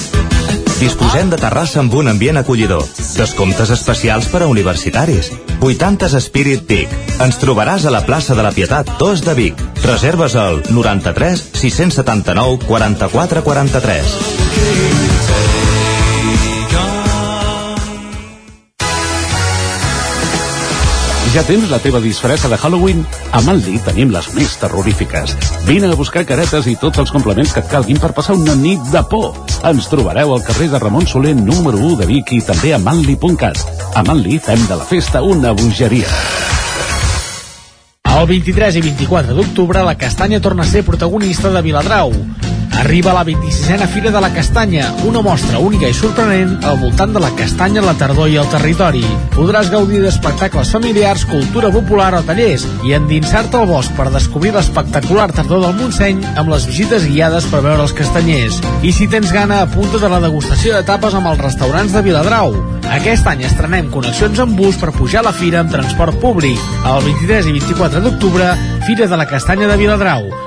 Disposem 0.78 1.32
de 1.32 1.40
terrassa 1.42 1.80
amb 1.82 1.96
un 1.98 2.06
ambient 2.12 2.38
acollidor. 2.38 2.84
Descomptes 3.18 3.72
especials 3.74 4.28
per 4.30 4.44
a 4.46 4.50
universitaris. 4.52 5.32
80 5.58 6.22
Spirit 6.22 6.68
Peak. 6.70 6.94
Ens 7.26 7.42
trobaràs 7.42 7.88
a 7.90 7.94
la 7.94 8.04
plaça 8.06 8.38
de 8.38 8.46
la 8.46 8.54
Pietat 8.54 8.94
2 9.02 9.26
de 9.26 9.34
Vic. 9.34 9.58
Reserves 9.88 10.38
al 10.38 10.62
93 10.70 11.42
679 11.58 12.62
44 12.70 13.42
43. 13.50 15.77
Ja 21.34 21.44
tens 21.44 21.68
la 21.70 21.78
teva 21.84 22.00
disfressa 22.00 22.48
de 22.48 22.58
Halloween? 22.58 23.04
A 23.36 23.42
Manli 23.44 23.78
tenim 23.84 24.12
les 24.14 24.30
més 24.36 24.54
terrorífiques. 24.62 25.34
Vine 25.68 25.90
a 25.92 25.98
buscar 26.00 26.24
caretes 26.26 26.70
i 26.72 26.78
tots 26.80 27.02
els 27.04 27.12
complements 27.12 27.52
que 27.54 27.62
et 27.64 27.70
calguin 27.72 28.00
per 28.00 28.14
passar 28.16 28.38
una 28.40 28.56
nit 28.56 28.82
de 28.94 29.04
por. 29.12 29.36
Ens 29.68 29.90
trobareu 29.92 30.34
al 30.34 30.44
carrer 30.48 30.70
de 30.72 30.80
Ramon 30.80 31.08
Soler 31.08 31.36
número 31.36 31.82
1 31.92 32.00
de 32.02 32.10
Vic 32.10 32.32
i 32.38 32.42
també 32.48 32.74
a 32.74 32.80
manli.cat. 32.80 33.60
A 33.94 34.06
Manli 34.08 34.40
fem 34.40 34.64
de 34.70 34.80
la 34.80 34.88
festa 34.88 35.22
una 35.22 35.52
bogeria. 35.52 36.08
El 38.08 38.26
23 38.26 38.80
i 38.80 38.82
24 38.88 39.36
d'octubre 39.38 39.84
la 39.86 39.98
castanya 40.00 40.40
torna 40.42 40.64
a 40.64 40.72
ser 40.72 40.86
protagonista 40.88 41.52
de 41.52 41.62
Viladrau. 41.62 42.14
Arriba 42.78 43.12
la 43.12 43.26
26a 43.26 43.88
Fira 43.88 44.12
de 44.12 44.22
la 44.22 44.30
Castanya, 44.32 44.94
una 45.04 45.24
mostra 45.26 45.58
única 45.58 45.88
i 45.90 45.96
sorprenent 45.98 46.60
al 46.64 46.78
voltant 46.78 47.10
de 47.16 47.20
la 47.20 47.32
castanya, 47.34 47.82
la 47.82 47.96
tardor 47.98 48.30
i 48.30 48.38
el 48.38 48.46
territori. 48.54 49.02
Podràs 49.34 49.72
gaudir 49.74 50.04
d'espectacles 50.04 50.70
familiars, 50.76 51.26
cultura 51.26 51.72
popular 51.74 52.12
o 52.20 52.22
tallers 52.28 52.68
i 52.86 52.94
endinsar-te 52.94 53.58
al 53.58 53.66
bosc 53.72 53.98
per 53.98 54.12
descobrir 54.14 54.54
l'espectacular 54.54 55.32
tardor 55.34 55.64
del 55.66 55.74
Montseny 55.80 56.22
amb 56.36 56.54
les 56.54 56.68
visites 56.70 57.08
guiades 57.10 57.50
per 57.50 57.64
veure 57.66 57.82
els 57.82 57.98
castanyers. 57.98 58.62
I 58.86 58.94
si 58.94 59.10
tens 59.10 59.34
gana, 59.34 59.64
apunta 59.66 59.98
de 59.98 60.12
la 60.14 60.22
degustació 60.22 60.78
de 60.78 60.86
tapes 60.86 61.18
amb 61.18 61.34
els 61.34 61.42
restaurants 61.42 61.98
de 61.98 62.04
Viladrau. 62.06 62.54
Aquest 62.94 63.26
any 63.28 63.42
estrenem 63.50 63.90
connexions 63.90 64.38
amb 64.46 64.54
bus 64.54 64.78
per 64.78 64.94
pujar 64.94 65.26
a 65.26 65.32
la 65.32 65.34
fira 65.36 65.66
amb 65.66 65.74
transport 65.74 66.22
públic. 66.22 66.62
El 66.86 67.02
23 67.10 67.50
i 67.50 67.58
24 67.58 68.06
d'octubre, 68.06 68.52
Fira 68.86 69.10
de 69.10 69.18
la 69.18 69.26
Castanya 69.26 69.66
de 69.68 69.82
Viladrau. 69.82 70.47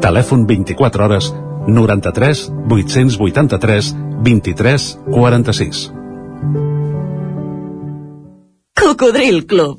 Telèfon 0.00 0.46
24 0.46 1.04
hores 1.04 1.34
93 1.66 2.52
883 2.68 3.94
23 4.22 4.98
46. 5.10 5.92
Cocodril 8.74 9.46
Club. 9.46 9.78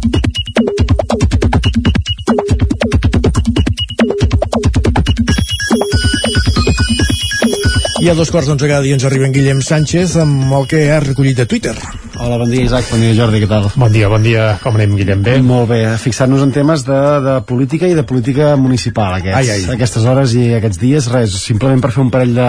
I 8.01 8.07
a 8.09 8.15
dos 8.17 8.31
quarts 8.33 8.47
d'onze 8.49 8.65
cada 8.65 8.81
dia 8.81 8.95
ens 8.97 9.03
arriba 9.05 9.27
en 9.27 9.33
Guillem 9.35 9.59
Sánchez 9.61 10.15
amb 10.23 10.49
el 10.57 10.63
que 10.65 10.79
ha 10.89 10.97
recollit 11.03 11.37
de 11.37 11.45
Twitter. 11.45 11.75
Hola, 12.17 12.39
bon 12.41 12.49
dia 12.49 12.63
Isaac, 12.65 12.87
bon 12.89 13.03
dia 13.03 13.13
Jordi, 13.13 13.43
què 13.43 13.49
tal? 13.51 13.67
Bon 13.77 13.93
dia, 13.93 14.07
bon 14.09 14.23
dia, 14.25 14.47
com 14.63 14.73
anem 14.79 14.95
Guillem, 14.97 15.21
bé? 15.21 15.35
Molt 15.45 15.69
bé, 15.69 15.83
fixant-nos 16.01 16.41
en 16.41 16.53
temes 16.55 16.81
de, 16.87 16.97
de 17.21 17.35
política 17.45 17.85
i 17.85 17.93
de 17.93 18.01
política 18.01 18.55
municipal 18.57 19.19
aquests, 19.19 19.37
Ai, 19.37 19.53
ai. 19.53 19.67
aquestes 19.75 20.07
hores 20.09 20.33
i 20.33 20.47
aquests 20.57 20.81
dies, 20.81 21.11
res, 21.13 21.35
simplement 21.45 21.83
per 21.83 21.93
fer 21.93 22.01
un 22.01 22.09
parell 22.15 22.33
de, 22.39 22.47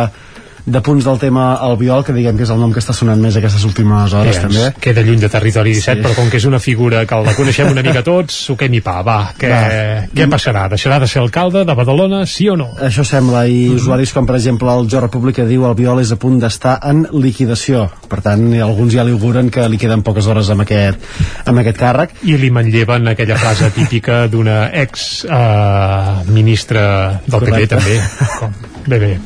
de 0.65 0.81
punts 0.81 1.05
del 1.05 1.19
tema 1.19 1.55
Albiol, 1.57 2.05
que 2.07 2.13
diguem 2.15 2.37
que 2.39 2.45
és 2.45 2.51
el 2.55 2.59
nom 2.61 2.71
que 2.73 2.79
està 2.79 2.93
sonant 2.95 3.19
més 3.21 3.35
aquestes 3.37 3.65
últimes 3.67 4.13
hores 4.15 4.37
Bé, 4.37 4.43
també. 4.43 4.67
Queda 4.81 5.03
lluny 5.03 5.19
de 5.19 5.29
territori 5.29 5.73
17, 5.75 5.99
Sí. 6.01 6.05
però 6.07 6.15
com 6.15 6.31
que 6.31 6.37
és 6.39 6.45
una 6.47 6.61
figura 6.61 7.05
que 7.07 7.15
la 7.17 7.35
coneixem 7.35 7.71
una 7.73 7.83
mica 7.83 8.03
tots, 8.07 8.35
suquem 8.47 8.75
i 8.75 8.81
pa, 8.81 9.03
va, 9.03 9.33
què, 9.39 9.49
Va. 9.51 10.07
què 10.15 10.29
passarà? 10.31 10.69
Deixarà 10.71 11.01
de 11.01 11.09
ser 11.11 11.21
alcalde 11.21 11.65
de 11.65 11.75
Badalona, 11.75 12.25
sí 12.27 12.49
o 12.49 12.57
no? 12.57 12.69
Això 12.81 13.03
sembla, 13.05 13.47
i 13.49 13.69
Mhm. 13.69 13.75
usuaris 13.77 14.13
com 14.13 14.25
per 14.27 14.37
exemple 14.37 14.71
el 14.73 14.89
Jo 14.89 15.01
República 15.01 15.45
diu 15.45 15.67
Albiol 15.67 16.01
és 16.01 16.13
a 16.13 16.17
punt 16.17 16.39
d'estar 16.41 16.79
en 16.85 17.09
liquidació. 17.13 17.91
Per 18.09 18.21
tant, 18.23 18.53
alguns 18.63 18.93
ja 18.95 19.03
li 19.05 19.11
auguren 19.13 19.51
que 19.51 19.69
li 19.69 19.79
queden 19.79 20.03
poques 20.03 20.27
hores 20.27 20.49
amb 20.51 20.61
aquest, 20.63 20.99
amb 21.45 21.59
aquest 21.59 21.77
càrrec. 21.79 22.11
I 22.23 22.37
li 22.39 22.51
manlleven 22.51 23.09
aquella 23.09 23.37
frase 23.37 23.71
típica 23.75 24.29
d'una 24.29 24.71
ex 24.73 25.25
eh, 25.25 26.23
ministra 26.29 27.21
del 27.27 27.41
PP 27.41 27.51
Correcte. 27.51 27.77
també. 27.77 28.01
Com, 28.39 28.53
bé, 28.87 28.99
bé. 28.99 29.19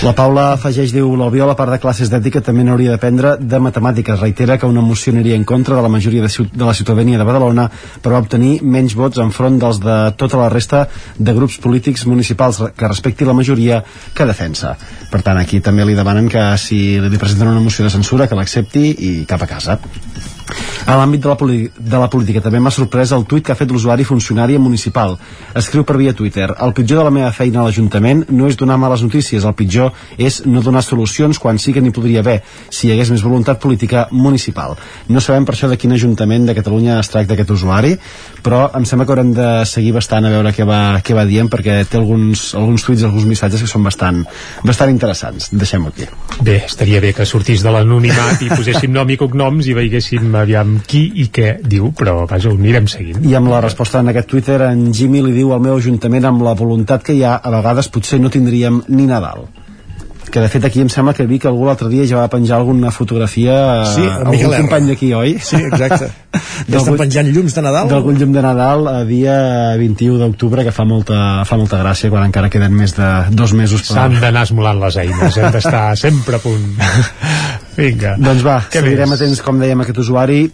La 0.00 0.14
Paula 0.16 0.54
afegeix, 0.54 0.94
diu, 0.96 1.10
l'Albiol, 1.18 1.50
a 1.52 1.56
part 1.58 1.74
de 1.74 1.78
classes 1.82 2.08
d'ètica, 2.08 2.40
també 2.40 2.62
n'hauria 2.64 2.94
d'aprendre 2.94 3.34
de 3.36 3.58
matemàtiques. 3.60 4.16
Reitera 4.22 4.56
que 4.56 4.68
una 4.70 4.80
moció 4.80 5.12
aniria 5.12 5.36
en 5.36 5.44
contra 5.44 5.76
de 5.76 5.82
la 5.84 5.90
majoria 5.92 6.24
de, 6.24 6.46
de 6.54 6.64
la 6.64 6.72
ciutadania 6.72 7.20
de 7.20 7.26
Badalona, 7.28 7.66
però 8.00 8.16
va 8.16 8.22
obtenir 8.24 8.62
menys 8.62 8.96
vots 8.96 9.20
enfront 9.20 9.60
dels 9.60 9.82
de 9.84 9.98
tota 10.16 10.40
la 10.40 10.48
resta 10.48 10.86
de 11.18 11.36
grups 11.36 11.60
polítics 11.60 12.06
municipals 12.08 12.62
que 12.72 12.88
respecti 12.88 13.28
la 13.28 13.36
majoria 13.36 13.82
que 14.16 14.28
defensa. 14.30 14.72
Per 15.12 15.20
tant, 15.20 15.36
aquí 15.36 15.60
també 15.60 15.84
li 15.84 15.98
demanen 15.98 16.32
que 16.32 16.48
si 16.56 16.96
li 16.96 17.20
presenten 17.20 17.52
una 17.52 17.60
moció 17.60 17.84
de 17.84 17.92
censura, 17.92 18.26
que 18.26 18.40
l'accepti 18.40 18.94
i 18.96 19.16
cap 19.28 19.44
a 19.44 19.52
casa. 19.52 19.80
A 20.86 20.96
l'àmbit 20.98 21.22
de, 21.22 21.28
la 21.28 21.36
de 21.92 21.98
la 22.02 22.08
política 22.10 22.42
també 22.44 22.60
m'ha 22.60 22.72
sorprès 22.74 23.12
el 23.16 23.26
tuit 23.30 23.44
que 23.46 23.52
ha 23.52 23.58
fet 23.58 23.70
l'usuari 23.70 24.04
funcionari 24.04 24.58
municipal. 24.58 25.16
Escriu 25.54 25.84
per 25.84 25.96
via 26.00 26.14
Twitter. 26.16 26.48
El 26.58 26.74
pitjor 26.74 27.00
de 27.00 27.06
la 27.08 27.14
meva 27.14 27.32
feina 27.36 27.60
a 27.60 27.66
l'Ajuntament 27.66 28.24
no 28.30 28.48
és 28.48 28.58
donar 28.58 28.78
males 28.80 29.04
notícies, 29.06 29.44
el 29.44 29.56
pitjor 29.58 29.92
és 30.18 30.42
no 30.46 30.62
donar 30.62 30.82
solucions 30.86 31.38
quan 31.38 31.58
sí 31.58 31.74
que 31.74 31.82
n'hi 31.82 31.92
podria 31.94 32.24
haver, 32.24 32.40
si 32.70 32.88
hi 32.88 32.94
hagués 32.94 33.12
més 33.14 33.24
voluntat 33.26 33.60
política 33.60 34.06
municipal. 34.10 34.76
No 35.08 35.20
sabem 35.20 35.46
per 35.46 35.54
això 35.54 35.70
de 35.70 35.78
quin 35.80 35.92
Ajuntament 35.94 36.46
de 36.48 36.54
Catalunya 36.56 36.98
es 37.00 37.10
tracta 37.12 37.34
aquest 37.34 37.50
usuari, 37.54 37.96
però 38.42 38.62
em 38.76 38.86
sembla 38.88 39.06
que 39.06 39.14
haurem 39.14 39.32
de 39.36 39.48
seguir 39.68 39.92
bastant 39.96 40.26
a 40.26 40.32
veure 40.32 40.52
què 40.56 40.66
va, 40.66 40.80
què 41.04 41.16
va 41.16 41.26
dient 41.28 41.50
perquè 41.52 41.80
té 41.88 41.98
alguns, 41.98 42.50
alguns 42.58 42.84
tuits, 42.86 43.04
alguns 43.06 43.26
missatges 43.28 43.64
que 43.64 43.70
són 43.70 43.84
bastant, 43.86 44.22
bastant 44.64 44.92
interessants. 44.92 45.50
Deixem-ho 45.52 45.90
aquí. 45.92 46.08
Bé, 46.40 46.60
estaria 46.66 47.02
bé 47.02 47.12
que 47.16 47.26
sortís 47.28 47.64
de 47.64 47.74
l'anonimat 47.74 48.42
i 48.46 48.50
poséssim 48.52 48.92
nom 48.94 49.10
i 49.10 49.18
cognoms 49.20 49.68
i 49.68 49.76
veiéssim 49.76 50.30
aviam 50.42 50.78
qui 50.86 51.04
i 51.22 51.28
què 51.32 51.54
diu, 51.62 51.92
però 51.96 52.24
vaja, 52.30 52.50
ho 52.50 52.58
anirem 52.58 52.88
seguint. 52.90 53.22
I 53.28 53.36
amb 53.38 53.52
la 53.52 53.62
resposta 53.64 54.00
en 54.00 54.12
aquest 54.12 54.30
Twitter, 54.32 54.60
en 54.70 54.90
Jimmy 54.96 55.24
li 55.26 55.36
diu 55.36 55.54
al 55.54 55.64
meu 55.64 55.78
ajuntament 55.78 56.28
amb 56.28 56.44
la 56.46 56.56
voluntat 56.58 57.06
que 57.06 57.16
hi 57.16 57.24
ha, 57.24 57.38
a 57.38 57.56
vegades 57.60 57.90
potser 57.92 58.20
no 58.20 58.32
tindríem 58.32 58.82
ni 58.88 59.08
Nadal 59.10 59.48
que 60.30 60.40
de 60.40 60.48
fet 60.52 60.64
aquí 60.64 60.80
em 60.84 60.88
sembla 60.92 61.12
que 61.16 61.26
vi 61.28 61.38
que 61.42 61.48
algú 61.50 61.66
l'altre 61.66 61.90
dia 61.92 62.06
ja 62.08 62.20
va 62.20 62.28
penjar 62.32 62.58
alguna 62.60 62.92
fotografia 62.94 63.56
sí, 63.90 64.04
a 64.06 64.20
algun 64.24 64.54
company 64.54 64.90
d'aquí, 64.92 65.10
oi? 65.14 65.34
Sí, 65.42 65.58
exacte. 65.58 66.10
ja 66.70 66.78
estan 66.78 66.98
penjant 67.00 67.30
llums 67.34 67.56
de 67.56 67.64
Nadal? 67.66 67.90
D'algun 67.90 68.20
llum 68.20 68.32
de 68.36 68.44
Nadal 68.44 68.88
a 68.90 69.02
dia 69.08 69.36
21 69.80 70.20
d'octubre 70.22 70.64
que 70.66 70.74
fa 70.74 70.86
molta, 70.88 71.18
fa 71.48 71.58
molta 71.60 71.82
gràcia 71.82 72.12
quan 72.12 72.28
encara 72.28 72.50
queden 72.52 72.74
més 72.76 72.94
de 72.96 73.10
dos 73.34 73.54
mesos. 73.58 73.84
Per... 73.88 73.96
S'han 73.98 74.18
d'anar 74.22 74.46
esmolant 74.48 74.80
les 74.86 75.00
eines, 75.04 75.36
hem 75.36 75.52
d'estar 75.54 75.84
sempre 76.04 76.38
a 76.38 76.44
punt. 76.44 76.72
Vinga. 77.80 78.16
Doncs 78.20 78.46
va, 78.46 78.60
Què 78.70 78.82
seguirem 78.82 79.10
més? 79.10 79.20
atents, 79.20 79.44
com 79.44 79.60
dèiem, 79.62 79.84
aquest 79.84 80.02
usuari 80.04 80.44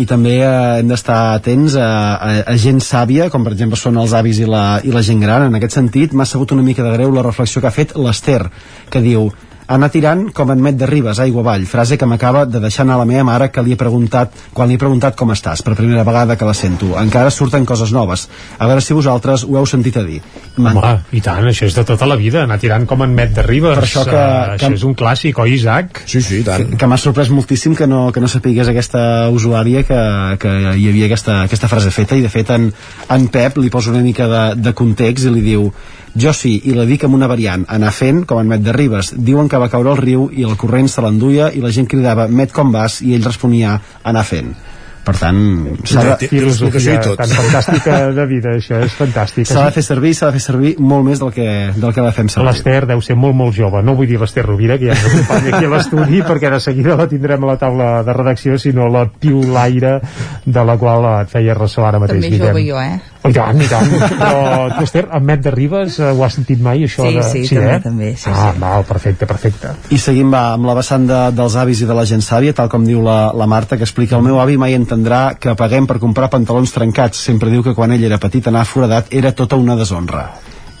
i 0.00 0.06
també 0.10 0.38
eh, 0.42 0.50
hem 0.80 0.90
d'estar 0.90 1.18
atents 1.36 1.76
a, 1.78 1.88
a, 2.16 2.30
a 2.50 2.56
gent 2.60 2.80
sàvia, 2.82 3.28
com 3.30 3.46
per 3.46 3.54
exemple 3.54 3.78
són 3.78 3.98
els 4.02 4.14
avis 4.16 4.40
i 4.42 4.48
la, 4.50 4.80
i 4.82 4.94
la 4.94 5.02
gent 5.06 5.22
gran. 5.22 5.46
En 5.48 5.58
aquest 5.58 5.78
sentit, 5.78 6.14
m'ha 6.14 6.26
sabut 6.26 6.54
una 6.56 6.66
mica 6.66 6.86
de 6.86 6.94
greu 6.96 7.14
la 7.14 7.24
reflexió 7.26 7.62
que 7.62 7.70
ha 7.70 7.74
fet 7.74 7.94
l'Ester, 7.98 8.42
que 8.90 9.02
diu 9.04 9.30
anar 9.66 9.88
tirant 9.92 10.26
com 10.36 10.50
en 10.52 10.60
Met 10.62 10.76
de 10.76 10.86
Ribes, 10.86 11.18
aigua 11.22 11.42
avall, 11.44 11.64
frase 11.68 11.96
que 11.98 12.06
m'acaba 12.06 12.44
de 12.46 12.60
deixar 12.60 12.84
anar 12.84 12.98
la 13.00 13.06
meva 13.08 13.24
mare 13.24 13.50
que 13.52 13.62
li 13.64 13.72
he 13.72 13.78
preguntat, 13.80 14.34
quan 14.52 14.68
li 14.68 14.76
he 14.76 14.80
preguntat 14.80 15.16
com 15.16 15.32
estàs, 15.32 15.62
per 15.64 15.76
primera 15.78 16.04
vegada 16.04 16.36
que 16.36 16.48
la 16.48 16.54
sento. 16.54 16.92
Encara 17.00 17.30
surten 17.32 17.64
coses 17.64 17.92
noves. 17.92 18.26
A 18.58 18.68
veure 18.68 18.84
si 18.84 18.96
vosaltres 18.96 19.44
ho 19.44 19.56
heu 19.56 19.66
sentit 19.66 19.96
a 19.96 20.04
dir. 20.04 20.20
Man... 20.56 20.76
Home, 20.76 20.92
i 21.16 21.22
tant, 21.24 21.48
això 21.48 21.68
és 21.68 21.76
de 21.76 21.86
tota 21.88 22.08
la 22.08 22.18
vida, 22.20 22.42
anar 22.44 22.60
tirant 22.60 22.86
com 22.90 23.02
en 23.06 23.16
Met 23.16 23.34
de 23.36 23.46
Ribes. 23.46 23.78
Per 23.78 23.88
això 23.88 24.04
que, 24.08 24.18
uh, 24.18 24.54
que... 24.54 24.60
Això 24.60 24.72
és 24.76 24.86
un 24.86 24.94
clàssic, 24.98 25.40
oi, 25.40 25.56
Isaac? 25.56 26.04
Sí, 26.10 26.22
sí, 26.24 26.42
tant. 26.46 26.68
Que, 26.74 26.80
que 26.80 26.90
m'ha 26.90 27.00
sorprès 27.00 27.32
moltíssim 27.32 27.76
que 27.78 27.88
no, 27.90 28.06
que 28.12 28.22
no 28.22 28.30
sapigués 28.30 28.68
aquesta 28.70 29.30
usuària 29.32 29.84
que, 29.88 30.00
que 30.42 30.54
hi 30.76 30.88
havia 30.92 31.08
aquesta, 31.08 31.40
aquesta 31.48 31.70
frase 31.72 31.94
feta, 31.94 32.18
i 32.18 32.24
de 32.24 32.32
fet 32.32 32.52
en, 32.54 32.70
en 33.16 33.28
Pep 33.32 33.58
li 33.62 33.72
posa 33.72 33.94
una 33.94 34.04
mica 34.04 34.28
de, 34.30 34.46
de 34.60 34.76
context 34.76 35.30
i 35.30 35.34
li 35.34 35.44
diu 35.44 35.70
jo 36.14 36.32
sí, 36.32 36.60
i 36.64 36.74
la 36.76 36.86
dic 36.86 37.04
amb 37.06 37.16
una 37.18 37.28
variant, 37.30 37.64
anar 37.68 37.90
fent, 37.94 38.22
com 38.28 38.38
en 38.38 38.50
Met 38.50 38.62
de 38.62 38.74
Ribes. 38.76 39.14
Diuen 39.16 39.48
que 39.50 39.58
va 39.58 39.70
caure 39.72 39.90
al 39.94 40.00
riu 40.02 40.28
i 40.32 40.46
el 40.46 40.54
corrent 40.60 40.90
se 40.90 41.02
l'enduia 41.02 41.50
i 41.50 41.64
la 41.64 41.72
gent 41.74 41.90
cridava, 41.90 42.28
Met 42.28 42.54
com 42.54 42.70
vas? 42.74 43.00
I 43.02 43.16
ell 43.16 43.26
responia, 43.26 43.80
anar 44.04 44.24
fent 44.28 44.54
per 45.04 45.14
tant 45.20 45.38
s'ha 45.84 46.04
de... 46.06 46.28
filosofia 46.30 46.98
tot. 47.04 47.18
tan 47.20 47.32
fantàstica 47.32 47.98
de 48.16 48.26
vida 48.30 48.54
això 48.58 48.80
és 48.84 48.96
fantàstic 48.98 49.48
s'ha 49.48 49.66
de 49.68 49.74
fer 49.76 49.84
servir 49.86 50.14
s'ha 50.16 50.30
de 50.30 50.38
fer 50.38 50.44
servir 50.46 50.74
molt 50.80 51.06
més 51.08 51.22
del 51.22 51.32
que, 51.34 51.48
del 51.76 51.94
que 51.96 52.04
la 52.04 52.12
fem 52.16 52.30
servir 52.32 52.48
l'Ester 52.50 52.78
deu 52.90 53.04
ser 53.04 53.18
molt 53.20 53.36
molt 53.38 53.56
jove 53.56 53.82
no 53.84 53.96
vull 53.98 54.10
dir 54.10 54.20
l'Ester 54.20 54.46
Rovira 54.46 54.78
que 54.80 54.90
ja 54.90 54.96
ens 54.96 55.08
acompanya 55.10 55.56
aquí 55.56 55.68
a 55.68 55.72
l'estudi 55.76 56.22
perquè 56.28 56.52
de 56.54 56.60
seguida 56.64 56.98
la 57.00 57.08
tindrem 57.10 57.44
a 57.44 57.52
la 57.52 57.58
taula 57.60 57.90
de 58.06 58.16
redacció 58.16 58.58
sinó 58.60 58.88
la 58.92 59.06
piulaire 59.08 59.98
de 60.44 60.68
la 60.70 60.78
qual 60.80 61.10
et 61.20 61.34
feia 61.34 61.58
ressò 61.58 61.88
ara 61.88 62.02
mateix 62.02 62.24
també 62.24 62.38
jove 62.40 62.64
jo 62.68 62.80
eh 62.80 63.14
Oh, 63.24 63.30
i 63.32 63.32
tant, 63.32 63.56
i 63.56 63.66
tant. 63.70 63.88
Però 64.20 64.40
tu, 64.74 64.84
Esther, 64.84 65.06
amb 65.16 65.24
Met 65.24 65.40
de 65.46 65.48
Ribes, 65.54 65.94
uh, 65.96 66.10
ho 66.12 66.26
has 66.26 66.34
sentit 66.36 66.60
mai, 66.60 66.82
això? 66.84 67.06
Sí, 67.08 67.14
de... 67.16 67.22
sí, 67.24 67.44
sí, 67.48 67.56
també, 67.56 67.70
eh? 67.72 67.80
també. 67.80 68.08
Sí, 68.20 68.28
ah, 68.28 68.50
sí. 68.52 68.60
val, 68.60 68.84
perfecte, 68.84 69.28
perfecte. 69.30 69.70
I 69.96 69.98
seguim 70.02 70.34
va, 70.34 70.42
amb 70.58 70.68
la 70.68 70.74
vessant 70.76 71.06
de, 71.08 71.20
dels 71.32 71.56
avis 71.56 71.80
i 71.80 71.88
de 71.88 71.96
la 71.96 72.04
gent 72.10 72.20
sàvia, 72.24 72.52
tal 72.58 72.68
com 72.68 72.84
diu 72.84 73.00
la, 73.04 73.32
la 73.32 73.46
Marta, 73.48 73.78
que 73.80 73.88
explica 73.88 74.18
el 74.18 74.26
meu 74.26 74.42
avi 74.42 74.58
mai 74.60 74.76
entendrà 74.94 75.34
que 75.34 75.58
paguem 75.58 75.90
per 75.90 75.98
comprar 75.98 76.30
pantalons 76.30 76.72
trencats. 76.72 77.26
Sempre 77.26 77.50
diu 77.50 77.66
que 77.66 77.74
quan 77.74 77.92
ell 77.92 78.06
era 78.06 78.22
petit 78.22 78.46
anar 78.48 78.64
foradat 78.70 79.12
era 79.12 79.34
tota 79.34 79.58
una 79.60 79.76
deshonra 79.76 80.28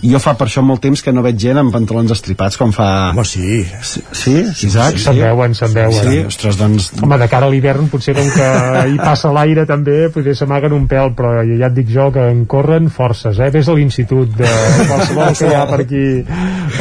jo 0.04 0.20
fa 0.22 0.34
per 0.38 0.48
això 0.48 0.62
molt 0.64 0.82
temps 0.84 1.02
que 1.02 1.12
no 1.14 1.22
veig 1.24 1.38
gent 1.40 1.58
amb 1.60 1.72
pantalons 1.74 2.12
estripats 2.14 2.58
com 2.60 2.72
fa... 2.74 2.88
Home, 3.14 3.24
sí. 3.28 3.62
Sí, 3.82 4.02
sí 4.12 4.34
Isaac? 4.68 4.98
Sí, 4.98 5.04
se'n 5.06 5.20
veuen, 5.20 5.54
se'n 5.56 5.72
veuen. 5.74 6.08
Sí, 6.10 6.20
ostres, 6.28 6.58
doncs... 6.60 6.90
Home, 7.00 7.18
de 7.20 7.28
cara 7.32 7.48
a 7.48 7.52
l'hivern, 7.52 7.88
potser 7.92 8.14
com 8.16 8.28
que 8.34 8.48
hi 8.92 8.98
passa 9.00 9.32
l'aire 9.34 9.66
també, 9.68 10.08
potser 10.14 10.36
s'amaguen 10.38 10.76
un 10.76 10.86
pèl, 10.90 11.12
però 11.16 11.36
ja 11.48 11.70
et 11.70 11.76
dic 11.76 11.90
jo 11.92 12.10
que 12.14 12.26
en 12.32 12.44
corren 12.50 12.90
forces, 12.92 13.40
eh? 13.40 13.50
Ves 13.54 13.70
a 13.70 13.76
l'institut 13.78 14.34
de 14.38 14.50
qualsevol 14.90 15.38
que 15.38 15.50
hi 15.50 15.56
ha 15.56 15.64
per 15.70 15.80
aquí, 15.84 16.04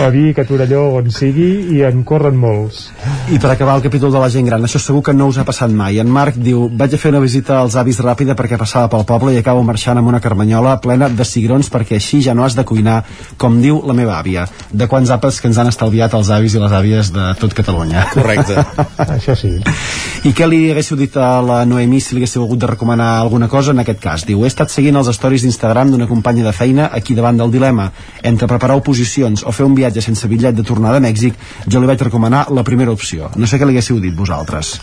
a 0.04 0.10
Vic, 0.14 0.42
a 0.44 0.48
Torelló, 0.50 0.84
on 1.00 1.12
sigui, 1.14 1.50
i 1.78 1.84
en 1.88 2.04
corren 2.08 2.38
molts. 2.40 2.86
I 3.32 3.40
per 3.40 3.54
acabar 3.54 3.78
el 3.78 3.86
capítol 3.86 4.12
de 4.14 4.22
la 4.22 4.30
gent 4.34 4.50
gran, 4.50 4.64
això 4.66 4.82
segur 4.82 5.04
que 5.08 5.16
no 5.16 5.30
us 5.32 5.40
ha 5.40 5.48
passat 5.48 5.72
mai. 5.72 6.00
En 6.04 6.12
Marc 6.12 6.38
diu, 6.40 6.68
vaig 6.70 6.96
a 6.96 7.02
fer 7.02 7.14
una 7.14 7.24
visita 7.24 7.60
als 7.62 7.78
avis 7.80 8.02
ràpida 8.04 8.36
perquè 8.40 8.60
passava 8.60 8.92
pel 8.92 9.08
poble 9.08 9.34
i 9.34 9.40
acabo 9.40 9.64
marxant 9.64 10.00
amb 10.00 10.12
una 10.12 10.22
carmanyola 10.24 10.76
plena 10.84 11.10
de 11.10 11.28
cigrons 11.28 11.72
perquè 11.74 12.00
així 12.00 12.22
ja 12.26 12.36
no 12.36 12.46
has 12.46 12.58
de 12.58 12.66
cuinar 12.68 13.02
com 13.38 13.60
diu 13.62 13.82
la 13.88 13.96
meva 13.98 14.18
àvia, 14.20 14.46
de 14.72 14.88
quants 14.88 15.12
àpats 15.14 15.40
que 15.42 15.50
ens 15.50 15.60
han 15.60 15.70
estalviat 15.72 16.14
els 16.18 16.30
avis 16.34 16.56
i 16.56 16.62
les 16.62 16.74
àvies 16.74 17.12
de 17.14 17.30
tot 17.40 17.54
Catalunya. 17.54 18.06
Correcte. 18.14 18.64
Això 19.18 19.36
sí. 19.38 19.56
I 20.24 20.32
què 20.36 20.48
li 20.48 20.62
haguéssiu 20.72 20.98
dit 21.00 21.16
a 21.20 21.42
la 21.44 21.64
Noemí 21.68 22.00
si 22.02 22.16
li 22.16 22.24
haguéssiu 22.24 22.46
hagut 22.46 22.62
de 22.62 22.70
recomanar 22.70 23.10
alguna 23.22 23.50
cosa 23.52 23.74
en 23.76 23.84
aquest 23.84 24.00
cas? 24.04 24.26
Diu, 24.28 24.44
he 24.44 24.52
estat 24.52 24.72
seguint 24.72 24.98
els 25.00 25.12
stories 25.16 25.44
d'Instagram 25.46 25.92
d'una 25.92 26.08
companya 26.08 26.46
de 26.48 26.56
feina 26.56 26.90
aquí 26.94 27.16
davant 27.18 27.40
del 27.40 27.52
dilema 27.52 27.90
entre 28.24 28.48
preparar 28.48 28.78
oposicions 28.80 29.44
o 29.44 29.52
fer 29.52 29.68
un 29.68 29.76
viatge 29.76 30.02
sense 30.02 30.28
bitllet 30.32 30.56
de 30.56 30.66
tornada 30.68 31.02
a 31.02 31.04
Mèxic, 31.04 31.36
jo 31.68 31.82
li 31.82 31.90
vaig 31.90 32.02
recomanar 32.08 32.46
la 32.54 32.64
primera 32.64 32.92
opció. 32.92 33.32
No 33.36 33.50
sé 33.50 33.60
què 33.60 33.68
li 33.68 33.76
haguéssiu 33.76 34.00
dit 34.04 34.16
vosaltres. 34.16 34.78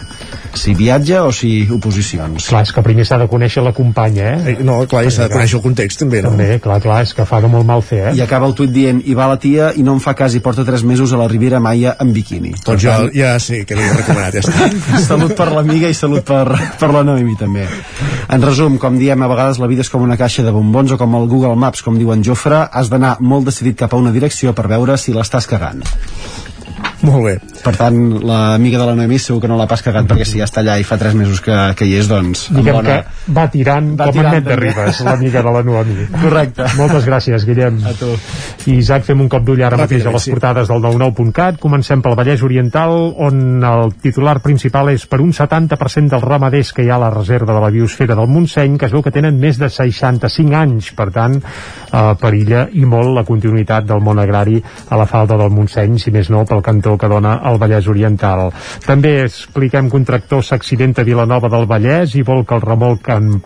Si 0.55 0.75
viatge 0.75 1.21
o 1.23 1.31
si 1.35 1.69
oposicions. 1.71 2.49
Clar, 2.51 2.63
és 2.67 2.73
que 2.75 2.83
primer 2.85 3.05
s'ha 3.07 3.19
de 3.21 3.29
conèixer 3.31 3.63
la 3.65 3.73
companya, 3.77 4.33
eh? 4.35 4.55
eh 4.55 4.67
no, 4.67 4.81
clar, 4.91 5.05
s'ha 5.13 5.29
de 5.29 5.35
conèixer 5.35 5.59
el 5.61 5.65
context 5.65 6.03
també, 6.03 6.23
no? 6.25 6.33
També, 6.35 6.59
clar, 6.63 6.81
clar, 6.83 7.01
és 7.07 7.15
que 7.17 7.27
fa 7.29 7.41
de 7.45 7.51
molt 7.53 7.67
mal 7.69 7.85
fer, 7.87 8.01
eh? 8.11 8.15
I 8.19 8.25
acaba 8.25 8.49
el 8.51 8.57
tuit 8.59 8.73
dient 8.75 9.03
i 9.07 9.15
va 9.19 9.29
la 9.31 9.39
tia 9.41 9.71
i 9.77 9.85
no 9.87 9.95
em 9.97 10.03
fa 10.03 10.17
cas 10.19 10.35
i 10.35 10.43
porta 10.45 10.65
3 10.67 10.85
mesos 10.89 11.15
a 11.15 11.21
la 11.21 11.29
Riviera 11.31 11.61
Maia 11.63 11.95
en 12.03 12.13
biquini. 12.17 12.55
Doncs 12.67 12.83
jo 12.83 12.97
ja 13.15 13.37
sé 13.43 13.63
que 13.69 13.79
li 13.79 13.87
he 13.87 13.93
recomanat 13.95 14.41
ja 14.41 14.45
salut 15.11 15.37
per 15.39 15.51
l'amiga 15.55 15.91
i 15.91 15.97
salut 15.97 16.27
per, 16.27 16.45
per 16.81 16.91
la 16.95 17.05
Noemi 17.07 17.37
també. 17.39 17.67
En 18.31 18.43
resum, 18.43 18.77
com 18.79 18.99
diem, 18.99 19.23
a 19.23 19.31
vegades 19.31 19.59
la 19.63 19.71
vida 19.71 19.87
és 19.87 19.91
com 19.91 20.03
una 20.07 20.19
caixa 20.19 20.45
de 20.47 20.53
bombons 20.55 20.93
o 20.95 20.99
com 21.01 21.17
el 21.19 21.27
Google 21.31 21.57
Maps, 21.59 21.83
com 21.87 21.99
diu 21.99 22.13
en 22.15 22.23
Jofre, 22.27 22.67
has 22.71 22.91
d'anar 22.93 23.17
molt 23.21 23.49
decidit 23.51 23.79
cap 23.81 23.95
a 23.95 24.03
una 24.03 24.15
direcció 24.15 24.55
per 24.55 24.69
veure 24.71 24.99
si 24.99 25.15
l'estàs 25.17 25.51
cagant. 25.51 25.83
Molt 27.01 27.25
bé. 27.25 27.35
Per 27.65 27.73
tant, 27.77 27.97
l'amiga 28.27 28.81
de 28.81 28.87
la 28.91 28.95
Noemí 28.99 29.19
segur 29.21 29.41
que 29.43 29.49
no 29.49 29.57
l'ha 29.57 29.67
pas 29.69 29.81
cagat 29.85 30.09
perquè 30.09 30.27
si 30.29 30.41
ja 30.41 30.47
està 30.49 30.61
allà 30.61 30.77
i 30.81 30.85
fa 30.85 30.99
3 31.01 31.17
mesos 31.17 31.41
que, 31.45 31.57
que 31.77 31.87
hi 31.89 31.95
és, 32.01 32.09
doncs... 32.11 32.47
Diguem 32.53 32.77
bona... 32.77 32.97
que 33.01 33.33
va 33.37 33.47
tirant 33.53 33.91
va 33.97 34.09
com 34.09 34.19
tirant, 34.19 34.35
en 34.35 34.39
net 34.39 34.49
de 34.49 34.57
Ribes, 34.61 35.01
l'amiga 35.07 35.43
de 35.47 35.55
la 35.57 35.63
Noemí. 35.65 36.07
Correcte. 36.13 36.67
Moltes 36.77 37.09
gràcies, 37.09 37.47
Guillem. 37.49 37.81
A 37.89 37.95
tu. 37.97 38.11
I 38.69 38.77
Isaac, 38.77 39.07
fem 39.09 39.25
un 39.25 39.31
cop 39.33 39.47
d'ull 39.47 39.63
ara 39.65 39.79
mateix 39.81 40.05
a 40.05 40.13
les 40.13 40.27
sí. 40.29 40.35
portades 40.35 40.69
del 40.69 40.85
99.cat. 40.85 41.61
Comencem 41.63 42.05
pel 42.05 42.17
Vallès 42.19 42.45
Oriental, 42.45 42.97
on 43.17 43.65
el 43.71 43.95
titular 44.05 44.37
principal 44.45 44.93
és 44.93 45.07
per 45.09 45.23
un 45.25 45.33
70% 45.37 46.13
dels 46.13 46.27
ramaders 46.27 46.75
que 46.77 46.85
hi 46.85 46.93
ha 46.93 46.99
a 46.99 47.05
la 47.07 47.13
reserva 47.15 47.57
de 47.57 47.65
la 47.65 47.73
biosfera 47.73 48.19
del 48.19 48.29
Montseny, 48.29 48.77
que 48.77 48.91
es 48.91 48.97
veu 48.97 49.05
que 49.07 49.15
tenen 49.15 49.41
més 49.41 49.61
de 49.61 49.71
65 49.73 50.61
anys. 50.61 50.93
Per 51.01 51.09
tant, 51.15 51.41
eh, 51.41 52.05
perilla 52.21 52.67
i 52.77 52.85
molt 52.85 53.15
la 53.17 53.25
continuïtat 53.29 53.89
del 53.89 54.05
món 54.05 54.21
agrari 54.21 54.61
a 54.61 55.01
la 55.01 55.09
falda 55.09 55.41
del 55.41 55.53
Montseny, 55.55 55.97
si 55.99 56.13
més 56.13 56.29
no, 56.33 56.45
pel 56.49 56.65
cantó 56.67 56.90
que 56.99 57.11
dona 57.11 57.37
el 57.51 57.59
Vallès 57.61 57.89
Oriental. 57.91 58.49
També 58.87 59.21
expliquem 59.25 59.91
que 59.91 59.99
un 59.99 60.07
tractor 60.09 60.45
s'accidenta 60.47 61.03
a 61.03 61.09
Vilanova 61.09 61.51
del 61.53 61.69
Vallès 61.71 62.17
i 62.17 62.25
vol 62.27 62.45
que 62.47 62.57
el 62.57 62.65
remolquen 62.65 63.37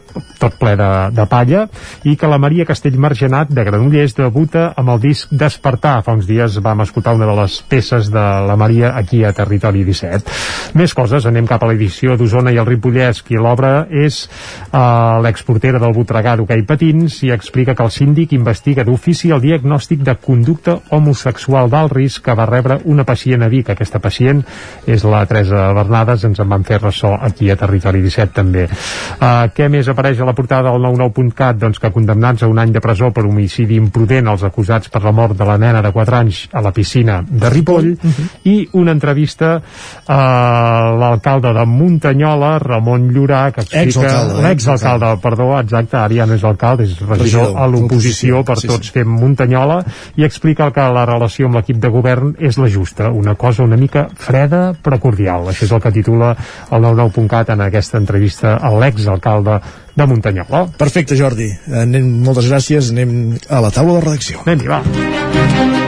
tot 0.41 0.57
ple 0.61 0.75
de, 0.79 0.91
de 1.15 1.27
palla 1.31 1.65
i 2.05 2.16
que 2.21 2.31
la 2.31 2.39
Maria 2.39 2.66
Castellmargenat 2.69 3.51
de 3.55 3.65
Granollers 3.66 4.16
debuta 4.19 4.71
amb 4.77 4.95
el 4.95 5.03
disc 5.03 5.33
Despertar. 5.33 5.97
Fa 6.05 6.15
uns 6.16 6.29
dies 6.29 6.61
vam 6.65 6.85
escoltar 6.85 7.15
una 7.16 7.29
de 7.29 7.37
les 7.41 7.59
peces 7.69 8.11
de 8.12 8.25
la 8.49 8.57
Maria 8.61 8.95
aquí 8.99 9.25
a 9.25 9.33
Territori 9.37 9.85
17. 9.85 10.37
Més 10.79 10.95
coses, 10.95 11.27
anem 11.27 11.49
cap 11.51 11.62
a 11.62 11.71
l'edició 11.71 12.19
d'Osona 12.19 12.53
i 12.55 12.61
el 12.61 12.69
Ripollès, 12.69 13.23
qui 13.25 13.39
l'obra 13.41 13.87
és 13.91 14.25
uh, 14.27 15.21
l'exportera 15.25 15.81
del 15.83 15.95
Botregà 15.97 16.37
d'hoquei 16.39 16.65
patins 16.69 17.21
i 17.27 17.33
explica 17.35 17.75
que 17.75 17.85
el 17.87 17.93
síndic 17.95 18.35
investiga 18.37 18.85
d'ofici 18.87 19.33
el 19.35 19.43
diagnòstic 19.43 20.05
de 20.07 20.16
conducta 20.21 20.79
homosexual 20.91 21.71
d'alt 21.71 21.95
risc 21.95 22.25
que 22.25 22.37
va 22.37 22.49
rebre 22.51 22.79
una 22.85 23.05
pacient 23.05 23.34
pacient 23.35 23.43
a 23.43 23.48
Vic, 23.51 23.70
aquesta 23.70 23.98
pacient 23.98 24.43
és 24.86 25.05
la 25.05 25.24
Teresa 25.27 25.73
Bernades, 25.74 26.24
ens 26.24 26.39
en 26.40 26.48
van 26.48 26.65
fer 26.65 26.78
ressò 26.81 27.15
aquí 27.19 27.51
a 27.51 27.56
Territori 27.56 28.02
17 28.02 28.32
també. 28.35 28.66
Uh, 28.69 29.51
què 29.55 29.69
més 29.69 29.89
apareix 29.89 30.20
a 30.20 30.28
la 30.28 30.35
portada 30.35 30.70
del 30.70 30.82
99.cat? 30.85 31.59
Doncs 31.59 31.81
que 31.82 31.90
condemnats 31.90 32.44
a 32.44 32.48
un 32.51 32.59
any 32.59 32.73
de 32.73 32.82
presó 32.85 33.11
per 33.11 33.24
homicidi 33.27 33.78
imprudent 33.81 34.28
els 34.31 34.44
acusats 34.47 34.90
per 34.93 35.02
la 35.05 35.12
mort 35.12 35.36
de 35.36 35.47
la 35.48 35.56
nena 35.59 35.82
de 35.82 35.90
4 35.93 36.19
anys 36.20 36.44
a 36.52 36.62
la 36.62 36.73
piscina 36.73 37.23
de 37.27 37.51
Ripoll 37.51 37.90
uh 37.90 37.98
-huh. 37.98 38.28
i 38.44 38.69
una 38.73 38.93
entrevista 38.93 39.61
a 40.06 40.94
l'alcalde 40.98 41.52
de 41.52 41.65
Muntanyola, 41.65 42.59
Ramon 42.59 43.11
Llorà, 43.11 43.51
que 43.52 43.62
explica... 43.62 44.43
L'exalcalde, 44.44 45.16
perdó, 45.23 45.59
exacte, 45.59 45.97
ara 45.97 46.15
ja 46.15 46.27
no 46.27 46.35
és 46.35 46.44
alcalde, 46.44 46.85
és 46.85 47.01
regidor, 47.01 47.19
regidor 47.19 47.62
a 47.62 47.66
l'oposició 47.66 48.44
per 48.44 48.59
sí, 48.59 48.69
tots 48.69 48.86
sí. 48.86 48.93
fem 48.93 49.09
Muntanyola 49.09 49.85
i 50.16 50.24
explica 50.24 50.70
que 50.70 50.81
la 50.81 51.05
relació 51.05 51.47
amb 51.47 51.56
l'equip 51.56 51.81
de 51.81 51.89
govern 51.89 52.35
és 52.39 52.59
la 52.59 52.69
justa, 52.69 53.11
una 53.11 53.24
cosa 53.35 53.65
una 53.65 53.79
mica 53.81 54.07
freda 54.15 54.75
però 54.77 55.01
cordial. 55.01 55.49
Això 55.51 55.65
és 55.65 55.73
el 55.73 55.81
que 55.81 55.95
titula 55.95 56.35
el 56.71 56.85
99.cat 56.85 57.55
en 57.55 57.65
aquesta 57.65 57.99
entrevista 57.99 58.59
a 58.61 58.75
l'exalcalde 58.77 59.61
de 59.95 60.07
Muntanyola. 60.11 60.67
Perfecte, 60.79 61.17
Jordi. 61.17 61.49
Anem, 61.85 62.11
moltes 62.27 62.51
gràcies. 62.51 62.93
Anem 62.93 63.39
a 63.49 63.65
la 63.65 63.73
taula 63.75 63.99
de 63.99 64.05
redacció. 64.09 64.45
Anem-hi, 64.45 64.71
va. 64.71 65.84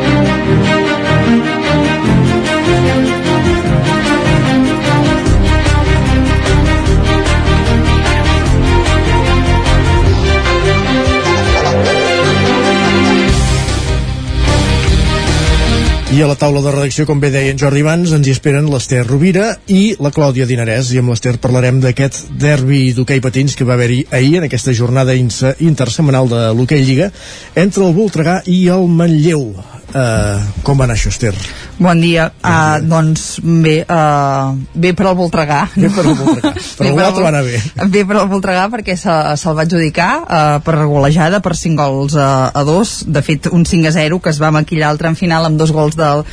I 16.17 16.23
a 16.25 16.27
la 16.31 16.35
taula 16.41 16.63
de 16.65 16.71
redacció, 16.73 17.05
com 17.05 17.19
bé 17.21 17.29
deia 17.29 17.53
en 17.53 17.59
Jordi 17.61 17.83
Vans, 17.85 18.15
ens 18.17 18.25
hi 18.25 18.33
esperen 18.33 18.71
l'Ester 18.73 19.03
Rovira 19.05 19.51
i 19.69 19.99
la 20.01 20.09
Clàudia 20.17 20.47
Dinarès. 20.49 20.89
I 20.95 21.03
amb 21.03 21.13
l'Ester 21.13 21.35
parlarem 21.43 21.83
d'aquest 21.83 22.31
derbi 22.41 22.95
d'hoquei 22.97 23.21
patins 23.21 23.53
que 23.53 23.67
va 23.69 23.75
haver-hi 23.77 23.99
ahir 24.17 24.39
en 24.39 24.47
aquesta 24.47 24.73
jornada 24.73 25.13
intersemanal 25.13 26.33
de 26.33 26.41
l'hoquei 26.57 26.87
Lliga 26.89 27.11
entre 27.53 27.85
el 27.85 27.93
Voltregà 27.99 28.39
i 28.49 28.63
el 28.73 28.89
Manlleu. 28.89 29.51
Uh, 29.93 30.41
com 30.65 30.81
va 30.81 30.89
anar 30.89 30.97
això, 30.97 31.13
Esther? 31.13 31.35
Bon 31.77 32.01
dia. 32.01 32.33
Bon 32.41 32.41
dia. 32.41 32.79
Uh, 32.81 32.81
doncs 32.89 33.23
bé, 33.45 33.85
uh, 33.85 34.57
bé 34.73 34.95
per 34.97 35.11
al 35.11 35.17
Voltregà. 35.17 35.67
Bé 35.77 35.91
per 35.93 36.07
al 36.07 36.15
Voltregà. 36.17 36.53
Per 36.77 36.93
l'altre 36.93 37.23
va 37.25 37.29
anar 37.29 37.43
bé. 37.45 37.59
Bé 37.93 38.03
per 38.05 38.17
al 38.21 38.29
Voltregà 38.29 38.67
perquè 38.73 38.97
se'l 39.01 39.37
se 39.41 39.53
va 39.57 39.65
adjudicar 39.65 40.09
uh, 40.23 40.59
per 40.65 40.75
golejada 40.89 41.41
per 41.45 41.55
5 41.57 41.77
gols 41.77 42.17
a, 42.21 42.49
a 42.53 42.63
2. 42.65 42.93
De 43.13 43.23
fet, 43.25 43.49
un 43.53 43.65
5 43.69 43.89
a 43.89 43.93
0 43.97 44.21
que 44.25 44.33
es 44.33 44.41
va 44.41 44.53
maquillar 44.55 44.91
al 44.91 45.01
tram 45.01 45.17
final 45.17 45.49
amb 45.49 45.61
dos 45.61 45.73
gols 45.73 45.97
del, 45.97 46.25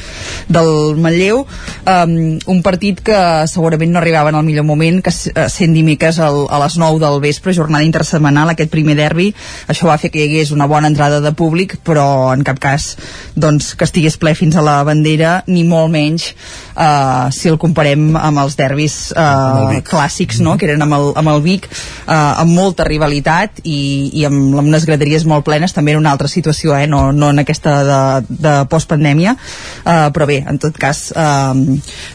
del 0.52 0.72
Manlleu. 1.00 1.44
Um, 1.88 2.16
un 2.52 2.64
partit 2.64 3.00
que 3.04 3.18
segurament 3.52 3.92
no 3.96 4.02
arribava 4.02 4.34
en 4.34 4.40
el 4.40 4.48
millor 4.48 4.68
moment, 4.68 5.02
que 5.04 5.12
sent 5.12 5.76
dimecres 5.76 6.20
al, 6.24 6.44
a 6.52 6.60
les 6.64 6.78
9 6.80 7.00
del 7.04 7.20
vespre, 7.24 7.56
jornada 7.56 7.88
intersetmanal, 7.88 8.52
aquest 8.54 8.72
primer 8.72 8.98
derbi. 9.00 9.32
Això 9.72 9.88
va 9.92 10.00
fer 10.00 10.12
que 10.14 10.22
hi 10.22 10.28
hagués 10.28 10.54
una 10.56 10.68
bona 10.72 10.92
entrada 10.92 11.24
de 11.24 11.34
públic, 11.36 11.80
però 11.84 12.34
en 12.36 12.44
cap 12.48 12.60
cas 12.64 12.94
doncs, 13.36 13.74
que 13.80 13.88
estigués 13.88 14.20
ple 14.20 14.36
fins 14.40 14.60
a 14.60 14.66
la 14.66 14.80
bandera 14.88 15.33
ni 15.48 15.64
molt 15.68 15.92
menys 15.94 16.30
uh, 16.76 17.30
si 17.34 17.50
el 17.52 17.60
comparem 17.62 18.14
amb 18.20 18.44
els 18.44 18.58
derbis 18.60 18.98
uh, 19.16 19.74
clàssics 19.88 20.42
no? 20.46 20.56
que 20.58 20.68
eren 20.70 20.86
amb 20.86 20.98
el, 20.98 21.10
amb 21.20 21.34
el 21.34 21.44
Vic 21.46 21.68
uh, 21.70 22.14
amb 22.44 22.54
molta 22.54 22.88
rivalitat 22.88 23.64
i, 23.64 23.80
i 24.20 24.26
amb, 24.30 24.58
amb 24.60 24.70
unes 24.70 24.88
graderies 24.90 25.28
molt 25.30 25.46
plenes 25.48 25.76
també 25.76 25.96
en 25.96 26.02
una 26.04 26.14
altra 26.14 26.30
situació, 26.32 26.76
eh? 26.78 26.88
no, 26.88 27.12
no 27.12 27.32
en 27.34 27.44
aquesta 27.44 27.76
de, 27.88 28.02
de 28.48 28.56
postpandèmia 28.72 29.36
uh, 29.36 30.10
però 30.16 30.30
bé, 30.30 30.42
en 30.48 30.62
tot 30.62 30.78
cas 30.80 31.06
uh, 31.16 31.54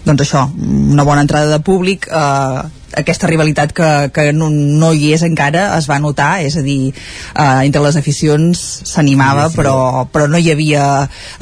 doncs 0.06 0.26
això, 0.26 0.48
una 0.58 1.06
bona 1.08 1.24
entrada 1.26 1.50
de 1.56 1.62
públic 1.64 2.08
uh, 2.10 2.66
aquesta 2.96 3.28
rivalitat 3.28 3.72
que, 3.76 3.90
que 4.14 4.30
no, 4.32 4.48
no 4.50 4.92
hi 4.96 5.12
és 5.16 5.24
encara 5.26 5.74
es 5.76 5.88
va 5.90 5.98
notar, 6.00 6.38
és 6.44 6.56
a 6.56 6.64
dir 6.64 6.90
eh, 6.90 7.66
entre 7.66 7.82
les 7.84 7.98
aficions 8.00 8.62
s'animava 8.88 9.48
però, 9.54 10.06
però 10.12 10.28
no 10.30 10.40
hi 10.40 10.50
havia 10.52 10.84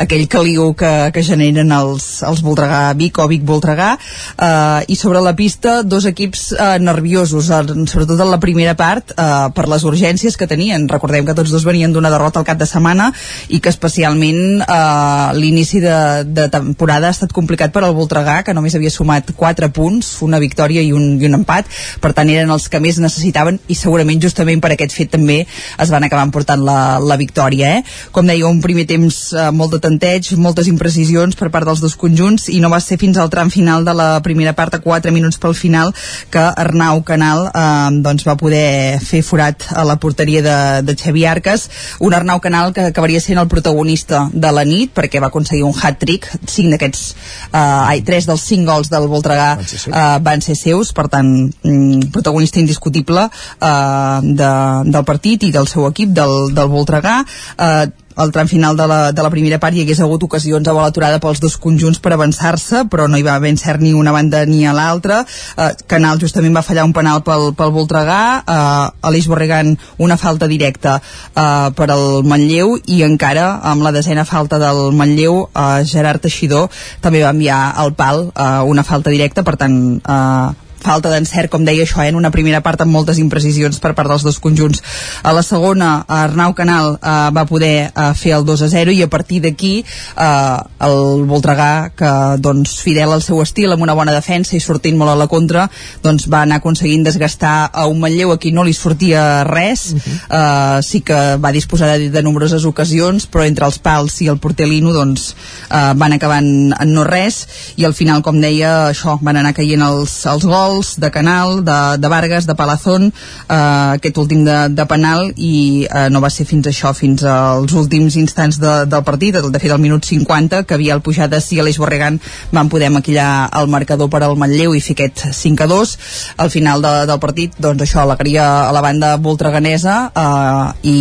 aquell 0.02 0.26
caliu 0.30 0.72
que, 0.78 0.92
que 1.14 1.24
generen 1.26 1.72
els, 1.74 2.06
els 2.26 2.42
Voltregà 2.44 2.92
Vic 2.98 3.18
o 3.22 3.28
Vic 3.30 3.44
Voltregà. 3.46 3.94
Eh, 3.96 4.92
i 4.92 4.96
sobre 4.98 5.22
la 5.24 5.34
pista 5.36 5.82
dos 5.82 6.06
equips 6.08 6.48
eh, 6.52 6.76
nerviosos, 6.82 7.50
sobretot 7.90 8.20
en 8.20 8.30
la 8.32 8.40
primera 8.42 8.76
part 8.78 9.12
eh, 9.14 9.28
per 9.54 9.66
les 9.70 9.84
urgències 9.88 10.36
que 10.36 10.48
tenien. 10.50 10.88
Recordem 10.90 11.26
que 11.26 11.36
tots 11.36 11.52
dos 11.54 11.66
venien 11.66 11.92
d'una 11.92 12.12
derrota 12.12 12.40
al 12.40 12.48
cap 12.48 12.60
de 12.60 12.68
setmana 12.68 13.10
i 13.48 13.60
que 13.60 13.72
especialment 13.72 14.62
eh, 14.62 15.36
l'inici 15.38 15.82
de, 15.84 16.24
de 16.26 16.48
temporada 16.52 17.10
ha 17.10 17.16
estat 17.16 17.34
complicat 17.36 17.74
per 17.74 17.84
al 17.84 17.96
Voltregà 17.96 18.40
que 18.46 18.54
només 18.56 18.76
havia 18.76 18.92
sumat 18.92 19.32
4 19.36 19.70
punts, 19.74 20.16
una 20.26 20.40
victòria 20.42 20.82
i 20.82 20.92
un, 20.96 21.16
i 21.20 21.35
un 21.36 21.42
empat, 21.42 21.68
per 22.00 22.12
tant 22.16 22.30
eren 22.32 22.50
els 22.52 22.68
que 22.72 22.80
més 22.82 22.98
necessitaven 23.02 23.60
i 23.68 23.76
segurament 23.78 24.20
justament 24.22 24.62
per 24.62 24.72
aquest 24.74 24.94
fet 24.96 25.12
també 25.12 25.42
es 25.44 25.92
van 25.92 26.04
acabar 26.06 26.26
portant 26.32 26.62
la, 26.64 26.98
la 26.98 27.18
victòria. 27.20 27.76
Eh? 27.78 27.84
Com 28.14 28.26
deia, 28.28 28.48
un 28.48 28.62
primer 28.64 28.86
temps 28.88 29.18
eh, 29.34 29.48
molt 29.54 29.76
de 29.76 29.80
tanteig, 29.82 30.32
moltes 30.40 30.70
imprecisions 30.70 31.36
per 31.38 31.50
part 31.54 31.68
dels 31.68 31.82
dos 31.82 31.96
conjunts 31.98 32.48
i 32.52 32.60
no 32.62 32.70
va 32.72 32.80
ser 32.82 32.98
fins 33.00 33.18
al 33.20 33.30
tram 33.32 33.50
final 33.52 33.84
de 33.86 33.94
la 33.96 34.08
primera 34.24 34.54
part, 34.56 34.74
a 34.76 34.82
4 34.82 35.12
minuts 35.14 35.40
pel 35.42 35.54
final, 35.56 35.92
que 36.32 36.42
Arnau 36.64 37.02
Canal 37.06 37.48
eh, 37.50 38.00
doncs 38.04 38.26
va 38.26 38.36
poder 38.40 38.98
fer 39.02 39.22
forat 39.26 39.68
a 39.74 39.84
la 39.86 39.98
porteria 40.02 40.42
de, 40.44 40.58
de 40.86 40.96
Xavi 40.98 41.26
Arques, 41.28 41.68
un 42.00 42.16
Arnau 42.16 42.40
Canal 42.44 42.72
que 42.76 42.88
acabaria 42.90 43.22
sent 43.22 43.40
el 43.40 43.50
protagonista 43.52 44.26
de 44.32 44.52
la 44.52 44.64
nit 44.66 44.94
perquè 44.96 45.20
va 45.22 45.30
aconseguir 45.32 45.64
un 45.66 45.76
hat-trick, 45.76 46.28
cinc 46.50 46.74
d'aquests, 46.74 47.04
eh, 47.50 47.58
ai, 47.58 48.02
tres 48.06 48.28
dels 48.28 48.44
cinc 48.46 48.68
gols 48.68 48.90
del 48.92 49.08
Voltregà 49.10 49.54
eh, 49.60 50.06
van 50.22 50.44
ser 50.44 50.56
seus, 50.58 50.92
per 50.96 51.08
tant 51.12 51.25
tant 51.26 51.52
mm, 51.62 52.10
protagonista 52.12 52.60
indiscutible 52.60 53.28
eh, 53.28 54.18
de, 54.22 54.50
del 54.90 55.04
partit 55.04 55.46
i 55.46 55.52
del 55.52 55.68
seu 55.70 55.86
equip, 55.90 56.14
del, 56.16 56.52
del 56.54 56.72
Voltregà. 56.72 57.20
Eh, 57.58 57.86
al 58.16 58.30
tram 58.32 58.48
final 58.48 58.76
de 58.78 58.86
la, 58.88 59.12
de 59.12 59.22
la 59.22 59.28
primera 59.28 59.58
part 59.60 59.76
hi 59.76 59.82
hagués 59.84 59.98
hagut 60.00 60.22
ocasions 60.24 60.64
a 60.64 60.72
bola 60.72 60.88
aturada 60.88 61.18
pels 61.20 61.40
dos 61.42 61.58
conjunts 61.60 62.00
per 62.00 62.14
avançar-se, 62.14 62.86
però 62.88 63.04
no 63.12 63.20
hi 63.20 63.24
va 63.26 63.34
haver 63.36 63.52
cert 63.60 63.82
ni 63.84 63.92
una 63.92 64.14
banda 64.14 64.40
ni 64.48 64.64
a 64.64 64.72
l'altra. 64.72 65.20
Eh, 65.56 65.68
Canal 65.86 66.16
justament 66.22 66.56
va 66.56 66.64
fallar 66.64 66.86
un 66.88 66.94
penal 66.96 67.20
pel, 67.26 67.50
pel 67.58 67.74
Voltregà, 67.76 68.20
eh, 68.40 69.06
Aleix 69.10 69.28
Borregan 69.28 69.74
una 70.00 70.16
falta 70.16 70.48
directa 70.48 70.96
eh, 70.96 71.68
per 71.76 71.90
al 71.92 72.24
Manlleu 72.24 72.78
i 72.86 73.02
encara 73.04 73.60
amb 73.68 73.84
la 73.84 73.92
desena 73.92 74.24
falta 74.24 74.58
del 74.64 74.96
Manlleu 74.96 75.42
eh, 75.52 75.84
Gerard 75.84 76.24
Teixidor 76.24 76.70
també 77.04 77.20
va 77.20 77.36
enviar 77.36 77.66
al 77.76 77.92
pal 77.92 78.30
eh, 78.32 78.62
una 78.64 78.82
falta 78.82 79.12
directa, 79.12 79.44
per 79.44 79.58
tant 79.60 80.00
eh, 80.00 80.65
falta 80.82 81.10
d'encert, 81.10 81.50
com 81.50 81.64
deia 81.64 81.84
això, 81.84 82.02
eh, 82.02 82.08
en 82.08 82.18
una 82.18 82.30
primera 82.30 82.60
part 82.62 82.80
amb 82.82 82.92
moltes 82.92 83.18
imprecisions 83.18 83.78
per 83.82 83.94
part 83.94 84.10
dels 84.10 84.24
dos 84.26 84.38
conjunts. 84.42 84.82
A 85.22 85.32
la 85.32 85.42
segona, 85.42 86.04
Arnau 86.08 86.54
Canal 86.54 86.96
eh, 86.96 87.16
va 87.34 87.46
poder 87.48 87.90
eh, 87.90 88.12
fer 88.14 88.36
el 88.36 88.44
2 88.46 88.62
a 88.66 88.68
0 88.72 88.94
i 88.94 89.02
a 89.02 89.10
partir 89.10 89.40
d'aquí 89.44 89.74
eh, 89.82 90.58
el 90.86 91.24
Voltregà, 91.26 91.90
que 91.96 92.12
doncs 92.42 92.78
fidel 92.84 93.12
al 93.12 93.24
seu 93.24 93.40
estil, 93.42 93.72
amb 93.72 93.82
una 93.82 93.96
bona 93.98 94.14
defensa 94.14 94.56
i 94.56 94.60
sortint 94.60 94.96
molt 94.98 95.14
a 95.14 95.18
la 95.18 95.28
contra, 95.30 95.66
doncs 96.02 96.28
va 96.30 96.42
anar 96.44 96.60
aconseguint 96.60 97.04
desgastar 97.06 97.70
a 97.72 97.86
un 97.90 98.00
Manlleu 98.00 98.32
a 98.32 98.38
qui 98.38 98.52
no 98.52 98.64
li 98.64 98.74
sortia 98.74 99.44
res, 99.44 99.92
uh 99.92 99.98
-huh. 99.98 100.78
eh, 100.78 100.82
sí 100.82 101.00
que 101.00 101.36
va 101.36 101.52
disposar 101.52 101.98
de, 101.98 102.10
de 102.10 102.22
nombroses 102.22 102.64
ocasions, 102.64 103.28
però 103.30 103.46
entre 103.46 103.66
els 103.66 103.78
pals 103.78 104.20
i 104.22 104.28
el 104.28 104.38
porter 104.38 104.68
Lino 104.68 104.92
doncs 104.92 105.34
eh, 105.70 105.92
van 105.96 106.12
acabar 106.12 106.38
en, 106.38 106.74
en 106.78 106.92
no 106.92 107.04
res 107.04 107.46
i 107.76 107.84
al 107.84 107.94
final, 107.94 108.22
com 108.22 108.40
deia, 108.40 108.90
això, 108.90 109.18
van 109.22 109.36
anar 109.36 109.54
caient 109.54 109.82
els, 109.82 110.26
els 110.26 110.44
gols 110.44 110.65
gols 110.66 110.96
de 110.98 111.10
Canal, 111.10 111.64
de, 111.64 111.98
de 111.98 112.08
Vargas, 112.08 112.46
de 112.46 112.54
Palazón, 112.54 113.12
eh, 113.48 113.96
aquest 113.96 114.18
últim 114.18 114.44
de, 114.44 114.68
de 114.74 114.86
penal 114.86 115.30
i 115.36 115.86
eh, 115.86 116.08
no 116.10 116.20
va 116.24 116.30
ser 116.32 116.46
fins 116.48 116.66
això, 116.70 116.92
fins 116.96 117.24
als 117.26 117.74
últims 117.76 118.16
instants 118.18 118.58
de, 118.62 118.74
del 118.90 119.04
partit, 119.06 119.36
de 119.36 119.62
fet 119.62 119.72
al 119.72 119.82
minut 119.82 120.04
50, 120.04 120.64
que 120.66 120.76
havia 120.76 120.96
el 120.96 121.02
Pujades 121.06 121.50
i 121.54 121.60
Aleix 121.62 121.78
Borregan 121.78 122.18
van 122.52 122.70
poder 122.72 122.90
maquillar 122.90 123.48
el 123.60 123.70
marcador 123.70 124.10
per 124.10 124.22
al 124.26 124.36
Manlleu 124.38 124.74
i 124.74 124.82
fer 124.82 124.96
aquest 124.96 125.26
5 125.36 125.64
a 125.64 125.70
2. 125.70 125.96
Al 126.44 126.50
final 126.50 126.82
de, 126.84 126.94
del 127.10 127.22
partit, 127.22 127.56
doncs 127.62 127.86
això, 127.86 128.02
alegria 128.02 128.46
a 128.66 128.72
la 128.74 128.82
banda 128.84 129.14
voltreganesa 129.22 129.96
eh, 130.10 130.90
i 130.90 130.96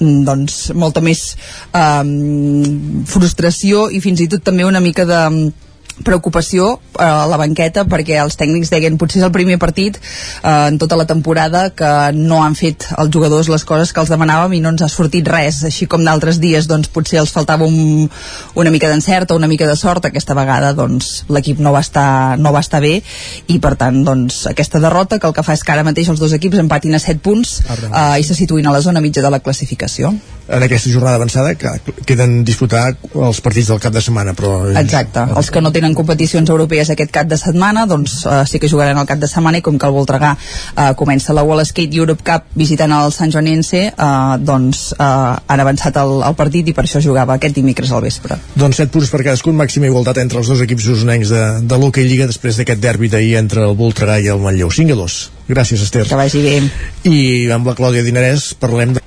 doncs 0.00 0.72
molta 0.74 1.02
més 1.04 1.26
eh, 1.72 2.02
frustració 3.10 3.88
i 3.90 4.02
fins 4.04 4.24
i 4.24 4.30
tot 4.30 4.44
també 4.44 4.66
una 4.66 4.82
mica 4.84 5.06
de 5.08 5.22
preocupació 6.02 6.80
eh, 6.98 7.04
a 7.04 7.26
la 7.30 7.38
banqueta 7.38 7.84
perquè 7.86 8.18
els 8.22 8.36
tècnics 8.40 8.72
deien 8.72 8.98
potser 8.98 9.20
és 9.20 9.26
el 9.26 9.32
primer 9.34 9.58
partit 9.62 9.98
eh, 10.00 10.50
en 10.50 10.78
tota 10.82 10.98
la 10.98 11.06
temporada 11.06 11.68
que 11.76 11.90
no 12.16 12.42
han 12.42 12.56
fet 12.58 12.88
els 12.98 13.12
jugadors 13.14 13.50
les 13.52 13.64
coses 13.68 13.92
que 13.94 14.02
els 14.02 14.10
demanàvem 14.10 14.56
i 14.56 14.62
no 14.64 14.72
ens 14.74 14.82
ha 14.82 14.90
sortit 14.90 15.28
res. 15.30 15.62
Així 15.68 15.86
com 15.90 16.04
d'altres 16.04 16.40
dies 16.42 16.66
doncs 16.70 16.90
potser 16.90 17.20
els 17.22 17.32
faltava 17.34 17.68
un, 17.68 18.08
una 18.58 18.72
mica 18.74 18.90
d'encert 18.90 19.30
o 19.30 19.38
una 19.38 19.50
mica 19.50 19.68
de 19.70 19.76
sort. 19.78 20.08
Aquesta 20.08 20.34
vegada 20.34 20.72
doncs 20.74 21.24
l'equip 21.28 21.62
no, 21.62 21.72
va 21.74 21.84
estar, 21.84 22.36
no 22.38 22.52
va 22.54 22.64
estar 22.64 22.82
bé 22.84 22.96
i 23.46 23.60
per 23.62 23.74
tant 23.80 24.02
doncs 24.04 24.44
aquesta 24.50 24.82
derrota 24.82 25.20
que 25.20 25.30
el 25.30 25.36
que 25.36 25.46
fa 25.46 25.54
és 25.54 25.62
que 25.62 25.74
ara 25.74 25.86
mateix 25.86 26.10
els 26.10 26.22
dos 26.22 26.34
equips 26.34 26.62
empatin 26.62 26.96
a 26.96 27.02
7 27.02 27.22
punts 27.24 27.60
eh, 27.70 28.20
i 28.20 28.26
se 28.26 28.36
situïn 28.36 28.66
a 28.66 28.74
la 28.74 28.82
zona 28.84 29.02
mitja 29.04 29.22
de 29.22 29.30
la 29.30 29.42
classificació 29.44 30.12
en 30.48 30.62
aquesta 30.62 30.90
jornada 30.90 31.16
avançada 31.16 31.54
que 31.54 31.70
queden 32.04 32.42
disputar 32.44 32.94
els 33.14 33.40
partits 33.44 33.70
del 33.72 33.80
cap 33.80 33.94
de 33.94 34.02
setmana 34.04 34.34
però... 34.36 34.52
Exacte, 34.76 35.24
els 35.36 35.50
que 35.50 35.62
no 35.64 35.72
tenen 35.72 35.94
competicions 35.96 36.50
europees 36.52 36.90
aquest 36.92 37.12
cap 37.14 37.28
de 37.30 37.38
setmana, 37.40 37.86
doncs 37.90 38.20
uh, 38.26 38.42
sí 38.48 38.60
que 38.60 38.68
jugaran 38.68 38.98
el 39.00 39.08
cap 39.08 39.22
de 39.22 39.30
setmana 39.30 39.60
i 39.60 39.64
com 39.64 39.78
que 39.80 39.88
el 39.88 39.94
Voltregà 39.96 40.34
uh, 40.36 40.90
comença 40.98 41.36
la 41.36 41.44
Wall 41.46 41.64
Skate 41.64 41.96
Europe 41.96 42.24
Cup 42.26 42.50
visitant 42.58 42.92
el 42.92 43.12
Sant 43.14 43.32
Joanense, 43.32 43.86
uh, 43.94 44.36
doncs 44.40 44.90
uh, 44.98 45.36
han 45.46 45.64
avançat 45.64 45.96
el, 46.02 46.18
el 46.28 46.36
partit 46.38 46.68
i 46.68 46.76
per 46.76 46.84
això 46.84 47.00
jugava 47.04 47.38
aquest 47.38 47.56
dimecres 47.56 47.92
al 47.92 48.04
vespre. 48.04 48.38
Doncs 48.58 48.82
7 48.82 48.92
punts 48.92 49.12
per 49.12 49.22
cadascun, 49.22 49.56
màxima 49.56 49.88
igualtat 49.88 50.20
entre 50.22 50.42
els 50.42 50.50
dos 50.52 50.60
equips 50.64 50.90
usonencs 50.96 51.32
de, 51.32 51.44
de 51.64 51.80
l'Hockey 51.80 52.08
Lliga 52.08 52.28
després 52.28 52.60
d'aquest 52.60 52.82
derbi 52.84 53.08
d'ahir 53.12 53.38
entre 53.40 53.64
el 53.64 53.78
Voltregà 53.78 54.20
i 54.20 54.28
el 54.32 54.42
Manlleu. 54.44 54.72
5 54.74 54.92
a 54.92 55.00
2. 55.00 55.18
Gràcies, 55.48 55.80
Esther. 55.84 56.06
Que 56.08 56.20
vagi 56.20 56.44
bé. 56.44 56.58
I 57.08 57.16
amb 57.54 57.68
la 57.68 57.76
Clàudia 57.78 58.04
Dinarès 58.04 58.52
parlem 58.60 58.96
de 58.96 59.04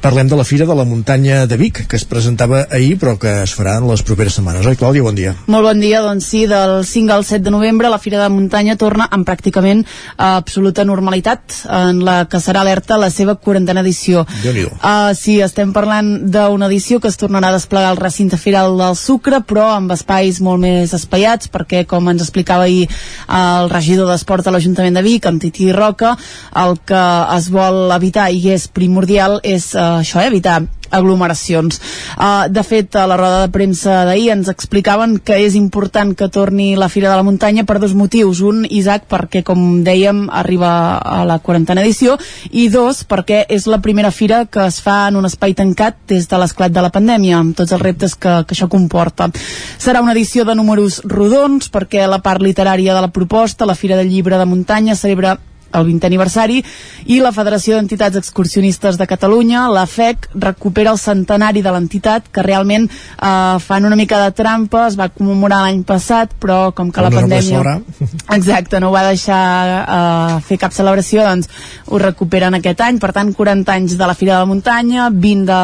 parlem 0.00 0.28
de 0.28 0.36
la 0.36 0.44
Fira 0.44 0.66
de 0.66 0.74
la 0.74 0.84
Muntanya 0.84 1.46
de 1.46 1.56
Vic, 1.56 1.86
que 1.88 1.96
es 1.96 2.04
presentava 2.04 2.66
ahir 2.70 2.96
però 3.00 3.16
que 3.20 3.30
es 3.44 3.52
farà 3.56 3.76
en 3.78 3.86
les 3.88 4.02
properes 4.06 4.36
setmanes. 4.38 4.66
Oi, 4.66 4.76
Clàudia? 4.78 5.04
Bon 5.04 5.16
dia. 5.16 5.34
Molt 5.50 5.66
bon 5.66 5.80
dia, 5.80 6.00
doncs 6.04 6.26
sí, 6.32 6.44
del 6.50 6.84
5 6.86 7.14
al 7.14 7.24
7 7.24 7.44
de 7.44 7.52
novembre 7.54 7.90
la 7.90 7.98
Fira 7.98 8.18
de 8.18 8.24
la 8.24 8.32
Muntanya 8.32 8.76
torna 8.80 9.06
amb 9.10 9.26
pràcticament 9.28 9.84
absoluta 10.16 10.84
normalitat 10.84 11.60
en 11.70 12.02
la 12.04 12.24
que 12.30 12.40
serà 12.42 12.64
alerta 12.64 12.98
la 13.00 13.10
seva 13.10 13.36
quarantena 13.36 13.84
edició. 13.84 14.26
Uh, 14.44 15.12
sí, 15.16 15.38
estem 15.40 15.74
parlant 15.76 16.10
d'una 16.32 16.68
edició 16.70 17.00
que 17.00 17.10
es 17.10 17.18
tornarà 17.20 17.50
a 17.50 17.58
desplegar 17.58 17.92
al 17.94 18.00
recinte 18.00 18.40
firal 18.40 18.76
del 18.80 18.98
Sucre, 18.98 19.42
però 19.46 19.70
amb 19.76 19.94
espais 19.94 20.40
molt 20.44 20.62
més 20.62 20.94
espaiats, 20.96 21.50
perquè, 21.52 21.84
com 21.88 22.08
ens 22.10 22.24
explicava 22.26 22.66
ahir 22.66 22.88
el 23.28 23.70
regidor 23.72 24.10
d'Esport 24.10 24.48
a 24.48 24.54
l'Ajuntament 24.54 24.98
de 24.98 25.04
Vic, 25.06 25.26
amb 25.26 25.42
Titi 25.42 25.70
Roca, 25.72 26.16
el 26.60 26.78
que 26.86 27.04
es 27.36 27.50
vol 27.52 27.90
evitar 27.94 28.30
i 28.34 28.42
és 28.54 28.66
primordial 28.68 29.38
és 29.46 29.59
uh, 29.74 30.00
això, 30.00 30.20
eh, 30.20 30.28
evitar 30.30 30.60
aglomeracions. 30.90 31.80
Uh, 32.18 32.48
de 32.50 32.62
fet, 32.66 32.96
a 32.98 33.06
la 33.06 33.16
roda 33.16 33.44
de 33.44 33.52
premsa 33.54 34.04
d'ahir 34.08 34.30
ens 34.34 34.50
explicaven 34.50 35.18
que 35.22 35.38
és 35.38 35.54
important 35.54 36.12
que 36.18 36.28
torni 36.28 36.74
la 36.76 36.88
Fira 36.90 37.10
de 37.10 37.16
la 37.16 37.22
Muntanya 37.26 37.64
per 37.64 37.78
dos 37.78 37.94
motius. 37.94 38.42
Un, 38.42 38.64
Isaac, 38.66 39.06
perquè, 39.10 39.44
com 39.46 39.82
dèiem, 39.86 40.26
arriba 40.30 40.72
a 40.98 41.22
la 41.28 41.38
quarantena 41.38 41.84
edició, 41.86 42.18
i 42.50 42.68
dos, 42.68 43.04
perquè 43.06 43.44
és 43.48 43.68
la 43.70 43.80
primera 43.80 44.10
fira 44.10 44.44
que 44.50 44.66
es 44.66 44.80
fa 44.82 45.06
en 45.08 45.20
un 45.20 45.28
espai 45.28 45.54
tancat 45.54 46.00
des 46.10 46.26
de 46.28 46.40
l'esclat 46.42 46.74
de 46.74 46.82
la 46.82 46.90
pandèmia, 46.90 47.38
amb 47.38 47.56
tots 47.56 47.72
els 47.76 47.82
reptes 47.82 48.16
que, 48.16 48.40
que 48.46 48.56
això 48.56 48.68
comporta. 48.68 49.30
Serà 49.78 50.02
una 50.02 50.16
edició 50.16 50.44
de 50.44 50.58
números 50.58 51.00
rodons, 51.04 51.70
perquè 51.70 52.06
la 52.10 52.22
part 52.24 52.42
literària 52.42 52.96
de 52.96 53.06
la 53.06 53.14
proposta, 53.14 53.68
la 53.68 53.78
Fira 53.78 53.96
del 53.96 54.10
Llibre 54.10 54.38
de 54.38 54.48
Muntanya, 54.50 54.98
celebra 54.98 55.38
el 55.72 55.86
20è 55.86 56.08
aniversari 56.08 56.60
i 57.06 57.18
la 57.22 57.32
Federació 57.34 57.76
d'Entitats 57.76 58.18
Excursionistes 58.20 58.98
de 58.98 59.06
Catalunya, 59.10 59.66
la 59.72 59.86
FEC, 59.86 60.30
recupera 60.34 60.92
el 60.94 60.98
centenari 60.98 61.62
de 61.62 61.72
l'entitat 61.74 62.30
que 62.32 62.44
realment 62.46 62.88
eh, 62.88 63.58
fan 63.60 63.88
una 63.88 63.98
mica 63.98 64.20
de 64.24 64.34
trampa, 64.36 64.86
es 64.88 64.98
va 64.98 65.10
commemorar 65.12 65.62
l'any 65.64 65.82
passat 65.86 66.34
però 66.40 66.60
com 66.76 66.90
que 66.90 67.04
la 67.04 67.12
pandèmia 67.14 67.62
exacte, 68.38 68.80
no 68.80 68.90
ho 68.90 68.94
va 68.94 69.06
deixar 69.08 69.42
eh, 69.80 70.40
fer 70.46 70.60
cap 70.60 70.74
celebració, 70.76 71.24
doncs 71.26 71.50
ho 71.86 72.00
recuperen 72.02 72.58
aquest 72.58 72.82
any, 72.86 72.98
per 73.02 73.12
tant 73.16 73.34
40 73.36 73.76
anys 73.76 73.98
de 73.98 74.10
la 74.10 74.16
Fira 74.16 74.38
de 74.38 74.44
la 74.44 74.50
Muntanya, 74.50 75.10
20 75.10 75.46
de, 75.50 75.62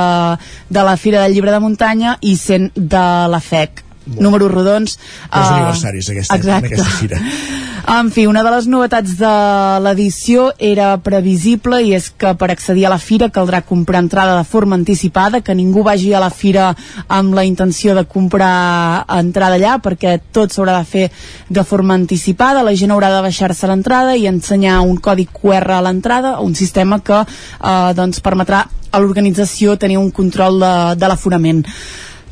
de 0.71 0.87
la 0.91 0.97
Fira 0.97 1.25
del 1.25 1.35
Llibre 1.37 1.55
de 1.55 1.63
Muntanya 1.63 2.17
i 2.21 2.37
100 2.37 2.73
de 2.77 3.09
la 3.33 3.43
FEC 3.43 3.86
Bon. 4.07 4.23
números 4.29 4.53
rodons 4.53 4.97
els 4.97 5.49
uh, 5.49 5.55
aniversaris 5.55 6.11
aquesta, 6.15 6.37
exacte. 6.39 6.75
aquesta 6.75 6.99
fira 7.01 7.23
en 7.87 8.11
fi, 8.11 8.25
una 8.27 8.43
de 8.43 8.51
les 8.51 8.67
novetats 8.67 9.13
de 9.15 9.33
l'edició 9.85 10.49
era 10.59 10.89
previsible 10.99 11.79
i 11.87 11.93
és 11.95 12.09
que 12.19 12.33
per 12.35 12.49
accedir 12.51 12.83
a 12.89 12.91
la 12.91 12.99
fira 12.99 13.29
caldrà 13.31 13.61
comprar 13.63 14.01
entrada 14.03 14.35
de 14.41 14.49
forma 14.49 14.75
anticipada, 14.75 15.41
que 15.41 15.55
ningú 15.55 15.85
vagi 15.87 16.11
a 16.11 16.23
la 16.23 16.33
fira 16.35 16.73
amb 17.07 17.37
la 17.39 17.45
intenció 17.47 17.95
de 17.95 18.03
comprar 18.11 19.05
entrada 19.21 19.55
allà, 19.55 19.77
perquè 19.85 20.17
tot 20.35 20.51
s'haurà 20.51 20.81
de 20.81 20.89
fer 20.91 21.05
de 21.49 21.63
forma 21.63 21.95
anticipada, 21.95 22.65
la 22.67 22.75
gent 22.75 22.91
haurà 22.91 23.13
de 23.15 23.23
baixar-se 23.23 23.71
l'entrada 23.71 24.17
i 24.19 24.27
ensenyar 24.27 24.81
un 24.83 24.99
codi 24.99 25.29
QR 25.31 25.79
a 25.79 25.85
l'entrada, 25.87 26.41
un 26.43 26.59
sistema 26.59 26.99
que 26.99 27.23
eh, 27.23 27.95
doncs 27.95 28.19
permetrà 28.19 28.65
a 28.91 28.99
l'organització 28.99 29.79
tenir 29.79 30.03
un 30.03 30.11
control 30.11 30.59
de, 30.59 30.75
de 30.99 31.15
l'aforament. 31.15 31.63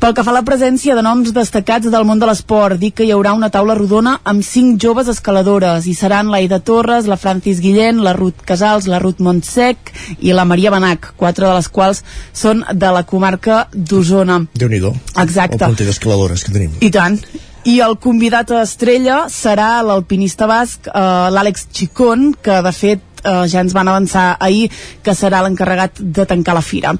Pel 0.05 0.13
que 0.13 0.21
fa 0.21 0.29
a 0.29 0.35
la 0.35 0.45
presència 0.45 0.93
de 0.93 1.01
noms 1.01 1.31
destacats 1.33 1.89
del 1.89 2.03
món 2.05 2.19
de 2.21 2.27
l'esport, 2.29 2.77
dic 2.77 2.93
que 2.99 3.05
hi 3.07 3.13
haurà 3.15 3.31
una 3.33 3.47
taula 3.49 3.73
rodona 3.73 4.11
amb 4.31 4.43
cinc 4.45 4.75
joves 4.83 5.07
escaladores 5.09 5.87
i 5.89 5.95
seran 5.97 6.29
l'Aida 6.29 6.59
Torres, 6.61 7.07
la 7.09 7.17
Francis 7.17 7.57
Guillén, 7.63 8.03
la 8.05 8.13
Ruth 8.13 8.43
Casals, 8.45 8.85
la 8.85 8.99
Ruth 9.01 9.23
Montsec 9.25 9.89
i 10.19 10.35
la 10.37 10.45
Maria 10.45 10.69
Benac, 10.69 11.09
quatre 11.17 11.47
de 11.47 11.55
les 11.55 11.71
quals 11.73 12.03
són 12.37 12.61
de 12.69 12.91
la 12.93 13.01
comarca 13.01 13.63
d'Osona. 13.73 14.43
déu 14.53 14.69
nhi 14.69 14.83
Exacte. 15.25 15.65
El 15.65 15.73
d'escaladores 15.73 16.43
que 16.43 16.53
tenim. 16.53 16.77
I 16.81 16.91
tant. 16.91 17.17
I 17.65 17.79
el 17.81 17.97
convidat 17.97 18.51
a 18.51 18.61
estrella 18.61 19.25
serà 19.25 19.81
l'alpinista 19.81 20.45
basc, 20.45 20.85
eh, 20.85 21.01
l'Àlex 21.33 21.65
Chicón, 21.73 22.35
que 22.39 22.61
de 22.61 22.71
fet 22.71 23.14
eh, 23.25 23.47
ja 23.51 23.63
ens 23.65 23.73
van 23.73 23.89
avançar 23.91 24.37
ahir 24.39 24.69
que 25.03 25.15
serà 25.17 25.41
l'encarregat 25.43 25.99
de 25.99 26.25
tancar 26.29 26.55
la 26.55 26.63
fira. 26.65 26.93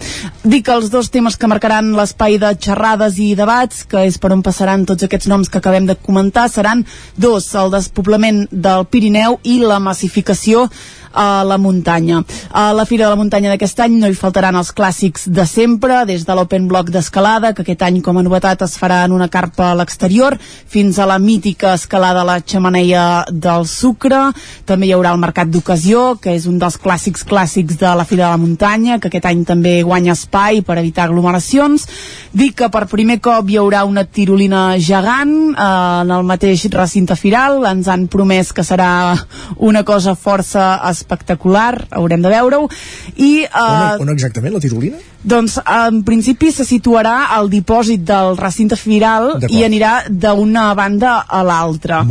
Dic 0.44 0.66
que 0.66 0.76
els 0.76 0.90
dos 0.94 1.12
temes 1.14 1.38
que 1.38 1.50
marcaran 1.52 1.94
l'espai 1.96 2.40
de 2.42 2.56
xerrades 2.60 3.20
i 3.22 3.34
debats, 3.38 3.86
que 3.86 4.06
és 4.10 4.18
per 4.18 4.34
on 4.34 4.44
passaran 4.46 4.86
tots 4.90 5.06
aquests 5.06 5.30
noms 5.32 5.50
que 5.50 5.62
acabem 5.62 5.88
de 5.90 5.96
comentar, 5.96 6.50
seran 6.50 6.86
dos, 7.16 7.48
el 7.56 7.72
despoblament 7.74 8.46
del 8.52 8.88
Pirineu 8.90 9.40
i 9.44 9.60
la 9.62 9.80
massificació 9.80 10.70
a 11.16 11.44
la 11.48 11.58
muntanya. 11.58 12.22
A 12.52 12.74
la 12.74 12.86
Fira 12.86 13.06
de 13.06 13.12
la 13.12 13.20
Muntanya 13.20 13.50
d'aquest 13.54 13.80
any 13.86 13.96
no 14.02 14.10
hi 14.12 14.18
faltaran 14.18 14.56
els 14.60 14.72
clàssics 14.76 15.26
de 15.32 15.46
sempre, 15.50 16.04
des 16.06 16.26
de 16.28 16.36
l'Open 16.36 16.68
Block 16.68 16.92
d'escalada, 16.94 17.54
que 17.56 17.64
aquest 17.64 17.82
any 17.88 18.02
com 18.06 18.20
a 18.20 18.24
novetat 18.26 18.62
es 18.68 18.76
farà 18.78 19.04
en 19.06 19.16
una 19.16 19.30
carpa 19.32 19.72
a 19.72 19.78
l'exterior, 19.80 20.38
fins 20.40 21.00
a 21.00 21.08
la 21.10 21.18
mítica 21.20 21.74
escalada 21.74 22.22
a 22.22 22.28
la 22.28 22.40
xamaneia 22.42 23.26
del 23.32 23.68
Sucre. 23.72 24.30
També 24.66 24.90
hi 24.90 24.94
haurà 24.96 25.16
el 25.16 25.24
Mercat 25.24 25.50
d'Ocasió, 25.52 26.18
que 26.22 26.36
és 26.36 26.46
un 26.52 26.60
dels 26.60 26.78
clàssics 26.82 27.26
clàssics 27.26 27.80
de 27.80 27.96
la 27.96 28.06
Fira 28.06 28.26
de 28.26 28.32
la 28.36 28.42
Muntanya, 28.42 29.00
que 29.00 29.10
aquest 29.10 29.30
any 29.32 29.46
també 29.48 29.78
guanya 29.84 30.14
espai 30.14 30.62
per 30.66 30.78
evitar 30.82 31.08
aglomeracions. 31.08 31.88
Dic 32.36 32.58
que 32.60 32.70
per 32.72 32.86
primer 32.92 33.20
cop 33.24 33.50
hi 33.50 33.60
haurà 33.62 33.86
una 33.88 34.06
tirolina 34.06 34.78
gegant 34.78 35.36
eh, 35.54 35.70
en 36.04 36.12
el 36.12 36.28
mateix 36.28 36.68
recinte 36.74 37.16
firal. 37.16 37.62
Ens 37.70 37.88
han 37.92 38.08
promès 38.12 38.52
que 38.56 38.66
serà 38.68 39.16
una 39.58 39.84
cosa 39.88 40.16
força 40.16 40.76
espectacular, 41.06 41.88
haurem 41.92 42.26
de 42.26 42.32
veure-ho. 42.34 42.70
I, 43.16 43.46
eh, 43.46 44.00
on, 44.02 44.10
on 44.10 44.16
exactament, 44.18 44.58
la 44.58 44.64
tirolina? 44.64 45.02
Doncs 45.26 45.58
en 45.66 46.04
principi 46.08 46.52
se 46.54 46.66
situarà 46.68 47.32
al 47.36 47.50
dipòsit 47.50 48.06
del 48.06 48.38
recinte 48.38 48.78
firal 48.80 49.34
i 49.50 49.66
anirà 49.66 50.04
d'una 50.10 50.70
banda 50.78 51.18
a 51.28 51.42
l'altra. 51.44 52.04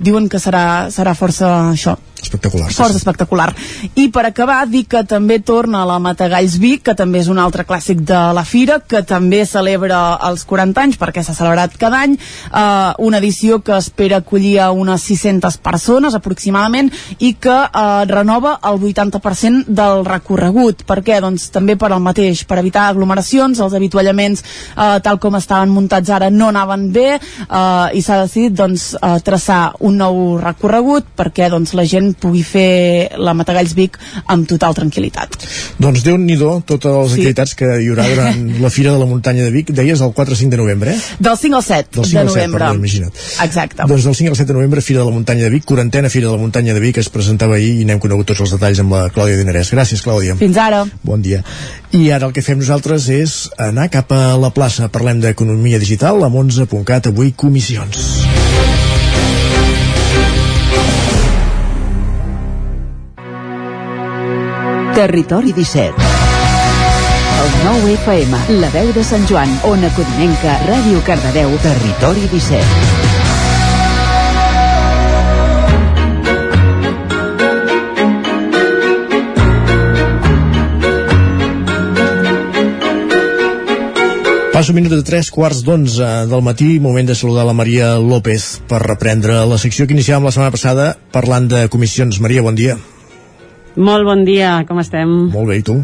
Diuen 0.00 0.30
que 0.32 0.38
serà, 0.40 0.88
serà 0.94 1.12
força 1.18 1.50
això, 1.74 1.98
Espectacular. 2.22 2.68
sí, 2.70 2.76
força 2.76 2.96
espectacular. 2.96 3.48
I 3.96 4.08
per 4.12 4.24
acabar, 4.28 4.66
dic 4.68 4.88
que 4.92 5.02
també 5.08 5.38
torna 5.40 5.82
la 5.88 5.98
Matagalls 5.98 6.58
Vic, 6.60 6.82
que 6.84 6.94
també 6.94 7.20
és 7.20 7.28
un 7.32 7.38
altre 7.40 7.64
clàssic 7.68 8.02
de 8.06 8.20
la 8.36 8.44
Fira, 8.44 8.78
que 8.80 9.02
també 9.02 9.42
celebra 9.48 10.18
els 10.28 10.44
40 10.48 10.82
anys, 10.84 10.98
perquè 11.00 11.24
s'ha 11.24 11.34
celebrat 11.36 11.76
cada 11.80 12.02
any, 12.04 12.14
eh, 12.16 12.92
una 12.98 13.18
edició 13.18 13.60
que 13.64 13.76
espera 13.76 14.20
acollir 14.20 14.58
a 14.60 14.70
unes 14.72 15.02
600 15.02 15.58
persones 15.64 16.14
aproximadament 16.14 16.92
i 17.18 17.34
que 17.34 17.56
eh, 17.56 18.04
renova 18.06 18.58
el 18.70 18.80
80% 18.80 19.66
del 19.68 20.04
recorregut. 20.04 20.84
Per 20.88 21.00
què? 21.02 21.20
Doncs 21.20 21.50
també 21.50 21.76
per 21.76 21.92
al 21.92 22.00
mateix, 22.04 22.44
per 22.44 22.59
evitar 22.60 22.88
aglomeracions, 22.90 23.58
els 23.60 23.74
avituallaments 23.76 24.42
eh, 24.76 24.98
tal 25.04 25.18
com 25.22 25.34
estaven 25.38 25.70
muntats 25.74 26.10
ara 26.10 26.30
no 26.30 26.48
anaven 26.52 26.88
bé 26.92 27.08
eh, 27.16 27.98
i 27.98 28.02
s'ha 28.02 28.20
decidit 28.24 28.54
doncs, 28.60 28.94
eh, 29.00 29.16
traçar 29.24 29.74
un 29.80 29.96
nou 30.00 30.38
recorregut 30.40 31.06
perquè 31.16 31.50
doncs, 31.52 31.74
la 31.74 31.84
gent 31.88 32.14
pugui 32.20 32.42
fer 32.46 33.10
la 33.18 33.34
Matagalls 33.34 33.74
Vic 33.74 33.98
amb 34.26 34.46
total 34.48 34.74
tranquil·litat. 34.76 35.36
Doncs 35.80 36.02
déu 36.06 36.16
nhi 36.18 36.36
totes 36.40 36.84
les 36.90 37.10
Sí. 37.10 37.20
activitats 37.20 37.54
que 37.54 37.66
hi 37.82 37.88
haurà 37.90 38.06
durant 38.08 38.60
la 38.60 38.70
Fira 38.70 38.92
de 38.92 38.98
la 38.98 39.06
Muntanya 39.06 39.44
de 39.44 39.50
Vic. 39.50 39.70
Deies 39.70 40.00
el 40.00 40.12
4-5 40.14 40.50
de 40.50 40.56
novembre, 40.56 40.94
eh? 40.94 41.00
Del 41.18 41.36
5 41.36 41.56
al 41.56 41.62
7 41.62 41.88
Del 42.00 42.04
5 42.04 42.12
de 42.12 42.18
al 42.20 42.28
7, 42.28 42.38
novembre. 42.46 42.58
perdó, 42.64 42.74
imagina't. 42.74 43.12
Exacte. 43.44 43.82
Doncs 43.86 44.04
del 44.04 44.14
5 44.14 44.30
al 44.30 44.36
7 44.36 44.46
de 44.48 44.54
novembre, 44.54 44.80
Fira 44.82 45.00
de 45.00 45.06
la 45.06 45.10
Muntanya 45.12 45.44
de 45.44 45.50
Vic, 45.50 45.64
quarantena 45.64 46.08
Fira 46.10 46.26
de 46.26 46.32
la 46.32 46.38
Muntanya 46.38 46.74
de 46.74 46.80
Vic, 46.80 46.96
es 46.98 47.08
presentava 47.08 47.54
ahir 47.56 47.80
i 47.80 47.84
n'hem 47.84 47.98
conegut 48.00 48.26
tots 48.26 48.40
els 48.40 48.50
detalls 48.50 48.80
amb 48.80 48.92
la 48.92 49.08
Clàudia 49.14 49.36
Dinarès. 49.36 49.70
Gràcies, 49.72 50.02
Clàudia. 50.02 50.36
Fins 50.36 50.56
ara. 50.56 50.84
Bon 51.02 51.20
dia. 51.22 51.44
I 51.92 52.10
ara 52.10 52.26
el 52.26 52.32
que 52.32 52.42
fem 52.42 52.49
nosaltres 52.58 53.06
és 53.12 53.34
anar 53.60 53.88
cap 53.92 54.12
a 54.16 54.36
la 54.40 54.50
plaça. 54.54 54.88
Parlem 54.92 55.20
d'economia 55.22 55.78
digital 55.82 56.24
amb 56.26 56.38
11.cat, 56.40 57.10
avui 57.10 57.34
comissions. 57.36 58.08
Territori 64.94 65.52
17. 65.52 65.94
El 67.40 67.52
9 67.64 67.94
FM, 68.00 68.42
la 68.60 68.72
veu 68.74 68.90
de 68.92 69.04
Sant 69.04 69.24
Joan, 69.30 69.54
Ona 69.70 69.92
Codinenca, 69.96 70.58
Ràdio 70.66 71.00
Cardedeu, 71.06 71.56
Territori 71.64 72.28
17. 72.34 73.09
Passo 84.60 84.74
minut 84.76 84.92
de 84.92 85.00
3 85.00 85.30
quarts 85.32 85.62
d'11 85.64 86.26
del 86.28 86.42
matí, 86.44 86.74
moment 86.84 87.06
de 87.08 87.14
saludar 87.16 87.46
la 87.48 87.54
Maria 87.56 87.94
López 87.96 88.60
per 88.68 88.82
reprendre 88.82 89.38
la 89.48 89.56
secció 89.56 89.86
que 89.88 89.96
iniciàvem 89.96 90.26
la 90.28 90.32
setmana 90.34 90.52
passada 90.52 90.88
parlant 91.14 91.46
de 91.48 91.62
comissions. 91.72 92.18
Maria, 92.20 92.42
bon 92.44 92.58
dia. 92.58 92.74
Molt 93.88 94.04
bon 94.04 94.26
dia, 94.28 94.58
com 94.68 94.82
estem? 94.84 95.14
Molt 95.32 95.48
bé, 95.48 95.56
i 95.62 95.64
tu? 95.64 95.78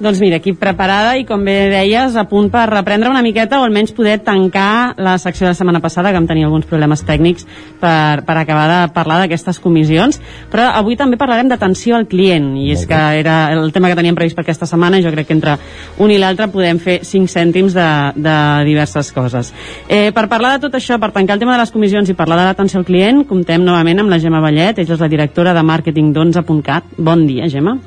Doncs 0.00 0.18
mira, 0.18 0.40
aquí 0.40 0.52
preparada 0.58 1.14
i 1.20 1.24
com 1.26 1.44
bé 1.46 1.68
deies, 1.70 2.16
a 2.18 2.24
punt 2.26 2.48
per 2.50 2.64
reprendre 2.66 3.10
una 3.12 3.22
miqueta 3.22 3.60
o 3.60 3.64
almenys 3.66 3.92
poder 3.94 4.16
tancar 4.26 4.94
la 4.98 5.14
secció 5.22 5.46
de 5.46 5.52
la 5.52 5.58
setmana 5.58 5.80
passada, 5.80 6.10
que 6.10 6.18
vam 6.18 6.26
tenir 6.26 6.44
alguns 6.48 6.66
problemes 6.66 7.04
tècnics 7.06 7.46
per, 7.78 8.24
per 8.26 8.36
acabar 8.40 8.66
de 8.72 8.80
parlar 8.94 9.20
d'aquestes 9.22 9.60
comissions, 9.62 10.18
però 10.50 10.66
avui 10.74 10.98
també 10.98 11.18
parlarem 11.20 11.48
d'atenció 11.52 11.94
al 11.94 12.08
client, 12.10 12.56
i 12.58 12.72
és 12.74 12.84
que 12.90 12.98
era 13.20 13.52
el 13.54 13.70
tema 13.72 13.92
que 13.92 13.98
teníem 14.00 14.18
previst 14.18 14.34
per 14.34 14.42
aquesta 14.42 14.66
setmana, 14.66 14.98
i 14.98 15.06
jo 15.06 15.14
crec 15.14 15.30
que 15.30 15.38
entre 15.38 15.56
un 16.02 16.10
i 16.10 16.18
l'altre 16.18 16.50
podem 16.50 16.82
fer 16.82 17.00
5 17.06 17.30
cèntims 17.30 17.78
de, 17.78 17.88
de 18.18 18.36
diverses 18.66 19.14
coses. 19.14 19.54
Eh, 19.86 20.10
per 20.10 20.26
parlar 20.28 20.56
de 20.56 20.66
tot 20.66 20.74
això, 20.74 20.98
per 20.98 21.12
tancar 21.14 21.38
el 21.38 21.46
tema 21.46 21.54
de 21.54 21.62
les 21.62 21.74
comissions 21.74 22.10
i 22.10 22.18
parlar 22.18 22.42
de 22.42 22.50
l'atenció 22.50 22.82
al 22.82 22.88
client, 22.88 23.22
comptem 23.30 23.62
novament 23.62 24.02
amb 24.02 24.10
la 24.10 24.18
Gemma 24.18 24.42
Vallet, 24.42 24.82
ella 24.82 24.98
és 24.98 25.06
la 25.06 25.12
directora 25.12 25.54
de 25.54 25.62
màrqueting 25.62 26.10
d'11.cat. 26.16 26.96
Bon 26.98 27.28
dia, 27.30 27.46
Gemma. 27.46 27.78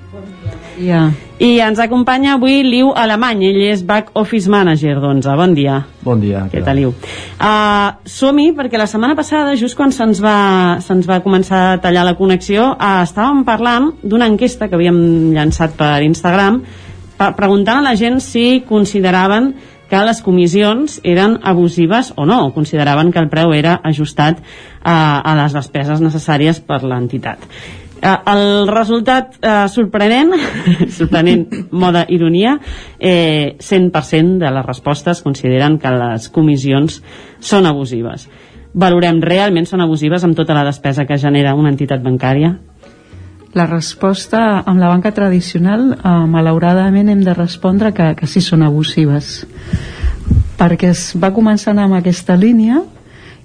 Ja. 0.77 1.11
I 1.37 1.59
ens 1.61 1.79
acompanya 1.81 2.35
avui 2.35 2.63
Liu 2.65 2.91
Alemany, 2.97 3.43
ell 3.49 3.59
és 3.69 3.83
Back 3.85 4.15
Office 4.17 4.49
Manager 4.49 4.97
d'11. 5.01 5.35
Bon 5.37 5.53
dia. 5.57 5.77
Bon 6.05 6.21
dia. 6.21 6.45
Què 6.51 6.63
tal, 6.65 6.79
Liu? 6.79 6.93
Uh, 7.37 7.93
Som-hi, 8.09 8.51
perquè 8.57 8.79
la 8.79 8.87
setmana 8.89 9.17
passada, 9.17 9.55
just 9.59 9.77
quan 9.77 9.93
se'ns 9.93 10.21
va, 10.23 10.77
se 10.81 10.97
va 11.09 11.21
començar 11.25 11.63
a 11.73 11.79
tallar 11.81 12.05
la 12.07 12.17
connexió, 12.17 12.71
uh, 12.73 13.01
estàvem 13.05 13.43
parlant 13.45 13.91
d'una 14.03 14.29
enquesta 14.29 14.69
que 14.69 14.77
havíem 14.77 15.33
llançat 15.37 15.77
per 15.77 16.01
Instagram, 16.05 16.61
preguntant 17.17 17.81
a 17.81 17.89
la 17.89 17.95
gent 17.97 18.21
si 18.21 18.61
consideraven 18.67 19.53
que 19.89 19.99
les 20.03 20.21
comissions 20.21 20.99
eren 21.07 21.37
abusives 21.47 22.11
o 22.17 22.25
no, 22.27 22.51
consideraven 22.53 23.11
que 23.11 23.21
el 23.23 23.29
preu 23.31 23.53
era 23.55 23.79
ajustat 23.87 24.41
uh, 24.41 25.21
a 25.23 25.37
les 25.41 25.55
despeses 25.55 26.03
necessàries 26.03 26.59
per 26.59 26.83
l'entitat. 26.83 27.45
Uh, 27.97 28.13
el 28.29 28.67
resultat 28.69 29.37
uh, 29.41 29.65
sorprenent, 29.71 30.33
sorprenent 30.97 31.47
moda 31.71 32.05
ironia, 32.13 32.57
eh, 32.99 33.57
100% 33.57 34.37
de 34.43 34.51
les 34.53 34.65
respostes 34.65 35.23
consideren 35.25 35.79
que 35.81 35.91
les 35.95 36.29
comissions 36.29 37.01
són 37.39 37.65
abusives. 37.65 38.27
Valorem, 38.77 39.21
realment 39.23 39.65
són 39.65 39.81
abusives 39.81 40.23
amb 40.23 40.37
tota 40.37 40.53
la 40.53 40.65
despesa 40.67 41.07
que 41.09 41.17
genera 41.17 41.55
una 41.57 41.73
entitat 41.73 42.03
bancària? 42.05 42.53
La 43.57 43.65
resposta 43.65 44.59
amb 44.59 44.77
la 44.77 44.91
banca 44.91 45.13
tradicional, 45.15 45.89
eh, 45.97 46.17
malauradament 46.29 47.09
hem 47.09 47.25
de 47.25 47.33
respondre 47.33 47.95
que, 47.97 48.13
que 48.19 48.29
sí 48.29 48.43
són 48.45 48.61
abusives 48.67 49.41
perquè 50.57 50.91
es 50.91 51.11
va 51.21 51.29
començant 51.33 51.77
amb 51.79 51.97
aquesta 51.99 52.35
línia 52.35 52.81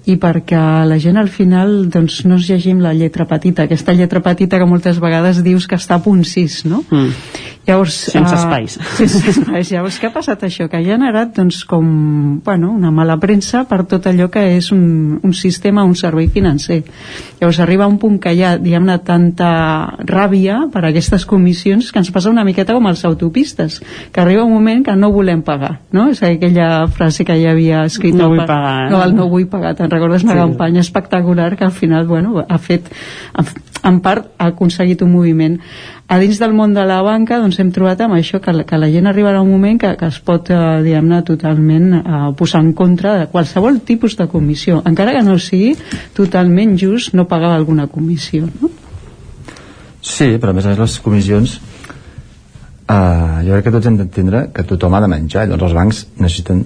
i 0.05 0.17
perquè 0.19 0.59
la 0.87 0.97
gent 0.99 1.17
al 1.19 1.29
final 1.31 1.87
doncs, 1.91 2.23
no 2.27 2.35
es 2.35 2.49
llegim 2.49 2.81
la 2.83 2.93
lletra 2.97 3.27
petita, 3.29 3.63
aquesta 3.63 3.95
lletra 3.95 4.19
petita 4.23 4.59
que 4.59 4.67
moltes 4.67 4.99
vegades 4.99 5.43
dius 5.45 5.67
que 5.67 5.79
està 5.79 5.99
a 5.99 6.03
punt 6.03 6.25
6, 6.27 6.57
no? 6.67 6.83
Mm. 6.89 7.13
Llavors, 7.65 7.93
Sense 8.11 8.33
eh, 8.35 8.37
espais. 8.37 8.73
sense 8.97 9.29
espais. 9.31 9.69
Llavors, 9.71 9.95
què 10.01 10.09
ha 10.09 10.13
passat 10.13 10.41
això? 10.43 10.65
Que 10.67 10.81
ha 10.81 10.83
generat 10.83 11.29
doncs, 11.37 11.61
com 11.69 12.41
bueno, 12.43 12.73
una 12.75 12.91
mala 12.91 13.15
premsa 13.21 13.61
per 13.69 13.85
tot 13.87 14.03
allò 14.11 14.27
que 14.33 14.41
és 14.57 14.67
un, 14.75 15.19
un 15.23 15.33
sistema, 15.33 15.85
un 15.87 15.95
servei 15.95 16.27
financer. 16.27 16.81
Llavors 17.39 17.61
arriba 17.63 17.87
un 17.87 17.95
punt 18.01 18.19
que 18.19 18.33
hi 18.35 18.43
ha, 18.43 18.57
diguem-ne, 18.59 18.97
tanta 19.07 19.51
ràbia 20.03 20.65
per 20.73 20.83
aquestes 20.89 21.23
comissions 21.29 21.91
que 21.93 22.03
ens 22.03 22.11
passa 22.11 22.29
una 22.33 22.43
miqueta 22.43 22.75
com 22.75 22.87
als 22.91 23.05
autopistes, 23.07 23.79
que 24.11 24.19
arriba 24.21 24.43
un 24.43 24.51
moment 24.57 24.83
que 24.83 24.95
no 24.99 25.13
volem 25.15 25.41
pagar, 25.47 25.77
no? 25.95 26.09
És 26.11 26.19
aquella 26.27 26.85
frase 26.91 27.23
que 27.23 27.39
hi 27.39 27.47
havia 27.47 27.85
escrit 27.87 28.15
No 28.19 28.27
vull 28.33 28.43
pa- 28.43 28.49
pagar, 28.51 28.75
eh? 28.87 28.91
No, 28.91 29.01
el 29.07 29.15
no 29.15 29.29
vull 29.31 29.47
pagar, 29.47 29.73
te'n 29.79 29.91
recordes 29.91 30.23
una 30.27 30.35
Sí. 30.35 30.39
campanya 30.43 30.81
espectacular 30.83 31.55
que 31.55 31.63
al 31.63 31.71
final, 31.71 32.07
bueno, 32.07 32.43
ha 32.43 32.57
fet, 32.59 32.91
en- 33.39 33.55
en 33.83 33.99
part, 33.99 34.29
ha 34.37 34.47
aconseguit 34.51 35.01
un 35.03 35.11
moviment. 35.11 35.57
A 36.07 36.17
dins 36.19 36.37
del 36.37 36.51
món 36.53 36.73
de 36.75 36.83
la 36.85 36.99
banca, 37.01 37.37
doncs 37.39 37.57
hem 37.61 37.69
trobat 37.73 38.01
amb 38.03 38.13
això, 38.17 38.39
que, 38.43 38.51
la- 38.53 38.65
que 38.67 38.77
la 38.77 38.89
gent 38.91 39.07
arribarà 39.09 39.39
a 39.39 39.41
un 39.45 39.49
moment 39.49 39.79
que, 39.81 39.93
que 39.97 40.05
es 40.11 40.19
pot, 40.19 40.49
eh, 40.51 40.57
diguem-ne, 40.83 41.21
totalment 41.25 41.93
eh, 41.95 42.01
posar 42.37 42.61
en 42.61 42.73
contra 42.77 43.15
de 43.21 43.27
qualsevol 43.31 43.79
tipus 43.87 44.17
de 44.19 44.27
comissió, 44.27 44.81
encara 44.85 45.13
que 45.15 45.23
no 45.25 45.39
sigui 45.39 45.73
totalment 46.13 46.75
just 46.77 47.13
no 47.15 47.25
pagar 47.27 47.53
alguna 47.55 47.87
comissió, 47.87 48.45
no? 48.61 48.69
Sí, 50.03 50.33
però 50.37 50.51
a 50.51 50.53
més 50.57 50.65
a 50.67 50.73
més 50.73 50.79
les 50.83 50.99
comissions 50.99 51.55
uh, 52.91 53.39
jo 53.45 53.53
crec 53.55 53.63
que 53.69 53.71
tots 53.77 53.87
hem 53.87 53.97
d'entendre 54.01 54.49
que 54.53 54.65
tothom 54.67 54.93
ha 54.97 55.01
de 55.01 55.07
menjar, 55.07 55.47
doncs 55.47 55.63
els 55.69 55.75
bancs 55.77 56.01
necessiten 56.19 56.65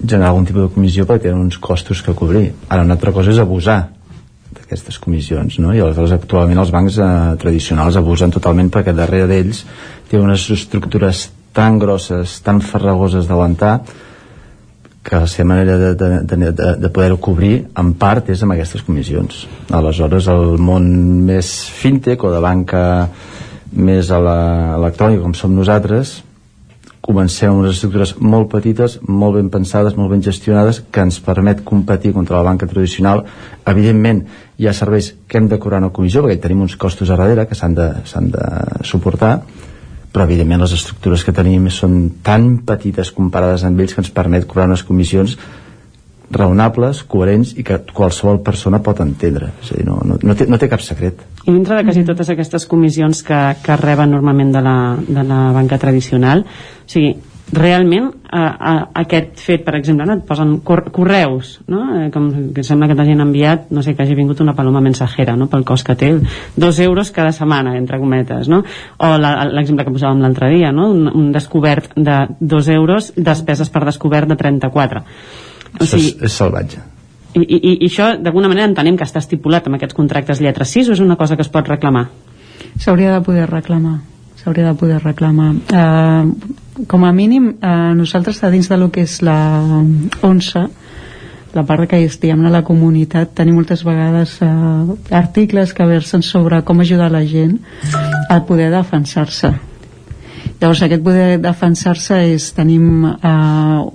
generar 0.00 0.30
algun 0.32 0.46
tipus 0.48 0.64
de 0.64 0.74
comissió 0.74 1.04
perquè 1.04 1.28
tenen 1.28 1.42
uns 1.44 1.58
costos 1.60 2.00
que 2.02 2.14
cobrir. 2.16 2.54
Ara 2.72 2.82
una 2.86 2.96
altra 2.96 3.12
cosa 3.12 3.30
és 3.34 3.38
abusar 3.42 3.82
d'aquestes 4.70 5.00
comissions, 5.02 5.58
no? 5.58 5.72
I 5.74 5.82
aleshores 5.82 6.14
actualment 6.14 6.60
els 6.62 6.70
bancs 6.70 6.98
eh, 7.02 7.08
tradicionals 7.42 7.98
abusen 7.98 8.30
totalment 8.30 8.70
perquè 8.70 8.94
darrere 8.94 9.26
d'ells 9.26 9.64
tenen 10.10 10.28
unes 10.28 10.46
estructures 10.54 11.26
tan 11.52 11.80
grosses, 11.82 12.38
tan 12.46 12.60
farragoses 12.62 13.26
d'aguantar 13.26 13.80
que 15.02 15.16
la 15.16 15.26
seva 15.26 15.48
manera 15.48 15.76
de, 15.80 15.90
de, 15.98 16.08
de, 16.22 16.52
de, 16.52 16.70
de 16.78 16.90
poder-ho 16.92 17.18
cobrir 17.18 17.66
en 17.80 17.94
part 17.98 18.30
és 18.30 18.44
amb 18.44 18.54
aquestes 18.54 18.84
comissions 18.86 19.46
aleshores 19.74 20.28
el 20.30 20.60
món 20.60 20.86
més 21.26 21.50
fintech 21.74 22.22
o 22.22 22.30
de 22.30 22.42
banca 22.44 22.82
més 23.74 24.10
a 24.12 24.20
la, 24.22 24.40
electrònica 24.76 25.24
com 25.24 25.34
som 25.34 25.56
nosaltres 25.56 26.20
comencem 27.00 27.50
amb 27.50 27.62
unes 27.62 27.78
estructures 27.78 28.12
molt 28.20 28.50
petites, 28.52 28.98
molt 29.08 29.38
ben 29.38 29.48
pensades, 29.52 29.96
molt 29.96 30.12
ben 30.12 30.22
gestionades, 30.24 30.82
que 30.92 31.04
ens 31.04 31.20
permet 31.24 31.64
competir 31.64 32.12
contra 32.12 32.36
la 32.38 32.46
banca 32.46 32.68
tradicional. 32.68 33.24
Evidentment, 33.72 34.22
hi 34.60 34.68
ha 34.68 34.76
serveis 34.76 35.14
que 35.26 35.40
hem 35.40 35.48
de 35.48 35.58
cobrar 35.58 35.80
una 35.80 35.92
comissió, 35.96 36.22
perquè 36.24 36.40
tenim 36.42 36.66
uns 36.66 36.76
costos 36.76 37.10
a 37.10 37.16
darrere 37.16 37.48
que 37.48 37.58
s'han 37.58 37.74
de, 37.78 37.88
de 38.34 38.44
suportar, 38.84 39.38
però 40.10 40.26
evidentment 40.26 40.64
les 40.64 40.74
estructures 40.74 41.24
que 41.24 41.34
tenim 41.34 41.68
són 41.72 41.96
tan 42.26 42.58
petites 42.66 43.12
comparades 43.16 43.64
amb 43.64 43.80
ells 43.80 43.94
que 43.94 44.02
ens 44.04 44.12
permet 44.14 44.46
cobrar 44.50 44.68
unes 44.68 44.82
comissions 44.84 45.36
raonables, 46.30 47.02
coherents 47.10 47.54
i 47.58 47.64
que 47.66 47.80
qualsevol 47.94 48.40
persona 48.46 48.82
pot 48.84 49.02
entendre 49.02 49.50
és 49.62 49.72
a 49.72 49.80
dir, 49.80 49.86
no, 49.88 49.98
no, 50.06 50.18
no, 50.22 50.36
té, 50.38 50.46
no 50.50 50.58
té 50.60 50.68
cap 50.70 50.82
secret 50.84 51.24
I 51.46 51.50
dintre 51.50 51.80
de 51.80 51.86
quasi 51.88 52.04
totes 52.06 52.30
aquestes 52.30 52.68
comissions 52.70 53.24
que, 53.26 53.40
que 53.64 53.80
reben 53.80 54.14
normalment 54.14 54.54
de 54.54 54.62
la, 54.64 54.76
de 55.00 55.26
la 55.26 55.40
banca 55.56 55.78
tradicional, 55.80 56.44
o 56.46 56.90
sigui, 56.90 57.14
realment 57.52 58.10
eh, 58.10 58.38
eh, 58.38 58.82
aquest 59.02 59.40
fet, 59.42 59.64
per 59.66 59.74
exemple, 59.78 60.06
no? 60.06 60.16
et 60.18 60.24
posen 60.26 60.58
cor 60.66 60.84
correus, 60.94 61.56
no? 61.70 61.82
eh, 61.98 62.08
com 62.14 62.30
que 62.54 62.64
sembla 62.66 62.88
que 62.90 62.96
t'hagin 62.98 63.22
enviat, 63.24 63.68
no 63.74 63.82
sé, 63.82 63.94
que 63.96 64.04
hagi 64.04 64.14
vingut 64.18 64.40
una 64.44 64.54
paloma 64.54 64.82
mensajera, 64.84 65.36
no? 65.36 65.48
pel 65.50 65.66
cost 65.66 65.86
que 65.86 65.96
té, 65.98 66.12
dos 66.56 66.80
euros 66.80 67.10
cada 67.16 67.34
setmana, 67.36 67.76
entre 67.78 67.98
cometes, 68.02 68.48
no? 68.48 68.62
o 68.62 69.12
l'exemple 69.18 69.86
que 69.86 69.94
posàvem 69.96 70.22
l'altre 70.22 70.50
dia, 70.54 70.72
no? 70.72 70.90
un, 70.94 71.08
un 71.10 71.30
descobert 71.34 71.96
de 71.96 72.22
dos 72.40 72.70
euros, 72.70 73.12
despeses 73.16 73.70
per 73.70 73.84
descobert 73.88 74.30
de 74.30 74.38
34. 74.38 75.04
O 75.78 75.84
això 75.84 75.96
sigui, 75.96 76.14
és, 76.16 76.22
és 76.30 76.38
salvatge. 76.42 76.82
i, 77.34 77.42
i, 77.44 77.74
i 77.78 77.88
això, 77.88 78.12
d'alguna 78.18 78.50
manera, 78.50 78.68
entenem 78.70 78.96
que 78.98 79.06
està 79.06 79.22
estipulat 79.22 79.68
amb 79.68 79.78
aquests 79.78 79.96
contractes 79.96 80.40
lletra 80.42 80.66
6 80.66 80.90
o 80.90 80.96
és 80.96 81.04
una 81.04 81.18
cosa 81.20 81.36
que 81.36 81.46
es 81.46 81.52
pot 81.52 81.68
reclamar? 81.68 82.08
S'hauria 82.80 83.14
de 83.14 83.20
poder 83.24 83.46
reclamar. 83.50 84.00
S'hauria 84.40 84.70
de 84.70 84.74
poder 84.74 84.98
reclamar. 85.02 85.52
Eh, 85.54 86.84
com 86.88 87.04
a 87.04 87.12
mínim 87.12 87.54
eh, 87.60 87.92
nosaltres 87.94 88.42
a 88.44 88.50
dins 88.50 88.68
de 88.68 88.78
lo 88.80 88.90
que 88.90 89.04
és 89.04 89.20
la 89.22 89.38
11 90.22 90.68
la 91.52 91.64
part 91.66 91.88
que 91.90 91.98
és 91.98 92.14
diguem 92.22 92.44
la 92.46 92.62
comunitat 92.66 93.34
tenim 93.34 93.58
moltes 93.58 93.82
vegades 93.84 94.36
eh, 94.44 94.50
articles 95.10 95.74
que 95.74 95.86
versen 95.86 96.22
sobre 96.22 96.62
com 96.62 96.80
ajudar 96.80 97.10
la 97.10 97.24
gent 97.26 97.58
a 98.30 98.40
poder 98.46 98.70
defensar-se 98.70 99.52
Llavors 100.60 100.82
aquest 100.84 101.00
poder 101.00 101.38
defensar-se 101.40 102.16
és 102.34 102.50
tenim 102.52 103.06
eh, 103.08 103.28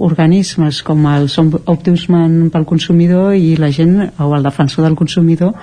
organismes 0.02 0.80
com 0.82 1.04
el 1.12 1.28
Ombudsman 1.38 2.50
pel 2.50 2.66
consumidor 2.66 3.36
i 3.38 3.52
la 3.62 3.70
gent, 3.70 4.00
o 4.18 4.32
el 4.34 4.48
defensor 4.48 4.88
del 4.88 4.96
consumidor 4.98 5.54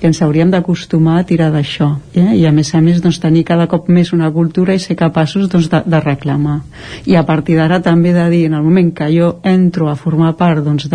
que 0.00 0.08
ens 0.10 0.18
hauríem 0.26 0.50
d'acostumar 0.50 1.20
a 1.20 1.26
tirar 1.28 1.52
d'això 1.54 1.92
eh? 2.10 2.34
i 2.40 2.42
a 2.50 2.50
més 2.50 2.74
a 2.74 2.82
més 2.82 2.98
doncs, 3.04 3.20
tenir 3.22 3.44
cada 3.46 3.68
cop 3.70 3.86
més 3.86 4.10
una 4.16 4.32
cultura 4.34 4.74
i 4.74 4.82
ser 4.82 4.98
capaços 4.98 5.46
doncs, 5.46 5.70
de, 5.70 5.84
de 5.86 6.02
reclamar 6.02 6.58
i 7.06 7.14
a 7.14 7.22
partir 7.22 7.54
d'ara 7.60 7.78
també 7.78 8.10
de 8.16 8.26
dir 8.34 8.44
en 8.50 8.58
el 8.58 8.66
moment 8.66 8.90
que 8.90 9.12
jo 9.14 9.36
entro 9.46 9.86
a 9.86 9.94
formar 9.94 10.34
part 10.42 10.66
doncs, 10.66 10.90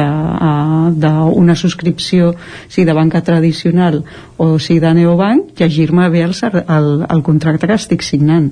subscripció 1.56 2.34
sigui 2.68 2.90
de 2.92 3.00
banca 3.00 3.24
tradicional 3.24 4.04
o 4.36 4.58
sigui 4.60 4.84
de 4.84 4.94
neobanc 5.00 5.56
llegir-me 5.56 6.12
bé 6.12 6.28
el, 6.28 6.36
el, 6.68 6.96
el 7.08 7.24
contracte 7.24 7.72
que 7.72 7.80
estic 7.80 8.04
signant 8.04 8.52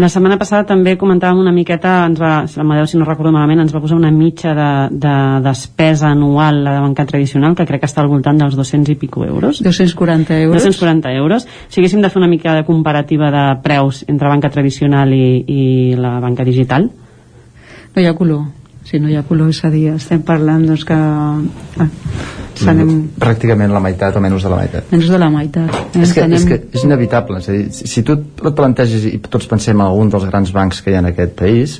La 0.00 0.08
setmana 0.08 0.38
passada 0.40 0.64
també 0.64 0.94
comentàvem 0.96 1.42
una 1.42 1.52
miqueta, 1.52 2.06
ens 2.08 2.20
va, 2.20 2.46
Amadeu, 2.62 2.86
si 2.88 2.96
no 2.96 3.04
recordo 3.04 3.28
malament, 3.34 3.60
ens 3.60 3.74
va 3.74 3.80
posar 3.82 3.98
una 3.98 4.08
mitja 4.14 4.54
de, 4.56 4.68
de 5.02 5.16
despesa 5.44 6.08
anual 6.08 6.62
la 6.64 6.78
de 6.78 6.84
banca 6.86 7.04
tradicional, 7.04 7.52
que 7.58 7.66
crec 7.68 7.82
que 7.82 7.90
està 7.90 8.00
al 8.00 8.08
voltant 8.08 8.40
dels 8.40 8.56
200 8.56 8.94
i 8.94 8.96
pico 8.96 9.26
euros. 9.26 9.60
240 9.60 10.38
euros. 10.46 10.62
240 10.62 11.12
euros. 11.18 11.46
Si 11.68 11.82
haguéssim 11.82 12.00
de 12.00 12.08
fer 12.08 12.22
una 12.22 12.30
mica 12.30 12.56
de 12.56 12.64
comparativa 12.64 13.28
de 13.34 13.44
preus 13.60 14.00
entre 14.08 14.32
banca 14.32 14.48
tradicional 14.48 15.12
i, 15.12 15.44
i 15.44 15.62
la 16.00 16.16
banca 16.24 16.48
digital, 16.48 16.88
no 17.92 18.00
hi 18.00 18.08
ha 18.08 18.16
color 18.16 18.61
si 18.84 18.98
no 19.00 19.08
hi 19.08 19.16
ha 19.16 19.22
color, 19.22 19.48
és 19.52 19.60
a 19.64 19.70
dir, 19.70 19.88
estem 19.94 20.22
parlant 20.26 20.64
doncs, 20.66 20.84
que 20.88 20.94
ah, 20.94 21.88
s'anem 22.58 22.90
pràcticament 23.20 23.72
la 23.72 23.80
meitat 23.82 24.16
o 24.18 24.22
menys 24.24 24.44
de 24.44 24.50
la 24.52 24.58
meitat 24.62 24.90
menys 24.92 25.10
de 25.10 25.20
la 25.20 25.28
meitat 25.32 25.76
eh? 25.76 26.02
és 26.02 26.12
que, 26.12 26.24
Anem- 26.24 26.38
és 26.40 26.46
que 26.48 26.58
és 26.78 26.84
inevitable 26.86 27.38
és 27.40 27.48
a 27.48 27.54
dir, 27.56 27.68
si, 27.72 28.02
tu 28.06 28.16
et 28.18 28.56
planteges 28.58 29.06
i 29.08 29.18
tots 29.24 29.46
pensem 29.50 29.78
en 29.78 29.86
algun 29.86 30.10
dels 30.12 30.26
grans 30.28 30.52
bancs 30.52 30.82
que 30.82 30.92
hi 30.92 30.98
ha 30.98 31.04
en 31.04 31.10
aquest 31.12 31.36
país 31.38 31.78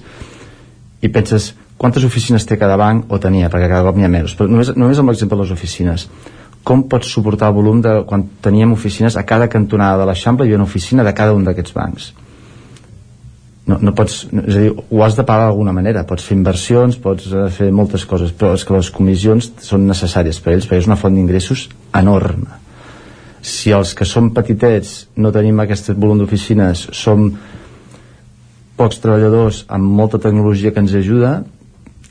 i 1.03 1.11
penses 1.13 1.53
quantes 1.77 2.05
oficines 2.07 2.47
té 2.47 2.57
cada 2.57 2.77
banc 2.79 3.11
o 3.11 3.19
tenia, 3.19 3.51
perquè 3.51 3.69
cada 3.69 3.83
cop 3.89 3.99
n'hi 3.99 4.07
ha 4.07 4.13
menys 4.13 4.37
però 4.39 4.49
només, 4.51 4.73
només 4.77 4.99
amb 5.03 5.11
l'exemple 5.13 5.37
de 5.39 5.45
les 5.45 5.55
oficines 5.55 6.09
com 6.63 6.85
pots 6.89 7.11
suportar 7.11 7.51
el 7.51 7.57
volum 7.59 7.81
de 7.83 7.97
quan 8.07 8.23
teníem 8.41 8.73
oficines 8.73 9.17
a 9.19 9.25
cada 9.27 9.49
cantonada 9.51 9.99
de 9.99 10.07
l'Eixample 10.07 10.47
havia 10.47 10.61
una 10.61 10.69
oficina 10.71 11.03
de 11.03 11.13
cada 11.13 11.35
un 11.35 11.45
d'aquests 11.45 11.75
bancs 11.75 12.13
no, 13.67 13.79
no 13.79 13.93
pots, 13.95 14.25
és 14.27 14.57
a 14.57 14.65
dir, 14.65 14.73
ho 14.75 15.03
has 15.05 15.15
de 15.15 15.25
pagar 15.27 15.51
d'alguna 15.51 15.75
manera. 15.75 16.03
Pots 16.09 16.25
fer 16.27 16.35
inversions, 16.35 16.99
pots 17.03 17.29
eh, 17.31 17.47
fer 17.55 17.71
moltes 17.75 18.05
coses 18.09 18.35
però 18.35 18.57
és 18.57 18.65
que 18.67 18.75
les 18.75 18.91
comissions 18.95 19.53
són 19.63 19.87
necessàries 19.87 20.41
per 20.43 20.53
a 20.53 20.57
ells 20.57 20.67
perquè 20.67 20.83
és 20.83 20.91
una 20.91 20.99
font 20.99 21.15
d'ingressos 21.15 21.69
enorme. 21.99 22.59
Si 23.43 23.73
els 23.75 23.95
que 23.99 24.07
som 24.07 24.31
petitets 24.35 25.09
no 25.19 25.33
tenim 25.35 25.63
aquest 25.63 25.93
volum 25.95 26.21
d'oficines 26.23 26.89
som 26.95 27.31
pocs 28.79 29.03
treballadors 29.03 29.65
amb 29.71 29.95
molta 29.99 30.19
tecnologia 30.23 30.73
que 30.75 30.83
ens 30.83 30.95
ajuda 30.99 31.43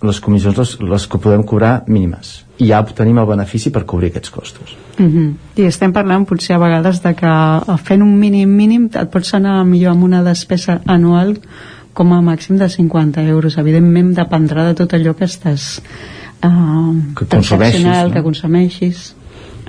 les 0.01 0.19
comissions 0.19 0.57
les, 0.57 0.71
les 0.81 1.07
que 1.07 1.19
podem 1.21 1.43
cobrar 1.45 1.83
mínimes. 1.87 2.41
I 2.61 2.71
ja 2.71 2.79
obtenim 2.81 3.19
el 3.21 3.27
benefici 3.29 3.71
per 3.73 3.83
cobrir 3.89 4.11
aquests 4.11 4.33
costos. 4.33 4.75
Uh 4.97 5.05
-huh. 5.05 5.33
I 5.55 5.65
estem 5.65 5.93
parlant 5.93 6.25
potser 6.25 6.55
a 6.55 6.59
vegades 6.59 7.01
de 7.03 7.13
que 7.15 7.27
eh, 7.27 7.77
fent 7.83 8.01
un 8.01 8.17
mínim 8.19 8.49
mínim 8.49 8.89
et 8.93 9.09
pots 9.09 9.33
anar 9.33 9.63
millor 9.65 9.91
amb 9.91 10.03
una 10.03 10.23
despesa 10.23 10.81
anual 10.85 11.37
com 11.93 12.13
a 12.13 12.21
màxim 12.21 12.57
de 12.57 12.69
50 12.69 13.21
euros. 13.23 13.57
Evidentment 13.57 14.13
dependrà 14.15 14.65
de 14.67 14.73
tot 14.73 14.93
allò 14.93 15.13
que 15.13 15.25
estàs 15.25 15.81
uh, 16.43 16.95
Que 17.15 17.25
consumeixis, 17.25 17.83
no? 17.83 18.11
que 18.11 18.23
consumeixis. 18.23 19.15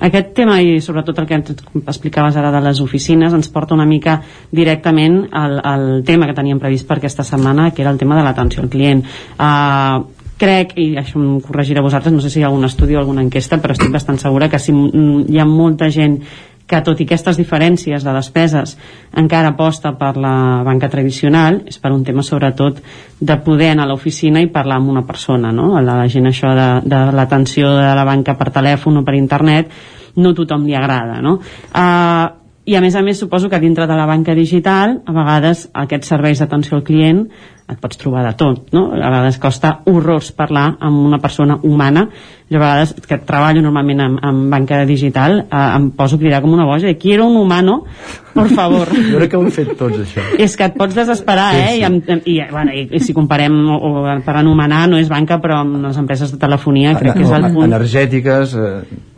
Aquest 0.03 0.33
tema 0.33 0.61
i 0.61 0.81
sobretot 0.81 1.19
el 1.19 1.27
que 1.27 1.35
ens 1.35 1.51
explicaves 1.85 2.35
ara 2.35 2.51
de 2.51 2.61
les 2.61 2.81
oficines 2.81 3.33
ens 3.33 3.49
porta 3.49 3.75
una 3.75 3.85
mica 3.85 4.21
directament 4.51 5.27
al, 5.31 5.59
al 5.63 6.03
tema 6.03 6.25
que 6.25 6.33
teníem 6.33 6.59
previst 6.59 6.87
per 6.87 6.97
aquesta 6.97 7.23
setmana 7.23 7.71
que 7.71 7.81
era 7.81 7.91
el 7.91 7.97
tema 7.97 8.17
de 8.17 8.23
l'atenció 8.23 8.63
al 8.63 8.69
client. 8.69 9.03
Uh, 9.37 10.22
crec, 10.39 10.73
i 10.81 10.93
això 10.99 11.19
em 11.21 11.37
corregiré 11.43 11.83
vosaltres 11.83 12.13
no 12.13 12.21
sé 12.23 12.31
si 12.31 12.41
hi 12.41 12.43
ha 12.43 12.49
algun 12.49 12.65
estudi 12.65 12.95
o 12.95 12.99
alguna 13.01 13.23
enquesta 13.25 13.59
però 13.61 13.75
estic 13.75 13.93
bastant 13.93 14.19
segura 14.21 14.49
que 14.49 14.59
si 14.59 14.73
hi 14.73 15.39
ha 15.39 15.45
molta 15.45 15.89
gent 15.93 16.19
que 16.67 16.79
tot 16.81 16.99
i 17.01 17.05
aquestes 17.05 17.37
diferències 17.37 18.05
de 18.05 18.13
despeses 18.15 18.77
encara 19.19 19.51
aposta 19.51 19.93
per 19.99 20.13
la 20.17 20.63
banca 20.65 20.89
tradicional 20.89 21.61
és 21.69 21.79
per 21.79 21.91
un 21.91 22.05
tema 22.07 22.23
sobretot 22.23 22.79
de 23.19 23.37
poder 23.45 23.73
anar 23.73 23.87
a 23.87 23.91
l'oficina 23.91 24.41
i 24.41 24.51
parlar 24.51 24.79
amb 24.79 24.93
una 24.93 25.03
persona 25.05 25.51
no? 25.51 25.73
la 25.81 25.99
gent 26.07 26.29
això 26.31 26.53
de, 26.55 26.69
de 26.87 27.01
l'atenció 27.11 27.73
de 27.75 27.91
la 27.95 28.07
banca 28.07 28.37
per 28.39 28.53
telèfon 28.55 29.01
o 29.01 29.03
per 29.03 29.17
internet 29.19 29.75
no 30.15 30.33
tothom 30.33 30.65
li 30.65 30.75
agrada 30.77 31.19
no? 31.21 31.39
Uh, 31.73 32.43
i 32.63 32.77
a 32.77 32.81
més 32.81 32.95
a 32.95 33.01
més 33.03 33.19
suposo 33.19 33.49
que 33.51 33.59
dintre 33.59 33.87
de 33.89 33.95
la 33.97 34.07
banca 34.07 34.35
digital 34.35 35.01
a 35.03 35.15
vegades 35.15 35.65
aquests 35.73 36.13
serveis 36.13 36.39
d'atenció 36.39 36.77
al 36.77 36.85
client 36.87 37.25
et 37.69 37.79
pots 37.79 37.97
trobar 37.97 38.25
de 38.27 38.33
tot 38.37 38.73
no? 38.75 38.89
a 38.91 39.09
vegades 39.09 39.37
costa 39.39 39.79
horrors 39.87 40.31
parlar 40.35 40.73
amb 40.83 41.05
una 41.07 41.19
persona 41.23 41.57
humana 41.63 42.07
jo 42.51 42.57
a 42.57 42.61
vegades 42.61 42.91
que 43.07 43.17
treballo 43.23 43.61
normalment 43.63 44.01
amb, 44.03 44.19
amb 44.21 44.51
banca 44.51 44.81
digital 44.85 45.39
eh, 45.45 45.61
em 45.77 45.89
poso 45.95 46.17
a 46.17 46.19
cridar 46.19 46.41
com 46.43 46.53
una 46.53 46.65
boja 46.67 46.85
de 46.87 46.97
quiero 46.99 47.25
un 47.27 47.37
humano 47.37 47.85
por 48.33 48.49
favor 48.49 48.91
jo 49.11 49.17
crec 49.17 49.31
que 49.31 49.37
ho 49.39 49.45
hem 49.45 49.51
fet 49.55 49.71
tots 49.79 50.01
això 50.03 50.25
és 50.37 50.57
que 50.59 50.67
et 50.67 50.75
pots 50.77 50.95
desesperar, 50.97 51.51
Sí, 51.53 51.61
eh? 51.61 51.69
sí. 51.71 51.79
I, 51.79 51.83
amb, 51.87 52.27
i, 52.27 52.35
bueno, 52.51 52.73
i, 52.75 52.83
i 52.91 52.99
si 52.99 53.13
comparem 53.15 53.53
o, 53.69 53.77
o 53.77 54.03
per 54.25 54.35
anomenar, 54.39 54.83
no 54.89 54.97
és 54.97 55.09
banca, 55.11 55.37
però 55.41 55.59
amb 55.61 55.79
les 55.85 55.97
empreses 56.01 56.31
de 56.33 56.39
telefonia 56.41 56.95
crec 56.99 57.13
que 57.17 57.23
és 57.25 57.31
el 57.31 57.47
punt. 57.53 57.65
energètiques 57.69 58.55
eh, 58.57 58.71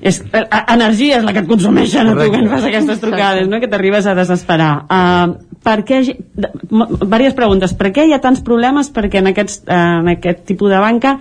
És, 0.06 0.20
eh, 0.34 0.44
energia 0.74 1.18
és 1.22 1.26
la 1.26 1.34
que 1.34 1.42
et 1.42 1.48
consumeixen 1.50 2.06
a 2.06 2.12
tu 2.12 2.18
Correcte. 2.18 2.38
quan 2.38 2.50
fas 2.52 2.68
aquestes 2.70 3.00
trucades, 3.02 3.48
no? 3.50 3.60
que 3.64 3.70
t'arribes 3.72 4.06
a 4.06 4.14
desesperar. 4.18 4.72
Uh, 4.86 5.34
per 5.66 5.80
què, 5.88 6.02
diverses 6.06 7.36
preguntes. 7.38 7.74
Per 7.78 7.92
què 7.96 8.06
hi 8.06 8.14
ha 8.16 8.22
tants 8.24 8.44
problemes? 8.46 8.92
Perquè 8.94 9.24
en, 9.24 9.32
aquests, 9.34 9.64
uh, 9.66 9.82
en 10.04 10.14
aquest 10.16 10.46
tipus 10.52 10.72
de 10.74 10.80
banca 10.84 11.18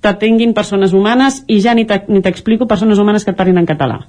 t'atenguin 0.00 0.54
persones 0.56 0.94
humanes 0.96 1.42
i 1.52 1.58
ja 1.60 1.74
ni 1.76 1.84
te- 1.84 2.06
ni 2.08 2.22
t'explico 2.24 2.66
persones 2.70 2.98
humanes 3.02 3.26
que 3.26 3.34
et 3.34 3.36
parlin 3.36 3.58
en 3.60 3.68
català? 3.68 4.00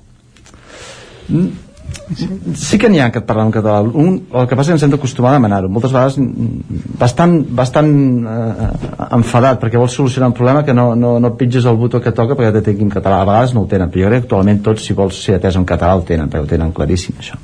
sí 2.55 2.77
que 2.77 2.89
n'hi 2.91 2.99
ha 2.99 3.09
que 3.11 3.19
et 3.19 3.25
parlen 3.27 3.47
en 3.47 3.53
català. 3.55 3.81
Un, 3.81 4.17
el 4.35 4.47
que 4.47 4.55
passa 4.55 4.69
és 4.69 4.73
que 4.73 4.77
ens 4.77 4.85
hem 4.87 4.93
d'acostumar 4.93 5.31
a 5.31 5.37
demanar-ho. 5.39 5.69
Moltes 5.71 5.93
vegades 5.95 6.17
mm, 6.19 6.95
bastant, 6.99 7.35
bastant 7.55 7.91
eh, 8.27 8.69
enfadat 9.17 9.61
perquè 9.61 9.79
vols 9.79 9.95
solucionar 9.95 10.31
un 10.31 10.35
problema 10.37 10.63
que 10.67 10.75
no, 10.75 10.91
no, 10.95 11.17
no 11.23 11.33
pitges 11.39 11.67
el 11.71 11.79
botó 11.79 12.01
que 12.03 12.11
toca 12.15 12.35
perquè 12.35 12.53
te 12.57 12.65
tingui 12.69 12.87
en 12.87 12.93
català. 12.93 13.21
A 13.21 13.29
vegades 13.29 13.55
no 13.55 13.63
ho 13.65 13.69
tenen, 13.71 13.91
però 13.91 14.05
jo 14.05 14.11
crec 14.11 14.21
que 14.21 14.27
actualment 14.27 14.63
tots 14.65 14.87
si 14.87 14.97
vols 14.97 15.21
ser 15.23 15.39
atès 15.39 15.59
en 15.59 15.67
català 15.67 15.95
ho 15.97 16.03
tenen, 16.07 16.29
perquè 16.31 16.45
ho 16.45 16.51
tenen 16.55 16.75
claríssim 16.75 17.19
això 17.19 17.39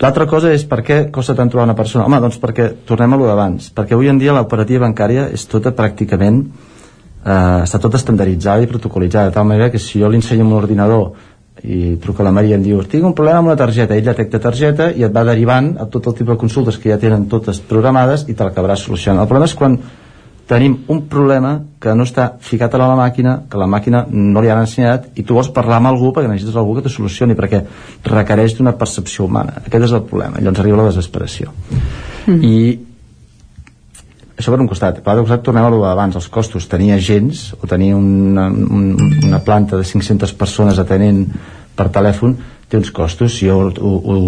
L'altra 0.00 0.24
cosa 0.24 0.48
és 0.56 0.62
per 0.64 0.80
què 0.80 0.98
costa 1.12 1.34
tant 1.36 1.50
trobar 1.52 1.66
una 1.68 1.76
persona? 1.76 2.06
Home, 2.08 2.20
doncs 2.24 2.38
perquè, 2.40 2.70
tornem 2.88 3.12
a 3.12 3.18
lo 3.20 3.26
d'abans, 3.28 3.68
perquè 3.76 3.92
avui 3.92 4.08
en 4.08 4.20
dia 4.20 4.32
l'operativa 4.32 4.86
bancària 4.86 5.26
és 5.28 5.44
tota 5.44 5.74
pràcticament, 5.76 6.38
eh, 7.20 7.58
està 7.66 7.80
tota 7.82 8.00
estandarditzada 8.00 8.64
i 8.64 8.70
protocolitzada, 8.70 9.28
de 9.28 9.36
tal 9.36 9.44
manera 9.44 9.68
que 9.70 9.78
si 9.78 10.00
jo 10.00 10.08
li 10.08 10.16
ensenyo 10.16 10.46
un 10.46 10.56
ordinador 10.56 11.12
i 11.62 11.98
truca 12.00 12.24
la 12.24 12.32
Maria 12.32 12.54
i 12.54 12.56
em 12.56 12.62
diu 12.64 12.80
tinc 12.88 13.04
un 13.04 13.12
problema 13.12 13.42
amb 13.42 13.50
una 13.50 13.58
targeta, 13.60 13.92
ell 13.92 14.06
detecta 14.06 14.40
targeta 14.40 14.90
i 14.96 15.04
et 15.04 15.12
va 15.12 15.26
derivant 15.28 15.74
a 15.76 15.84
tot 15.92 16.06
el 16.08 16.14
tipus 16.16 16.32
de 16.32 16.40
consultes 16.40 16.78
que 16.80 16.88
ja 16.88 16.98
tenen 16.98 17.28
totes 17.28 17.60
programades 17.60 18.24
i 18.28 18.32
te 18.32 18.46
l'acabaràs 18.46 18.86
solucionant. 18.86 19.20
El 19.20 19.28
problema 19.28 19.50
és 19.50 19.58
quan 19.58 19.76
tenim 20.50 20.80
un 20.90 21.04
problema 21.06 21.52
que 21.78 21.92
no 21.94 22.02
està 22.02 22.26
ficat 22.42 22.74
a 22.74 22.80
la 22.82 22.96
màquina, 22.98 23.36
que 23.50 23.58
la 23.60 23.68
màquina 23.70 24.02
no 24.10 24.42
li 24.42 24.50
han 24.50 24.64
ensenyat 24.64 25.12
i 25.20 25.22
tu 25.22 25.36
vols 25.36 25.52
parlar 25.54 25.78
amb 25.78 25.92
algú 25.92 26.10
perquè 26.10 26.26
necessites 26.26 26.58
algú 26.58 26.74
que 26.74 26.82
te 26.82 26.90
solucioni 26.90 27.36
perquè 27.38 27.60
requereix 28.10 28.56
d'una 28.58 28.74
percepció 28.78 29.28
humana. 29.28 29.60
Aquest 29.62 29.86
és 29.86 29.94
el 29.94 30.02
problema, 30.10 30.40
llavors 30.42 30.62
arriba 30.62 30.80
la 30.80 30.88
desesperació. 30.90 31.54
Mm. 32.26 32.40
i 32.44 32.56
això 34.40 34.52
per 34.52 34.58
un 34.60 34.68
costat, 34.68 34.98
per 35.04 35.12
l'altre 35.12 35.28
costat 35.28 35.44
tornem 35.46 35.68
a 35.68 35.70
lo 35.70 35.78
d'abans, 35.84 36.18
els 36.18 36.28
costos, 36.32 36.66
tenir 36.68 36.90
agents 36.96 37.52
o 37.60 37.68
tenir 37.70 37.92
una, 37.94 38.48
un, 38.50 38.90
una 39.28 39.40
planta 39.44 39.78
de 39.78 39.86
500 39.86 40.34
persones 40.40 40.80
atenent 40.82 41.26
per 41.76 41.90
telèfon 41.94 42.34
té 42.68 42.80
uns 42.80 42.90
costos. 42.90 43.36
Si 43.38 43.46
jo 43.46 43.60
ho, 43.68 43.94
ho, 44.00 44.18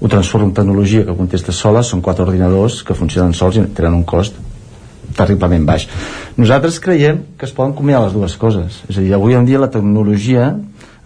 ho 0.00 0.10
transformo 0.10 0.48
en 0.48 0.56
tecnologia 0.56 1.06
que 1.06 1.14
contesta 1.14 1.54
sola, 1.54 1.84
són 1.86 2.02
quatre 2.02 2.26
ordinadors 2.26 2.82
que 2.82 2.98
funcionen 2.98 3.36
sols 3.36 3.60
i 3.60 3.66
tenen 3.76 4.00
un 4.00 4.04
cost 4.08 4.42
terriblement 5.16 5.66
baix. 5.68 5.88
Nosaltres 6.36 6.78
creiem 6.82 7.22
que 7.38 7.48
es 7.48 7.54
poden 7.56 7.74
combinar 7.76 8.04
les 8.04 8.16
dues 8.16 8.36
coses. 8.40 8.82
És 8.90 8.98
a 8.98 9.04
dir, 9.04 9.14
avui 9.16 9.36
en 9.38 9.46
dia 9.48 9.60
la 9.62 9.72
tecnologia 9.72 10.52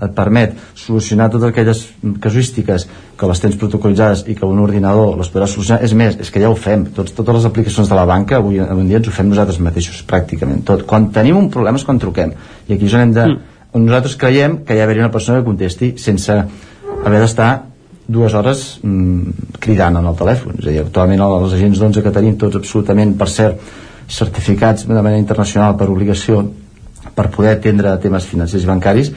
et 0.00 0.12
permet 0.16 0.56
solucionar 0.78 1.28
totes 1.28 1.50
aquelles 1.50 1.82
casuístiques 2.24 2.86
que 3.20 3.28
les 3.28 3.42
tens 3.42 3.56
protocolitzades 3.60 4.24
i 4.32 4.36
que 4.38 4.48
un 4.48 4.62
ordinador 4.62 5.18
les 5.20 5.28
podrà 5.32 5.48
solucionar. 5.50 5.82
És 5.84 5.94
més, 5.94 6.16
és 6.24 6.32
que 6.32 6.40
ja 6.40 6.50
ho 6.50 6.56
fem. 6.56 6.86
Tots, 6.96 7.12
totes 7.16 7.40
les 7.40 7.48
aplicacions 7.48 7.88
de 7.88 7.98
la 7.98 8.06
banca 8.08 8.38
avui 8.40 8.62
en 8.64 8.84
dia 8.88 9.00
ens 9.00 9.10
ho 9.10 9.14
fem 9.14 9.28
nosaltres 9.28 9.60
mateixos, 9.60 10.00
pràcticament 10.08 10.64
tot. 10.66 10.86
Quan 10.88 11.10
tenim 11.14 11.36
un 11.38 11.50
problema 11.52 11.80
és 11.80 11.84
quan 11.84 12.00
truquem. 12.00 12.32
I 12.68 12.76
aquí 12.76 12.88
és 12.88 12.96
on 12.96 13.06
hem 13.06 13.16
de... 13.16 13.30
On 13.70 13.84
nosaltres 13.86 14.16
creiem 14.18 14.64
que 14.66 14.74
hi 14.74 14.80
ha 14.80 14.86
d'haver 14.86 14.98
una 14.98 15.12
persona 15.14 15.38
que 15.38 15.46
contesti 15.46 15.92
sense 16.02 16.34
haver 16.34 17.20
d'estar 17.22 17.50
dues 18.10 18.34
hores 18.34 18.80
mm, 18.82 19.52
cridant 19.62 20.00
en 20.00 20.08
el 20.10 20.16
telèfon. 20.18 20.56
És 20.58 20.66
a 20.66 20.72
dir, 20.72 20.80
actualment 20.82 21.22
els 21.22 21.54
agents 21.54 21.78
d'11 21.78 22.02
que 22.02 22.14
tenim 22.16 22.34
tots 22.40 22.58
absolutament, 22.58 23.14
per 23.20 23.28
cert, 23.30 23.70
certificats 24.10 24.86
de 24.86 24.94
manera 24.94 25.20
internacional 25.20 25.76
per 25.78 25.88
obligació 25.90 26.42
per 27.14 27.30
poder 27.30 27.54
atendre 27.56 27.96
temes 28.02 28.26
financers 28.26 28.64
i 28.64 28.68
bancaris 28.68 29.12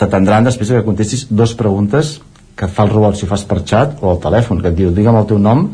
t'atendran 0.00 0.46
després 0.46 0.70
que 0.72 0.86
contestis 0.86 1.26
dues 1.28 1.52
preguntes 1.58 2.18
que 2.56 2.68
fa 2.68 2.86
el 2.86 2.94
robot 2.94 3.16
si 3.16 3.28
fas 3.28 3.44
per 3.48 3.62
xat 3.64 4.00
o 4.00 4.10
al 4.10 4.20
telèfon, 4.20 4.60
que 4.60 4.68
et 4.68 4.76
diu 4.76 4.90
digue'm 4.94 5.16
el 5.16 5.28
teu 5.28 5.38
nom 5.38 5.66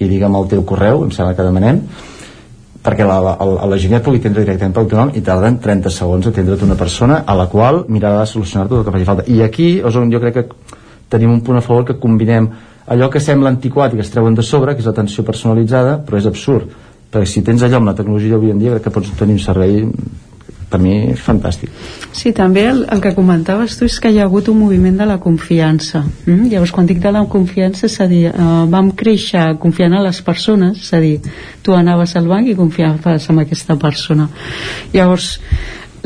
i 0.00 0.08
digue'm 0.08 0.36
el 0.36 0.46
teu 0.48 0.62
correu, 0.64 1.04
em 1.04 1.12
sembla 1.12 1.34
que 1.36 1.44
demanem 1.46 1.80
perquè 2.86 3.04
la, 3.06 3.18
la, 3.20 3.34
la, 3.40 3.66
la 3.66 3.78
gent 3.82 3.96
ja 3.96 3.98
et 3.98 4.06
pugui 4.06 4.20
atendre 4.20 4.44
directament 4.44 4.74
pel 4.76 4.88
teu 4.90 5.00
nom 5.00 5.12
i 5.18 5.22
tarden 5.24 5.58
30 5.62 5.92
segons 5.92 6.28
a 6.28 6.32
atendre't 6.32 6.64
una 6.64 6.78
persona 6.78 7.22
a 7.26 7.34
la 7.34 7.48
qual 7.52 7.84
mirarà 7.88 8.22
de 8.22 8.30
solucionar 8.30 8.68
tot 8.70 8.80
el 8.80 8.86
que 8.86 8.94
faci 8.94 9.08
falta. 9.08 9.26
I 9.26 9.42
aquí 9.42 9.68
és 9.80 9.98
on 9.98 10.12
jo 10.12 10.22
crec 10.22 10.38
que 10.38 10.46
tenim 11.10 11.32
un 11.32 11.42
punt 11.42 11.58
a 11.58 11.64
favor 11.64 11.84
que 11.88 11.98
combinem 11.98 12.48
allò 12.86 13.10
que 13.10 13.20
sembla 13.20 13.50
antiquat 13.50 13.92
i 13.92 13.98
que 13.98 14.06
es 14.06 14.12
treuen 14.14 14.36
de 14.38 14.44
sobre 14.46 14.74
que 14.74 14.84
és 14.84 14.86
l'atenció 14.86 15.24
personalitzada 15.26 15.98
però 16.06 16.20
és 16.20 16.28
absurd 16.30 16.70
perquè 17.10 17.28
si 17.30 17.42
tens 17.46 17.62
allò 17.62 17.80
amb 17.80 17.92
la 17.92 17.96
tecnologia 17.98 18.36
d'avui 18.36 18.54
en 18.54 18.62
dia 18.62 18.76
crec 18.76 18.88
que 18.88 18.94
pots 18.98 19.12
obtenir 19.14 19.38
un 19.38 19.42
servei 19.42 19.84
per 20.66 20.80
mi 20.82 21.14
fantàstic 21.14 21.70
Sí, 22.16 22.32
també 22.32 22.64
el, 22.70 22.78
el 22.90 23.00
que 23.04 23.12
comentaves 23.14 23.76
tu 23.76 23.84
és 23.84 23.98
que 24.00 24.08
hi 24.10 24.18
ha 24.18 24.24
hagut 24.24 24.48
un 24.48 24.56
moviment 24.56 24.96
de 24.96 25.04
la 25.04 25.18
confiança. 25.20 26.00
Mm? 26.24 26.46
Llavors, 26.48 26.72
quan 26.72 26.88
dic 26.88 27.02
de 27.02 27.12
la 27.12 27.26
confiança, 27.28 27.84
és 27.90 27.96
a 28.00 28.06
dir, 28.08 28.22
eh, 28.30 28.46
vam 28.72 28.88
créixer 28.96 29.42
confiant 29.60 29.98
en 29.98 30.04
les 30.06 30.22
persones, 30.24 30.80
és 30.80 30.94
a 30.96 31.00
dir, 31.04 31.18
tu 31.62 31.76
anaves 31.76 32.16
al 32.16 32.30
banc 32.30 32.48
i 32.48 32.56
confiaves 32.56 33.28
en 33.28 33.42
aquesta 33.44 33.76
persona. 33.76 34.30
Llavors, 34.94 35.28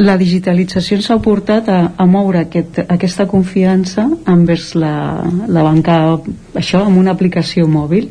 la 0.00 0.16
digitalització 0.16 0.96
ens 0.96 1.10
ha 1.12 1.18
portat 1.20 1.68
a, 1.68 1.78
a 1.96 2.06
moure 2.08 2.40
aquest, 2.46 2.78
aquesta 2.88 3.26
confiança 3.28 4.06
envers 4.32 4.72
la, 4.78 4.92
la 5.48 5.64
banca 5.66 5.96
això 6.56 6.84
amb 6.86 7.00
una 7.00 7.12
aplicació 7.12 7.66
mòbil 7.68 8.08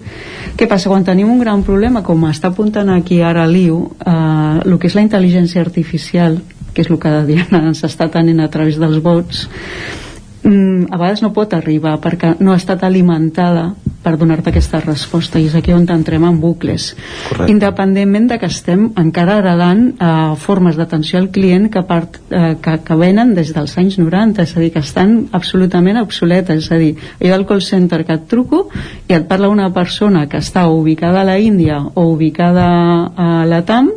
què 0.60 0.68
passa? 0.70 0.92
Quan 0.92 1.08
tenim 1.08 1.32
un 1.32 1.42
gran 1.42 1.64
problema 1.66 2.04
com 2.06 2.28
està 2.30 2.52
apuntant 2.54 2.92
aquí 2.94 3.22
ara 3.26 3.48
l'IU 3.50 3.80
eh, 4.06 4.14
el 4.66 4.78
que 4.78 4.90
és 4.92 4.98
la 4.98 5.06
intel·ligència 5.08 5.64
artificial 5.66 6.38
que 6.74 6.86
és 6.86 6.92
el 6.94 7.00
que 7.02 7.16
Diana 7.26 7.64
ens 7.72 7.82
està 7.88 8.10
tenint 8.14 8.44
a 8.44 8.52
través 8.54 8.78
dels 8.78 9.02
vots 9.02 9.48
mm, 10.44 10.92
a 10.94 11.00
vegades 11.00 11.26
no 11.26 11.34
pot 11.34 11.58
arribar 11.58 11.98
perquè 12.04 12.36
no 12.40 12.54
ha 12.54 12.62
estat 12.62 12.86
alimentada 12.86 13.72
per 14.04 14.16
donar-te 14.20 14.52
aquesta 14.52 14.80
resposta 14.84 15.40
i 15.40 15.48
és 15.50 15.56
aquí 15.58 15.74
on 15.76 15.88
entrem 15.90 16.26
en 16.28 16.40
bucles 16.40 16.94
Correcte. 17.30 17.52
independentment 17.52 18.30
de 18.30 18.38
que 18.40 18.50
estem 18.52 18.90
encara 19.00 19.40
heredant 19.40 19.86
eh, 19.92 20.12
formes 20.40 20.78
d'atenció 20.80 21.20
al 21.20 21.30
client 21.36 21.70
que, 21.74 21.84
part, 21.88 22.20
eh, 22.30 22.56
que, 22.62 22.78
que 22.86 23.00
venen 23.00 23.34
des 23.36 23.54
dels 23.56 23.76
anys 23.82 24.00
90 24.00 24.46
és 24.46 24.56
a 24.56 24.64
dir, 24.64 24.72
que 24.76 24.84
estan 24.84 25.18
absolutament 25.32 26.00
obsoletes 26.02 26.66
és 26.66 26.72
a 26.72 26.80
dir, 26.82 26.94
jo 27.20 27.34
al 27.36 27.48
call 27.50 27.64
center 27.66 28.04
que 28.06 28.16
et 28.16 28.28
truco 28.30 28.68
i 29.08 29.18
et 29.18 29.28
parla 29.28 29.52
una 29.52 29.70
persona 29.74 30.28
que 30.30 30.40
està 30.40 30.68
ubicada 30.70 31.22
a 31.22 31.28
la 31.28 31.40
Índia 31.40 31.82
o 31.94 32.10
ubicada 32.14 32.70
a 33.16 33.46
la 33.50 33.64
TAM 33.66 33.92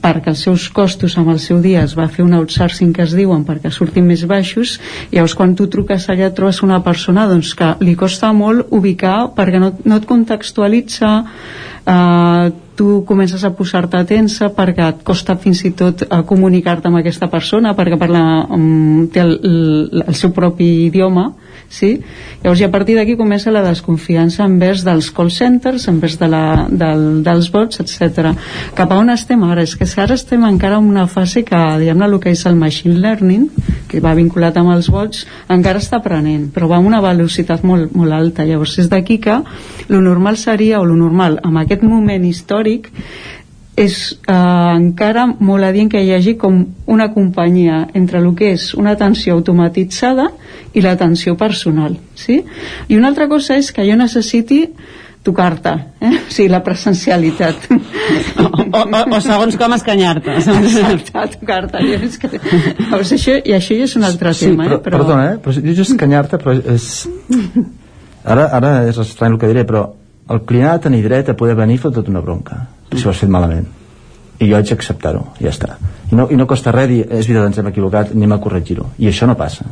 perquè 0.00 0.32
els 0.32 0.44
seus 0.46 0.68
costos 0.74 1.16
amb 1.20 1.30
el 1.32 1.40
seu 1.42 1.60
dia 1.62 1.84
es 1.84 1.96
va 1.98 2.08
fer 2.08 2.24
un 2.24 2.34
outsourcing 2.38 2.94
que 2.96 3.04
es 3.04 3.14
diuen 3.16 3.44
perquè 3.48 3.72
surtin 3.74 4.06
més 4.08 4.24
baixos 4.28 4.78
i 5.10 5.18
llavors 5.18 5.36
quan 5.38 5.54
tu 5.58 5.68
truques 5.72 6.08
allà 6.08 6.30
trobes 6.36 6.62
una 6.66 6.80
persona 6.84 7.26
doncs, 7.30 7.52
que 7.58 7.74
li 7.84 7.94
costa 7.98 8.32
molt 8.36 8.72
ubicar 8.76 9.30
perquè 9.36 9.60
no, 9.62 9.74
no 9.84 10.00
et 10.00 10.08
contextualitza 10.08 11.12
eh, 11.84 12.50
tu 12.80 13.02
comences 13.04 13.44
a 13.44 13.52
posar-te 13.52 14.00
tensa 14.08 14.48
perquè 14.56 14.88
et 14.94 15.04
costa 15.04 15.36
fins 15.36 15.60
i 15.68 15.74
tot 15.76 16.06
eh, 16.06 16.22
comunicar-te 16.26 16.88
amb 16.88 17.02
aquesta 17.02 17.28
persona 17.32 17.74
perquè 17.76 18.00
parla, 18.00 18.24
um, 18.48 19.06
té 19.12 19.20
el, 19.20 19.36
el, 19.44 20.04
el 20.06 20.16
seu 20.16 20.32
propi 20.36 20.70
idioma 20.88 21.30
sí? 21.68 22.00
llavors 22.42 22.60
i 22.60 22.66
a 22.66 22.70
partir 22.70 22.96
d'aquí 22.98 23.16
comença 23.18 23.52
la 23.52 23.62
desconfiança 23.64 24.44
envers 24.44 24.84
dels 24.86 25.10
call 25.14 25.30
centers 25.34 25.86
envers 25.90 26.18
de 26.20 26.28
la, 26.30 26.44
del, 26.68 27.22
dels 27.26 27.50
vots 27.52 27.80
etc. 27.82 28.32
cap 28.76 28.92
a 28.92 29.00
on 29.00 29.12
estem 29.14 29.42
ara? 29.46 29.62
és 29.62 29.76
que 29.76 29.88
ara 30.00 30.18
estem 30.18 30.44
encara 30.48 30.80
en 30.80 30.90
una 30.90 31.06
fase 31.06 31.44
que 31.44 31.60
diguem-ne 31.80 32.06
el 32.06 32.18
que 32.20 32.34
és 32.34 32.44
el 32.46 32.58
machine 32.58 32.98
learning 33.00 33.48
que 33.90 34.02
va 34.02 34.14
vinculat 34.18 34.56
amb 34.60 34.74
els 34.74 34.90
vots 34.92 35.26
encara 35.48 35.82
està 35.82 36.00
aprenent 36.00 36.50
però 36.54 36.70
va 36.70 36.80
amb 36.80 36.90
una 36.90 37.02
velocitat 37.04 37.64
molt, 37.64 37.94
molt 37.96 38.16
alta 38.16 38.46
llavors 38.48 38.78
és 38.82 38.90
d'aquí 38.90 39.18
que 39.22 39.40
lo 39.88 40.00
normal 40.00 40.36
seria 40.36 40.80
o 40.80 40.86
lo 40.86 40.96
normal 40.96 41.40
en 41.44 41.56
aquest 41.60 41.82
moment 41.82 42.24
històric 42.24 42.90
és 43.80 43.96
eh, 44.12 44.34
encara 44.34 45.26
molt 45.38 45.64
adient 45.64 45.90
que 45.92 46.02
hi 46.04 46.12
hagi 46.14 46.36
com 46.40 46.60
una 46.90 47.10
companyia 47.14 47.86
entre 47.96 48.20
el 48.20 48.30
que 48.36 48.52
és 48.56 48.70
una 48.76 48.94
atenció 48.96 49.38
automatitzada 49.38 50.30
i 50.74 50.82
l'atenció 50.84 51.36
personal 51.40 51.96
sí? 52.14 52.42
i 52.88 52.98
una 52.98 53.08
altra 53.10 53.28
cosa 53.30 53.56
és 53.56 53.72
que 53.72 53.86
jo 53.88 53.96
necessiti 53.96 54.66
tocar-te, 55.22 55.72
eh? 56.00 56.10
o 56.16 56.32
sigui, 56.32 56.48
la 56.48 56.62
presencialitat. 56.64 57.66
O, 58.40 58.46
o, 58.48 58.80
o, 58.80 59.00
o 59.16 59.18
segons 59.20 59.56
com 59.60 59.74
escanyar-te. 59.76 60.38
Exacte, 60.40 61.36
tocar-te. 61.36 61.82
Que... 62.22 62.30
Llavors, 62.86 63.12
això, 63.12 63.36
I 63.36 63.52
això 63.58 63.76
ja 63.76 63.84
és 63.84 63.96
un 64.00 64.06
altre 64.08 64.32
sí, 64.32 64.48
tema. 64.48 64.64
Però, 64.64 64.78
eh? 64.78 64.84
però... 64.86 65.02
Perdona, 65.02 65.26
eh? 65.34 65.40
però 65.44 65.74
jo 65.76 65.84
escanyar-te, 65.84 66.40
però 66.40 66.56
és... 66.72 66.88
Ara, 68.24 68.48
ara 68.56 68.72
és 68.88 68.96
estrany 69.00 69.36
el 69.36 69.40
que 69.40 69.52
diré, 69.52 69.66
però 69.68 69.84
el 70.30 70.42
client 70.46 70.70
ha 70.70 70.78
de 70.78 70.84
tenir 70.88 71.02
dret 71.04 71.28
a 71.28 71.36
poder 71.36 71.56
venir 71.58 71.78
i 71.78 71.82
tota 71.82 72.10
una 72.10 72.22
bronca, 72.24 72.66
si 72.94 73.06
ho 73.06 73.10
has 73.10 73.20
fet 73.22 73.30
malament. 73.30 73.68
I 74.40 74.48
jo 74.48 74.56
haig 74.56 74.70
d'acceptar-ho, 74.72 75.26
ja 75.40 75.50
està. 75.52 75.76
I 76.10 76.16
no, 76.16 76.28
I 76.32 76.36
no 76.38 76.46
costa 76.48 76.72
res 76.72 76.88
dir, 76.88 77.02
és 77.04 77.26
veritat, 77.28 77.50
ens 77.50 77.58
hem 77.60 77.68
equivocat, 77.68 78.14
anem 78.16 78.32
a 78.32 78.40
corregir-ho. 78.40 78.88
I 78.98 79.10
això 79.10 79.28
no 79.28 79.36
passa 79.36 79.68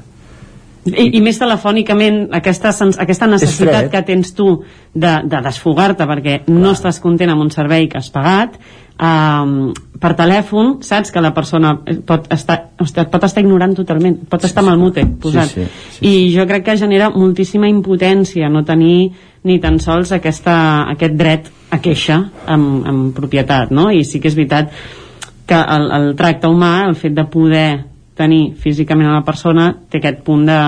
i, 0.86 1.08
i 1.18 1.22
més 1.24 1.38
telefònicament 1.40 2.28
aquesta, 2.36 2.72
aquesta 3.02 3.28
necessitat 3.30 3.88
que 3.92 4.02
tens 4.06 4.32
tu 4.36 4.48
de, 4.94 5.14
de 5.24 5.40
desfogar-te 5.44 6.06
perquè 6.08 6.36
Clar. 6.44 6.58
no 6.58 6.74
estàs 6.76 7.00
content 7.02 7.32
amb 7.32 7.44
un 7.46 7.50
servei 7.54 7.88
que 7.90 8.00
has 8.00 8.10
pagat 8.14 8.58
um, 8.96 9.72
per 9.98 10.12
telèfon 10.18 10.76
saps 10.86 11.12
que 11.14 11.22
la 11.24 11.32
persona 11.36 11.74
pot 12.06 12.28
estar, 12.34 12.58
hosti, 12.80 13.06
pot 13.10 13.26
estar 13.28 13.44
ignorant 13.44 13.74
totalment 13.78 14.20
pot 14.30 14.44
estar 14.48 14.64
sí, 14.64 14.72
el 14.72 14.80
mute 14.80 15.06
posat 15.22 15.52
sí, 15.52 15.66
sí, 15.66 15.98
sí. 15.98 16.06
i 16.06 16.14
jo 16.36 16.46
crec 16.50 16.66
que 16.68 16.78
genera 16.80 17.10
moltíssima 17.14 17.70
impotència 17.70 18.50
no 18.52 18.64
tenir 18.68 19.10
ni 19.44 19.58
tan 19.62 19.78
sols 19.82 20.12
aquesta, 20.16 20.56
aquest 20.94 21.14
dret 21.18 21.52
a 21.70 21.78
queixa 21.82 22.18
amb, 22.46 22.86
amb 22.88 23.12
propietat 23.16 23.70
no? 23.74 23.90
i 23.92 24.04
sí 24.04 24.20
que 24.22 24.30
és 24.30 24.38
veritat 24.38 24.72
que 25.48 25.58
el, 25.58 25.86
el 25.94 26.10
tracte 26.16 26.50
humà, 26.50 26.88
el 26.88 26.96
fet 26.98 27.14
de 27.16 27.24
poder 27.28 27.68
tenir 28.18 28.54
físicament 28.58 29.08
a 29.08 29.20
la 29.20 29.24
persona 29.26 29.70
té 29.88 30.00
aquest 30.00 30.24
punt 30.26 30.44
de 30.48 30.58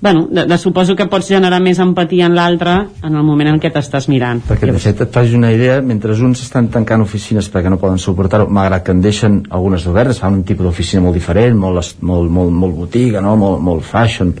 bueno, 0.00 0.26
de, 0.30 0.46
de 0.48 0.56
suposo 0.58 0.96
que 0.96 1.04
pots 1.12 1.28
generar 1.28 1.58
més 1.60 1.78
empatia 1.82 2.30
en 2.30 2.34
l'altre 2.38 2.72
en 3.04 3.18
el 3.20 3.26
moment 3.26 3.52
en 3.52 3.60
què 3.60 3.68
t'estàs 3.74 4.08
mirant 4.08 4.40
perquè 4.48 4.70
de 4.70 4.80
fet 4.80 5.04
et 5.04 5.12
facis 5.12 5.36
una 5.36 5.52
idea 5.52 5.80
mentre 5.84 6.16
uns 6.16 6.40
estan 6.46 6.70
tancant 6.72 7.04
oficines 7.04 7.50
perquè 7.52 7.68
no 7.68 7.78
poden 7.82 8.00
suportar-ho 8.00 8.48
malgrat 8.48 8.86
que 8.86 8.96
en 8.96 9.04
deixen 9.04 9.42
algunes 9.50 9.84
obertes 9.90 10.22
fan 10.22 10.40
un 10.40 10.46
tipus 10.48 10.70
d'oficina 10.70 11.04
molt 11.04 11.20
diferent 11.20 11.60
molt, 11.60 12.00
molt, 12.00 12.32
molt, 12.32 12.56
molt 12.64 12.76
botiga, 12.80 13.20
no? 13.20 13.36
molt, 13.36 13.60
molt 13.60 13.84
fashion 13.84 14.32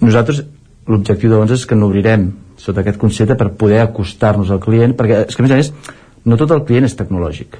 nosaltres 0.00 0.42
l'objectiu 0.88 1.30
de 1.30 1.54
és 1.54 1.66
que 1.66 1.76
n'obrirem 1.78 2.30
sota 2.56 2.80
aquest 2.80 2.98
concepte 3.00 3.36
per 3.36 3.52
poder 3.58 3.80
acostar-nos 3.82 4.50
al 4.50 4.60
client 4.60 4.94
perquè 4.96 5.24
és 5.28 5.36
que 5.36 5.42
a 5.42 5.46
més 5.46 5.54
a 5.54 5.60
més 5.60 5.72
no 6.24 6.36
tot 6.40 6.50
el 6.50 6.64
client 6.64 6.84
és 6.84 6.96
tecnològic 6.96 7.56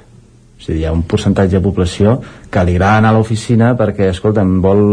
és 0.59 0.69
a 0.69 0.71
dir, 0.71 0.81
hi 0.81 0.85
ha 0.85 0.93
un 0.95 1.03
percentatge 1.03 1.57
de 1.57 1.63
població 1.63 2.19
que 2.51 2.63
li 2.63 2.77
agrada 2.77 3.01
anar 3.01 3.11
a 3.11 3.17
l'oficina 3.17 3.73
perquè, 3.77 4.09
escolta'm, 4.13 4.61
vol 4.63 4.85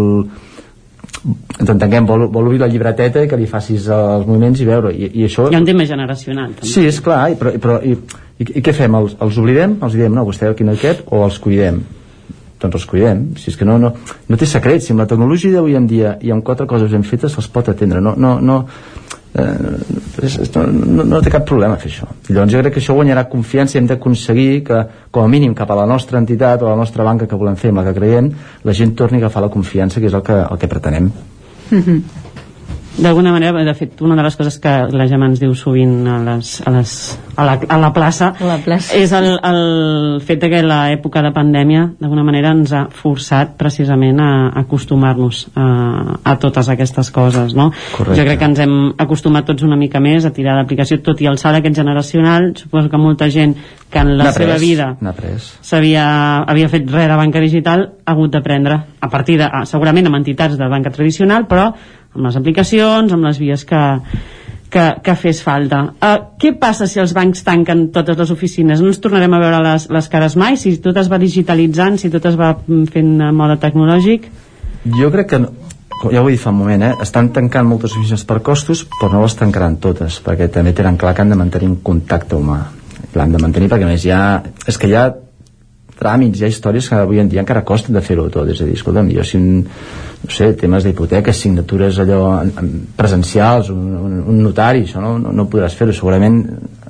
ens 1.22 1.70
entenguem, 1.70 2.06
vol, 2.06 2.26
vol 2.34 2.48
obrir 2.48 2.58
la 2.62 2.68
llibreteta 2.70 3.22
i 3.22 3.28
que 3.30 3.38
li 3.38 3.46
facis 3.46 3.86
els 3.94 4.26
moviments 4.26 4.60
i 4.60 4.66
veure 4.66 4.90
i, 4.90 5.08
i 5.20 5.26
això... 5.28 5.46
Hi 5.52 5.58
ha 5.58 5.62
un 5.62 5.68
tema 5.68 5.86
generacional 5.86 6.56
també. 6.56 6.70
Sí, 6.72 6.86
és 6.88 6.98
clar, 7.04 7.22
i, 7.30 7.38
però, 7.38 7.54
però, 7.62 7.78
i, 7.86 7.94
i, 8.42 8.48
i 8.58 8.62
què 8.64 8.74
fem? 8.74 8.96
Els, 8.98 9.14
els 9.22 9.38
oblidem? 9.38 9.76
Els 9.86 9.98
diem, 9.98 10.14
no, 10.16 10.26
vostè 10.26 10.50
aquí 10.50 10.66
no 10.66 10.74
cap 10.80 11.04
o 11.14 11.22
els 11.26 11.38
cuidem? 11.42 11.82
Doncs 12.62 12.80
els 12.80 12.88
cuidem. 12.88 13.24
Si 13.40 13.50
és 13.52 13.58
que 13.58 13.68
no, 13.68 13.78
no, 13.82 13.92
no 14.28 14.38
té 14.38 14.48
secret 14.48 14.84
si 14.84 14.94
amb 14.94 15.04
la 15.04 15.08
tecnologia 15.10 15.58
d'avui 15.58 15.76
en 15.78 15.86
dia 15.90 16.16
i 16.20 16.32
amb 16.34 16.44
quatre 16.46 16.66
coses 16.70 16.90
ben 16.92 17.04
fetes 17.06 17.34
se'ls 17.34 17.50
pot 17.52 17.68
atendre. 17.72 18.00
No, 18.00 18.14
no, 18.16 18.38
no, 18.40 18.58
eh, 19.34 19.44
no, 20.54 20.66
no, 20.72 21.06
no 21.14 21.22
té 21.22 21.34
cap 21.34 21.46
problema 21.48 21.78
fer 21.82 21.90
això. 21.90 22.08
I 22.28 22.36
llavors 22.36 22.54
jo 22.54 22.64
crec 22.64 22.76
que 22.76 22.82
això 22.84 22.96
guanyarà 22.98 23.28
confiança 23.32 23.76
i 23.76 23.82
hem 23.82 23.90
d'aconseguir 23.90 24.50
que 24.68 24.82
com 25.10 25.26
a 25.26 25.30
mínim 25.30 25.54
cap 25.58 25.70
a 25.70 25.78
la 25.82 25.86
nostra 25.90 26.22
entitat 26.22 26.62
o 26.62 26.70
a 26.70 26.74
la 26.74 26.80
nostra 26.80 27.04
banca 27.04 27.28
que 27.28 27.38
volem 27.38 27.60
fer 27.60 27.72
amb 27.72 27.82
la 27.82 27.86
que 27.90 27.96
creiem 28.00 28.32
la 28.64 28.76
gent 28.76 28.96
torni 28.96 29.20
a 29.20 29.26
agafar 29.26 29.44
la 29.46 29.52
confiança 29.52 30.00
que 30.00 30.10
és 30.10 30.18
el 30.18 30.26
que, 30.26 30.42
el 30.42 30.58
que 30.58 30.70
pretenem. 30.70 31.10
Mm 31.70 31.82
-hmm 31.82 32.31
d'alguna 32.98 33.32
manera, 33.32 33.64
de 33.64 33.74
fet, 33.74 34.00
una 34.04 34.16
de 34.16 34.22
les 34.22 34.36
coses 34.36 34.58
que 34.60 34.72
la 34.92 35.06
Gemma 35.08 35.30
ens 35.30 35.40
diu 35.40 35.54
sovint 35.56 36.06
a, 36.10 36.18
les, 36.26 36.50
a, 36.66 36.72
les, 36.74 36.92
a, 37.36 37.46
la, 37.46 37.54
a 37.56 37.78
la 37.80 37.90
plaça, 37.94 38.32
la 38.44 38.58
plaça. 38.60 38.96
és 38.98 39.12
el, 39.16 39.28
el 39.32 40.20
fet 40.26 40.44
que 40.52 40.60
l'època 40.66 41.22
de 41.24 41.32
pandèmia 41.32 41.86
d'alguna 42.00 42.24
manera 42.26 42.52
ens 42.52 42.74
ha 42.76 42.84
forçat 42.92 43.54
precisament 43.60 44.20
a 44.20 44.30
acostumar-nos 44.62 45.46
a, 45.56 45.66
a 46.20 46.36
totes 46.42 46.68
aquestes 46.72 47.10
coses 47.14 47.56
no? 47.56 47.70
Correcte. 47.96 48.18
jo 48.20 48.26
crec 48.28 48.40
que 48.42 48.50
ens 48.50 48.62
hem 48.64 48.76
acostumat 49.00 49.48
tots 49.48 49.64
una 49.64 49.78
mica 49.80 50.02
més 50.02 50.26
a 50.28 50.34
tirar 50.34 50.58
d'aplicació 50.60 51.00
tot 51.04 51.22
i 51.22 51.30
el 51.30 51.40
salt 51.40 51.62
aquest 51.62 51.80
generacional 51.80 52.52
suposo 52.58 52.92
que 52.92 53.00
molta 53.00 53.30
gent 53.32 53.56
que 53.92 54.02
en 54.02 54.16
la 54.18 54.32
seva 54.32 54.58
vida 54.60 54.92
s'havia 55.62 56.04
havia 56.44 56.68
fet 56.72 56.86
res 56.90 57.08
de 57.08 57.16
banca 57.16 57.40
digital 57.40 57.88
ha 58.04 58.12
hagut 58.12 58.36
d'aprendre 58.36 58.78
a 59.00 59.08
partir 59.08 59.38
de, 59.40 59.48
segurament 59.68 60.06
amb 60.08 60.20
entitats 60.20 60.58
de 60.58 60.68
banca 60.68 60.92
tradicional 60.92 61.48
però 61.48 61.70
amb 62.14 62.28
les 62.28 62.38
aplicacions, 62.38 63.12
amb 63.12 63.26
les 63.26 63.40
vies 63.40 63.64
que, 63.68 63.82
que, 64.72 64.84
que 65.04 65.14
fes 65.18 65.42
falta. 65.44 65.82
Uh, 65.96 66.14
què 66.40 66.54
passa 66.60 66.88
si 66.88 67.00
els 67.02 67.14
bancs 67.16 67.44
tanquen 67.46 67.88
totes 67.94 68.18
les 68.18 68.32
oficines? 68.34 68.80
No 68.80 68.92
ens 68.92 69.00
tornarem 69.02 69.36
a 69.36 69.40
veure 69.42 69.62
les, 69.66 69.88
les 69.92 70.08
cares 70.12 70.36
mai? 70.40 70.58
Si 70.60 70.76
tot 70.84 70.98
es 71.00 71.10
va 71.12 71.20
digitalitzant, 71.22 71.98
si 72.00 72.12
tot 72.12 72.28
es 72.28 72.38
va 72.40 72.54
fent 72.92 73.12
a 73.20 73.32
mode 73.36 73.58
tecnològic? 73.62 74.28
Jo 74.98 75.12
crec 75.14 75.28
que, 75.30 75.42
ja 76.10 76.22
ho 76.22 76.28
he 76.28 76.34
dit 76.34 76.42
fa 76.42 76.50
un 76.50 76.60
moment, 76.62 76.84
eh? 76.88 76.92
estan 77.04 77.30
tancant 77.34 77.68
moltes 77.68 77.96
oficines 77.96 78.24
per 78.28 78.40
costos, 78.44 78.86
però 78.98 79.12
no 79.12 79.24
les 79.24 79.36
tancaran 79.38 79.78
totes, 79.82 80.18
perquè 80.24 80.50
també 80.52 80.74
tenen 80.76 80.98
clar 80.98 81.14
que 81.14 81.24
han 81.24 81.34
de 81.34 81.38
mantenir 81.38 81.70
un 81.70 81.80
contacte 81.84 82.38
humà. 82.38 82.62
L'han 83.14 83.34
de 83.34 83.42
mantenir 83.42 83.68
perquè 83.70 83.86
més 83.86 84.06
ha... 84.08 84.40
És 84.66 84.80
que 84.80 84.88
ha 84.96 85.10
tràmits, 86.02 86.40
hi 86.40 86.48
ha 86.48 86.50
històries 86.52 86.90
que 86.90 86.98
avui 86.98 87.22
en 87.22 87.30
dia 87.30 87.42
encara 87.44 87.64
costen 87.66 87.96
de 87.96 88.02
fer-ho 88.04 88.28
tot, 88.34 88.50
és 88.50 88.60
a 88.60 88.68
dir, 88.68 88.76
escolta'm, 88.78 89.10
jo 89.14 89.24
si 89.26 89.38
un, 89.38 89.62
no 90.22 90.30
sé, 90.34 90.52
temes 90.58 90.86
d'hipoteques, 90.86 91.44
signatures 91.46 92.00
allò 92.02 92.22
presencials, 92.98 93.70
un, 93.74 93.86
un, 93.98 94.16
un 94.34 94.42
notari, 94.44 94.84
això 94.88 95.02
no, 95.02 95.16
no, 95.22 95.34
no 95.34 95.48
podràs 95.50 95.78
fer-ho. 95.78 95.94
Segurament 95.96 96.42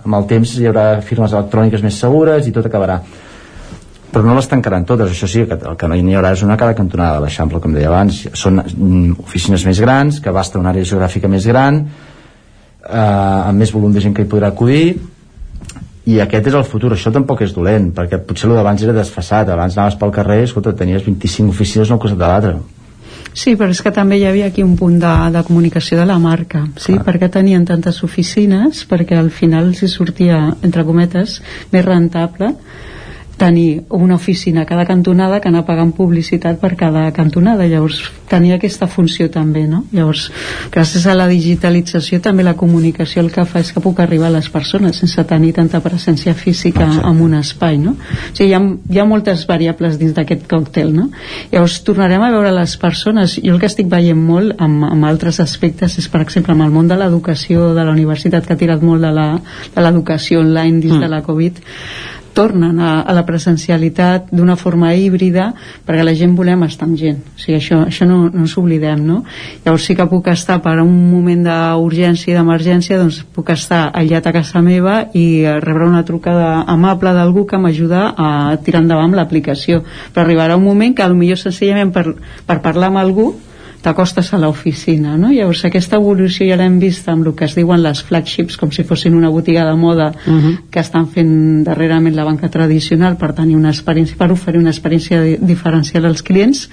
amb 0.02 0.18
el 0.18 0.26
temps 0.30 0.56
hi 0.58 0.66
haurà 0.70 0.86
firmes 1.04 1.34
electròniques 1.36 1.84
més 1.84 2.00
segures 2.04 2.48
i 2.48 2.54
tot 2.54 2.66
acabarà. 2.68 2.98
Però 4.12 4.26
no 4.26 4.34
les 4.36 4.48
tancaran 4.48 4.84
totes, 4.84 5.14
això 5.14 5.28
sí, 5.30 5.46
que 5.48 5.56
el 5.56 5.76
que 5.80 5.88
no 5.88 5.96
hi 5.96 6.16
haurà 6.18 6.34
és 6.36 6.42
una 6.44 6.58
cada 6.60 6.76
cantonada 6.76 7.16
de 7.16 7.24
l'Eixample, 7.24 7.62
com 7.64 7.72
deia 7.72 7.88
abans. 7.88 8.26
Són 8.36 8.60
mm, 8.60 9.22
oficines 9.24 9.64
més 9.64 9.80
grans, 9.80 10.20
que 10.20 10.28
abasta 10.28 10.60
una 10.60 10.74
àrea 10.74 10.84
geogràfica 10.88 11.30
més 11.32 11.46
gran, 11.48 11.80
eh, 12.82 12.98
amb 12.98 13.64
més 13.64 13.72
volum 13.72 13.94
de 13.94 14.02
gent 14.04 14.12
que 14.12 14.26
hi 14.26 14.28
podrà 14.28 14.52
acudir, 14.52 14.98
i 16.10 16.18
aquest 16.20 16.48
és 16.50 16.54
el 16.58 16.66
futur, 16.66 16.92
això 16.94 17.12
tampoc 17.14 17.44
és 17.46 17.54
dolent 17.54 17.92
perquè 17.94 18.18
potser 18.26 18.48
el 18.50 18.56
d'abans 18.58 18.82
era 18.82 18.94
desfassat 18.96 19.50
abans 19.54 19.76
anaves 19.78 19.98
pel 20.00 20.14
carrer, 20.14 20.42
escolta, 20.48 20.74
tenies 20.74 21.04
25 21.06 21.54
oficines 21.54 21.90
al 21.90 22.00
costat 22.02 22.18
de 22.18 22.30
l'altre 22.30 22.54
Sí, 23.32 23.54
però 23.56 23.72
és 23.72 23.80
que 23.80 23.92
també 23.94 24.18
hi 24.20 24.26
havia 24.28 24.50
aquí 24.50 24.60
un 24.60 24.74
punt 24.76 24.98
de, 25.00 25.12
de 25.32 25.40
comunicació 25.46 25.96
de 25.96 26.04
la 26.04 26.18
marca, 26.20 26.66
sí? 26.76 26.92
Clar. 26.92 27.04
perquè 27.06 27.30
tenien 27.32 27.64
tantes 27.64 28.02
oficines, 28.04 28.82
perquè 28.88 29.16
al 29.16 29.30
final 29.32 29.70
si 29.78 29.88
sortia, 29.88 30.42
entre 30.60 30.84
cometes, 30.84 31.38
més 31.72 31.86
rentable 31.86 32.52
tenir 33.42 33.82
una 33.90 34.14
oficina 34.14 34.62
a 34.62 34.66
cada 34.66 34.86
cantonada 34.86 35.40
que 35.40 35.48
anar 35.50 35.64
pagant 35.66 35.90
publicitat 35.96 36.60
per 36.62 36.76
cada 36.78 37.08
cantonada 37.10 37.66
llavors 37.66 37.96
tenia 38.30 38.54
aquesta 38.54 38.86
funció 38.86 39.26
també 39.34 39.64
no? 39.66 39.80
llavors 39.90 40.28
gràcies 40.70 41.08
a 41.10 41.16
la 41.18 41.26
digitalització 41.26 42.20
també 42.22 42.46
la 42.46 42.54
comunicació 42.60 43.24
el 43.24 43.32
que 43.34 43.42
fa 43.42 43.58
és 43.64 43.72
que 43.74 43.82
puc 43.82 43.98
arribar 43.98 44.28
a 44.30 44.36
les 44.36 44.46
persones 44.46 45.00
sense 45.02 45.24
tenir 45.26 45.50
tanta 45.56 45.80
presència 45.82 46.36
física 46.38 46.86
Exacte. 46.86 47.10
en 47.10 47.24
un 47.26 47.34
espai 47.40 47.80
no? 47.82 47.96
o 47.96 48.30
sigui, 48.30 48.52
hi, 48.52 48.54
ha, 48.54 48.62
hi 48.62 49.02
ha 49.02 49.08
moltes 49.10 49.42
variables 49.50 49.98
dins 49.98 50.14
d'aquest 50.14 50.46
còctel 50.46 50.94
no? 50.94 51.08
llavors 51.50 51.80
tornarem 51.82 52.22
a 52.22 52.30
veure 52.36 52.54
les 52.60 52.78
persones 52.78 53.40
jo 53.42 53.56
el 53.56 53.58
que 53.58 53.72
estic 53.72 53.90
veient 53.90 54.22
molt 54.30 54.54
amb, 54.62 54.86
amb 54.92 55.10
altres 55.10 55.42
aspectes 55.42 55.98
és 55.98 56.06
per 56.14 56.22
exemple 56.22 56.54
amb 56.54 56.68
el 56.68 56.70
món 56.78 56.86
de 56.86 57.02
l'educació 57.02 57.72
de 57.74 57.82
la 57.82 57.98
universitat 57.98 58.46
que 58.46 58.54
ha 58.54 58.64
tirat 58.64 58.86
molt 58.86 59.02
de 59.02 59.82
l'educació 59.82 60.46
online 60.46 60.78
dins 60.78 61.00
mm. 61.00 61.02
de 61.02 61.10
la 61.10 61.24
Covid 61.26 61.62
tornen 62.34 62.80
a, 62.80 62.92
a 63.02 63.12
la 63.14 63.24
presencialitat 63.28 64.30
d'una 64.32 64.56
forma 64.56 64.92
híbrida 64.94 65.50
perquè 65.86 66.04
la 66.04 66.14
gent 66.18 66.34
volem 66.38 66.64
estar 66.66 66.88
amb 66.88 66.98
gent 66.98 67.20
o 67.22 67.38
sigui, 67.40 67.58
això, 67.58 67.82
això 67.86 68.08
no, 68.08 68.24
no 68.32 68.44
ens 68.44 68.56
oblidem 68.60 69.04
no? 69.06 69.22
llavors 69.64 69.86
sí 69.86 69.96
que 69.98 70.08
puc 70.10 70.32
estar 70.32 70.60
per 70.64 70.78
un 70.82 70.92
moment 71.10 71.44
d'urgència 71.46 72.32
i 72.32 72.36
d'emergència 72.36 73.00
doncs 73.00 73.22
puc 73.34 73.52
estar 73.54 73.84
aïllat 73.92 74.26
a 74.26 74.34
casa 74.34 74.64
meva 74.64 74.98
i 75.18 75.44
rebre 75.64 75.88
una 75.88 76.04
trucada 76.08 76.62
amable 76.66 77.14
d'algú 77.16 77.46
que 77.46 77.60
m'ajuda 77.60 78.12
a 78.16 78.28
tirar 78.64 78.82
endavant 78.82 79.14
l'aplicació 79.16 79.82
però 80.12 80.26
arribarà 80.26 80.58
un 80.58 80.66
moment 80.66 80.96
que 80.96 81.08
potser 81.12 81.38
senzillament 81.42 81.92
per, 81.94 82.12
per 82.46 82.60
parlar 82.64 82.90
amb 82.90 83.02
algú 83.02 83.32
t'acostes 83.82 84.32
a 84.32 84.38
l'oficina 84.38 85.16
no? 85.18 85.32
llavors 85.32 85.64
aquesta 85.66 85.98
evolució 85.98 86.46
ja 86.46 86.56
l'hem 86.58 86.78
vist 86.82 87.08
amb 87.10 87.26
el 87.26 87.34
que 87.38 87.46
es 87.48 87.56
diuen 87.58 87.82
les 87.82 88.02
flagships 88.06 88.56
com 88.60 88.70
si 88.74 88.84
fossin 88.86 89.16
una 89.18 89.30
botiga 89.34 89.64
de 89.66 89.74
moda 89.76 90.12
uh 90.12 90.30
mhm. 90.30 90.40
-huh. 90.40 90.58
que 90.70 90.80
estan 90.80 91.08
fent 91.08 91.64
darrerament 91.64 92.14
la 92.14 92.24
banca 92.24 92.48
tradicional 92.48 93.16
per 93.16 93.32
tenir 93.34 93.56
una 93.56 93.70
experiència 93.70 94.16
per 94.16 94.30
oferir 94.30 94.60
una 94.60 94.70
experiència 94.70 95.38
diferencial 95.40 96.06
als 96.06 96.22
clients 96.22 96.68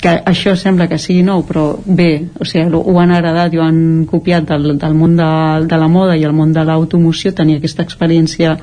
que 0.00 0.22
això 0.24 0.56
sembla 0.56 0.88
que 0.88 0.98
sigui 0.98 1.22
nou 1.22 1.44
però 1.46 1.78
bé, 1.84 2.28
o 2.38 2.44
sigui, 2.44 2.70
ho 2.72 2.98
han 3.00 3.10
heredat 3.10 3.54
i 3.54 3.58
ho 3.58 3.62
han 3.62 4.06
copiat 4.06 4.44
del, 4.48 4.78
del 4.78 4.94
món 4.94 5.16
de, 5.16 5.66
de 5.66 5.76
la 5.76 5.88
moda 5.88 6.16
i 6.16 6.24
el 6.24 6.32
món 6.32 6.52
de 6.52 6.64
l'automoció 6.64 7.32
tenir 7.32 7.56
aquesta 7.56 7.82
experiència 7.82 8.56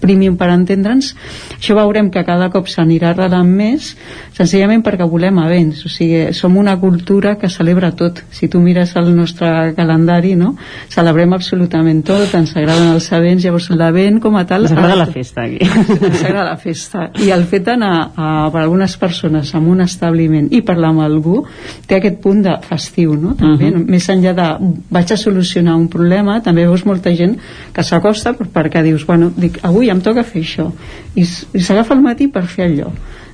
premium 0.00 0.36
per 0.36 0.48
entendre'ns 0.48 1.14
això 1.58 1.74
veurem 1.74 2.10
que 2.10 2.24
cada 2.24 2.50
cop 2.50 2.68
s'anirà 2.68 3.10
arrelant 3.10 3.48
més 3.48 3.96
senzillament 4.32 4.82
perquè 4.82 5.08
volem 5.08 5.38
events 5.38 5.84
o 5.86 5.88
sigui, 5.88 6.32
som 6.32 6.56
una 6.56 6.78
cultura 6.80 7.36
que 7.42 7.50
celebra 7.50 7.90
tot. 7.98 8.20
Si 8.30 8.46
tu 8.48 8.60
mires 8.62 8.94
el 8.96 9.10
nostre 9.16 9.72
calendari, 9.74 10.36
no? 10.38 10.54
Celebrem 10.92 11.34
absolutament 11.34 12.04
tot, 12.06 12.30
ens 12.38 12.54
agraden 12.56 12.92
els 12.94 13.08
events, 13.12 13.42
llavors 13.44 13.68
l'event 13.74 14.20
com 14.22 14.38
a 14.38 14.44
tal... 14.46 14.68
Ens 14.68 14.76
agrada 14.76 15.00
la 15.00 15.08
festa, 15.10 15.46
aquí. 15.48 15.58
Ens 15.98 16.22
agrada 16.22 16.46
la 16.52 16.56
festa. 16.60 17.08
I 17.18 17.32
el 17.34 17.44
fet 17.50 17.66
d'anar 17.66 17.94
per 18.14 18.62
algunes 18.62 18.94
persones 19.00 19.50
a 19.54 19.60
un 19.60 19.82
establiment 19.82 20.46
i 20.54 20.62
parlar 20.66 20.92
amb 20.94 21.02
algú 21.04 21.42
té 21.90 21.98
aquest 21.98 22.20
punt 22.22 22.44
de 22.46 22.54
festiu, 22.68 23.16
no? 23.18 23.34
També, 23.38 23.72
uh 23.72 23.76
-huh. 23.76 23.86
més 23.90 24.08
enllà 24.08 24.34
de 24.38 24.48
vaig 24.90 25.12
a 25.12 25.16
solucionar 25.16 25.74
un 25.76 25.88
problema, 25.88 26.40
també 26.40 26.66
veus 26.66 26.86
molta 26.86 27.10
gent 27.14 27.38
que 27.72 27.82
s'acosta 27.82 28.34
perquè 28.38 28.82
dius, 28.82 29.06
bueno, 29.06 29.32
dic, 29.36 29.58
avui 29.62 29.90
em 29.90 30.00
toca 30.00 30.22
fer 30.22 30.42
això 30.42 30.70
i, 31.14 31.22
i 31.22 31.60
s'agafa 31.60 31.94
el 31.94 32.02
matí 32.02 32.28
per 32.28 32.44
fer 32.46 32.70
allò 32.70 32.92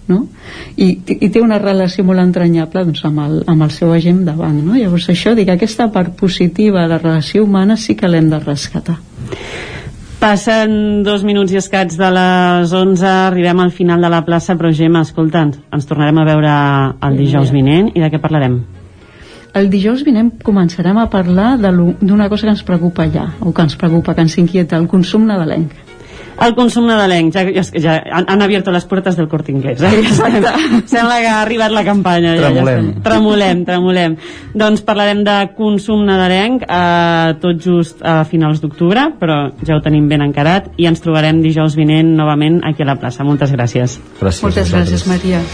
no? 0.09 0.25
I, 0.77 0.91
i 1.19 1.31
té 1.31 1.43
una 1.45 1.61
relació 1.63 2.05
molt 2.05 2.23
entranyable 2.23 2.85
doncs, 2.89 3.05
amb, 3.09 3.23
el, 3.25 3.41
amb 3.47 3.67
el 3.67 3.73
seu 3.75 3.93
agent 3.95 4.25
davant 4.27 4.61
no? 4.65 4.77
llavors 4.77 5.09
això, 5.13 5.35
dic, 5.39 5.51
aquesta 5.53 5.91
part 5.95 6.17
positiva 6.19 6.87
de 6.87 6.95
la 6.97 7.03
relació 7.03 7.45
humana 7.45 7.77
sí 7.77 7.97
que 7.97 8.11
l'hem 8.11 8.31
de 8.33 8.41
rescatar 8.45 8.99
Passen 10.19 11.05
dos 11.07 11.23
minuts 11.23 11.53
i 11.55 11.61
escats 11.61 11.95
de 11.95 12.09
les 12.11 12.73
11, 12.75 13.05
arribem 13.07 13.61
al 13.63 13.71
final 13.71 14.03
de 14.03 14.09
la 14.11 14.25
plaça, 14.27 14.57
però 14.59 14.73
Gemma, 14.75 15.05
escolta'ns, 15.07 15.61
ens 15.71 15.87
tornarem 15.87 16.19
a 16.19 16.25
veure 16.27 16.55
el 17.07 17.21
dijous 17.21 17.53
vinent 17.55 17.93
i 17.95 18.03
de 18.03 18.09
què 18.11 18.19
parlarem? 18.19 18.57
El 19.55 19.71
dijous 19.71 20.03
vinent 20.03 20.33
començarem 20.43 20.99
a 20.99 21.07
parlar 21.13 21.53
d'una 21.63 22.27
cosa 22.33 22.49
que 22.49 22.57
ens 22.57 22.67
preocupa 22.67 23.07
ja, 23.15 23.29
o 23.39 23.55
que 23.55 23.63
ens 23.63 23.79
preocupa, 23.79 24.17
que 24.17 24.27
ens 24.27 24.35
inquieta, 24.43 24.83
el 24.83 24.91
consum 24.91 25.23
nadalenc 25.31 25.88
el 26.45 26.55
consum 26.55 26.87
nadalenc, 26.89 27.35
ja, 27.35 27.45
ja, 27.51 27.65
ja 27.83 27.97
han, 28.15 28.29
han 28.31 28.43
abierto 28.43 28.73
les 28.75 28.85
portes 28.89 29.17
del 29.19 29.29
Corte 29.29 29.53
Inglés. 29.53 29.83
Eh? 29.83 30.03
Ja 30.19 30.29
Sembla 30.87 31.19
que 31.21 31.29
ha 31.29 31.41
arribat 31.43 31.75
la 31.75 31.85
campanya. 31.87 32.35
Tremolem. 32.39 32.87
Ja, 32.87 32.95
ja 32.95 33.05
tremolem, 33.09 33.65
tremolem. 33.69 34.17
Doncs 34.59 34.85
parlarem 34.87 35.25
de 35.27 35.37
consum 35.59 36.05
nadalenc 36.09 36.65
eh, 36.65 37.35
tot 37.43 37.63
just 37.65 38.03
a 38.03 38.23
finals 38.29 38.63
d'octubre, 38.65 39.09
però 39.19 39.41
ja 39.67 39.77
ho 39.77 39.83
tenim 39.85 40.09
ben 40.11 40.25
encarat 40.25 40.73
i 40.79 40.89
ens 40.91 41.03
trobarem 41.05 41.43
dijous 41.45 41.77
vinent 41.79 42.15
novament 42.19 42.63
aquí 42.67 42.87
a 42.87 42.91
la 42.93 42.99
plaça. 43.01 43.27
Moltes 43.27 43.55
gràcies. 43.55 43.99
gràcies 44.21 44.45
Moltes 44.47 44.75
gràcies, 44.75 45.09
Maria. 45.11 45.45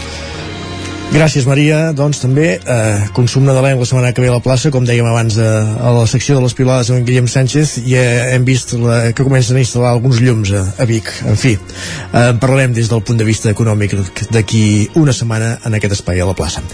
Gràcies, 1.15 1.45
Maria. 1.47 1.93
Doncs 1.95 2.17
també 2.19 2.57
eh, 2.59 3.03
consum 3.15 3.45
nadalenc 3.47 3.79
la 3.79 3.85
setmana 3.87 4.09
que 4.11 4.19
ve 4.19 4.27
a 4.27 4.33
la 4.33 4.41
plaça, 4.43 4.67
com 4.67 4.83
dèiem 4.83 5.05
abans 5.07 5.37
de, 5.39 5.45
a 5.47 5.93
la 5.95 6.03
secció 6.11 6.35
de 6.35 6.41
les 6.43 6.55
pilades 6.57 6.89
amb 6.91 7.07
Guillem 7.07 7.29
Sánchez, 7.31 7.77
i 7.87 7.95
eh, 7.95 8.33
hem 8.33 8.43
vist 8.43 8.73
la, 8.75 8.97
que 9.15 9.23
comencen 9.23 9.55
a 9.55 9.61
instal·lar 9.63 9.93
alguns 9.95 10.19
llums 10.19 10.51
a, 10.51 10.65
a 10.75 10.87
Vic. 10.89 11.07
En 11.23 11.39
fi, 11.39 11.53
eh, 11.55 12.25
parlarem 12.41 12.75
des 12.75 12.91
del 12.91 12.99
punt 13.07 13.21
de 13.21 13.27
vista 13.29 13.47
econòmic 13.53 13.95
d'aquí 14.35 14.65
una 14.99 15.15
setmana 15.15 15.53
en 15.63 15.79
aquest 15.79 15.95
espai 16.01 16.19
a 16.19 16.27
la 16.27 16.35
plaça. 16.35 16.65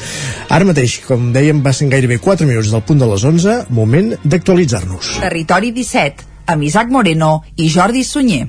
Ara 0.49 0.65
mateix, 0.65 0.97
com 1.05 1.29
dèiem, 1.35 1.61
va 1.61 1.75
ser 1.77 1.91
gairebé 1.93 2.17
4 2.17 2.49
minuts 2.49 2.73
del 2.73 2.81
punt 2.81 3.05
de 3.05 3.11
les 3.13 3.27
11, 3.29 3.59
moment 3.69 4.15
d'actualitzar-nos. 4.25 5.19
Territori 5.21 5.69
17, 5.77 6.25
amb 6.49 6.65
Isaac 6.65 6.89
Moreno 6.89 7.35
i 7.61 7.69
Jordi 7.69 8.01
Sunyer. 8.01 8.47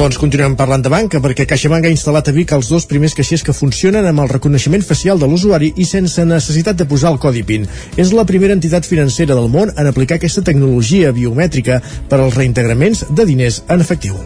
Doncs 0.00 0.16
continuem 0.16 0.54
parlant 0.56 0.80
de 0.80 0.88
banca 0.88 1.18
perquè 1.20 1.44
CaixaBank 1.44 1.84
ha 1.84 1.90
instal·lat 1.92 2.30
a 2.30 2.32
Vic 2.32 2.54
els 2.56 2.70
dos 2.72 2.86
primers 2.88 3.12
caixers 3.18 3.42
que 3.44 3.52
funcionen 3.52 4.06
amb 4.08 4.22
el 4.22 4.30
reconeixement 4.30 4.80
facial 4.80 5.20
de 5.20 5.28
l'usuari 5.28 5.68
i 5.76 5.84
sense 5.84 6.24
necessitat 6.24 6.78
de 6.80 6.86
posar 6.88 7.10
el 7.12 7.18
codi 7.20 7.42
PIN. 7.44 7.66
És 8.00 8.14
la 8.16 8.24
primera 8.24 8.56
entitat 8.56 8.88
financera 8.88 9.36
del 9.36 9.52
món 9.52 9.74
en 9.76 9.90
aplicar 9.90 10.16
aquesta 10.16 10.40
tecnologia 10.46 11.12
biomètrica 11.12 11.82
per 12.08 12.22
als 12.22 12.40
reintegraments 12.40 13.10
de 13.12 13.28
diners 13.28 13.60
en 13.68 13.84
efectiu. 13.84 14.16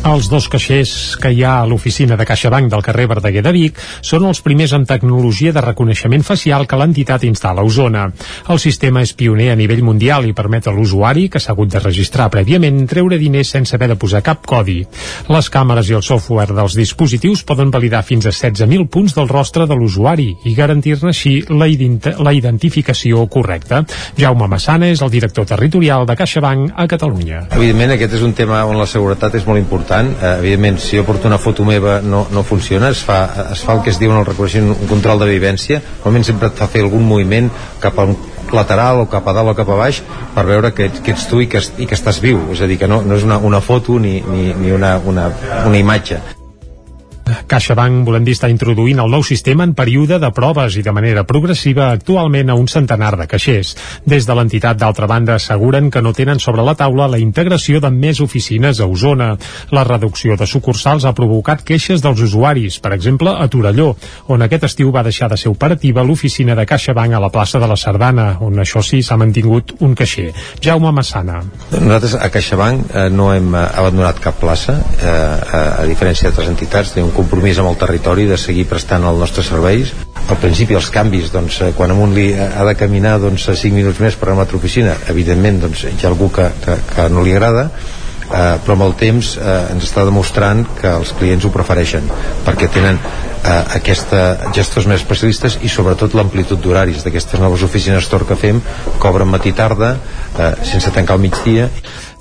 Els 0.00 0.30
dos 0.32 0.46
caixers 0.48 1.18
que 1.20 1.28
hi 1.28 1.42
ha 1.44 1.58
a 1.60 1.66
l'oficina 1.68 2.16
de 2.16 2.24
CaixaBank 2.24 2.70
del 2.72 2.80
carrer 2.80 3.04
Verdaguer 3.10 3.42
de 3.44 3.50
Vic 3.52 3.76
són 4.00 4.24
els 4.24 4.38
primers 4.40 4.72
amb 4.72 4.86
tecnologia 4.88 5.52
de 5.52 5.60
reconeixement 5.60 6.22
facial 6.24 6.64
que 6.66 6.78
l'entitat 6.80 7.26
instal·la 7.28 7.60
a 7.60 7.68
Osona. 7.68 8.06
El 8.48 8.60
sistema 8.62 9.02
és 9.04 9.12
pioner 9.12 9.50
a 9.52 9.56
nivell 9.60 9.82
mundial 9.84 10.24
i 10.24 10.32
permet 10.32 10.70
a 10.70 10.72
l'usuari, 10.72 11.26
que 11.28 11.36
s'ha 11.36 11.52
hagut 11.52 11.68
de 11.74 11.82
registrar 11.84 12.30
prèviament, 12.32 12.78
treure 12.88 13.18
diners 13.20 13.52
sense 13.52 13.76
haver 13.76 13.90
de 13.92 13.98
posar 14.00 14.22
cap 14.24 14.46
codi. 14.48 14.78
Les 15.28 15.50
càmeres 15.52 15.92
i 15.92 15.98
el 15.98 16.06
software 16.06 16.56
dels 16.56 16.78
dispositius 16.80 17.44
poden 17.44 17.68
validar 17.68 18.00
fins 18.00 18.24
a 18.24 18.32
16.000 18.32 18.88
punts 18.88 19.18
del 19.18 19.28
rostre 19.28 19.68
de 19.68 19.76
l'usuari 19.76 20.30
i 20.48 20.54
garantir-ne 20.56 21.12
així 21.12 21.34
la, 21.52 21.68
la 22.24 22.32
identificació 22.32 23.26
correcta. 23.28 23.84
Jaume 24.16 24.48
Massana 24.48 24.88
és 24.88 25.04
el 25.04 25.12
director 25.12 25.44
territorial 25.44 26.08
de 26.08 26.16
CaixaBank 26.16 26.72
a 26.72 26.88
Catalunya. 26.88 27.44
Evidentment, 27.52 27.98
aquest 27.98 28.16
és 28.16 28.24
un 28.24 28.32
tema 28.32 28.64
on 28.64 28.80
la 28.80 28.88
seguretat 28.88 29.36
és 29.36 29.44
molt 29.44 29.60
important 29.60 29.89
important 29.90 30.22
eh, 30.22 30.38
evidentment 30.38 30.78
si 30.78 30.96
jo 30.96 31.04
porto 31.04 31.26
una 31.26 31.38
foto 31.38 31.64
meva 31.64 32.00
no, 32.00 32.26
no 32.30 32.42
funciona, 32.42 32.90
es 32.90 33.02
fa, 33.02 33.50
es 33.52 33.64
fa 33.64 33.74
el 33.74 33.82
que 33.82 33.90
es 33.90 33.98
diu 33.98 34.12
en 34.12 34.20
el 34.20 34.26
reconeixement 34.26 34.76
un 34.76 34.88
control 34.88 35.18
de 35.18 35.30
vivència 35.30 35.80
normalment 35.80 36.26
sempre 36.26 36.50
et 36.50 36.58
fa 36.58 36.68
fer 36.70 36.84
algun 36.84 37.06
moviment 37.06 37.50
cap 37.82 37.98
a 37.98 38.06
un 38.06 38.16
lateral 38.54 39.02
o 39.02 39.08
cap 39.10 39.26
a 39.26 39.34
dalt 39.34 39.52
o 39.52 39.56
cap 39.58 39.68
a 39.70 39.78
baix 39.78 40.02
per 40.34 40.46
veure 40.46 40.72
que, 40.74 40.90
que 41.02 41.14
ets 41.14 41.26
tu 41.30 41.42
i 41.42 41.48
que, 41.50 41.62
i 41.78 41.86
que 41.86 41.94
estàs 41.94 42.18
viu. 42.22 42.42
És 42.50 42.62
a 42.62 42.66
dir, 42.66 42.80
que 42.80 42.90
no, 42.90 43.02
no 43.06 43.14
és 43.18 43.26
una, 43.26 43.38
una 43.38 43.62
foto 43.62 43.98
ni, 44.02 44.18
ni, 44.26 44.50
ni 44.58 44.74
una, 44.74 44.96
una, 45.06 45.30
una 45.66 45.78
imatge 45.78 46.39
CaixaBank, 47.50 48.04
volem 48.06 48.24
dir, 48.26 48.34
està 48.36 48.50
introduint 48.52 49.00
el 49.02 49.10
nou 49.12 49.24
sistema 49.26 49.64
en 49.66 49.74
període 49.78 50.18
de 50.22 50.30
proves 50.34 50.76
i 50.76 50.84
de 50.86 50.94
manera 50.94 51.24
progressiva 51.28 51.90
actualment 51.90 52.50
a 52.50 52.56
un 52.58 52.68
centenar 52.68 53.16
de 53.18 53.26
caixers. 53.30 53.74
Des 54.06 54.26
de 54.26 54.36
l'entitat, 54.36 54.78
d'altra 54.80 55.08
banda, 55.10 55.36
asseguren 55.36 55.90
que 55.90 56.02
no 56.02 56.12
tenen 56.16 56.40
sobre 56.40 56.64
la 56.66 56.74
taula 56.74 57.08
la 57.08 57.20
integració 57.20 57.80
de 57.80 57.90
més 57.90 58.20
oficines 58.20 58.80
a 58.80 58.86
Osona. 58.86 59.30
La 59.70 59.84
reducció 59.84 60.36
de 60.36 60.46
sucursals 60.46 61.04
ha 61.04 61.14
provocat 61.16 61.64
queixes 61.66 62.02
dels 62.02 62.20
usuaris, 62.26 62.78
per 62.80 62.94
exemple, 62.96 63.32
a 63.32 63.48
Torelló, 63.48 63.94
on 64.28 64.42
aquest 64.46 64.68
estiu 64.70 64.92
va 64.94 65.04
deixar 65.06 65.30
de 65.30 65.38
ser 65.40 65.50
operativa 65.52 66.04
l'oficina 66.06 66.56
de 66.58 66.66
CaixaBank 66.66 67.16
a 67.16 67.22
la 67.22 67.30
plaça 67.32 67.60
de 67.60 67.68
la 67.70 67.76
Sardana, 67.76 68.30
on 68.40 68.58
això 68.62 68.82
sí 68.84 69.02
s'ha 69.02 69.18
mantingut 69.20 69.76
un 69.80 69.94
caixer. 69.94 70.30
Jaume 70.62 70.92
Massana. 70.92 71.40
Nosaltres 71.72 72.16
a 72.16 72.30
CaixaBank 72.32 72.94
eh, 72.94 73.08
no 73.14 73.30
hem 73.34 73.54
eh, 73.54 73.64
abandonat 73.82 74.20
cap 74.22 74.38
plaça, 74.40 74.76
eh, 75.00 75.10
a, 75.10 75.62
a 75.82 75.86
diferència 75.88 76.28
d'altres 76.28 76.50
entitats, 76.52 76.94
tenim 76.94 77.10
un 77.10 77.16
compromís 77.20 77.60
amb 77.60 77.70
el 77.70 77.78
territori 77.80 78.26
de 78.28 78.40
seguir 78.40 78.66
prestant 78.70 79.06
els 79.06 79.20
nostres 79.20 79.52
serveis. 79.52 79.94
Al 80.30 80.38
principi 80.40 80.76
els 80.78 80.90
canvis 80.94 81.30
doncs, 81.34 81.60
eh, 81.60 81.72
quan 81.76 81.94
amunt 81.94 82.16
li 82.16 82.32
ha 82.34 82.66
de 82.66 82.76
caminar 82.80 83.18
doncs, 83.22 83.48
5 83.52 83.76
minuts 83.76 84.00
més 84.00 84.16
per 84.16 84.28
anar 84.28 84.36
a 84.36 84.40
una 84.40 84.48
altra 84.48 84.60
oficina. 84.60 84.98
Evidentment 85.12 85.64
doncs, 85.66 85.86
hi 85.88 85.96
ha 86.04 86.12
algú 86.12 86.30
que, 86.32 86.50
que, 86.64 86.78
que 86.94 87.08
no 87.12 87.24
li 87.26 87.36
agrada 87.36 87.70
eh, 88.30 88.58
però 88.62 88.76
amb 88.76 88.86
el 88.86 88.94
temps 88.98 89.34
eh, 89.38 89.56
ens 89.74 89.86
està 89.88 90.04
demostrant 90.06 90.62
que 90.78 90.92
els 91.00 91.12
clients 91.18 91.46
ho 91.46 91.52
prefereixen 91.54 92.06
perquè 92.46 92.70
tenen 92.72 92.98
eh, 93.00 93.56
aquesta 93.78 94.52
gestors 94.56 94.88
més 94.90 95.02
especialistes 95.02 95.58
i 95.66 95.72
sobretot 95.72 96.14
l'amplitud 96.16 96.62
d'horaris 96.62 97.04
d'aquestes 97.04 97.42
noves 97.42 97.64
oficines 97.66 98.08
Tor 98.10 98.26
que 98.28 98.38
fem 98.38 98.62
cobren 99.02 99.30
matí 99.30 99.52
tarda 99.56 99.96
eh, 99.96 100.52
sense 100.62 100.94
tancar 100.94 101.18
al 101.18 101.24
migdia 101.26 101.68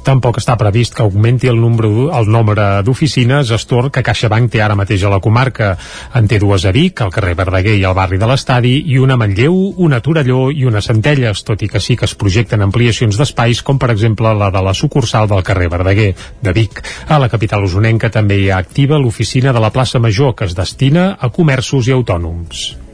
Tampoc 0.06 0.40
està 0.40 0.56
previst 0.58 0.96
que 0.96 1.04
augmenti 1.04 1.50
el 1.52 1.60
nombre, 1.60 1.90
el 2.16 2.30
nombre 2.32 2.66
d'oficines 2.88 3.52
Astor 3.52 3.90
que 3.92 4.04
CaixaBank 4.06 4.52
té 4.54 4.62
ara 4.64 4.78
mateix 4.80 5.04
a 5.04 5.12
la 5.12 5.20
comarca. 5.24 5.74
En 6.16 6.28
té 6.32 6.40
dues 6.42 6.66
a 6.66 6.74
Vic, 6.76 7.04
al 7.04 7.12
carrer 7.14 7.36
Verdaguer 7.38 7.76
i 7.78 7.86
al 7.86 7.98
barri 7.98 8.18
de 8.22 8.30
l'Estadi, 8.30 8.76
i 8.94 8.98
una 8.98 9.18
a 9.20 9.22
Manlleu, 9.22 9.60
una 9.78 10.00
a 10.00 10.06
Torelló 10.06 10.50
i 10.56 10.66
una 10.70 10.80
a 10.80 10.86
Centelles, 10.86 11.44
tot 11.44 11.62
i 11.62 11.70
que 11.70 11.84
sí 11.84 11.98
que 12.00 12.08
es 12.08 12.16
projecten 12.16 12.64
ampliacions 12.66 13.20
d'espais, 13.20 13.62
com 13.62 13.80
per 13.80 13.92
exemple 13.94 14.34
la 14.34 14.50
de 14.56 14.64
la 14.66 14.74
sucursal 14.74 15.30
del 15.30 15.44
carrer 15.44 15.70
Verdaguer, 15.70 16.12
de 16.42 16.54
Vic. 16.56 16.84
A 17.08 17.20
la 17.20 17.30
capital 17.30 17.68
usonenca 17.68 18.10
també 18.10 18.40
hi 18.40 18.50
ha 18.50 18.60
activa 18.64 19.00
l'oficina 19.00 19.54
de 19.54 19.64
la 19.64 19.74
plaça 19.76 20.00
Major, 20.00 20.36
que 20.36 20.48
es 20.50 20.56
destina 20.56 21.12
a 21.20 21.30
comerços 21.30 21.88
i 21.88 21.96
autònoms. 21.96 22.89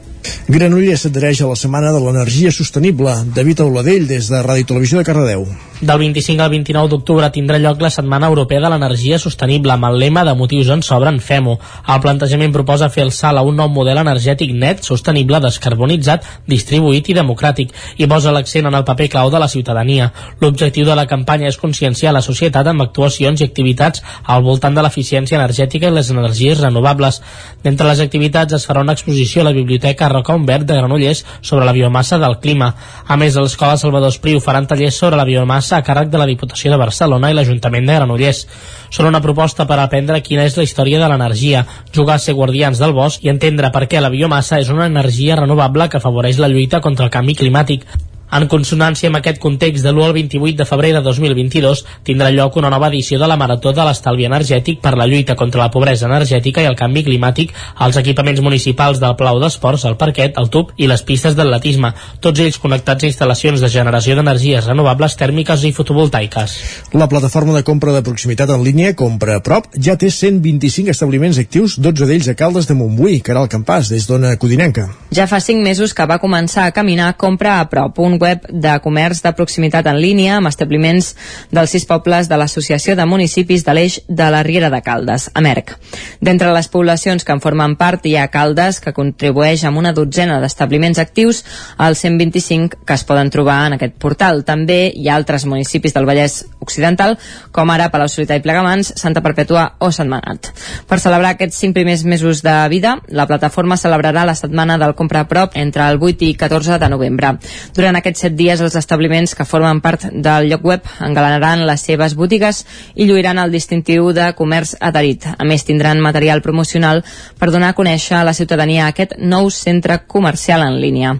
Granollers 0.48 1.06
s'adhereix 1.06 1.40
a 1.42 1.48
la 1.50 1.56
Setmana 1.58 1.92
de 1.94 2.02
l'Energia 2.02 2.52
Sostenible. 2.54 3.14
David 3.34 3.64
Auladell, 3.64 4.06
des 4.06 4.28
de 4.30 4.42
Ràdio 4.46 4.66
Televisió 4.72 4.98
de 4.98 5.04
Cardedeu. 5.04 5.46
Del 5.80 5.98
25 5.98 6.40
al 6.40 6.48
29 6.48 6.88
d'octubre 6.88 7.26
tindrà 7.28 7.58
lloc 7.60 7.82
la 7.84 7.90
Setmana 7.92 8.30
Europea 8.30 8.62
de 8.64 8.68
l'Energia 8.72 9.18
Sostenible 9.20 9.74
amb 9.74 9.84
el 9.90 9.98
lema 10.00 10.22
de 10.24 10.32
motius 10.32 10.70
en 10.72 10.80
sobren 10.80 11.18
fem-ho. 11.20 11.58
El 11.92 12.00
plantejament 12.00 12.54
proposa 12.54 12.88
fer 12.88 13.02
el 13.04 13.12
salt 13.12 13.36
a 13.36 13.42
un 13.44 13.60
nou 13.60 13.68
model 13.68 14.00
energètic 14.00 14.54
net, 14.56 14.80
sostenible, 14.86 15.36
descarbonitzat, 15.44 16.24
distribuït 16.48 17.10
i 17.12 17.18
democràtic 17.18 17.74
i 18.00 18.08
posa 18.08 18.32
l'accent 18.32 18.70
en 18.70 18.78
el 18.78 18.86
paper 18.88 19.10
clau 19.12 19.28
de 19.34 19.42
la 19.42 19.50
ciutadania. 19.52 20.08
L'objectiu 20.40 20.88
de 20.88 20.96
la 20.96 21.04
campanya 21.10 21.50
és 21.52 21.60
conscienciar 21.60 22.14
la 22.16 22.24
societat 22.24 22.72
amb 22.72 22.86
actuacions 22.86 23.42
i 23.42 23.50
activitats 23.50 24.00
al 24.24 24.46
voltant 24.48 24.74
de 24.74 24.86
l'eficiència 24.86 25.36
energètica 25.36 25.92
i 25.92 25.96
les 25.98 26.08
energies 26.14 26.64
renovables. 26.64 27.20
D'entre 27.62 27.90
les 27.90 28.00
activitats 28.00 28.56
es 28.56 28.64
farà 28.64 28.80
una 28.80 28.96
exposició 28.96 29.44
a 29.44 29.50
la 29.50 29.56
Biblioteca 29.60 30.08
Racó 30.16 30.38
Verd 30.48 30.66
de 30.66 30.78
Granollers 30.80 31.24
sobre 31.40 31.64
la 31.64 31.74
biomassa 31.76 32.18
del 32.18 32.38
clima. 32.42 32.72
A 33.06 33.16
més, 33.16 33.36
a 33.36 33.44
l'Escola 33.44 33.76
Salvador 33.78 34.10
Espriu 34.14 34.40
faran 34.40 34.66
tallers 34.66 34.98
sobre 34.98 35.20
la 35.20 35.28
biomassa 35.28 35.78
a 35.78 35.84
càrrec 35.86 36.10
de 36.10 36.18
la 36.18 36.26
Diputació 36.26 36.72
de 36.72 36.80
Barcelona 36.80 37.30
i 37.30 37.38
l'Ajuntament 37.38 37.86
de 37.86 38.00
Granollers. 38.00 38.42
Són 38.90 39.10
una 39.12 39.22
proposta 39.22 39.68
per 39.68 39.78
aprendre 39.82 40.22
quina 40.24 40.48
és 40.48 40.56
la 40.56 40.66
història 40.66 41.00
de 41.02 41.12
l'energia, 41.12 41.66
jugar 41.94 42.16
a 42.16 42.24
ser 42.26 42.34
guardians 42.34 42.82
del 42.82 42.96
bosc 42.96 43.24
i 43.24 43.32
entendre 43.32 43.70
per 43.70 43.86
què 43.86 44.02
la 44.02 44.12
biomassa 44.12 44.60
és 44.62 44.72
una 44.72 44.90
energia 44.90 45.38
renovable 45.38 45.88
que 45.88 46.00
afavoreix 46.00 46.42
la 46.42 46.52
lluita 46.52 46.80
contra 46.80 47.06
el 47.06 47.14
canvi 47.14 47.38
climàtic. 47.38 47.86
En 48.26 48.48
consonància 48.50 49.06
amb 49.06 49.20
aquest 49.20 49.38
context, 49.38 49.84
de 49.84 49.92
l'1 49.92 50.04
al 50.04 50.12
28 50.16 50.56
de 50.58 50.64
febrer 50.66 50.92
de 50.96 51.02
2022 51.04 51.84
tindrà 52.06 52.32
lloc 52.34 52.56
una 52.58 52.70
nova 52.72 52.88
edició 52.90 53.20
de 53.20 53.28
la 53.30 53.36
Marató 53.38 53.72
de 53.72 53.84
l'Estalvi 53.86 54.26
Energètic 54.26 54.80
per 54.82 54.96
la 54.98 55.06
lluita 55.06 55.36
contra 55.38 55.62
la 55.62 55.70
pobresa 55.70 56.08
energètica 56.08 56.62
i 56.62 56.66
el 56.66 56.74
canvi 56.74 57.04
climàtic 57.06 57.52
als 57.86 57.98
equipaments 58.00 58.42
municipals 58.42 58.98
del 58.98 59.14
Plau 59.16 59.38
d'Esports, 59.38 59.84
el 59.86 59.96
Parquet, 60.00 60.34
el 60.42 60.50
Tub 60.50 60.72
i 60.76 60.88
les 60.90 61.04
pistes 61.06 61.36
d'atletisme, 61.38 61.92
tots 62.20 62.42
ells 62.42 62.58
connectats 62.58 63.06
a 63.06 63.10
instal·lacions 63.12 63.62
de 63.62 63.70
generació 63.70 64.16
d'energies 64.18 64.66
renovables 64.66 65.16
tèrmiques 65.16 65.62
i 65.62 65.72
fotovoltaiques. 65.76 66.56
La 66.98 67.08
plataforma 67.08 67.54
de 67.54 67.62
compra 67.62 67.94
de 67.94 68.02
proximitat 68.02 68.50
en 68.50 68.64
línia 68.66 68.96
Compra 68.98 69.38
a 69.38 69.44
Prop 69.44 69.70
ja 69.78 69.94
té 70.00 70.10
125 70.10 70.90
establiments 70.90 71.38
actius, 71.38 71.78
12 71.78 72.10
d'ells 72.10 72.30
a 72.32 72.34
Caldes 72.34 72.66
de 72.66 72.74
Montbui, 72.74 73.20
Caral 73.22 73.46
Campàs, 73.52 73.92
des 73.92 74.08
d'Ona 74.08 74.34
Codinenca. 74.40 74.88
Ja 75.14 75.28
fa 75.30 75.38
5 75.40 75.62
mesos 75.62 75.94
que 75.94 76.06
va 76.10 76.18
començar 76.18 76.66
a 76.66 76.74
caminar 76.74 77.14
Compra 77.16 77.60
a 77.60 77.68
Prop, 77.70 77.98
un 78.02 78.15
web 78.20 78.46
de 78.50 78.72
comerç 78.84 79.22
de 79.24 79.32
proximitat 79.36 79.86
en 79.90 80.00
línia 80.00 80.36
amb 80.36 80.50
establiments 80.50 81.12
dels 81.54 81.74
sis 81.74 81.86
pobles 81.88 82.30
de 82.30 82.38
l'Associació 82.38 82.96
de 82.96 83.06
Municipis 83.06 83.64
de 83.66 83.74
l'Eix 83.76 84.00
de 84.08 84.30
la 84.32 84.42
Riera 84.46 84.70
de 84.72 84.80
Caldes, 84.82 85.28
a 85.34 85.42
Merc. 85.44 85.76
D'entre 86.20 86.52
les 86.54 86.68
poblacions 86.72 87.24
que 87.24 87.36
en 87.36 87.42
formen 87.44 87.76
part 87.76 88.06
hi 88.06 88.16
ha 88.16 88.28
Caldes, 88.32 88.80
que 88.80 88.94
contribueix 88.96 89.64
amb 89.64 89.78
una 89.78 89.92
dotzena 89.96 90.40
d'establiments 90.40 90.98
actius 91.02 91.44
als 91.76 92.04
125 92.04 92.84
que 92.86 92.94
es 92.94 93.04
poden 93.04 93.30
trobar 93.30 93.66
en 93.66 93.76
aquest 93.76 93.96
portal. 94.00 94.44
També 94.44 94.92
hi 94.94 95.08
ha 95.08 95.16
altres 95.16 95.46
municipis 95.46 95.94
del 95.94 96.08
Vallès 96.08 96.44
Occidental, 96.66 97.14
com 97.54 97.70
ara 97.70 97.88
Palau 97.92 98.10
Solità 98.10 98.36
i 98.36 98.42
Plegamans, 98.42 98.92
Santa 98.98 99.22
Perpètua 99.22 99.76
o 99.78 99.92
Setmanat. 99.94 100.50
Per 100.90 100.98
celebrar 100.98 101.36
aquests 101.36 101.60
cinc 101.62 101.76
primers 101.76 102.02
mesos 102.04 102.42
de 102.42 102.54
vida, 102.72 102.96
la 103.08 103.26
plataforma 103.30 103.78
celebrarà 103.78 104.24
la 104.26 104.34
setmana 104.34 104.76
del 104.82 104.96
Compra 104.98 105.22
a 105.22 105.28
Prop 105.30 105.54
entre 105.54 105.86
el 105.86 106.00
8 106.02 106.26
i 106.26 106.34
14 106.34 106.80
de 106.82 106.88
novembre. 106.90 107.36
Durant 107.76 107.98
aquests 108.00 108.26
set 108.26 108.36
dies 108.36 108.60
els 108.60 108.74
establiments 108.78 109.36
que 109.38 109.46
formen 109.46 109.80
part 109.84 110.08
del 110.10 110.50
lloc 110.50 110.66
web 110.66 110.90
engalanaran 111.06 111.62
les 111.68 111.86
seves 111.86 112.16
botigues 112.18 112.64
i 112.94 113.06
lluiran 113.06 113.38
el 113.38 113.54
distintiu 113.54 114.10
de 114.16 114.32
comerç 114.34 114.74
adherit. 114.80 115.28
A 115.38 115.46
més, 115.46 115.64
tindran 115.64 116.02
material 116.02 116.42
promocional 116.42 117.04
per 117.38 117.52
donar 117.54 117.70
a 117.70 117.78
conèixer 117.78 118.18
a 118.18 118.24
la 118.26 118.34
ciutadania 118.34 118.88
aquest 118.90 119.16
nou 119.18 119.50
centre 119.54 120.00
comercial 120.06 120.66
en 120.66 120.80
línia. 120.82 121.14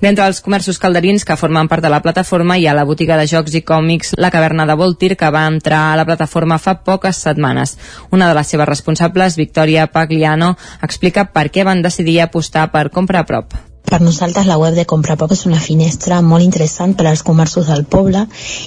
D'entre 0.00 0.26
els 0.30 0.42
comerços 0.44 0.78
calderins 0.78 1.26
que 1.26 1.36
formen 1.36 1.68
part 1.68 1.82
de 1.82 1.90
la 1.92 2.02
plataforma 2.04 2.58
hi 2.58 2.68
ha 2.68 2.76
la 2.76 2.86
botiga 2.88 3.18
de 3.18 3.26
jocs 3.26 3.54
i 3.58 3.64
còmics 3.66 4.14
La 4.18 4.30
Caverna 4.30 4.66
de 4.68 4.78
Voltir, 4.92 5.16
que 5.16 5.30
va 5.32 5.46
entrar 5.48 5.80
a 5.88 5.96
la 5.96 6.04
plataforma 6.04 6.58
fa 6.60 6.74
poques 6.84 7.22
setmanes. 7.24 7.78
Una 8.12 8.28
de 8.28 8.36
les 8.36 8.52
seves 8.52 8.68
responsables, 8.68 9.40
Victoria 9.40 9.88
Pagliano, 9.88 10.52
explica 10.84 11.30
per 11.32 11.48
què 11.48 11.64
van 11.64 11.80
decidir 11.80 12.20
apostar 12.20 12.68
per 12.76 12.90
comprar 12.92 13.24
a 13.24 13.30
prop. 13.34 13.62
Per 13.92 14.00
nosaltres 14.00 14.46
la 14.48 14.54
web 14.56 14.72
de 14.72 14.86
Comprapop 14.88 15.34
és 15.34 15.42
una 15.44 15.58
finestra 15.60 16.22
molt 16.24 16.44
interessant 16.44 16.94
per 16.96 17.04
als 17.10 17.22
comerços 17.28 17.66
del 17.68 17.82
poble 17.94 18.22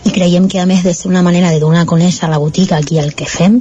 i 0.06 0.12
creiem 0.14 0.46
que 0.52 0.60
a 0.62 0.66
més 0.70 0.84
de 0.86 0.94
ser 0.94 1.10
una 1.10 1.24
manera 1.26 1.50
de 1.50 1.58
donar 1.64 1.82
a 1.82 1.88
conèixer 1.90 2.30
la 2.30 2.38
botiga 2.44 2.78
aquí 2.78 3.00
el 3.02 3.16
que 3.22 3.26
fem, 3.26 3.56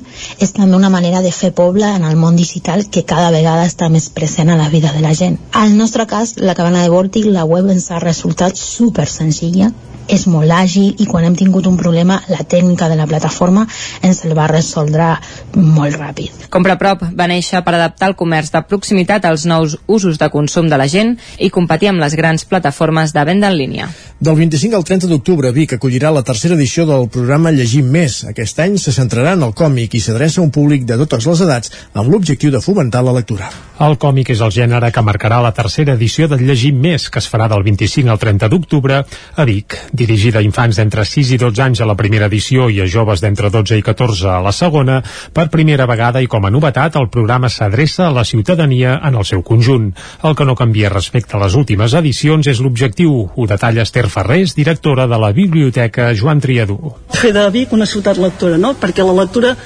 és 0.45 0.53
també 0.53 0.77
una 0.77 0.93
manera 0.93 1.23
de 1.24 1.32
fer 1.32 1.55
poble 1.62 1.89
en 1.89 2.05
el 2.05 2.20
món 2.20 2.36
digital 2.36 2.85
que 2.91 3.07
cada 3.15 3.32
vegada 3.39 3.65
està 3.70 3.89
més 3.89 4.11
present 4.19 4.53
a 4.53 4.59
la 4.61 4.69
vida 4.77 4.93
de 4.93 5.01
la 5.07 5.15
gent. 5.16 5.41
Al 5.65 5.73
nostre 5.81 6.05
cas, 6.12 6.36
la 6.36 6.59
cabana 6.61 6.85
de 6.85 6.93
Vortic, 6.93 7.32
la 7.32 7.49
web 7.49 7.73
ens 7.73 7.89
ha 7.91 8.05
resultat 8.05 8.61
super 8.61 9.09
senzilla 9.09 9.73
és 10.09 10.27
molt 10.28 10.53
àgil 10.53 11.01
i 11.01 11.07
quan 11.09 11.24
hem 11.24 11.36
tingut 11.36 11.66
un 11.66 11.77
problema 11.81 12.19
la 12.28 12.45
tècnica 12.45 12.89
de 12.91 12.97
la 12.99 13.07
plataforma 13.09 13.65
ens 14.05 14.23
el 14.27 14.35
va 14.36 14.47
resoldre 14.51 15.15
molt 15.55 15.97
ràpid. 15.97 16.49
Compra 16.53 16.77
Prop 16.81 17.03
va 17.16 17.28
néixer 17.31 17.62
per 17.65 17.74
adaptar 17.77 18.11
el 18.11 18.16
comerç 18.19 18.53
de 18.55 18.62
proximitat 18.69 19.24
als 19.24 19.47
nous 19.49 19.78
usos 19.86 20.20
de 20.20 20.28
consum 20.31 20.69
de 20.69 20.78
la 20.81 20.89
gent 20.91 21.16
i 21.39 21.51
competir 21.55 21.93
amb 21.93 22.02
les 22.02 22.16
grans 22.18 22.44
plataformes 22.51 23.14
de 23.14 23.24
venda 23.24 23.51
en 23.52 23.59
línia. 23.59 23.89
Del 24.18 24.36
25 24.39 24.76
al 24.76 24.86
30 24.89 25.10
d'octubre, 25.10 25.52
Vic 25.55 25.76
acollirà 25.76 26.10
la 26.14 26.24
tercera 26.26 26.59
edició 26.59 26.86
del 26.89 27.09
programa 27.14 27.52
Llegim 27.55 27.90
Més. 27.94 28.22
Aquest 28.31 28.60
any 28.64 28.78
se 28.82 28.94
centrarà 28.97 29.36
en 29.39 29.47
el 29.47 29.55
còmic 29.56 29.94
i 29.94 30.02
s'adreça 30.02 30.40
a 30.40 30.44
un 30.44 30.52
públic 30.55 30.85
de 30.89 30.98
totes 31.05 31.28
les 31.31 31.44
edats 31.47 31.72
amb 31.94 32.10
l'objectiu 32.10 32.52
de 32.55 32.62
fomentar 32.64 33.05
la 33.06 33.14
lectura. 33.16 33.51
El 33.74 33.96
còmic 33.98 34.28
és 34.30 34.38
el 34.44 34.52
gènere 34.55 34.92
que 34.94 35.02
marcarà 35.02 35.40
la 35.42 35.51
tercera 35.51 35.96
edició 35.98 36.28
del 36.30 36.44
Llegim 36.46 36.76
Més, 36.78 37.09
que 37.10 37.18
es 37.18 37.26
farà 37.26 37.48
del 37.51 37.64
25 37.66 38.12
al 38.12 38.20
30 38.22 38.48
d'octubre 38.52 39.01
a 39.02 39.46
Vic. 39.48 39.74
Dirigida 39.90 40.38
a 40.38 40.44
infants 40.46 40.78
d'entre 40.78 41.02
6 41.02 41.32
i 41.34 41.38
12 41.42 41.62
anys 41.64 41.80
a 41.82 41.88
la 41.90 41.96
primera 41.98 42.28
edició 42.30 42.68
i 42.70 42.78
a 42.80 42.86
joves 42.86 43.18
d'entre 43.24 43.51
12 43.51 43.80
i 43.80 43.82
14 43.82 44.28
a 44.30 44.36
la 44.44 44.52
segona, 44.55 45.01
per 45.34 45.48
primera 45.51 45.88
vegada 45.90 46.22
i 46.22 46.30
com 46.30 46.46
a 46.46 46.52
novetat, 46.55 46.94
el 47.01 47.10
programa 47.10 47.51
s'adreça 47.51 48.06
a 48.06 48.12
la 48.14 48.22
ciutadania 48.24 49.01
en 49.02 49.18
el 49.18 49.26
seu 49.26 49.42
conjunt. 49.42 49.90
El 50.22 50.38
que 50.38 50.46
no 50.46 50.55
canvia 50.55 50.92
respecte 50.94 51.34
a 51.34 51.42
les 51.42 51.56
últimes 51.59 51.98
edicions 51.98 52.46
és 52.46 52.62
l'objectiu, 52.62 53.16
ho 53.34 53.48
detalla 53.51 53.82
Esther 53.82 54.06
Ferrés, 54.06 54.55
directora 54.55 55.09
de 55.10 55.18
la 55.18 55.32
Biblioteca 55.34 56.12
Joan 56.14 56.38
Triadú. 56.38 56.94
Fer 57.10 57.34
de 57.34 57.48
Vic 57.51 57.74
una 57.74 57.90
ciutat 57.90 58.22
lectora, 58.22 58.55
no? 58.55 58.76
perquè 58.78 59.02
la 59.02 59.18
lectura 59.18 59.56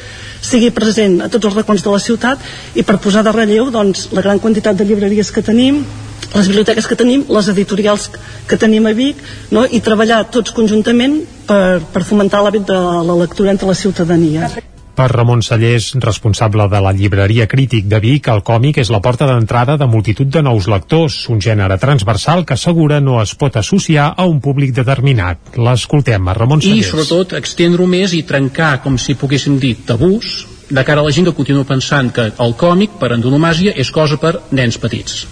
sigui 0.41 0.71
present 0.75 1.19
a 1.25 1.29
tots 1.33 1.49
els 1.49 1.57
racons 1.57 1.83
de 1.83 1.93
la 1.93 2.01
ciutat 2.03 2.43
i 2.79 2.85
per 2.87 2.99
posar 3.03 3.25
de 3.27 3.33
relleu 3.35 3.73
doncs, 3.75 3.98
la 4.13 4.25
gran 4.25 4.39
quantitat 4.43 4.79
de 4.79 4.87
llibreries 4.89 5.33
que 5.35 5.43
tenim, 5.45 5.83
les 6.35 6.49
biblioteques 6.49 6.87
que 6.87 6.97
tenim, 6.99 7.25
les 7.33 7.49
editorials 7.49 8.09
que 8.49 8.59
tenim 8.61 8.87
a 8.89 8.95
Vic 8.97 9.21
no? 9.55 9.65
i 9.65 9.81
treballar 9.85 10.25
tots 10.33 10.53
conjuntament 10.57 11.21
per, 11.49 11.81
per 11.93 12.05
fomentar 12.05 12.43
l'hàbit 12.45 12.67
de 12.69 12.81
la 13.09 13.17
lectura 13.23 13.55
entre 13.55 13.71
la 13.71 13.77
ciutadania. 13.79 14.51
Per 14.99 15.07
Ramon 15.13 15.45
Sallés, 15.47 15.93
responsable 16.03 16.65
de 16.67 16.81
la 16.83 16.91
llibreria 16.91 17.47
Crític 17.47 17.87
de 17.87 18.01
Vic, 18.03 18.27
el 18.33 18.43
còmic 18.43 18.81
és 18.83 18.91
la 18.91 18.99
porta 18.99 19.29
d'entrada 19.31 19.77
de 19.79 19.87
multitud 19.87 20.27
de 20.27 20.43
nous 20.43 20.67
lectors, 20.67 21.21
un 21.31 21.39
gènere 21.39 21.79
transversal 21.79 22.43
que 22.45 22.57
assegura 22.59 22.99
no 22.99 23.21
es 23.23 23.37
pot 23.39 23.57
associar 23.63 24.11
a 24.17 24.27
un 24.27 24.43
públic 24.43 24.75
determinat. 24.75 25.55
L'escoltem 25.55 26.27
a 26.27 26.35
Ramon 26.35 26.67
Sallés. 26.67 26.83
I 26.83 26.91
sobretot 26.91 27.39
extendre-ho 27.39 27.87
més 27.87 28.17
i 28.19 28.25
trencar, 28.27 28.81
com 28.83 28.99
si 28.99 29.15
poguéssim 29.15 29.61
dir, 29.63 29.77
tabús 29.87 30.58
de 30.71 30.85
cara 30.85 31.01
a 31.01 31.07
la 31.07 31.15
gent 31.15 31.29
que 31.29 31.37
continua 31.37 31.69
pensant 31.69 32.13
que 32.13 32.31
el 32.31 32.55
còmic, 32.61 32.99
per 33.01 33.13
antonomàsia, 33.17 33.75
és 33.77 33.91
cosa 33.95 34.21
per 34.21 34.37
nens 34.53 34.79
petits 34.79 35.27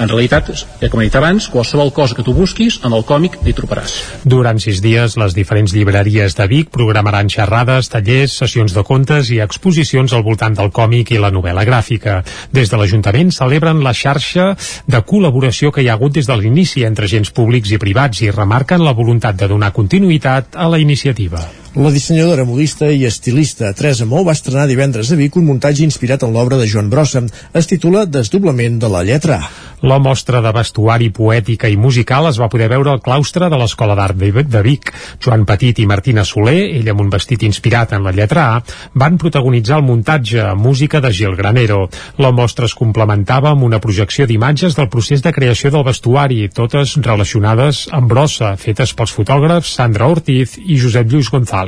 en 0.00 0.08
realitat, 0.08 0.48
com 0.88 1.02
he 1.02 1.06
dit 1.06 1.16
abans, 1.18 1.46
qualsevol 1.52 1.92
cosa 1.92 2.16
que 2.16 2.24
tu 2.24 2.32
busquis, 2.32 2.78
en 2.86 2.94
el 2.96 3.04
còmic 3.04 3.36
hi 3.44 3.52
trobaràs. 3.56 3.96
Durant 4.24 4.60
sis 4.62 4.80
dies, 4.80 5.16
les 5.20 5.36
diferents 5.36 5.74
llibreries 5.76 6.36
de 6.38 6.46
Vic 6.48 6.70
programaran 6.72 7.28
xerrades, 7.28 7.90
tallers, 7.92 8.38
sessions 8.40 8.74
de 8.76 8.84
contes 8.86 9.30
i 9.34 9.40
exposicions 9.44 10.16
al 10.16 10.24
voltant 10.24 10.56
del 10.56 10.72
còmic 10.72 11.12
i 11.12 11.20
la 11.20 11.32
novel·la 11.34 11.66
gràfica. 11.68 12.20
Des 12.56 12.72
de 12.72 12.80
l'Ajuntament 12.80 13.34
celebren 13.36 13.84
la 13.84 13.92
xarxa 13.92 14.54
de 14.88 15.04
col·laboració 15.04 15.72
que 15.74 15.84
hi 15.84 15.90
ha 15.90 15.98
hagut 16.00 16.16
des 16.16 16.28
de 16.30 16.36
l'inici 16.40 16.86
entre 16.88 17.04
agents 17.04 17.34
públics 17.36 17.72
i 17.76 17.82
privats 17.82 18.24
i 18.24 18.32
remarquen 18.32 18.84
la 18.84 18.96
voluntat 18.96 19.36
de 19.36 19.52
donar 19.52 19.74
continuïtat 19.76 20.56
a 20.56 20.70
la 20.72 20.80
iniciativa. 20.80 21.44
La 21.76 21.92
dissenyadora 21.94 22.42
modista 22.42 22.88
i 22.90 23.04
estilista 23.06 23.68
Teresa 23.78 24.02
Mou 24.02 24.24
va 24.26 24.34
estrenar 24.34 24.64
divendres 24.66 25.12
a 25.14 25.16
Vic 25.20 25.36
un 25.38 25.44
muntatge 25.46 25.84
inspirat 25.86 26.24
en 26.26 26.32
l'obra 26.34 26.56
de 26.58 26.66
Joan 26.66 26.88
Brossa. 26.90 27.22
Es 27.54 27.70
titula 27.70 28.08
Desdoblament 28.10 28.80
de 28.82 28.88
la 28.90 29.04
lletra. 29.06 29.38
La 29.86 30.00
mostra 30.02 30.42
de 30.44 30.50
vestuari 30.52 31.08
poètica 31.14 31.70
i 31.70 31.76
musical 31.80 32.26
es 32.28 32.40
va 32.42 32.50
poder 32.52 32.66
veure 32.68 32.90
al 32.90 33.00
claustre 33.00 33.46
de 33.48 33.56
l'Escola 33.56 33.94
d'Art 33.94 34.18
de 34.18 34.62
Vic. 34.66 34.90
Joan 35.22 35.46
Petit 35.46 35.78
i 35.78 35.86
Martina 35.86 36.24
Soler, 36.26 36.74
ell 36.74 36.90
amb 36.90 37.04
un 37.06 37.12
vestit 37.14 37.46
inspirat 37.46 37.94
en 37.94 38.02
la 38.04 38.12
lletra 38.12 38.48
A, 38.56 38.58
van 38.92 39.16
protagonitzar 39.16 39.78
el 39.78 39.86
muntatge 39.86 40.50
música 40.58 41.00
de 41.00 41.14
Gil 41.14 41.38
Granero. 41.38 41.88
La 42.18 42.32
mostra 42.32 42.66
es 42.66 42.74
complementava 42.74 43.54
amb 43.54 43.62
una 43.62 43.80
projecció 43.80 44.26
d'imatges 44.26 44.74
del 44.76 44.90
procés 44.90 45.22
de 45.22 45.32
creació 45.32 45.70
del 45.70 45.86
vestuari, 45.86 46.48
totes 46.50 46.98
relacionades 46.98 47.86
amb 47.94 48.10
brossa, 48.10 48.56
fetes 48.58 48.92
pels 48.92 49.14
fotògrafs 49.14 49.78
Sandra 49.78 50.10
Ortiz 50.10 50.58
i 50.58 50.76
Josep 50.82 51.08
Lluís 51.08 51.30
González. 51.30 51.59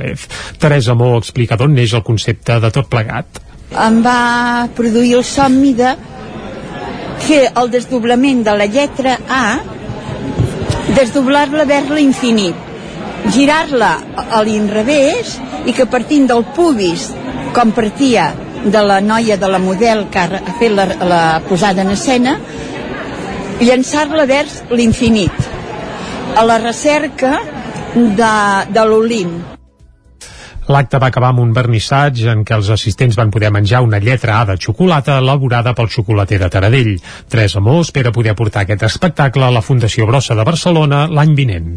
Teresa 0.58 0.94
Mó 0.94 1.16
explica 1.18 1.56
d'on 1.56 1.74
neix 1.74 1.94
el 1.94 2.04
concepte 2.06 2.58
de 2.60 2.70
tot 2.74 2.88
plegat. 2.92 3.42
Em 3.72 4.02
va 4.04 4.68
produir 4.76 5.14
el 5.18 5.24
somni 5.24 5.72
de 5.74 5.94
fer 7.22 7.46
el 7.56 7.70
desdoblament 7.70 8.42
de 8.44 8.54
la 8.58 8.66
lletra 8.66 9.16
A, 9.28 9.44
desdoblar-la 10.96 11.64
vers 11.68 11.90
l'infinit, 11.94 12.56
girar-la 13.32 13.92
a 14.18 14.42
l'inrevés 14.44 15.38
i 15.66 15.74
que 15.76 15.86
partint 15.86 16.26
del 16.30 16.44
pubis, 16.56 17.08
com 17.54 17.72
partia 17.76 18.32
de 18.64 18.82
la 18.86 19.00
noia 19.00 19.36
de 19.38 19.48
la 19.50 19.60
model 19.62 20.06
que 20.10 20.26
ha 20.26 20.58
fet 20.58 20.74
la, 20.74 20.86
la 21.14 21.22
posada 21.48 21.82
en 21.86 21.94
escena, 21.94 22.36
llançar-la 23.62 24.26
vers 24.26 24.62
l'infinit, 24.70 25.48
a 26.36 26.44
la 26.48 26.58
recerca 26.58 27.38
de, 27.94 28.34
de 28.72 28.86
l'Olimp. 28.88 29.51
L'acte 30.70 30.98
va 31.02 31.08
acabar 31.10 31.32
amb 31.32 31.42
un 31.42 31.52
vernissatge 31.56 32.28
en 32.30 32.44
què 32.46 32.54
els 32.54 32.68
assistents 32.70 33.16
van 33.18 33.32
poder 33.34 33.50
menjar 33.50 33.80
una 33.82 33.98
lletra 33.98 34.36
A 34.40 34.44
de 34.52 34.54
xocolata 34.62 35.18
elaborada 35.18 35.72
pel 35.74 35.90
xocolater 35.90 36.38
de 36.38 36.50
Taradell. 36.50 36.92
Teresa 37.28 37.60
Mó 37.60 37.80
espera 37.80 38.12
poder 38.14 38.36
portar 38.38 38.62
aquest 38.62 38.86
espectacle 38.86 39.48
a 39.48 39.50
la 39.50 39.64
Fundació 39.64 40.06
Brossa 40.06 40.38
de 40.38 40.46
Barcelona 40.46 41.08
l'any 41.10 41.34
vinent. 41.34 41.74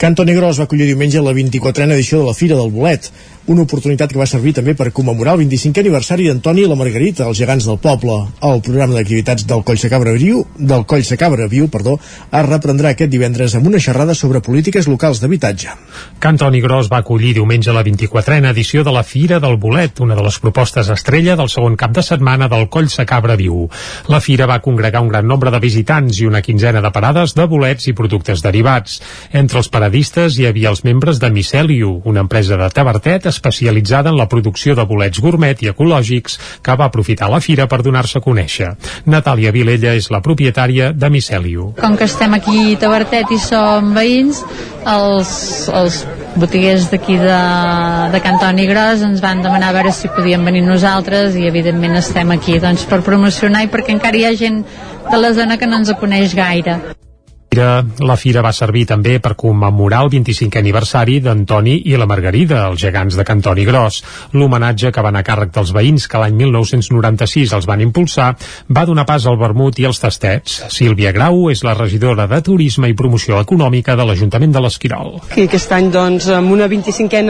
Can 0.00 0.14
Toni 0.16 0.34
Gros 0.34 0.58
va 0.58 0.66
acollir 0.66 0.88
diumenge 0.88 1.22
la 1.22 1.32
24a 1.36 1.94
edició 1.94 2.20
de 2.20 2.26
la 2.26 2.34
Fira 2.34 2.56
del 2.58 2.72
Bolet, 2.74 3.10
una 3.50 3.64
oportunitat 3.66 4.12
que 4.12 4.18
va 4.20 4.28
servir 4.30 4.52
també 4.54 4.76
per 4.78 4.92
commemorar 4.94 5.32
el 5.34 5.40
25è 5.42 5.82
aniversari 5.82 6.28
d'Antoni 6.28 6.62
i 6.62 6.68
la 6.70 6.76
Margarita, 6.78 7.24
els 7.26 7.38
gegants 7.40 7.64
del 7.66 7.80
poble. 7.82 8.14
El 8.46 8.60
programa 8.62 8.94
d'activitats 8.94 9.42
del 9.50 9.64
Coll 9.66 9.80
Cabra 9.90 10.12
Viu, 10.14 10.44
del 10.54 10.84
Coll 10.86 11.02
Cabra 11.18 11.48
Viu, 11.50 11.66
perdó, 11.66 11.96
es 12.30 12.46
reprendrà 12.46 12.92
aquest 12.94 13.10
divendres 13.10 13.56
amb 13.58 13.66
una 13.66 13.80
xerrada 13.82 14.14
sobre 14.14 14.38
polítiques 14.40 14.86
locals 14.86 15.18
d'habitatge. 15.18 15.74
Can 16.22 16.38
Toni 16.38 16.60
Gros 16.62 16.90
va 16.92 17.00
acollir 17.02 17.32
diumenge 17.34 17.74
la 17.74 17.82
24a 17.82 18.52
edició 18.52 18.84
de 18.86 18.94
la 18.94 19.02
Fira 19.02 19.40
del 19.42 19.58
Bolet, 19.58 19.98
una 19.98 20.14
de 20.14 20.22
les 20.22 20.38
propostes 20.38 20.92
estrella 20.94 21.34
del 21.34 21.50
segon 21.50 21.74
cap 21.74 21.90
de 21.96 22.06
setmana 22.06 22.46
del 22.46 22.68
Coll 22.70 22.86
Cabra 23.06 23.34
Viu. 23.34 23.66
La 24.06 24.20
fira 24.20 24.46
va 24.46 24.60
congregar 24.62 25.02
un 25.02 25.10
gran 25.10 25.26
nombre 25.26 25.50
de 25.50 25.58
visitants 25.58 26.20
i 26.20 26.26
una 26.30 26.42
quinzena 26.42 26.80
de 26.80 26.94
parades 26.94 27.34
de 27.34 27.48
bolets 27.50 27.90
i 27.90 27.96
productes 27.98 28.46
derivats. 28.46 29.00
Entre 29.32 29.58
els 29.58 29.68
paradistes 29.68 30.38
hi 30.38 30.46
havia 30.46 30.70
els 30.70 30.84
membres 30.86 31.18
de 31.18 31.30
Miceliu, 31.34 31.98
una 32.04 32.22
empresa 32.22 32.56
de 32.60 32.70
tabertet 32.70 33.26
especialitzada 33.40 34.12
en 34.12 34.18
la 34.20 34.28
producció 34.28 34.76
de 34.76 34.84
bolets 34.84 35.20
gourmet 35.24 35.64
i 35.64 35.72
ecològics 35.72 36.38
que 36.62 36.76
va 36.76 36.90
aprofitar 36.90 37.30
la 37.32 37.40
fira 37.40 37.66
per 37.70 37.80
donar-se 37.82 38.20
a 38.20 38.24
conèixer. 38.24 38.74
Natàlia 39.08 39.52
Vilella 39.56 39.96
és 39.96 40.10
la 40.12 40.20
propietària 40.24 40.92
de 40.92 41.10
Miceliu. 41.10 41.72
Com 41.80 41.96
que 41.96 42.08
estem 42.10 42.36
aquí 42.36 42.74
a 42.74 42.80
Tabertet 42.84 43.32
i 43.32 43.40
som 43.40 43.94
veïns, 43.96 44.44
els, 44.86 45.32
els 45.80 46.04
botiguers 46.40 46.88
d'aquí 46.92 47.18
de, 47.20 47.40
de 48.12 48.22
Cantoni 48.24 48.68
Gros 48.70 49.04
ens 49.06 49.20
van 49.24 49.42
demanar 49.44 49.72
a 49.72 49.78
veure 49.80 49.92
si 49.96 50.12
podíem 50.12 50.44
venir 50.46 50.64
nosaltres 50.66 51.36
i 51.36 51.48
evidentment 51.50 51.98
estem 52.00 52.32
aquí 52.36 52.60
doncs, 52.62 52.86
per 52.88 53.02
promocionar 53.06 53.64
i 53.66 53.72
perquè 53.72 53.96
encara 53.96 54.20
hi 54.20 54.26
ha 54.28 54.34
gent 54.38 54.64
de 55.10 55.20
la 55.20 55.34
zona 55.36 55.58
que 55.58 55.68
no 55.68 55.80
ens 55.80 55.92
coneix 56.00 56.36
gaire. 56.36 56.80
La 57.50 58.14
fira 58.14 58.44
va 58.46 58.52
servir 58.54 58.84
també 58.86 59.16
per 59.18 59.32
commemorar 59.34 60.04
el 60.04 60.10
25è 60.12 60.60
aniversari 60.60 61.16
d'Antoni 61.18 61.72
i 61.90 61.96
la 61.98 62.06
Margarida, 62.06 62.60
els 62.70 62.78
gegants 62.78 63.16
de 63.18 63.24
Cantoni 63.26 63.64
Gros. 63.66 63.96
L'homenatge 64.38 64.92
que 64.94 65.02
van 65.02 65.18
a 65.18 65.24
càrrec 65.26 65.50
dels 65.56 65.72
veïns 65.74 66.06
que 66.06 66.20
l'any 66.22 66.36
1996 66.38 67.50
els 67.58 67.66
van 67.66 67.82
impulsar 67.82 68.28
va 68.70 68.84
donar 68.86 69.02
pas 69.08 69.26
al 69.26 69.38
vermut 69.40 69.80
i 69.82 69.88
als 69.88 69.98
tastets. 69.98 70.60
Sílvia 70.70 71.10
Grau 71.10 71.48
és 71.50 71.64
la 71.66 71.74
regidora 71.74 72.28
de 72.30 72.38
Turisme 72.38 72.86
i 72.86 72.94
Promoció 72.94 73.40
Econòmica 73.42 73.98
de 73.98 74.06
l'Ajuntament 74.06 74.54
de 74.54 74.62
l'Esquirol. 74.62 75.18
I 75.34 75.48
aquest 75.48 75.74
any, 75.74 75.90
doncs, 75.90 76.30
amb 76.30 76.54
una 76.54 76.70
25è, 76.70 77.24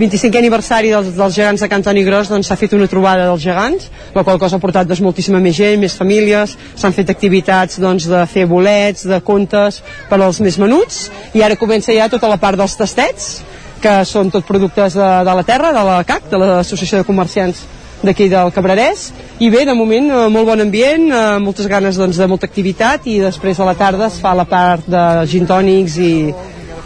25è 0.00 0.40
aniversari 0.40 0.94
dels, 0.94 1.12
dels 1.20 1.36
gegants 1.36 1.66
de 1.66 1.68
Cantoni 1.68 2.06
Gros, 2.08 2.32
doncs 2.32 2.48
s'ha 2.48 2.56
fet 2.56 2.78
una 2.80 2.88
trobada 2.88 3.28
dels 3.28 3.44
gegants, 3.44 3.92
la 4.16 4.24
qual 4.24 4.40
cosa 4.40 4.56
ha 4.56 4.64
portat 4.64 4.88
doncs, 4.88 5.04
moltíssima 5.04 5.44
més 5.44 5.60
gent, 5.60 5.84
més 5.84 6.00
famílies, 6.00 6.56
s'han 6.80 6.96
fet 6.96 7.12
activitats 7.12 7.76
doncs, 7.76 8.08
de 8.08 8.24
fer 8.24 8.48
bolets, 8.48 9.04
de 9.04 9.20
contes 9.20 9.49
productes 9.50 9.82
per 10.08 10.20
als 10.20 10.40
més 10.40 10.58
menuts. 10.58 11.10
I 11.34 11.42
ara 11.42 11.56
comença 11.56 11.92
ja 11.92 12.08
tota 12.08 12.28
la 12.28 12.38
part 12.38 12.58
dels 12.58 12.76
tastets 12.76 13.42
que 13.80 14.04
són 14.04 14.30
tot 14.30 14.44
productes 14.44 14.94
de, 14.94 15.10
de 15.24 15.34
la 15.34 15.44
terra, 15.44 15.72
de 15.72 15.84
la 15.84 16.02
CAC, 16.04 16.30
de 16.30 16.38
l'Associació 16.38 17.00
de 17.00 17.06
Comerciants 17.08 17.62
d'aquí 18.02 18.28
del 18.28 18.52
Cabrerès. 18.52 19.10
I 19.40 19.50
bé, 19.50 19.64
de 19.64 19.74
moment, 19.74 20.10
eh, 20.10 20.28
molt 20.28 20.46
bon 20.46 20.60
ambient 20.60 21.10
eh, 21.10 21.38
moltes 21.40 21.66
ganes 21.68 21.96
doncs, 21.96 22.16
de 22.16 22.28
molta 22.28 22.46
activitat 22.48 23.06
i 23.08 23.18
després 23.20 23.60
a 23.60 23.68
la 23.68 23.76
tarda 23.76 24.08
es 24.08 24.20
fa 24.20 24.34
la 24.36 24.46
part 24.48 24.86
de 24.88 25.04
gintònics 25.28 25.96
i, 26.00 26.12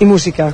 i 0.00 0.04
música. 0.04 0.52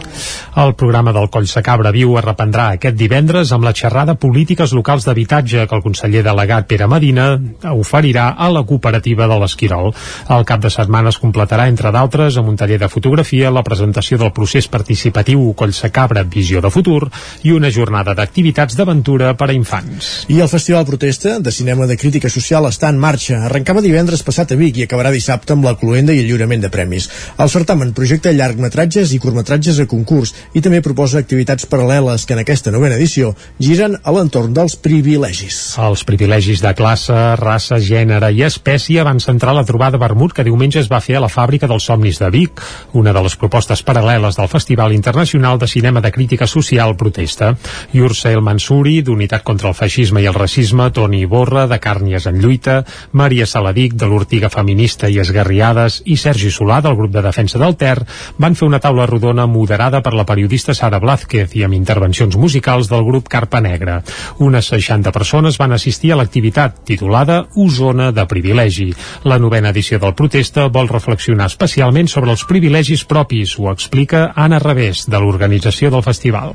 El 0.56 0.74
programa 0.74 1.12
del 1.12 1.28
Coll 1.30 1.48
Cabra 1.62 1.92
Viu 1.94 2.16
es 2.18 2.24
reprendrà 2.24 2.70
aquest 2.74 2.96
divendres 2.98 3.52
amb 3.54 3.64
la 3.64 3.72
xerrada 3.76 4.16
Polítiques 4.18 4.72
Locals 4.76 5.06
d'Habitatge 5.06 5.66
que 5.66 5.76
el 5.76 5.82
conseller 5.84 6.22
delegat 6.26 6.66
Pere 6.68 6.88
Medina 6.90 7.26
oferirà 7.70 8.34
a 8.36 8.50
la 8.50 8.64
cooperativa 8.66 9.28
de 9.30 9.38
l'Esquirol. 9.40 9.92
El 10.28 10.44
cap 10.48 10.60
de 10.64 10.70
setmana 10.70 11.12
es 11.14 11.18
completarà, 11.22 11.68
entre 11.70 11.92
d'altres, 11.94 12.36
amb 12.36 12.50
un 12.50 12.58
taller 12.60 12.80
de 12.82 12.88
fotografia, 12.88 13.50
la 13.50 13.62
presentació 13.62 14.18
del 14.18 14.32
procés 14.36 14.68
participatiu 14.68 15.52
Coll 15.56 15.74
Cabra 15.92 16.24
Visió 16.24 16.60
de 16.60 16.70
Futur 16.70 17.08
i 17.46 17.54
una 17.54 17.70
jornada 17.70 18.14
d'activitats 18.14 18.76
d'aventura 18.76 19.34
per 19.38 19.50
a 19.50 19.56
infants. 19.56 20.10
I 20.28 20.40
el 20.40 20.50
Festival 20.50 20.86
Protesta 20.86 21.38
de 21.38 21.52
Cinema 21.52 21.86
de 21.86 21.96
Crítica 21.96 22.30
Social 22.30 22.66
està 22.68 22.90
en 22.90 22.98
marxa. 22.98 23.44
Arrencava 23.46 23.82
divendres 23.84 24.22
passat 24.26 24.52
a 24.52 24.58
Vic 24.58 24.78
i 24.78 24.86
acabarà 24.86 25.12
dissabte 25.14 25.54
amb 25.54 25.64
la 25.64 25.76
cluenda 25.78 26.12
i 26.12 26.20
el 26.24 26.28
lliurament 26.28 26.66
de 26.66 26.70
premis. 26.72 27.08
El 27.38 27.50
certamen 27.52 27.94
projecta 27.96 28.34
llargmetratges 28.34 29.14
i 29.14 29.20
curtmetratges 29.30 29.78
a 29.78 29.86
concurs 29.86 30.34
i 30.54 30.62
també 30.64 30.82
proposa 30.82 31.20
activitats 31.22 31.68
paral·leles 31.70 32.26
que 32.26 32.34
en 32.34 32.42
aquesta 32.42 32.72
novena 32.74 32.98
edició 32.98 33.32
giren 33.62 33.96
a 34.02 34.14
l'entorn 34.14 34.54
dels 34.56 34.74
privilegis. 34.82 35.76
Els 35.78 36.02
privilegis 36.08 36.62
de 36.64 36.72
classe, 36.74 37.14
raça, 37.38 37.78
gènere 37.78 38.32
i 38.34 38.42
espècie 38.46 39.04
van 39.06 39.22
centrar 39.22 39.54
la 39.54 39.64
trobada 39.68 40.00
vermut 40.00 40.34
que 40.34 40.44
diumenge 40.46 40.80
es 40.82 40.90
va 40.90 41.02
fer 41.04 41.18
a 41.18 41.22
la 41.22 41.30
Fàbrica 41.30 41.68
dels 41.70 41.86
Somnis 41.86 42.18
de 42.18 42.30
Vic, 42.34 42.62
una 42.98 43.14
de 43.14 43.22
les 43.22 43.36
propostes 43.38 43.84
paral·leles 43.86 44.38
del 44.38 44.50
Festival 44.50 44.94
Internacional 44.96 45.60
de 45.60 45.68
Cinema 45.70 46.02
de 46.02 46.10
Crítica 46.12 46.48
Social 46.50 46.96
Protesta. 46.96 47.54
Yursel 47.94 48.42
Mansuri, 48.42 49.00
d'Unitat 49.06 49.44
contra 49.46 49.70
el 49.70 49.78
Feixisme 49.78 50.22
i 50.24 50.28
el 50.30 50.36
Racisme, 50.36 50.90
Toni 50.90 51.24
Borra, 51.30 51.66
de 51.70 51.78
Càrnies 51.78 52.26
en 52.26 52.40
Lluita, 52.42 52.80
Maria 53.12 53.46
Saladic, 53.46 53.94
de 53.94 54.10
l'Ortiga 54.10 54.50
Feminista 54.50 55.08
i 55.08 55.20
Esgarriades, 55.22 56.02
i 56.06 56.16
Sergi 56.18 56.50
Solà, 56.50 56.80
del 56.82 56.98
grup 56.98 57.14
de 57.14 57.22
defensa 57.24 57.60
del 57.60 57.76
Ter, 57.78 57.98
van 58.40 58.56
fer 58.58 58.66
una 58.66 58.80
taula 58.82 59.06
rodona 59.06 59.19
moderada 59.46 60.00
per 60.02 60.14
la 60.14 60.24
periodista 60.24 60.74
Sara 60.74 60.98
Blázquez 60.98 61.54
i 61.54 61.64
amb 61.64 61.74
intervencions 61.74 62.36
musicals 62.36 62.88
del 62.88 63.04
grup 63.04 63.28
Carpa 63.28 63.60
Negra. 63.60 64.00
Unes 64.38 64.72
60 64.72 65.12
persones 65.12 65.58
van 65.60 65.72
assistir 65.72 66.12
a 66.12 66.16
l'activitat 66.16 66.82
titulada 66.84 67.46
Osona 67.54 68.10
de 68.12 68.26
privilegi. 68.26 68.90
La 69.24 69.38
novena 69.38 69.70
edició 69.70 69.98
del 69.98 70.14
protesta 70.14 70.68
vol 70.68 70.88
reflexionar 70.88 71.46
especialment 71.46 72.08
sobre 72.08 72.30
els 72.30 72.44
privilegis 72.44 73.04
propis, 73.04 73.58
ho 73.58 73.70
explica 73.70 74.32
Anna 74.34 74.58
Revés, 74.58 75.06
de 75.06 75.20
l'organització 75.20 75.90
del 75.90 76.02
festival 76.02 76.54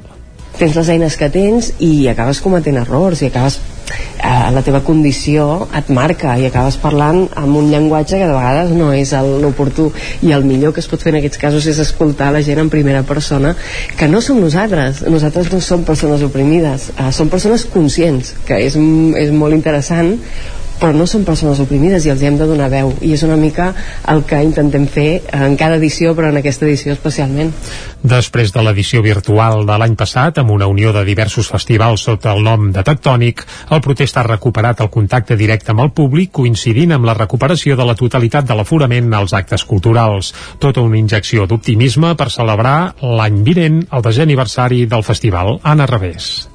tens 0.59 0.75
les 0.77 0.91
eines 0.95 1.15
que 1.19 1.29
tens 1.31 1.71
i 1.83 2.07
acabes 2.11 2.41
cometent 2.43 2.77
errors 2.81 3.21
i 3.21 3.29
acabes 3.29 3.59
eh, 3.89 4.51
la 4.55 4.63
teva 4.65 4.81
condició 4.85 5.67
et 5.75 5.89
marca 5.93 6.35
i 6.39 6.47
acabes 6.49 6.77
parlant 6.81 7.25
amb 7.37 7.59
un 7.59 7.69
llenguatge 7.71 8.19
que 8.19 8.27
de 8.27 8.33
vegades 8.33 8.73
no 8.77 8.91
és 8.95 9.13
l'oportú. 9.43 9.91
I 10.25 10.33
el 10.37 10.45
millor 10.47 10.73
que 10.73 10.83
es 10.83 10.89
pot 10.91 11.01
fer 11.01 11.13
en 11.13 11.19
aquests 11.21 11.41
casos 11.41 11.67
és 11.71 11.79
escoltar 11.83 12.31
la 12.33 12.43
gent 12.45 12.61
en 12.63 12.71
primera 12.73 13.03
persona 13.03 13.55
que 13.97 14.09
no 14.11 14.21
som 14.21 14.41
nosaltres, 14.41 15.03
nosaltres 15.09 15.51
no 15.53 15.61
som 15.61 15.85
persones 15.87 16.25
oprimides, 16.25 16.91
eh, 16.97 17.11
som 17.11 17.29
persones 17.29 17.65
conscients 17.65 18.35
que 18.47 18.59
és, 18.67 18.75
és 18.75 19.33
molt 19.35 19.57
interessant 19.57 20.15
però 20.79 20.91
no 20.95 21.07
són 21.07 21.25
persones 21.27 21.59
oprimides 21.63 22.05
i 22.05 22.13
els 22.13 22.23
hem 22.25 22.37
de 22.39 22.47
donar 22.49 22.69
veu 22.73 22.93
i 23.01 23.13
és 23.15 23.23
una 23.27 23.37
mica 23.39 23.71
el 24.11 24.23
que 24.27 24.41
intentem 24.43 24.87
fer 24.91 25.09
en 25.33 25.57
cada 25.59 25.79
edició 25.81 26.15
però 26.15 26.31
en 26.31 26.41
aquesta 26.41 26.67
edició 26.67 26.93
especialment 26.93 27.53
Després 28.05 28.51
de 28.53 28.61
l'edició 28.61 29.01
virtual 29.01 29.63
de 29.65 29.77
l'any 29.81 29.95
passat, 29.97 30.37
amb 30.37 30.51
una 30.53 30.67
unió 30.69 30.91
de 30.93 31.01
diversos 31.07 31.49
festivals 31.49 32.03
sota 32.05 32.35
el 32.35 32.43
nom 32.45 32.67
de 32.75 32.83
Tectònic, 32.85 33.41
el 33.73 33.81
protest 33.81 34.19
ha 34.21 34.27
recuperat 34.27 34.83
el 34.85 34.91
contacte 34.93 35.37
directe 35.39 35.73
amb 35.73 35.81
el 35.87 35.91
públic, 35.97 36.29
coincidint 36.37 36.93
amb 36.93 37.09
la 37.09 37.17
recuperació 37.17 37.73
de 37.79 37.89
la 37.89 37.97
totalitat 37.97 38.45
de 38.45 38.59
l'aforament 38.59 39.09
als 39.17 39.33
actes 39.33 39.65
culturals. 39.65 40.35
Tota 40.61 40.85
una 40.85 41.01
injecció 41.01 41.49
d'optimisme 41.49 42.13
per 42.15 42.29
celebrar 42.29 42.79
l'any 43.01 43.41
vinent 43.47 43.85
el 43.89 44.05
desè 44.05 44.29
aniversari 44.29 44.85
del 44.85 45.07
festival. 45.07 45.57
Anna 45.63 45.89
Revés 45.89 46.54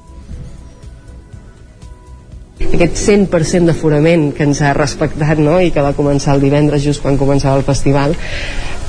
aquest 2.69 2.99
100% 3.01 3.69
d'aforament 3.69 4.29
que 4.35 4.45
ens 4.47 4.61
ha 4.61 4.73
respectat 4.77 5.41
no? 5.41 5.59
i 5.61 5.71
que 5.73 5.83
va 5.83 5.95
començar 5.97 6.35
el 6.35 6.43
divendres 6.45 6.83
just 6.85 7.03
quan 7.03 7.19
començava 7.19 7.57
el 7.59 7.67
festival 7.67 8.15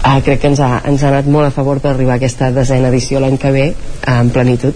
eh, 0.03 0.23
crec 0.25 0.41
que 0.41 0.51
ens 0.53 0.61
ha, 0.61 0.81
ens 0.89 1.03
ha 1.03 1.11
anat 1.11 1.29
molt 1.31 1.49
a 1.49 1.55
favor 1.55 1.81
per 1.81 1.93
arribar 1.93 2.17
a 2.17 2.21
aquesta 2.21 2.51
desena 2.55 2.91
edició 2.91 3.21
l'any 3.23 3.39
que 3.39 3.53
ve 3.55 3.67
eh, 3.71 3.77
en 4.13 4.31
plenitud. 4.35 4.75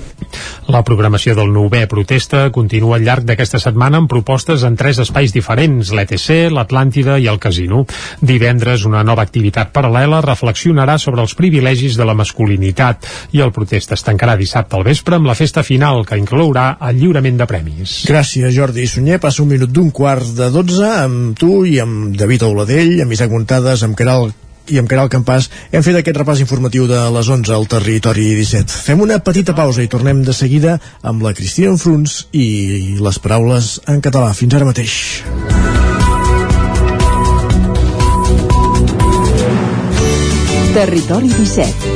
La 0.73 0.83
programació 0.87 1.37
del 1.39 1.53
Nové 1.55 1.85
Protesta 1.91 2.47
continua 2.55 2.97
al 2.97 3.05
llarg 3.07 3.27
d'aquesta 3.27 3.61
setmana 3.63 4.01
amb 4.01 4.11
propostes 4.11 4.65
en 4.67 4.77
tres 4.79 4.99
espais 5.03 5.33
diferents, 5.35 5.93
l'ETC, 5.95 6.51
l'Atlàntida 6.53 7.19
i 7.23 7.29
el 7.31 7.39
Casino. 7.43 7.85
Divendres, 8.21 8.87
una 8.89 9.05
nova 9.07 9.23
activitat 9.27 9.73
paral·lela 9.75 10.23
reflexionarà 10.25 10.99
sobre 11.03 11.23
els 11.23 11.37
privilegis 11.39 11.99
de 11.99 12.07
la 12.07 12.17
masculinitat 12.19 13.07
i 13.37 13.43
el 13.45 13.55
protesta 13.55 13.95
es 13.95 14.05
tancarà 14.07 14.37
dissabte 14.39 14.77
al 14.77 14.87
vespre 14.87 15.19
amb 15.19 15.31
la 15.31 15.39
festa 15.39 15.63
final 15.67 16.05
que 16.07 16.19
inclourà 16.19 16.73
el 16.89 16.99
lliurament 17.01 17.39
de 17.39 17.47
premis. 17.51 18.01
Gràcies, 18.09 18.51
Jordi 18.55 18.87
Sunyer. 18.91 19.21
Passa 19.23 19.43
un 19.43 19.53
minut 19.55 19.71
d'un 19.71 19.93
quart 19.95 20.35
de 20.37 20.51
dotze 20.55 20.91
amb 21.05 21.39
tu 21.39 21.63
i 21.67 21.79
amb 21.83 22.17
David 22.19 22.47
Auladell, 22.47 22.99
amb 23.05 23.15
Isaac 23.17 23.33
Montades, 23.33 23.87
amb 23.87 23.97
Caral 23.99 24.33
i 24.71 24.81
amb 24.81 24.91
Caral 24.91 25.11
Campàs 25.13 25.49
hem 25.71 25.85
fet 25.85 25.99
aquest 26.01 26.19
repàs 26.19 26.43
informatiu 26.43 26.87
de 26.91 27.01
les 27.15 27.31
11 27.33 27.55
al 27.55 27.69
territori 27.71 28.29
17. 28.39 28.81
Fem 28.87 29.03
una 29.05 29.19
petita 29.25 29.55
pausa 29.57 29.85
i 29.85 29.91
tornem 29.93 30.23
de 30.27 30.35
seguida 30.37 30.79
amb 31.03 31.23
la 31.27 31.35
Cristina 31.37 31.73
Enfruns 31.75 32.27
i 32.33 32.97
les 33.01 33.21
paraules 33.23 33.77
en 33.87 34.03
català. 34.05 34.33
Fins 34.37 34.57
ara 34.57 34.69
mateix. 34.69 34.97
Territori 40.77 41.31
17. 41.33 41.96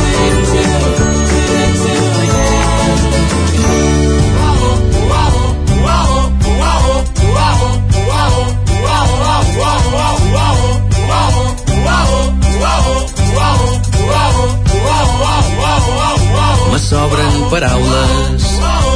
Me 16.71 16.79
sobren 16.79 17.33
paraules, 17.51 18.43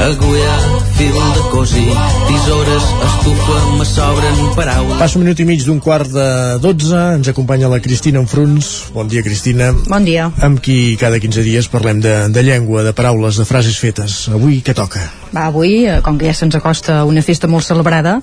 agulla, 0.05 0.53
fil 0.95 1.11
de 1.15 1.41
cosi, 1.51 1.83
tisores, 2.27 2.85
estufa, 3.07 3.57
me 3.77 3.85
sobren 3.87 4.37
paraules. 4.55 4.95
Passa 4.99 5.19
un 5.19 5.25
minut 5.25 5.39
i 5.43 5.45
mig 5.47 5.63
d'un 5.67 5.81
quart 5.83 6.07
de 6.13 6.27
12, 6.63 7.01
ens 7.19 7.27
acompanya 7.31 7.67
la 7.71 7.81
Cristina 7.83 8.21
Enfruns. 8.23 8.69
Bon 8.95 9.07
dia, 9.11 9.23
Cristina. 9.25 9.73
Bon 9.91 10.07
dia. 10.07 10.29
Amb 10.47 10.61
qui 10.63 10.95
cada 11.01 11.19
15 11.19 11.43
dies 11.43 11.67
parlem 11.71 11.99
de, 12.03 12.15
de 12.31 12.43
llengua, 12.47 12.83
de 12.87 12.93
paraules, 12.95 13.35
de 13.41 13.45
frases 13.49 13.77
fetes. 13.81 14.17
Avui 14.31 14.61
què 14.65 14.73
toca? 14.77 15.03
Va, 15.35 15.49
avui, 15.51 15.83
eh, 15.85 15.99
com 16.05 16.17
que 16.19 16.31
ja 16.31 16.37
se'ns 16.37 16.55
acosta 16.55 17.01
una 17.05 17.23
festa 17.25 17.47
molt 17.51 17.67
celebrada, 17.67 18.21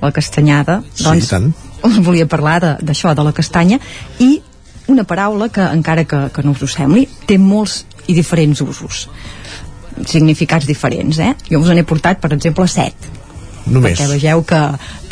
la 0.00 0.12
castanyada, 0.16 0.80
doncs 1.00 1.28
sí, 1.28 1.30
tant. 1.30 1.52
us 1.86 2.00
volia 2.04 2.26
parlar 2.28 2.58
de- 2.64 2.76
d'això, 2.80 3.12
de, 3.12 3.20
de 3.20 3.28
la 3.28 3.36
castanya, 3.36 3.78
i 4.18 4.38
una 4.88 5.04
paraula 5.08 5.48
que, 5.52 5.64
encara 5.64 6.04
que, 6.08 6.26
que 6.32 6.42
no 6.44 6.52
us 6.56 6.64
ho 6.64 6.68
sembli, 6.68 7.06
té 7.28 7.38
molts 7.40 7.84
i 8.06 8.16
diferents 8.16 8.60
usos 8.64 9.08
significats 10.06 10.66
diferents, 10.66 11.20
eh? 11.22 11.34
Jo 11.50 11.60
us 11.62 11.70
n'he 11.70 11.84
portat, 11.86 12.18
per 12.22 12.32
exemple, 12.34 12.66
set. 12.70 13.06
Només. 13.66 13.94
Perquè 13.94 14.08
vegeu 14.10 14.42
que, 14.48 14.60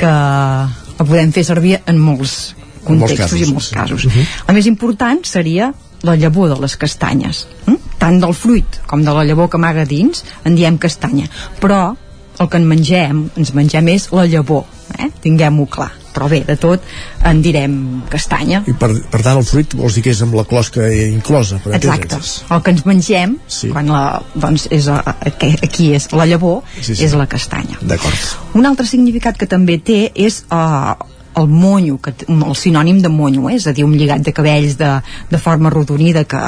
que 0.00 0.10
la 0.10 1.06
podem 1.06 1.32
fer 1.32 1.44
servir 1.46 1.78
en 1.86 2.00
molts 2.02 2.52
En 2.82 2.98
molts 2.98 3.14
contextos 3.14 3.30
casos, 3.30 3.40
i 3.40 3.46
en 3.46 3.54
molts 3.54 3.70
casos. 3.72 4.06
Mhm. 4.10 4.26
El 4.48 4.58
més 4.58 4.66
important 4.66 5.24
seria 5.28 5.72
la 6.02 6.16
llavor 6.18 6.50
de 6.50 6.60
les 6.60 6.76
castanyes. 6.76 7.46
Mm? 7.66 7.78
Tant 8.02 8.18
del 8.20 8.34
fruit 8.34 8.80
com 8.90 9.04
de 9.06 9.14
la 9.14 9.24
llavor 9.24 9.48
que 9.48 9.56
amaga 9.60 9.86
dins 9.86 10.24
en 10.44 10.56
diem 10.58 10.78
castanya. 10.78 11.28
Però 11.60 11.94
el 12.40 12.48
que 12.48 12.58
en 12.58 12.66
mengem, 12.66 13.28
ens 13.38 13.54
mengem 13.54 13.88
és 13.94 14.08
la 14.10 14.26
llavor, 14.26 14.66
eh? 14.98 15.12
tinguem-ho 15.22 15.66
clar. 15.70 15.92
Però 16.12 16.28
bé, 16.28 16.42
de 16.44 16.56
tot 16.60 16.82
en 17.24 17.40
direm 17.44 18.02
castanya. 18.12 18.62
I 18.68 18.74
per, 18.78 18.90
per 19.10 19.22
tant 19.24 19.38
el 19.40 19.46
fruit 19.48 19.74
vols 19.78 19.94
dir 19.96 20.02
que 20.04 20.12
és 20.12 20.20
amb 20.24 20.34
la 20.36 20.44
closca 20.48 20.88
inclosa 20.92 21.60
per 21.64 21.74
Exacte. 21.78 22.18
El 22.52 22.62
que 22.62 22.74
ens 22.74 22.84
mengem, 22.88 23.38
Sí. 23.48 23.70
quan 23.72 23.88
la, 23.88 24.22
doncs 24.34 24.68
és 24.70 24.88
a, 24.92 25.00
aquí 25.24 25.92
és 25.96 26.10
la 26.12 26.26
llavor, 26.28 26.62
Sí, 26.80 26.94
sí. 26.94 27.04
és 27.04 27.14
la 27.16 27.26
castanya. 27.26 27.78
D'acord. 27.80 28.28
Un 28.54 28.66
altre 28.68 28.86
significat 28.86 29.38
que 29.40 29.46
també 29.48 29.78
té 29.78 30.10
és 30.14 30.42
uh, 30.52 30.92
el 31.36 31.46
monyo, 31.48 31.96
que, 32.02 32.12
el 32.28 32.54
sinònim 32.56 33.00
de 33.02 33.08
monyo, 33.08 33.48
eh? 33.50 33.54
és 33.56 33.66
a 33.66 33.72
dir, 33.72 33.84
un 33.84 33.94
lligat 33.96 34.20
de 34.26 34.32
cabells 34.36 34.76
de, 34.80 34.90
de 35.30 35.38
forma 35.40 35.70
rodonida 35.70 36.24
que, 36.24 36.40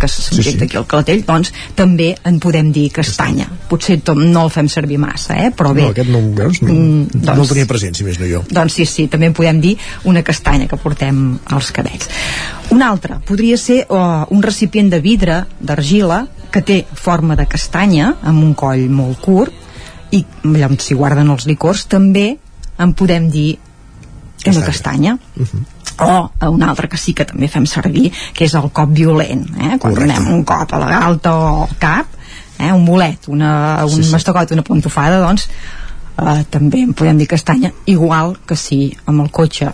que 0.00 0.08
se 0.08 0.22
subjecta 0.22 0.50
Sí, 0.50 0.58
sí. 0.58 0.64
aquí 0.64 0.76
al 0.76 0.86
clatell, 0.86 1.22
doncs 1.26 1.52
també 1.74 2.10
en 2.24 2.38
podem 2.40 2.70
dir 2.72 2.90
castanya. 2.92 3.46
Potser 3.70 4.00
tom, 4.04 4.20
no 4.32 4.44
el 4.46 4.50
fem 4.52 4.68
servir 4.68 4.98
massa, 4.98 5.38
eh? 5.46 5.50
però 5.56 5.72
bé, 5.74 5.86
No, 5.86 5.94
aquest 5.94 6.10
no, 6.10 6.20
veus? 6.36 6.62
No, 6.62 6.72
Mm, 6.72 7.08
no 7.14 7.20
doncs- 7.32 7.40
el 7.46 7.48
tenia 7.54 7.66
present, 7.66 7.94
si 7.96 8.04
més 8.04 8.18
no 8.20 8.26
jo. 8.28 8.42
doncs 8.50 8.72
sí, 8.76 8.84
sí, 8.86 9.06
també 9.08 9.26
en 9.30 9.34
podem 9.36 9.60
dir 9.60 9.76
una 10.04 10.22
castanya 10.22 10.66
que 10.68 10.76
portem 10.76 11.38
als 11.54 11.72
cabells. 11.72 12.08
Un 12.70 12.82
altre 12.82 13.20
podria 13.24 13.56
ser 13.56 13.86
uh, 13.88 14.26
un 14.30 14.42
recipient 14.42 14.90
de 14.90 15.00
vidre, 15.00 15.44
d'argila, 15.60 16.26
que 16.52 16.62
té 16.62 16.84
forma 16.94 17.36
de 17.36 17.46
castanya, 17.46 18.16
amb 18.22 18.42
un 18.42 18.54
coll 18.54 18.88
molt 18.90 19.20
curt, 19.20 19.52
i 20.12 20.24
allà 20.44 20.68
on 20.70 20.78
s'hi 20.78 20.94
guarden 20.94 21.30
els 21.30 21.46
licors, 21.46 21.86
també 21.90 22.36
en 22.78 22.92
podem 22.94 23.30
dir 23.30 23.56
una 24.54 24.64
castanya. 24.66 25.16
O 25.98 26.30
eh, 26.40 26.48
un 26.48 26.62
altre 26.62 26.88
que 26.92 26.98
sí 27.00 27.14
que 27.16 27.24
també 27.24 27.48
fem 27.48 27.64
servir, 27.66 28.10
que 28.36 28.44
és 28.44 28.54
el 28.54 28.68
cop 28.70 28.90
violent, 28.92 29.46
eh? 29.56 29.78
quan 29.80 29.94
Correcte. 29.94 30.12
donem 30.20 30.34
un 30.34 30.44
cop 30.44 30.74
a 30.76 30.78
la 30.82 30.90
galta 30.92 31.32
o 31.34 31.62
al 31.64 31.76
cap, 31.80 32.06
eh? 32.58 32.70
un 32.72 32.84
bolet, 32.84 33.28
una, 33.32 33.84
un 33.84 33.90
Sí, 33.96 34.04
sí. 34.04 34.12
mastocot, 34.12 34.52
una 34.52 34.62
pantofada, 34.62 35.22
doncs 35.24 35.48
eh, 36.18 36.44
també 36.50 36.82
en 36.84 36.92
podem 36.92 37.16
dir 37.18 37.26
castanya, 37.26 37.72
igual 37.86 38.36
que 38.46 38.56
si 38.60 38.90
amb 39.06 39.24
el 39.24 39.30
cotxe 39.30 39.70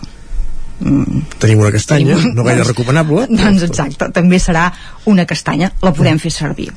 mm, 0.79 1.21
Tenim 1.39 1.59
una 1.59 1.71
castanya, 1.75 2.15
Tenim- 2.15 2.33
no 2.35 2.43
gaire 2.47 2.63
doncs- 2.63 2.71
recomanable. 2.71 3.27
doncs 3.43 3.63
exacte, 3.67 4.07
també 4.15 4.39
serà 4.39 4.69
una 5.11 5.25
castanya, 5.27 5.73
la 5.81 5.91
podem 5.93 6.19
fer 6.23 6.31
servir. 6.31 6.71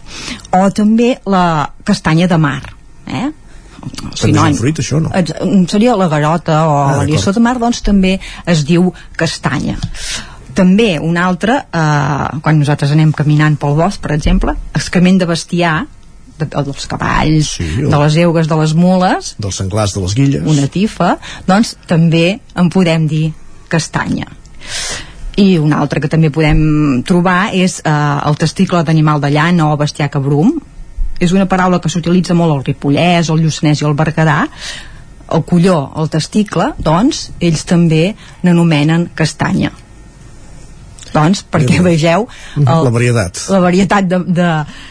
O 0.50 0.66
també 0.74 1.20
la 1.26 1.70
castanya 1.84 2.26
de 2.26 2.38
mar, 2.38 2.62
eh? 3.06 3.30
També 4.20 4.38
és 4.38 4.44
un 4.44 4.54
fruit, 4.60 4.78
això, 4.78 5.00
no? 5.02 5.10
Seria 5.68 5.96
la 5.96 6.08
garota 6.08 6.66
o 6.68 6.76
Ah, 6.86 6.96
la 6.98 7.04
lliçó 7.04 7.32
de 7.32 7.40
mar, 7.40 7.58
doncs 7.58 7.82
també 7.82 8.18
es 8.46 8.64
diu 8.64 8.92
castanya. 9.16 9.76
També 10.56 10.98
un 10.98 11.16
altre, 11.20 11.58
eh, 11.72 12.38
quan 12.42 12.58
nosaltres 12.58 12.90
anem 12.94 13.12
caminant 13.12 13.56
pel 13.60 13.74
bosc, 13.76 14.00
per 14.00 14.12
exemple, 14.12 14.54
excrement 14.74 15.18
de 15.20 15.26
bestiar, 15.28 15.86
de, 16.38 16.46
dels 16.46 16.86
cavalls, 16.86 17.50
Sí, 17.58 17.64
o- 17.84 17.90
de 17.90 17.98
les 18.04 18.16
eugues, 18.16 18.48
de 18.48 18.56
les 18.56 18.72
mules, 18.74 19.34
Dels 19.38 19.56
senglars 19.56 19.94
de 19.94 20.00
les 20.00 20.14
guilles. 20.14 20.42
una 20.46 20.66
tifa, 20.68 21.18
doncs 21.46 21.76
també 21.86 22.40
en 22.54 22.68
podem 22.70 23.06
dir 23.06 23.32
castanya. 23.68 24.26
I 25.36 25.58
un 25.58 25.72
altre 25.76 26.00
que 26.00 26.08
també 26.08 26.30
podem 26.30 27.02
trobar 27.04 27.50
és 27.52 27.82
eh, 27.84 27.90
el 28.26 28.36
testicle 28.40 28.82
d'animal 28.84 29.20
de 29.20 29.30
llana 29.30 29.70
o 29.72 29.76
bestiar 29.76 30.08
cabrum. 30.10 30.54
És 31.20 31.32
una 31.32 31.46
paraula 31.48 31.80
que 31.80 31.88
s'utilitza 31.92 32.34
molt 32.36 32.52
al 32.52 32.64
Ripollès, 32.66 33.30
al 33.30 33.40
Lluçanès 33.40 33.80
i 33.82 33.86
al 33.88 33.96
Berguedà. 33.96 34.42
El 35.32 35.42
colló, 35.48 35.78
el 35.98 36.10
testicle, 36.12 36.72
doncs, 36.78 37.30
ells 37.42 37.64
també 37.66 38.14
n'anomenen 38.46 39.08
castanya. 39.18 39.72
Doncs, 41.14 41.40
perquè 41.50 41.80
vegeu 41.80 42.26
La 42.60 42.90
varietat. 42.92 43.40
la 43.48 43.60
varietat 43.64 44.08
de, 44.10 44.18
de, 44.36 44.50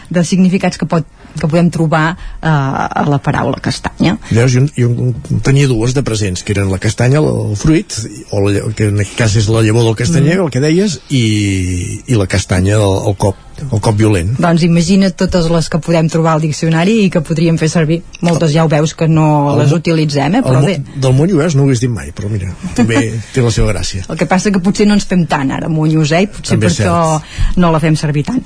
de 0.09 0.23
significats 0.25 0.79
que 0.81 0.87
pot 0.89 1.05
que 1.39 1.47
podem 1.47 1.69
trobar 1.73 2.05
eh, 2.15 2.47
a 2.49 3.05
la 3.09 3.19
paraula 3.23 3.59
castanya. 3.63 4.17
Veus, 4.31 4.53
jo, 4.55 4.65
jo 4.77 5.13
tenia 5.45 5.67
dues 5.71 5.93
de 5.95 6.03
presents, 6.03 6.43
que 6.43 6.55
eren 6.55 6.71
la 6.71 6.79
castanya, 6.79 7.19
el, 7.23 7.55
fruit, 7.59 7.95
o 8.31 8.43
la, 8.45 8.67
que 8.75 8.89
en 8.91 9.01
aquest 9.03 9.17
cas 9.19 9.35
és 9.39 9.49
la 9.51 9.63
llavor 9.65 9.89
del 9.89 9.97
castanyer, 9.99 10.37
Mm. 10.39 10.45
el 10.45 10.51
que 10.51 10.59
deies, 10.63 10.99
i, 11.09 12.01
i 12.07 12.15
la 12.19 12.27
castanya, 12.27 12.75
el, 12.79 12.95
el 13.11 13.15
cop, 13.17 13.35
el 13.71 13.79
cop 13.79 13.95
violent. 13.95 14.33
Doncs 14.41 14.65
imagina 14.67 15.09
totes 15.15 15.47
les 15.51 15.69
que 15.71 15.79
podem 15.79 16.09
trobar 16.11 16.33
al 16.35 16.41
diccionari 16.43 16.97
i 17.05 17.09
que 17.13 17.21
podríem 17.23 17.57
fer 17.61 17.69
servir. 17.71 18.01
Moltes 18.25 18.51
ja 18.51 18.65
ho 18.65 18.71
veus 18.71 18.93
que 18.97 19.07
no 19.07 19.27
El 19.53 19.61
les 19.63 19.71
utilitzem, 19.75 20.35
eh? 20.39 20.43
Però 20.43 20.63
bé. 20.65 20.79
Del 20.95 21.13
Monyo, 21.15 21.39
no 21.39 21.63
ho 21.63 21.67
hagués 21.69 21.83
dit 21.85 21.91
mai, 21.91 22.11
però 22.15 22.29
mira, 22.31 22.51
també 22.75 23.13
té 23.33 23.43
la 23.45 23.51
seva 23.55 23.71
gràcia. 23.71 24.03
El 24.09 24.19
que 24.19 24.27
passa 24.27 24.51
que 24.51 24.59
potser 24.59 24.87
no 24.89 24.97
ens 24.97 25.07
fem 25.07 25.25
tant 25.27 25.51
ara, 25.55 25.69
monyos, 25.71 26.11
eh? 26.11 26.25
I 26.25 26.27
potser 26.27 26.57
També 26.57 26.67
per 26.67 26.75
això 26.75 27.61
no 27.61 27.71
la 27.71 27.79
fem 27.83 27.95
servir 27.95 28.25
tant. 28.27 28.43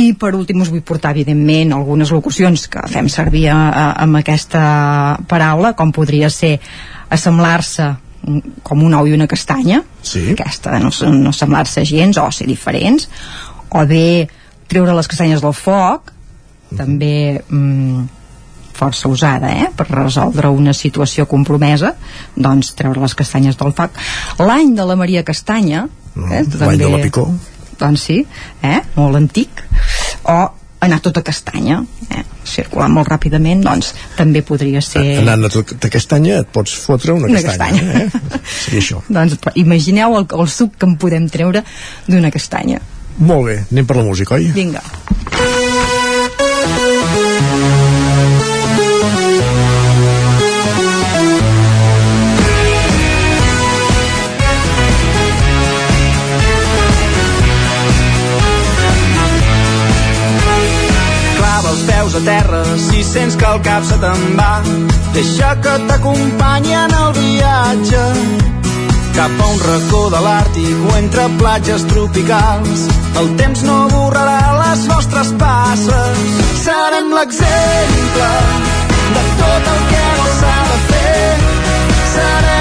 I 0.00 0.12
per 0.16 0.32
últim 0.38 0.62
us 0.64 0.70
vull 0.72 0.84
portar, 0.86 1.12
evidentment, 1.12 1.74
algunes 1.76 2.12
locucions 2.14 2.64
que 2.72 2.84
fem 2.88 3.10
servir 3.12 3.48
a, 3.52 3.58
a, 3.68 3.84
amb 4.04 4.22
aquesta 4.22 4.62
paraula, 5.28 5.74
com 5.76 5.92
podria 5.92 6.30
ser 6.32 6.54
assemblar-se 7.12 7.90
mm, 7.90 8.62
com 8.64 8.86
un 8.86 8.96
ou 8.96 9.10
i 9.10 9.12
una 9.12 9.28
castanya, 9.28 9.82
sí. 10.00 10.30
aquesta 10.32 10.78
no, 10.80 10.92
no 11.12 11.34
assemblar-se 11.34 11.84
gens 11.88 12.20
o 12.22 12.30
ser 12.32 12.48
diferents, 12.48 13.08
o 13.68 13.84
bé 13.88 14.06
treure 14.72 14.96
les 14.96 15.10
castanyes 15.10 15.44
del 15.44 15.52
foc, 15.56 16.12
també 16.72 17.42
mm, 17.42 18.04
força 18.72 19.08
usada 19.08 19.52
eh? 19.52 19.68
per 19.76 19.86
resoldre 19.90 20.50
una 20.50 20.72
situació 20.72 21.26
compromesa 21.30 21.94
doncs 22.34 22.72
treure 22.78 23.02
les 23.04 23.14
castanyes 23.14 23.58
del 23.60 23.74
foc 23.76 23.98
l'any 24.40 24.74
de 24.78 24.86
la 24.88 24.96
Maria 24.98 25.22
Castanya 25.28 25.84
eh? 25.84 26.42
l'any 26.42 26.80
de 26.80 26.88
la 26.88 27.02
Picó. 27.04 27.26
Doncs 27.82 28.08
sí, 28.08 28.18
eh? 28.62 28.80
molt 28.96 29.18
antic 29.20 29.62
o 30.30 30.40
anar 30.82 30.98
tot 31.02 31.18
a 31.20 31.22
castanya 31.26 31.80
eh? 32.10 32.22
circular 32.46 32.88
molt 32.90 33.10
ràpidament 33.12 33.62
doncs 33.66 33.92
també 34.18 34.42
podria 34.46 34.82
ser 34.82 35.04
Anant 35.22 35.46
a 35.46 35.52
tot 35.52 35.74
de 35.82 35.90
castanya 35.92 36.40
et 36.42 36.50
pots 36.54 36.74
fotre 36.86 37.14
una, 37.14 37.30
Una 37.30 37.42
castanya. 37.42 37.82
castanya. 37.86 38.40
Eh? 38.40 38.42
Seria 38.64 38.82
això. 38.82 39.02
doncs 39.18 39.38
imagineu 39.62 40.18
el, 40.18 40.26
el 40.40 40.50
suc 40.50 40.74
que 40.78 40.90
en 40.90 40.96
podem 41.02 41.28
treure 41.30 41.64
d'una 42.08 42.32
castanya 42.34 42.82
Molt 43.22 43.44
bé, 43.50 43.58
anem 43.70 43.86
per 43.86 43.98
la 44.00 44.06
música, 44.08 44.38
oi? 44.40 44.48
vinga 44.56 44.80
Clava 45.28 45.91
peus 62.12 62.14
a 62.14 62.20
terra 62.24 62.64
si 62.76 63.02
sents 63.02 63.36
que 63.36 63.44
el 63.44 63.60
cap 63.62 63.84
se 63.84 63.96
te'n 63.98 64.36
va. 64.36 64.60
Deixa 65.14 65.54
que 65.62 65.74
t'acompanyi 65.88 66.74
en 66.74 66.94
el 67.00 67.12
viatge 67.16 68.04
cap 69.16 69.40
a 69.40 69.48
un 69.52 69.58
racó 69.60 70.02
de 70.10 70.20
l'Àrtic 70.26 70.86
o 70.90 70.96
entre 70.96 71.28
platges 71.40 71.84
tropicals. 71.92 72.86
El 73.20 73.34
temps 73.40 73.64
no 73.68 73.76
borrarà 73.92 74.40
les 74.60 74.86
vostres 74.92 75.34
passes. 75.40 76.24
Serem 76.64 77.12
l'exemple 77.16 78.30
de 79.16 79.26
tot 79.42 79.70
el 79.74 79.84
que 79.92 80.06
no 80.16 80.32
s'ha 80.38 80.56
de 80.70 80.80
fer. 80.88 81.36
Serem 82.16 82.51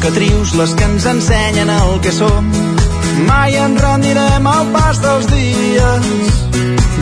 cicatrius 0.00 0.54
les 0.54 0.74
que 0.74 0.84
ens 0.84 1.04
ensenyen 1.04 1.68
el 1.68 2.00
que 2.00 2.12
som. 2.12 2.46
Mai 3.26 3.54
ens 3.56 3.80
rendirem 3.82 4.46
al 4.46 4.70
pas 4.72 5.00
dels 5.02 5.26
dies 5.28 6.06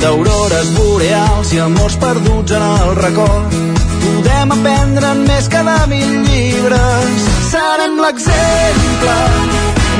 d'aurores 0.02 0.72
boreals 0.74 1.52
i 1.54 1.60
amors 1.62 1.96
perduts 2.02 2.52
en 2.52 2.62
el 2.62 2.96
record. 2.98 3.54
Podem 4.02 4.54
aprendre 4.56 5.14
més 5.22 5.46
que 5.48 5.62
de 5.70 5.78
mil 5.94 6.14
llibres. 6.26 7.28
Serem 7.52 8.00
l'exemple 8.02 9.18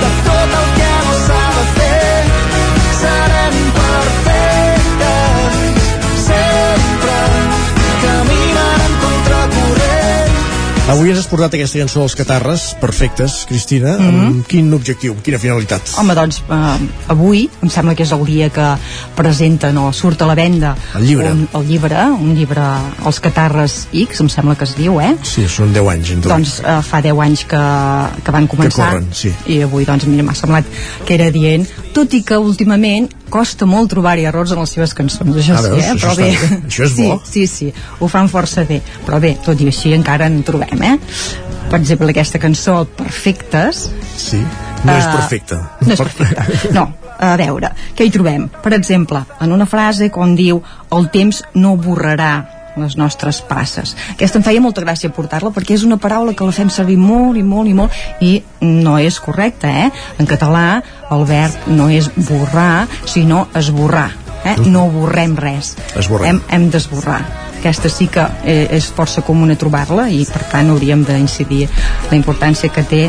de 0.03 0.11
tot 0.27 0.57
el 0.63 0.73
que 0.79 0.95
no 1.07 1.19
s'ha 1.27 1.45
de 1.59 1.67
fer. 1.77 2.25
Serem 3.03 3.63
perfectes 3.79 4.28
Avui 10.89 11.11
has 11.13 11.27
portat 11.29 11.53
aquesta 11.53 11.77
cançó 11.83 12.01
dels 12.01 12.15
Catarres, 12.17 12.63
perfectes, 12.81 13.43
Cristina, 13.47 13.99
Mhm. 13.99 14.21
amb 14.27 14.47
quin 14.49 14.73
objectiu, 14.73 15.13
amb 15.13 15.23
quina 15.23 15.39
finalitat? 15.39 15.83
Home, 15.99 16.15
doncs, 16.15 16.39
eh, 16.49 16.89
avui 17.09 17.51
em 17.63 17.69
sembla 17.69 17.95
que 17.95 18.05
és 18.05 18.13
el 18.13 18.25
dia 18.25 18.49
que 18.49 18.75
presenten 19.15 19.77
o 19.77 19.93
surt 19.93 20.23
a 20.23 20.27
la 20.27 20.35
venda 20.35 20.75
El 20.95 21.07
llibre. 21.07 21.31
un, 21.31 21.47
el 21.53 21.67
llibre, 21.69 22.03
un 22.19 22.35
llibre 22.35 22.63
Els 23.05 23.21
Catarres 23.21 23.87
X, 23.93 24.21
em 24.21 24.29
sembla 24.31 24.55
que 24.57 24.65
es 24.65 24.75
diu, 24.77 24.99
eh? 25.01 25.15
Sí, 25.23 25.47
són 25.47 25.75
10 25.75 25.87
anys. 25.89 26.11
En. 26.11 26.21
Doncs 26.23 26.61
eh, 26.61 26.81
fa 26.83 27.03
10 27.03 27.21
anys 27.21 27.45
que, 27.45 28.23
que 28.25 28.31
van 28.31 28.49
començar 28.49 28.89
corren, 28.89 29.09
sí. 29.13 29.31
i 29.47 29.61
avui 29.61 29.85
doncs 29.85 30.07
mira 30.07 30.23
m'ha 30.23 30.35
semblat 30.35 30.65
que 31.05 31.15
era 31.15 31.31
dient 31.31 31.67
tot 31.93 32.13
i 32.15 32.23
que 32.23 32.37
últimament 32.39 33.11
costa 33.29 33.67
molt 33.67 33.91
trobar-hi 33.91 34.25
errors 34.25 34.53
en 34.53 34.61
les 34.61 34.71
seves 34.71 34.95
cançons 34.95 35.37
això 35.37 35.55
Ah, 35.55 35.63
sí, 35.63 35.69
veus? 35.69 35.85
eh? 35.85 35.93
Això 35.93 35.99
però 35.99 36.13
està 36.13 36.17
bé, 36.17 36.31
bé. 36.31 36.63
Això 36.67 36.85
és 36.85 36.93
sí, 36.97 37.03
bo. 37.03 37.23
sí, 37.31 37.47
sí, 37.47 37.73
ho 38.01 38.09
fan 38.09 38.29
força 38.31 38.65
bé 38.67 38.81
però 39.05 39.21
bé, 39.21 39.37
tot 39.45 39.61
i 39.61 39.67
així 39.67 39.93
encara 39.93 40.27
en 40.27 40.43
trobem 40.43 40.78
eh? 40.83 40.97
per 41.71 41.81
exemple 41.81 42.11
aquesta 42.11 42.39
cançó 42.41 42.83
Perfectes 42.97 43.89
Sí, 44.19 44.41
no 44.85 44.95
és 44.97 45.05
Eh, 45.05 45.11
perfecte. 45.17 45.57
no 45.87 45.93
és 45.93 45.99
perfecte. 46.01 46.71
No, 46.75 46.87
a 47.19 47.35
veure, 47.37 47.71
què 47.97 48.05
hi 48.07 48.11
trobem? 48.15 48.49
Per 48.63 48.73
exemple, 48.75 49.21
en 49.41 49.53
una 49.53 49.67
frase 49.67 50.11
com 50.11 50.35
diu 50.39 50.61
el 50.95 51.09
temps 51.15 51.43
no 51.55 51.77
borrarà 51.77 52.47
les 52.79 52.95
nostres 52.97 53.41
passes. 53.43 53.97
Aquesta 54.13 54.39
em 54.39 54.45
feia 54.47 54.61
molta 54.63 54.83
gràcia 54.85 55.11
portar-la 55.11 55.51
perquè 55.51 55.75
és 55.75 55.83
una 55.83 55.97
paraula 55.99 56.35
que 56.39 56.47
la 56.47 56.53
fem 56.55 56.69
servir 56.71 56.97
molt 56.99 57.39
i 57.39 57.43
molt 57.43 57.67
i 57.71 57.75
molt 57.75 57.91
i 58.23 58.33
no 58.61 58.99
és 59.03 59.19
correcta, 59.19 59.67
eh? 59.87 59.91
En 60.19 60.27
català 60.31 60.81
el 61.11 61.25
verb 61.27 61.67
no 61.67 61.89
és 61.91 62.07
borrar, 62.29 62.87
sinó 63.05 63.49
esborrar. 63.59 64.13
Eh? 64.45 64.55
No 64.71 64.87
borrem 64.95 65.35
res. 65.37 65.75
Esborrem. 65.99 66.39
Hem, 66.39 66.43
hem 66.55 66.71
d'esborrar. 66.71 67.23
Aquesta 67.59 67.91
sí 67.91 68.07
que 68.07 68.25
eh, 68.47 68.67
és 68.77 68.87
força 68.95 69.25
comuna 69.27 69.59
trobar-la 69.59 70.09
i 70.15 70.23
per 70.31 70.45
tant 70.53 70.71
hauríem 70.71 71.03
d'incidir 71.07 71.67
la 72.11 72.17
importància 72.19 72.71
que 72.71 72.87
té 72.87 73.05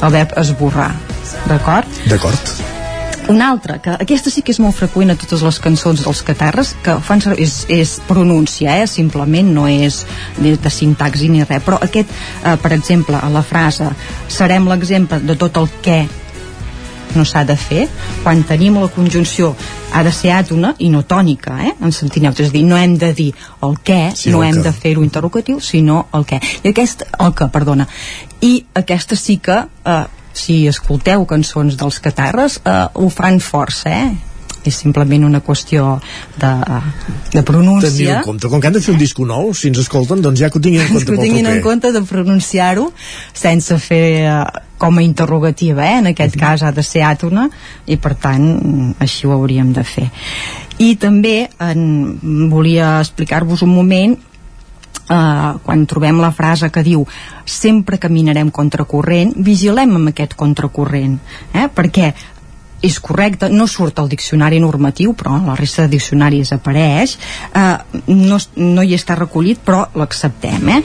el 0.00 0.12
verb 0.14 0.36
esborrar. 0.40 0.92
D'acord? 1.48 2.04
D'acord. 2.08 2.52
Una 3.30 3.50
altra, 3.50 3.76
que 3.78 3.92
aquesta 3.94 4.30
sí 4.32 4.42
que 4.42 4.50
és 4.50 4.58
molt 4.58 4.74
freqüent 4.74 5.12
a 5.12 5.16
totes 5.18 5.44
les 5.46 5.58
cançons 5.62 6.00
dels 6.02 6.22
catarres, 6.26 6.72
que 6.82 6.96
fan 7.06 7.20
servir, 7.22 7.44
és, 7.46 7.58
és 7.70 7.92
pronúncia, 8.08 8.78
eh? 8.80 8.88
simplement 8.90 9.52
no 9.54 9.68
és 9.70 10.00
de, 10.38 10.56
de 10.58 10.72
sintaxi 10.74 11.28
ni 11.30 11.44
res, 11.44 11.62
però 11.62 11.78
aquest, 11.84 12.10
eh, 12.42 12.56
per 12.62 12.72
exemple, 12.74 13.20
a 13.20 13.30
la 13.30 13.44
frase 13.46 13.90
serem 14.26 14.66
l'exemple 14.70 15.20
de 15.22 15.36
tot 15.38 15.60
el 15.62 15.70
que 15.84 16.00
no 17.16 17.24
s'ha 17.24 17.44
de 17.44 17.56
fer, 17.56 17.88
quan 18.22 18.42
tenim 18.48 18.78
la 18.80 18.88
conjunció 18.88 19.54
ha 19.92 20.02
de 20.06 20.12
ser 20.12 20.30
àtona 20.36 20.74
i 20.78 20.90
no 20.90 21.02
tònica, 21.02 21.56
eh? 21.66 21.72
en 21.82 21.92
sentit 21.92 22.22
neutre, 22.22 22.44
és 22.44 22.50
a 22.50 22.52
dir, 22.52 22.62
no 22.64 22.78
hem 22.78 22.96
de 22.98 23.12
dir 23.12 23.32
el 23.62 23.76
què, 23.84 24.12
Sí, 24.14 24.30
no 24.30 24.42
el 24.42 24.48
hem 24.48 24.60
què. 24.60 24.62
de 24.68 24.72
fer-ho 24.72 25.02
interrogatiu, 25.02 25.60
sinó 25.60 26.06
el 26.14 26.24
què. 26.26 26.40
I 26.62 26.68
aquest, 26.70 27.04
el 27.18 27.34
que, 27.34 27.48
perdona. 27.48 27.88
I 28.40 28.64
aquesta 28.74 29.16
sí 29.16 29.38
que, 29.38 29.64
eh, 29.84 30.04
si 30.32 30.66
escolteu 30.70 31.26
cançons 31.26 31.76
dels 31.76 31.98
catarres, 32.00 32.60
eh, 32.64 32.86
ho 32.94 33.08
fan 33.10 33.40
força, 33.40 33.90
eh? 33.90 34.12
És 34.64 34.74
simplement 34.76 35.24
una 35.24 35.40
qüestió 35.40 35.98
de, 36.40 36.50
de 36.50 37.30
Tenir 37.30 37.44
pronúncia 37.44 38.16
en 38.18 38.24
compte. 38.24 38.48
Com 38.48 38.60
que 38.60 38.68
han 38.68 38.74
de 38.76 38.82
fer 38.84 38.94
un 38.94 39.00
disco 39.00 39.26
nou, 39.26 39.52
si 39.54 39.68
ens 39.68 39.78
escolten, 39.78 40.20
doncs 40.22 40.40
ja 40.40 40.50
que 40.50 40.58
ho 40.58 40.62
tinguin 40.62 40.82
en 40.82 40.88
compte 40.92 41.06
que 41.06 41.18
ho 41.18 41.22
tinguin 41.22 41.46
en 41.46 41.60
compte 41.64 41.92
de 41.92 42.02
pronunciar-ho 42.02 42.90
sense 43.32 43.78
fer 43.80 44.04
eh, 44.28 44.40
com 44.80 44.96
a 44.96 45.02
interrogativa 45.04 45.84
eh? 45.86 45.98
en 45.98 46.06
aquest 46.12 46.36
Mhm. 46.36 46.40
cas 46.40 46.62
ha 46.62 46.72
de 46.72 46.82
ser 46.82 47.02
àtona 47.04 47.50
i 47.86 47.96
per 47.96 48.14
tant 48.16 48.42
mm, 48.42 48.94
així 48.98 49.26
ho 49.26 49.32
hauríem 49.32 49.72
de 49.76 49.84
fer 49.84 50.08
i 50.78 50.94
també 50.96 51.50
en, 51.60 52.48
volia 52.50 52.98
explicar-vos 53.00 53.62
un 53.62 53.74
moment 53.74 54.16
eh, 54.16 55.52
quan 55.62 55.86
trobem 55.86 56.20
la 56.20 56.32
frase 56.32 56.70
que 56.72 56.82
diu 56.82 57.04
sempre 57.44 57.98
caminarem 57.98 58.50
contracorrent 58.50 59.34
vigilem 59.36 59.96
amb 59.96 60.08
aquest 60.14 60.34
contracorrent 60.34 61.18
eh? 61.52 61.68
perquè 61.68 62.14
és 62.82 62.98
correcte, 63.00 63.48
no 63.52 63.66
surt 63.68 63.98
al 64.00 64.08
diccionari 64.08 64.60
normatiu 64.60 65.12
però 65.12 65.36
la 65.44 65.56
resta 65.58 65.84
de 65.84 65.94
diccionaris 65.96 66.52
apareix 66.56 67.16
eh, 67.54 68.02
no, 68.08 68.38
no 68.56 68.82
hi 68.82 68.94
està 68.96 69.18
recollit 69.18 69.60
però 69.64 69.86
l'acceptem 69.94 70.76
eh? 70.76 70.82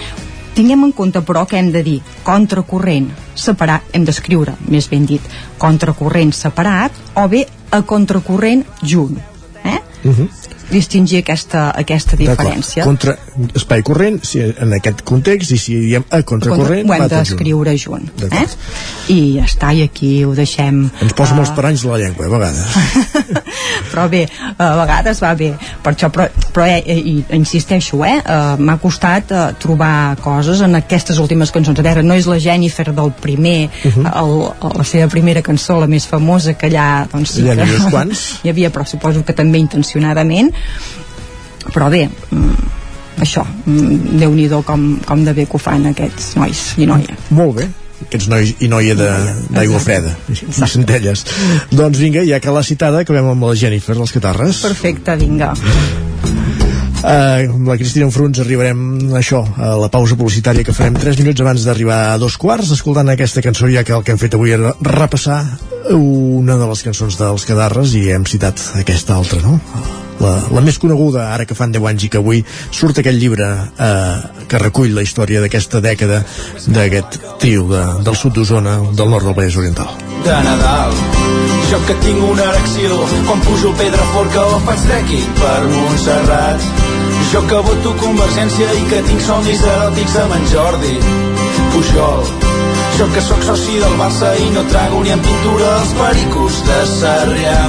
Tinguem 0.56 0.86
en 0.86 0.92
compte, 0.96 1.20
però, 1.20 1.42
que 1.44 1.58
hem 1.60 1.68
de 1.74 1.82
dir 1.84 1.98
contracorrent 2.24 3.10
separat, 3.36 3.90
hem 3.92 4.06
d'escriure, 4.08 4.54
més 4.72 4.88
ben 4.88 5.04
dit, 5.04 5.26
contracorrent 5.60 6.32
separat 6.32 6.96
o 7.20 7.26
bé 7.28 7.42
a 7.76 7.82
contracorrent 7.84 8.64
junt. 8.80 9.20
Eh? 9.66 9.82
Uh 10.06 10.16
-huh. 10.16 10.30
Distingir 10.72 11.20
aquesta, 11.24 11.72
aquesta 11.78 12.18
diferència. 12.18 12.84
Contra 12.84 13.16
espai 13.56 13.84
corrent, 13.86 14.20
si 14.26 14.42
en 14.42 14.74
aquest 14.74 15.04
context, 15.08 15.52
i 15.52 15.58
si 15.62 15.76
diem 15.80 16.04
a 16.10 16.22
contracorrent, 16.24 16.90
ho 16.90 16.94
hem 16.94 17.04
tot 17.04 17.12
junt. 17.12 17.20
d'escriure 17.20 17.76
junt. 17.78 18.10
Eh? 18.32 18.46
I 19.14 19.20
ja 19.38 19.46
està, 19.46 19.74
i 19.78 19.84
aquí 19.84 20.24
ho 20.26 20.34
deixem... 20.36 20.90
Ens 21.02 21.14
posa 21.14 21.34
eh, 21.34 21.38
molts 21.38 21.52
paranys 21.56 21.84
la 21.86 21.98
llengua, 22.02 22.26
a 22.26 22.30
vegades. 22.30 22.66
però 23.92 24.08
bé, 24.10 24.24
a 24.58 24.70
vegades 24.82 25.22
va 25.24 25.34
bé 25.38 25.52
per 25.84 25.94
això, 25.94 26.10
però, 26.14 26.28
però 26.54 26.66
eh, 26.66 26.82
eh, 26.86 27.36
insisteixo 27.38 28.02
eh, 28.06 28.16
eh, 28.20 28.56
m'ha 28.58 28.78
costat 28.82 29.32
eh, 29.32 29.44
trobar 29.62 30.16
coses 30.24 30.62
en 30.66 30.76
aquestes 30.80 31.20
últimes 31.22 31.52
cançons 31.56 31.80
a 31.80 31.86
veure, 31.86 32.04
no 32.04 32.18
és 32.18 32.28
la 32.30 32.40
Jennifer 32.42 32.90
del 32.92 33.12
primer 33.22 33.70
uh 33.70 33.94
Mhm. 33.96 34.06
-huh. 34.06 34.12
el, 34.22 34.78
la 34.78 34.84
seva 34.84 35.08
primera 35.08 35.42
cançó 35.42 35.80
la 35.80 35.88
més 35.88 36.06
famosa 36.08 36.54
que 36.54 36.68
allà 36.68 37.08
doncs 37.12 37.30
sí 37.36 37.42
Hi 37.42 37.56
que 37.56 37.62
havia 37.62 37.90
quants. 37.92 38.24
hi 38.44 38.50
havia, 38.50 38.72
però 38.72 38.86
suposo 38.86 39.24
que 39.24 39.34
també 39.34 39.58
intencionadament 39.58 40.52
però 41.72 41.90
bé 41.94 42.06
mm, 42.08 42.68
això, 43.26 43.46
mm, 43.66 44.20
Déu-n'hi-do 44.20 44.62
com, 44.68 44.86
com 45.06 45.26
de 45.26 45.34
bé 45.34 45.48
que 45.50 45.58
ho 45.58 45.62
fan 45.62 45.90
aquests 45.92 46.36
nois 46.40 46.68
i 46.78 46.88
noies. 46.90 47.32
Molt 47.36 47.60
bé 47.62 47.72
aquests 48.06 48.28
nois 48.30 48.52
i 48.62 48.68
noia 48.70 48.96
d'aigua 48.96 49.80
freda 49.80 50.12
i 50.30 50.36
centelles. 50.68 51.26
Doncs 51.72 52.02
vinga, 52.02 52.26
ja 52.28 52.42
que 52.44 52.54
l'ha 52.54 52.64
citada 52.66 53.02
acabem 53.06 53.32
amb 53.32 53.48
la 53.48 53.56
Jennifer 53.58 53.96
dels 53.98 54.14
Catarres. 54.16 54.62
Perfecte, 54.66 55.16
vinga. 55.22 55.54
Uh, 57.06 57.46
amb 57.54 57.68
la 57.70 57.76
Cristina 57.78 58.08
Enfruns 58.08 58.40
arribarem 58.42 58.80
a 59.14 59.20
això, 59.20 59.44
a 59.62 59.76
la 59.78 59.92
pausa 59.94 60.18
publicitària 60.18 60.66
que 60.66 60.74
farem 60.74 60.96
3 60.98 61.20
minuts 61.22 61.44
abans 61.44 61.68
d'arribar 61.68 62.00
a 62.14 62.16
dos 62.22 62.40
quarts 62.42 62.72
escoltant 62.74 63.12
aquesta 63.14 63.44
cançó 63.46 63.70
ja 63.70 63.84
que 63.86 63.94
el 63.94 64.02
que 64.02 64.16
hem 64.16 64.22
fet 64.22 64.34
avui 64.34 64.56
era 64.56 64.74
repassar 64.82 65.44
una 65.94 66.58
de 66.58 66.72
les 66.72 66.82
cançons 66.88 67.20
dels 67.20 67.46
Cadarres 67.46 67.94
i 68.00 68.08
hem 68.16 68.26
citat 68.26 68.64
aquesta 68.82 69.20
altra 69.20 69.44
no? 69.46 69.60
La, 70.22 70.36
la 70.56 70.64
més 70.66 70.80
coneguda 70.82 71.30
ara 71.34 71.46
que 71.46 71.58
fan 71.58 71.74
10 71.76 71.90
anys 71.92 72.08
i 72.08 72.12
que 72.14 72.22
avui 72.22 72.44
surt 72.72 73.02
aquest 73.02 73.20
llibre 73.20 73.48
eh, 73.48 74.46
que 74.48 74.62
recull 74.62 74.96
la 74.96 75.04
història 75.06 75.44
d'aquesta 75.44 75.82
dècada 75.84 76.24
d'aquest 76.68 77.20
tio 77.44 77.68
de, 77.72 77.84
del 78.06 78.20
sud 78.20 78.38
d'Osona 78.38 78.80
del 78.94 79.12
nord 79.12 79.28
del 79.28 79.38
Vallès 79.38 79.60
Oriental. 79.62 79.92
De 80.26 80.40
Nadal 80.50 80.96
jo 81.70 81.80
que 81.88 81.96
tinc 82.04 82.22
una 82.30 82.44
erecció 82.44 82.98
quan 83.28 83.40
pujo 83.42 83.70
el 83.72 83.76
Pedraforca 83.80 84.44
o 84.54 84.60
faig 84.68 84.84
trekking 84.86 85.26
per 85.40 85.62
Montserrat. 85.72 86.68
Jo 87.32 87.42
que 87.50 87.62
voto 87.68 87.94
Convergència 88.02 88.68
i 88.80 88.84
que 88.92 89.02
tinc 89.08 89.24
somnis 89.26 89.64
eròtics 89.72 90.18
amb 90.22 90.38
en 90.38 90.48
Jordi 90.54 90.94
Pujol. 91.74 92.32
Jo 93.00 93.10
que 93.16 93.26
sóc 93.28 93.44
soci 93.50 93.82
del 93.82 93.98
Barça 94.00 94.32
i 94.40 94.50
no 94.54 94.64
trago 94.72 95.02
ni 95.04 95.14
en 95.16 95.26
pintura 95.26 95.76
els 95.82 95.94
pericos 96.00 96.62
de 96.70 96.82
Sarrià 96.94 97.60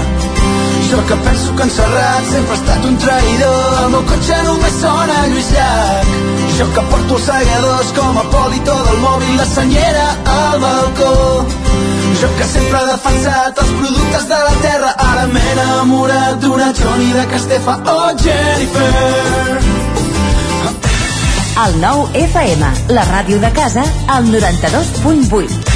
jo 0.90 1.04
que 1.06 1.16
penso 1.16 1.54
que 1.56 1.62
en 1.62 1.70
Serrat 1.70 2.24
sempre 2.30 2.52
ha 2.52 2.58
estat 2.60 2.84
un 2.84 2.96
traïdor. 2.98 3.76
El 3.82 3.90
meu 3.94 4.02
cotxe 4.10 4.36
només 4.46 4.78
sona 4.80 5.16
Lluís 5.30 5.50
Llach. 5.54 6.10
Jo 6.58 6.66
que 6.74 6.84
porto 6.90 7.16
els 7.18 7.26
segadors 7.28 7.92
com 7.98 8.18
a 8.22 8.24
polito 8.34 8.76
del 8.88 8.98
mòbil 9.04 9.36
la 9.40 9.46
senyera 9.50 10.06
al 10.34 10.60
balcó. 10.64 11.12
Jo 12.20 12.30
que 12.38 12.48
sempre 12.52 12.80
he 12.82 12.90
defensat 12.92 13.62
els 13.64 13.72
productes 13.80 14.28
de 14.32 14.40
la 14.48 14.56
terra 14.66 14.94
ara 15.10 15.26
m'he 15.32 15.44
enamorat 15.52 16.40
d'una 16.44 16.72
Johnny 16.80 17.12
de 17.18 17.26
Castefa 17.34 17.78
oh 17.94 18.10
Jennifer. 18.24 19.62
El 21.66 21.80
nou 21.80 22.04
FM, 22.12 22.74
la 22.92 23.06
ràdio 23.08 23.40
de 23.40 23.52
casa, 23.56 23.84
al 24.12 24.28
92.8. 24.28 25.75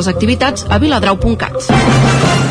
activitats 0.07 0.65
a 0.69 0.77
viladrau.cat. 0.77 2.50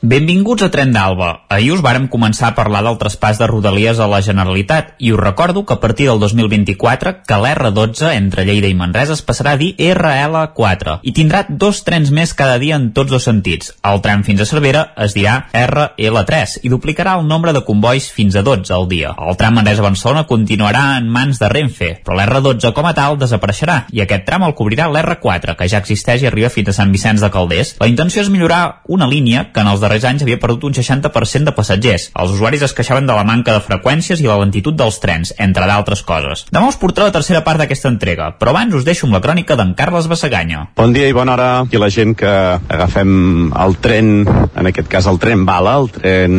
Benvinguts 0.00 0.62
a 0.62 0.68
Tren 0.70 0.92
d'Alba. 0.94 1.40
Ahir 1.50 1.72
us 1.74 1.80
vàrem 1.82 2.04
començar 2.06 2.52
a 2.52 2.54
parlar 2.54 2.84
del 2.86 3.00
traspàs 3.00 3.40
de 3.40 3.48
Rodalies 3.50 3.98
a 3.98 4.06
la 4.06 4.20
Generalitat 4.22 4.92
i 5.02 5.10
us 5.10 5.18
recordo 5.18 5.64
que 5.66 5.74
a 5.74 5.80
partir 5.82 6.06
del 6.06 6.20
2024 6.22 7.24
que 7.26 7.38
l'R12 7.42 8.12
entre 8.14 8.44
Lleida 8.46 8.70
i 8.70 8.76
Manresa 8.78 9.16
es 9.18 9.24
passarà 9.26 9.56
a 9.56 9.58
dir 9.58 9.72
RL4 9.74 11.00
i 11.02 11.14
tindrà 11.16 11.40
dos 11.48 11.80
trens 11.82 12.12
més 12.14 12.30
cada 12.30 12.60
dia 12.62 12.76
en 12.78 12.92
tots 12.94 13.10
dos 13.10 13.26
sentits. 13.26 13.72
El 13.82 13.98
tram 14.04 14.22
fins 14.22 14.44
a 14.44 14.46
Cervera 14.46 14.84
es 15.02 15.16
dirà 15.18 15.48
RL3 15.50 16.60
i 16.62 16.70
duplicarà 16.70 17.16
el 17.18 17.26
nombre 17.26 17.56
de 17.56 17.64
convois 17.66 18.06
fins 18.06 18.38
a 18.38 18.44
12 18.46 18.70
al 18.78 18.86
dia. 18.86 19.16
El 19.18 19.34
tram 19.34 19.58
Manresa-Barcelona 19.58 20.28
continuarà 20.30 20.84
en 21.00 21.10
mans 21.10 21.42
de 21.42 21.50
Renfe, 21.50 21.90
però 22.06 22.20
l'R12 22.20 22.70
com 22.70 22.86
a 22.86 22.94
tal 22.94 23.18
desapareixerà 23.18 23.80
i 23.90 24.06
aquest 24.06 24.28
tram 24.30 24.46
el 24.46 24.54
cobrirà 24.54 24.86
l'R4 24.86 25.58
que 25.58 25.66
ja 25.74 25.82
existeix 25.82 26.22
i 26.22 26.30
arriba 26.30 26.54
fins 26.54 26.70
a 26.70 26.78
Sant 26.78 26.94
Vicenç 26.94 27.26
de 27.26 27.34
Calders. 27.34 27.74
La 27.82 27.90
intenció 27.90 28.22
és 28.22 28.30
millorar 28.30 28.84
una 28.86 29.10
línia 29.10 29.48
que 29.50 29.66
en 29.66 29.74
els 29.74 29.87
darrers 29.88 30.04
anys 30.04 30.22
havia 30.24 30.36
perdut 30.40 30.66
un 30.68 30.76
60% 30.76 31.48
de 31.48 31.54
passatgers. 31.56 32.10
Els 32.20 32.34
usuaris 32.34 32.62
es 32.66 32.74
queixaven 32.76 33.08
de 33.08 33.16
la 33.16 33.24
manca 33.24 33.54
de 33.56 33.62
freqüències 33.64 34.20
i 34.20 34.28
la 34.28 34.36
lentitud 34.42 34.76
dels 34.76 35.00
trens, 35.00 35.32
entre 35.40 35.64
d'altres 35.70 36.02
coses. 36.04 36.44
Demà 36.52 36.68
us 36.68 36.76
portarà 36.80 37.08
la 37.08 37.14
tercera 37.16 37.40
part 37.46 37.62
d'aquesta 37.62 37.88
entrega, 37.88 38.30
però 38.38 38.52
abans 38.52 38.76
us 38.76 38.84
deixo 38.84 39.06
amb 39.08 39.16
la 39.16 39.22
crònica 39.24 39.56
d'en 39.56 39.72
Carles 39.78 40.08
Bassaganya. 40.10 40.66
Bon 40.76 40.92
dia 40.92 41.08
i 41.08 41.16
bona 41.16 41.34
hora 41.34 41.48
i 41.72 41.80
la 41.80 41.88
gent 41.94 42.12
que 42.18 42.28
agafem 42.28 43.48
el 43.56 43.78
tren, 43.80 44.10
en 44.28 44.68
aquest 44.68 44.90
cas 44.92 45.08
el 45.08 45.20
tren 45.22 45.46
Bala, 45.48 45.78
el 45.80 45.88
tren 45.94 46.36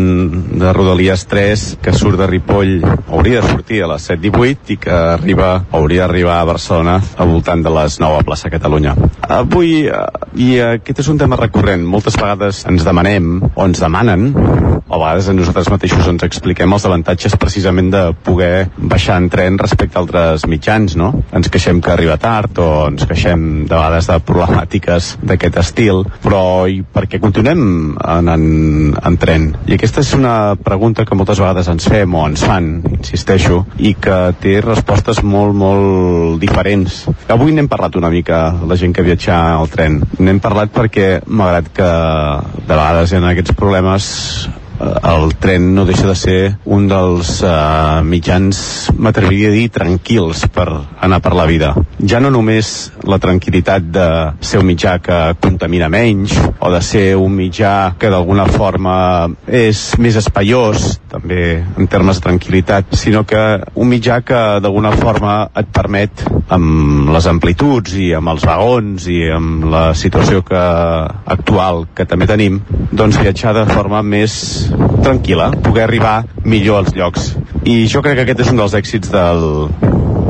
de 0.59 0.73
Rodalies 0.75 1.25
3, 1.31 1.65
que 1.81 1.95
surt 1.97 2.19
de 2.21 2.29
Ripoll, 2.29 2.77
hauria 3.09 3.41
de 3.41 3.49
sortir 3.49 3.81
a 3.83 3.89
les 3.95 4.05
7.18 4.11 4.75
i 4.75 4.79
que 4.83 4.93
arriba, 5.15 5.51
hauria 5.71 6.05
d'arribar 6.05 6.37
a 6.43 6.47
Barcelona 6.51 6.99
al 7.17 7.33
voltant 7.33 7.65
de 7.65 7.73
les 7.79 7.97
9 8.03 8.21
a 8.21 8.27
plaça 8.27 8.53
Catalunya. 8.53 8.93
Avui, 9.29 9.87
eh, 9.87 10.05
i 10.37 10.51
aquest 10.61 11.01
és 11.01 11.09
un 11.09 11.17
tema 11.17 11.39
recurrent, 11.39 11.81
moltes 11.85 12.17
vegades 12.19 12.61
ens 12.69 12.85
demanem 12.85 13.38
o 13.55 13.65
ens 13.65 13.79
demanen 13.79 14.33
a 14.89 14.97
vegades 14.97 15.29
nosaltres 15.29 15.69
mateixos 15.69 16.07
ens 16.09 16.25
expliquem 16.25 16.73
els 16.73 16.85
avantatges 16.89 17.35
precisament 17.39 17.91
de 17.93 18.01
poder 18.25 18.69
baixar 18.77 19.19
en 19.21 19.29
tren 19.29 19.59
respecte 19.61 19.97
a 19.97 20.01
altres 20.01 20.45
mitjans, 20.49 20.95
no? 20.97 21.11
Ens 21.35 21.49
queixem 21.53 21.81
que 21.85 21.93
arriba 21.93 22.17
tard 22.21 22.57
o 22.57 22.69
ens 22.89 23.05
queixem 23.09 23.45
de 23.69 23.75
vegades 23.75 24.09
de 24.09 24.17
problemàtiques 24.25 25.11
d'aquest 25.21 25.59
estil, 25.61 26.03
però 26.23 26.41
i 26.65 26.81
per 26.81 27.05
què 27.09 27.21
continuem 27.21 27.61
en, 28.01 28.31
en, 28.33 28.45
en 28.97 29.19
tren? 29.21 29.49
I 29.69 29.77
aquesta 29.77 30.01
és 30.01 30.13
una 30.17 30.55
pregunta 30.57 31.05
que 31.05 31.17
moltes 31.17 31.41
vegades 31.41 31.69
ens 31.69 31.85
fem 31.89 32.15
o 32.15 32.25
ens 32.27 32.45
fan, 32.45 32.71
insisteixo, 32.97 33.61
i 33.77 33.93
que 33.93 34.19
té 34.41 34.57
respostes 34.65 35.21
molt, 35.23 35.53
molt 35.53 36.41
diferents. 36.41 37.03
Avui 37.29 37.53
n'hem 37.53 37.69
parlat 37.69 37.99
una 37.99 38.09
mica, 38.13 38.41
la 38.65 38.77
gent 38.79 38.95
que 38.95 39.05
viatja 39.05 39.37
al 39.53 39.69
tren. 39.69 40.01
N'hem 40.17 40.41
parlat 40.41 40.73
perquè, 40.73 41.19
malgrat 41.27 41.69
que 41.75 41.91
de 42.65 42.73
vegades 42.73 43.13
hi 43.13 43.19
ha 43.19 43.29
aquests 43.29 43.55
problemes 43.59 44.09
el 44.79 45.33
tren 45.39 45.73
no 45.75 45.85
deixa 45.85 46.07
de 46.07 46.15
ser 46.15 46.39
un 46.65 46.87
dels 46.87 47.39
uh, 47.43 47.99
mitjans, 48.05 48.59
m'atreviria 48.95 49.49
a 49.51 49.55
dir, 49.55 49.67
tranquils 49.75 50.45
per 50.53 50.67
anar 51.03 51.19
per 51.23 51.33
la 51.35 51.47
vida. 51.49 51.73
Ja 51.99 52.21
no 52.23 52.31
només 52.31 52.91
la 53.03 53.19
tranquil·litat 53.19 53.89
de 53.91 54.07
ser 54.39 54.61
un 54.61 54.69
mitjà 54.69 54.97
que 55.03 55.19
contamina 55.41 55.89
menys 55.91 56.35
o 56.59 56.71
de 56.71 56.81
ser 56.85 57.05
un 57.19 57.35
mitjà 57.35 57.95
que 57.99 58.11
d'alguna 58.11 58.47
forma 58.47 58.95
és 59.45 59.83
més 59.99 60.19
espaiós, 60.19 60.95
també 61.11 61.59
en 61.59 61.89
termes 61.91 62.19
de 62.19 62.27
tranquil·litat, 62.27 62.95
sinó 62.95 63.25
que 63.27 63.41
un 63.75 63.91
mitjà 63.91 64.21
que 64.23 64.41
d'alguna 64.63 64.93
forma 64.95 65.35
et 65.59 65.71
permet 65.75 66.23
amb 66.49 67.11
les 67.13 67.27
amplituds 67.29 67.95
i 67.99 68.13
amb 68.17 68.31
els 68.31 68.45
vagons 68.47 69.09
i 69.11 69.21
amb 69.33 69.67
la 69.69 69.83
situació 69.97 70.43
que 70.45 70.59
actual 71.35 71.85
que 71.95 72.07
també 72.09 72.29
tenim, 72.29 72.61
doncs 72.91 73.19
viatjar 73.19 73.53
de 73.57 73.65
forma 73.69 74.01
més 74.05 74.68
tranquil·la, 75.03 75.51
poder 75.65 75.85
arribar 75.85 76.23
millor 76.45 76.83
als 76.83 76.95
llocs. 76.97 77.31
I 77.63 77.81
jo 77.91 78.03
crec 78.05 78.19
que 78.19 78.27
aquest 78.27 78.45
és 78.45 78.51
un 78.53 78.61
dels 78.61 78.75
èxits 78.77 79.11
del, 79.13 79.45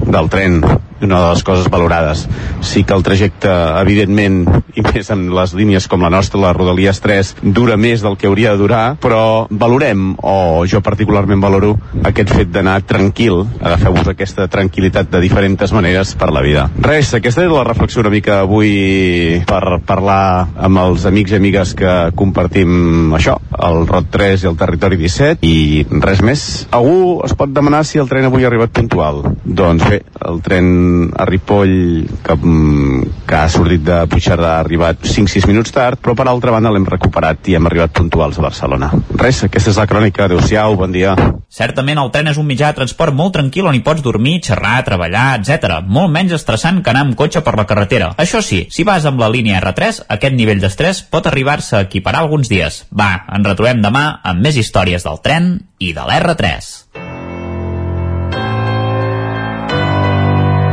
del 0.09 0.29
tren 0.33 0.61
una 1.01 1.21
de 1.23 1.29
les 1.33 1.43
coses 1.43 1.69
valorades. 1.71 2.25
Sí 2.61 2.83
que 2.83 2.95
el 2.95 3.03
trajecte, 3.03 3.51
evidentment, 3.81 4.43
i 4.75 4.83
més 4.85 5.09
amb 5.13 5.33
les 5.35 5.53
línies 5.57 5.87
com 5.89 6.03
la 6.03 6.11
nostra, 6.13 6.41
la 6.41 6.53
Rodalies 6.55 7.01
3, 7.03 7.35
dura 7.55 7.77
més 7.77 8.03
del 8.05 8.17
que 8.19 8.29
hauria 8.29 8.53
de 8.53 8.61
durar, 8.61 8.83
però 9.01 9.47
valorem, 9.49 10.13
o 10.21 10.65
jo 10.69 10.81
particularment 10.85 11.41
valoro, 11.41 11.75
aquest 12.03 12.33
fet 12.35 12.51
d'anar 12.53 12.79
tranquil, 12.87 13.43
agafeu-vos 13.59 14.11
aquesta 14.11 14.47
tranquil·litat 14.51 15.11
de 15.11 15.21
diferents 15.23 15.73
maneres 15.75 16.15
per 16.19 16.31
la 16.33 16.43
vida. 16.45 16.67
Res, 16.83 17.13
aquesta 17.17 17.43
és 17.45 17.51
la 17.51 17.65
reflexió 17.67 18.03
una 18.03 18.13
mica 18.13 18.41
avui 18.43 19.41
per 19.49 19.79
parlar 19.85 20.47
amb 20.57 20.83
els 20.83 21.05
amics 21.09 21.33
i 21.33 21.39
amigues 21.39 21.73
que 21.77 21.95
compartim 22.19 23.13
això, 23.17 23.37
el 23.59 23.85
ROT 23.89 24.11
3 24.13 24.45
i 24.45 24.49
el 24.51 24.57
Territori 24.59 24.99
17, 24.99 25.45
i 25.45 25.85
res 26.03 26.23
més. 26.25 26.45
Algú 26.75 27.19
es 27.25 27.35
pot 27.37 27.51
demanar 27.53 27.83
si 27.87 28.01
el 28.01 28.09
tren 28.11 28.29
avui 28.29 28.45
ha 28.45 28.51
arribat 28.51 28.73
puntual. 28.75 29.23
Doncs 29.43 29.85
bé, 29.89 30.01
el 30.29 30.41
tren 30.45 30.69
a 31.15 31.25
Ripoll 31.27 32.05
que, 32.23 32.35
mm, 32.35 33.25
que 33.27 33.35
ha 33.35 33.49
sortit 33.49 33.83
de 33.85 33.99
Puigcerdà 34.09 34.55
ha 34.57 34.63
arribat 34.63 35.05
5-6 35.05 35.47
minuts 35.49 35.73
tard 35.75 35.99
però 36.01 36.15
per 36.17 36.27
altra 36.27 36.53
banda 36.55 36.71
l'hem 36.73 36.87
recuperat 36.89 37.47
i 37.49 37.55
hem 37.57 37.69
arribat 37.69 37.93
puntuals 37.95 38.39
a 38.39 38.45
Barcelona. 38.45 38.91
Res, 39.19 39.43
aquesta 39.47 39.73
és 39.73 39.79
la 39.79 39.87
crònica 39.89 40.25
adeu-siau, 40.25 40.75
bon 40.79 40.91
dia. 40.95 41.15
Certament 41.49 41.99
el 42.01 42.11
tren 42.13 42.29
és 42.31 42.37
un 42.37 42.47
mitjà 42.47 42.69
de 42.69 42.79
transport 42.81 43.15
molt 43.15 43.33
tranquil 43.37 43.67
on 43.69 43.77
hi 43.77 43.83
pots 43.85 44.03
dormir, 44.05 44.39
xerrar, 44.45 44.77
treballar, 44.87 45.39
etc. 45.39 45.79
Molt 45.85 46.13
menys 46.13 46.35
estressant 46.37 46.83
que 46.83 46.93
anar 46.93 47.05
amb 47.07 47.17
cotxe 47.19 47.43
per 47.45 47.55
la 47.57 47.67
carretera. 47.69 48.13
Això 48.21 48.43
sí, 48.45 48.65
si 48.69 48.85
vas 48.87 49.07
amb 49.09 49.21
la 49.21 49.31
línia 49.33 49.61
R3, 49.61 50.03
aquest 50.17 50.37
nivell 50.37 50.61
d'estrès 50.63 51.03
pot 51.09 51.27
arribar-se 51.29 51.77
a 51.77 51.85
equiparar 51.87 52.25
alguns 52.25 52.51
dies. 52.51 52.83
Va, 52.93 53.11
ens 53.29 53.51
retrobem 53.51 53.83
demà 53.85 54.07
amb 54.23 54.45
més 54.45 54.59
històries 54.59 55.05
del 55.07 55.21
tren 55.25 55.53
i 55.79 55.93
de 55.95 56.05
l'R3. 56.05 56.98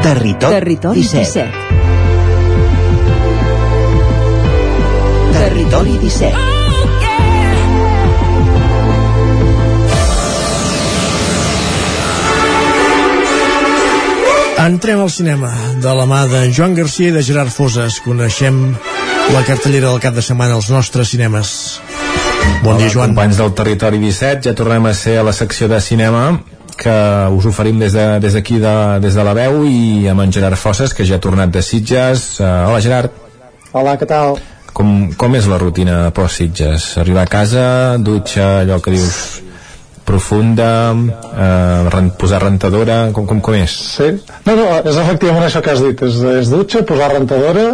Territori, 0.06 0.54
Territori 0.54 1.00
17. 1.00 1.24
17. 1.34 1.50
Territori 5.32 5.98
17. 5.98 6.36
Entrem 14.62 15.00
al 15.00 15.10
cinema 15.10 15.50
de 15.82 15.90
la 15.90 16.06
mà 16.06 16.26
de 16.30 16.52
Joan 16.54 16.78
Garcia 16.78 17.08
i 17.10 17.10
de 17.10 17.22
Gerard 17.26 17.50
Foses. 17.50 17.98
Coneixem 18.06 18.78
la 19.34 19.42
cartellera 19.42 19.90
del 19.90 19.98
cap 19.98 20.14
de 20.14 20.22
setmana 20.22 20.54
als 20.54 20.70
nostres 20.70 21.10
cinemes. 21.10 21.80
Bon 22.62 22.76
Hola, 22.76 22.84
dia, 22.84 22.94
Joan. 22.94 23.10
companys 23.10 23.42
del 23.42 23.50
Territori 23.58 23.98
17, 23.98 24.46
ja 24.46 24.54
tornem 24.54 24.86
a 24.86 24.94
ser 24.94 25.18
a 25.18 25.26
la 25.26 25.34
secció 25.34 25.66
de 25.66 25.82
cinema 25.82 26.38
que 26.76 26.96
us 27.32 27.46
oferim 27.48 27.78
des 27.80 27.94
d'aquí, 27.96 28.58
de, 28.60 28.66
des, 28.66 28.66
de, 28.66 29.00
des 29.06 29.16
de 29.16 29.24
la 29.24 29.34
veu 29.36 29.64
i 29.68 30.08
amb 30.12 30.26
en 30.26 30.32
Gerard 30.32 30.60
Fosses, 30.60 30.92
que 30.94 31.06
ja 31.08 31.16
ha 31.16 31.22
tornat 31.22 31.52
de 31.52 31.62
Sitges. 31.64 32.36
Uh, 32.40 32.68
hola, 32.68 32.82
Gerard. 32.84 33.16
Hola, 33.72 33.96
què 34.00 34.08
tal? 34.08 34.38
Com, 34.76 35.12
com 35.16 35.34
és 35.38 35.48
la 35.48 35.58
rutina 35.60 36.04
post-Sitges? 36.16 36.94
Arribar 37.00 37.24
a 37.24 37.32
casa, 37.32 37.66
dutxa, 37.96 38.60
allò 38.60 38.76
que 38.84 38.92
dius 38.92 39.18
profunda, 40.06 40.94
eh, 40.94 42.10
posar 42.16 42.42
rentadora, 42.44 43.10
com, 43.12 43.26
com, 43.26 43.40
com 43.40 43.56
és? 43.58 43.72
Sí, 43.96 44.12
no, 44.46 44.54
no, 44.54 44.66
és 44.78 45.00
efectivament 45.02 45.48
això 45.48 45.62
que 45.64 45.72
has 45.74 45.82
dit, 45.82 46.04
és, 46.06 46.20
és 46.44 46.52
dutxa, 46.52 46.84
posar 46.86 47.10
rentadora, 47.16 47.64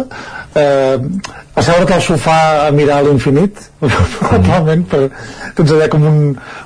eh, 0.55 0.97
asseure't 1.55 1.93
al 1.93 2.01
sofà 2.01 2.37
a 2.67 2.71
mirar 2.75 2.99
a 3.01 3.05
l'infinit, 3.07 3.59
probablement, 3.81 4.85
per, 4.89 5.01
tens 5.57 5.73
allà 5.75 5.89
com 5.91 6.05
un, 6.09 6.19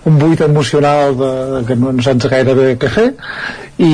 un 0.09 0.19
buit 0.21 0.43
emocional 0.45 1.15
de, 1.17 1.31
de 1.55 1.63
que 1.67 1.79
no, 1.79 1.93
no 1.95 2.05
saps 2.05 2.29
gaire 2.31 2.55
bé 2.57 2.69
què 2.81 2.91
fer, 2.93 3.07
i 3.83 3.91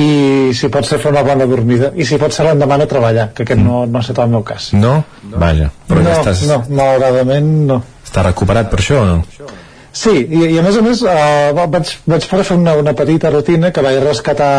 si 0.56 0.70
pot 0.72 0.86
ser 0.88 1.00
fer 1.02 1.12
una 1.12 1.24
bona 1.26 1.48
dormida, 1.50 1.92
i 1.94 2.06
si 2.08 2.18
pot 2.20 2.34
ser 2.34 2.48
l'endemà 2.48 2.78
a 2.80 2.88
treballar, 2.90 3.30
que 3.34 3.46
aquest 3.46 3.62
no, 3.62 3.84
no 3.86 4.00
ha 4.00 4.04
estat 4.04 4.22
el 4.24 4.32
meu 4.36 4.46
cas. 4.46 4.72
No? 4.78 4.96
Vaja, 5.34 5.70
però 5.88 6.02
no, 6.02 6.08
ja 6.10 6.22
estàs... 6.22 6.46
No, 6.50 6.62
malauradament 6.70 7.52
no. 7.72 7.82
Està 8.04 8.24
recuperat 8.26 8.70
per 8.72 8.82
això 8.82 9.02
o 9.02 9.06
no? 9.10 9.20
Sí, 9.94 10.10
i, 10.10 10.40
i 10.50 10.58
a 10.58 10.62
més 10.66 10.74
a 10.74 10.82
més 10.82 11.00
eh, 11.06 11.52
vaig, 11.54 11.90
vaig 12.10 12.24
poder 12.26 12.44
fer 12.48 12.56
una, 12.58 12.74
una 12.80 12.94
petita 12.98 13.30
rutina 13.30 13.70
que 13.70 13.82
vaig 13.84 14.00
rescatar 14.02 14.50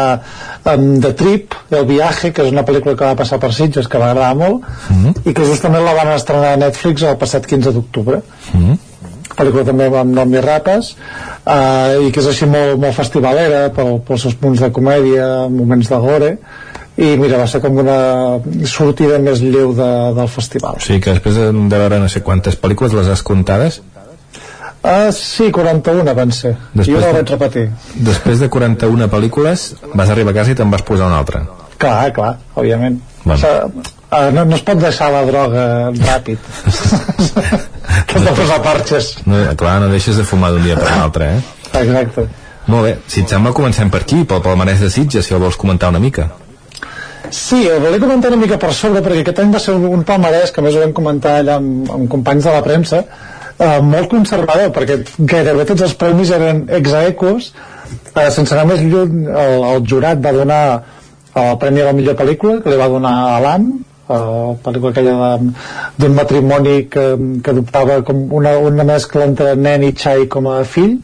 um, 0.72 0.85
The 1.03 1.11
Trip, 1.19 1.57
El 1.75 1.83
viaje, 1.89 2.31
que 2.31 2.45
és 2.45 2.53
una 2.53 2.64
pel·lícula 2.67 2.95
que 2.95 3.09
va 3.09 3.19
passar 3.19 3.41
per 3.43 3.51
Sitges, 3.53 3.89
que 3.91 3.99
m'agrada 3.99 4.31
molt, 4.39 4.64
mm 4.64 5.01
-hmm. 5.01 5.27
i 5.27 5.33
que 5.33 5.47
justament 5.49 5.83
la 5.83 5.93
van 5.93 6.14
estrenar 6.15 6.53
a 6.53 6.61
Netflix 6.64 7.03
el 7.03 7.17
passat 7.17 7.45
15 7.45 7.72
d'octubre. 7.72 8.22
Mm 8.53 8.65
-hmm 8.65 8.77
pel·lícula 9.35 9.65
també 9.65 9.89
amb 9.89 10.14
nom 10.15 10.33
i 10.33 10.41
rapes 10.43 10.95
eh, 10.95 12.07
i 12.07 12.11
que 12.11 12.22
és 12.22 12.27
així 12.31 12.45
molt, 12.45 12.80
molt 12.80 12.95
festivalera 12.95 13.69
pel, 13.75 13.99
pels 14.07 14.22
seus 14.22 14.35
punts 14.35 14.64
de 14.64 14.72
comèdia 14.72 15.49
moments 15.49 15.89
de 15.91 15.99
gore 16.05 16.38
i 16.95 17.17
mira, 17.19 17.38
va 17.38 17.47
ser 17.47 17.59
com 17.59 17.75
una 17.81 17.97
sortida 18.64 19.19
més 19.19 19.41
lleu 19.43 19.73
de, 19.75 19.89
del 20.15 20.30
festival 20.31 20.80
O 20.80 20.80
sigui 20.80 21.01
que 21.03 21.11
després 21.17 21.35
de 21.35 21.81
veure 21.81 21.99
no 21.99 22.07
sé 22.07 22.22
quantes 22.23 22.55
pel·lícules 22.55 22.95
les 22.95 23.11
has 23.11 23.22
comptades 23.22 23.81
Uh, 24.85 25.09
sí, 25.09 25.49
41 25.49 26.14
van 26.14 26.31
ser. 26.35 26.51
Després 26.75 26.91
jo 26.91 27.01
no 27.01 27.07
la 27.07 27.17
vaig 27.17 27.31
repetir. 27.33 27.64
Després 28.05 28.41
de 28.43 28.49
41 28.53 29.07
pel·lícules 29.09 29.64
vas 29.97 30.11
arribar 30.14 30.35
a 30.35 30.38
casa 30.38 30.53
i 30.53 30.57
te'n 30.59 30.69
vas 30.69 30.85
posar 30.85 31.07
una 31.09 31.17
altra. 31.23 31.41
Clar, 31.81 32.11
clar, 32.14 32.35
òbviament. 32.53 32.99
Bueno. 33.23 33.39
O 33.39 33.41
sigui, 33.41 33.81
uh, 34.05 34.30
no, 34.35 34.45
no 34.45 34.59
es 34.59 34.64
pot 34.67 34.77
deixar 34.83 35.09
la 35.15 35.25
droga 35.25 35.65
ràpid. 35.97 36.38
T'has 38.11 38.30
de 38.30 38.38
posar 38.38 38.61
parxes. 38.61 39.11
No, 39.25 39.41
clar, 39.57 39.80
no 39.81 39.89
deixes 39.89 40.22
de 40.22 40.27
fumar 40.27 40.53
d'un 40.53 40.64
dia 40.67 40.77
per 40.77 40.91
l'altre, 40.91 41.33
eh? 41.33 41.43
Exacte. 41.81 42.30
Molt 42.69 42.85
bé, 42.85 42.95
si 43.09 43.25
et 43.25 43.30
sembla 43.30 43.53
comencem 43.57 43.89
per 43.93 44.05
aquí, 44.05 44.22
pel 44.30 44.45
palmarès 44.45 44.85
de 44.85 44.93
Sitges, 44.93 45.25
si 45.25 45.33
el 45.33 45.41
vols 45.41 45.57
comentar 45.57 45.89
una 45.93 46.01
mica. 46.01 46.30
Sí, 47.33 47.65
el 47.67 47.81
volia 47.81 47.99
comentar 47.99 48.30
una 48.30 48.39
mica 48.41 48.57
per 48.61 48.69
sobre 48.73 49.01
perquè 49.01 49.23
aquest 49.25 49.41
any 49.41 49.53
va 49.53 49.61
ser 49.61 49.73
un, 49.73 49.88
un 49.97 50.03
palmarès 50.05 50.53
que 50.53 50.61
més 50.61 50.77
ho 50.77 50.81
vam 50.83 50.93
comentar 50.93 51.39
allà 51.39 51.57
amb, 51.57 51.89
amb 51.89 52.09
companys 52.11 52.45
de 52.45 52.53
la 52.53 52.61
premsa 52.65 53.01
eh, 53.59 53.80
molt 53.82 54.11
conservador 54.11 54.72
perquè 54.75 55.00
gairebé 55.19 55.66
tots 55.72 55.88
els 55.88 55.95
premis 56.00 56.34
eren 56.35 56.66
exaecos 56.80 57.51
eh, 58.16 58.30
sense 58.32 58.53
anar 58.56 58.67
més 58.74 58.84
lluny 58.84 59.25
el, 59.27 59.66
el 59.74 59.84
jurat 59.90 60.22
va 60.24 60.35
donar 60.35 60.61
el 61.35 61.58
premi 61.59 61.84
a 61.84 61.90
la 61.90 61.98
millor 61.98 62.16
pel·lícula 62.19 62.61
que 62.64 62.72
li 62.72 62.80
va 62.80 62.92
donar 62.92 63.16
a 63.35 63.40
l'AM 63.43 63.69
la 64.08 64.19
pel·lícula 64.61 64.92
aquella 64.92 65.38
d'un 65.98 66.14
matrimoni 66.14 66.75
que, 66.93 67.06
que 67.42 67.53
adoptava 67.56 68.01
com 68.06 68.27
una, 68.38 68.58
una 68.61 68.85
mescla 68.85 69.25
entre 69.25 69.56
nen 69.58 69.88
i 69.88 69.95
xai 69.98 70.27
com 70.32 70.48
a 70.51 70.59
fill 70.64 71.00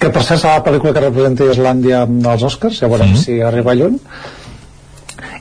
que 0.00 0.08
per 0.08 0.22
cert 0.24 0.40
serà 0.40 0.56
la 0.56 0.64
pel·lícula 0.64 0.94
que 0.96 1.04
representa 1.04 1.48
Islàndia 1.52 2.06
als 2.32 2.44
Oscars 2.48 2.80
ja 2.80 2.88
veurem 2.88 3.12
si 3.20 3.36
arriba 3.44 3.74
lluny. 3.76 3.98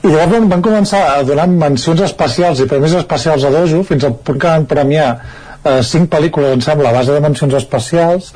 I 0.03 0.11
llavors 0.11 0.50
van 0.52 0.64
començar 0.64 1.00
a 1.14 1.22
donar 1.28 1.45
mencions 1.52 2.03
especials 2.03 2.60
i 2.60 2.68
premis 2.68 2.98
especials 3.00 3.45
a 3.48 3.52
Dojo 3.53 3.86
fins 3.88 4.03
al 4.08 4.18
punt 4.19 4.40
que 4.40 4.52
van 4.52 4.68
premiar 4.68 5.08
eh, 5.63 5.79
cinc 5.83 6.09
pel·lícules 6.11 6.57
em 6.57 6.61
sembla 6.65 6.91
a 6.91 6.97
base 6.99 7.15
de 7.15 7.23
mencions 7.23 7.55
especials. 7.59 8.33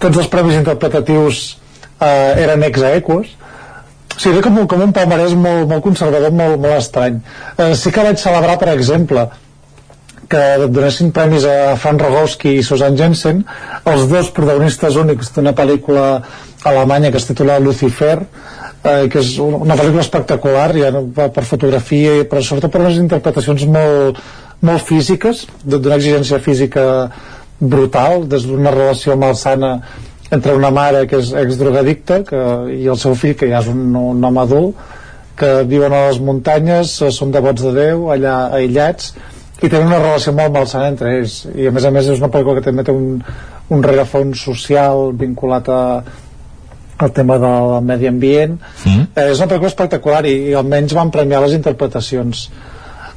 Tots 0.00 0.22
els 0.22 0.30
premis 0.32 0.58
interpretatius 0.58 1.44
eh, 2.00 2.42
eren 2.46 2.64
ex 2.68 2.82
aequos. 2.90 3.36
O 4.16 4.20
sigui, 4.20 4.42
com, 4.44 4.58
com 4.68 4.82
un 4.84 4.96
palmarès 4.96 5.36
molt, 5.38 5.68
molt 5.70 5.84
conservador, 5.84 6.32
molt, 6.34 6.58
molt 6.60 6.76
estrany. 6.80 7.20
Eh, 7.56 7.72
sí 7.78 7.92
que 7.94 8.04
vaig 8.04 8.20
celebrar 8.20 8.58
per 8.60 8.74
exemple 8.74 9.28
que 10.30 10.42
donessin 10.70 11.10
premis 11.10 11.44
a 11.48 11.74
Fran 11.80 11.98
Rogowski 11.98 12.54
i 12.60 12.62
Susan 12.62 12.94
Jensen 12.98 13.42
els 13.90 14.06
dos 14.12 14.30
protagonistes 14.36 14.98
únics 15.00 15.32
d'una 15.34 15.52
pel·lícula 15.58 16.04
alemanya 16.70 17.10
que 17.10 17.18
es 17.18 17.26
titula 17.26 17.58
Lucifer 17.58 18.14
eh, 18.20 19.08
que 19.10 19.18
és 19.18 19.32
una 19.42 19.74
pel·lícula 19.74 20.04
espectacular 20.04 20.68
ja, 20.76 20.92
per 21.16 21.30
per 21.34 21.46
fotografia 21.48 22.20
però 22.30 22.44
sobretot 22.46 22.70
per 22.70 22.84
unes 22.84 23.00
interpretacions 23.02 23.66
molt, 23.74 24.22
molt 24.66 24.84
físiques 24.84 25.46
d'una 25.64 25.96
exigència 25.96 26.40
física 26.42 26.84
brutal 27.60 28.26
des 28.28 28.46
d'una 28.48 28.72
relació 28.74 29.16
malsana 29.16 29.74
entre 30.30 30.54
una 30.54 30.70
mare 30.70 31.06
que 31.10 31.18
és 31.18 31.32
exdrogadicta 31.34 32.22
que, 32.24 32.40
i 32.76 32.86
el 32.88 32.98
seu 33.00 33.16
fill 33.18 33.36
que 33.36 33.48
ja 33.50 33.60
és 33.64 33.68
un, 33.72 33.90
un 33.96 34.24
home 34.24 34.42
adult 34.42 34.88
que 35.40 35.50
viuen 35.68 35.92
a 35.96 36.06
les 36.08 36.20
muntanyes 36.22 36.94
eh, 37.02 37.10
són 37.14 37.32
devots 37.34 37.64
de 37.64 37.74
Déu 37.76 38.08
allà 38.14 38.36
aïllats 38.56 39.14
i 39.60 39.68
tenen 39.68 39.88
una 39.88 40.00
relació 40.00 40.32
molt 40.36 40.52
malsana 40.54 40.88
entre 40.92 41.12
ells. 41.18 41.42
I 41.52 41.68
a 41.68 41.72
més 41.74 41.84
a 41.84 41.92
més 41.92 42.08
és 42.08 42.20
una 42.20 42.30
pel·lícula 42.32 42.60
que 42.60 42.64
també 42.64 42.84
té 42.86 42.94
un, 42.96 43.18
un 43.68 43.84
rerefons 43.84 44.44
social 44.48 45.10
vinculat 45.20 45.68
a, 45.68 45.80
al 47.00 47.12
tema 47.16 47.36
del 47.42 47.76
medi 47.84 48.08
ambient. 48.08 48.56
Mm. 48.84 49.10
eh, 49.14 49.26
és 49.26 49.40
una 49.40 49.50
pel·lícula 49.50 49.72
espectacular 49.72 50.22
i, 50.28 50.36
i 50.52 50.56
almenys 50.56 50.96
van 50.96 51.12
premiar 51.12 51.42
les 51.44 51.56
interpretacions 51.58 52.46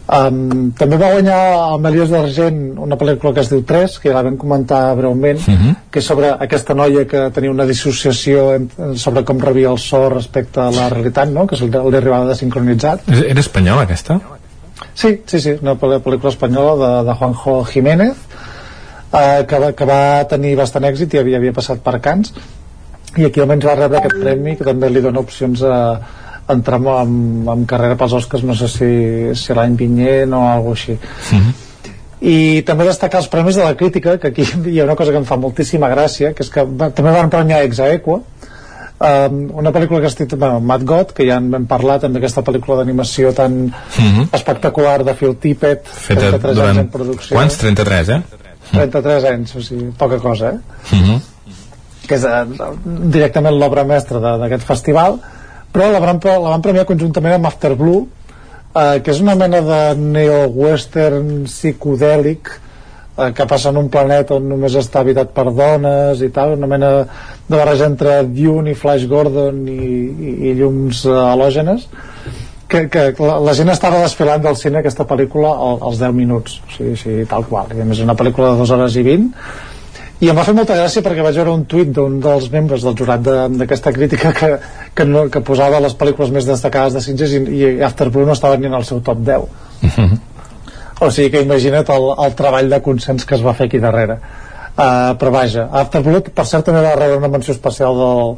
um, 0.07 0.71
també 0.77 0.97
va 0.99 1.11
guanyar 1.13 1.37
el 1.73 1.79
Melies 1.83 2.09
d'Argent 2.11 2.57
una 2.83 2.97
pel·lícula 2.99 3.33
que 3.33 3.41
es 3.43 3.49
diu 3.51 3.61
3 3.67 3.97
que 3.99 4.09
ja 4.09 4.15
la 4.17 4.23
vam 4.27 4.37
comentar 4.37 4.95
breument 4.99 5.39
Mhm. 5.47 5.75
que 5.91 5.99
és 5.99 6.05
sobre 6.05 6.31
aquesta 6.39 6.73
noia 6.75 7.05
que 7.07 7.29
tenia 7.31 7.51
una 7.51 7.65
dissociació 7.65 8.53
en, 8.55 8.69
sobre 8.97 9.23
com 9.23 9.39
rebia 9.39 9.69
el 9.71 9.77
so 9.79 10.09
respecte 10.09 10.59
a 10.59 10.71
la 10.71 10.89
realitat 10.89 11.29
no? 11.29 11.47
que 11.47 11.55
se 11.55 11.67
li 11.67 11.77
arribava 11.97 12.25
de 12.27 12.35
sincronitzat 12.35 13.07
És- 13.09 13.23
Era 13.29 13.39
espanyola, 13.39 13.81
aquesta? 13.83 14.19
Sí, 14.93 15.21
sí, 15.25 15.39
sí, 15.39 15.55
una 15.61 15.75
pel- 15.75 16.01
pel·lícula 16.03 16.29
espanyola 16.29 16.73
de, 17.01 17.05
de 17.09 17.13
Juanjo 17.15 17.63
Jiménez 17.65 18.13
eh, 19.13 19.45
que, 19.47 19.59
va, 19.59 19.71
que 19.73 19.85
va 19.85 20.25
tenir 20.27 20.55
bastant 20.57 20.83
èxit 20.85 21.13
i 21.13 21.17
havia, 21.21 21.37
havia 21.37 21.53
passat 21.53 21.79
per 21.85 21.99
Cants 22.01 22.33
i 23.17 23.25
aquí 23.25 23.39
almenys 23.41 23.65
va 23.65 23.75
rebre 23.75 23.97
aquest 23.99 24.15
premi 24.21 24.55
que 24.57 24.63
també 24.65 24.89
li 24.89 25.01
dona 25.01 25.19
opcions 25.21 25.61
a, 25.63 25.75
a 25.93 26.22
entrar 26.55 26.79
amb, 26.79 27.49
amb 27.49 27.67
carrera 27.69 27.97
pels 27.99 28.13
Oscars 28.21 28.43
no 28.47 28.55
sé 28.55 28.67
si, 28.71 28.89
si 29.35 29.53
l'any 29.57 29.75
vinent 29.79 30.33
o 30.33 30.41
alguna 30.47 30.77
així 30.77 30.97
i 32.23 32.61
també 32.63 32.85
destacar 32.87 33.19
els 33.19 33.27
premis 33.27 33.57
de 33.59 33.63
la 33.65 33.75
crítica 33.75 34.17
que 34.17 34.29
aquí 34.31 34.45
hi 34.71 34.79
ha 34.79 34.85
una 34.87 34.95
cosa 34.95 35.11
que 35.11 35.19
em 35.19 35.25
fa 35.27 35.35
moltíssima 35.37 35.89
gràcia 35.91 36.33
que 36.33 36.43
és 36.45 36.49
que 36.53 36.63
també 36.79 37.11
van 37.11 37.29
premiar 37.33 37.63
Ex 37.67 37.81
Aequo 37.83 38.21
um, 38.21 39.41
una 39.59 39.73
pel·lícula 39.75 39.99
que 39.99 40.07
es 40.07 40.15
titula 40.15 40.45
bueno, 40.47 40.61
Mad 40.61 40.85
God, 40.87 41.11
que 41.17 41.25
ja 41.27 41.41
en 41.41 41.49
vam 41.51 41.65
parlar 41.67 41.99
també 41.99 42.21
aquesta 42.21 42.43
pel·lícula 42.47 42.79
d'animació 42.79 43.33
tan 43.35 43.57
Mhm. 43.73 44.29
espectacular 44.31 45.03
de 45.03 45.13
Phil 45.19 45.35
Tippett 45.35 45.85
Feta 45.87 46.29
33 46.31 46.49
anys 46.49 46.57
durant... 46.61 46.79
en 46.85 46.89
producció 46.93 47.35
Quants? 47.35 47.57
33, 47.57 48.09
eh? 48.09 48.21
33 48.71 49.25
anys, 49.33 49.55
o 49.55 49.61
sigui, 49.61 49.91
poca 49.97 50.17
cosa 50.23 50.53
eh? 50.55 50.57
Mhm. 50.95 51.21
que 52.07 52.15
és 52.15 52.23
eh, 52.23 52.45
directament 53.11 53.55
l'obra 53.59 53.83
mestra 53.83 54.19
d'aquest 54.39 54.63
festival 54.67 55.19
però 55.73 55.89
la 55.91 56.01
van, 56.03 56.19
la 56.21 56.53
van 56.53 56.65
premiar 56.65 56.85
conjuntament 56.89 57.37
amb 57.37 57.49
After 57.49 57.73
Blue 57.79 58.05
eh, 58.75 58.99
que 59.03 59.13
és 59.13 59.21
una 59.23 59.35
mena 59.39 59.61
de 59.65 59.81
neo-western 59.99 61.47
psicodèlic 61.49 62.51
eh, 62.53 63.31
que 63.33 63.47
passa 63.49 63.73
en 63.73 63.81
un 63.81 63.89
planeta 63.93 64.37
on 64.37 64.47
només 64.53 64.77
està 64.79 65.01
habitat 65.01 65.33
per 65.35 65.49
dones 65.51 66.21
i 66.21 66.29
tal, 66.33 66.55
una 66.57 66.69
mena 66.69 66.93
de 67.03 67.57
barreja 67.57 67.89
entre 67.89 68.21
Dune 68.29 68.73
i 68.73 68.77
Flash 68.77 69.07
Gordon 69.09 69.65
i, 69.67 69.81
i, 69.83 70.33
i 70.49 70.55
llums 70.61 71.05
eh, 71.09 71.17
halògenes 71.33 71.89
que, 72.69 72.87
que 72.89 73.09
la, 73.21 73.37
la 73.43 73.53
gent 73.57 73.69
estava 73.69 74.01
desfilant 74.01 74.41
del 74.45 74.57
cine 74.57 74.81
aquesta 74.81 75.05
pel·lícula 75.09 75.51
al, 75.53 75.81
als 75.89 76.01
10 76.01 76.17
minuts 76.17 76.57
o 76.63 76.73
sigui, 76.77 76.95
sí, 76.97 77.19
tal 77.29 77.45
qual, 77.49 77.73
i 77.75 77.81
a 77.81 77.85
més 77.85 77.99
és 77.99 78.07
una 78.07 78.17
pel·lícula 78.17 78.53
de 78.53 78.63
2 78.63 78.77
hores 78.77 78.97
i 78.97 79.05
20 79.09 79.72
i 80.21 80.29
em 80.29 80.37
va 80.37 80.43
fer 80.47 80.53
molta 80.55 80.75
gràcia 80.77 81.01
perquè 81.03 81.23
vaig 81.25 81.35
veure 81.35 81.51
un 81.51 81.65
tuit 81.65 81.89
d'un 81.91 82.19
dels 82.23 82.49
membres 82.53 82.83
del 82.85 82.95
jurat 82.95 83.21
de- 83.25 83.47
d'aquesta 83.59 83.91
crítica 83.91 84.31
que, 84.33 84.51
que, 84.95 85.05
no, 85.05 85.25
que 85.29 85.41
posava 85.41 85.79
les 85.83 85.95
pel·lícules 85.99 86.31
més 86.31 86.45
destacades 86.47 86.93
de 86.93 87.01
Sitges 87.01 87.33
i, 87.33 87.41
i 87.57 87.81
After 87.83 88.09
Blue 88.09 88.25
no 88.25 88.33
estava 88.37 88.57
ni 88.57 88.67
en 88.69 88.73
el 88.77 88.85
seu 88.87 89.01
top 89.01 89.17
10 89.25 89.49
o 91.03 91.09
sigui 91.11 91.31
que 91.33 91.41
imagina't 91.43 91.89
el, 91.91 92.05
el 92.25 92.35
treball 92.39 92.69
de 92.71 92.79
consens 92.85 93.25
que 93.25 93.35
es 93.35 93.41
va 93.43 93.53
fer 93.57 93.65
aquí 93.67 93.79
darrere. 93.83 94.19
Uh, 94.73 95.13
però 95.19 95.31
vaja, 95.33 95.67
After 95.81 95.99
Blue 96.05 96.21
per 96.33 96.45
cert 96.49 96.65
també 96.69 96.81
va 96.85 96.93
rebre 96.95 97.17
una 97.19 97.27
menció 97.33 97.53
especial 97.53 97.97
del, 97.99 98.31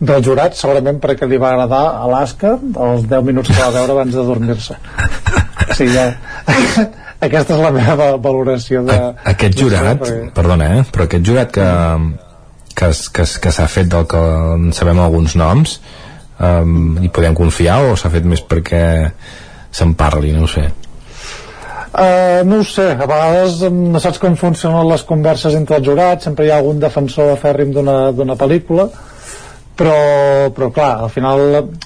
del 0.00 0.22
jurat, 0.24 0.54
segurament 0.56 1.00
perquè 1.02 1.26
li 1.28 1.36
va 1.42 1.50
agradar 1.56 1.82
Alaska, 2.06 2.54
els 2.86 3.08
10 3.10 3.26
minuts 3.26 3.50
que 3.50 3.58
va 3.58 3.72
veure 3.74 3.92
abans 3.96 4.14
de 4.14 4.24
dormir-se. 4.30 4.78
O 5.72 5.74
sigui, 5.78 5.92
ja, 5.94 6.86
aquesta 7.22 7.54
és 7.56 7.62
la 7.62 7.70
meva 7.74 7.94
va- 7.98 8.16
valoració 8.22 8.82
de, 8.86 8.98
Aquest 9.32 9.58
jurat, 9.58 9.98
perquè- 10.02 10.30
perdona, 10.34 10.68
eh? 10.78 10.84
però 10.92 11.06
aquest 11.08 11.26
jurat 11.26 11.52
que, 11.54 11.66
que, 12.74 12.90
que, 13.16 13.26
que 13.46 13.52
s'ha 13.54 13.68
fet 13.70 13.90
del 13.92 14.06
que 14.10 14.22
en 14.56 14.72
sabem 14.76 15.00
alguns 15.00 15.36
noms, 15.38 15.76
um, 16.42 16.96
hi 17.02 17.08
podem 17.14 17.34
confiar 17.38 17.80
o 17.90 17.96
s'ha 17.96 18.10
fet 18.12 18.24
més 18.28 18.42
perquè 18.42 18.84
se'n 19.72 19.94
parli, 19.96 20.32
no 20.36 20.44
ho 20.44 20.50
sé. 20.50 20.66
Uh, 21.92 22.40
no 22.48 22.62
ho 22.62 22.64
sé, 22.64 22.86
a 22.96 23.04
vegades 23.04 23.58
no 23.68 24.00
saps 24.00 24.16
com 24.20 24.32
funcionen 24.40 24.86
les 24.88 25.02
converses 25.04 25.52
entre 25.58 25.76
els 25.76 25.84
jurats, 25.86 26.24
sempre 26.24 26.46
hi 26.46 26.50
ha 26.52 26.56
algun 26.62 26.78
defensor 26.80 27.34
fèrrim 27.40 27.72
d'una 27.74 27.96
d'una 28.16 28.36
pel·lícula, 28.40 28.86
però, 29.76 29.96
però 30.56 30.70
clar, 30.72 30.90
al 31.04 31.10
final 31.12 31.42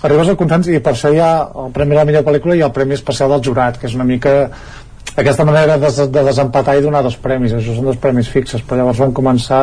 arribes 0.07 0.31
al 0.31 0.39
consens 0.39 0.69
i 0.71 0.79
per 0.83 0.93
això 0.95 1.11
hi 1.15 1.19
ha 1.23 1.33
el 1.65 1.73
Premi 1.75 1.97
a 1.97 2.01
la 2.01 2.07
millor 2.07 2.23
pel·lícula 2.27 2.55
i 2.59 2.63
el 2.63 2.71
Premi 2.75 2.95
Especial 2.95 3.35
del 3.35 3.43
Jurat, 3.49 3.81
que 3.83 3.91
és 3.91 3.95
una 3.99 4.07
mica 4.07 4.37
aquesta 5.17 5.45
manera 5.49 5.79
de, 5.81 5.91
de 6.13 6.23
desempatar 6.31 6.77
i 6.79 6.83
donar 6.85 7.03
dos 7.07 7.17
premis, 7.17 7.55
això 7.57 7.75
són 7.77 7.87
dos 7.89 7.97
premis 8.03 8.29
fixes, 8.29 8.63
però 8.63 8.83
llavors 8.83 8.99
van 9.01 9.15
començar 9.17 9.61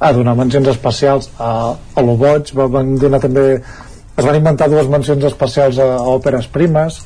a 0.00 0.12
donar 0.16 0.34
mencions 0.38 0.66
especials 0.72 1.28
a, 1.38 1.50
a 1.94 2.02
lo 2.02 2.16
boig, 2.18 2.50
va- 2.56 2.66
van 2.72 2.94
donar 2.98 3.20
també 3.22 3.44
es 3.60 4.24
van 4.26 4.36
inventar 4.36 4.66
dues 4.72 4.88
mencions 4.90 5.24
especials 5.28 5.78
a, 5.78 5.86
a 6.00 6.08
òperes 6.16 6.48
primes 6.52 7.02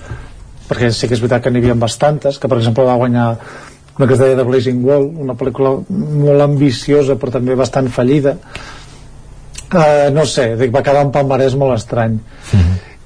perquè 0.68 0.88
sí 0.96 1.06
que 1.10 1.14
és 1.14 1.20
veritat 1.20 1.42
que 1.44 1.50
n'hi 1.52 1.60
havia 1.60 1.74
bastantes 1.76 2.38
que 2.40 2.48
per 2.48 2.56
exemple 2.62 2.86
va 2.88 2.94
guanyar 2.96 3.26
una 3.98 4.06
que 4.08 4.14
es 4.16 4.22
deia 4.22 4.34
The 4.38 4.46
Blazing 4.48 4.80
Wall 4.86 5.04
una 5.26 5.34
pel·lícula 5.38 5.74
molt 5.90 6.42
ambiciosa 6.46 7.14
però 7.20 7.30
també 7.36 7.54
bastant 7.54 7.90
fallida. 7.94 8.32
Uh, 9.74 10.08
no 10.14 10.22
sé, 10.26 10.52
dic, 10.58 10.70
va 10.74 10.82
quedar 10.86 11.02
un 11.04 11.12
palmarès 11.14 11.54
molt 11.58 11.74
estrany 11.76 12.16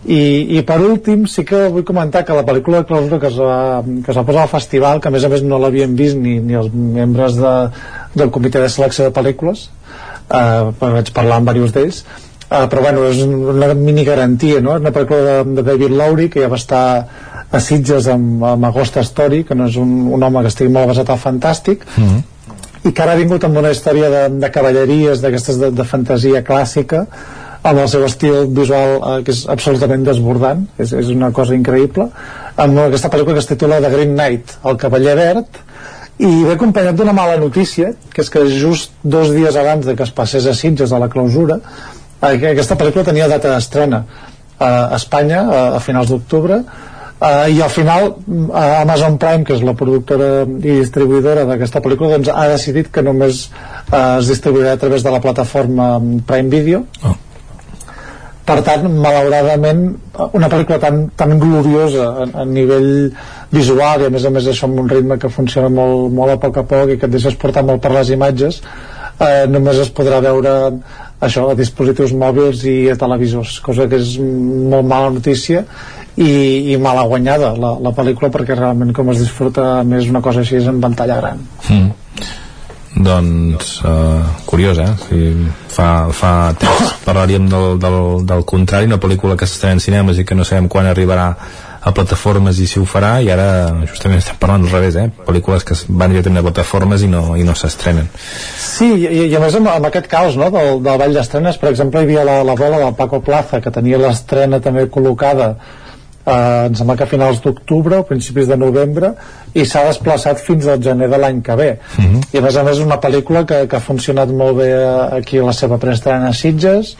i, 0.06 0.58
i 0.58 0.62
per 0.62 0.78
últim 0.84 1.24
sí 1.26 1.42
que 1.46 1.64
vull 1.72 1.84
comentar 1.86 2.22
que 2.24 2.36
la 2.36 2.44
pel·lícula 2.46 2.82
de 2.82 2.86
clausura 2.86 3.18
que 3.18 3.30
es 3.32 3.38
va, 3.40 3.82
que 3.82 4.12
es 4.12 4.18
va 4.18 4.24
posar 4.28 4.44
al 4.44 4.52
festival 4.52 5.00
que 5.02 5.10
a 5.10 5.14
més 5.14 5.24
a 5.26 5.30
més 5.32 5.42
no 5.42 5.58
l'havien 5.58 5.96
vist 5.98 6.16
ni, 6.16 6.36
ni 6.38 6.54
els 6.54 6.70
membres 6.72 7.34
de, 7.40 7.54
del 8.14 8.30
comitè 8.30 8.62
de 8.62 8.70
selecció 8.70 9.08
de 9.08 9.14
pel·lícules 9.16 9.66
uh, 10.30 10.70
vaig 10.78 11.10
parlar 11.16 11.40
amb 11.40 11.50
diversos 11.50 11.74
d'ells 11.74 11.98
uh, 12.04 12.68
però 12.70 12.84
bueno, 12.86 13.08
és 13.10 13.24
una 13.26 13.72
mini 13.74 14.06
garantia 14.06 14.62
no? 14.62 14.76
una 14.78 14.94
pel·lícula 14.94 15.24
de, 15.42 15.56
de 15.58 15.66
David 15.72 15.96
Lowry 15.98 16.28
que 16.30 16.46
ja 16.46 16.52
va 16.52 16.62
estar 16.62 16.84
a 17.50 17.60
Sitges 17.64 18.06
amb, 18.12 18.44
amb 18.44 18.70
Agosta 18.70 19.02
Story 19.02 19.42
que 19.48 19.58
no 19.58 19.66
és 19.66 19.80
un, 19.82 20.12
un 20.14 20.22
home 20.22 20.44
que 20.44 20.54
estigui 20.54 20.70
molt 20.72 20.92
basat 20.92 21.10
al 21.10 21.18
fantàstic 21.18 21.82
Mm. 21.98 22.22
i 22.86 22.94
que 22.94 23.02
ara 23.02 23.16
ha 23.16 23.18
vingut 23.18 23.42
amb 23.44 23.58
una 23.58 23.74
història 23.74 24.08
de, 24.12 24.24
de 24.38 24.50
cavalleries 24.54 25.18
d'aquestes 25.24 25.58
de, 25.58 25.72
de 25.74 25.84
fantasia 25.84 26.44
clàssica 26.46 27.02
amb 27.68 27.82
el 27.82 27.88
seu 27.92 28.04
estil 28.06 28.48
visual 28.56 28.96
eh, 28.98 29.14
que 29.26 29.34
és 29.34 29.44
absolutament 29.52 30.04
desbordant 30.06 30.64
és, 30.80 30.92
és 30.92 31.12
una 31.14 31.30
cosa 31.36 31.56
increïble 31.56 32.08
amb 32.58 32.82
aquesta 32.86 33.10
pel·lícula 33.12 33.38
que 33.38 33.44
es 33.44 33.50
titula 33.50 33.80
The 33.84 33.92
Green 33.92 34.14
Knight 34.16 34.58
El 34.68 34.78
cavaller 34.80 35.16
verd 35.18 35.60
i 36.18 36.30
ve 36.48 36.56
acompanyat 36.56 36.98
d'una 36.98 37.14
mala 37.14 37.38
notícia 37.38 37.92
que 38.14 38.24
és 38.24 38.32
que 38.34 38.44
just 38.50 38.96
dos 39.04 39.30
dies 39.36 39.56
abans 39.56 39.86
de 39.86 39.94
que 39.94 40.06
es 40.06 40.14
passés 40.14 40.46
a 40.46 40.56
Sitges 40.56 40.92
a 40.92 41.00
la 41.02 41.10
clausura 41.12 41.60
eh, 41.60 42.34
aquesta 42.52 42.78
pel·lícula 42.78 43.06
tenia 43.06 43.30
data 43.30 43.54
d'estrena 43.54 44.04
a 44.58 44.70
Espanya 44.96 45.44
a, 45.46 45.64
a 45.78 45.82
finals 45.82 46.14
d'octubre 46.14 46.62
Uh, 47.18 47.48
i 47.50 47.56
al 47.58 47.70
final 47.74 48.12
uh, 48.12 48.58
Amazon 48.78 49.16
Prime 49.18 49.42
que 49.42 49.56
és 49.56 49.62
la 49.66 49.72
productora 49.74 50.44
i 50.46 50.76
distribuïdora 50.84 51.48
d'aquesta 51.48 51.80
pel·lícula 51.82 52.12
doncs 52.12 52.30
ha 52.30 52.44
decidit 52.52 52.92
que 52.94 53.02
només 53.02 53.40
uh, 53.48 54.20
es 54.20 54.30
distribuirà 54.30 54.76
a 54.76 54.78
través 54.78 55.02
de 55.02 55.10
la 55.10 55.18
plataforma 55.24 55.96
Prime 56.28 56.46
Video 56.52 56.84
oh. 57.02 57.16
Per 58.48 58.58
tant 58.64 58.86
malauradament 58.88 59.82
una 60.38 60.48
pel·lícula 60.48 60.78
tan, 60.80 61.02
tan 61.18 61.34
gloriosa 61.40 62.06
a, 62.08 62.28
a 62.42 62.46
nivell 62.48 63.10
visual 63.52 64.04
i 64.04 64.08
a 64.08 64.12
més 64.14 64.24
a 64.24 64.32
més 64.32 64.48
això 64.48 64.68
amb 64.68 64.80
un 64.84 64.88
ritme 64.88 65.18
que 65.20 65.32
funciona 65.32 65.68
molt, 65.72 66.08
molt 66.14 66.34
a 66.34 66.38
poc 66.40 66.62
a 66.62 66.64
poc 66.70 66.94
i 66.94 66.96
que 67.00 67.08
et 67.08 67.14
deixes 67.14 67.36
portar 67.40 67.64
molt 67.68 67.84
per 67.84 67.92
les 67.96 68.14
imatges 68.16 68.62
uh, 68.62 69.44
només 69.52 69.82
es 69.84 69.92
podrà 69.92 70.22
veure 70.24 70.54
això 71.20 71.48
a 71.50 71.58
dispositius 71.58 72.14
mòbils 72.16 72.64
i 72.70 72.76
a 72.92 72.98
televisors 72.98 73.58
cosa 73.64 73.88
que 73.90 74.00
és 74.00 74.16
molt 74.22 74.86
mala 74.88 75.12
notícia 75.14 75.64
i, 76.16 76.72
i 76.72 76.76
mala 76.82 77.06
guanyada 77.10 77.52
la, 77.58 77.76
la 77.82 77.94
pel·lícula 77.94 78.32
perquè 78.34 78.56
realment 78.58 78.94
com 78.96 79.12
es 79.12 79.22
disfruta 79.22 79.82
més 79.86 80.08
una 80.10 80.22
cosa 80.24 80.44
així 80.44 80.58
és 80.62 80.70
en 80.70 80.80
pantalla 80.82 81.20
gran 81.20 81.42
mm. 81.68 82.07
Doncs 83.04 83.78
uh, 83.86 84.24
curiós 84.48 84.78
eh? 84.82 84.90
Si 85.06 85.20
fa, 85.70 86.08
fa 86.12 86.32
temps 86.58 86.94
parlaríem 87.04 87.48
del, 87.50 87.78
del, 87.80 87.98
del 88.26 88.44
contrari 88.48 88.90
una 88.90 89.00
pel·lícula 89.02 89.36
que 89.38 89.48
s'està 89.48 89.72
en 89.72 89.82
cinemes 89.82 90.18
i 90.18 90.26
que 90.28 90.36
no 90.38 90.46
sabem 90.48 90.68
quan 90.72 90.88
arribarà 90.90 91.32
a 91.78 91.92
plataformes 91.94 92.58
i 92.58 92.66
si 92.66 92.80
ho 92.80 92.84
farà 92.88 93.18
i 93.22 93.30
ara 93.30 93.48
justament 93.86 94.20
estem 94.20 94.38
parlant 94.40 94.66
al 94.66 94.72
revés 94.72 94.98
eh? 94.98 95.06
pel·lícules 95.26 95.64
que 95.64 95.76
van 95.88 96.12
directament 96.12 96.42
a 96.42 96.46
plataformes 96.48 97.04
i 97.06 97.10
no, 97.10 97.22
i 97.38 97.46
no 97.46 97.54
s'estrenen. 97.56 98.08
Sí, 98.58 98.90
i, 99.06 99.28
i 99.30 99.36
a 99.36 99.42
més 99.42 99.56
amb, 99.58 99.70
amb 99.72 99.88
aquest 99.88 100.10
caos 100.10 100.38
no, 100.40 100.50
del, 100.54 100.82
del 100.84 101.00
Vall 101.00 101.14
d'Estrenes. 101.14 101.60
Per 101.60 101.70
exemple 101.70 102.02
hi 102.02 102.08
havia 102.08 102.26
la, 102.26 102.40
la 102.46 102.56
bola 102.58 102.82
del 102.82 102.96
Paco 102.98 103.22
Plaza 103.24 103.62
que 103.64 103.72
tenia 103.74 104.00
l'estrena 104.02 104.60
també 104.64 104.88
col·locada 104.90 105.52
eh, 106.26 106.66
em 106.66 106.74
sembla 106.74 106.96
que 106.96 107.06
a 107.06 107.10
finals 107.10 107.42
d'octubre 107.44 108.00
o 108.02 108.06
principis 108.08 108.48
de 108.48 108.56
novembre 108.56 109.12
i 109.54 109.64
s'ha 109.66 109.84
desplaçat 109.88 110.42
fins 110.44 110.66
al 110.66 110.82
gener 110.82 111.08
de 111.10 111.18
l'any 111.18 111.42
que 111.42 111.56
ve 111.56 111.70
mhm. 111.98 112.14
-huh. 112.14 112.26
i 112.32 112.38
a 112.38 112.42
més 112.42 112.56
a 112.56 112.62
més 112.62 112.78
és 112.78 112.84
una 112.84 113.00
pel·lícula 113.00 113.44
que, 113.44 113.66
que 113.68 113.76
ha 113.76 113.80
funcionat 113.80 114.28
molt 114.28 114.58
bé 114.58 114.72
aquí 115.18 115.38
a 115.38 115.44
la 115.44 115.52
seva 115.52 115.78
preestrena 115.78 116.28
a 116.28 116.32
Sitges 116.32 116.96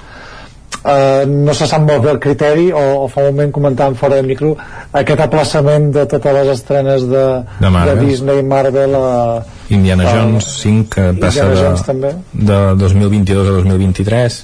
Uh, 0.85 1.27
no 1.27 1.53
se 1.55 1.67
sap 1.67 1.83
molt 1.83 2.05
bé 2.05 2.11
el 2.13 2.19
criteri 2.23 2.69
o, 2.71 2.83
o 3.03 3.07
fa 3.11 3.25
un 3.25 3.33
moment 3.35 3.51
comentàvem 3.51 3.97
fora 3.99 4.21
de 4.21 4.23
micro 4.23 4.53
aquest 4.93 5.21
aplaçament 5.25 5.89
de 5.91 6.05
totes 6.07 6.37
les 6.37 6.51
estrenes 6.53 7.07
de, 7.11 7.25
de, 7.59 7.71
de 7.89 7.97
Disney 7.99 8.45
Marvel 8.47 8.95
a, 8.95 9.43
Indiana 9.75 10.07
a, 10.07 10.13
Jones 10.15 10.47
5 10.61 10.85
que 10.95 11.07
passa 11.19 11.49
de, 11.49 11.57
Jones, 11.57 11.83
també. 11.83 12.13
de 12.33 12.61
2022 12.79 13.49
a 13.49 13.57
2023 13.57 14.39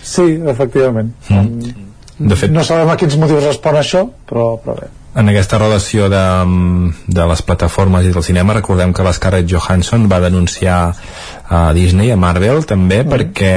sí, 0.00 0.26
efectivament 0.54 1.12
mm 1.28 1.84
de 2.18 2.36
fet, 2.36 2.50
no 2.50 2.64
sabem 2.66 2.90
a 2.90 2.96
quins 2.98 3.16
motius 3.20 3.44
respon 3.46 3.78
això 3.78 4.06
però, 4.28 4.56
però 4.62 4.78
bé 4.80 4.88
en 5.18 5.30
aquesta 5.32 5.58
relació 5.58 6.06
de, 6.12 6.24
de 7.06 7.24
les 7.30 7.42
plataformes 7.42 8.06
i 8.06 8.12
del 8.14 8.22
cinema 8.22 8.54
recordem 8.54 8.92
que 8.94 9.06
la 9.06 9.14
Scarlett 9.16 9.48
Johansson 9.50 10.06
va 10.10 10.20
denunciar 10.22 10.78
a 11.48 11.62
Disney, 11.74 12.12
a 12.12 12.20
Marvel 12.20 12.62
també 12.68 13.02
mm. 13.02 13.10
perquè 13.10 13.54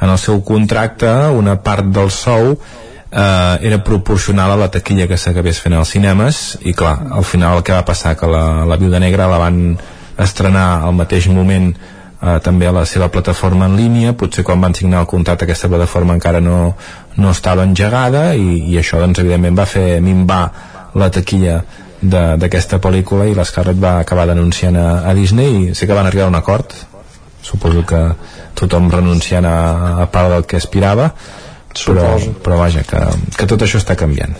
en 0.00 0.10
el 0.10 0.18
seu 0.20 0.40
contracte 0.46 1.10
una 1.34 1.58
part 1.62 1.90
del 1.92 2.12
sou 2.14 2.54
eh, 2.54 3.66
era 3.68 3.82
proporcional 3.84 4.54
a 4.54 4.60
la 4.60 4.70
taquilla 4.70 5.08
que 5.10 5.18
s'acabés 5.20 5.60
fent 5.60 5.76
als 5.76 5.92
cinemes 5.96 6.44
i 6.62 6.72
clar, 6.72 6.96
al 7.10 7.26
final 7.26 7.58
el 7.58 7.66
que 7.66 7.76
va 7.76 7.84
passar 7.84 8.14
que 8.16 8.30
la, 8.30 8.64
la 8.64 8.80
Viuda 8.80 9.02
Negra 9.02 9.28
la 9.30 9.42
van 9.42 9.60
estrenar 10.20 10.84
al 10.86 10.94
mateix 10.94 11.28
moment 11.28 11.72
eh, 12.24 12.38
també 12.40 12.68
a 12.68 12.72
la 12.74 12.84
seva 12.88 13.10
plataforma 13.12 13.68
en 13.68 13.76
línia. 13.76 14.14
Potser 14.16 14.44
quan 14.46 14.62
van 14.64 14.74
signar 14.74 15.02
el 15.02 15.10
contracte 15.10 15.46
aquesta 15.46 15.68
plataforma 15.68 16.16
encara 16.16 16.40
no, 16.40 16.74
no 17.16 17.30
estava 17.30 17.66
engegada 17.68 18.32
i, 18.34 18.64
i 18.72 18.78
això 18.80 19.00
doncs 19.02 19.20
evidentment 19.22 19.58
va 19.58 19.68
fer 19.68 20.00
minvar 20.04 20.42
la 20.94 21.10
taquilla 21.10 21.62
d'aquesta 22.04 22.80
pel·lícula 22.84 23.24
i 23.30 23.36
l'Scarlett 23.36 23.80
va 23.80 23.94
acabar 24.02 24.26
denunciant 24.28 24.76
a, 24.76 24.88
a 25.08 25.14
Disney. 25.16 25.70
I 25.70 25.78
sé 25.78 25.88
que 25.88 25.96
van 25.96 26.08
arribar 26.08 26.28
a 26.28 26.34
un 26.34 26.40
acord. 26.40 26.74
Suposo 27.44 27.84
que 27.84 28.00
tothom 28.56 28.90
renunciant 28.92 29.46
a, 29.48 29.56
a 30.04 30.06
part 30.12 30.32
del 30.32 30.46
que 30.48 30.60
aspirava. 30.60 31.12
Però, 31.74 32.06
però 32.38 32.56
vaja, 32.60 32.84
que, 32.86 33.00
que 33.34 33.46
tot 33.50 33.64
això 33.66 33.80
està 33.80 33.96
canviant. 33.98 34.36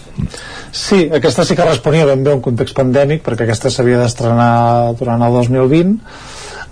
Sí, 0.71 1.01
aquesta 1.11 1.43
sí 1.43 1.57
que 1.59 1.67
responia 1.67 2.07
ben 2.07 2.23
bé 2.23 2.31
a 2.31 2.37
un 2.39 2.43
context 2.45 2.77
pandèmic 2.79 3.25
perquè 3.27 3.43
aquesta 3.49 3.73
s'havia 3.75 3.99
d'estrenar 3.99 4.95
durant 5.01 5.23
el 5.27 5.35
2020 5.41 5.97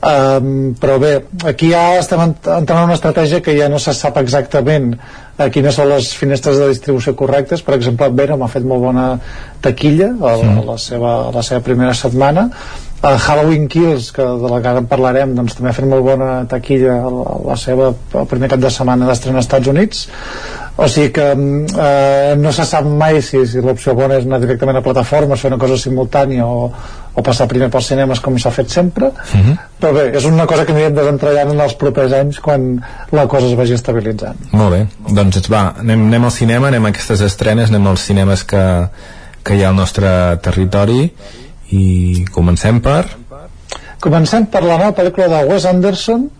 Um, 0.03 0.73
però 0.83 0.97
bé, 0.99 1.13
aquí 1.47 1.69
ja 1.71 1.95
estem 2.01 2.19
entrant 2.25 2.67
en 2.67 2.89
una 2.89 2.97
estratègia 2.97 3.39
que 3.39 3.53
ja 3.55 3.69
no 3.71 3.79
se 3.79 3.93
sap 3.95 4.17
exactament 4.19 4.97
uh, 4.97 5.47
quines 5.55 5.77
són 5.79 5.93
les 5.93 6.09
finestres 6.19 6.59
de 6.59 6.67
distribució 6.73 7.15
correctes. 7.15 7.63
Per 7.63 7.77
exemple 7.77 8.09
Venom 8.19 8.43
ha 8.43 8.49
fet 8.51 8.67
molt 8.67 8.83
bona 8.83 9.05
taquilla 9.63 10.11
a, 10.11 10.33
sí. 10.41 10.49
a, 10.51 10.65
la, 10.73 10.77
seva, 10.87 11.13
a 11.29 11.37
la 11.37 11.45
seva 11.47 11.63
primera 11.63 11.95
setmana. 11.95 12.49
Uh, 12.99 13.15
Halloween 13.15 13.69
Kills 13.71 14.11
que 14.17 14.27
de 14.27 14.51
la 14.51 14.59
que 14.59 14.73
ara 14.73 14.83
en 14.83 14.91
parlarem 14.91 15.37
doncs 15.39 15.55
també 15.59 15.71
ha 15.71 15.77
fet 15.79 15.87
molt 15.95 16.03
bona 16.07 16.33
taquilla 16.51 16.99
a 16.99 17.15
la, 17.21 17.23
a 17.37 17.39
la 17.53 17.61
seva 17.63 17.93
el 17.95 18.29
primer 18.35 18.51
cap 18.51 18.63
de 18.63 18.75
setmana 18.75 19.07
d'estrena 19.07 19.39
als 19.39 19.47
Estats 19.47 19.71
Units 19.71 20.09
o 20.77 20.89
sigui 20.89 21.11
que 21.13 21.25
eh, 21.33 22.35
no 22.39 22.53
se 22.53 22.65
sap 22.65 22.87
mai 22.89 23.21
si, 23.23 23.43
si 23.47 23.61
l'opció 23.61 23.93
bona 23.95 24.17
és 24.17 24.25
anar 24.25 24.39
directament 24.41 24.79
a 24.79 24.85
plataformes 24.85 25.41
fer 25.41 25.51
una 25.51 25.61
cosa 25.61 25.77
simultània 25.77 26.47
o, 26.49 26.71
o 27.13 27.25
passar 27.25 27.47
primer 27.51 27.69
pels 27.73 27.91
cinemes 27.93 28.23
com 28.25 28.39
s'ha 28.41 28.51
fet 28.55 28.73
sempre 28.73 29.11
uh 29.11 29.37
mhm. 29.37 29.51
-huh. 29.51 29.57
però 29.81 29.93
bé, 29.93 30.17
és 30.17 30.25
una 30.25 30.47
cosa 30.47 30.65
que 30.65 30.73
anirem 30.73 30.95
desentrellant 30.95 31.51
en 31.51 31.61
els 31.61 31.75
propers 31.75 32.13
anys 32.13 32.41
quan 32.41 32.83
la 33.11 33.27
cosa 33.27 33.47
es 33.47 33.55
vagi 33.55 33.75
estabilitzant 33.75 34.37
Molt 34.53 34.71
bé, 34.71 34.87
doncs 35.09 35.49
va, 35.51 35.75
anem, 35.79 36.07
anem 36.07 36.25
al 36.25 36.31
cinema 36.31 36.69
anem 36.69 36.85
a 36.85 36.89
aquestes 36.89 37.21
estrenes, 37.21 37.69
anem 37.69 37.87
als 37.87 38.01
cinemes 38.01 38.45
que, 38.45 38.89
que 39.43 39.55
hi 39.55 39.65
ha 39.65 39.69
al 39.69 39.77
nostre 39.77 40.39
territori 40.41 41.13
i 41.71 42.25
comencem 42.33 42.81
per 42.81 43.05
comencem 44.01 44.47
per 44.47 44.63
la 44.63 44.79
nova 44.79 44.93
pel·lícula 44.93 45.29
de 45.29 45.45
Wes 45.53 45.67
Anderson 45.67 46.31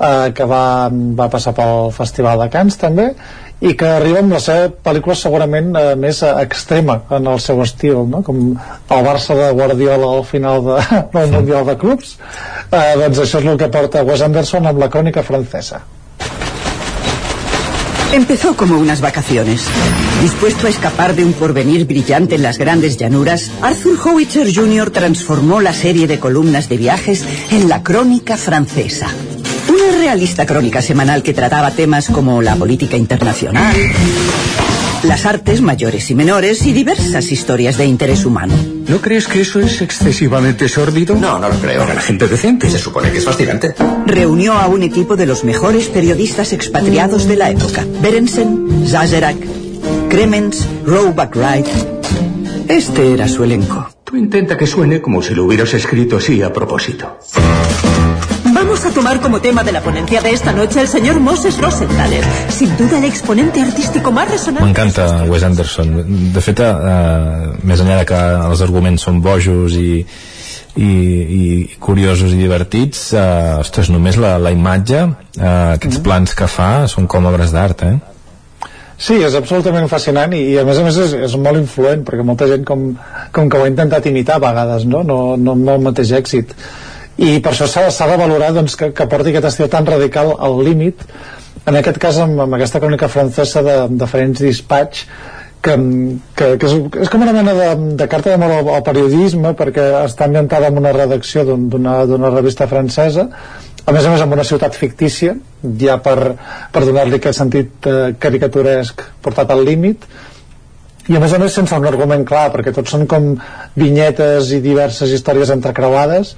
eh, 0.00 0.32
que 0.32 0.44
va, 0.44 0.88
va 0.90 1.28
passar 1.28 1.52
pel 1.52 1.90
Festival 1.92 2.38
de 2.38 2.48
Cants 2.48 2.76
també 2.76 3.14
i 3.60 3.74
que 3.76 3.88
arriba 3.92 4.22
amb 4.22 4.32
la 4.32 4.40
seva 4.40 4.70
pel·lícula 4.88 5.16
segurament 5.18 5.70
eh, 5.76 5.94
més 6.00 6.22
extrema 6.30 7.00
en 7.16 7.28
el 7.28 7.40
seu 7.44 7.60
estil 7.64 8.02
no? 8.08 8.22
com 8.26 8.42
el 8.56 9.06
Barça 9.06 9.36
de 9.36 9.50
Guardiola 9.56 10.10
al 10.16 10.26
final 10.28 10.64
de, 10.64 10.80
del 11.14 11.32
Mundial 11.36 11.68
de 11.68 11.78
Clubs 11.80 12.16
eh, 12.16 12.96
doncs 13.04 13.24
això 13.26 13.42
és 13.42 13.48
el 13.52 13.60
que 13.60 13.72
porta 13.72 14.04
Wes 14.08 14.24
Anderson 14.24 14.70
amb 14.70 14.80
la 14.80 14.92
crònica 14.92 15.26
francesa 15.26 15.84
Empezó 18.12 18.56
como 18.56 18.76
unas 18.76 19.00
vacaciones. 19.00 19.68
Dispuesto 20.20 20.66
a 20.66 20.70
escapar 20.70 21.14
de 21.14 21.24
un 21.24 21.32
porvenir 21.32 21.86
brillante 21.86 22.34
en 22.34 22.42
las 22.42 22.58
grandes 22.58 22.96
llanuras, 22.96 23.52
Arthur 23.62 23.96
Howitzer 24.04 24.52
Jr. 24.52 24.90
transformó 24.90 25.60
la 25.60 25.72
serie 25.72 26.08
de 26.08 26.18
columnas 26.18 26.68
de 26.68 26.76
viajes 26.76 27.24
en 27.52 27.68
la 27.68 27.84
crónica 27.84 28.36
francesa. 28.36 29.14
Realista 29.98 30.46
crónica 30.46 30.82
semanal 30.82 31.22
que 31.22 31.34
trataba 31.34 31.70
temas 31.70 32.08
como 32.08 32.42
la 32.42 32.56
política 32.56 32.96
internacional, 32.96 33.74
las 35.02 35.26
artes 35.26 35.60
mayores 35.60 36.10
y 36.10 36.14
menores 36.14 36.66
y 36.66 36.72
diversas 36.72 37.30
historias 37.30 37.76
de 37.78 37.86
interés 37.86 38.24
humano. 38.24 38.54
¿No 38.88 39.00
crees 39.00 39.26
que 39.26 39.40
eso 39.42 39.60
es 39.60 39.82
excesivamente 39.82 40.68
sórdido? 40.68 41.14
No, 41.14 41.38
no 41.38 41.48
lo 41.48 41.54
creo. 41.56 41.80
Para 41.80 41.94
la 41.94 42.00
gente 42.00 42.26
decente. 42.26 42.68
Se 42.70 42.78
supone 42.78 43.10
que 43.10 43.18
es 43.18 43.24
fascinante. 43.24 43.74
Reunió 44.06 44.54
a 44.54 44.66
un 44.66 44.82
equipo 44.82 45.16
de 45.16 45.26
los 45.26 45.44
mejores 45.44 45.88
periodistas 45.88 46.52
expatriados 46.52 47.28
de 47.28 47.36
la 47.36 47.50
época. 47.50 47.84
Berensen, 48.00 48.86
Zazerak, 48.86 49.36
Kremens, 50.08 50.66
Roebuck 50.84 51.36
Wright. 51.36 51.66
Este 52.68 53.12
era 53.12 53.28
su 53.28 53.44
elenco. 53.44 53.88
Tú 54.04 54.16
intenta 54.16 54.56
que 54.56 54.66
suene 54.66 55.00
como 55.00 55.22
si 55.22 55.34
lo 55.34 55.44
hubieras 55.44 55.72
escrito 55.74 56.16
así 56.16 56.42
a 56.42 56.52
propósito. 56.52 57.18
Vamos 58.60 58.84
a 58.84 58.90
tomar 58.90 59.18
como 59.22 59.40
tema 59.40 59.64
de 59.64 59.72
la 59.72 59.80
ponencia 59.80 60.20
de 60.20 60.32
esta 60.32 60.52
noche 60.52 60.82
el 60.82 60.86
señor 60.86 61.18
Moses 61.18 61.56
Rosenthaler, 61.56 62.22
sin 62.50 62.76
duda 62.76 62.98
el 62.98 63.04
exponente 63.04 63.58
artístico 63.62 64.12
más 64.12 64.30
resonante. 64.30 64.66
M'encanta 64.66 65.24
Wes 65.24 65.42
Anderson. 65.42 65.88
De 66.34 66.42
fet, 66.44 66.60
eh, 66.60 67.54
més 67.64 67.80
enllà 67.80 67.96
de 68.02 68.04
que 68.10 68.18
els 68.50 68.60
arguments 68.60 69.06
són 69.08 69.22
bojos 69.24 69.78
i, 69.80 70.02
i, 70.76 70.90
i 70.90 71.46
curiosos 71.80 72.34
i 72.36 72.42
divertits, 72.42 73.00
eh, 73.14 73.24
ostres, 73.62 73.88
només 73.88 74.20
la, 74.20 74.34
la 74.36 74.52
imatge, 74.52 75.06
eh, 75.08 75.48
aquests 75.78 76.02
mm. 76.02 76.04
plans 76.04 76.36
que 76.36 76.50
fa 76.58 76.68
són 76.92 77.08
com 77.08 77.30
obres 77.32 77.56
d'art, 77.56 77.86
eh? 77.88 77.96
Sí, 79.00 79.16
és 79.24 79.40
absolutament 79.40 79.88
fascinant 79.88 80.36
i, 80.36 80.44
i 80.52 80.60
a 80.60 80.66
més 80.68 80.76
a 80.76 80.84
més 80.84 81.00
és, 81.00 81.16
és 81.30 81.40
molt 81.40 81.56
influent 81.64 82.04
perquè 82.04 82.28
molta 82.28 82.52
gent 82.52 82.68
com, 82.68 82.90
com 83.32 83.48
que 83.48 83.56
ho 83.56 83.64
ha 83.64 83.72
intentat 83.72 84.12
imitar 84.12 84.36
a 84.36 84.44
vegades, 84.50 84.84
no? 84.84 85.00
No, 85.00 85.20
no 85.40 85.56
amb 85.56 85.76
el 85.78 85.84
mateix 85.88 86.12
èxit 86.20 86.52
i 87.20 87.36
per 87.44 87.52
això 87.52 87.68
s'ha 87.68 88.08
de 88.08 88.16
valorar 88.16 88.54
doncs, 88.56 88.78
que, 88.80 88.90
que 88.96 89.08
porti 89.10 89.34
aquest 89.34 89.50
estil 89.50 89.68
tan 89.72 89.88
radical 89.88 90.32
al 90.38 90.56
límit. 90.64 91.04
En 91.68 91.76
aquest 91.76 91.98
cas 92.00 92.18
amb, 92.22 92.40
amb 92.46 92.56
aquesta 92.56 92.80
crònica 92.80 93.10
francesa 93.12 93.62
de, 93.66 93.76
de 93.90 94.00
diferents 94.00 94.40
dispatx 94.40 95.04
que, 95.60 95.74
que, 96.36 96.46
que 96.56 96.68
és, 96.68 96.76
és 97.04 97.10
com 97.12 97.20
una 97.20 97.34
mena 97.36 97.52
de, 97.56 97.66
de 98.00 98.06
carta 98.08 98.32
d'amor 98.32 98.54
al, 98.54 98.70
al 98.78 98.84
periodisme 98.86 99.52
perquè 99.58 99.84
està 100.06 100.24
ambientada 100.24 100.70
en 100.72 100.80
una 100.80 100.94
redacció 100.96 101.44
d'una 101.44 101.98
un, 102.08 102.24
revista 102.32 102.68
francesa 102.70 103.26
a 103.84 103.92
més 103.92 104.06
a 104.06 104.12
més 104.12 104.24
amb 104.24 104.36
una 104.36 104.46
ciutat 104.46 104.76
fictícia 104.76 105.34
ja 105.80 105.98
per, 106.04 106.16
per 106.72 106.82
donar-li 106.86 107.20
aquest 107.20 107.40
sentit 107.40 107.88
eh, 107.88 108.12
caricaturesc 108.20 109.04
portat 109.24 109.50
al 109.52 109.64
límit. 109.66 110.04
I 111.10 111.16
a 111.16 111.20
més 111.22 111.32
a 111.34 111.40
més 111.42 111.56
sense 111.56 111.76
un 111.76 111.88
argument 111.88 112.24
clar 112.28 112.50
perquè 112.54 112.72
tots 112.76 112.92
són 112.92 113.06
com 113.10 113.32
vinyetes 113.76 114.52
i 114.56 114.60
diverses 114.64 115.12
històries 115.16 115.52
entrecreuades 115.52 116.34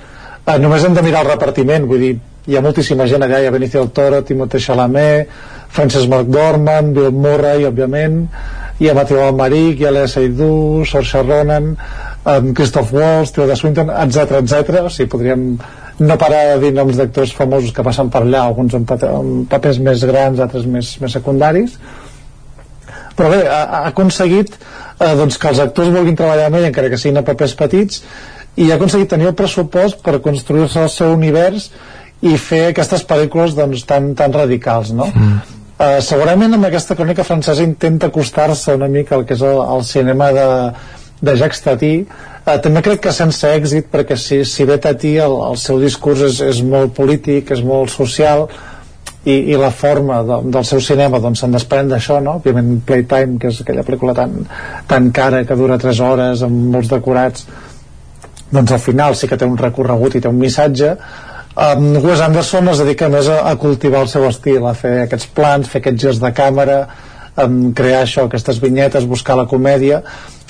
eh, 0.47 0.59
només 0.59 0.85
hem 0.85 0.95
de 0.99 1.05
mirar 1.07 1.25
el 1.25 1.33
repartiment 1.35 1.89
vull 1.89 2.05
dir, 2.07 2.13
hi 2.47 2.59
ha 2.59 2.65
moltíssima 2.65 3.07
gent 3.11 3.23
allà 3.27 3.43
hi 3.43 3.47
ha 3.47 3.55
Benicio 3.55 3.83
del 3.85 3.93
Toro, 3.97 4.23
Timothée 4.27 4.61
Chalamet 4.61 5.31
Frances 5.73 6.09
McDormand, 6.09 6.95
Bill 6.97 7.15
Murray 7.15 7.69
òbviament 7.69 8.27
hi 8.83 8.89
ha 8.91 8.95
Matthew 8.97 9.21
Almaric, 9.23 9.79
hi 9.81 9.87
ha 9.87 9.93
Lea 9.95 10.09
Seydoux, 10.11 10.83
Saoirse 10.89 11.23
Ronan, 11.23 11.73
um, 12.27 12.51
Christoph 12.55 12.93
Waltz, 12.93 13.31
Tilda 13.37 13.57
Swinton, 13.57 13.93
etc 14.05 14.41
etc. 14.41 14.83
O 14.83 14.91
sigui, 14.91 15.11
podríem 15.13 15.45
no 16.03 16.17
parar 16.19 16.55
de 16.55 16.61
dir 16.65 16.73
noms 16.75 16.99
d'actors 16.99 17.35
famosos 17.37 17.75
que 17.75 17.85
passen 17.87 18.11
per 18.11 18.25
allà, 18.25 18.47
alguns 18.49 18.75
amb, 18.79 18.95
amb 19.09 19.47
papers 19.51 19.79
més 19.79 20.03
grans, 20.09 20.41
altres 20.41 20.67
més, 20.67 20.97
més 21.03 21.15
secundaris. 21.15 21.77
Però 23.15 23.29
bé, 23.29 23.43
ha, 23.45 23.63
ha 23.63 23.81
aconseguit 23.93 24.55
eh, 24.57 25.15
doncs, 25.19 25.39
que 25.39 25.51
els 25.53 25.61
actors 25.63 25.93
vulguin 25.95 26.17
treballar 26.19 26.49
amb 26.49 26.59
ell, 26.59 26.71
encara 26.71 26.91
que 26.91 26.99
siguin 26.99 27.21
a 27.21 27.27
papers 27.27 27.55
petits, 27.59 28.03
i 28.57 28.69
ha 28.71 28.77
aconseguit 28.77 29.11
tenir 29.11 29.31
el 29.31 29.39
pressupost 29.39 30.03
per 30.05 30.21
construir-se 30.25 30.83
el 30.83 30.93
seu 30.93 31.15
univers 31.15 31.71
i 32.23 32.37
fer 32.39 32.69
aquestes 32.69 33.03
pel·lícules 33.09 33.57
doncs, 33.59 33.87
tan, 33.89 34.13
tan 34.19 34.35
radicals, 34.35 34.93
no? 34.95 35.09
Mm 35.13 35.59
Uh, 35.83 35.99
segurament 36.05 36.53
amb 36.55 36.67
aquesta 36.69 36.95
crònica 36.95 37.25
francesa 37.27 37.65
intenta 37.65 38.07
acostar-se 38.07 38.75
una 38.77 38.87
mica 38.93 39.17
al 39.17 39.25
que 39.27 39.35
és 39.35 39.41
el, 39.43 39.57
el 39.75 39.81
cinema 39.89 40.29
de, 40.37 40.45
de 41.25 41.33
Jacques 41.41 41.65
Tati 41.65 41.91
uh, 42.05 42.59
també 42.63 42.83
crec 42.87 43.01
que 43.07 43.15
sense 43.17 43.49
èxit 43.49 43.89
perquè 43.91 44.19
si, 44.21 44.43
si 44.47 44.67
bé 44.69 44.77
Tati 44.85 45.17
el, 45.25 45.35
el 45.49 45.59
seu 45.59 45.81
discurs 45.83 46.23
és, 46.29 46.39
és 46.53 46.61
molt 46.63 46.93
polític, 46.95 47.51
és 47.57 47.65
molt 47.67 47.91
social 47.91 48.45
i, 49.25 49.35
i 49.35 49.59
la 49.59 49.73
forma 49.75 50.21
de, 50.29 50.39
del 50.55 50.69
seu 50.69 50.85
cinema 50.85 51.19
doncs 51.25 51.43
se'n 51.43 51.57
desprèn 51.57 51.91
d'això 51.91 52.21
no? 52.23 52.37
òbviament 52.39 52.77
Playtime, 52.87 53.41
que 53.43 53.51
és 53.51 53.65
aquella 53.65 53.83
pel·lícula 53.89 54.15
tan, 54.21 54.39
tan 54.93 55.11
cara 55.11 55.43
que 55.49 55.59
dura 55.59 55.81
3 55.83 56.05
hores 56.07 56.47
amb 56.47 56.77
molts 56.77 56.93
decorats 56.93 57.49
doncs 58.53 58.73
al 58.73 58.83
final 58.85 59.17
sí 59.17 59.29
que 59.29 59.39
té 59.41 59.49
un 59.49 59.59
recorregut 59.59 60.17
i 60.17 60.21
té 60.23 60.29
un 60.31 60.41
missatge. 60.41 60.97
Um, 61.53 61.89
Wes 62.05 62.21
Anderson 62.25 62.69
es 62.73 62.81
dedica 62.81 63.09
més 63.13 63.29
a, 63.29 63.43
a 63.51 63.57
cultivar 63.61 64.05
el 64.05 64.13
seu 64.13 64.25
estil, 64.29 64.65
a 64.65 64.75
fer 64.77 65.03
aquests 65.07 65.29
plans, 65.37 65.69
fer 65.69 65.83
aquests 65.83 66.07
gest 66.07 66.25
de 66.25 66.31
càmera, 66.37 66.79
um, 67.45 67.59
crear 67.77 68.05
això, 68.07 68.27
aquestes 68.29 68.61
vinyetes, 68.63 69.09
buscar 69.09 69.37
la 69.41 69.49
comèdia. 69.49 70.03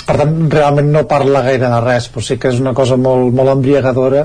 Per 0.02 0.18
tant 0.18 0.34
realment 0.50 0.90
no 0.90 1.04
parla 1.10 1.44
gaire 1.46 1.68
de 1.70 1.80
res 1.82 2.08
però 2.10 2.24
sí 2.26 2.34
que 2.38 2.50
és 2.50 2.58
una 2.58 2.72
cosa 2.74 2.96
molt, 2.98 3.30
molt 3.34 3.52
embriagadora 3.52 4.24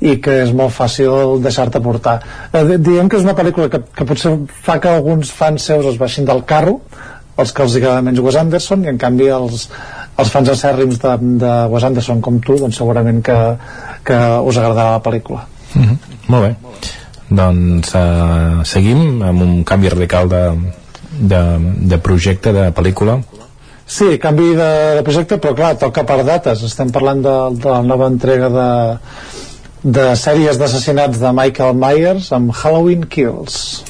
i 0.00 0.14
que 0.24 0.38
és 0.46 0.52
molt 0.56 0.72
fàcil 0.72 1.42
deixar-te 1.44 1.80
portar. 1.84 2.16
Eh, 2.52 2.64
diguem 2.80 3.08
que 3.08 3.20
és 3.20 3.26
una 3.26 3.36
pel·lícula 3.36 3.68
que, 3.72 3.82
que 3.96 4.06
potser 4.08 4.32
fa 4.64 4.78
que 4.80 4.88
alguns 4.88 5.32
fans 5.36 5.68
seus 5.68 5.88
es 5.92 6.00
baixin 6.00 6.28
del 6.28 6.40
carro 6.48 6.78
els 7.40 7.52
que 7.56 7.64
els 7.64 7.76
agrada 7.78 8.04
menys 8.04 8.20
Wes 8.24 8.36
Anderson 8.40 8.84
i 8.84 8.90
en 8.92 9.00
canvi 9.00 9.28
els, 9.32 9.68
els 10.20 10.30
fans 10.32 10.52
acèrrims 10.52 11.00
de, 11.02 11.16
de 11.42 11.52
Wes 11.72 11.88
Anderson 11.88 12.20
com 12.24 12.40
tu 12.44 12.58
doncs 12.60 12.76
segurament 12.82 13.22
que, 13.24 13.38
que 14.04 14.20
us 14.44 14.56
agradarà 14.60 14.96
la 14.98 15.04
pel·lícula 15.04 15.46
mm 15.74 15.82
-hmm. 15.82 16.10
Molt 16.30 16.46
bé. 16.46 16.54
Doncs 17.30 17.94
uh, 17.94 18.62
seguim 18.66 19.22
amb 19.22 19.42
un 19.42 19.52
canvi 19.66 19.90
radical 19.92 20.28
de, 20.28 20.42
de, 21.32 21.42
de 21.92 21.98
projecte, 21.98 22.52
de 22.52 22.70
pel·lícula. 22.74 23.20
Sí, 23.90 24.18
canvi 24.22 24.52
de, 24.54 24.70
de 24.98 25.02
projecte, 25.06 25.38
però 25.42 25.54
clar, 25.58 25.72
toca 25.78 26.04
per 26.06 26.20
dates. 26.26 26.62
Estem 26.66 26.92
parlant 26.94 27.22
de, 27.24 27.36
de 27.58 27.70
la 27.70 27.80
nova 27.86 28.10
entrega 28.10 28.50
de, 28.54 28.68
de 29.82 30.10
sèries 30.18 30.60
d'assassinats 30.60 31.22
de 31.22 31.32
Michael 31.34 31.78
Myers 31.78 32.30
amb 32.36 32.54
Halloween 32.54 33.08
Kills. 33.10 33.82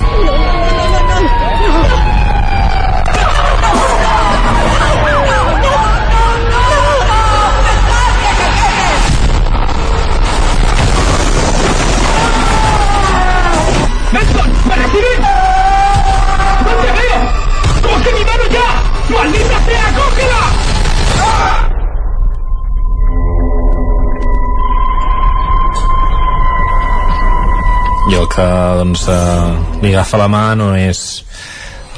I 28.11 28.17
el 28.19 28.27
que 28.27 28.45
doncs, 28.81 29.05
eh, 29.07 29.83
li 29.85 29.93
agafa 29.95 30.19
la 30.19 30.27
mà 30.31 30.45
no 30.59 30.73
és 30.75 31.01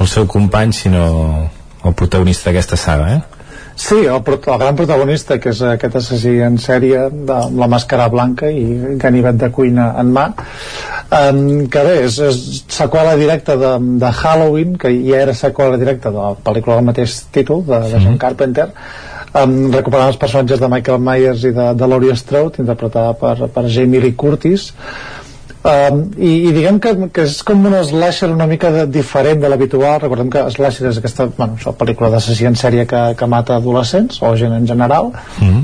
el 0.01 0.09
seu 0.09 0.27
company 0.29 0.73
sinó 0.75 1.05
el 1.83 1.95
protagonista 1.97 2.51
d'aquesta 2.51 2.77
saga 2.77 3.07
eh? 3.15 3.21
Sí, 3.75 4.03
el, 4.05 4.19
el 4.21 4.59
gran 4.61 4.75
protagonista 4.77 5.39
que 5.41 5.49
és 5.49 5.61
aquest 5.65 5.95
assassí 5.97 6.35
en 6.45 6.59
sèrie 6.61 7.07
de 7.09 7.37
la 7.57 7.67
màscara 7.71 8.05
blanca 8.13 8.51
i 8.53 8.97
ganivet 9.01 9.39
de 9.41 9.49
cuina 9.55 9.87
en 9.97 10.11
mà. 10.13 10.27
Um, 11.09 11.65
que 11.73 11.81
bé, 11.87 11.95
és, 12.05 12.19
és 12.21 12.61
seqüela 12.69 13.15
directa 13.17 13.57
de, 13.57 13.71
de 14.03 14.11
Halloween 14.19 14.77
que 14.77 14.93
ja 14.93 15.23
era 15.23 15.33
seqüela 15.33 15.81
directa 15.81 16.13
de 16.13 16.21
la 16.21 16.35
pel·lícula 16.45 16.77
del 16.77 16.87
mateix 16.91 17.17
títol 17.33 17.65
de, 17.65 17.81
de 17.89 18.03
John 18.05 18.21
Carpenter. 18.21 18.69
Um, 19.33 19.57
recuperant 19.73 20.13
els 20.13 20.21
personatges 20.21 20.61
de 20.61 20.69
Michael 20.69 21.01
Myers 21.01 21.49
i 21.49 21.55
de, 21.57 21.71
de 21.73 21.89
Laurie 21.89 22.13
Strode 22.13 22.61
interpretada 22.61 23.17
per, 23.17 23.49
per 23.49 23.65
Jamie 23.65 24.05
Lee 24.05 24.13
Curtis 24.13 24.69
Um, 25.63 25.99
i, 26.19 26.49
i 26.49 26.51
diguem 26.51 26.75
que, 26.83 26.91
que 27.15 27.23
és 27.23 27.37
com 27.47 27.61
un 27.69 27.75
slasher 27.87 28.27
una 28.33 28.47
mica 28.49 28.67
de, 28.73 28.81
diferent 28.91 29.39
de 29.39 29.51
l'habitual. 29.51 30.01
Recordem 30.01 30.31
que 30.33 30.41
slasher 30.51 30.89
és 30.89 30.99
aquesta 30.99 31.29
bueno, 31.37 31.55
això, 31.55 31.71
pel·lícula 31.79 32.09
d'assassí 32.11 32.49
en 32.49 32.57
sèrie 32.59 32.83
que, 32.89 33.03
que 33.15 33.29
mata 33.31 33.55
adolescents 33.61 34.19
o 34.19 34.33
gent 34.35 34.57
en 34.57 34.67
general. 34.67 35.13
Mm 35.39 35.53
-hmm. 35.53 35.63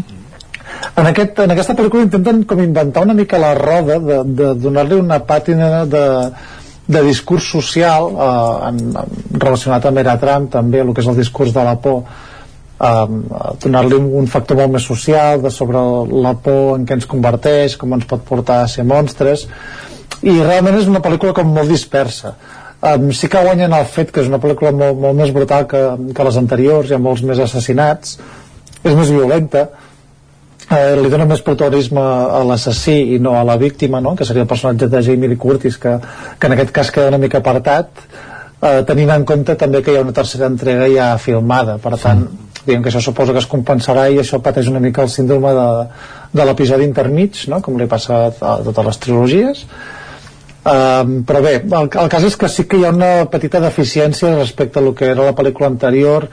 en, 0.95 1.05
aquest, 1.05 1.39
en 1.39 1.51
aquesta 1.51 1.75
pel·lícula 1.75 2.03
intenten 2.07 2.45
com 2.45 2.63
inventar 2.63 3.03
una 3.03 3.13
mica 3.13 3.37
la 3.37 3.53
roda 3.55 3.99
de, 3.99 4.23
de 4.23 4.53
donar-li 4.55 4.95
una 4.95 5.19
pàtina 5.19 5.85
de, 5.85 6.05
de 6.87 7.03
discurs 7.03 7.43
social 7.43 8.09
eh, 8.09 8.67
en, 8.69 8.79
en, 8.97 9.39
relacionat 9.39 9.85
amb 9.85 9.97
Era 9.97 10.17
Trump 10.17 10.49
també 10.51 10.79
el 10.79 10.93
que 10.93 11.01
és 11.01 11.07
el 11.07 11.17
discurs 11.17 11.53
de 11.53 11.63
la 11.63 11.75
por 11.75 12.03
um, 12.79 13.19
donar-li 13.63 13.99
un 13.99 14.27
factor 14.31 14.59
molt 14.59 14.73
més 14.75 14.87
social 14.87 15.43
de 15.43 15.51
sobre 15.53 15.81
la 16.23 16.33
por 16.43 16.77
en 16.77 16.87
què 16.87 16.97
ens 16.97 17.09
converteix 17.09 17.77
com 17.79 17.93
ens 17.95 18.07
pot 18.09 18.23
portar 18.27 18.63
a 18.63 18.71
ser 18.71 18.87
monstres 18.87 19.47
i 20.23 20.35
realment 20.39 20.79
és 20.79 20.89
una 20.91 21.03
pel·lícula 21.03 21.35
com 21.35 21.51
molt 21.55 21.71
dispersa 21.71 22.33
um, 22.81 23.11
sí 23.11 23.29
que 23.31 23.43
guanyen 23.43 23.75
el 23.75 23.85
fet 23.85 24.13
que 24.15 24.23
és 24.23 24.31
una 24.31 24.41
pel·lícula 24.41 24.71
molt, 24.75 24.97
molt 24.99 25.19
més 25.19 25.35
brutal 25.35 25.67
que, 25.69 25.83
que 26.15 26.27
les 26.29 26.39
anteriors 26.41 26.89
hi 26.89 26.97
ha 26.97 27.03
molts 27.03 27.23
més 27.27 27.43
assassinats 27.43 28.17
és 28.79 28.95
més 28.95 29.11
violenta 29.11 29.67
eh, 30.69 30.95
li 30.99 31.11
dona 31.11 31.27
més 31.27 31.43
protagonisme 31.45 32.01
a 32.01 32.41
l'assassí 32.47 32.97
i 33.15 33.19
no 33.19 33.35
a 33.39 33.45
la 33.47 33.57
víctima 33.59 34.01
no? 34.03 34.15
que 34.15 34.27
seria 34.27 34.45
el 34.45 34.51
personatge 34.51 34.87
de 34.87 35.03
Jamie 35.03 35.31
Lee 35.31 35.41
Curtis 35.41 35.77
que, 35.77 35.97
que 36.39 36.47
en 36.47 36.55
aquest 36.55 36.75
cas 36.75 36.91
queda 36.95 37.11
una 37.11 37.21
mica 37.21 37.41
apartat 37.43 38.05
eh, 38.61 38.83
tenint 38.87 39.11
en 39.15 39.25
compte 39.27 39.55
també 39.59 39.83
que 39.83 39.93
hi 39.93 39.99
ha 39.99 40.05
una 40.05 40.15
tercera 40.15 40.47
entrega 40.51 40.87
ja 40.93 41.15
filmada 41.21 41.79
per 41.83 41.97
tant 41.97 42.27
sí. 42.27 42.48
Diguem 42.69 42.85
que 42.85 42.91
això 42.93 43.03
suposa 43.03 43.35
que 43.35 43.43
es 43.43 43.49
compensarà 43.51 44.07
i 44.09 44.19
això 44.21 44.39
pateix 44.45 44.69
una 44.71 44.81
mica 44.83 45.03
el 45.03 45.13
síndrome 45.13 45.53
de, 45.57 45.69
de 46.39 46.45
l'episodi 46.45 46.87
intermig 46.87 47.45
no? 47.51 47.63
com 47.65 47.77
li 47.79 47.89
passa 47.89 48.27
a 48.29 48.59
totes 48.65 48.85
les 48.91 49.01
trilogies 49.05 49.65
Um, 50.69 51.21
però 51.23 51.39
bé, 51.39 51.53
el, 51.63 51.85
el 51.87 52.09
cas 52.11 52.23
és 52.27 52.35
que 52.35 52.49
sí 52.51 52.65
que 52.67 52.77
hi 52.77 52.83
ha 52.83 52.89
una 52.91 53.29
petita 53.31 53.61
deficiència 53.63 54.33
respecte 54.35 54.81
a 54.81 54.83
lo 54.83 54.91
que 54.93 55.07
era 55.07 55.23
la 55.23 55.31
pel·lícula 55.37 55.69
anterior 55.71 56.27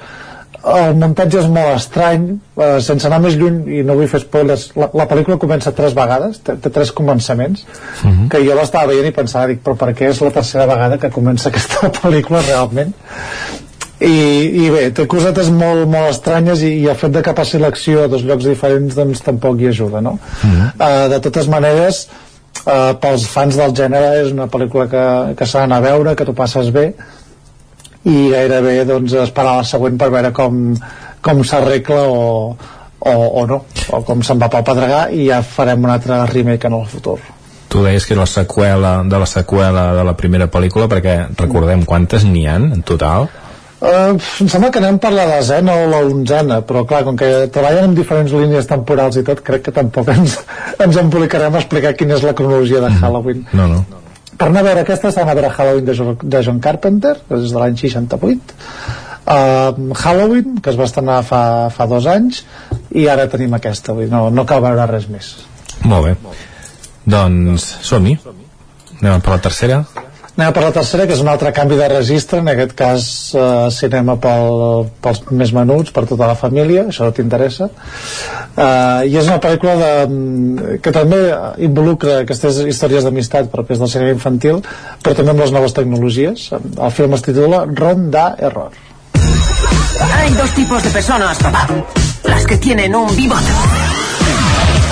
el 0.66 0.96
muntatge 0.98 1.38
és 1.44 1.46
molt 1.52 1.76
estrany 1.76 2.24
uh, 2.34 2.80
sense 2.82 3.06
anar 3.06 3.20
més 3.22 3.36
lluny 3.38 3.60
i 3.78 3.84
no 3.86 3.94
vull 3.94 4.10
fer 4.10 4.24
spoilers 4.24 4.66
la, 4.74 4.88
la 4.98 5.06
pel·lícula 5.06 5.38
comença 5.38 5.70
tres 5.76 5.94
vegades 5.94 6.40
té, 6.42 6.56
té 6.58 6.72
tres 6.74 6.90
començaments 6.90 7.62
uh 7.62 8.08
mhm. 8.08 8.16
-huh. 8.16 8.28
que 8.34 8.42
jo 8.48 8.58
l'estava 8.58 8.90
veient 8.90 9.06
i 9.06 9.14
pensava 9.14 9.46
dic, 9.46 9.62
però 9.62 9.76
per 9.76 9.94
què 9.94 10.10
és 10.10 10.20
la 10.20 10.34
tercera 10.40 10.66
vegada 10.66 10.98
que 10.98 11.10
comença 11.10 11.48
aquesta 11.48 11.92
pel·lícula 12.02 12.42
realment 12.48 12.92
i, 14.00 14.66
i 14.66 14.68
bé, 14.68 14.90
té 14.92 15.06
cosetes 15.08 15.48
molt, 15.48 15.86
molt 15.88 16.10
estranyes 16.10 16.60
i, 16.66 16.74
i 16.82 16.88
el 16.92 16.98
fet 17.00 17.14
de 17.14 17.22
que 17.24 17.32
passi 17.36 17.60
l'acció 17.60 18.04
a 18.04 18.10
dos 18.12 18.26
llocs 18.28 18.44
diferents 18.44 18.96
doncs 18.96 19.24
tampoc 19.24 19.60
hi 19.60 19.70
ajuda 19.70 20.02
no? 20.04 20.18
Uh 20.20 20.50
-huh. 20.50 20.70
uh, 20.76 21.08
de 21.10 21.20
totes 21.20 21.48
maneres 21.48 22.08
uh, 22.66 22.92
pels 23.00 23.26
fans 23.26 23.56
del 23.56 23.72
gènere 23.72 24.22
és 24.24 24.32
una 24.32 24.48
pel·lícula 24.48 24.88
que, 24.88 25.34
que 25.34 25.46
s'ha 25.46 25.60
d'anar 25.60 25.78
a 25.78 25.86
veure, 25.88 26.14
que 26.14 26.24
t'ho 26.24 26.34
passes 26.34 26.70
bé 26.70 26.94
i 28.04 28.30
gairebé 28.30 28.84
doncs, 28.84 29.12
esperar 29.12 29.56
la 29.56 29.64
següent 29.64 29.96
per 29.98 30.10
veure 30.10 30.32
com, 30.32 30.76
com 31.20 31.44
s'arregla 31.44 32.02
o, 32.02 32.56
o, 33.00 33.10
o 33.10 33.46
no, 33.46 33.64
o 33.90 34.02
com 34.02 34.22
se'n 34.22 34.38
va 34.38 34.48
pel 34.48 34.64
pedregar 34.64 35.10
i 35.10 35.28
ja 35.30 35.40
farem 35.42 35.84
un 35.84 35.90
altre 35.90 36.26
remake 36.26 36.66
en 36.66 36.74
el 36.74 36.86
futur. 36.86 37.18
tu 37.68 37.82
deies 37.82 38.06
que 38.06 38.14
és 38.14 38.18
la 38.18 38.26
seqüela 38.26 39.02
de 39.04 39.18
la 39.18 39.26
seqüela 39.26 39.94
de 39.94 40.04
la 40.04 40.14
primera 40.14 40.46
pel·lícula 40.46 40.86
perquè 40.86 41.16
recordem 41.38 41.84
quantes 41.84 42.24
n'hi 42.24 42.46
han 42.46 42.72
en 42.72 42.82
total 42.82 43.28
Uh, 43.76 44.14
em 44.40 44.48
sembla 44.48 44.70
que 44.72 44.80
anem 44.80 44.96
per 44.98 45.10
la 45.12 45.26
desena 45.34 45.74
o 45.82 45.88
la 45.90 45.98
onzena, 46.06 46.62
però 46.64 46.86
clar, 46.88 47.02
com 47.04 47.16
que 47.20 47.26
treballen 47.52 47.90
en 47.90 47.94
diferents 47.98 48.32
línies 48.32 48.66
temporals 48.70 49.18
i 49.20 49.24
tot, 49.26 49.42
crec 49.44 49.66
que 49.66 49.74
tampoc 49.76 50.08
ens, 50.14 50.38
ens 50.84 50.96
embolicarem 51.02 51.52
a 51.54 51.60
explicar 51.60 51.92
quina 51.98 52.16
és 52.16 52.24
la 52.24 52.32
cronologia 52.38 52.80
de 52.80 52.88
Halloween. 53.02 53.44
no, 53.52 53.66
no. 53.74 53.84
Per 54.36 54.48
anar 54.50 54.60
a 54.60 54.64
veure 54.66 54.80
aquesta 54.84 55.08
estan 55.08 55.28
a 55.28 55.34
veure 55.36 55.48
Halloween 55.48 55.84
de, 55.86 55.94
Jo- 55.96 56.16
de 56.20 56.40
John 56.44 56.58
Carpenter 56.60 57.14
des 57.30 57.52
de 57.52 57.56
l'any 57.60 57.76
68 57.80 58.56
uh, 59.24 59.94
Halloween 59.96 60.58
que 60.60 60.70
es 60.74 60.76
va 60.76 60.84
estrenar 60.84 61.22
fa, 61.24 61.70
fa 61.72 61.86
dos 61.88 62.04
anys 62.12 62.42
i 62.92 63.06
ara 63.08 63.24
tenim 63.32 63.54
aquesta 63.56 63.94
vull 63.96 64.04
dir, 64.04 64.10
no, 64.12 64.26
no 64.28 64.44
cal 64.44 64.60
veure 64.60 64.84
res 64.90 65.08
més. 65.08 65.30
Molt 65.88 66.04
bé. 66.10 66.12
Doncs 67.16 67.64
som-hi. 67.86 68.16
Anem 69.00 69.20
per 69.24 69.32
la 69.36 69.40
tercera 69.48 69.80
Anem 70.36 70.52
per 70.52 70.62
la 70.66 70.72
tercera, 70.74 71.06
que 71.08 71.14
és 71.16 71.20
un 71.24 71.30
altre 71.32 71.48
canvi 71.56 71.78
de 71.78 71.86
registre, 71.88 72.42
en 72.42 72.50
aquest 72.52 72.74
cas 72.76 73.04
eh, 73.32 73.44
cinema 73.72 74.18
pel, 74.20 74.90
pels 75.00 75.22
més 75.32 75.52
menuts, 75.56 75.94
per 75.96 76.02
tota 76.10 76.28
la 76.28 76.34
família, 76.36 76.82
això 76.90 77.08
t'interessa. 77.16 77.70
Eh, 78.52 79.08
I 79.08 79.16
és 79.16 79.30
una 79.30 79.38
pel·lícula 79.40 79.76
de, 79.80 79.92
mm, 80.04 80.74
que 80.84 80.92
també 80.92 81.20
involucra 81.64 82.18
aquestes 82.26 82.60
històries 82.68 83.08
d'amistat 83.08 83.48
propers 83.54 83.80
del 83.80 83.88
cinema 83.94 84.12
infantil, 84.12 84.60
però 85.00 85.16
també 85.16 85.32
amb 85.32 85.40
les 85.40 85.56
noves 85.56 85.72
tecnologies. 85.78 86.50
El 86.52 86.92
film 86.98 87.16
es 87.16 87.24
titula 87.24 87.64
Ronda 87.72 88.26
Error. 88.36 88.76
Hay 90.18 90.34
dos 90.34 90.50
tipos 90.50 90.84
de 90.84 90.90
personas, 90.90 91.38
papá. 91.38 91.66
Las 92.24 92.44
que 92.44 92.58
tienen 92.58 92.94
un 92.94 93.08
bigot. 93.16 93.40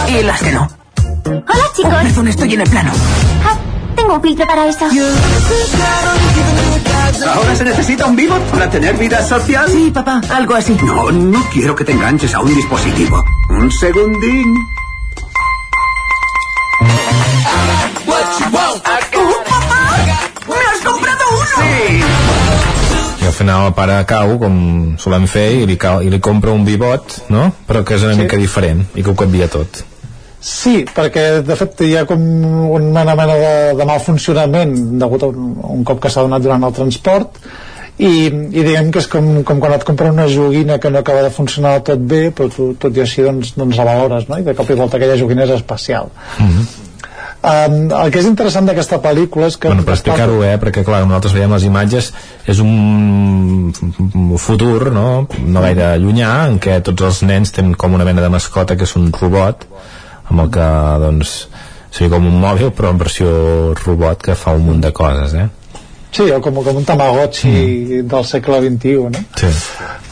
Y 0.09 0.23
las 0.23 0.43
que 0.43 0.53
no. 0.53 0.69
Hola, 1.27 1.69
chicos. 1.77 1.95
Perdón, 2.03 2.29
estoy 2.29 2.55
en 2.55 2.61
el 2.63 2.71
plano. 2.71 2.93
Ah, 3.45 3.74
tengo 3.95 4.15
un 4.15 4.23
filtro 4.23 4.47
para 4.47 4.67
eso. 4.69 4.87
¿Ahora 7.35 7.55
se 7.57 7.65
necesita 7.65 8.07
un 8.07 8.17
bigot 8.17 8.43
para 8.51 8.69
tener 8.71 8.97
vida 8.97 9.23
social? 9.23 9.67
Sí, 9.71 9.91
papá, 9.93 10.21
algo 10.31 10.55
así. 10.55 10.77
No, 10.83 11.11
no 11.11 11.43
quiero 11.53 11.75
que 11.75 11.85
te 11.85 11.93
enganches 11.93 12.35
a 12.35 12.41
un 12.41 12.55
dispositivo. 12.55 13.25
Un 13.51 13.71
segundín. 13.71 14.55
¡Me 20.47 20.55
has 20.55 20.81
comprado 20.85 21.25
uno! 21.33 21.47
Sí. 21.57 22.03
i 23.23 23.27
al 23.27 23.33
final 23.33 23.67
el 23.67 23.73
pare 23.75 23.97
cau 24.09 24.35
com 24.39 24.57
solem 25.01 25.25
fer 25.31 25.47
i 25.63 25.65
li, 25.69 25.77
cau, 25.81 26.03
i 26.05 26.11
li 26.13 26.19
compra 26.21 26.53
un 26.53 26.65
bibot 26.67 27.23
no? 27.33 27.47
però 27.67 27.83
que 27.85 27.95
és 27.97 28.03
una 28.05 28.15
Sí. 28.15 28.21
mica 28.21 28.37
diferent 28.37 28.85
i 28.95 29.03
que 29.03 29.11
ho 29.11 29.17
canvia 29.17 29.49
tot 29.49 29.81
Sí, 30.45 30.83
perquè 30.85 31.41
de 31.41 31.55
fet 31.57 31.79
hi 31.87 31.95
ha 31.97 32.03
com 32.05 32.21
una 32.77 33.05
mena 33.17 33.25
de, 33.33 33.53
de 33.79 33.85
mal 33.89 34.01
funcionament 34.05 34.75
degut 35.01 35.23
a 35.25 35.31
un, 35.33 35.55
un 35.79 35.87
cop 35.89 36.03
que 36.05 36.11
s'ha 36.13 36.25
donat 36.27 36.45
durant 36.45 36.67
el 36.69 36.75
transport 36.77 37.39
i, 37.97 38.11
i 38.29 38.65
diguem 38.67 38.91
que 38.93 39.01
és 39.01 39.09
com, 39.09 39.31
com 39.49 39.63
quan 39.63 39.73
et 39.73 39.87
compra 39.89 40.11
una 40.13 40.27
joguina 40.29 40.77
que 40.83 40.91
no 40.93 41.01
acaba 41.01 41.23
de 41.25 41.31
funcionar 41.33 41.79
tot 41.87 42.03
bé 42.11 42.27
però 42.37 42.51
tu, 42.53 42.75
tot 42.77 42.93
i 42.93 43.05
així 43.07 43.25
doncs, 43.25 43.55
doncs 43.57 43.81
la 43.81 43.89
valores 43.89 44.29
no? 44.29 44.37
i 44.37 44.45
de 44.45 44.57
cop 44.59 44.69
i 44.69 44.77
volta 44.83 45.01
aquella 45.01 45.17
joguina 45.17 45.47
és 45.47 45.55
especial 45.57 46.13
mm 46.13 46.51
-hmm. 46.51 46.69
um, 47.55 47.79
el 48.03 48.11
que 48.11 48.19
és 48.19 48.29
interessant 48.35 48.67
d'aquesta 48.67 49.01
pel·lícula 49.01 49.47
és 49.47 49.57
que 49.57 49.69
bueno, 49.69 49.85
per 49.89 49.95
explicar-ho, 49.95 50.45
eh, 50.45 50.59
perquè 50.61 50.85
clar, 50.85 51.07
nosaltres 51.07 51.33
veiem 51.33 51.53
les 51.57 51.65
imatges 51.65 52.13
és 52.47 52.59
un 52.59 53.73
futur 54.37 54.93
no, 54.93 55.27
no 55.47 55.61
gaire 55.61 55.97
llunyà 55.97 56.49
en 56.49 56.61
què 56.61 56.83
tots 56.83 57.03
els 57.03 57.23
nens 57.23 57.51
tenen 57.53 57.75
com 57.75 57.95
una 57.95 58.05
mena 58.05 58.21
de 58.21 58.29
mascota 58.29 58.77
que 58.77 58.85
és 58.85 58.97
un 58.97 59.13
robot 59.13 59.67
amb 60.31 60.41
el 60.45 60.51
que 60.55 60.69
doncs 61.05 61.35
seria 61.95 62.11
com 62.15 62.27
un 62.27 62.41
mòbil 62.43 62.73
però 62.75 62.91
en 62.95 62.99
versió 63.03 63.29
robot 63.85 64.23
que 64.27 64.35
fa 64.39 64.55
un 64.57 64.65
munt 64.67 64.81
de 64.85 64.93
coses 64.97 65.35
eh? 65.39 65.49
Sí, 66.15 66.29
o 66.31 66.39
com, 66.43 66.55
com 66.63 66.77
un 66.79 66.85
tamagotchi 66.87 67.51
mm. 67.51 68.09
del 68.11 68.25
segle 68.29 68.61
XXI 68.63 68.97
no? 69.11 69.23
sí. 69.41 69.51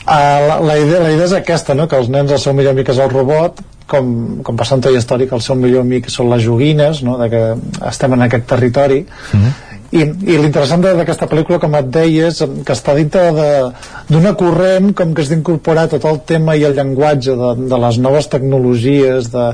Uh, 0.02 0.38
la, 0.48 0.56
la, 0.58 0.74
idea, 0.82 0.98
la 0.98 1.12
idea 1.14 1.26
és 1.28 1.32
aquesta, 1.36 1.76
no? 1.78 1.84
que 1.86 1.94
els 1.94 2.08
nens 2.10 2.32
el 2.34 2.40
seu 2.42 2.54
millor 2.58 2.74
amic 2.74 2.88
és 2.90 2.98
el 2.98 3.10
robot 3.12 3.60
com, 3.86 4.08
com 4.42 4.56
passa 4.58 4.74
en 4.74 4.82
Toy 4.82 4.96
Story 4.98 5.28
que 5.30 5.36
el 5.38 5.44
seu 5.46 5.54
millor 5.58 5.84
amic 5.86 6.08
són 6.10 6.30
les 6.32 6.42
joguines 6.42 7.04
no? 7.06 7.14
de 7.20 7.28
que 7.30 7.42
estem 7.90 8.16
en 8.16 8.24
aquest 8.26 8.48
territori 8.50 8.98
mm. 9.06 9.52
i, 9.94 10.02
i 10.34 10.38
l'interessant 10.42 10.82
de- 10.82 10.96
d'aquesta 10.98 11.28
pel·lícula 11.30 11.60
com 11.62 11.78
et 11.78 11.92
deia 11.94 12.32
és 12.32 12.42
que 12.42 12.74
està 12.74 12.96
dintre 12.98 13.28
de- 13.36 13.70
d'una 14.10 14.34
corrent 14.40 14.90
com 14.98 15.14
que 15.14 15.22
és 15.22 15.30
d'incorporar 15.30 15.86
tot 15.94 16.06
el 16.10 16.18
tema 16.26 16.58
i 16.58 16.66
el 16.66 16.74
llenguatge 16.80 17.38
de, 17.38 17.52
de 17.70 17.80
les 17.86 18.02
noves 18.02 18.26
tecnologies 18.32 19.30
de, 19.30 19.52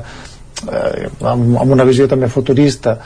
eh, 0.67 1.07
amb, 1.21 1.55
amb 1.61 1.71
una 1.77 1.85
visió 1.87 2.07
també 2.11 2.27
futurista 2.31 2.97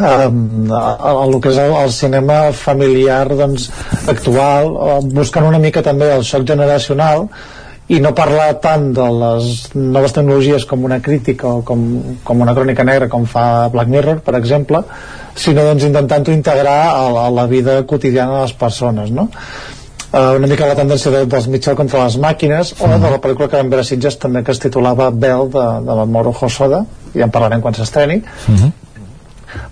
um, 0.00 0.68
el 0.70 1.38
que 1.42 1.52
és 1.52 1.58
el, 1.62 1.72
el 1.84 1.92
cinema 1.94 2.40
familiar 2.56 3.24
doncs, 3.36 3.70
actual 4.10 4.74
eh, 4.74 4.98
buscant 5.16 5.48
una 5.48 5.58
mica 5.62 5.82
també 5.86 6.10
el 6.14 6.24
xoc 6.26 6.46
generacional 6.48 7.26
i 7.90 7.98
no 7.98 8.12
parlar 8.14 8.52
tant 8.62 8.92
de 8.94 9.06
les 9.18 9.46
noves 9.74 10.12
tecnologies 10.14 10.62
com 10.70 10.84
una 10.86 11.00
crítica 11.02 11.48
o 11.58 11.62
com, 11.66 11.80
com 12.22 12.44
una 12.44 12.54
crònica 12.54 12.84
negra 12.86 13.08
com 13.10 13.24
fa 13.26 13.66
Black 13.72 13.90
Mirror 13.90 14.20
per 14.26 14.36
exemple 14.38 14.84
sinó 15.34 15.64
doncs 15.66 15.88
intentant-ho 15.88 16.30
integrar 16.36 16.78
a, 16.92 17.08
la- 17.10 17.26
a 17.26 17.34
la 17.40 17.46
vida 17.50 17.80
quotidiana 17.90 18.36
de 18.36 18.44
les 18.46 18.54
persones 18.60 19.10
no? 19.10 19.26
Uh, 20.12 20.36
una 20.38 20.50
mica 20.50 20.68
la 20.68 20.76
tendència 20.78 21.12
de, 21.14 21.24
dels 21.30 21.48
Mitchell 21.52 21.78
contra 21.78 22.04
les 22.04 22.18
màquines 22.22 22.74
o 22.78 22.90
de 22.90 23.10
la 23.10 23.20
pel·lícula 23.22 23.48
que 23.48 23.56
vam 23.56 23.72
veure 23.72 23.86
a 23.86 23.90
Sitges 23.90 24.18
també 24.18 24.44
que 24.44 24.52
es 24.52 24.62
titulava 24.62 25.10
Bell 25.10 25.48
de, 25.50 25.66
de 25.86 25.98
Mamoru 26.02 26.34
Hosoda 26.40 26.84
ja 27.14 27.26
en 27.26 27.34
parlarem 27.34 27.60
quan 27.60 27.74
s'estreni 27.74 28.20
Mm 28.20 28.56
-hmm. 28.56 28.72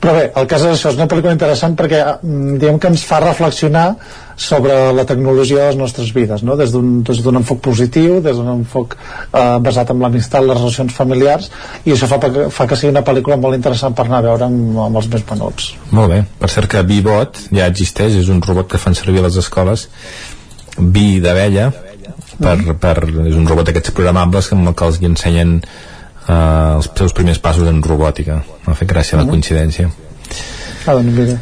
Però 0.01 0.15
bé, 0.17 0.25
el 0.37 0.47
cas 0.51 0.65
és 0.65 0.73
això, 0.75 0.93
és 0.93 0.99
una 0.99 1.09
pel·lícula 1.11 1.35
interessant 1.35 1.77
perquè 1.79 2.01
mm, 2.05 2.57
diguem 2.63 2.81
que 2.83 2.91
ens 2.93 3.05
fa 3.07 3.21
reflexionar 3.23 3.87
sobre 4.39 4.75
la 4.95 5.05
tecnologia 5.07 5.65
de 5.65 5.73
les 5.73 5.79
nostres 5.81 6.13
vides, 6.15 6.45
no? 6.47 6.55
des 6.57 6.71
d'un 6.73 7.39
enfoc 7.41 7.61
positiu, 7.65 8.21
des 8.23 8.39
d'un 8.39 8.53
enfoc 8.53 8.95
eh, 8.95 9.59
basat 9.65 9.91
en 9.91 10.05
l'amistat, 10.05 10.47
les 10.47 10.61
relacions 10.61 10.95
familiars 10.95 11.51
i 11.85 11.95
això 11.95 12.07
fa, 12.11 12.21
fa 12.55 12.69
que 12.71 12.79
sigui 12.79 12.95
una 12.95 13.05
pel·lícula 13.07 13.39
molt 13.41 13.59
interessant 13.59 13.97
per 13.99 14.07
anar 14.07 14.23
a 14.23 14.29
veure 14.29 14.47
amb, 14.47 14.79
amb 14.87 15.03
els 15.03 15.11
més 15.11 15.27
menuts. 15.33 15.73
Molt 15.91 16.15
bé, 16.15 16.23
per 16.39 16.53
cert 16.55 16.71
que 16.71 16.87
Bibot 16.87 17.43
ja 17.51 17.67
existeix, 17.67 18.21
és 18.23 18.31
un 18.31 18.43
robot 18.47 18.71
que 18.71 18.83
fan 18.83 18.99
servir 18.99 19.23
a 19.23 19.29
les 19.29 19.39
escoles 19.43 19.89
Bi 20.79 21.19
d'abella 21.19 21.73
per, 22.39 22.57
per, 22.79 22.97
és 23.27 23.35
un 23.35 23.47
robot 23.49 23.67
d'aquests 23.67 23.95
programables 23.97 24.53
amb 24.55 24.71
el 24.71 24.77
que 24.79 24.87
els 24.87 25.01
ensenyen 25.11 25.59
eh, 26.29 26.77
els 26.77 26.91
seus 26.95 27.15
primers 27.17 27.41
passos 27.43 27.69
en 27.69 27.83
robòtica. 27.85 28.43
M'ha 28.67 28.77
fet 28.79 28.91
gràcia 28.91 29.21
la 29.21 29.27
coincidència. 29.29 29.91
Ah, 30.87 30.95
doncs 30.95 31.13
mira. 31.13 31.39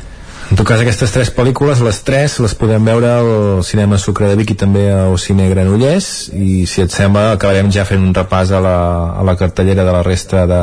en 0.50 0.58
tot 0.58 0.66
cas 0.66 0.80
aquestes 0.82 1.10
tres 1.10 1.30
pel·lícules, 1.34 1.82
les 1.82 1.98
tres 2.06 2.38
les 2.42 2.54
podem 2.54 2.84
veure 2.86 3.10
al 3.10 3.64
cinema 3.66 3.98
Sucre 3.98 4.28
de 4.30 4.36
Vic 4.38 4.52
i 4.54 4.58
també 4.58 4.84
al 4.94 5.18
cine 5.18 5.48
Granollers 5.50 6.30
i 6.34 6.64
si 6.70 6.84
et 6.84 6.94
sembla 6.94 7.32
acabarem 7.34 7.70
ja 7.74 7.84
fent 7.86 8.02
un 8.02 8.14
repàs 8.14 8.52
a 8.54 8.62
la, 8.62 8.76
a 9.18 9.26
la 9.26 9.34
cartellera 9.38 9.84
de 9.86 9.94
la 9.96 10.04
resta 10.06 10.46
de, 10.46 10.62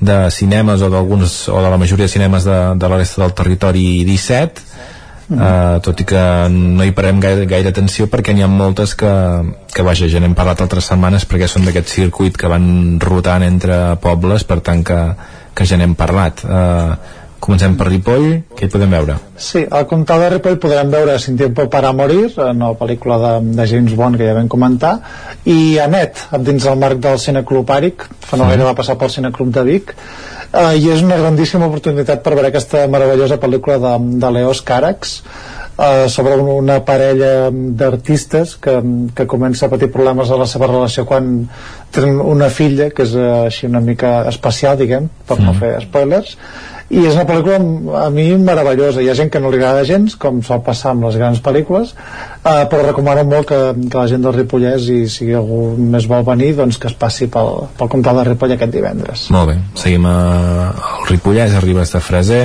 de 0.00 0.18
cinemes 0.36 0.84
o 0.84 0.90
d'alguns 0.92 1.46
o 1.48 1.62
de 1.64 1.70
la 1.72 1.80
majoria 1.80 2.08
de 2.08 2.12
cinemes 2.12 2.44
de, 2.44 2.58
de 2.76 2.92
la 2.92 3.00
resta 3.00 3.22
del 3.24 3.32
territori 3.40 3.86
17 4.04 4.68
Uh, 5.30 5.78
tot 5.78 6.00
i 6.02 6.04
que 6.10 6.20
no 6.50 6.82
hi 6.82 6.90
parem 6.90 7.20
gaire, 7.22 7.44
gaire 7.46 7.70
atenció 7.70 8.08
perquè 8.10 8.34
n'hi 8.34 8.42
ha 8.42 8.48
moltes 8.50 8.96
que, 8.98 9.10
que 9.70 9.84
vaja, 9.86 10.08
ja 10.10 10.18
n'hem 10.18 10.34
parlat 10.34 10.64
altres 10.64 10.88
setmanes 10.90 11.26
perquè 11.30 11.46
són 11.46 11.68
d'aquest 11.68 11.92
circuit 11.92 12.34
que 12.34 12.50
van 12.50 12.98
rotant 12.98 13.44
entre 13.46 13.76
pobles 14.02 14.42
per 14.42 14.58
tant 14.66 14.82
que, 14.82 14.98
que 15.54 15.66
ja 15.70 15.78
n'hem 15.78 15.94
parlat. 15.94 16.42
Uh, 16.42 17.18
comencem 17.40 17.76
per 17.78 17.86
Ripoll 17.88 18.26
què 18.58 18.66
hi 18.66 18.72
podem 18.72 18.90
veure? 18.96 19.20
Sí, 19.38 19.62
al 19.62 19.86
comtat 19.90 20.20
de 20.24 20.32
Ripoll 20.34 20.58
podrem 20.60 20.90
veure 20.92 21.14
Sin 21.22 21.38
tiempo 21.38 21.68
para 21.72 21.92
morir, 21.96 22.26
una 22.42 22.72
pel·lícula 22.80 23.20
de, 23.22 23.32
de 23.54 23.68
James 23.70 23.94
Bond 23.96 24.18
que 24.18 24.26
ja 24.26 24.34
vam 24.36 24.50
comentar, 24.50 24.96
i 25.46 25.78
Anet, 25.78 26.26
dins 26.42 26.66
el 26.66 26.82
marc 26.82 26.98
del 27.06 27.22
Cineclub 27.22 27.70
Àric, 27.70 28.08
fa 28.26 28.36
no 28.36 28.50
gaire 28.50 28.66
va 28.66 28.74
passar 28.76 28.98
pel 28.98 29.14
Cineclub 29.14 29.54
de 29.54 29.64
Vic, 29.70 29.94
eh, 30.52 30.76
i 30.78 30.90
és 30.90 31.02
una 31.02 31.16
grandíssima 31.20 31.66
oportunitat 31.70 32.22
per 32.24 32.34
veure 32.34 32.48
aquesta 32.52 32.86
meravellosa 32.88 33.38
pel·lícula 33.42 33.78
de, 33.82 33.94
de 34.20 34.30
Leos 34.36 34.62
Càrax, 34.66 35.20
eh, 35.80 36.08
sobre 36.08 36.34
un- 36.36 36.50
una 36.64 36.80
parella 36.84 37.50
d'artistes 37.50 38.56
que, 38.60 38.74
que 39.14 39.26
comença 39.26 39.66
a 39.66 39.70
patir 39.72 39.90
problemes 39.92 40.30
a 40.30 40.36
la 40.36 40.46
seva 40.46 40.66
relació 40.66 41.06
quan 41.08 41.48
tenen 41.90 42.20
una 42.20 42.50
filla 42.50 42.90
que 42.90 43.02
és 43.06 43.14
eh, 43.14 43.28
així 43.46 43.66
una 43.66 43.80
mica 43.80 44.26
especial, 44.28 44.76
diguem, 44.78 45.08
per 45.26 45.38
no 45.40 45.52
Mm. 45.54 45.58
fer 45.60 45.72
spoilers, 45.86 46.36
i 46.90 47.04
és 47.06 47.14
una 47.14 47.26
pel·lícula 47.26 47.58
a 48.02 48.08
mi 48.10 48.26
meravellosa. 48.34 49.02
Hi 49.02 49.10
ha 49.10 49.14
gent 49.18 49.30
que 49.30 49.40
no 49.42 49.50
li 49.52 49.60
agrada 49.60 49.86
gens 49.86 50.16
com 50.18 50.40
sol 50.46 50.62
passar 50.66 50.90
amb 50.94 51.06
les 51.06 51.18
grans 51.20 51.38
pel·lícules 51.44 51.92
eh, 51.94 52.64
però 52.70 52.82
recomano 52.86 53.24
molt 53.28 53.46
que, 53.50 53.60
que 53.86 53.98
la 53.98 54.08
gent 54.10 54.24
del 54.24 54.34
Ripollès 54.34 54.88
i 54.90 55.04
si 55.10 55.30
algú 55.36 55.76
més 55.78 56.08
vol 56.10 56.24
venir 56.26 56.54
doncs 56.58 56.80
que 56.80 56.90
es 56.90 56.96
passi 56.98 57.30
pel, 57.30 57.68
pel 57.78 57.92
comtat 57.92 58.18
de 58.18 58.24
Ripoll 58.30 58.56
aquest 58.56 58.74
divendres. 58.74 59.28
Molt 59.34 59.52
bé, 59.52 59.60
seguim 59.78 60.08
a, 60.10 60.16
al 60.70 61.06
Ripollès, 61.10 61.54
a 61.54 61.62
Ribes 61.62 61.94
de 61.94 62.02
Freser. 62.02 62.42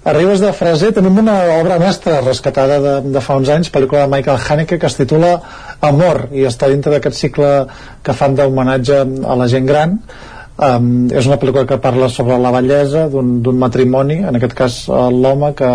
A 0.00 0.14
Ribes 0.16 0.40
de 0.40 0.50
Freser. 0.56 0.90
Tenim 0.96 1.20
una 1.22 1.36
obra 1.58 1.78
mestra 1.78 2.22
rescatada 2.24 2.80
de, 2.80 2.96
de 3.12 3.22
fa 3.22 3.36
uns 3.38 3.52
anys, 3.52 3.70
pel·lícula 3.70 4.06
de 4.06 4.14
Michael 4.16 4.40
Haneke 4.48 4.80
que 4.80 4.88
es 4.90 4.98
titula 4.98 5.36
Amor 5.84 6.26
i 6.34 6.46
està 6.48 6.68
dintre 6.72 6.96
d'aquest 6.96 7.22
cicle 7.22 7.54
que 8.02 8.16
fan 8.16 8.34
d'homenatge 8.34 9.04
a 9.04 9.38
la 9.38 9.48
gent 9.52 9.68
gran 9.68 9.98
Um, 10.60 11.06
és 11.08 11.24
una 11.24 11.38
pel·lícula 11.40 11.64
que 11.64 11.78
parla 11.80 12.10
sobre 12.12 12.36
la 12.36 12.50
bellesa 12.52 13.06
d'un 13.08 13.56
matrimoni, 13.56 14.18
en 14.28 14.36
aquest 14.36 14.52
cas 14.58 14.74
l'home 14.90 15.54
que, 15.56 15.70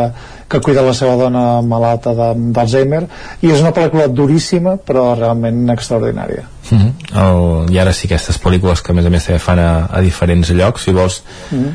que 0.48 0.60
cuida 0.62 0.84
la 0.86 0.94
seva 0.94 1.16
dona 1.18 1.62
malalta 1.66 2.14
d'Alzheimer 2.14 3.02
i 3.42 3.50
és 3.50 3.64
una 3.64 3.74
pel·lícula 3.74 4.06
duríssima 4.14 4.76
però 4.78 5.08
realment 5.18 5.72
extraordinària 5.74 6.44
mm 6.70 6.78
-hmm. 6.78 6.92
El, 7.24 7.74
i 7.74 7.80
ara 7.80 7.94
sí 7.94 8.06
aquestes 8.06 8.38
pel·lícules 8.44 8.82
que 8.82 8.92
a 8.92 8.96
més 8.96 9.06
a 9.06 9.10
més 9.10 9.26
també 9.26 9.40
fan 9.40 9.60
a, 9.60 9.88
a 9.92 10.02
diferents 10.02 10.50
llocs 10.50 10.84
si 10.84 10.92
vols 10.92 11.24
mm 11.52 11.58
-hmm. 11.58 11.74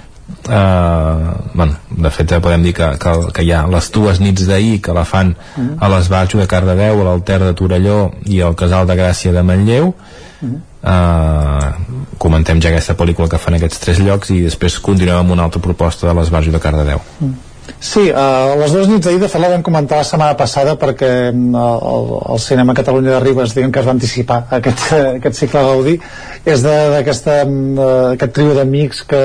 Uh, 0.50 1.34
bueno, 1.54 1.76
de 1.90 2.10
fet 2.10 2.32
podem 2.42 2.62
dir 2.64 2.72
que, 2.74 2.86
que, 2.98 3.12
que 3.36 3.42
hi 3.44 3.52
ha 3.54 3.60
les 3.70 3.90
dues 3.94 4.18
nits 4.22 4.46
d'ahir 4.48 4.80
que 4.82 4.94
la 4.96 5.04
fan 5.04 5.34
a 5.78 5.90
l'Esbarjo 5.92 6.40
de 6.40 6.46
Cardedeu 6.50 7.02
a 7.02 7.04
l'Alter 7.06 7.38
de 7.42 7.52
Torelló 7.58 7.98
i 8.26 8.40
al 8.42 8.56
Casal 8.58 8.88
de 8.88 8.96
Gràcia 8.98 9.34
de 9.36 9.44
Manlleu 9.46 9.92
mm. 9.92 10.56
uh, 10.82 12.16
comentem 12.18 12.62
ja 12.62 12.72
aquesta 12.72 12.96
pel·lícula 12.98 13.28
que 13.30 13.42
fan 13.42 13.58
aquests 13.60 13.84
tres 13.84 14.02
llocs 14.02 14.32
i 14.34 14.40
després 14.48 14.80
continuem 14.82 15.22
amb 15.22 15.36
una 15.36 15.46
altra 15.46 15.62
proposta 15.62 16.08
de 16.08 16.16
l'Esbarjo 16.18 16.56
de 16.56 16.62
Cardedeu 16.62 17.04
mm. 17.20 17.49
Sí, 17.78 18.08
uh, 18.10 18.56
les 18.60 18.72
dues 18.74 18.88
nits 18.90 19.04
d'ahir 19.04 19.20
de 19.22 19.28
fet 19.30 19.40
la 19.40 19.50
vam 19.52 19.62
comentar 19.64 20.00
la 20.00 20.06
setmana 20.06 20.36
passada 20.38 20.74
perquè 20.80 21.10
uh, 21.30 21.60
el, 21.92 22.10
el 22.34 22.40
cinema 22.42 22.74
Catalunya 22.76 23.14
de 23.14 23.20
Ribes 23.22 23.54
diguem 23.56 23.72
que 23.72 23.80
es 23.82 23.86
va 23.86 23.94
anticipar 23.94 24.38
aquest, 24.58 24.86
aquest 25.20 25.38
cicle 25.38 25.62
Gaudí. 25.64 25.96
És 26.44 26.64
d'aquest 26.64 27.28
uh, 27.30 28.28
trio 28.32 28.56
d'amics 28.56 29.04
que 29.10 29.20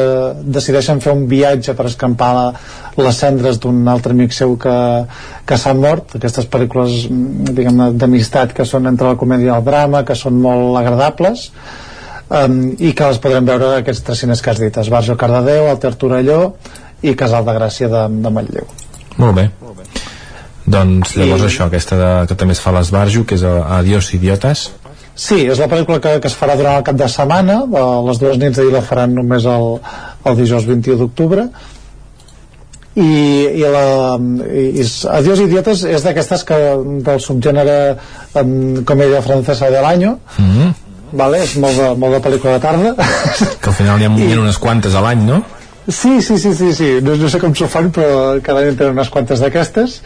decideixen 0.57 1.01
fer 1.03 1.15
un 1.15 1.25
viatge 1.31 1.75
per 1.77 1.87
escampar 1.89 2.31
la, 2.35 2.45
les 2.99 3.23
cendres 3.23 3.59
d'un 3.63 3.81
altre 3.91 4.15
amic 4.15 4.35
seu 4.35 4.55
que, 4.61 4.75
que 5.47 5.59
s'ha 5.59 5.73
mort. 5.77 6.17
Aquestes 6.19 6.47
pel·lícules 6.51 7.07
diguem 7.09 7.81
d'amistat 7.99 8.53
que 8.55 8.67
són 8.67 8.91
entre 8.91 9.11
la 9.13 9.19
comèdia 9.19 9.53
i 9.53 9.57
el 9.57 9.65
drama 9.65 10.05
que 10.07 10.15
són 10.19 10.39
molt 10.43 10.79
agradables 10.79 11.49
um, 12.29 12.57
i 12.79 12.93
que 12.95 13.11
les 13.11 13.21
podrem 13.21 13.47
veure 13.47 13.75
aquests 13.79 14.03
tres 14.07 14.23
cines 14.23 14.41
que 14.41 14.51
has 14.53 14.61
dit. 14.61 14.79
Esbarjo 14.81 15.17
Cardedeu, 15.19 15.69
el 15.71 15.79
Tertorelló 15.83 16.41
i 17.05 17.15
Casal 17.19 17.45
de 17.47 17.55
Gràcia 17.57 17.91
de, 17.91 18.07
de 18.25 18.33
Manlleu 18.37 18.67
molt 19.21 19.37
bé 19.37 19.49
doncs 20.65 21.13
llavors 21.19 21.45
I... 21.45 21.49
això, 21.49 21.69
aquesta 21.69 21.99
de, 21.99 22.09
que 22.29 22.37
també 22.39 22.55
es 22.57 22.63
fa 22.63 22.71
a 22.73 22.79
l'Esbarjo 22.79 23.23
que 23.29 23.37
és 23.37 23.45
Adiós 23.45 24.13
idiotes 24.17 24.71
Sí, 25.15 25.45
és 25.47 25.59
la 25.61 25.69
pel·lícula 25.71 26.01
que, 26.03 26.17
que 26.19 26.27
es 26.27 26.35
farà 26.35 26.57
durant 26.59 26.75
el 26.75 26.83
cap 26.83 26.97
de 26.99 27.07
setmana 27.07 27.61
de 27.71 27.83
les 28.09 28.17
dues 28.19 28.39
nits 28.41 28.57
d'ahir 28.59 28.73
la 28.73 28.81
faran 28.83 29.13
només 29.15 29.45
el, 29.47 29.77
el 30.27 30.35
dijous 30.41 30.65
21 30.67 30.97
d'octubre 30.99 31.45
i, 32.95 33.05
i, 33.05 33.63
la, 33.63 33.85
i, 34.51 34.65
i 34.81 34.85
Adiós 35.15 35.43
idiotes 35.45 35.85
és 35.87 36.03
d'aquestes 36.03 36.43
que 36.47 36.59
del 37.07 37.21
subgènere 37.23 37.77
um, 38.41 38.83
comèdia 38.87 39.23
francesa 39.23 39.71
de 39.71 39.81
l'any 39.83 40.05
mm 40.07 40.51
-hmm. 40.51 40.73
vale? 41.13 41.43
és 41.43 41.55
molt 41.63 41.77
de, 41.79 41.89
molt 41.95 42.13
de 42.15 42.21
pel·lícula 42.27 42.53
de 42.53 42.59
tarda 42.59 42.95
que 43.61 43.69
al 43.69 43.75
final 43.75 43.99
n'hi 43.99 44.05
ha, 44.05 44.11
I... 44.33 44.37
unes 44.37 44.57
quantes 44.57 44.95
a 44.95 45.01
l'any, 45.01 45.25
no? 45.25 45.43
Sí, 45.87 46.21
sí, 46.21 46.37
sí, 46.37 46.53
sí, 46.53 46.73
sí. 46.73 46.99
No, 47.03 47.13
no 47.15 47.29
sé 47.29 47.39
com 47.41 47.53
s'ho 47.53 47.67
fan, 47.69 47.91
però 47.93 48.37
cada 48.45 48.63
any 48.65 48.77
tenen 48.77 48.95
unes 48.97 49.11
quantes 49.13 49.41
d'aquestes. 49.43 49.99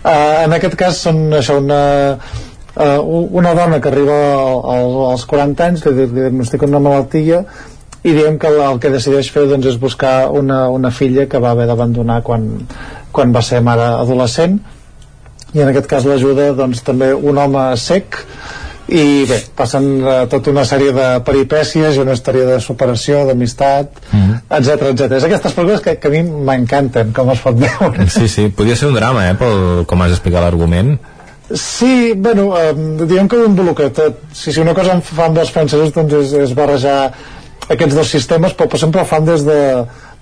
Uh, 0.00 0.44
en 0.46 0.54
aquest 0.56 0.76
cas 0.80 1.00
són 1.04 1.26
això, 1.36 1.58
una, 1.60 1.80
uh, 2.72 3.18
una 3.36 3.52
dona 3.58 3.80
que 3.84 3.90
arriba 3.92 4.16
al, 4.72 4.94
als 5.10 5.26
40 5.28 5.66
anys, 5.66 5.84
que 5.84 5.92
diagnostica 5.92 6.68
una 6.70 6.80
malaltia, 6.80 7.42
i 8.08 8.14
diem 8.16 8.38
que 8.40 8.48
el 8.48 8.80
que 8.80 8.94
decideix 8.94 9.28
fer 9.34 9.44
doncs, 9.50 9.68
és 9.68 9.76
buscar 9.80 10.30
una, 10.32 10.62
una 10.72 10.92
filla 10.94 11.26
que 11.28 11.40
va 11.42 11.52
haver 11.52 11.66
d'abandonar 11.68 12.22
quan, 12.24 12.48
quan 13.12 13.34
va 13.34 13.44
ser 13.44 13.60
mare 13.66 13.84
adolescent, 13.98 14.56
i 15.52 15.60
en 15.60 15.68
aquest 15.68 15.88
cas 15.90 16.08
l'ajuda 16.08 16.54
doncs, 16.56 16.80
també 16.86 17.12
un 17.12 17.36
home 17.40 17.68
sec, 17.80 18.22
i 18.88 19.26
bé, 19.28 19.38
passen 19.56 19.88
uh, 20.00 20.22
tota 20.32 20.52
una 20.52 20.64
sèrie 20.68 20.94
de 20.96 21.08
peripècies 21.26 21.96
i 21.96 22.00
una 22.00 22.14
història 22.16 22.46
de 22.48 22.56
superació, 22.64 23.26
d'amistat 23.28 24.00
etc 24.08 24.14
mm. 24.48 24.88
etc. 24.94 25.18
És 25.18 25.28
aquestes 25.28 25.56
pel·lícules 25.56 25.84
que, 25.84 25.98
que 26.00 26.08
a 26.08 26.14
mi 26.14 26.22
m'encanten, 26.24 27.12
com 27.16 27.32
es 27.34 27.44
pot 27.44 27.60
veure 27.60 28.08
Sí, 28.08 28.28
sí, 28.32 28.48
podria 28.48 28.78
ser 28.80 28.88
un 28.88 28.96
drama, 28.96 29.28
eh, 29.28 29.36
pel, 29.38 29.84
com 29.88 30.04
has 30.04 30.16
explicat 30.16 30.46
l'argument 30.46 30.96
Sí, 31.48 32.12
bueno, 32.16 32.50
eh, 32.60 32.74
diguem 32.76 33.28
que 33.28 33.38
ho 33.38 33.46
involucra 33.48 33.88
tot. 33.96 34.18
Si, 34.36 34.52
si 34.52 34.60
una 34.60 34.74
cosa 34.76 34.92
em 34.92 35.00
fan 35.00 35.32
dels 35.32 35.48
francesos 35.48 35.94
doncs 35.94 36.12
és, 36.18 36.34
és 36.44 36.52
barrejar 36.56 36.98
aquests 37.72 37.96
dos 37.96 38.10
sistemes, 38.12 38.52
però, 38.56 38.68
però 38.68 38.80
sempre 38.82 39.00
ho 39.00 39.08
fan 39.08 39.24
des 39.24 39.46
de, 39.46 39.56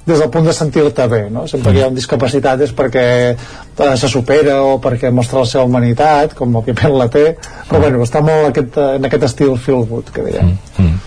des 0.07 0.21
del 0.23 0.31
punt 0.31 0.47
de 0.47 0.55
sentir-te 0.55 1.07
bé 1.11 1.25
no? 1.31 1.47
sempre 1.51 1.73
que 1.73 1.81
hi 1.81 1.83
ha 1.83 1.91
una 1.91 1.99
discapacitat 1.99 2.63
és 2.63 2.73
perquè 2.77 3.07
eh, 3.35 3.97
se 3.99 4.09
supera 4.09 4.61
o 4.63 4.77
perquè 4.83 5.11
mostra 5.15 5.43
la 5.43 5.51
seva 5.51 5.67
humanitat 5.67 6.37
com 6.39 6.55
òbviament 6.61 6.95
la 6.95 7.09
té 7.11 7.27
però 7.67 7.83
bueno, 7.83 8.05
està 8.07 8.23
molt 8.25 8.53
aquest, 8.53 8.79
en 8.99 9.11
aquest 9.11 9.27
estil 9.33 9.57
feel 9.59 9.83
good 9.91 10.15
que 10.15 10.23
dèiem 10.23 10.55
mm 10.55 10.59
-hmm. 10.79 11.03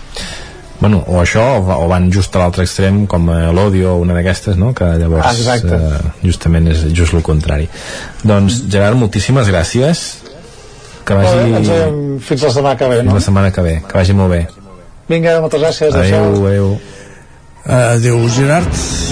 Bueno, 0.80 1.04
o 1.06 1.20
això, 1.20 1.42
o 1.60 1.88
van 1.88 2.10
just 2.10 2.34
a 2.36 2.38
l'altre 2.38 2.62
extrem 2.62 3.06
com 3.06 3.28
eh, 3.28 3.52
l'Odio 3.52 3.90
o 3.92 3.98
una 4.00 4.14
d'aquestes 4.14 4.56
no? 4.56 4.72
que 4.72 4.84
llavors 4.84 5.26
ah, 5.46 5.56
eh, 5.56 5.98
justament 6.22 6.68
és 6.68 6.86
just 6.94 7.12
el 7.12 7.22
contrari 7.22 7.68
doncs 8.24 8.62
Gerard, 8.70 8.96
moltíssimes 8.96 9.46
gràcies 9.48 10.16
que 11.04 11.14
vagi... 11.14 11.36
Bé, 11.36 11.56
ens 11.58 11.68
veiem 11.68 12.18
fins 12.18 12.42
la 12.42 12.50
setmana 12.50 12.76
que 12.76 12.88
ve 12.88 13.02
no? 13.02 13.14
la 13.14 13.20
setmana 13.20 13.52
que 13.52 13.60
ve, 13.60 13.82
que 13.88 13.98
vagi 13.98 14.12
molt 14.12 14.30
bé 14.30 14.46
vinga, 15.08 15.40
moltes 15.40 15.60
gràcies 15.60 15.94
adeu, 15.94 16.46
adeu. 16.46 16.80
Adeu 17.64 18.22
Gerard 18.32 18.70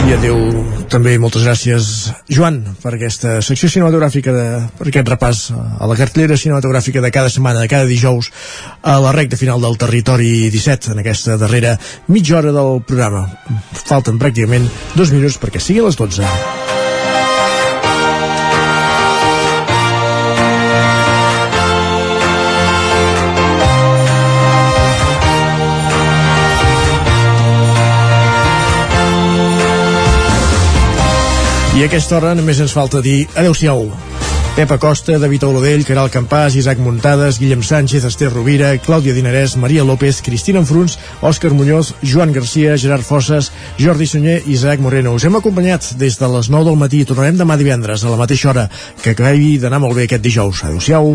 i 0.09 0.15
adeu 0.17 0.39
també 0.89 1.19
moltes 1.21 1.45
gràcies 1.45 1.89
Joan 2.33 2.63
per 2.81 2.95
aquesta 2.95 3.39
secció 3.45 3.69
cinematogràfica 3.69 4.33
de, 4.33 4.47
per 4.79 4.89
aquest 4.89 5.13
repàs 5.13 5.43
a 5.53 5.89
la 5.91 5.99
cartellera 5.99 6.39
cinematogràfica 6.41 7.03
de 7.05 7.13
cada 7.13 7.29
setmana, 7.33 7.61
de 7.61 7.69
cada 7.69 7.85
dijous 7.89 8.31
a 8.81 8.97
la 9.05 9.13
recta 9.13 9.37
final 9.37 9.61
del 9.61 9.77
territori 9.77 10.49
17 10.55 10.95
en 10.95 11.05
aquesta 11.05 11.37
darrera 11.37 11.77
mitja 12.09 12.41
hora 12.41 12.55
del 12.57 12.81
programa. 12.89 13.27
Falten 13.85 14.19
pràcticament 14.23 14.71
dos 14.97 15.13
minuts 15.13 15.37
perquè 15.43 15.61
sigui 15.61 15.85
les 15.85 16.01
12 16.01 16.78
I 31.79 31.85
a 31.85 31.87
aquesta 31.87 32.17
hora 32.17 32.33
només 32.35 32.59
ens 32.59 32.73
falta 32.75 32.99
dir 32.99 33.29
adeu-siau. 33.39 33.85
Pepa 34.57 34.81
Costa, 34.83 35.15
David 35.23 35.45
Olodell, 35.47 35.85
Caral 35.87 36.09
Campàs, 36.11 36.57
Isaac 36.59 36.81
Muntades, 36.83 37.39
Guillem 37.39 37.63
Sánchez, 37.63 38.03
Esther 38.09 38.33
Rovira, 38.33 38.73
Clàudia 38.83 39.15
Dinarès, 39.15 39.55
Maria 39.55 39.85
López, 39.87 40.19
Cristina 40.27 40.59
Enfruns, 40.59 40.99
Òscar 41.23 41.53
Muñoz, 41.55 41.93
Joan 42.03 42.35
Garcia, 42.35 42.75
Gerard 42.75 43.07
Fosses, 43.07 43.53
Jordi 43.79 44.11
Sunyer 44.11 44.41
i 44.49 44.57
Isaac 44.57 44.83
Moreno. 44.83 45.15
Us 45.15 45.29
hem 45.29 45.39
acompanyat 45.39 45.93
des 46.03 46.19
de 46.19 46.35
les 46.35 46.51
9 46.51 46.73
del 46.73 46.83
matí. 46.83 47.05
Tornarem 47.07 47.39
demà 47.39 47.55
divendres 47.55 48.03
a 48.03 48.11
la 48.11 48.19
mateixa 48.19 48.51
hora. 48.51 48.67
Que 48.99 49.15
acabi 49.15 49.55
d'anar 49.63 49.79
molt 49.79 49.95
bé 49.95 50.11
aquest 50.11 50.27
dijous. 50.27 50.67
Adéu-siau. 50.67 51.15